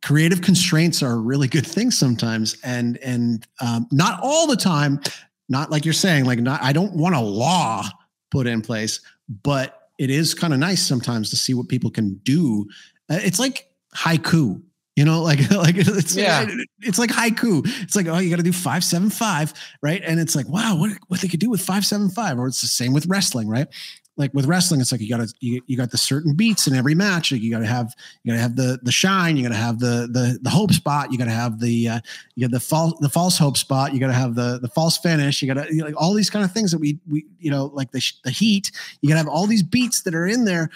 creative 0.00 0.42
constraints 0.42 1.02
are 1.02 1.12
a 1.12 1.18
really 1.18 1.48
good 1.48 1.66
thing 1.66 1.90
sometimes 1.90 2.56
and 2.62 2.98
and 2.98 3.46
um, 3.60 3.86
not 3.90 4.20
all 4.22 4.46
the 4.46 4.56
time 4.56 5.00
not 5.48 5.70
like 5.70 5.84
you're 5.84 5.92
saying 5.92 6.24
like 6.24 6.38
not 6.38 6.62
i 6.62 6.72
don't 6.72 6.94
want 6.94 7.14
a 7.14 7.20
law 7.20 7.84
put 8.32 8.48
in 8.48 8.62
place. 8.62 9.00
But 9.28 9.78
it 9.98 10.10
is 10.10 10.34
kind 10.34 10.52
of 10.52 10.58
nice 10.58 10.84
sometimes 10.84 11.30
to 11.30 11.36
see 11.36 11.54
what 11.54 11.68
people 11.68 11.90
can 11.90 12.14
do. 12.24 12.66
Uh, 13.08 13.20
it's 13.22 13.38
like 13.38 13.70
haiku, 13.94 14.60
you 14.96 15.04
know, 15.04 15.22
like 15.28 15.48
like 15.50 15.76
it's 15.76 16.16
yeah. 16.16 16.46
it's 16.80 16.98
like 16.98 17.10
haiku. 17.10 17.62
It's 17.82 17.94
like 17.94 18.08
oh, 18.08 18.18
you 18.18 18.30
got 18.30 18.36
to 18.36 18.42
do 18.42 18.52
five 18.52 18.82
seven 18.82 19.10
five, 19.10 19.52
right? 19.82 20.02
And 20.04 20.18
it's 20.18 20.34
like 20.34 20.48
wow, 20.48 20.76
what 20.76 20.90
what 21.06 21.20
they 21.20 21.28
could 21.28 21.40
do 21.40 21.50
with 21.50 21.60
five 21.60 21.84
seven 21.84 22.10
five, 22.10 22.38
or 22.38 22.48
it's 22.48 22.62
the 22.62 22.66
same 22.66 22.92
with 22.92 23.06
wrestling, 23.06 23.48
right? 23.48 23.68
Like 24.16 24.32
with 24.34 24.46
wrestling, 24.46 24.80
it's 24.80 24.92
like 24.92 25.00
you 25.00 25.08
got 25.08 25.26
to 25.26 25.34
you, 25.40 25.62
you 25.66 25.76
got 25.76 25.90
the 25.90 25.98
certain 25.98 26.34
beats 26.34 26.66
in 26.66 26.74
every 26.74 26.94
match. 26.94 27.32
Like 27.32 27.40
you 27.40 27.50
got 27.50 27.60
to 27.60 27.66
have 27.66 27.94
you 28.22 28.32
got 28.32 28.36
to 28.36 28.42
have 28.42 28.56
the 28.56 28.78
the 28.82 28.92
shine. 28.92 29.36
You 29.36 29.42
got 29.42 29.50
to 29.50 29.54
have 29.54 29.78
the 29.78 30.08
the 30.10 30.38
the 30.42 30.50
hope 30.50 30.72
spot. 30.72 31.10
You 31.10 31.18
got 31.18 31.24
to 31.24 31.30
have 31.30 31.60
the 31.60 31.88
uh, 31.88 32.00
you 32.34 32.46
got 32.46 32.52
the 32.52 32.60
false 32.60 32.98
the 33.00 33.08
false 33.08 33.38
hope 33.38 33.56
spot. 33.56 33.94
You 33.94 34.00
got 34.00 34.08
to 34.08 34.12
have 34.12 34.34
the 34.34 34.58
the 34.60 34.68
false 34.68 34.98
finish. 34.98 35.40
You 35.40 35.52
got 35.52 35.66
to 35.66 35.74
you 35.74 35.80
know, 35.80 35.86
like 35.86 36.00
all 36.00 36.12
these 36.12 36.30
kind 36.30 36.44
of 36.44 36.52
things 36.52 36.72
that 36.72 36.78
we 36.78 36.98
we 37.10 37.24
you 37.38 37.50
know 37.50 37.66
like 37.66 37.90
the 37.90 38.02
the 38.24 38.30
heat. 38.30 38.70
You 39.00 39.08
got 39.08 39.14
to 39.14 39.18
have 39.18 39.28
all 39.28 39.46
these 39.46 39.62
beats 39.62 40.02
that 40.02 40.14
are 40.14 40.26
in 40.26 40.44
there. 40.44 40.70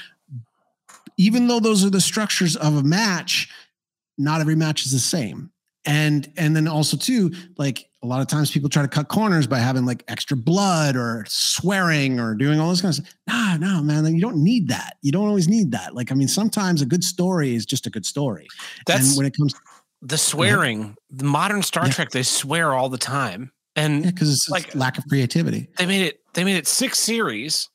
Even 1.18 1.48
though 1.48 1.60
those 1.60 1.84
are 1.84 1.90
the 1.90 2.00
structures 2.00 2.56
of 2.56 2.76
a 2.76 2.82
match, 2.82 3.48
not 4.18 4.40
every 4.40 4.54
match 4.54 4.84
is 4.84 4.92
the 4.92 4.98
same 4.98 5.50
and 5.86 6.30
and 6.36 6.54
then 6.54 6.66
also 6.66 6.96
too 6.96 7.32
like 7.56 7.88
a 8.06 8.08
lot 8.08 8.20
of 8.20 8.28
times 8.28 8.50
people 8.52 8.68
try 8.70 8.82
to 8.82 8.88
cut 8.88 9.08
corners 9.08 9.46
by 9.48 9.58
having 9.58 9.84
like 9.84 10.04
extra 10.06 10.36
blood 10.36 10.94
or 10.96 11.24
swearing 11.28 12.20
or 12.20 12.34
doing 12.34 12.60
all 12.60 12.70
this 12.70 12.80
kind 12.80 12.90
of 12.96 13.04
stuff 13.04 13.14
nah 13.26 13.56
no 13.56 13.82
man 13.82 14.06
you 14.14 14.20
don't 14.20 14.36
need 14.42 14.68
that 14.68 14.96
you 15.02 15.10
don't 15.10 15.26
always 15.26 15.48
need 15.48 15.72
that 15.72 15.94
like 15.94 16.12
i 16.12 16.14
mean 16.14 16.28
sometimes 16.28 16.80
a 16.82 16.86
good 16.86 17.02
story 17.02 17.54
is 17.54 17.66
just 17.66 17.86
a 17.86 17.90
good 17.90 18.06
story 18.06 18.46
that's 18.86 19.08
and 19.10 19.16
when 19.18 19.26
it 19.26 19.36
comes 19.36 19.52
to- 19.52 19.58
the 20.02 20.18
swearing, 20.18 20.94
the 21.10 21.24
modern 21.24 21.62
Star 21.62 21.86
Yeah. 21.86 21.92
Trek, 21.92 22.10
they 22.10 22.22
swear 22.22 22.74
all 22.74 22.90
the 22.90 22.98
time, 22.98 23.50
and 23.74 24.02
because 24.04 24.30
it's 24.30 24.48
Like- 24.48 24.66
like 24.66 24.74
lack 24.74 24.98
of 24.98 25.04
creativity. 25.08 25.68
they 25.78 25.86
made 25.86 26.02
it. 26.04 26.20
They 26.34 26.44
made 26.44 26.56
it 26.56 26.68
six 26.68 26.98
series, 26.98 27.70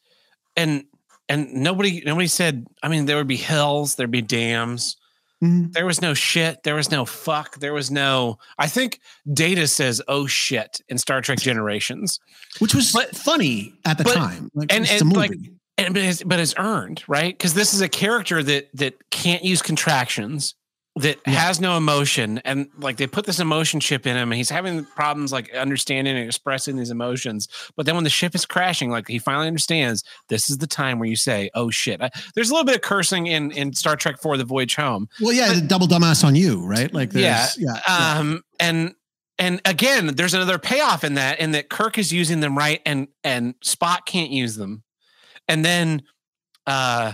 and 0.56 0.84
and 1.28 1.52
nobody 1.52 2.03
nobody 2.06 2.28
said. 2.28 2.68
I 2.84 2.90
mean, 2.90 3.06
there 3.06 3.18
would 3.18 3.28
be 3.28 3.38
hells, 3.38 3.95
there'd 3.95 4.12
be 4.12 4.22
dams. 4.22 4.95
Mhm. 5.43 5.73
There 5.73 5.85
was 5.85 6.01
no 6.01 6.13
shit. 6.13 6.61
There 6.63 6.76
was 6.76 6.91
no 6.91 7.03
fuck. 7.05 7.59
There 7.59 7.73
was 7.73 7.89
no. 7.89 8.38
I 8.59 8.68
think 8.68 8.99
Data 9.34 9.68
says 9.68 10.01
"oh 10.07 10.27
shit" 10.27 10.80
in 10.88 10.97
Star 10.97 11.22
Trek 11.22 11.39
Generations, 11.39 12.19
Which 12.59 12.76
was 12.76 12.91
But- 12.91 13.15
funny 13.15 13.73
at 13.85 13.97
the 13.97 14.03
but- 14.03 14.13
time. 14.15 14.49
Like, 14.53 14.72
and- 14.72 14.84
it's 14.85 15.01
and, 15.01 15.11
a 15.11 15.15
like, 15.15 15.31
and 15.77 15.93
but 15.93 16.03
it's, 16.03 16.22
but 16.23 16.39
it's 16.39 16.53
earned 16.57 17.03
right 17.07 17.35
because 17.35 17.53
this 17.55 17.73
is 17.73 17.81
a 17.81 17.89
character 17.89 18.43
that 18.43 18.69
that 18.76 18.95
can't 19.09 19.43
use 19.43 19.61
contractions 19.61 20.53
that 20.97 21.18
Yeah. 21.26 21.34
has 21.35 21.61
no 21.61 21.77
emotion 21.77 22.39
and 22.43 22.68
like 22.77 22.97
they 22.97 23.07
put 23.07 23.26
this 23.26 23.39
emotion 23.39 23.80
chip 23.80 24.05
in 24.05 24.18
him 24.18 24.30
and 24.31 24.38
he's 24.38 24.49
having 24.49 24.84
problems 24.84 25.31
like 25.31 25.49
understanding 25.53 26.18
and 26.18 26.26
expressing 26.26 26.76
these 26.76 26.89
emotions 26.91 27.47
but 27.77 27.85
then 27.85 27.95
when 27.95 28.03
the 28.03 28.09
ship 28.09 28.35
is 28.35 28.45
crashing 28.45 28.89
like 28.91 29.07
he 29.07 29.18
finally 29.18 29.47
understands 29.47 30.03
this 30.27 30.49
is 30.49 30.57
the 30.57 30.68
time 30.68 30.99
where 30.99 31.07
you 31.07 31.15
say 31.15 31.49
oh 31.55 31.69
shit 31.69 32.01
I, 32.01 32.09
there's 32.35 32.49
a 32.49 32.53
little 32.53 32.65
bit 32.65 32.76
of 32.76 32.81
cursing 32.81 33.27
in 33.27 33.51
in 33.51 33.72
star 33.73 33.95
trek 33.95 34.22
4 34.22 34.35
the 34.35 34.43
voyage 34.43 34.76
home 34.76 35.07
well, 35.22 35.31
yeah, 35.31 35.53
the 35.53 35.61
double 35.61 35.88
dumbass 35.88 36.26
on 36.26 36.35
you, 36.35 36.65
right? 36.65 36.93
Like, 36.93 37.13
Yeah, 37.13 37.47
yeah, 37.57 37.80
yeah. 37.88 38.18
um 38.19 38.43
and 38.59 38.93
and 39.39 39.61
again 39.63 40.07
there's 40.07 40.34
another 40.34 40.59
payoff 40.59 41.05
in 41.05 41.13
that 41.13 41.39
in 41.39 41.51
that 41.51 41.69
kirk 41.69 41.97
is 41.97 42.11
using 42.11 42.41
them 42.41 42.57
right 42.57 42.81
and 42.85 43.07
and 43.23 43.55
spock 43.61 44.05
can't 44.05 44.30
use 44.31 44.57
them 44.57 44.84
and 45.47 45.63
then 45.63 46.01
uh 46.68 47.13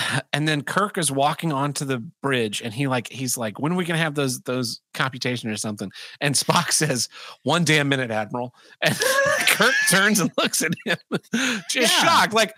and 0.32 0.46
then 0.48 0.62
kirk 0.62 0.96
is 0.98 1.10
walking 1.10 1.52
onto 1.52 1.84
the 1.84 1.98
bridge 2.22 2.60
and 2.62 2.72
he 2.74 2.86
like 2.86 3.08
he's 3.10 3.36
like 3.36 3.58
when 3.58 3.72
are 3.72 3.76
we 3.76 3.84
gonna 3.84 3.98
have 3.98 4.14
those 4.14 4.40
those 4.42 4.80
computation 4.94 5.50
or 5.50 5.56
something 5.56 5.90
and 6.20 6.34
spock 6.34 6.72
says 6.72 7.08
one 7.42 7.64
damn 7.64 7.88
minute 7.88 8.10
admiral 8.10 8.54
and 8.82 8.98
kirk 9.48 9.74
turns 9.90 10.20
and 10.20 10.30
looks 10.38 10.62
at 10.62 10.72
him 10.84 10.96
just 11.68 11.74
Yeah. 11.74 11.86
shocked 11.86 12.32
like 12.32 12.56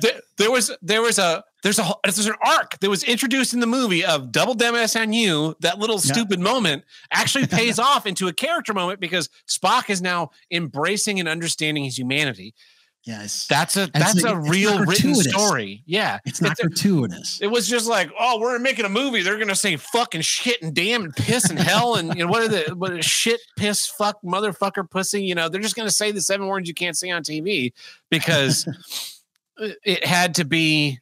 there, 0.00 0.20
there 0.38 0.50
was 0.50 0.70
there 0.82 1.02
was 1.02 1.18
a 1.18 1.44
there's 1.62 1.78
a 1.78 1.84
there's 2.04 2.26
an 2.26 2.34
arc 2.44 2.78
that 2.80 2.88
was 2.88 3.02
introduced 3.04 3.52
in 3.52 3.60
the 3.60 3.66
movie 3.66 4.02
of 4.02 4.32
double 4.32 4.54
dem 4.54 4.72
SNU. 4.74 5.54
That 5.60 5.78
little 5.78 5.96
Yeah. 6.02 6.12
stupid 6.14 6.40
moment 6.40 6.84
actually 7.12 7.46
pays 7.46 7.78
off 7.78 8.06
into 8.06 8.28
a 8.28 8.32
character 8.32 8.72
moment 8.72 8.98
because 8.98 9.28
Spock 9.46 9.90
is 9.90 10.00
now 10.00 10.30
embracing 10.50 11.20
and 11.20 11.28
understanding 11.28 11.84
his 11.84 11.98
humanity. 11.98 12.54
Yes. 13.04 13.46
That's 13.46 13.76
a 13.76 13.86
that's 13.92 14.22
a 14.24 14.36
real 14.36 14.84
written 14.84 15.14
story. 15.14 15.82
Yeah, 15.86 16.18
it's 16.24 16.40
not 16.40 16.52
it's 16.52 16.60
a- 16.60 16.66
gratuitous. 16.68 17.40
it 17.40 17.48
was 17.48 17.68
just 17.68 17.86
like, 17.88 18.10
oh, 18.18 18.38
we're 18.40 18.58
making 18.58 18.84
a 18.84 18.88
movie. 18.88 19.22
They're 19.22 19.38
gonna 19.38 19.54
say 19.54 19.76
fucking 19.76 20.20
shit 20.22 20.62
and 20.62 20.74
damn 20.74 21.04
and 21.04 21.14
piss 21.16 21.48
and 21.50 21.58
hell 21.58 21.96
and 21.96 22.14
you 22.16 22.24
know 22.24 22.30
what 22.30 22.42
are 22.42 22.48
the 22.48 22.74
what 22.74 22.96
is 22.96 23.04
shit, 23.04 23.40
piss, 23.56 23.86
fuck, 23.86 24.18
motherfucker, 24.22 24.88
pussy. 24.90 25.22
You 25.22 25.34
know, 25.34 25.48
they're 25.48 25.60
just 25.60 25.76
gonna 25.76 25.90
say 25.90 26.12
the 26.12 26.20
seven 26.20 26.46
words 26.46 26.68
you 26.68 26.74
can't 26.74 26.96
say 26.96 27.10
on 27.10 27.22
TV 27.22 27.72
because 28.10 28.66
it- 29.58 29.78
it 29.84 30.06
had 30.06 30.36
to 30.36 30.44
be, 30.46 31.00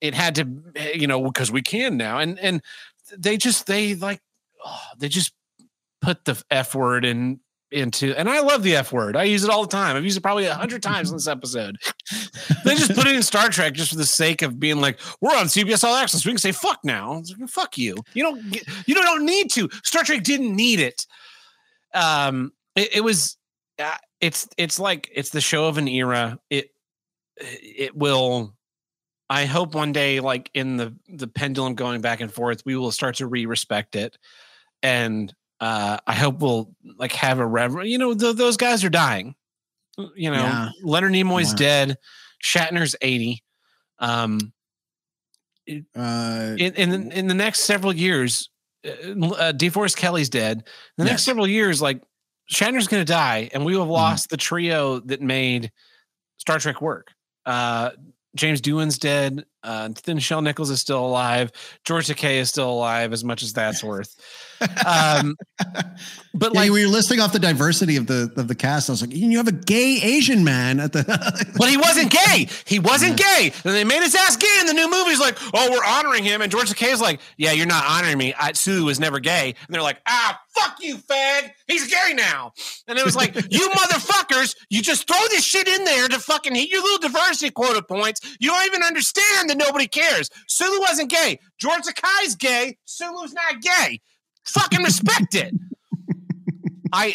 it 0.00 0.12
had 0.14 0.34
to, 0.36 0.48
you 0.94 1.06
know, 1.06 1.22
because 1.22 1.52
we 1.52 1.62
can 1.62 1.96
now. 1.96 2.18
And 2.18 2.38
and 2.40 2.60
they 3.16 3.36
just 3.36 3.66
they 3.66 3.94
like, 3.94 4.20
oh, 4.64 4.80
they 4.98 5.08
just 5.08 5.32
put 6.00 6.24
the 6.24 6.42
f 6.50 6.74
word 6.74 7.04
in 7.04 7.38
into 7.70 8.14
and 8.18 8.28
I 8.28 8.40
love 8.40 8.62
the 8.62 8.76
F 8.76 8.92
word. 8.92 9.16
I 9.16 9.24
use 9.24 9.44
it 9.44 9.50
all 9.50 9.62
the 9.62 9.68
time. 9.68 9.96
I've 9.96 10.04
used 10.04 10.16
it 10.16 10.22
probably 10.22 10.46
a 10.46 10.54
hundred 10.54 10.82
times 10.82 11.10
in 11.10 11.16
this 11.16 11.28
episode. 11.28 11.76
they 12.64 12.74
just 12.74 12.94
put 12.94 13.06
it 13.06 13.14
in 13.14 13.22
Star 13.22 13.48
Trek 13.48 13.74
just 13.74 13.90
for 13.90 13.96
the 13.96 14.06
sake 14.06 14.42
of 14.42 14.58
being 14.58 14.80
like, 14.80 14.98
we're 15.20 15.36
on 15.36 15.46
CBS 15.46 15.84
All 15.84 15.94
Access. 15.94 16.24
We 16.24 16.32
can 16.32 16.38
say 16.38 16.52
fuck 16.52 16.80
now. 16.84 17.22
Like, 17.38 17.48
fuck 17.48 17.76
you. 17.76 17.96
You 18.14 18.22
don't 18.22 18.50
get, 18.50 18.64
you 18.86 18.94
don't 18.94 19.26
need 19.26 19.50
to. 19.52 19.68
Star 19.84 20.02
Trek 20.02 20.22
didn't 20.22 20.54
need 20.54 20.80
it. 20.80 21.06
Um, 21.94 22.52
it, 22.74 22.96
it 22.96 23.00
was 23.02 23.36
uh, 23.78 23.96
it's 24.20 24.48
it's 24.56 24.78
like 24.78 25.10
it's 25.14 25.30
the 25.30 25.40
show 25.40 25.66
of 25.66 25.78
an 25.78 25.88
era. 25.88 26.38
It 26.50 26.70
it 27.36 27.96
will 27.96 28.54
I 29.30 29.44
hope 29.44 29.74
one 29.74 29.92
day, 29.92 30.20
like 30.20 30.50
in 30.54 30.76
the 30.76 30.94
the 31.08 31.28
pendulum 31.28 31.74
going 31.74 32.00
back 32.00 32.20
and 32.20 32.32
forth, 32.32 32.62
we 32.64 32.76
will 32.76 32.92
start 32.92 33.16
to 33.16 33.26
re-respect 33.26 33.94
it, 33.94 34.16
and 34.82 35.32
uh, 35.60 35.98
I 36.06 36.14
hope 36.14 36.40
we'll 36.40 36.74
like 36.96 37.12
have 37.12 37.38
a 37.38 37.46
reverence. 37.46 37.88
You 37.90 37.98
know, 37.98 38.14
th- 38.14 38.36
those 38.36 38.56
guys 38.56 38.84
are 38.84 38.90
dying. 38.90 39.34
You 40.14 40.30
know, 40.30 40.42
Yeah. 40.42 40.68
Leonard 40.82 41.12
Nimoy's 41.12 41.52
dead. 41.54 41.96
Shatner's 42.44 42.94
eighty. 43.02 43.42
Um, 43.98 44.52
Uh, 45.94 46.54
in 46.58 46.74
in 46.74 46.90
the, 46.90 47.18
in 47.18 47.26
the 47.26 47.34
next 47.34 47.60
several 47.60 47.92
years, 47.92 48.48
uh, 48.86 48.90
uh, 48.90 49.52
DeForest 49.52 49.96
Kelley's 49.96 50.30
dead. 50.30 50.64
The 50.96 51.04
next 51.04 51.24
several 51.24 51.46
years, 51.46 51.82
like 51.82 52.00
Shatner's 52.50 52.86
going 52.88 53.04
to 53.04 53.12
die, 53.12 53.50
and 53.52 53.64
we 53.66 53.74
will 53.74 53.82
have 53.82 53.90
lost 53.90 54.30
the 54.30 54.38
trio 54.38 55.00
that 55.00 55.20
made 55.20 55.70
Star 56.38 56.58
Trek 56.58 56.80
work. 56.80 57.12
Uh, 57.44 57.90
James 58.34 58.62
Doohan's 58.62 58.98
dead. 58.98 59.44
Uh, 59.62 59.88
Nichelle 59.88 60.42
Nichols 60.42 60.70
is 60.70 60.80
still 60.80 61.04
alive. 61.04 61.50
George 61.84 62.06
Takei 62.06 62.36
is 62.36 62.48
still 62.48 62.70
alive, 62.70 63.12
as 63.12 63.24
much 63.24 63.42
as 63.42 63.52
that's 63.52 63.82
worth. 63.82 64.14
Um, 64.86 65.36
but 66.34 66.54
yeah, 66.54 66.60
like, 66.60 66.70
when 66.70 66.80
you're 66.80 66.88
listing 66.90 67.20
off 67.20 67.32
the 67.32 67.38
diversity 67.38 67.96
of 67.96 68.06
the 68.06 68.32
of 68.36 68.48
the 68.48 68.54
cast, 68.54 68.88
I 68.88 68.92
was 68.92 69.00
like, 69.02 69.14
you 69.14 69.36
have 69.38 69.48
a 69.48 69.52
gay 69.52 70.00
Asian 70.02 70.44
man 70.44 70.80
at 70.80 70.92
the. 70.92 71.08
But 71.58 71.70
he 71.70 71.76
wasn't 71.76 72.12
gay. 72.12 72.48
He 72.66 72.78
wasn't 72.78 73.16
gay. 73.16 73.52
And 73.64 73.74
they 73.74 73.82
made 73.82 74.02
his 74.02 74.14
ass 74.14 74.36
gay 74.36 74.56
in 74.60 74.66
the 74.66 74.74
new 74.74 74.88
movies. 74.88 75.18
Like, 75.18 75.36
oh, 75.54 75.70
we're 75.70 75.84
honoring 75.84 76.22
him. 76.22 76.40
And 76.40 76.52
George 76.52 76.70
Takei's 76.70 77.00
like, 77.00 77.20
yeah, 77.36 77.50
you're 77.50 77.66
not 77.66 77.84
honoring 77.84 78.16
me. 78.16 78.32
I, 78.38 78.52
Sulu 78.52 78.84
was 78.84 79.00
never 79.00 79.18
gay. 79.18 79.54
And 79.66 79.74
they're 79.74 79.82
like, 79.82 79.98
ah, 80.06 80.40
fuck 80.58 80.76
you, 80.80 80.96
fag. 80.96 81.50
He's 81.66 81.88
gay 81.88 82.14
now. 82.14 82.52
And 82.86 82.98
it 82.98 83.04
was 83.04 83.16
like, 83.16 83.34
you 83.50 83.68
motherfuckers, 83.70 84.56
you 84.70 84.82
just 84.82 85.08
throw 85.08 85.20
this 85.30 85.44
shit 85.44 85.66
in 85.66 85.84
there 85.84 86.08
to 86.08 86.18
fucking 86.18 86.54
hit 86.54 86.70
your 86.70 86.82
little 86.82 87.08
diversity 87.08 87.50
quota 87.50 87.82
points. 87.82 88.20
You 88.38 88.50
don't 88.50 88.66
even 88.66 88.82
understand 88.82 89.47
that 89.48 89.56
nobody 89.58 89.86
cares. 89.88 90.30
Sulu 90.46 90.80
wasn't 90.80 91.10
gay. 91.10 91.38
George 91.58 91.82
Takei's 91.82 92.36
gay. 92.36 92.78
Sulu's 92.84 93.32
not 93.32 93.60
gay. 93.60 94.00
Fucking 94.44 94.82
respect 94.82 95.34
it. 95.34 95.52
I 96.92 97.14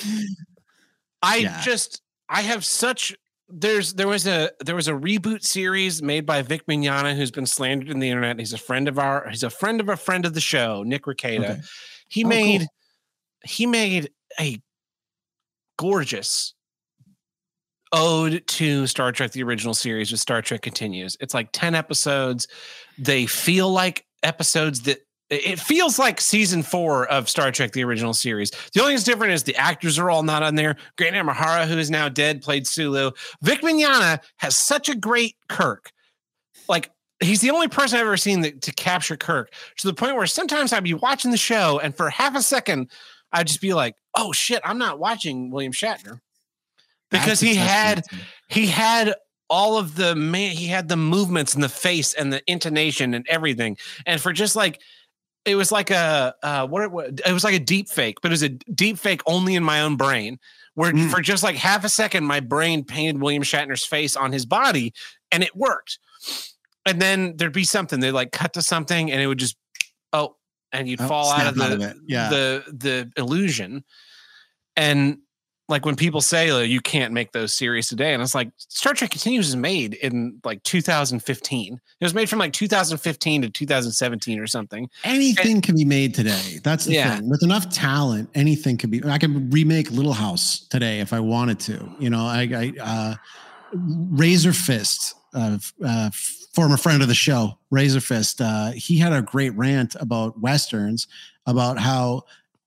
I 1.21 1.37
Yeah. 1.37 1.61
just 1.61 2.01
I 2.29 2.41
have 2.41 2.63
such 2.65 3.15
there's 3.49 3.93
there 3.93 4.07
was 4.07 4.25
a 4.27 4.51
there 4.63 4.75
was 4.75 4.87
a 4.87 4.93
reboot 4.93 5.43
series 5.43 6.01
made 6.01 6.25
by 6.25 6.41
Vic 6.41 6.65
Mignogna 6.67 7.15
who's 7.15 7.31
been 7.31 7.45
slandered 7.45 7.89
in 7.89 7.99
the 7.99 8.09
internet. 8.09 8.39
He's 8.39 8.53
a 8.53 8.57
friend 8.57 8.87
of 8.87 8.97
our 8.99 9.29
he's 9.29 9.43
a 9.43 9.49
friend 9.49 9.79
of 9.79 9.89
a 9.89 9.97
friend 9.97 10.25
of 10.25 10.33
the 10.33 10.41
show, 10.41 10.83
Nick 10.83 11.03
Ricada. 11.05 11.51
Okay. 11.51 11.61
He 12.09 12.23
Oh, 12.23 12.27
made 12.27 12.59
cool. 12.61 12.67
he 13.45 13.65
made 13.65 14.09
a 14.39 14.59
gorgeous 15.77 16.53
ode 17.93 18.45
to 18.47 18.87
Star 18.87 19.11
Trek 19.11 19.31
the 19.31 19.43
original 19.43 19.73
series 19.73 20.11
with 20.11 20.19
Star 20.19 20.41
Trek 20.41 20.61
Continues. 20.61 21.15
It's 21.21 21.33
like 21.33 21.49
10 21.53 21.75
episodes. 21.75 22.47
They 22.97 23.25
feel 23.25 23.69
like 23.71 24.05
episodes 24.23 24.81
that 24.81 24.99
it 25.29 25.59
feels 25.59 25.97
like 25.97 26.19
season 26.21 26.63
four 26.63 27.07
of 27.07 27.29
Star 27.29 27.51
Trek: 27.51 27.71
The 27.71 27.83
Original 27.83 28.13
Series. 28.13 28.51
The 28.73 28.81
only 28.81 28.91
thing 28.91 28.95
that's 28.97 29.03
different 29.05 29.33
is 29.33 29.43
the 29.43 29.55
actors 29.55 29.97
are 29.97 30.09
all 30.09 30.21
not 30.21 30.43
on 30.43 30.55
there. 30.55 30.75
Grant 30.97 31.15
Imahara, 31.15 31.65
who 31.65 31.77
is 31.77 31.89
now 31.89 32.09
dead, 32.09 32.41
played 32.41 32.67
Sulu. 32.67 33.11
Vic 33.41 33.61
Mignogna 33.61 34.19
has 34.37 34.57
such 34.57 34.89
a 34.89 34.95
great 34.95 35.35
Kirk. 35.49 35.91
Like 36.67 36.91
he's 37.19 37.41
the 37.41 37.51
only 37.51 37.67
person 37.67 37.97
I've 37.97 38.05
ever 38.05 38.17
seen 38.17 38.41
that, 38.41 38.61
to 38.63 38.73
capture 38.73 39.17
Kirk 39.17 39.51
to 39.77 39.87
the 39.87 39.93
point 39.93 40.15
where 40.15 40.27
sometimes 40.27 40.73
I'd 40.73 40.83
be 40.83 40.93
watching 40.93 41.31
the 41.31 41.37
show 41.37 41.79
and 41.79 41.95
for 41.95 42.09
half 42.09 42.35
a 42.35 42.41
second 42.41 42.91
I'd 43.31 43.47
just 43.47 43.61
be 43.61 43.73
like, 43.73 43.95
"Oh 44.15 44.31
shit, 44.31 44.61
I'm 44.63 44.77
not 44.77 44.99
watching 44.99 45.49
William 45.49 45.73
Shatner," 45.73 46.19
because 47.13 47.39
he 47.39 47.55
had 47.55 48.03
he 48.49 48.67
had 48.67 49.13
all 49.49 49.77
of 49.77 49.95
the 49.95 50.15
man 50.15 50.51
he 50.51 50.67
had 50.67 50.89
the 50.89 50.97
movements 50.97 51.53
and 51.53 51.63
the 51.63 51.69
face 51.69 52.13
and 52.13 52.33
the 52.33 52.41
intonation 52.51 53.13
and 53.13 53.25
everything 53.29 53.77
and 54.05 54.19
for 54.19 54.33
just 54.33 54.55
like 54.55 54.81
it 55.45 55.55
was 55.55 55.71
like 55.71 55.91
a 55.91 56.33
uh 56.43 56.65
what 56.67 56.81
it 56.83 56.91
was 56.91 57.11
it 57.25 57.31
was 57.31 57.43
like 57.43 57.53
a 57.55 57.59
deep 57.59 57.87
fake 57.89 58.17
but 58.21 58.29
it 58.29 58.33
was 58.33 58.43
a 58.43 58.49
deep 58.49 58.97
fake 58.97 59.21
only 59.25 59.55
in 59.55 59.63
my 59.63 59.81
own 59.81 59.95
brain 59.95 60.37
where 60.75 60.91
Mm. 60.91 61.11
for 61.11 61.21
just 61.21 61.43
like 61.43 61.55
half 61.55 61.83
a 61.85 61.89
second 61.89 62.25
my 62.25 62.39
brain 62.39 62.83
painted 62.83 63.21
william 63.21 63.43
shatner's 63.43 63.85
face 63.85 64.15
on 64.15 64.31
his 64.31 64.45
body 64.45 64.91
and 65.31 65.43
it 65.43 65.55
worked 65.55 65.99
and 66.85 67.01
then 67.01 67.35
there'd 67.37 67.53
be 67.53 67.63
something 67.63 67.99
They'd 67.99 68.11
like 68.11 68.31
cut 68.31 68.53
to 68.53 68.61
something 68.61 69.11
and 69.11 69.21
it 69.21 69.27
would 69.27 69.37
just 69.39 69.55
oh 70.13 70.35
and 70.71 70.87
you'd 70.89 71.01
Oh, 71.01 71.07
fall 71.07 71.29
out 71.31 71.45
of 71.47 71.55
the 71.55 71.63
out 71.63 71.71
of. 71.73 71.95
Yeah. 72.07 72.29
the 72.29 72.63
the 72.71 73.11
illusion 73.21 73.83
and 74.75 75.19
like 75.73 75.85
when 75.85 75.95
people 75.95 76.21
say 76.21 76.53
like, 76.53 76.69
you 76.69 76.79
can't 76.79 77.11
make 77.11 77.31
those 77.31 77.51
series 77.51 77.87
today 77.87 78.13
and 78.13 78.21
it's 78.21 78.35
like 78.35 78.49
star 78.57 78.93
trek 78.93 79.09
continues 79.09 79.49
is 79.49 79.55
made 79.55 79.95
in 79.95 80.39
like 80.45 80.61
2015 80.63 81.73
it 81.73 82.05
was 82.05 82.13
made 82.13 82.29
from 82.29 82.39
like 82.39 82.53
2015 82.53 83.41
to 83.41 83.49
2017 83.49 84.39
or 84.39 84.47
something 84.47 84.87
anything 85.03 85.59
can 85.61 85.75
be 85.75 85.83
made 85.85 86.13
today. 86.13 86.59
That's 86.63 86.85
the 86.85 86.93
Yeah. 86.93 87.15
thing. 87.17 87.29
With 87.29 87.43
enough 87.43 87.69
talent, 87.69 88.29
anything 88.35 88.77
can 88.77 88.89
be. 88.89 89.03
I 89.03 89.17
could 89.17 89.51
remake 89.53 89.89
Little 89.91 90.13
House 90.13 90.67
today 90.69 90.99
if 90.99 91.11
I 91.13 91.19
wanted 91.19 91.59
to. 91.61 91.89
You 91.99 92.09
know, 92.09 92.25
I, 92.25 92.41
I 92.41 92.73
uh, 92.79 93.15
Razorfist, 93.75 95.13
uh, 95.33 95.57
uh, 95.83 96.09
former 96.53 96.77
friend 96.77 97.01
of 97.01 97.07
the 97.07 97.15
show, 97.15 97.57
Razorfist, 97.73 98.41
uh, 98.41 98.71
he 98.73 98.97
had 98.97 99.13
a 99.13 99.21
great 99.21 99.55
rant 99.55 99.95
about 99.99 100.39
westerns, 100.39 101.07
about 101.45 101.79
how 101.79 102.23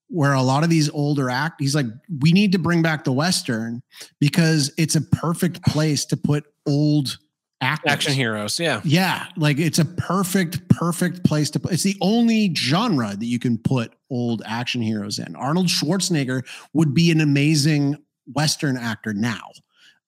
where 0.08 0.34
a 0.34 0.42
lot 0.42 0.62
of 0.64 0.70
these 0.70 0.88
older 0.90 1.30
act, 1.30 1.60
he's 1.60 1.74
like, 1.74 1.86
we 2.20 2.32
need 2.32 2.52
to 2.52 2.58
bring 2.58 2.82
back 2.82 3.04
the 3.04 3.12
western 3.12 3.82
because 4.20 4.72
it's 4.78 4.94
a 4.94 5.00
perfect 5.00 5.64
place 5.64 6.04
to 6.06 6.16
put 6.16 6.44
old 6.66 7.18
actors. 7.60 7.92
Action 7.92 8.12
heroes, 8.12 8.60
yeah. 8.60 8.80
Yeah, 8.84 9.26
like 9.36 9.58
it's 9.58 9.78
a 9.78 9.84
perfect, 9.84 10.68
perfect 10.68 11.24
place 11.24 11.50
to 11.50 11.60
put. 11.60 11.72
It's 11.72 11.82
the 11.82 11.96
only 12.00 12.54
genre 12.54 13.16
that 13.16 13.26
you 13.26 13.38
can 13.38 13.58
put 13.58 13.94
old 14.10 14.42
action 14.46 14.82
heroes 14.82 15.18
in. 15.18 15.34
Arnold 15.36 15.66
Schwarzenegger 15.66 16.46
would 16.72 16.94
be 16.94 17.10
an 17.10 17.20
amazing 17.20 17.96
Western 18.32 18.76
actor 18.76 19.12
now. 19.12 19.50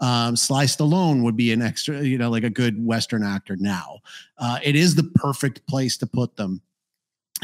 Um, 0.01 0.37
Sly 0.37 0.67
Stallone 0.67 1.23
would 1.25 1.37
be 1.37 1.53
an 1.53 1.61
extra, 1.61 2.03
you 2.03 2.19
know, 2.19 2.31
like 2.31 2.45
a 2.45 2.51
good 2.51 2.85
Western 2.85 3.25
actor 3.25 3.57
now. 3.57 3.99
Uh, 4.39 4.61
it 4.63 4.77
is 4.77 4.95
the 4.95 5.11
perfect 5.17 5.67
place 5.67 5.97
to 5.99 6.07
put 6.07 6.37
them. 6.37 6.63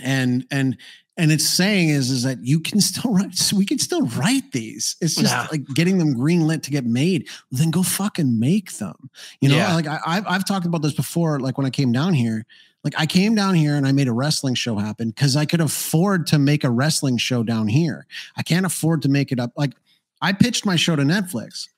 And 0.02 0.46
and 0.50 0.76
and 1.16 1.30
it's 1.30 1.48
saying 1.48 1.90
is 1.90 2.10
is 2.10 2.22
that 2.24 2.44
you 2.44 2.58
can 2.60 2.80
still 2.80 3.12
write 3.12 3.52
we 3.56 3.64
can 3.64 3.78
still 3.78 4.06
write 4.08 4.52
these. 4.52 4.96
It's 5.00 5.14
just 5.14 5.32
Yeah. 5.32 5.46
like 5.50 5.64
getting 5.74 5.98
them 5.98 6.14
greenlit 6.14 6.62
to 6.62 6.70
get 6.70 6.84
made. 6.84 7.28
Then 7.50 7.70
go 7.70 7.82
fucking 7.82 8.38
make 8.38 8.72
them. 8.78 9.10
You 9.40 9.48
know 9.50 9.56
Yeah. 9.56 9.74
like 9.74 9.86
I, 9.86 9.98
I've, 10.06 10.24
I've 10.26 10.44
talked 10.46 10.66
about 10.66 10.82
this 10.82 10.94
before 10.94 11.38
like 11.40 11.56
when 11.58 11.66
i 11.66 11.70
came 11.70 11.92
down 11.92 12.14
here 12.14 12.44
like 12.82 12.94
i 12.98 13.06
came 13.06 13.34
down 13.34 13.54
here 13.54 13.76
and 13.76 13.86
i 13.86 13.92
made 13.92 14.08
a 14.08 14.12
wrestling 14.12 14.54
show 14.54 14.76
happen 14.76 15.10
because 15.10 15.36
i 15.36 15.44
could 15.44 15.60
afford 15.60 16.26
to 16.28 16.38
make 16.38 16.64
a 16.64 16.70
wrestling 16.70 17.16
show 17.18 17.42
down 17.42 17.68
here. 17.68 18.06
I 18.36 18.42
can't 18.42 18.66
afford 18.66 19.02
to 19.02 19.08
make 19.08 19.30
it 19.32 19.38
up. 19.40 19.52
Like 19.56 19.72
i 20.20 20.32
pitched 20.32 20.64
my 20.66 20.76
show 20.76 20.96
to 20.96 21.02
netflix 21.02 21.68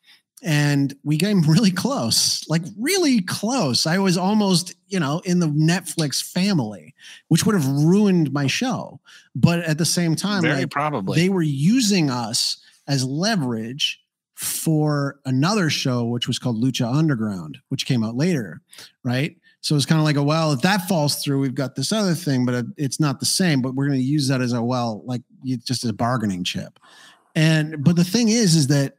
and 0.42 0.94
we 1.02 1.16
came 1.16 1.40
really 1.48 1.70
close 1.70 2.48
like 2.48 2.62
really 2.78 3.20
close. 3.22 3.86
I 3.86 3.98
was 3.98 4.16
almost 4.16 4.74
you 4.88 5.00
know 5.00 5.20
in 5.24 5.40
the 5.40 5.46
netflix 5.46 6.22
family 6.22 6.94
which 7.28 7.44
would 7.44 7.54
have 7.54 7.66
ruined 7.66 8.32
my 8.32 8.46
show. 8.46 9.00
But 9.34 9.60
at 9.60 9.78
the 9.78 9.84
same 9.84 10.16
time 10.16 10.42
Very 10.42 10.60
like, 10.60 10.70
probably. 10.70 11.20
they 11.20 11.28
were 11.28 11.42
using 11.42 12.10
us 12.10 12.58
as 12.88 13.04
leverage 13.04 14.00
for 14.34 15.18
another 15.24 15.70
show 15.70 16.04
which 16.04 16.28
was 16.28 16.38
called 16.38 16.62
lucha 16.62 16.92
underground 16.92 17.58
which 17.68 17.86
came 17.86 18.04
out 18.04 18.16
later 18.16 18.60
right? 19.02 19.36
So 19.62 19.74
it's 19.74 19.86
kind 19.86 19.98
of 19.98 20.04
like 20.04 20.16
a 20.16 20.22
well 20.22 20.52
if 20.52 20.60
that 20.62 20.86
falls 20.88 21.16
through 21.16 21.40
we've 21.40 21.54
got 21.54 21.74
this 21.74 21.92
other 21.92 22.14
thing 22.14 22.44
but 22.44 22.66
it's 22.76 23.00
not 23.00 23.18
the 23.20 23.26
same 23.26 23.62
but 23.62 23.74
we're 23.74 23.86
going 23.86 23.98
to 23.98 24.04
use 24.04 24.28
that 24.28 24.40
as 24.42 24.52
a 24.52 24.62
well 24.62 25.02
like 25.06 25.22
just 25.64 25.84
as 25.84 25.90
a 25.90 25.94
bargaining 25.94 26.44
chip. 26.44 26.78
And 27.34 27.82
but 27.82 27.96
the 27.96 28.04
thing 28.04 28.28
is 28.28 28.54
is 28.54 28.68
that 28.68 28.96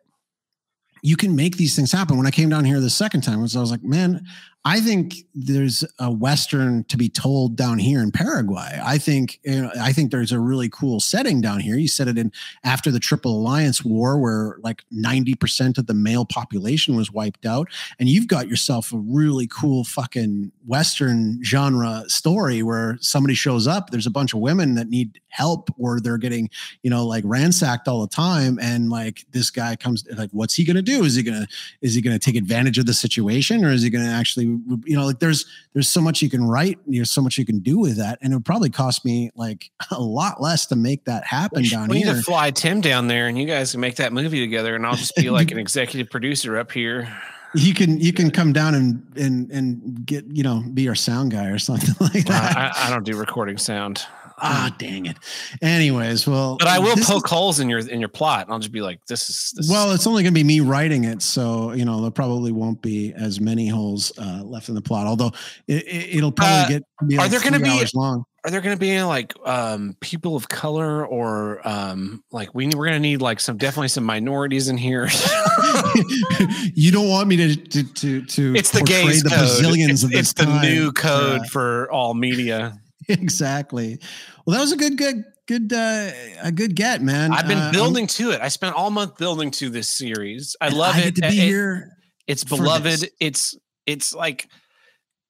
you 1.08 1.16
can 1.16 1.36
make 1.36 1.56
these 1.56 1.74
things 1.74 1.92
happen. 1.92 2.18
When 2.18 2.28
I 2.28 2.32
came 2.32 2.50
down 2.50 2.66
here 2.66 2.82
the 2.82 2.90
second 2.90 3.22
time, 3.22 3.42
was 3.42 3.56
I 3.56 3.62
was 3.62 3.72
like, 3.72 3.84
man, 3.84 4.26
I 4.68 4.82
think 4.82 5.24
there's 5.34 5.86
a 5.98 6.12
western 6.12 6.84
to 6.90 6.98
be 6.98 7.08
told 7.08 7.56
down 7.56 7.80
here 7.80 8.04
in 8.04 8.12
Paraguay. 8.12 8.78
I 8.84 8.98
think 8.98 9.40
you 9.46 9.62
know, 9.62 9.72
I 9.80 9.94
think 9.94 10.12
there's 10.12 10.34
a 10.34 10.42
really 10.42 10.68
cool 10.68 11.00
setting 11.00 11.40
down 11.40 11.62
here. 11.62 11.78
You 11.78 11.88
said 11.88 12.10
it 12.10 12.18
in 12.18 12.34
after 12.66 12.92
the 12.92 13.00
Triple 13.00 13.32
Alliance 13.40 13.86
War, 13.86 14.20
where 14.20 14.58
like 14.62 14.84
90% 14.94 15.78
of 15.78 15.88
the 15.88 15.94
male 15.94 16.26
population 16.26 16.98
was 16.98 17.14
wiped 17.14 17.46
out, 17.46 17.70
and 17.98 18.10
you've 18.10 18.28
got 18.28 18.50
yourself 18.50 18.92
a 18.92 18.98
really 18.98 19.48
cool 19.48 19.86
fucking 19.86 20.52
western 20.66 21.42
genre 21.46 22.04
story 22.08 22.62
where 22.62 22.98
somebody 23.00 23.36
shows 23.36 23.68
up. 23.68 23.92
There's 23.92 24.06
a 24.06 24.12
bunch 24.12 24.34
of 24.34 24.42
women 24.42 24.76
that 24.76 24.90
need 24.90 25.22
help, 25.30 25.70
or 25.78 26.02
they're 26.02 26.18
getting 26.18 26.50
you 26.84 26.90
know 26.90 27.08
like 27.08 27.24
ransacked 27.26 27.88
all 27.88 28.02
the 28.02 28.14
time, 28.14 28.60
and 28.62 28.90
like 28.90 29.26
this 29.32 29.50
guy 29.50 29.78
comes 29.78 30.04
like, 30.18 30.32
what's 30.32 30.56
he 30.56 30.66
gonna 30.66 30.82
do? 30.82 31.06
Is 31.06 31.16
he 31.16 31.24
gonna 31.24 31.48
is 31.82 31.96
he 31.96 32.02
gonna 32.02 32.20
take 32.20 32.36
advantage 32.36 32.78
of 32.78 32.86
the 32.86 32.94
situation, 32.94 33.64
or 33.64 33.70
is 33.70 33.82
he 33.82 33.90
gonna 33.90 34.12
actually 34.12 34.57
you 34.86 34.96
know 34.96 35.06
like 35.06 35.20
there's 35.20 35.46
there's 35.74 35.90
so 35.90 36.02
much 36.02 36.22
you 36.22 36.30
can 36.30 36.44
write, 36.44 36.80
there's 36.88 37.12
so 37.12 37.22
much 37.22 37.38
you 37.38 37.46
can 37.46 37.60
do 37.60 37.78
with 37.80 37.98
that, 37.98 38.20
and 38.22 38.34
it 38.34 38.36
would 38.36 38.46
probably 38.46 38.70
cost 38.70 39.04
me 39.06 39.30
like 39.36 39.70
a 39.92 40.02
lot 40.02 40.42
less 40.42 40.66
to 40.68 40.76
make 40.76 41.06
that 41.06 41.24
happen 41.26 41.62
we 41.64 41.70
down 41.70 41.88
need 41.90 42.04
here. 42.06 42.14
Need 42.14 42.18
to 42.20 42.24
fly 42.24 42.52
Tim 42.52 42.82
down 42.82 43.08
there, 43.08 43.28
and 43.28 43.38
you 43.38 43.46
guys 43.48 43.72
can 43.72 43.80
make 43.82 43.96
that 43.98 44.14
movie 44.14 44.40
together, 44.40 44.76
and 44.76 44.86
I'll 44.86 44.96
just 44.96 45.16
be 45.16 45.30
like 45.40 45.52
an 45.52 45.60
executive 45.60 46.10
producer 46.10 46.58
up 46.58 46.72
here. 46.72 47.08
you 47.56 47.74
can 47.74 47.98
you 48.00 48.12
can 48.12 48.30
come 48.30 48.52
down 48.54 48.76
and 48.76 49.02
and 49.16 49.50
and 49.52 50.06
get 50.06 50.26
you 50.30 50.44
know 50.44 50.62
be 50.74 50.88
our 50.90 50.96
sound 50.96 51.32
guy 51.32 51.46
or 51.48 51.58
something 51.60 51.96
like 52.02 52.26
Uh, 52.28 52.32
that. 52.34 52.58
I, 52.58 52.88
I 52.88 52.90
don't 52.90 53.06
do 53.06 53.18
recording 53.18 53.58
sound, 53.58 54.06
ah, 54.40 54.74
dang 54.78 55.06
it. 55.08 55.18
Anyways, 55.62 56.28
well, 56.28 56.58
but 56.58 56.68
I 56.68 56.80
will 56.80 56.96
this 56.96 57.00
is- 57.00 57.12
poke 57.16 57.28
holes 57.28 57.60
in 57.60 57.70
your 57.70 57.80
in 57.80 58.00
your 58.00 58.10
plot, 58.10 58.44
and 58.46 58.54
I'll 58.54 58.60
just 58.60 58.72
be 58.72 58.82
like, 58.82 59.00
"This 59.08 59.30
is 59.30 59.54
this 59.56 59.70
Well, 59.70 59.92
it's 59.92 60.06
only 60.08 60.24
going 60.24 60.34
to 60.34 60.40
be 60.40 60.44
me 60.44 60.60
writing 60.60 61.04
it, 61.06 61.22
so 61.22 61.74
you 61.74 61.86
know 61.86 62.02
there 62.02 62.12
probably 62.12 62.52
won't 62.52 62.82
be 62.82 63.14
as 63.14 63.40
many 63.40 63.68
holes 63.68 64.12
uh, 64.18 64.42
left 64.44 64.70
in 64.70 64.76
the 64.76 64.82
plot. 64.82 65.08
Although 65.08 65.32
it, 65.68 66.22
will 66.22 66.32
probably 66.32 66.76
Uh, 66.76 66.80
get 66.80 66.84
to 67.00 67.06
be 67.06 67.16
are 67.16 67.22
like 67.22 67.32
there 67.32 67.40
gonna 67.42 67.60
be- 67.60 67.70
hours 67.70 67.94
long. 67.94 68.24
are 68.46 68.52
there 68.52 68.62
going 68.62 68.76
to 68.76 68.80
be 68.80 69.02
like 69.04 69.34
um 69.46 69.96
people 70.00 70.36
of 70.36 70.48
color 70.48 71.06
or 71.06 71.68
um 71.68 72.24
like 72.32 72.54
we 72.56 72.66
we're 72.68 72.86
going 72.86 72.94
to 72.94 73.00
need 73.00 73.22
like 73.22 73.40
some 73.42 73.58
definitely 73.58 73.88
some 73.90 74.04
minorities 74.06 74.68
in 74.70 74.78
here 74.78 75.10
you 76.74 76.92
don't 76.92 77.10
want 77.10 77.28
me 77.28 77.36
to 77.38 77.56
to 77.56 77.84
to, 77.94 78.22
to 78.26 78.56
it's 78.56 78.72
the 78.72 78.82
gays 78.82 79.24
the 79.24 79.30
code 79.30 79.40
Brazilians 79.40 79.92
it's, 79.92 80.04
of 80.04 80.12
this 80.12 80.20
it's 80.22 80.34
the 80.34 80.46
time. 80.46 80.62
new 80.62 80.92
code 80.92 81.42
Yeah, 81.44 81.50
for 81.50 81.92
all 81.92 82.14
media 82.14 82.80
exactly. 83.22 84.00
Well, 84.46 84.56
that 84.56 84.62
was 84.62 84.72
a 84.72 84.78
good 84.78 84.98
good 84.98 85.24
good 85.48 85.72
uh, 85.74 86.12
a 86.42 86.52
good 86.52 86.76
get, 86.76 87.02
man. 87.02 87.32
i've 87.32 87.48
been 87.48 87.58
Uh, 87.58 87.62
I'm- 87.62 87.72
building 87.74 88.06
to 88.08 88.32
it 88.32 88.42
i 88.42 88.50
spent 88.50 88.76
all 88.76 88.90
month 88.92 89.18
building 89.18 89.50
to 89.52 89.70
this 89.70 89.88
series 89.88 90.58
i 90.60 90.68
love 90.68 90.96
I 90.96 91.04
it 91.04 91.16
to 91.16 91.22
be 91.22 91.28
It- 91.28 91.32
here. 91.34 91.92
it's 92.28 92.44
beloved 92.44 92.84
this. 93.02 93.10
it's 93.22 93.56
it's 93.86 94.14
like 94.14 94.50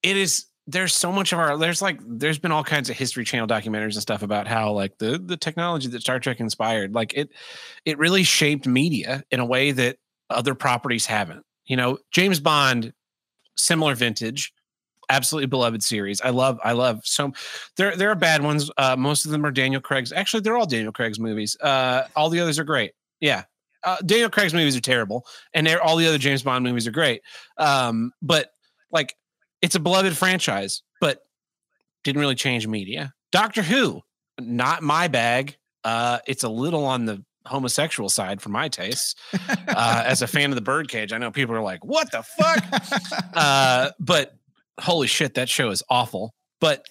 it 0.02 0.18
is 0.18 0.46
there's 0.66 0.96
so 0.96 1.12
much 1.12 1.34
of 1.34 1.40
our 1.40 1.56
there's 1.58 1.82
like 1.84 2.00
there's 2.04 2.40
been 2.40 2.52
all 2.52 2.64
kinds 2.64 2.90
of 2.90 2.98
history 2.98 3.26
channel 3.26 3.48
documentaries 3.48 3.94
and 3.94 4.02
stuff 4.02 4.24
about 4.24 4.48
how 4.48 4.72
like 4.72 4.98
the 4.98 5.20
the 5.20 5.38
technology 5.38 5.88
that 5.88 6.02
star 6.02 6.20
trek 6.20 6.40
inspired 6.40 6.96
like 6.96 7.14
it 7.16 7.30
it 7.86 8.00
really 8.00 8.24
shaped 8.24 8.66
media 8.66 9.24
in 9.30 9.40
a 9.40 9.46
way 9.46 9.72
that 9.72 9.98
other 10.32 10.56
properties 10.56 11.06
haven't 11.06 11.46
you 11.66 11.78
know 11.78 12.00
james 12.12 12.40
bond 12.40 12.92
similar 13.56 13.94
vintage 13.94 14.52
absolutely 15.10 15.48
beloved 15.48 15.84
series. 15.84 16.22
I 16.22 16.30
love 16.30 16.60
i 16.64 16.74
love 16.74 17.02
so 17.04 17.32
there 17.78 17.96
there 17.96 18.10
are 18.10 18.16
bad 18.16 18.42
ones. 18.44 18.70
Uh 18.78 18.96
most 18.98 19.26
of 19.26 19.32
them 19.32 19.46
are 19.46 19.52
daniel 19.52 19.82
craig's. 19.82 20.12
Actually 20.12 20.42
they're 20.42 20.58
all 20.58 20.66
daniel 20.66 20.92
craig's 20.92 21.20
movies. 21.20 21.56
Uh 21.62 22.04
all 22.16 22.30
the 22.30 22.40
others 22.40 22.60
are 22.60 22.64
great. 22.64 22.92
Yeah. 23.20 23.44
Uh, 23.84 23.98
daniel 24.06 24.30
craig's 24.30 24.54
movies 24.54 24.76
are 24.76 24.82
terrible 24.82 25.26
and 25.54 25.66
they're, 25.66 25.82
all 25.82 25.96
the 25.96 26.08
other 26.08 26.18
james 26.18 26.44
bond 26.44 26.64
movies 26.64 26.88
are 26.88 26.92
great. 26.92 27.22
Um 27.58 28.12
but 28.22 28.52
like 28.92 29.16
it's 29.62 29.76
a 29.76 29.80
beloved 29.80 30.16
franchise 30.18 30.82
but 31.00 31.22
didn't 32.04 32.20
really 32.20 32.36
change 32.36 32.68
media. 32.68 33.14
Doctor 33.32 33.62
who 33.62 34.02
not 34.40 34.84
my 34.84 35.08
bag. 35.08 35.58
Uh 35.84 36.20
it's 36.28 36.44
a 36.44 36.50
little 36.50 36.86
on 36.86 37.06
the 37.06 37.24
homosexual 37.46 38.10
side 38.10 38.42
for 38.42 38.50
my 38.50 38.68
tastes. 38.68 39.16
Uh 39.68 40.04
as 40.06 40.22
a 40.22 40.28
fan 40.28 40.50
of 40.50 40.56
the 40.56 40.62
birdcage 40.62 41.12
i 41.14 41.18
know 41.18 41.30
people 41.30 41.54
are 41.56 41.62
like 41.62 41.84
what 41.86 42.12
the 42.12 42.24
fuck? 42.24 42.64
Uh 43.36 43.92
but 44.00 44.37
holy 44.80 45.08
shit 45.08 45.34
that 45.36 45.50
show 45.50 45.70
is 45.70 45.84
awful. 45.90 46.34
But 46.62 46.86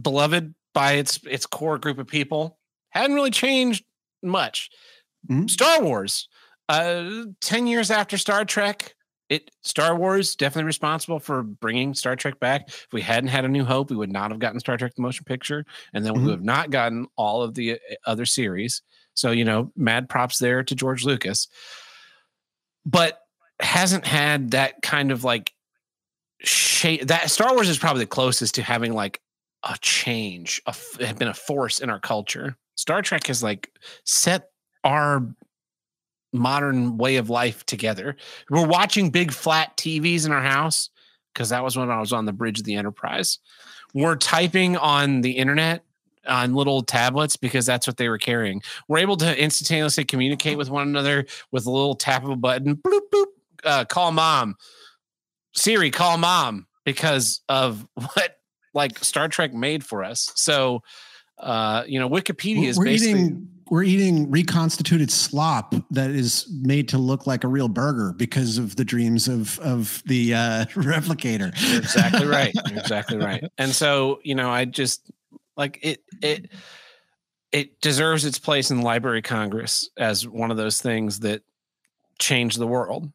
beloved 0.00 0.54
by 0.74 0.92
its 0.92 1.18
its 1.28 1.46
core 1.46 1.78
group 1.78 1.98
of 1.98 2.06
people 2.06 2.58
hadn't 2.90 3.14
really 3.16 3.30
changed 3.30 3.84
much. 4.22 4.70
Mhm. 5.28 5.50
star 5.50 5.82
wars 5.82 6.28
uh 6.68 7.24
10 7.40 7.66
years 7.66 7.90
after 7.90 8.16
star 8.16 8.44
trek 8.44 8.94
it 9.28 9.50
star 9.62 9.94
wars 9.96 10.34
definitely 10.34 10.66
responsible 10.66 11.18
for 11.20 11.42
bringing 11.42 11.92
star 11.94 12.16
trek 12.16 12.40
back. 12.40 12.68
If 12.68 12.88
we 12.92 13.00
hadn't 13.02 13.28
had 13.28 13.44
a 13.44 13.48
new 13.48 13.64
hope 13.64 13.90
we 13.90 13.96
would 13.96 14.10
not 14.12 14.30
have 14.30 14.40
gotten 14.40 14.60
star 14.60 14.76
trek 14.76 14.92
the 14.96 15.02
motion 15.02 15.24
picture 15.24 15.64
and 15.92 16.04
then 16.06 16.14
we 16.14 16.20
Mhm. 16.20 16.24
would 16.24 16.30
have 16.32 16.42
not 16.44 16.70
gotten 16.70 17.06
all 17.16 17.42
of 17.42 17.54
the 17.54 17.72
uh, 17.74 17.76
other 18.06 18.24
series. 18.26 18.82
So 19.14 19.30
you 19.32 19.44
know 19.44 19.72
mad 19.76 20.08
props 20.08 20.38
there 20.38 20.62
to 20.62 20.74
george 20.74 21.04
lucas. 21.04 21.48
But 22.86 23.20
hasn't 23.60 24.06
had 24.06 24.52
that 24.52 24.80
kind 24.82 25.10
of 25.12 25.22
like 25.22 25.52
shape 26.42 27.06
that 27.06 27.30
Star 27.30 27.54
Wars 27.54 27.68
is 27.68 27.78
probably 27.78 28.02
the 28.02 28.08
closest 28.08 28.54
to 28.56 28.62
having 28.62 28.92
like 28.92 29.20
a 29.62 29.76
change, 29.80 30.60
have 30.66 31.18
been 31.18 31.28
a 31.28 31.34
force 31.34 31.80
in 31.80 31.90
our 31.90 32.00
culture. 32.00 32.56
Star 32.76 33.02
Trek 33.02 33.26
has 33.26 33.42
like 33.42 33.70
set 34.04 34.50
our 34.84 35.26
modern 36.32 36.96
way 36.96 37.16
of 37.16 37.28
life 37.28 37.64
together. 37.66 38.16
We're 38.48 38.66
watching 38.66 39.10
big 39.10 39.32
flat 39.32 39.76
TVs 39.76 40.26
in 40.26 40.32
our 40.32 40.42
house 40.42 40.90
because 41.32 41.50
that 41.50 41.62
was 41.62 41.76
when 41.76 41.90
I 41.90 42.00
was 42.00 42.12
on 42.12 42.24
the 42.24 42.32
bridge 42.32 42.58
of 42.58 42.64
the 42.64 42.76
Enterprise. 42.76 43.38
We're 43.92 44.16
typing 44.16 44.76
on 44.76 45.20
the 45.20 45.32
internet 45.32 45.84
on 46.28 46.54
little 46.54 46.82
tablets 46.82 47.36
because 47.36 47.66
that's 47.66 47.86
what 47.86 47.96
they 47.96 48.08
were 48.08 48.18
carrying. 48.18 48.62
We're 48.88 48.98
able 48.98 49.16
to 49.18 49.42
instantaneously 49.42 50.04
communicate 50.04 50.58
with 50.58 50.70
one 50.70 50.86
another 50.86 51.26
with 51.50 51.66
a 51.66 51.70
little 51.70 51.94
tap 51.94 52.24
of 52.24 52.30
a 52.30 52.36
button. 52.36 52.76
Bloop 52.76 53.00
boop. 53.12 53.26
Uh, 53.64 53.84
call 53.84 54.10
mom. 54.12 54.56
Siri, 55.54 55.90
call 55.90 56.18
mom 56.18 56.66
because 56.84 57.40
of 57.48 57.86
what 57.94 58.36
like 58.74 59.02
Star 59.02 59.28
Trek 59.28 59.52
made 59.52 59.84
for 59.84 60.04
us. 60.04 60.30
So, 60.36 60.82
uh, 61.38 61.84
you 61.86 61.98
know, 61.98 62.08
Wikipedia 62.08 62.62
We're, 62.62 62.68
is 62.68 62.78
we're 62.78 62.84
basically 62.84 63.20
eating 63.20 63.48
we're 63.70 63.84
eating 63.84 64.28
reconstituted 64.30 65.12
slop 65.12 65.74
that 65.92 66.10
is 66.10 66.52
made 66.60 66.88
to 66.88 66.98
look 66.98 67.28
like 67.28 67.44
a 67.44 67.48
real 67.48 67.68
burger 67.68 68.12
because 68.12 68.58
of 68.58 68.74
the 68.74 68.84
dreams 68.84 69.28
of 69.28 69.58
of 69.60 70.02
the 70.06 70.34
uh, 70.34 70.64
replicator. 70.74 71.52
You're 71.70 71.78
exactly 71.78 72.26
right. 72.26 72.52
You're 72.68 72.78
exactly 72.78 73.16
right. 73.16 73.44
And 73.58 73.72
so, 73.72 74.20
you 74.24 74.34
know, 74.34 74.50
I 74.50 74.64
just 74.64 75.10
like 75.56 75.78
it 75.82 76.02
it 76.20 76.50
it 77.52 77.80
deserves 77.80 78.24
its 78.24 78.38
place 78.38 78.70
in 78.70 78.78
the 78.78 78.84
Library 78.84 79.18
of 79.18 79.24
Congress 79.24 79.88
as 79.96 80.26
one 80.26 80.50
of 80.50 80.56
those 80.56 80.80
things 80.80 81.20
that 81.20 81.42
changed 82.18 82.58
the 82.58 82.66
world. 82.66 83.10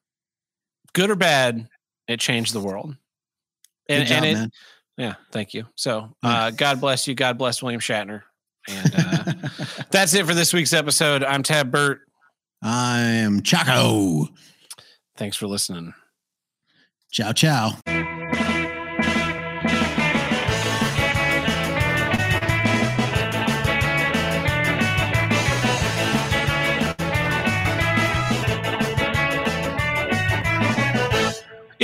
Good 0.94 1.10
or 1.10 1.16
bad, 1.16 1.68
it 2.08 2.20
changed 2.20 2.54
the 2.54 2.60
world. 2.60 2.96
And, 3.88 4.08
job, 4.08 4.18
and 4.18 4.26
it, 4.26 4.34
man. 4.34 4.52
yeah, 4.98 5.14
thank 5.32 5.54
you. 5.54 5.68
So, 5.76 6.16
uh, 6.24 6.52
God 6.52 6.82
bless 6.82 7.08
you. 7.08 7.16
God 7.16 7.38
bless 7.38 7.62
William 7.62 7.82
Shatner. 7.82 8.24
And 8.68 8.94
uh, 8.96 9.34
that's 9.92 10.14
it 10.14 10.26
for 10.26 10.34
this 10.34 10.54
week's 10.54 10.74
episode. 10.74 11.24
I'm 11.24 11.44
Tab 11.44 11.72
Burt. 11.72 12.02
I 12.62 13.00
am 13.00 13.42
Chaco. 13.42 14.28
Thanks 15.18 15.38
for 15.38 15.48
listening. 15.48 15.94
Ciao, 17.12 17.32
ciao. 17.32 18.15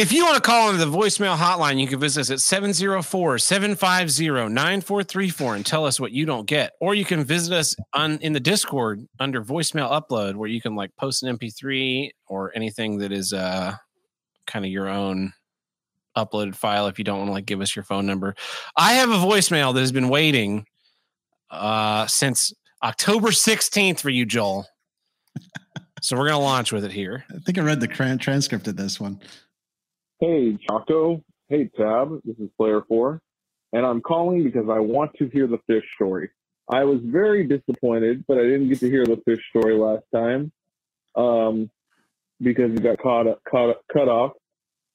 If 0.01 0.11
you 0.11 0.25
want 0.25 0.33
to 0.33 0.41
call 0.41 0.71
into 0.71 0.83
the 0.83 0.91
voicemail 0.91 1.37
hotline, 1.37 1.79
you 1.79 1.85
can 1.85 1.99
visit 1.99 2.21
us 2.21 2.31
at 2.31 2.39
704 2.39 3.37
750 3.37 4.49
9434 4.51 5.55
and 5.55 5.63
tell 5.63 5.85
us 5.85 5.99
what 5.99 6.11
you 6.11 6.25
don't 6.25 6.47
get. 6.47 6.71
Or 6.81 6.95
you 6.95 7.05
can 7.05 7.23
visit 7.23 7.53
us 7.53 7.75
on 7.93 8.17
in 8.17 8.33
the 8.33 8.39
Discord 8.39 9.07
under 9.19 9.43
voicemail 9.43 9.91
upload, 9.91 10.37
where 10.37 10.49
you 10.49 10.59
can 10.59 10.73
like 10.73 10.89
post 10.97 11.21
an 11.21 11.37
MP3 11.37 12.09
or 12.25 12.51
anything 12.55 12.97
that 12.97 13.11
is 13.11 13.31
uh 13.31 13.75
kind 14.47 14.65
of 14.65 14.71
your 14.71 14.89
own 14.89 15.33
uploaded 16.17 16.55
file 16.55 16.87
if 16.87 16.97
you 16.97 17.05
don't 17.05 17.19
want 17.19 17.27
to 17.27 17.33
like 17.33 17.45
give 17.45 17.61
us 17.61 17.75
your 17.75 17.85
phone 17.85 18.07
number. 18.07 18.33
I 18.75 18.93
have 18.93 19.11
a 19.11 19.17
voicemail 19.17 19.71
that 19.71 19.81
has 19.81 19.91
been 19.91 20.09
waiting 20.09 20.65
uh 21.51 22.07
since 22.07 22.51
October 22.81 23.27
16th 23.27 23.99
for 23.99 24.09
you, 24.09 24.25
Joel. 24.25 24.65
so 26.01 26.17
we're 26.17 26.29
gonna 26.29 26.39
launch 26.39 26.71
with 26.71 26.85
it 26.85 26.91
here. 26.91 27.23
I 27.29 27.37
think 27.45 27.59
I 27.59 27.61
read 27.61 27.81
the 27.81 28.17
transcript 28.17 28.67
of 28.67 28.75
this 28.75 28.99
one. 28.99 29.21
Hey, 30.23 30.55
Chaco. 30.69 31.23
Hey, 31.49 31.67
Tab. 31.75 32.21
This 32.23 32.37
is 32.37 32.47
Player 32.55 32.83
4. 32.87 33.19
And 33.73 33.83
I'm 33.83 34.01
calling 34.01 34.43
because 34.43 34.69
I 34.69 34.77
want 34.77 35.15
to 35.15 35.27
hear 35.29 35.47
the 35.47 35.57
fish 35.65 35.83
story. 35.95 36.29
I 36.69 36.83
was 36.83 36.99
very 37.03 37.47
disappointed, 37.47 38.23
but 38.27 38.37
I 38.37 38.43
didn't 38.43 38.69
get 38.69 38.81
to 38.81 38.87
hear 38.87 39.03
the 39.03 39.19
fish 39.25 39.39
story 39.49 39.73
last 39.73 40.03
time 40.13 40.51
um, 41.15 41.71
because 42.39 42.71
you 42.71 42.77
got 42.77 42.99
caught, 42.99 43.25
caught 43.49 43.77
cut 43.91 44.07
off. 44.07 44.33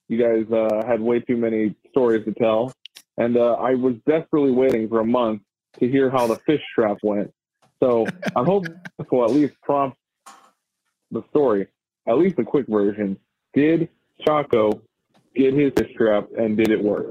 You 0.06 0.22
guys 0.22 0.52
uh, 0.52 0.86
had 0.86 1.00
way 1.00 1.18
too 1.18 1.36
many 1.36 1.74
stories 1.90 2.24
to 2.26 2.32
tell. 2.32 2.72
And 3.18 3.36
uh, 3.36 3.55
I 3.55 3.74
was 3.74 3.94
desperately 4.06 4.52
waiting 4.52 4.88
for 4.88 5.00
a 5.00 5.05
month 5.05 5.42
to 5.80 5.90
hear 5.90 6.08
how 6.08 6.28
the 6.28 6.36
fish 6.46 6.62
trap 6.72 6.98
went. 7.02 7.34
So 7.82 8.06
I'm 8.36 8.46
hoping 8.46 8.76
this 8.96 9.08
will 9.10 9.24
at 9.24 9.32
least 9.32 9.55
prompt 9.60 9.98
the 11.10 11.24
story, 11.30 11.66
at 12.08 12.16
least 12.16 12.38
a 12.38 12.44
quick 12.44 12.66
version. 12.68 13.18
Did 13.55 13.88
Chaco 14.24 14.82
get 15.36 15.55
his 15.55 15.73
fish 15.76 15.94
trap 15.97 16.28
and 16.39 16.56
did 16.56 16.70
it 16.70 16.82
work? 16.82 17.06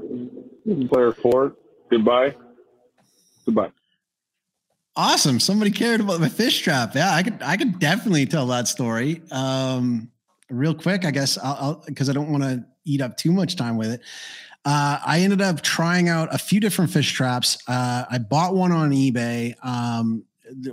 Player 0.88 1.12
four. 1.12 1.56
Goodbye. 1.90 2.34
Goodbye. 3.44 3.70
Awesome. 4.96 5.38
Somebody 5.38 5.70
cared 5.70 6.00
about 6.00 6.20
the 6.20 6.30
fish 6.30 6.60
trap. 6.60 6.94
Yeah, 6.94 7.14
I 7.14 7.22
could 7.22 7.42
I 7.42 7.56
could 7.56 7.78
definitely 7.78 8.26
tell 8.26 8.46
that 8.46 8.66
story. 8.66 9.22
Um, 9.30 10.10
real 10.50 10.74
quick, 10.74 11.04
I 11.04 11.10
guess 11.10 11.38
I'll 11.38 11.82
because 11.86 12.08
I 12.08 12.12
don't 12.12 12.30
want 12.30 12.42
to 12.44 12.64
eat 12.84 13.00
up 13.00 13.16
too 13.16 13.32
much 13.32 13.56
time 13.56 13.76
with 13.76 13.90
it. 13.90 14.00
Uh, 14.64 14.98
I 15.04 15.20
ended 15.20 15.40
up 15.40 15.60
trying 15.62 16.08
out 16.08 16.34
a 16.34 16.38
few 16.38 16.58
different 16.58 16.90
fish 16.90 17.12
traps. 17.12 17.58
Uh, 17.68 18.04
I 18.10 18.18
bought 18.18 18.54
one 18.54 18.72
on 18.72 18.90
eBay. 18.90 19.54
Um, 19.64 20.24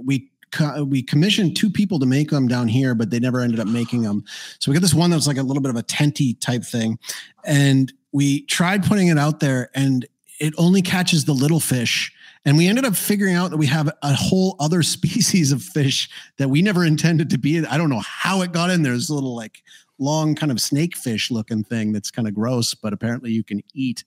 we 0.01 0.31
co- 0.53 0.83
we 0.83 1.01
commissioned 1.01 1.57
two 1.57 1.69
people 1.69 1.99
to 1.99 2.05
make 2.05 2.29
them 2.29 2.47
down 2.47 2.67
here, 2.67 2.95
but 2.95 3.09
they 3.09 3.19
never 3.19 3.41
ended 3.41 3.59
up 3.59 3.67
making 3.67 4.03
them. 4.03 4.23
So 4.59 4.71
we 4.71 4.75
got 4.75 4.81
this 4.81 4.93
one 4.93 5.09
that 5.09 5.17
was 5.17 5.27
like 5.27 5.37
a 5.37 5.43
little 5.43 5.61
bit 5.61 5.69
of 5.69 5.75
a 5.75 5.83
tenty 5.83 6.35
type 6.35 6.63
thing, 6.63 6.99
and 7.43 7.91
we 8.11 8.45
tried 8.45 8.85
putting 8.85 9.07
it 9.07 9.17
out 9.17 9.39
there, 9.39 9.69
and 9.75 10.05
it 10.39 10.53
only 10.57 10.81
catches 10.81 11.25
the 11.25 11.33
little 11.33 11.59
fish. 11.59 12.11
And 12.45 12.57
we 12.57 12.67
ended 12.67 12.83
up 12.83 12.95
figuring 12.95 13.35
out 13.35 13.51
that 13.51 13.57
we 13.57 13.67
have 13.67 13.89
a 14.01 14.13
whole 14.13 14.55
other 14.59 14.83
species 14.83 15.51
of 15.51 15.61
fish 15.61 16.09
that 16.37 16.49
we 16.49 16.61
never 16.61 16.85
intended 16.85 17.29
to 17.31 17.37
be. 17.37 17.65
I 17.65 17.77
don't 17.77 17.89
know 17.89 18.03
how 18.05 18.41
it 18.41 18.51
got 18.51 18.69
in 18.69 18.83
there. 18.83 18.93
There's 18.93 19.09
a 19.09 19.15
little 19.15 19.35
like 19.35 19.63
long 19.99 20.35
kind 20.35 20.51
of 20.51 20.59
snake 20.59 20.97
fish 20.97 21.31
looking 21.31 21.63
thing 21.63 21.93
that's 21.93 22.11
kind 22.11 22.27
of 22.27 22.33
gross, 22.33 22.73
but 22.73 22.93
apparently 22.93 23.31
you 23.31 23.43
can 23.43 23.61
eat. 23.73 24.03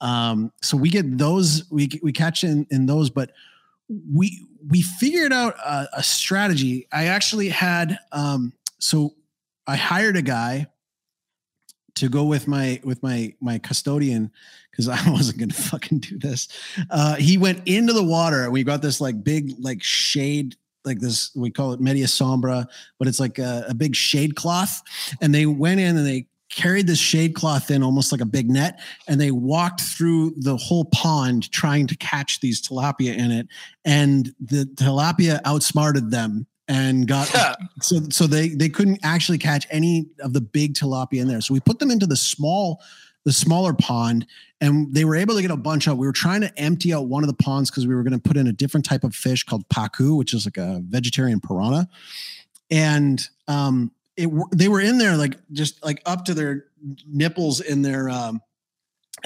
Um, 0.00 0.52
so 0.62 0.76
we 0.76 0.90
get 0.90 1.18
those, 1.18 1.64
we 1.70 1.88
we 2.02 2.12
catch 2.12 2.44
in 2.44 2.66
in 2.70 2.86
those, 2.86 3.10
but 3.10 3.32
we 3.88 4.46
we 4.66 4.82
figured 4.82 5.32
out 5.32 5.56
a, 5.58 5.88
a 5.98 6.02
strategy. 6.02 6.86
I 6.92 7.06
actually 7.06 7.48
had 7.48 7.98
um, 8.12 8.52
so 8.78 9.14
I 9.66 9.76
hired 9.76 10.16
a 10.16 10.22
guy 10.22 10.66
to 11.96 12.08
go 12.08 12.24
with 12.24 12.46
my 12.46 12.80
with 12.84 13.02
my 13.02 13.34
my 13.40 13.58
custodian 13.58 14.30
because 14.70 14.88
I 14.88 14.98
wasn't 15.10 15.38
gonna 15.38 15.52
fucking 15.52 16.00
do 16.00 16.18
this. 16.18 16.48
Uh, 16.90 17.16
he 17.16 17.38
went 17.38 17.66
into 17.66 17.92
the 17.92 18.04
water 18.04 18.44
and 18.44 18.52
we 18.52 18.64
got 18.64 18.82
this 18.82 19.00
like 19.00 19.22
big 19.22 19.52
like 19.58 19.82
shade 19.82 20.56
like 20.84 21.00
this 21.00 21.30
we 21.34 21.50
call 21.50 21.72
it 21.72 21.80
media 21.80 22.06
sombra 22.06 22.66
but 22.98 23.08
it's 23.08 23.20
like 23.20 23.38
a, 23.38 23.66
a 23.68 23.74
big 23.74 23.94
shade 23.94 24.36
cloth 24.36 24.80
and 25.20 25.34
they 25.34 25.44
went 25.44 25.80
in 25.80 25.96
and 25.96 26.06
they 26.06 26.26
carried 26.50 26.86
this 26.86 26.98
shade 26.98 27.34
cloth 27.34 27.70
in 27.70 27.82
almost 27.82 28.10
like 28.12 28.20
a 28.20 28.26
big 28.26 28.50
net 28.50 28.80
and 29.06 29.20
they 29.20 29.30
walked 29.30 29.82
through 29.82 30.32
the 30.38 30.56
whole 30.56 30.86
pond 30.86 31.50
trying 31.52 31.86
to 31.86 31.96
catch 31.96 32.40
these 32.40 32.60
tilapia 32.66 33.14
in 33.16 33.30
it 33.30 33.46
and 33.84 34.34
the 34.40 34.64
tilapia 34.76 35.40
outsmarted 35.44 36.10
them 36.10 36.46
and 36.66 37.06
got 37.08 37.32
Yeah. 37.34 37.54
so 37.80 38.00
so 38.10 38.26
they 38.26 38.48
they 38.50 38.68
couldn't 38.68 39.00
actually 39.02 39.38
catch 39.38 39.66
any 39.70 40.08
of 40.20 40.32
the 40.32 40.40
big 40.40 40.74
tilapia 40.74 41.20
in 41.22 41.28
there. 41.28 41.40
So 41.40 41.54
we 41.54 41.60
put 41.60 41.78
them 41.78 41.90
into 41.90 42.06
the 42.06 42.16
small 42.16 42.82
the 43.24 43.32
smaller 43.32 43.72
pond 43.74 44.26
and 44.60 44.92
they 44.94 45.04
were 45.04 45.16
able 45.16 45.34
to 45.34 45.42
get 45.42 45.50
a 45.50 45.56
bunch 45.56 45.86
out. 45.88 45.98
We 45.98 46.06
were 46.06 46.12
trying 46.12 46.40
to 46.42 46.58
empty 46.58 46.92
out 46.94 47.08
one 47.08 47.22
of 47.22 47.28
the 47.28 47.42
ponds 47.42 47.70
because 47.70 47.86
we 47.86 47.94
were 47.94 48.02
going 48.02 48.18
to 48.18 48.18
put 48.18 48.36
in 48.36 48.46
a 48.46 48.52
different 48.52 48.86
type 48.86 49.04
of 49.04 49.14
fish 49.14 49.44
called 49.44 49.68
pacu 49.68 50.16
which 50.16 50.32
is 50.34 50.44
like 50.46 50.56
a 50.56 50.80
vegetarian 50.86 51.40
piranha. 51.40 51.88
And 52.70 53.20
um 53.48 53.92
it 54.18 54.28
they 54.52 54.68
were 54.68 54.80
in 54.80 54.98
there 54.98 55.16
like 55.16 55.38
just 55.52 55.82
like 55.84 56.02
up 56.04 56.24
to 56.24 56.34
their 56.34 56.64
nipples 57.06 57.60
in 57.60 57.82
their 57.82 58.10
um 58.10 58.42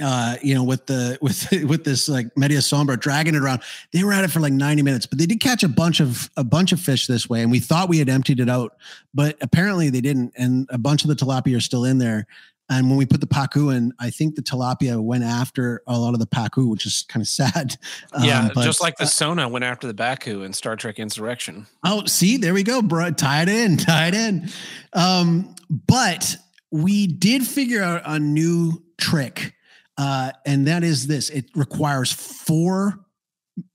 uh 0.01 0.37
you 0.43 0.55
know 0.55 0.63
with 0.63 0.87
the 0.87 1.19
with 1.23 1.49
with 1.67 1.85
this 1.85 2.09
like 2.09 2.37
media 2.37 2.59
sombra 2.59 3.01
dragging 3.01 3.35
it 3.35 3.43
around. 3.43 3.63
They 3.93 4.05
were 4.05 4.13
at 4.13 4.23
it 4.23 4.31
for 4.31 4.41
like 4.41 4.53
90 4.53 4.83
minutes 4.83 5.07
but 5.07 5.19
they 5.19 5.27
did 5.27 5.41
catch 5.41 5.63
a 5.63 5.69
bunch 5.69 6.01
of 6.01 6.31
a 6.37 6.45
bunch 6.45 6.73
of 6.73 6.81
fish 6.81 7.07
this 7.07 7.29
way 7.29 7.43
and 7.43 7.51
we 7.51 7.59
thought 7.59 7.89
we 7.89 7.99
had 7.99 8.11
emptied 8.11 8.39
it 8.39 8.51
out 8.51 8.77
but 9.15 9.37
apparently 9.41 9.89
they 9.89 10.03
didn't 10.03 10.35
and 10.37 10.69
a 10.71 10.79
bunch 10.79 11.05
of 11.05 11.09
the 11.09 11.17
tilapia 11.17 11.57
are 11.57 11.61
still 11.61 11.85
in 11.85 11.97
there 11.97 12.27
and 12.73 12.89
when 12.89 12.97
we 12.97 13.07
put 13.07 13.21
the 13.21 13.27
pacu 13.27 13.75
in 13.77 13.93
i 13.99 14.09
think 14.11 14.35
the 14.35 14.43
tilapia 14.43 15.01
went 15.03 15.25
after 15.25 15.83
a 15.87 15.99
lot 15.99 16.15
of 16.15 16.21
the 16.21 16.27
pacu, 16.27 16.69
which 16.71 16.87
is 16.87 17.05
kind 17.09 17.23
of 17.23 17.29
sad 17.29 17.77
Yeah, 18.21 18.41
Um, 18.47 18.51
but- 18.55 18.65
just 18.65 18.81
like 18.81 18.97
the 18.97 19.05
Son'a 19.05 19.51
went 19.51 19.65
after 19.65 19.87
the 19.87 19.95
Ba'ku 19.95 20.45
in 20.45 20.53
Star 20.53 20.77
Trek 20.77 20.99
Insurrection. 20.99 21.67
Oh, 21.85 22.05
see, 22.07 22.37
there 22.37 22.55
we 22.55 22.63
go, 22.63 22.83
bro. 22.83 23.11
Tied 23.11 23.49
in, 23.49 23.77
tied 23.93 24.15
in. 24.15 24.49
Um, 24.93 25.55
but 25.71 26.37
we 26.71 27.07
did 27.07 27.47
figure 27.47 27.83
out 27.83 28.03
a 28.05 28.19
new 28.19 28.83
trick, 28.99 29.55
uh, 29.99 30.33
and 30.47 30.67
that 30.67 30.83
is 30.85 31.07
this: 31.07 31.31
it 31.31 31.47
requires 31.55 32.13
four 32.13 32.99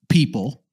people. 0.10 0.64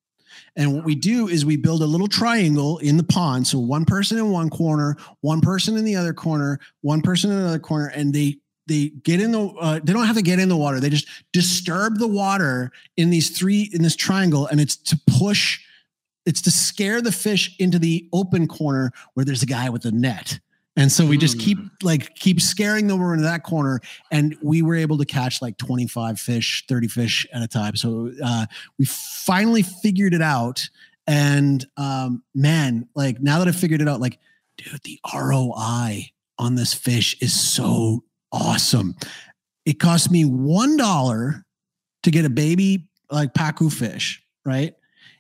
And 0.57 0.75
what 0.75 0.85
we 0.85 0.95
do 0.95 1.29
is 1.29 1.45
we 1.45 1.57
build 1.57 1.83
a 1.83 1.87
little 1.87 2.07
triangle 2.07 2.79
in 2.79 2.97
the 2.97 3.03
pond. 3.03 3.47
So 3.47 3.59
one 3.59 3.85
person 3.85 4.19
in 4.19 4.31
one 4.31 4.51
corner, 4.51 4.97
one 5.21 5.41
person 5.41 5.77
in 5.77 5.85
the 5.85 5.97
other 5.97 6.15
corner, 6.15 6.61
one 6.81 7.03
person 7.03 7.33
in 7.33 7.39
another 7.39 7.59
corner, 7.59 7.89
and 7.89 8.15
they 8.15 8.39
they 8.67 8.89
get 8.89 9.21
in 9.21 9.33
the 9.33 9.47
uh, 9.61 9.81
they 9.83 9.93
don't 9.93 10.07
have 10.07 10.17
to 10.17 10.23
get 10.23 10.39
in 10.39 10.49
the 10.49 10.57
water. 10.57 10.81
They 10.81 10.91
just 10.91 11.09
disturb 11.33 11.99
the 11.99 12.09
water 12.09 12.71
in 12.97 13.11
these 13.11 13.37
three 13.37 13.69
in 13.73 13.83
this 13.83 13.97
triangle, 13.97 14.47
and 14.47 14.61
it's 14.61 14.77
to 14.77 15.01
push 15.19 15.61
it's 16.27 16.41
to 16.43 16.51
scare 16.51 17.03
the 17.03 17.13
fish 17.13 17.55
into 17.59 17.79
the 17.79 18.09
open 18.13 18.49
corner 18.49 18.93
where 19.15 19.25
there's 19.25 19.43
a 19.43 19.47
guy 19.47 19.69
with 19.69 19.85
a 19.85 19.93
net. 19.93 20.41
And 20.77 20.91
so 20.91 21.07
we 21.07 21.17
just 21.17 21.39
keep 21.39 21.59
like 21.83 22.17
keep 22.17 22.41
scaring 22.41 22.89
them 22.89 23.01
over 23.01 23.13
into 23.13 23.25
that 23.25 23.45
corner, 23.45 23.81
and 24.11 24.37
we 24.43 24.61
were 24.61 24.75
able 24.75 24.99
to 24.99 25.05
catch 25.05 25.41
like 25.41 25.57
25 25.57 26.19
fish, 26.19 26.65
30 26.69 26.89
fish 26.89 27.27
at 27.33 27.43
a 27.43 27.49
time. 27.49 27.77
So 27.77 28.11
uh, 28.23 28.47
we 28.79 28.85
finally 28.87 29.63
figured 29.63 30.15
it 30.15 30.23
out. 30.23 30.69
And 31.07 31.65
um, 31.77 32.25
man, 32.35 32.89
like 32.97 33.21
now 33.21 33.39
that 33.39 33.47
I 33.47 33.53
figured 33.53 33.83
it 33.83 33.89
out, 33.89 34.01
like, 34.01 34.19
dude, 34.57 34.81
the 34.83 34.99
ROI 35.15 36.11
on 36.39 36.57
this 36.57 36.75
fish 36.75 37.17
is 37.21 37.39
so 37.39 38.03
awesome. 38.33 38.97
It 39.65 39.79
cost 39.79 40.11
me 40.11 40.25
one 40.25 40.77
dollar 40.77 41.45
to 42.03 42.11
get 42.11 42.25
a 42.25 42.31
baby 42.31 42.89
like 43.11 43.33
pacu 43.33 43.73
fish, 43.73 44.23
right? 44.45 44.75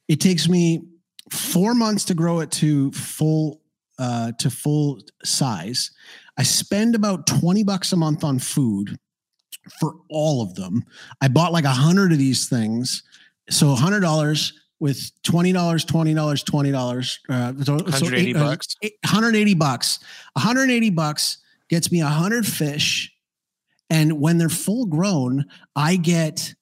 It 0.08 0.20
takes 0.20 0.48
me 0.48 0.82
four 1.30 1.74
months 1.74 2.06
to 2.06 2.14
grow 2.14 2.40
it 2.40 2.50
to 2.52 2.90
full 2.92 3.60
uh, 3.98 4.32
to 4.38 4.50
full 4.50 5.00
size. 5.24 5.90
I 6.36 6.42
spend 6.42 6.94
about 6.94 7.26
20 7.26 7.62
bucks 7.64 7.92
a 7.92 7.96
month 7.96 8.24
on 8.24 8.38
food 8.38 8.98
for 9.80 9.94
all 10.10 10.42
of 10.42 10.54
them. 10.54 10.84
I 11.20 11.28
bought 11.28 11.52
like 11.52 11.64
a 11.64 11.70
hundred 11.70 12.12
of 12.12 12.18
these 12.18 12.48
things. 12.48 13.02
So 13.50 13.72
a 13.72 13.76
hundred 13.76 14.00
dollars 14.00 14.52
with 14.80 15.10
twenty 15.22 15.52
dollars, 15.52 15.84
twenty 15.84 16.12
dollars, 16.14 16.42
twenty 16.42 16.70
dollars, 16.72 17.18
uh, 17.28 17.52
so, 17.58 17.78
so 17.78 17.84
180 17.84 18.30
eight- 18.30 18.36
uh, 18.36 18.40
bucks. 18.42 18.66
eight- 18.82 18.94
180 19.04 19.54
bucks. 19.54 19.98
180 20.34 20.90
bucks 20.90 21.38
gets 21.70 21.92
me 21.92 22.00
a 22.00 22.04
100 22.04 22.46
fish. 22.46 23.12
And 23.90 24.20
when 24.20 24.38
they're 24.38 24.48
full 24.48 24.86
grown, 24.86 25.44
I 25.76 25.96
get 25.96 26.54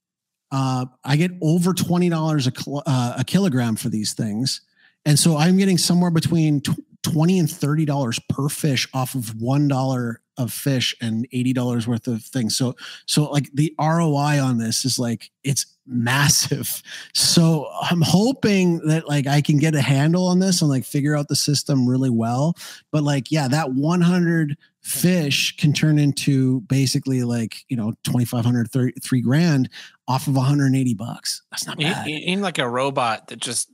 uh, 0.51 0.85
I 1.02 1.17
get 1.17 1.31
over 1.41 1.73
twenty 1.73 2.09
dollars 2.11 2.47
a 2.47 2.51
kil- 2.51 2.83
uh, 2.85 3.15
a 3.19 3.25
kilogram 3.25 3.75
for 3.77 3.89
these 3.89 4.12
things, 4.12 4.61
and 5.07 5.19
so 5.19 5.36
I'm 5.39 5.57
getting 5.57 5.78
somewhere 5.78 6.11
between 6.11 6.61
tw- 7.03 7.13
twenty 7.13 7.39
and 7.39 7.51
thirty 7.51 7.85
dollars 7.85 8.19
per 8.29 8.49
fish 8.49 8.89
off 8.95 9.15
of 9.15 9.41
one 9.41 9.69
dollar 9.69 10.21
of 10.39 10.53
fish 10.53 10.95
and 11.01 11.27
eighty 11.33 11.53
dollars 11.53 11.87
worth 11.87 12.07
of 12.07 12.23
things. 12.23 12.57
So 12.57 12.75
so 13.07 13.31
like 13.31 13.51
the 13.53 13.75
ROI 13.79 14.41
on 14.41 14.59
this 14.59 14.85
is 14.85 14.99
like 14.99 15.31
it's 15.45 15.67
massive. 15.87 16.83
So 17.13 17.69
I'm 17.83 18.03
hoping 18.03 18.79
that 18.87 19.09
like 19.09 19.27
I 19.27 19.41
can 19.41 19.59
get 19.59 19.75
a 19.75 19.83
handle 19.83 20.27
on 20.27 20.39
this 20.39 20.63
and 20.63 20.71
like 20.71 20.85
figure 20.85 21.17
out 21.17 21.29
the 21.29 21.37
system 21.37 21.89
really 21.89 22.11
well. 22.11 22.57
But 22.91 23.03
like 23.03 23.31
yeah, 23.31 23.49
that 23.49 23.73
100 23.73 24.57
fish 24.81 25.57
can 25.57 25.73
turn 25.73 25.99
into 25.99 26.61
basically 26.63 27.23
like 27.23 27.65
you 27.69 27.77
know 27.77 27.93
2500 28.03 28.69
30, 28.71 28.93
three 29.01 29.21
grand 29.21 29.69
off 30.09 30.27
of 30.27 30.35
180 30.35 30.95
bucks 30.95 31.41
that's 31.53 31.69
not 31.69 31.79
bad 31.79 32.05
you 32.05 32.15
need 32.15 32.41
like 32.41 32.59
a 32.59 32.69
robot 32.69 33.29
that 33.29 33.39
just 33.39 33.71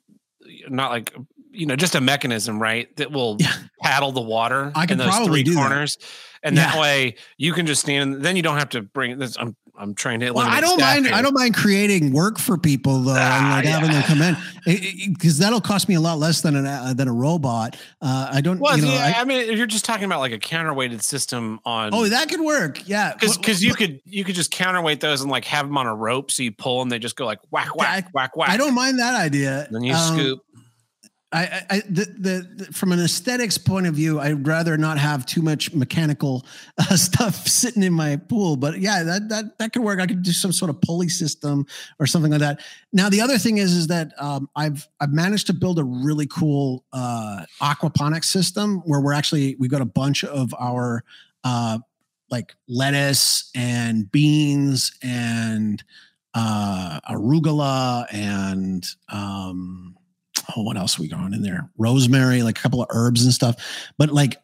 not 0.69 0.91
like 0.91 1.15
you 1.51 1.67
know 1.67 1.77
just 1.77 1.95
a 1.95 2.01
mechanism 2.01 2.61
right 2.61 2.95
that 2.97 3.11
will 3.13 3.37
Yeah. 3.41 3.53
paddle 3.81 4.13
the 4.13 4.21
water 4.21 4.73
I 4.75 4.87
in 4.91 4.99
those 4.99 5.09
probably 5.09 5.43
three 5.43 5.43
do 5.45 5.55
that. 5.55 5.61
corners 5.69 5.99
and 6.43 6.57
that 6.57 6.79
way 6.79 7.17
you 7.37 7.53
can 7.53 7.67
just 7.67 7.81
stand 7.83 8.23
then 8.23 8.37
you 8.37 8.43
don't 8.43 8.59
have 8.59 8.69
to 8.71 8.83
bring 8.83 9.19
this 9.19 9.37
i'm 9.39 9.57
i'm 9.77 9.95
trying 9.95 10.19
to 10.21 10.33
well, 10.33 10.47
I 10.47 10.61
don't 10.61 10.81
mind. 10.81 11.07
here. 11.07 11.15
I 11.15 11.23
don't 11.23 11.35
mind 11.35 11.55
creating 11.55 12.13
work 12.13 12.39
for 12.41 12.59
people 12.59 12.99
though, 13.01 13.13
and 13.13 13.21
Ah, 13.47 13.53
like 13.57 13.65
having 13.65 13.91
them 13.93 14.03
come 14.03 14.21
in 14.23 14.37
because 15.13 15.39
that'll 15.39 15.61
cost 15.61 15.89
me 15.89 15.95
a 15.95 16.01
lot 16.01 16.19
less 16.19 16.41
than 16.41 16.57
an 16.57 16.67
uh, 16.67 16.93
than 16.97 17.07
a 17.07 17.13
robot. 17.13 17.77
Uh, 18.03 18.29
I 18.33 18.41
don't. 18.41 18.59
well 18.59 18.77
you 18.77 18.83
know, 18.87 18.93
yeah, 18.93 19.13
I- 19.17 19.21
I, 19.21 19.25
mean 19.25 19.39
if 19.49 19.57
you're 19.57 19.69
just 19.69 19.85
talking 19.85 20.05
about 20.05 20.19
like 20.19 20.33
a 20.33 20.39
counterweighted 20.39 21.03
system 21.03 21.61
on 21.65 21.91
oh, 21.95 22.09
that 22.09 22.29
could 22.29 22.41
work. 22.41 22.89
Yeah, 22.89 23.13
because 23.15 23.39
because 23.39 23.63
you 23.63 23.73
could 23.75 24.01
you 24.05 24.25
could 24.25 24.35
just 24.35 24.51
counterweight 24.51 24.99
those 25.01 25.21
and 25.23 25.31
like 25.31 25.45
have 25.45 25.67
them 25.67 25.79
on 25.79 25.87
a 25.87 25.95
rope 25.95 26.33
so 26.33 26.43
you 26.43 26.51
pull 26.51 26.83
and 26.83 26.91
they 26.91 26.99
just 26.99 27.15
go 27.15 27.25
like 27.25 27.39
whack 27.51 27.77
whack 27.77 28.09
whack 28.13 28.37
whack 28.37 28.51
I 28.51 28.57
don't 28.57 28.75
mind 28.75 28.99
that 28.99 29.15
idea. 29.15 29.69
then 29.71 29.83
you 29.85 29.95
Um, 29.95 30.17
scoop 30.19 30.41
I, 31.31 31.63
I, 31.69 31.83
the, 31.89 32.05
the, 32.05 32.65
the 32.65 32.73
from 32.73 32.91
an 32.91 33.01
aesthetics 33.01 33.59
point 33.59 33.87
of 33.87 33.95
view, 33.95 34.19
I'd 34.19 34.47
rather 34.47 34.79
not 34.79 34.97
have 34.97 35.27
too 35.27 35.43
much 35.43 35.75
mechanical 35.75 36.47
uh, 36.79 36.85
stuff 36.97 37.47
sitting 37.47 37.83
in 37.83 37.93
my 37.93 38.17
pool. 38.17 38.57
But 38.57 38.81
yeah, 38.81 39.03
that 39.03 39.29
that 39.29 39.59
that 39.59 39.73
could 39.75 39.83
work. 39.83 40.01
I 40.01 40.07
could 40.07 40.23
do 40.23 40.33
some 40.33 40.53
sort 40.53 40.71
of 40.71 40.81
pulley 40.81 41.11
system 41.11 41.67
or 41.99 42.07
something 42.07 42.31
like 42.31 42.41
that. 42.41 42.61
Now, 42.95 43.11
the 43.11 43.21
other 43.21 43.37
thing 43.37 43.59
is, 43.59 43.75
is 43.75 43.89
that 43.89 44.13
um, 44.19 44.49
I've 44.57 44.89
I've 45.01 45.13
managed 45.13 45.49
to 45.49 45.53
build 45.53 45.79
a 45.79 45.85
really 45.85 46.27
cool 46.27 46.85
uh, 46.95 47.45
aquaponics 47.61 48.25
system 48.25 48.79
where 48.87 49.01
we're 49.01 49.13
actually 49.13 49.55
we've 49.59 49.71
got 49.71 49.83
a 49.83 49.87
bunch 49.87 50.25
of 50.25 50.55
our 50.59 51.05
uh, 51.45 51.79
like 52.31 52.55
lettuce 52.69 53.51
and 53.55 54.11
beans 54.11 54.93
and 55.03 55.85
uh, 56.33 57.01
arugula 57.11 58.07
and 58.13 58.87
um, 59.11 59.98
oh, 60.57 60.63
what 60.63 60.77
else 60.77 60.99
we 60.99 61.09
got 61.09 61.33
in 61.33 61.43
there? 61.43 61.71
Rosemary, 61.79 62.43
like 62.43 62.59
a 62.59 62.63
couple 62.63 62.83
of 62.83 62.89
herbs 62.91 63.25
and 63.25 63.33
stuff. 63.33 63.57
But 63.99 64.11
like 64.11 64.37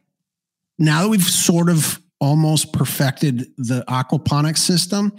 now 0.79 1.03
that 1.03 1.09
we've 1.09 1.23
sort 1.23 1.71
of 1.71 2.01
almost 2.21 2.73
perfected 2.73 3.47
the 3.57 3.85
aquaponics 3.89 4.59
system, 4.59 5.13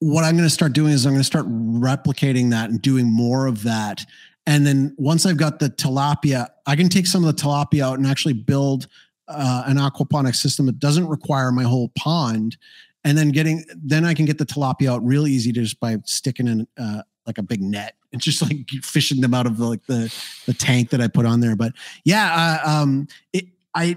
what 0.00 0.24
I'm 0.24 0.36
going 0.36 0.46
to 0.48 0.54
start 0.54 0.72
doing 0.72 0.92
is 0.92 1.06
I'm 1.06 1.12
going 1.12 1.20
to 1.20 1.24
start 1.24 1.46
replicating 1.48 2.50
that 2.50 2.70
and 2.70 2.80
doing 2.80 3.10
more 3.10 3.46
of 3.46 3.62
that. 3.62 4.04
And 4.46 4.66
then 4.66 4.94
once 4.98 5.26
I've 5.26 5.38
got 5.38 5.58
the 5.58 5.70
tilapia, 5.70 6.48
I 6.66 6.76
can 6.76 6.88
take 6.88 7.06
some 7.06 7.24
of 7.24 7.34
the 7.34 7.42
tilapia 7.42 7.82
out 7.82 7.98
and 7.98 8.06
actually 8.06 8.34
build 8.34 8.86
uh, 9.28 9.64
an 9.66 9.76
aquaponics 9.76 10.36
system 10.36 10.66
that 10.66 10.78
doesn't 10.78 11.08
require 11.08 11.50
my 11.50 11.64
whole 11.64 11.90
pond. 11.98 12.56
And 13.02 13.16
then 13.16 13.30
getting, 13.30 13.64
then 13.74 14.04
I 14.04 14.14
can 14.14 14.24
get 14.24 14.38
the 14.38 14.46
tilapia 14.46 14.92
out 14.92 15.04
real 15.04 15.26
easy 15.26 15.50
just 15.52 15.80
by 15.80 15.96
sticking 16.04 16.46
in 16.46 16.68
uh, 16.78 17.02
like 17.26 17.38
a 17.38 17.42
big 17.42 17.62
net 17.62 17.96
just 18.18 18.42
like 18.42 18.68
fishing 18.82 19.20
them 19.20 19.34
out 19.34 19.46
of 19.46 19.58
the, 19.58 19.66
like 19.66 19.84
the 19.86 20.12
the 20.46 20.54
tank 20.54 20.90
that 20.90 21.00
I 21.00 21.08
put 21.08 21.26
on 21.26 21.40
there. 21.40 21.56
But 21.56 21.72
yeah, 22.04 22.60
uh, 22.64 22.70
um, 22.70 23.08
it 23.32 23.46
I 23.74 23.96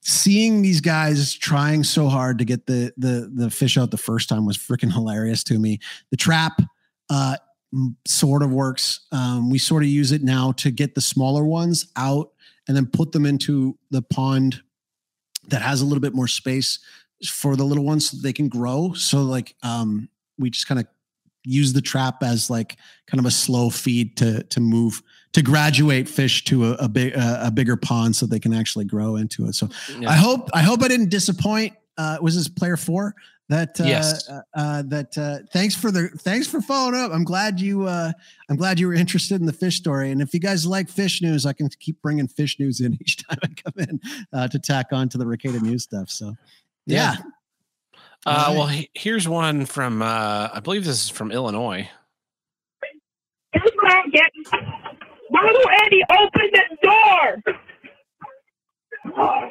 seeing 0.00 0.62
these 0.62 0.80
guys 0.80 1.34
trying 1.34 1.84
so 1.84 2.08
hard 2.08 2.38
to 2.38 2.44
get 2.44 2.66
the 2.66 2.92
the 2.96 3.30
the 3.32 3.50
fish 3.50 3.78
out 3.78 3.90
the 3.90 3.96
first 3.96 4.28
time 4.28 4.46
was 4.46 4.56
freaking 4.56 4.92
hilarious 4.92 5.44
to 5.44 5.58
me. 5.58 5.78
The 6.10 6.16
trap 6.16 6.60
uh 7.10 7.36
sort 8.06 8.42
of 8.42 8.50
works. 8.50 9.00
Um, 9.12 9.50
we 9.50 9.58
sort 9.58 9.82
of 9.82 9.88
use 9.88 10.12
it 10.12 10.22
now 10.22 10.52
to 10.52 10.70
get 10.70 10.94
the 10.94 11.00
smaller 11.00 11.44
ones 11.44 11.86
out 11.96 12.32
and 12.68 12.76
then 12.76 12.86
put 12.86 13.12
them 13.12 13.24
into 13.24 13.78
the 13.90 14.02
pond 14.02 14.60
that 15.48 15.62
has 15.62 15.80
a 15.80 15.84
little 15.86 16.00
bit 16.00 16.14
more 16.14 16.28
space 16.28 16.78
for 17.26 17.56
the 17.56 17.64
little 17.64 17.84
ones 17.84 18.10
so 18.10 18.18
they 18.22 18.32
can 18.32 18.48
grow. 18.48 18.92
So 18.94 19.22
like 19.22 19.54
um 19.62 20.08
we 20.38 20.50
just 20.50 20.66
kind 20.66 20.80
of 20.80 20.86
use 21.44 21.72
the 21.72 21.80
trap 21.82 22.22
as 22.22 22.48
like 22.50 22.76
kind 23.06 23.18
of 23.18 23.26
a 23.26 23.30
slow 23.30 23.70
feed 23.70 24.16
to 24.18 24.42
to 24.44 24.60
move 24.60 25.02
to 25.32 25.42
graduate 25.42 26.08
fish 26.08 26.44
to 26.44 26.66
a, 26.66 26.72
a 26.74 26.88
big 26.88 27.16
uh, 27.16 27.38
a 27.42 27.50
bigger 27.50 27.76
pond 27.76 28.14
so 28.16 28.26
they 28.26 28.38
can 28.40 28.52
actually 28.52 28.84
grow 28.84 29.16
into 29.16 29.46
it. 29.46 29.54
So 29.54 29.68
Yeah. 29.98 30.10
I 30.10 30.14
hope 30.14 30.48
I 30.54 30.62
hope 30.62 30.82
I 30.82 30.88
didn't 30.88 31.08
disappoint. 31.10 31.74
Uh, 31.98 32.18
was 32.20 32.34
this 32.36 32.48
player 32.48 32.76
four? 32.76 33.14
That 33.48 33.78
uh, 33.80 33.84
Yes. 33.84 34.28
uh, 34.30 34.40
uh, 34.54 34.82
that 34.86 35.18
uh, 35.18 35.40
thanks 35.52 35.74
for 35.74 35.90
the 35.90 36.08
thanks 36.20 36.46
for 36.46 36.62
following 36.62 36.94
up. 36.94 37.12
I'm 37.12 37.24
glad 37.24 37.60
you 37.60 37.86
uh, 37.86 38.12
I'm 38.48 38.56
glad 38.56 38.78
you 38.78 38.86
were 38.86 38.94
interested 38.94 39.40
in 39.40 39.46
the 39.46 39.52
fish 39.52 39.76
story. 39.76 40.10
And 40.10 40.22
if 40.22 40.32
you 40.32 40.40
guys 40.40 40.64
like 40.64 40.88
fish 40.88 41.20
news, 41.20 41.44
I 41.44 41.52
can 41.52 41.68
keep 41.80 42.00
bringing 42.00 42.28
fish 42.28 42.58
news 42.58 42.80
in 42.80 42.94
each 43.00 43.16
time 43.26 43.38
I 43.42 43.48
come 43.48 43.74
in 43.88 44.00
uh, 44.32 44.48
to 44.48 44.58
tack 44.58 44.86
on 44.92 45.08
to 45.10 45.18
the 45.18 45.24
Ricada 45.26 45.60
news 45.60 45.82
stuff. 45.82 46.08
So 46.08 46.34
yeah, 46.86 47.16
Uh, 48.24 48.52
well, 48.56 48.66
he- 48.68 48.90
here's 48.94 49.28
one 49.28 49.66
from 49.66 50.00
uh, 50.02 50.48
I 50.52 50.60
believe 50.60 50.84
this 50.84 51.04
is 51.04 51.08
from 51.08 51.32
Illinois. 51.32 51.88
Hey, 53.52 53.60
Bracket. 53.76 54.32
Why 55.28 55.42
don't 55.52 55.66
Eddie 55.84 56.04
open 56.10 56.50
the 56.52 56.76
door? 56.82 57.42
Oh, 59.16 59.50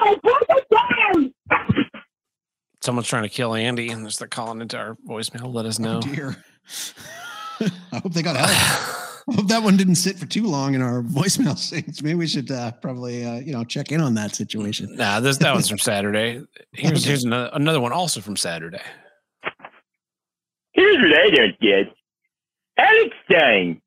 open 0.00 0.32
the 0.48 1.32
door! 1.50 1.58
Someone's 2.82 3.08
trying 3.08 3.22
to 3.24 3.28
kill 3.28 3.54
Andy, 3.54 3.90
and 3.90 4.04
they're 4.10 4.26
calling 4.28 4.60
into 4.60 4.78
our 4.78 4.96
voicemail. 5.06 5.52
Let 5.52 5.66
us 5.66 5.78
know. 5.78 5.98
Oh, 6.02 6.14
dear. 6.14 6.36
I 7.92 7.98
hope 7.98 8.12
they 8.12 8.22
got 8.22 8.36
help. 8.36 8.96
I 9.30 9.34
hope 9.34 9.46
that 9.48 9.62
one 9.62 9.76
didn't 9.76 9.94
sit 9.96 10.18
for 10.18 10.26
too 10.26 10.44
long 10.46 10.74
in 10.74 10.82
our 10.82 11.02
voicemail 11.02 11.54
syncs. 11.70 12.02
Maybe 12.02 12.14
we 12.16 12.26
should 12.26 12.50
uh, 12.50 12.72
probably 12.72 13.24
uh, 13.24 13.36
you 13.36 13.52
know 13.52 13.64
check 13.64 13.92
in 13.92 14.00
on 14.00 14.14
that 14.14 14.34
situation. 14.34 14.94
nah, 14.96 15.20
this 15.20 15.38
that 15.38 15.52
one's 15.54 15.68
from 15.68 15.78
Saturday. 15.90 16.42
Here's 16.72 16.92
Okay. 17.00 17.08
here's 17.08 17.24
another, 17.24 17.50
another 17.52 17.80
one 17.80 17.92
also 17.92 18.20
from 18.20 18.36
Saturday. 18.36 18.80
Here's 20.72 20.96
what 20.96 21.18
I 21.18 21.30
don't 21.30 21.60
get. 21.60 21.86
Alex 22.78 23.16
Stein. 23.30 23.80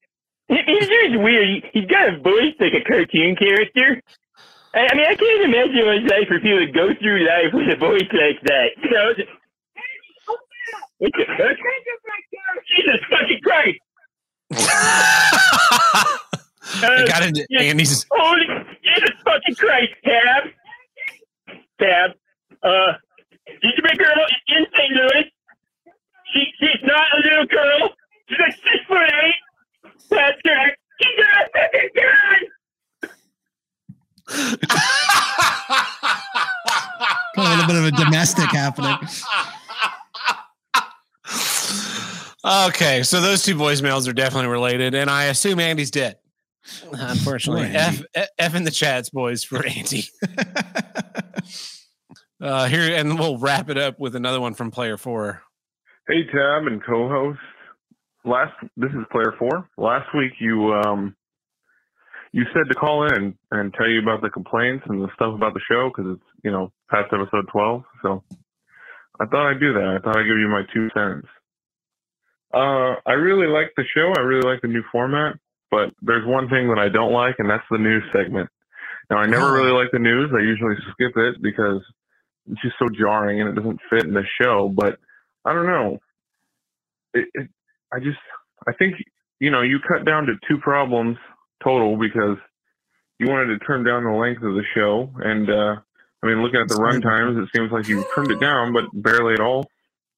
He's 0.50 0.88
just 0.88 1.20
weird. 1.20 1.48
He- 1.48 1.64
He's 1.80 1.90
got 1.90 2.14
a 2.14 2.18
voice 2.20 2.54
like 2.60 2.74
a 2.74 2.84
cartoon 2.84 3.36
character. 3.36 4.02
I 4.76 4.88
I 4.92 4.96
mean, 4.96 5.06
I 5.06 5.16
can't 5.16 5.44
imagine 5.44 5.86
what 5.86 5.96
it's 5.98 6.10
like 6.12 6.28
for 6.28 6.40
people 6.40 6.60
to 6.60 6.72
go 6.72 6.94
through 7.02 7.26
life 7.28 7.54
with 7.54 7.70
a 7.70 7.78
voice 7.78 8.08
like 8.14 8.40
that. 8.46 8.68
You 8.84 8.90
know? 8.92 9.10
it's- 9.12 9.28
What 11.00 11.12
the? 11.14 11.26
Jesus 12.76 13.00
fucking 13.10 13.40
Christ! 13.44 13.80
It 16.84 17.08
got 17.08 17.24
into 17.24 17.46
yeah. 17.50 17.62
Andy's. 17.62 18.06
Holy 18.12 18.46
Jesus 18.84 19.12
fucking 19.24 19.56
Christ, 19.56 19.94
Tab! 20.04 20.44
Tab, 21.80 22.12
uh, 22.64 22.94
did 23.46 23.74
you 23.78 23.84
make 23.84 23.98
girl 23.98 24.26
in 24.50 24.66
St. 24.76 24.92
Louis? 24.92 25.32
She, 26.34 26.46
she's 26.60 26.84
not 26.84 27.06
a 27.14 27.18
little 27.28 27.46
girl. 27.46 27.90
She's 28.30 28.40
like 28.40 28.54
six 28.54 28.86
foot 28.88 29.12
eight. 29.24 29.36
That's 30.10 30.42
correct. 30.42 30.78
She's 31.02 31.16
got 31.18 31.46
a 31.46 31.50
fucking 31.54 31.90
gun! 31.96 32.42
A 37.36 37.42
little 37.42 37.68
bit 37.68 37.76
of 37.76 37.86
a 37.86 37.92
domestic 37.92 38.50
happening. 38.52 38.98
okay, 42.46 43.04
so 43.04 43.22
those 43.22 43.44
two 43.44 43.56
voicemails 43.56 44.08
are 44.08 44.14
definitely 44.14 44.50
related, 44.50 44.94
and 44.94 45.10
I 45.10 45.26
assume 45.26 45.60
Andy's 45.60 45.92
dead. 45.92 46.18
Unfortunately, 46.92 47.66
F, 47.66 47.96
Andy. 47.98 48.06
F 48.16 48.28
F 48.40 48.56
in 48.56 48.64
the 48.64 48.72
chats, 48.72 49.10
boys, 49.10 49.44
for 49.44 49.66
Andy. 49.66 50.06
Uh, 52.42 52.68
here, 52.68 52.94
and 52.94 53.18
we'll 53.18 53.38
wrap 53.38 53.70
it 53.70 53.78
up 53.78 53.98
with 54.00 54.18
another 54.18 54.42
one 54.42 54.54
from 54.54 54.70
Player 54.70 54.98
Four. 54.98 55.42
Hey, 56.10 56.26
Tab 56.26 56.68
and 56.68 56.84
co-host. 56.84 57.40
last 58.26 58.52
this 58.76 58.92
is 58.92 59.06
player 59.14 59.34
four. 59.40 59.70
Last 59.78 60.10
week 60.14 60.34
you 60.42 60.74
um 60.74 61.16
you 62.34 62.44
said 62.54 62.68
to 62.68 62.76
call 62.76 63.06
in 63.08 63.14
and, 63.14 63.34
and 63.52 63.74
tell 63.74 63.88
you 63.88 64.02
about 64.02 64.22
the 64.22 64.30
complaints 64.30 64.84
and 64.90 65.02
the 65.02 65.08
stuff 65.16 65.34
about 65.34 65.54
the 65.54 65.62
show 65.72 65.90
because 65.90 66.16
it's 66.18 66.30
you 66.44 66.52
know 66.52 66.70
past 66.92 67.14
episode 67.14 67.48
twelve. 67.50 67.84
So 68.02 68.22
I 69.22 69.26
thought 69.26 69.50
I'd 69.50 69.62
do 69.62 69.72
that. 69.72 69.98
I 69.98 70.04
thought 70.04 70.18
I'd 70.18 70.28
give 70.28 70.38
you 70.38 70.50
my 70.50 70.64
two 70.74 70.90
cents. 70.94 71.28
Uh, 72.54 72.96
I 73.06 73.14
really 73.14 73.48
like 73.48 73.72
the 73.76 73.84
show. 73.96 74.14
I 74.16 74.22
really 74.22 74.48
like 74.48 74.62
the 74.62 74.68
new 74.68 74.84
format, 74.92 75.36
but 75.72 75.92
there's 76.02 76.26
one 76.28 76.50
thing 76.50 76.68
that 76.70 76.78
I 76.80 76.90
don't 76.90 77.12
like, 77.12 77.36
and 77.40 77.50
that's 77.50 77.64
the 77.72 77.78
news 77.80 78.04
segment. 78.14 78.50
Now 79.10 79.18
I 79.18 79.26
never 79.26 79.48
Oh. 79.48 79.54
really 79.54 79.72
like 79.72 79.92
the 79.92 80.00
news. 80.00 80.32
I 80.36 80.40
usually 80.42 80.76
skip 80.92 81.18
it 81.18 81.42
because 81.42 81.82
it's 82.52 82.62
just 82.62 82.76
so 82.80 82.88
jarring 82.90 83.42
and 83.42 83.50
it 83.50 83.56
doesn't 83.56 83.80
fit 83.90 84.04
in 84.06 84.14
the 84.14 84.24
show. 84.40 84.70
But 84.70 85.00
I 85.46 85.54
don't 85.54 85.66
know. 85.68 86.00
It, 87.14 87.28
it, 87.34 87.50
I 87.92 88.00
just 88.00 88.20
I 88.68 88.74
think 88.74 88.96
you 89.40 89.50
know 89.52 89.62
you 89.62 89.80
cut 89.80 90.06
down 90.06 90.26
to 90.28 90.36
two 90.48 90.58
problems 90.58 91.18
total 91.64 91.98
because 91.98 92.38
you 93.20 93.30
wanted 93.30 93.48
to 93.48 93.60
trim 93.66 93.84
down 93.84 94.04
the 94.04 94.12
length 94.12 94.42
of 94.44 94.56
the 94.56 94.64
show, 94.74 95.12
and 95.18 95.50
uh, 95.50 95.76
I 96.24 96.28
mean 96.28 96.42
looking 96.42 96.60
at 96.62 96.68
the 96.70 96.76
run 96.76 97.02
times, 97.02 97.38
it 97.38 97.50
seems 97.56 97.72
like 97.72 97.88
you 97.88 98.04
trimmed 98.14 98.32
it 98.32 98.40
down, 98.40 98.74
but 98.74 98.86
barely 98.94 99.34
at 99.34 99.40
all. 99.40 99.68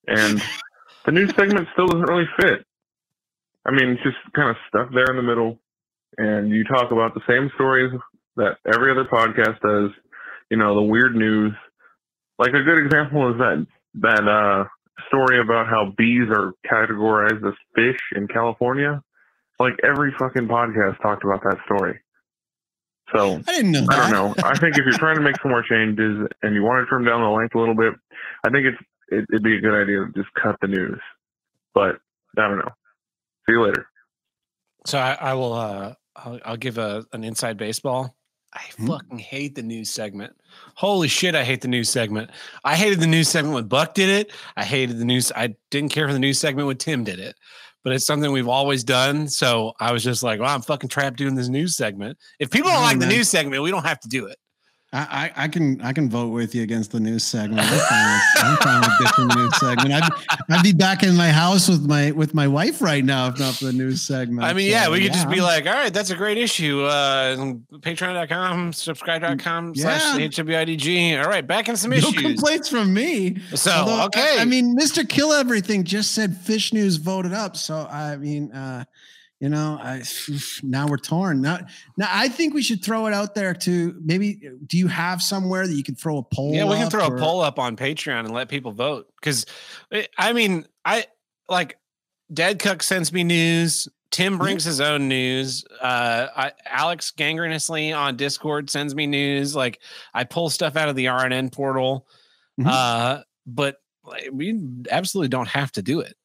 And 0.07 0.41
the 1.05 1.11
news 1.11 1.33
segment 1.35 1.67
still 1.73 1.87
doesn't 1.87 2.07
really 2.07 2.27
fit. 2.39 2.65
I 3.65 3.71
mean, 3.71 3.89
it's 3.89 4.03
just 4.03 4.17
kind 4.35 4.49
of 4.49 4.55
stuck 4.67 4.93
there 4.93 5.09
in 5.09 5.15
the 5.15 5.23
middle, 5.23 5.59
and 6.17 6.49
you 6.49 6.63
talk 6.63 6.91
about 6.91 7.13
the 7.13 7.21
same 7.27 7.49
stories 7.55 7.91
that 8.35 8.57
every 8.65 8.91
other 8.91 9.05
podcast 9.05 9.59
does. 9.61 9.91
You 10.49 10.57
know, 10.57 10.75
the 10.75 10.81
weird 10.81 11.15
news. 11.15 11.53
Like 12.37 12.53
a 12.53 12.61
good 12.61 12.77
example 12.77 13.31
is 13.31 13.37
that 13.37 13.65
that 14.01 14.27
uh, 14.27 14.65
story 15.07 15.39
about 15.39 15.67
how 15.67 15.93
bees 15.97 16.27
are 16.29 16.53
categorized 16.69 17.47
as 17.47 17.53
fish 17.75 17.99
in 18.15 18.27
California. 18.27 19.01
Like 19.59 19.73
every 19.83 20.13
fucking 20.19 20.47
podcast 20.47 21.01
talked 21.01 21.23
about 21.23 21.41
that 21.43 21.57
story. 21.65 21.99
So 23.13 23.41
I 23.47 23.53
didn't 23.53 23.71
know. 23.71 23.85
I 23.89 23.97
don't 23.97 24.11
know. 24.11 24.43
I 24.43 24.57
think 24.57 24.77
if 24.77 24.83
you're 24.83 24.97
trying 24.97 25.15
to 25.15 25.21
make 25.21 25.39
some 25.41 25.51
more 25.51 25.63
changes 25.63 26.27
and 26.41 26.55
you 26.55 26.63
want 26.63 26.83
to 26.83 26.89
trim 26.89 27.05
down 27.05 27.21
the 27.21 27.29
length 27.29 27.55
a 27.55 27.59
little 27.59 27.75
bit, 27.75 27.93
I 28.43 28.49
think 28.49 28.65
it's 28.65 28.77
it, 29.09 29.25
it'd 29.31 29.43
be 29.43 29.57
a 29.57 29.61
good 29.61 29.73
idea 29.81 30.05
to 30.05 30.11
just 30.15 30.33
cut 30.41 30.55
the 30.61 30.67
news. 30.67 30.99
But 31.73 31.97
I 32.37 32.47
don't 32.47 32.57
know. 32.57 32.71
See 33.47 33.53
you 33.53 33.63
later. 33.65 33.87
So 34.85 34.97
I, 34.99 35.13
I 35.19 35.33
will. 35.33 35.53
Uh, 35.53 35.93
I'll, 36.15 36.39
I'll 36.45 36.57
give 36.57 36.77
a 36.77 37.05
an 37.13 37.23
inside 37.23 37.57
baseball. 37.57 38.15
I 38.53 38.61
Hmm. 38.77 38.87
fucking 38.87 39.19
hate 39.19 39.55
the 39.55 39.63
news 39.63 39.89
segment. 39.89 40.33
Holy 40.75 41.09
shit, 41.09 41.35
I 41.35 41.43
hate 41.43 41.59
the 41.61 41.67
news 41.67 41.89
segment. 41.89 42.31
I 42.63 42.75
hated 42.75 43.01
the 43.01 43.07
news 43.07 43.27
segment 43.27 43.53
when 43.55 43.67
Buck 43.67 43.93
did 43.93 44.07
it. 44.07 44.31
I 44.55 44.63
hated 44.63 44.97
the 44.97 45.03
news. 45.05 45.31
I 45.35 45.55
didn't 45.71 45.91
care 45.91 46.07
for 46.07 46.13
the 46.13 46.19
news 46.19 46.39
segment 46.39 46.67
when 46.67 46.77
Tim 46.77 47.03
did 47.03 47.19
it. 47.19 47.35
But 47.83 47.91
it's 47.93 48.05
something 48.05 48.31
we've 48.31 48.47
always 48.47 48.83
done. 48.85 49.27
So 49.27 49.73
I 49.81 49.91
was 49.91 50.03
just 50.03 50.23
like, 50.23 50.39
well, 50.39 50.49
I'm 50.55 50.61
fucking 50.61 50.89
trapped 50.89 51.17
doing 51.17 51.35
this 51.35 51.49
news 51.49 51.75
segment. 51.75 52.17
If 52.39 52.49
people 52.49 52.69
don't 52.71 52.79
Oh, 52.79 52.83
like 52.83 52.99
the 52.99 53.05
news 53.07 53.29
segment, 53.29 53.61
we 53.61 53.69
don't 53.71 53.85
have 53.85 53.99
to 53.99 54.07
do 54.07 54.25
it. 54.27 54.37
I, 54.95 55.31
I, 55.35 55.43
I 55.43 55.47
can 55.49 55.81
I 55.81 55.91
can 55.91 56.09
vote 56.09 56.29
with 56.29 56.55
you 56.55 56.63
against 56.63 56.91
the 56.93 57.01
news 57.01 57.23
segment. 57.25 57.59
I'm 57.61 57.67
fine 57.79 58.13
with, 58.13 58.43
I'm 58.45 58.57
fine 58.57 58.79
with 58.81 58.97
ditching 59.01 59.27
the 59.27 59.35
news 59.35 59.57
segment. 59.59 59.91
I'd, 59.93 60.11
I'd 60.49 60.63
be 60.63 60.71
back 60.71 61.03
in 61.03 61.17
my 61.17 61.29
house 61.31 61.67
with 61.67 61.85
my 61.85 62.11
with 62.11 62.33
my 62.33 62.47
wife 62.47 62.81
right 62.81 63.03
now 63.03 63.27
if 63.27 63.37
not 63.37 63.55
for 63.55 63.65
the 63.65 63.73
news 63.73 64.01
segment. 64.03 64.43
I 64.45 64.53
mean, 64.53 64.71
So, 64.71 64.77
yeah, 64.77 64.89
we 64.89 65.01
could 65.01 65.11
just 65.11 65.29
be 65.29 65.41
like, 65.41 65.65
all 65.65 65.73
right, 65.73 65.93
that's 65.93 66.11
a 66.11 66.15
great 66.15 66.37
issue. 66.37 66.83
Uh, 66.83 67.35
patreon.com, 67.79 68.71
subscribe.com 68.71 69.75
slash 69.75 70.17
Yeah. 70.17 70.27
HWIDG. 70.27 71.21
All 71.21 71.29
right, 71.29 71.45
back 71.45 71.67
in 71.67 71.75
some 71.75 71.91
no 71.91 71.97
issues. 71.97 72.15
No 72.15 72.21
complaints 72.21 72.69
from 72.69 72.93
me. 72.93 73.37
So, 73.53 73.71
Although, 73.71 73.91
I- 73.99 74.05
okay. 74.05 74.35
I, 74.39 74.45
mean, 74.45 74.77
Mr. 74.77 75.07
Kill 75.07 75.33
Everything 75.33 75.83
just 75.83 76.11
said 76.13 76.37
Fish 76.37 76.71
News 76.71 76.95
voted 76.95 77.33
up. 77.33 77.57
So 77.57 77.87
I 77.91 78.15
mean, 78.15 78.51
uh, 78.53 78.85
you 79.39 79.49
know, 79.49 79.77
I 79.81 80.03
now 80.63 80.87
we're 80.87 80.97
torn. 80.97 81.41
Now, 81.41 81.59
now 81.97 82.07
I 82.09 82.29
think 82.29 82.53
we 82.53 82.61
should 82.63 82.83
throw 82.83 83.05
it 83.07 83.13
out 83.13 83.35
there 83.35 83.53
to 83.53 83.99
maybe. 84.03 84.39
Do 84.65 84.77
you 84.77 84.87
have 84.87 85.21
somewhere 85.21 85.67
that 85.67 85.73
you 85.73 85.83
can 85.83 85.95
throw 85.95 86.17
a 86.17 86.23
poll? 86.23 86.53
Yeah, 86.53 86.65
we 86.65 86.75
can 86.75 86.89
throw 86.89 87.07
or- 87.07 87.15
a 87.15 87.19
poll 87.19 87.41
up 87.41 87.59
on 87.59 87.75
Patreon 87.75 88.19
and 88.21 88.31
let 88.31 88.47
people 88.49 88.71
vote. 88.71 89.07
Because, 89.19 89.45
I 90.17 90.33
mean, 90.33 90.65
I 90.85 91.05
like 91.49 91.77
Dead 92.33 92.59
Cook 92.59 92.81
sends 92.81 93.11
me 93.11 93.23
news. 93.23 93.87
Tim 94.11 94.37
brings 94.37 94.63
his 94.63 94.79
own 94.79 95.09
news. 95.09 95.65
Uh, 95.81 96.27
I, 96.33 96.51
Alex 96.65 97.11
Gangrenously 97.17 97.93
on 97.95 98.15
Discord 98.15 98.69
sends 98.69 98.95
me 98.95 99.07
news. 99.07 99.53
Like 99.55 99.81
I 100.13 100.23
pull 100.23 100.49
stuff 100.49 100.77
out 100.77 100.87
of 100.87 100.95
the 100.95 101.07
RNN 101.07 101.51
portal. 101.51 102.07
Mhm. 102.59 102.67
Uh, 102.67 103.23
but 103.45 103.77
like, 104.05 104.29
we 104.31 104.57
absolutely 104.89 105.27
don't 105.27 105.49
have 105.49 105.71
to 105.73 105.81
do 105.81 105.99
it. 105.99 106.15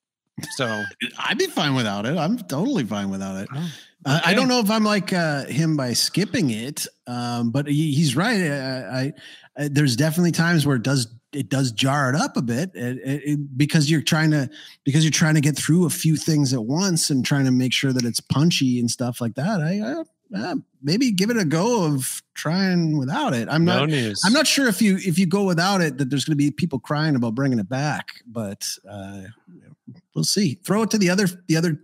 So 0.57 0.85
I'd 1.19 1.39
be 1.39 1.47
fine 1.47 1.75
without 1.75 2.07
it. 2.07 2.17
I'm 2.17 2.39
totally 2.39 2.85
fine 2.85 3.10
without 3.10 3.36
it. 3.36 3.49
Oh, 3.55 3.70
I, 4.07 4.20
I 4.27 4.35
don't 4.35 4.49
know 4.49 4.60
if 4.60 4.70
I'm 4.70 4.85
like 4.85 5.12
uh, 5.12 5.44
him 5.44 5.77
by 5.77 5.93
skipping 5.93 6.51
it, 6.51 6.86
um, 7.07 7.51
but 7.51 7.67
he, 7.67 7.93
he's 7.93 8.17
right. 8.17 8.41
I, 8.41 8.81
I, 9.01 9.12
I, 9.59 9.69
there's 9.69 9.97
definitely 9.97 10.33
times 10.33 10.67
where 10.67 10.77
it 10.77 10.83
does 10.83 11.09
it 11.33 11.49
does 11.49 11.70
jar 11.70 12.10
it 12.10 12.17
up 12.17 12.36
a 12.36 12.43
bit 12.43 12.73
it, 12.75 12.99
it, 12.99 13.23
it- 13.25 13.57
because 13.59 13.89
you're 13.91 14.02
trying 14.02 14.33
to 14.33 14.49
because 14.85 15.05
you're 15.05 15.12
trying 15.12 15.35
to 15.36 15.41
get 15.41 15.57
through 15.57 15.86
a 15.86 15.91
few 15.91 16.17
things 16.17 16.52
at 16.52 16.65
once 16.65 17.09
and 17.10 17.25
trying 17.25 17.44
to 17.44 17.52
make 17.52 17.73
sure 17.73 17.93
that 17.93 18.05
it's 18.05 18.19
punchy 18.20 18.81
and 18.81 18.91
stuff 18.91 19.20
like 19.20 19.35
that. 19.36 19.60
I, 19.60 19.81
I 19.81 20.02
uh, 20.33 20.55
maybe 20.83 21.10
give 21.12 21.28
it 21.31 21.36
a 21.36 21.44
go 21.44 21.85
of 21.85 22.23
trying 22.35 22.97
without 22.99 23.35
it. 23.35 23.49
I'm 23.51 23.65
no 23.65 23.81
not. 23.81 23.91
news. 23.91 24.23
I'm 24.25 24.33
not 24.33 24.47
sure 24.47 24.67
if 24.69 24.81
you 24.81 24.97
if 24.97 25.19
you 25.19 25.27
go 25.27 25.44
without 25.44 25.81
it 25.83 25.99
that 25.99 26.09
there's 26.10 26.25
going 26.25 26.33
to 26.33 26.36
be 26.43 26.51
people 26.51 26.78
crying 26.78 27.17
about 27.17 27.35
bringing 27.35 27.59
it 27.59 27.69
back, 27.69 28.15
but 28.27 28.67
uh, 28.89 29.23
we'll 30.15 30.25
see. 30.25 30.55
Throw 30.65 30.83
it 30.83 30.91
to 30.91 30.99
the 30.99 31.10
other 31.10 31.27
the 31.49 31.57
other 31.57 31.81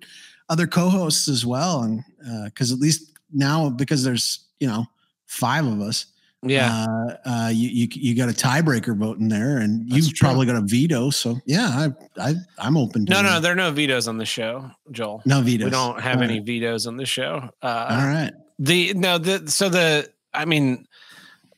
other 0.48 0.66
co-hosts 0.66 1.28
as 1.28 1.44
well, 1.44 1.82
and 1.82 2.02
because 2.44 2.72
at 2.72 2.78
least 2.78 3.12
now 3.32 3.68
because 3.70 4.04
there's 4.04 4.46
you 4.60 4.66
know 4.68 4.86
five 5.26 5.66
of 5.66 5.80
us, 5.80 6.06
Yeah. 6.42 6.86
uh, 7.24 7.28
uh, 7.28 7.48
you, 7.52 7.68
you 7.68 7.88
you 7.90 8.14
got 8.14 8.28
a 8.28 8.32
tiebreaker 8.32 8.96
vote 8.96 9.18
in 9.18 9.28
there, 9.28 9.58
and 9.58 9.90
That's 9.90 10.06
you've 10.06 10.14
true. 10.14 10.26
probably 10.28 10.46
got 10.46 10.56
a 10.56 10.60
veto. 10.62 11.10
So 11.10 11.38
yeah, 11.46 11.88
I, 12.18 12.28
I 12.30 12.34
I'm 12.58 12.76
open. 12.76 13.06
To 13.06 13.12
no, 13.12 13.22
no, 13.22 13.40
there 13.40 13.52
are 13.52 13.56
no 13.56 13.70
vetoes 13.72 14.06
on 14.08 14.18
the 14.18 14.26
show, 14.26 14.70
Joel. 14.92 15.22
no 15.26 15.40
vetoes. 15.42 15.64
We 15.64 15.70
don't 15.70 16.00
have 16.00 16.18
All 16.18 16.22
any 16.24 16.34
right. 16.38 16.46
vetoes 16.46 16.86
on 16.86 16.96
the 16.96 17.06
show. 17.06 17.48
Uh, 17.62 17.86
All 17.90 18.06
right. 18.06 18.32
The 18.58 18.94
no, 18.94 19.18
the 19.18 19.50
so 19.50 19.68
the 19.68 20.08
I 20.32 20.44
mean, 20.44 20.86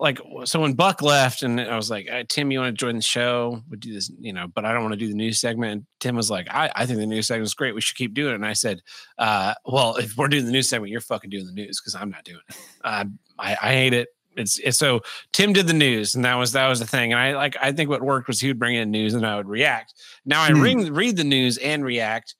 like 0.00 0.20
so 0.44 0.60
when 0.60 0.74
Buck 0.74 1.02
left, 1.02 1.42
and 1.42 1.60
I 1.60 1.74
was 1.76 1.90
like, 1.90 2.08
"Uh, 2.10 2.22
Tim, 2.28 2.50
you 2.52 2.60
want 2.60 2.76
to 2.76 2.80
join 2.84 2.96
the 2.96 3.02
show? 3.02 3.62
We 3.68 3.76
do 3.78 3.92
this, 3.92 4.10
you 4.20 4.32
know, 4.32 4.46
but 4.46 4.64
I 4.64 4.72
don't 4.72 4.82
want 4.82 4.92
to 4.92 4.98
do 4.98 5.08
the 5.08 5.14
news 5.14 5.40
segment. 5.40 5.72
And 5.72 5.86
Tim 5.98 6.14
was 6.14 6.30
like, 6.30 6.46
I, 6.50 6.70
I 6.76 6.86
think 6.86 6.98
the 7.00 7.06
news 7.06 7.26
segment 7.26 7.46
is 7.46 7.54
great. 7.54 7.74
We 7.74 7.80
should 7.80 7.96
keep 7.96 8.14
doing 8.14 8.32
it. 8.32 8.36
And 8.36 8.46
I 8.46 8.52
said, 8.52 8.80
uh, 9.18 9.54
well, 9.66 9.96
if 9.96 10.16
we're 10.16 10.28
doing 10.28 10.44
the 10.44 10.52
news 10.52 10.68
segment, 10.68 10.92
you're 10.92 11.00
fucking 11.00 11.30
doing 11.30 11.46
the 11.46 11.52
news 11.52 11.80
because 11.80 11.94
I'm 11.94 12.10
not 12.10 12.24
doing 12.24 12.40
it. 12.48 12.56
Uh, 12.84 13.04
I, 13.38 13.52
I 13.60 13.72
hate 13.72 13.92
it. 13.92 14.08
It's, 14.36 14.58
it's 14.60 14.78
so 14.78 15.00
Tim 15.32 15.52
did 15.52 15.66
the 15.66 15.72
news, 15.72 16.14
and 16.14 16.24
that 16.24 16.36
was 16.36 16.52
that 16.52 16.68
was 16.68 16.78
the 16.78 16.86
thing. 16.86 17.12
And 17.12 17.20
I 17.20 17.34
like 17.34 17.56
I 17.60 17.72
think 17.72 17.90
what 17.90 18.00
worked 18.02 18.28
was 18.28 18.40
he 18.40 18.46
would 18.46 18.58
bring 18.60 18.76
in 18.76 18.92
news, 18.92 19.14
and 19.14 19.26
I 19.26 19.34
would 19.36 19.48
react. 19.48 19.94
Now 20.24 20.42
I 20.42 20.52
Hmm. 20.52 20.60
ring, 20.60 20.92
read 20.94 21.16
the 21.16 21.24
news 21.24 21.58
and 21.58 21.84
react. 21.84 22.36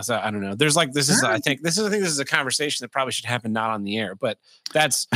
So 0.00 0.16
I 0.20 0.32
don't 0.32 0.40
know. 0.40 0.56
There's 0.56 0.74
like 0.74 0.92
this 0.92 1.08
is 1.08 1.22
I 1.22 1.38
think 1.38 1.62
this 1.62 1.78
is 1.78 1.86
I 1.86 1.90
think 1.90 2.02
this 2.02 2.10
is 2.12 2.18
a 2.18 2.24
conversation 2.24 2.82
that 2.84 2.90
probably 2.90 3.12
should 3.12 3.26
happen 3.26 3.52
not 3.52 3.70
on 3.70 3.84
the 3.84 3.96
air, 3.96 4.14
but 4.16 4.38
that's 4.72 5.06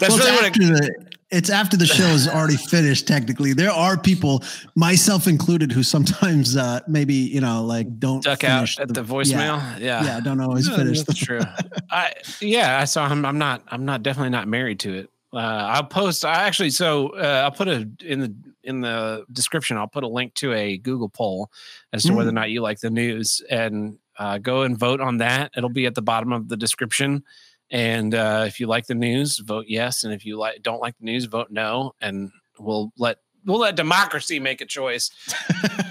that's 0.00 0.14
well, 0.14 0.18
really 0.18 0.30
it's, 0.30 0.40
what 0.40 0.44
after 0.46 0.62
it, 0.62 0.66
the, 1.10 1.16
it's 1.30 1.50
after 1.50 1.76
the 1.76 1.86
show 1.86 2.06
is 2.06 2.26
already 2.28 2.56
finished. 2.56 3.06
Technically, 3.06 3.52
there 3.52 3.70
are 3.70 3.98
people, 3.98 4.42
myself 4.74 5.26
included, 5.26 5.70
who 5.72 5.82
sometimes 5.82 6.56
uh, 6.56 6.80
maybe 6.88 7.14
you 7.14 7.40
know 7.40 7.64
like 7.64 7.98
don't 7.98 8.22
duck 8.24 8.44
out 8.44 8.56
finish 8.60 8.78
at 8.78 8.88
the, 8.94 9.02
voicemail. 9.02 9.78
Yeah, 9.78 10.04
Yeah, 10.04 10.20
don't 10.20 10.40
always 10.40 10.68
Yeah, 10.68 10.76
finish. 10.76 11.02
That's 11.02 11.18
the- 11.20 11.26
true. 11.26 11.40
I 11.90 12.12
yeah, 12.40 12.78
I 12.80 12.84
saw 12.84 13.08
him. 13.08 13.24
I'm 13.24 13.38
not. 13.38 13.62
I'm 13.68 13.84
not 13.84 14.02
definitely 14.02 14.30
not 14.30 14.48
married 14.48 14.80
to 14.80 14.94
it. 14.94 15.10
Uh, 15.32 15.36
I'll 15.38 15.84
post. 15.84 16.24
I 16.24 16.44
actually 16.46 16.70
so 16.70 17.08
uh, 17.10 17.42
I'll 17.44 17.50
put 17.52 17.68
a 17.68 17.86
in 18.02 18.20
the 18.20 18.34
in 18.64 18.80
the 18.80 19.26
description. 19.30 19.76
I'll 19.76 19.86
put 19.86 20.04
a 20.04 20.08
link 20.08 20.32
to 20.36 20.54
a 20.54 20.78
Google 20.78 21.10
poll 21.10 21.50
as 21.92 22.02
to 22.04 22.08
Hmm. 22.10 22.16
whether 22.16 22.30
or 22.30 22.32
not 22.32 22.48
you 22.50 22.62
like 22.62 22.80
the 22.80 22.88
news, 22.90 23.42
and 23.50 23.98
uh, 24.18 24.38
go 24.38 24.62
and 24.62 24.78
vote 24.78 25.02
on 25.02 25.18
that. 25.18 25.50
It'll 25.56 25.68
be 25.68 25.84
at 25.84 25.94
the 25.94 26.02
bottom 26.02 26.32
of 26.32 26.48
the 26.48 26.56
description. 26.56 27.22
And 27.70 28.14
uh, 28.14 28.44
if 28.46 28.60
you 28.60 28.66
like 28.66 28.86
the 28.86 28.94
news, 28.94 29.38
vote 29.38 29.66
yes, 29.68 30.04
and 30.04 30.14
if 30.14 30.24
you 30.24 30.38
like 30.38 30.62
don't 30.62 30.80
like 30.80 30.96
the 30.98 31.04
news, 31.04 31.26
vote 31.26 31.48
no, 31.50 31.92
and 32.00 32.30
we'll 32.58 32.92
let 32.96 33.18
we'll 33.44 33.58
let 33.60 33.76
democracy 33.76 34.40
make 34.40 34.60
a 34.60 34.66
choice. 34.66 35.10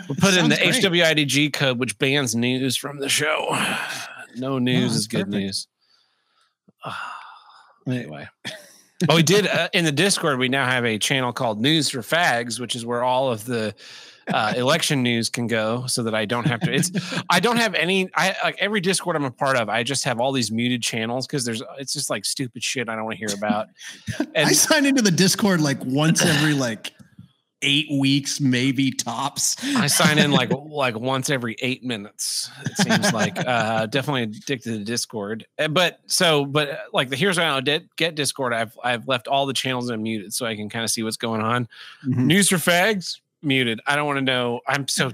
We'll 0.08 0.16
put 0.16 0.36
in 0.36 0.50
the 0.50 0.56
great. 0.56 0.76
HWIDG 0.76 1.54
code, 1.54 1.80
which 1.80 1.98
bans 2.00 2.34
news 2.34 2.78
from 2.78 3.00
the 3.00 3.10
show. 3.10 3.48
No 4.38 4.58
news 4.58 4.92
that's 4.92 4.96
is 4.96 5.08
good 5.08 5.26
perfect. 5.26 5.36
news. 5.36 5.68
Anyway. 7.88 8.28
oh, 9.10 9.16
we 9.16 9.24
did 9.24 9.48
uh, 9.48 9.70
in 9.72 9.86
the 9.86 9.94
Discord. 9.94 10.40
We 10.40 10.50
now 10.50 10.66
have 10.66 10.84
a 10.84 10.98
channel 10.98 11.32
called 11.32 11.62
News 11.62 11.90
for 11.90 12.00
Fags, 12.00 12.60
which 12.60 12.76
is 12.76 12.86
where 12.86 13.02
all 13.02 13.32
of 13.32 13.46
the 13.46 13.74
uh, 14.34 14.54
election 14.56 15.04
news 15.04 15.30
can 15.30 15.48
go, 15.48 15.86
so 15.88 16.04
that 16.04 16.14
I 16.16 16.26
don't 16.26 16.46
have 16.48 16.60
to. 16.62 16.74
It's 16.74 16.92
I 17.30 17.40
don't 17.40 17.58
have 17.58 17.74
any. 17.76 18.10
I 18.16 18.36
like 18.44 18.58
every 18.60 18.82
Discord 18.82 19.16
I'm 19.16 19.24
a 19.26 19.32
part 19.32 19.58
of. 19.58 19.70
I 19.70 19.84
just 19.84 20.04
have 20.04 20.20
all 20.20 20.32
these 20.32 20.52
muted 20.52 20.82
channels 20.82 21.28
because 21.28 21.46
there's 21.46 21.62
it's 21.78 21.94
just 21.94 22.10
like 22.10 22.26
stupid 22.26 22.64
shit 22.64 22.90
I 22.90 22.96
don't 22.96 23.06
want 23.06 23.18
to 23.18 23.26
hear 23.26 23.36
about. 23.36 23.68
I 24.20 24.26
And 24.36 24.56
sign 24.56 24.86
into 24.86 25.02
the 25.02 25.12
Discord 25.12 25.62
like 25.62 25.84
once 25.84 26.26
every 26.26 26.54
like 26.54 26.92
eight 27.64 27.88
weeks, 27.92 28.40
maybe 28.40 28.92
tops. 28.92 29.56
I 29.78 29.88
sign 29.88 30.20
in 30.20 30.32
like 30.32 30.52
like 30.70 30.96
once 30.96 31.30
every 31.30 31.56
eight 31.62 31.84
minutes. 31.84 32.52
It 32.66 32.78
seems 32.78 33.14
like 33.14 33.38
uh, 33.46 33.88
definitely 33.88 34.24
addicted 34.24 34.78
to 34.78 34.84
Discord. 34.84 35.46
Uh, 35.58 35.68
But 35.68 36.00
so, 36.08 36.46
but 36.46 36.70
uh, 36.70 36.78
like 36.94 37.10
the 37.10 37.16
here's 37.16 37.38
how 37.38 37.56
I 37.58 37.62
don't 37.62 37.96
get 37.96 38.16
Discord. 38.16 38.54
I've 38.54 38.78
I've 38.84 39.08
left 39.08 39.28
all 39.28 39.46
the 39.46 39.54
channels 39.54 39.90
unmuted 39.90 40.34
so 40.34 40.46
I 40.46 40.56
can 40.56 40.70
kind 40.70 40.84
of 40.84 40.92
see 40.92 41.04
what's 41.04 41.18
going 41.18 41.42
on. 41.42 41.68
Mhm. 42.06 42.26
News 42.26 42.50
for 42.50 42.58
fags 42.58 43.20
muted. 43.42 43.80
I 43.86 43.96
don't 43.96 44.06
want 44.06 44.18
to 44.18 44.24
know. 44.24 44.62
I'm 44.68 44.88
so 44.88 45.12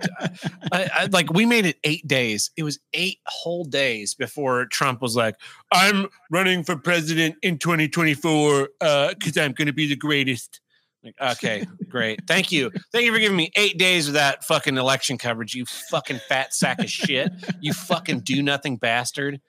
like 1.11 1.31
we 1.31 1.45
made 1.45 1.65
it 1.65 1.77
eight 1.83 2.07
days. 2.07 2.51
It 2.57 2.63
was 2.63 2.79
eight 2.93 3.19
whole 3.25 3.63
days 3.63 4.13
before 4.13 4.65
Trump 4.65 5.01
was 5.01 5.15
like, 5.15 5.35
"I'm 5.71 6.07
running 6.29 6.63
for 6.63 6.75
president 6.75 7.35
in 7.41 7.57
2024 7.57 8.69
because 8.79 9.37
uh, 9.37 9.41
I'm 9.41 9.53
going 9.53 9.67
to 9.67 9.73
be 9.73 9.87
the 9.87 9.95
greatest." 9.95 10.59
Like, 11.03 11.15
okay, 11.19 11.65
great. 11.89 12.21
Thank 12.27 12.51
you. 12.53 12.71
Thank 12.93 13.05
you 13.05 13.11
for 13.11 13.19
giving 13.19 13.35
me 13.35 13.51
eight 13.55 13.77
days 13.77 14.07
of 14.07 14.13
that 14.13 14.45
fucking 14.45 14.77
election 14.77 15.17
coverage. 15.17 15.53
You 15.53 15.65
fucking 15.65 16.19
fat 16.29 16.53
sack 16.53 16.79
of 16.79 16.89
shit. 16.89 17.29
You 17.59 17.73
fucking 17.73 18.21
do 18.21 18.41
nothing 18.41 18.77
bastard. 18.77 19.41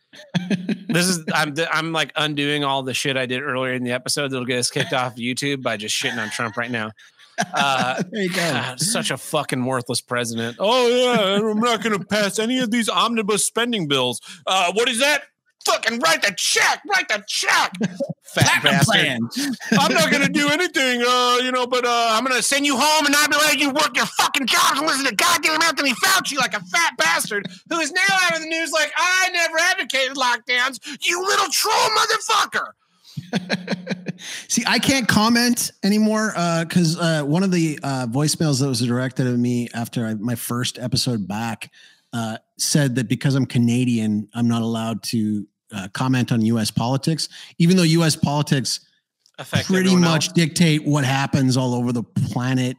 This 0.89 1.07
is 1.07 1.25
I'm 1.33 1.55
I'm 1.73 1.93
like 1.93 2.13
undoing 2.17 2.65
all 2.65 2.83
the 2.83 2.95
shit 2.95 3.17
I 3.17 3.27
did 3.27 3.41
earlier 3.41 3.75
in 3.75 3.85
the 3.85 3.93
episode 3.93 4.29
that'll 4.29 4.47
get 4.47 4.59
us 4.59 4.71
kicked 4.71 4.93
off 4.93 5.15
YouTube 5.15 5.63
by 5.63 5.77
just 5.77 6.01
shitting 6.01 6.19
on 6.19 6.31
Trump 6.31 6.57
right 6.57 6.71
now. 6.71 6.91
Uh, 7.53 8.03
there 8.11 8.23
you 8.23 8.31
go. 8.31 8.37
God, 8.37 8.81
such 8.81 9.11
a 9.11 9.17
fucking 9.17 9.65
worthless 9.65 10.01
president. 10.01 10.57
Oh 10.59 10.89
yeah, 10.89 11.49
I'm 11.49 11.61
not 11.61 11.83
going 11.83 11.99
to 11.99 12.05
pass 12.05 12.39
any 12.39 12.59
of 12.59 12.71
these 12.71 12.89
omnibus 12.89 13.45
spending 13.45 13.89
bills. 13.89 14.21
Uh, 14.47 14.73
what 14.73 14.89
is 14.89 15.01
that? 15.01 15.25
Fucking 15.65 15.99
write 16.01 16.21
the 16.21 16.35
check. 16.37 16.83
Write 16.87 17.09
the 17.09 17.25
check. 17.27 17.73
Fat 18.35 18.63
bastard. 18.63 19.21
I'm 19.79 19.95
not 19.95 20.11
going 20.11 20.23
to 20.23 20.29
do 20.29 20.51
anything. 20.51 21.03
Uh, 21.03 21.39
you 21.43 21.53
know, 21.53 21.67
but 21.67 21.87
uh, 21.87 22.09
I'm 22.11 22.23
going 22.25 22.37
to 22.37 22.43
send 22.43 22.67
you 22.67 22.77
home 22.77 23.07
and 23.07 23.13
not 23.13 23.31
be 23.31 23.37
letting 23.37 23.61
you 23.61 23.71
work 23.71 23.97
your 23.97 24.05
fucking 24.05 24.47
jobs 24.47 24.79
and 24.79 24.87
listen 24.87 25.07
to 25.07 25.15
goddamn 25.15 25.63
Anthony 25.63 25.93
Fauci 25.93 26.37
like 26.37 26.53
a 26.53 26.61
fat 26.61 26.99
bastard 26.99 27.47
who 27.71 27.79
is 27.81 27.93
now 27.93 28.03
out 28.25 28.37
of 28.37 28.43
the 28.43 28.49
news 28.49 28.73
like 28.73 28.93
I 28.95 29.31
never 29.33 29.57
advocated 29.59 30.17
lockdowns. 30.17 30.81
You 31.01 31.23
little 31.25 31.49
troll 31.49 31.75
motherfucker. 31.97 32.73
See, 34.49 34.65
I 34.67 34.79
can't 34.79 35.09
comment 35.09 35.73
anymore 35.83 36.31
because 36.61 36.99
uh, 36.99 37.23
one 37.23 37.43
of 37.43 37.51
the 37.51 37.79
uh, 37.83 38.07
voicemails 38.07 38.61
that 38.61 38.69
was 38.69 38.81
directed 38.81 39.27
at 39.27 39.39
me 39.39 39.69
after 39.75 40.07
I, 40.07 40.15
my 40.15 40.35
first 40.35 40.79
episode 40.79 41.27
back 41.27 41.71
uh, 42.13 42.39
said 42.59 42.95
that 42.95 43.09
because 43.09 43.35
I'm 43.35 43.47
Canadian, 43.47 44.29
I'm 44.35 44.49
not 44.49 44.63
allowed 44.63 45.03
to 45.05 45.47
uh, 45.75 45.89
comment 45.93 46.31
on 46.31 46.43
U.S. 46.43 46.71
politics, 46.71 47.29
even 47.59 47.77
though 47.77 47.83
U.S. 47.83 48.17
politics 48.17 48.81
pretty 49.65 49.97
much 49.97 50.27
else. 50.29 50.33
dictate 50.35 50.85
what 50.85 51.05
happens 51.05 51.57
all 51.57 51.75
over 51.75 51.93
the 51.93 52.03
planet, 52.03 52.77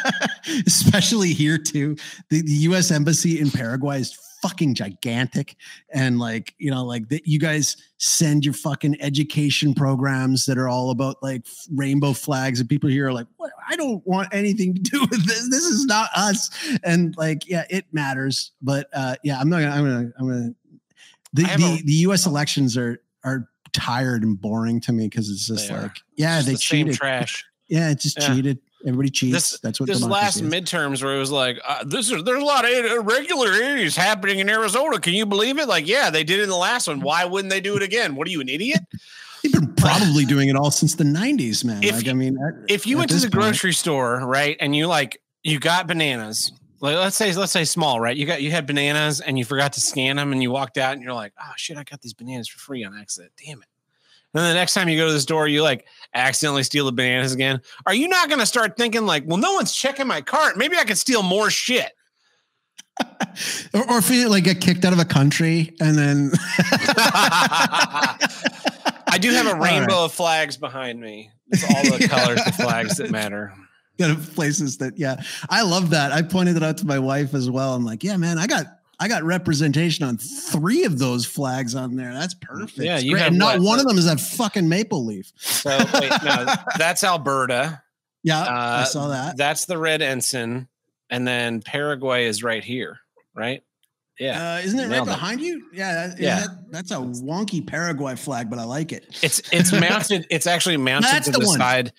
especially 0.66 1.32
here 1.32 1.58
too. 1.58 1.96
The, 2.30 2.42
the 2.42 2.52
U.S. 2.52 2.90
embassy 2.90 3.40
in 3.40 3.50
Paraguay 3.50 4.00
is 4.00 4.18
fucking 4.42 4.74
gigantic, 4.74 5.54
and 5.92 6.18
like 6.18 6.54
you 6.58 6.70
know, 6.70 6.84
like 6.84 7.08
that 7.10 7.26
you 7.26 7.38
guys 7.38 7.76
send 7.98 8.44
your 8.44 8.54
fucking 8.54 9.00
education 9.00 9.74
programs 9.74 10.46
that 10.46 10.58
are 10.58 10.68
all 10.68 10.90
about 10.90 11.16
like 11.22 11.46
rainbow 11.72 12.12
flags, 12.12 12.58
and 12.60 12.68
people 12.68 12.90
here 12.90 13.08
are 13.08 13.12
like, 13.12 13.26
"What? 13.36 13.52
I 13.68 13.76
don't 13.76 14.04
want 14.06 14.28
anything 14.32 14.74
to 14.74 14.80
do 14.80 15.00
with 15.10 15.26
this. 15.26 15.48
This 15.50 15.64
is 15.64 15.84
not 15.86 16.10
us." 16.16 16.50
And 16.82 17.14
like, 17.16 17.48
yeah, 17.48 17.64
it 17.70 17.84
matters, 17.92 18.52
but 18.62 18.88
uh, 18.94 19.16
yeah, 19.22 19.38
I'm 19.38 19.48
not 19.48 19.60
gonna. 19.60 19.74
I'm 19.74 19.84
gonna. 19.84 20.12
I'm 20.18 20.28
gonna. 20.28 20.54
The 21.34 21.42
the, 21.44 21.78
a- 21.80 21.82
the 21.84 21.92
U.S. 21.92 22.26
elections 22.26 22.76
are 22.76 23.00
are 23.24 23.48
tired 23.72 24.22
and 24.22 24.40
boring 24.40 24.80
to 24.82 24.92
me 24.92 25.06
because 25.08 25.28
it's 25.30 25.46
just 25.46 25.68
They 25.68 25.74
like, 25.76 25.96
yeah, 26.16 26.36
Just 26.36 26.46
they 26.46 26.52
the 26.52 26.58
cheated. 26.58 26.94
trash. 26.94 27.44
Yeah, 27.68 27.90
it 27.90 28.00
just 28.00 28.18
Yeah. 28.20 28.34
cheated. 28.34 28.58
Everybody 28.84 29.10
cheats. 29.10 29.32
This- 29.34 29.60
That's 29.60 29.78
what 29.80 29.86
this 29.88 30.02
last 30.02 30.36
is. 30.36 30.42
midterms 30.42 31.02
where 31.04 31.14
it 31.14 31.18
was 31.18 31.30
like 31.30 31.58
uh, 31.66 31.84
this 31.84 32.10
is 32.10 32.24
there's 32.24 32.42
a 32.42 32.44
lot 32.44 32.64
of 32.64 32.70
irregular 32.72 33.52
areas 33.52 33.94
happening 33.94 34.40
in 34.40 34.50
Arizona. 34.50 34.98
Can 34.98 35.14
you 35.14 35.24
believe 35.24 35.58
it? 35.58 35.68
Like, 35.68 35.86
yeah, 35.86 36.10
they 36.10 36.24
did 36.24 36.40
it 36.40 36.42
in 36.44 36.48
the 36.48 36.56
last 36.56 36.88
one. 36.88 37.00
Why 37.00 37.24
wouldn't 37.24 37.50
they 37.50 37.60
do 37.60 37.76
it 37.76 37.82
again? 37.82 38.16
What 38.16 38.26
are 38.26 38.30
you, 38.30 38.40
an 38.40 38.48
idiot? 38.48 38.80
They've 39.42 39.52
been 39.52 39.74
probably 39.74 40.24
doing 40.24 40.48
it 40.48 40.56
all 40.56 40.70
since 40.72 40.94
the 40.96 41.04
'90s, 41.04 41.64
man. 41.64 41.82
If 41.84 41.94
like, 41.96 42.08
I 42.08 42.12
mean, 42.12 42.36
at- 42.38 42.70
If 42.70 42.86
you 42.86 42.98
went 42.98 43.10
to 43.10 43.16
the 43.16 43.22
point- 43.22 43.32
grocery 43.32 43.72
store, 43.72 44.18
right, 44.26 44.56
and 44.60 44.74
you 44.74 44.86
like 44.88 45.20
you 45.44 45.58
got 45.60 45.86
bananas, 45.86 46.50
like 46.82 46.96
let's 46.96 47.16
say 47.16 47.32
let's 47.32 47.52
say 47.52 47.64
small, 47.64 48.00
right? 48.00 48.16
You 48.16 48.26
got 48.26 48.42
you 48.42 48.50
had 48.50 48.66
bananas 48.66 49.20
and 49.20 49.38
you 49.38 49.44
forgot 49.44 49.72
to 49.74 49.80
scan 49.80 50.16
them, 50.16 50.32
and 50.32 50.42
you 50.42 50.50
walked 50.50 50.76
out 50.76 50.94
and 50.94 51.02
you're 51.02 51.14
like, 51.14 51.32
oh 51.40 51.52
shit, 51.56 51.76
I 51.78 51.84
got 51.84 52.02
these 52.02 52.12
bananas 52.12 52.48
for 52.48 52.58
free 52.58 52.84
on 52.84 52.98
accident. 52.98 53.32
Damn 53.42 53.62
it. 53.62 53.68
And 54.34 54.42
then 54.42 54.50
the 54.50 54.54
next 54.54 54.74
time 54.74 54.88
you 54.88 54.96
go 54.98 55.06
to 55.06 55.12
the 55.12 55.20
store, 55.20 55.46
you 55.46 55.62
like 55.62 55.86
accidentally 56.14 56.64
steal 56.64 56.86
the 56.86 56.92
bananas 56.92 57.32
again. 57.32 57.60
Are 57.86 57.94
you 57.94 58.08
not 58.08 58.28
going 58.28 58.40
to 58.40 58.46
start 58.46 58.76
thinking 58.76 59.06
like, 59.06 59.24
well, 59.26 59.36
no 59.36 59.52
one's 59.52 59.72
checking 59.72 60.06
my 60.06 60.22
cart. 60.22 60.56
Maybe 60.56 60.76
I 60.76 60.84
could 60.84 60.98
steal 60.98 61.22
more 61.22 61.50
shit. 61.50 61.92
or, 63.74 63.90
or 63.90 63.98
if 63.98 64.10
you 64.10 64.28
like 64.28 64.44
get 64.44 64.60
kicked 64.60 64.84
out 64.84 64.92
of 64.92 64.98
a 64.98 65.04
country 65.04 65.74
and 65.80 65.96
then 65.96 66.30
I 69.08 69.18
do 69.20 69.30
have 69.30 69.46
a 69.46 69.54
rainbow 69.54 70.06
of 70.06 70.12
flags 70.12 70.56
behind 70.56 71.00
me. 71.00 71.30
It's 71.48 71.62
all 71.64 71.98
the 71.98 72.08
colors 72.10 72.40
of 72.46 72.54
flags 72.54 72.96
that 72.96 73.10
matter. 73.10 73.52
Go 73.98 74.08
to 74.14 74.20
places 74.32 74.78
that 74.78 74.98
yeah 74.98 75.22
i 75.50 75.62
love 75.62 75.90
that 75.90 76.12
i 76.12 76.22
pointed 76.22 76.56
it 76.56 76.62
out 76.62 76.78
to 76.78 76.86
my 76.86 76.98
wife 76.98 77.34
as 77.34 77.50
well 77.50 77.74
i'm 77.74 77.84
like 77.84 78.02
yeah 78.02 78.16
man 78.16 78.38
i 78.38 78.46
got 78.46 78.66
i 78.98 79.06
got 79.08 79.22
representation 79.22 80.04
on 80.04 80.16
three 80.16 80.84
of 80.84 80.98
those 80.98 81.24
flags 81.26 81.74
on 81.74 81.94
there 81.96 82.12
that's 82.12 82.34
perfect 82.34 82.78
Yeah, 82.78 82.98
you 82.98 83.12
great. 83.12 83.20
have 83.22 83.28
and 83.32 83.38
not 83.38 83.58
what? 83.58 83.66
one 83.66 83.80
of 83.80 83.86
them 83.86 83.98
is 83.98 84.06
that 84.06 84.18
fucking 84.20 84.68
maple 84.68 85.04
leaf 85.04 85.32
So 85.36 85.70
wait, 85.94 86.10
no, 86.24 86.46
that's 86.78 87.04
Alberta. 87.04 87.82
yeah 88.22 88.40
i 88.42 88.82
Uh, 88.82 88.84
saw 88.86 89.08
that 89.08 89.36
That's 89.36 89.66
the 89.66 89.76
red 89.78 90.02
ensign, 90.02 90.68
and 91.10 91.26
then 91.28 91.60
Paraguay 91.62 92.26
is 92.26 92.42
right 92.42 92.64
here, 92.64 92.98
right? 93.34 93.62
Yeah, 94.18 94.54
uh, 94.54 94.58
isn't 94.60 94.78
it 94.78 94.82
right 94.84 94.90
nailed 94.90 95.08
it. 95.08 95.12
behind 95.12 95.40
you 95.40 95.66
yeah 95.72 96.06
that, 96.08 96.20
Yeah. 96.20 96.40
that- 96.40 96.70
that's 96.70 96.90
a 96.92 96.96
wonky 96.96 97.66
paraguay 97.66 98.14
flag 98.16 98.48
but 98.48 98.58
i 98.58 98.64
like 98.64 98.92
it 98.92 99.04
it's 99.22 99.42
it's 99.52 99.72
mounted. 99.72 100.26
It's 100.30 100.46
actually 100.46 100.76
mounted 100.78 101.08
That's 101.10 101.26
to 101.26 101.32
the 101.32 101.40
the, 101.40 101.46
side. 101.46 101.92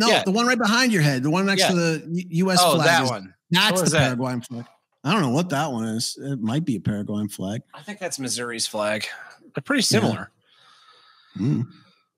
No 0.00 0.08
Yeah. 0.08 0.22
the 0.24 0.30
one 0.32 0.46
right 0.46 0.58
behind 0.58 0.92
your 0.92 1.02
head 1.02 1.22
the 1.22 1.30
one 1.30 1.46
next 1.46 1.60
Yeah. 1.62 1.68
to 1.70 1.74
the 1.76 2.24
U- 2.30 2.50
us 2.50 2.58
Oh, 2.60 2.74
flag 2.74 2.86
that 2.88 3.04
is- 3.04 3.10
one. 3.10 3.34
that's 3.50 3.80
the 3.80 3.84
is 3.86 3.92
that? 3.92 4.00
paraguayan 4.00 4.40
flag 4.42 4.64
i 5.04 5.12
don't 5.12 5.22
know 5.22 5.30
what 5.30 5.48
that 5.50 5.70
one 5.70 5.84
is 5.84 6.18
it 6.20 6.40
might 6.40 6.64
be 6.64 6.76
a 6.76 6.80
paraguayan 6.80 7.28
flag 7.28 7.62
I 7.74 7.82
think 7.82 7.98
that's 8.00 8.18
Missouri's 8.18 8.66
flag. 8.66 9.06
They're 9.54 9.62
pretty 9.62 9.82
similar. 9.82 10.30
Mm. 11.38 11.66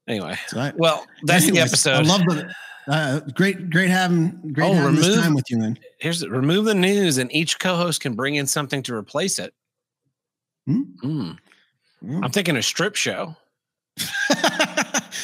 Anyway, 0.08 0.36
So 0.48 0.58
I- 0.60 0.72
well, 0.76 1.06
that's 1.24 1.44
Anyways, 1.44 1.54
the 1.54 1.60
episode. 1.68 2.06
I 2.06 2.08
love 2.08 2.22
the 2.26 2.52
uh, 2.88 3.20
great, 3.34 3.70
great 3.70 3.88
having 3.90 4.52
great 4.52 4.68
Oh, 4.70 4.74
having 4.74 4.96
this 4.96 5.16
time 5.20 5.34
with 5.34 5.48
you, 5.50 5.58
man. 5.58 5.78
Here's 5.98 6.26
remove 6.26 6.64
the 6.64 6.74
news, 6.74 7.18
and 7.18 7.32
each 7.32 7.58
co-host 7.60 8.00
can 8.00 8.14
bring 8.14 8.34
in 8.34 8.46
something 8.46 8.82
to 8.82 8.94
replace 8.94 9.38
it. 9.38 9.54
Hmm? 10.66 10.82
Mm. 11.04 11.38
Mm. 12.04 12.24
I'm 12.24 12.30
thinking 12.32 12.56
a 12.56 12.62
strip 12.62 12.96
show. 12.96 13.36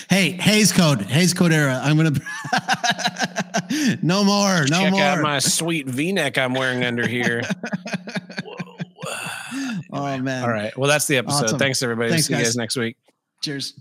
hey, 0.08 0.30
Hays 0.32 0.72
Code, 0.72 1.02
Hays 1.02 1.34
Code 1.34 1.52
era. 1.52 1.80
I'm 1.82 1.96
gonna 1.96 2.10
no 4.02 4.24
more, 4.24 4.66
no 4.66 4.80
Check 4.80 4.90
more. 4.92 5.02
out 5.02 5.20
my 5.20 5.38
sweet 5.38 5.86
V-neck 5.86 6.38
I'm 6.38 6.54
wearing 6.54 6.84
under 6.84 7.06
here. 7.06 7.42
oh 9.92 10.18
man! 10.18 10.42
All 10.44 10.50
right. 10.50 10.76
Well, 10.76 10.88
that's 10.88 11.06
the 11.06 11.16
episode. 11.18 11.44
Awesome. 11.46 11.58
Thanks, 11.58 11.82
everybody. 11.82 12.10
Thanks, 12.10 12.26
See 12.26 12.32
you 12.34 12.38
guys. 12.38 12.48
guys 12.48 12.56
next 12.56 12.76
week. 12.76 12.96
cheers. 13.42 13.74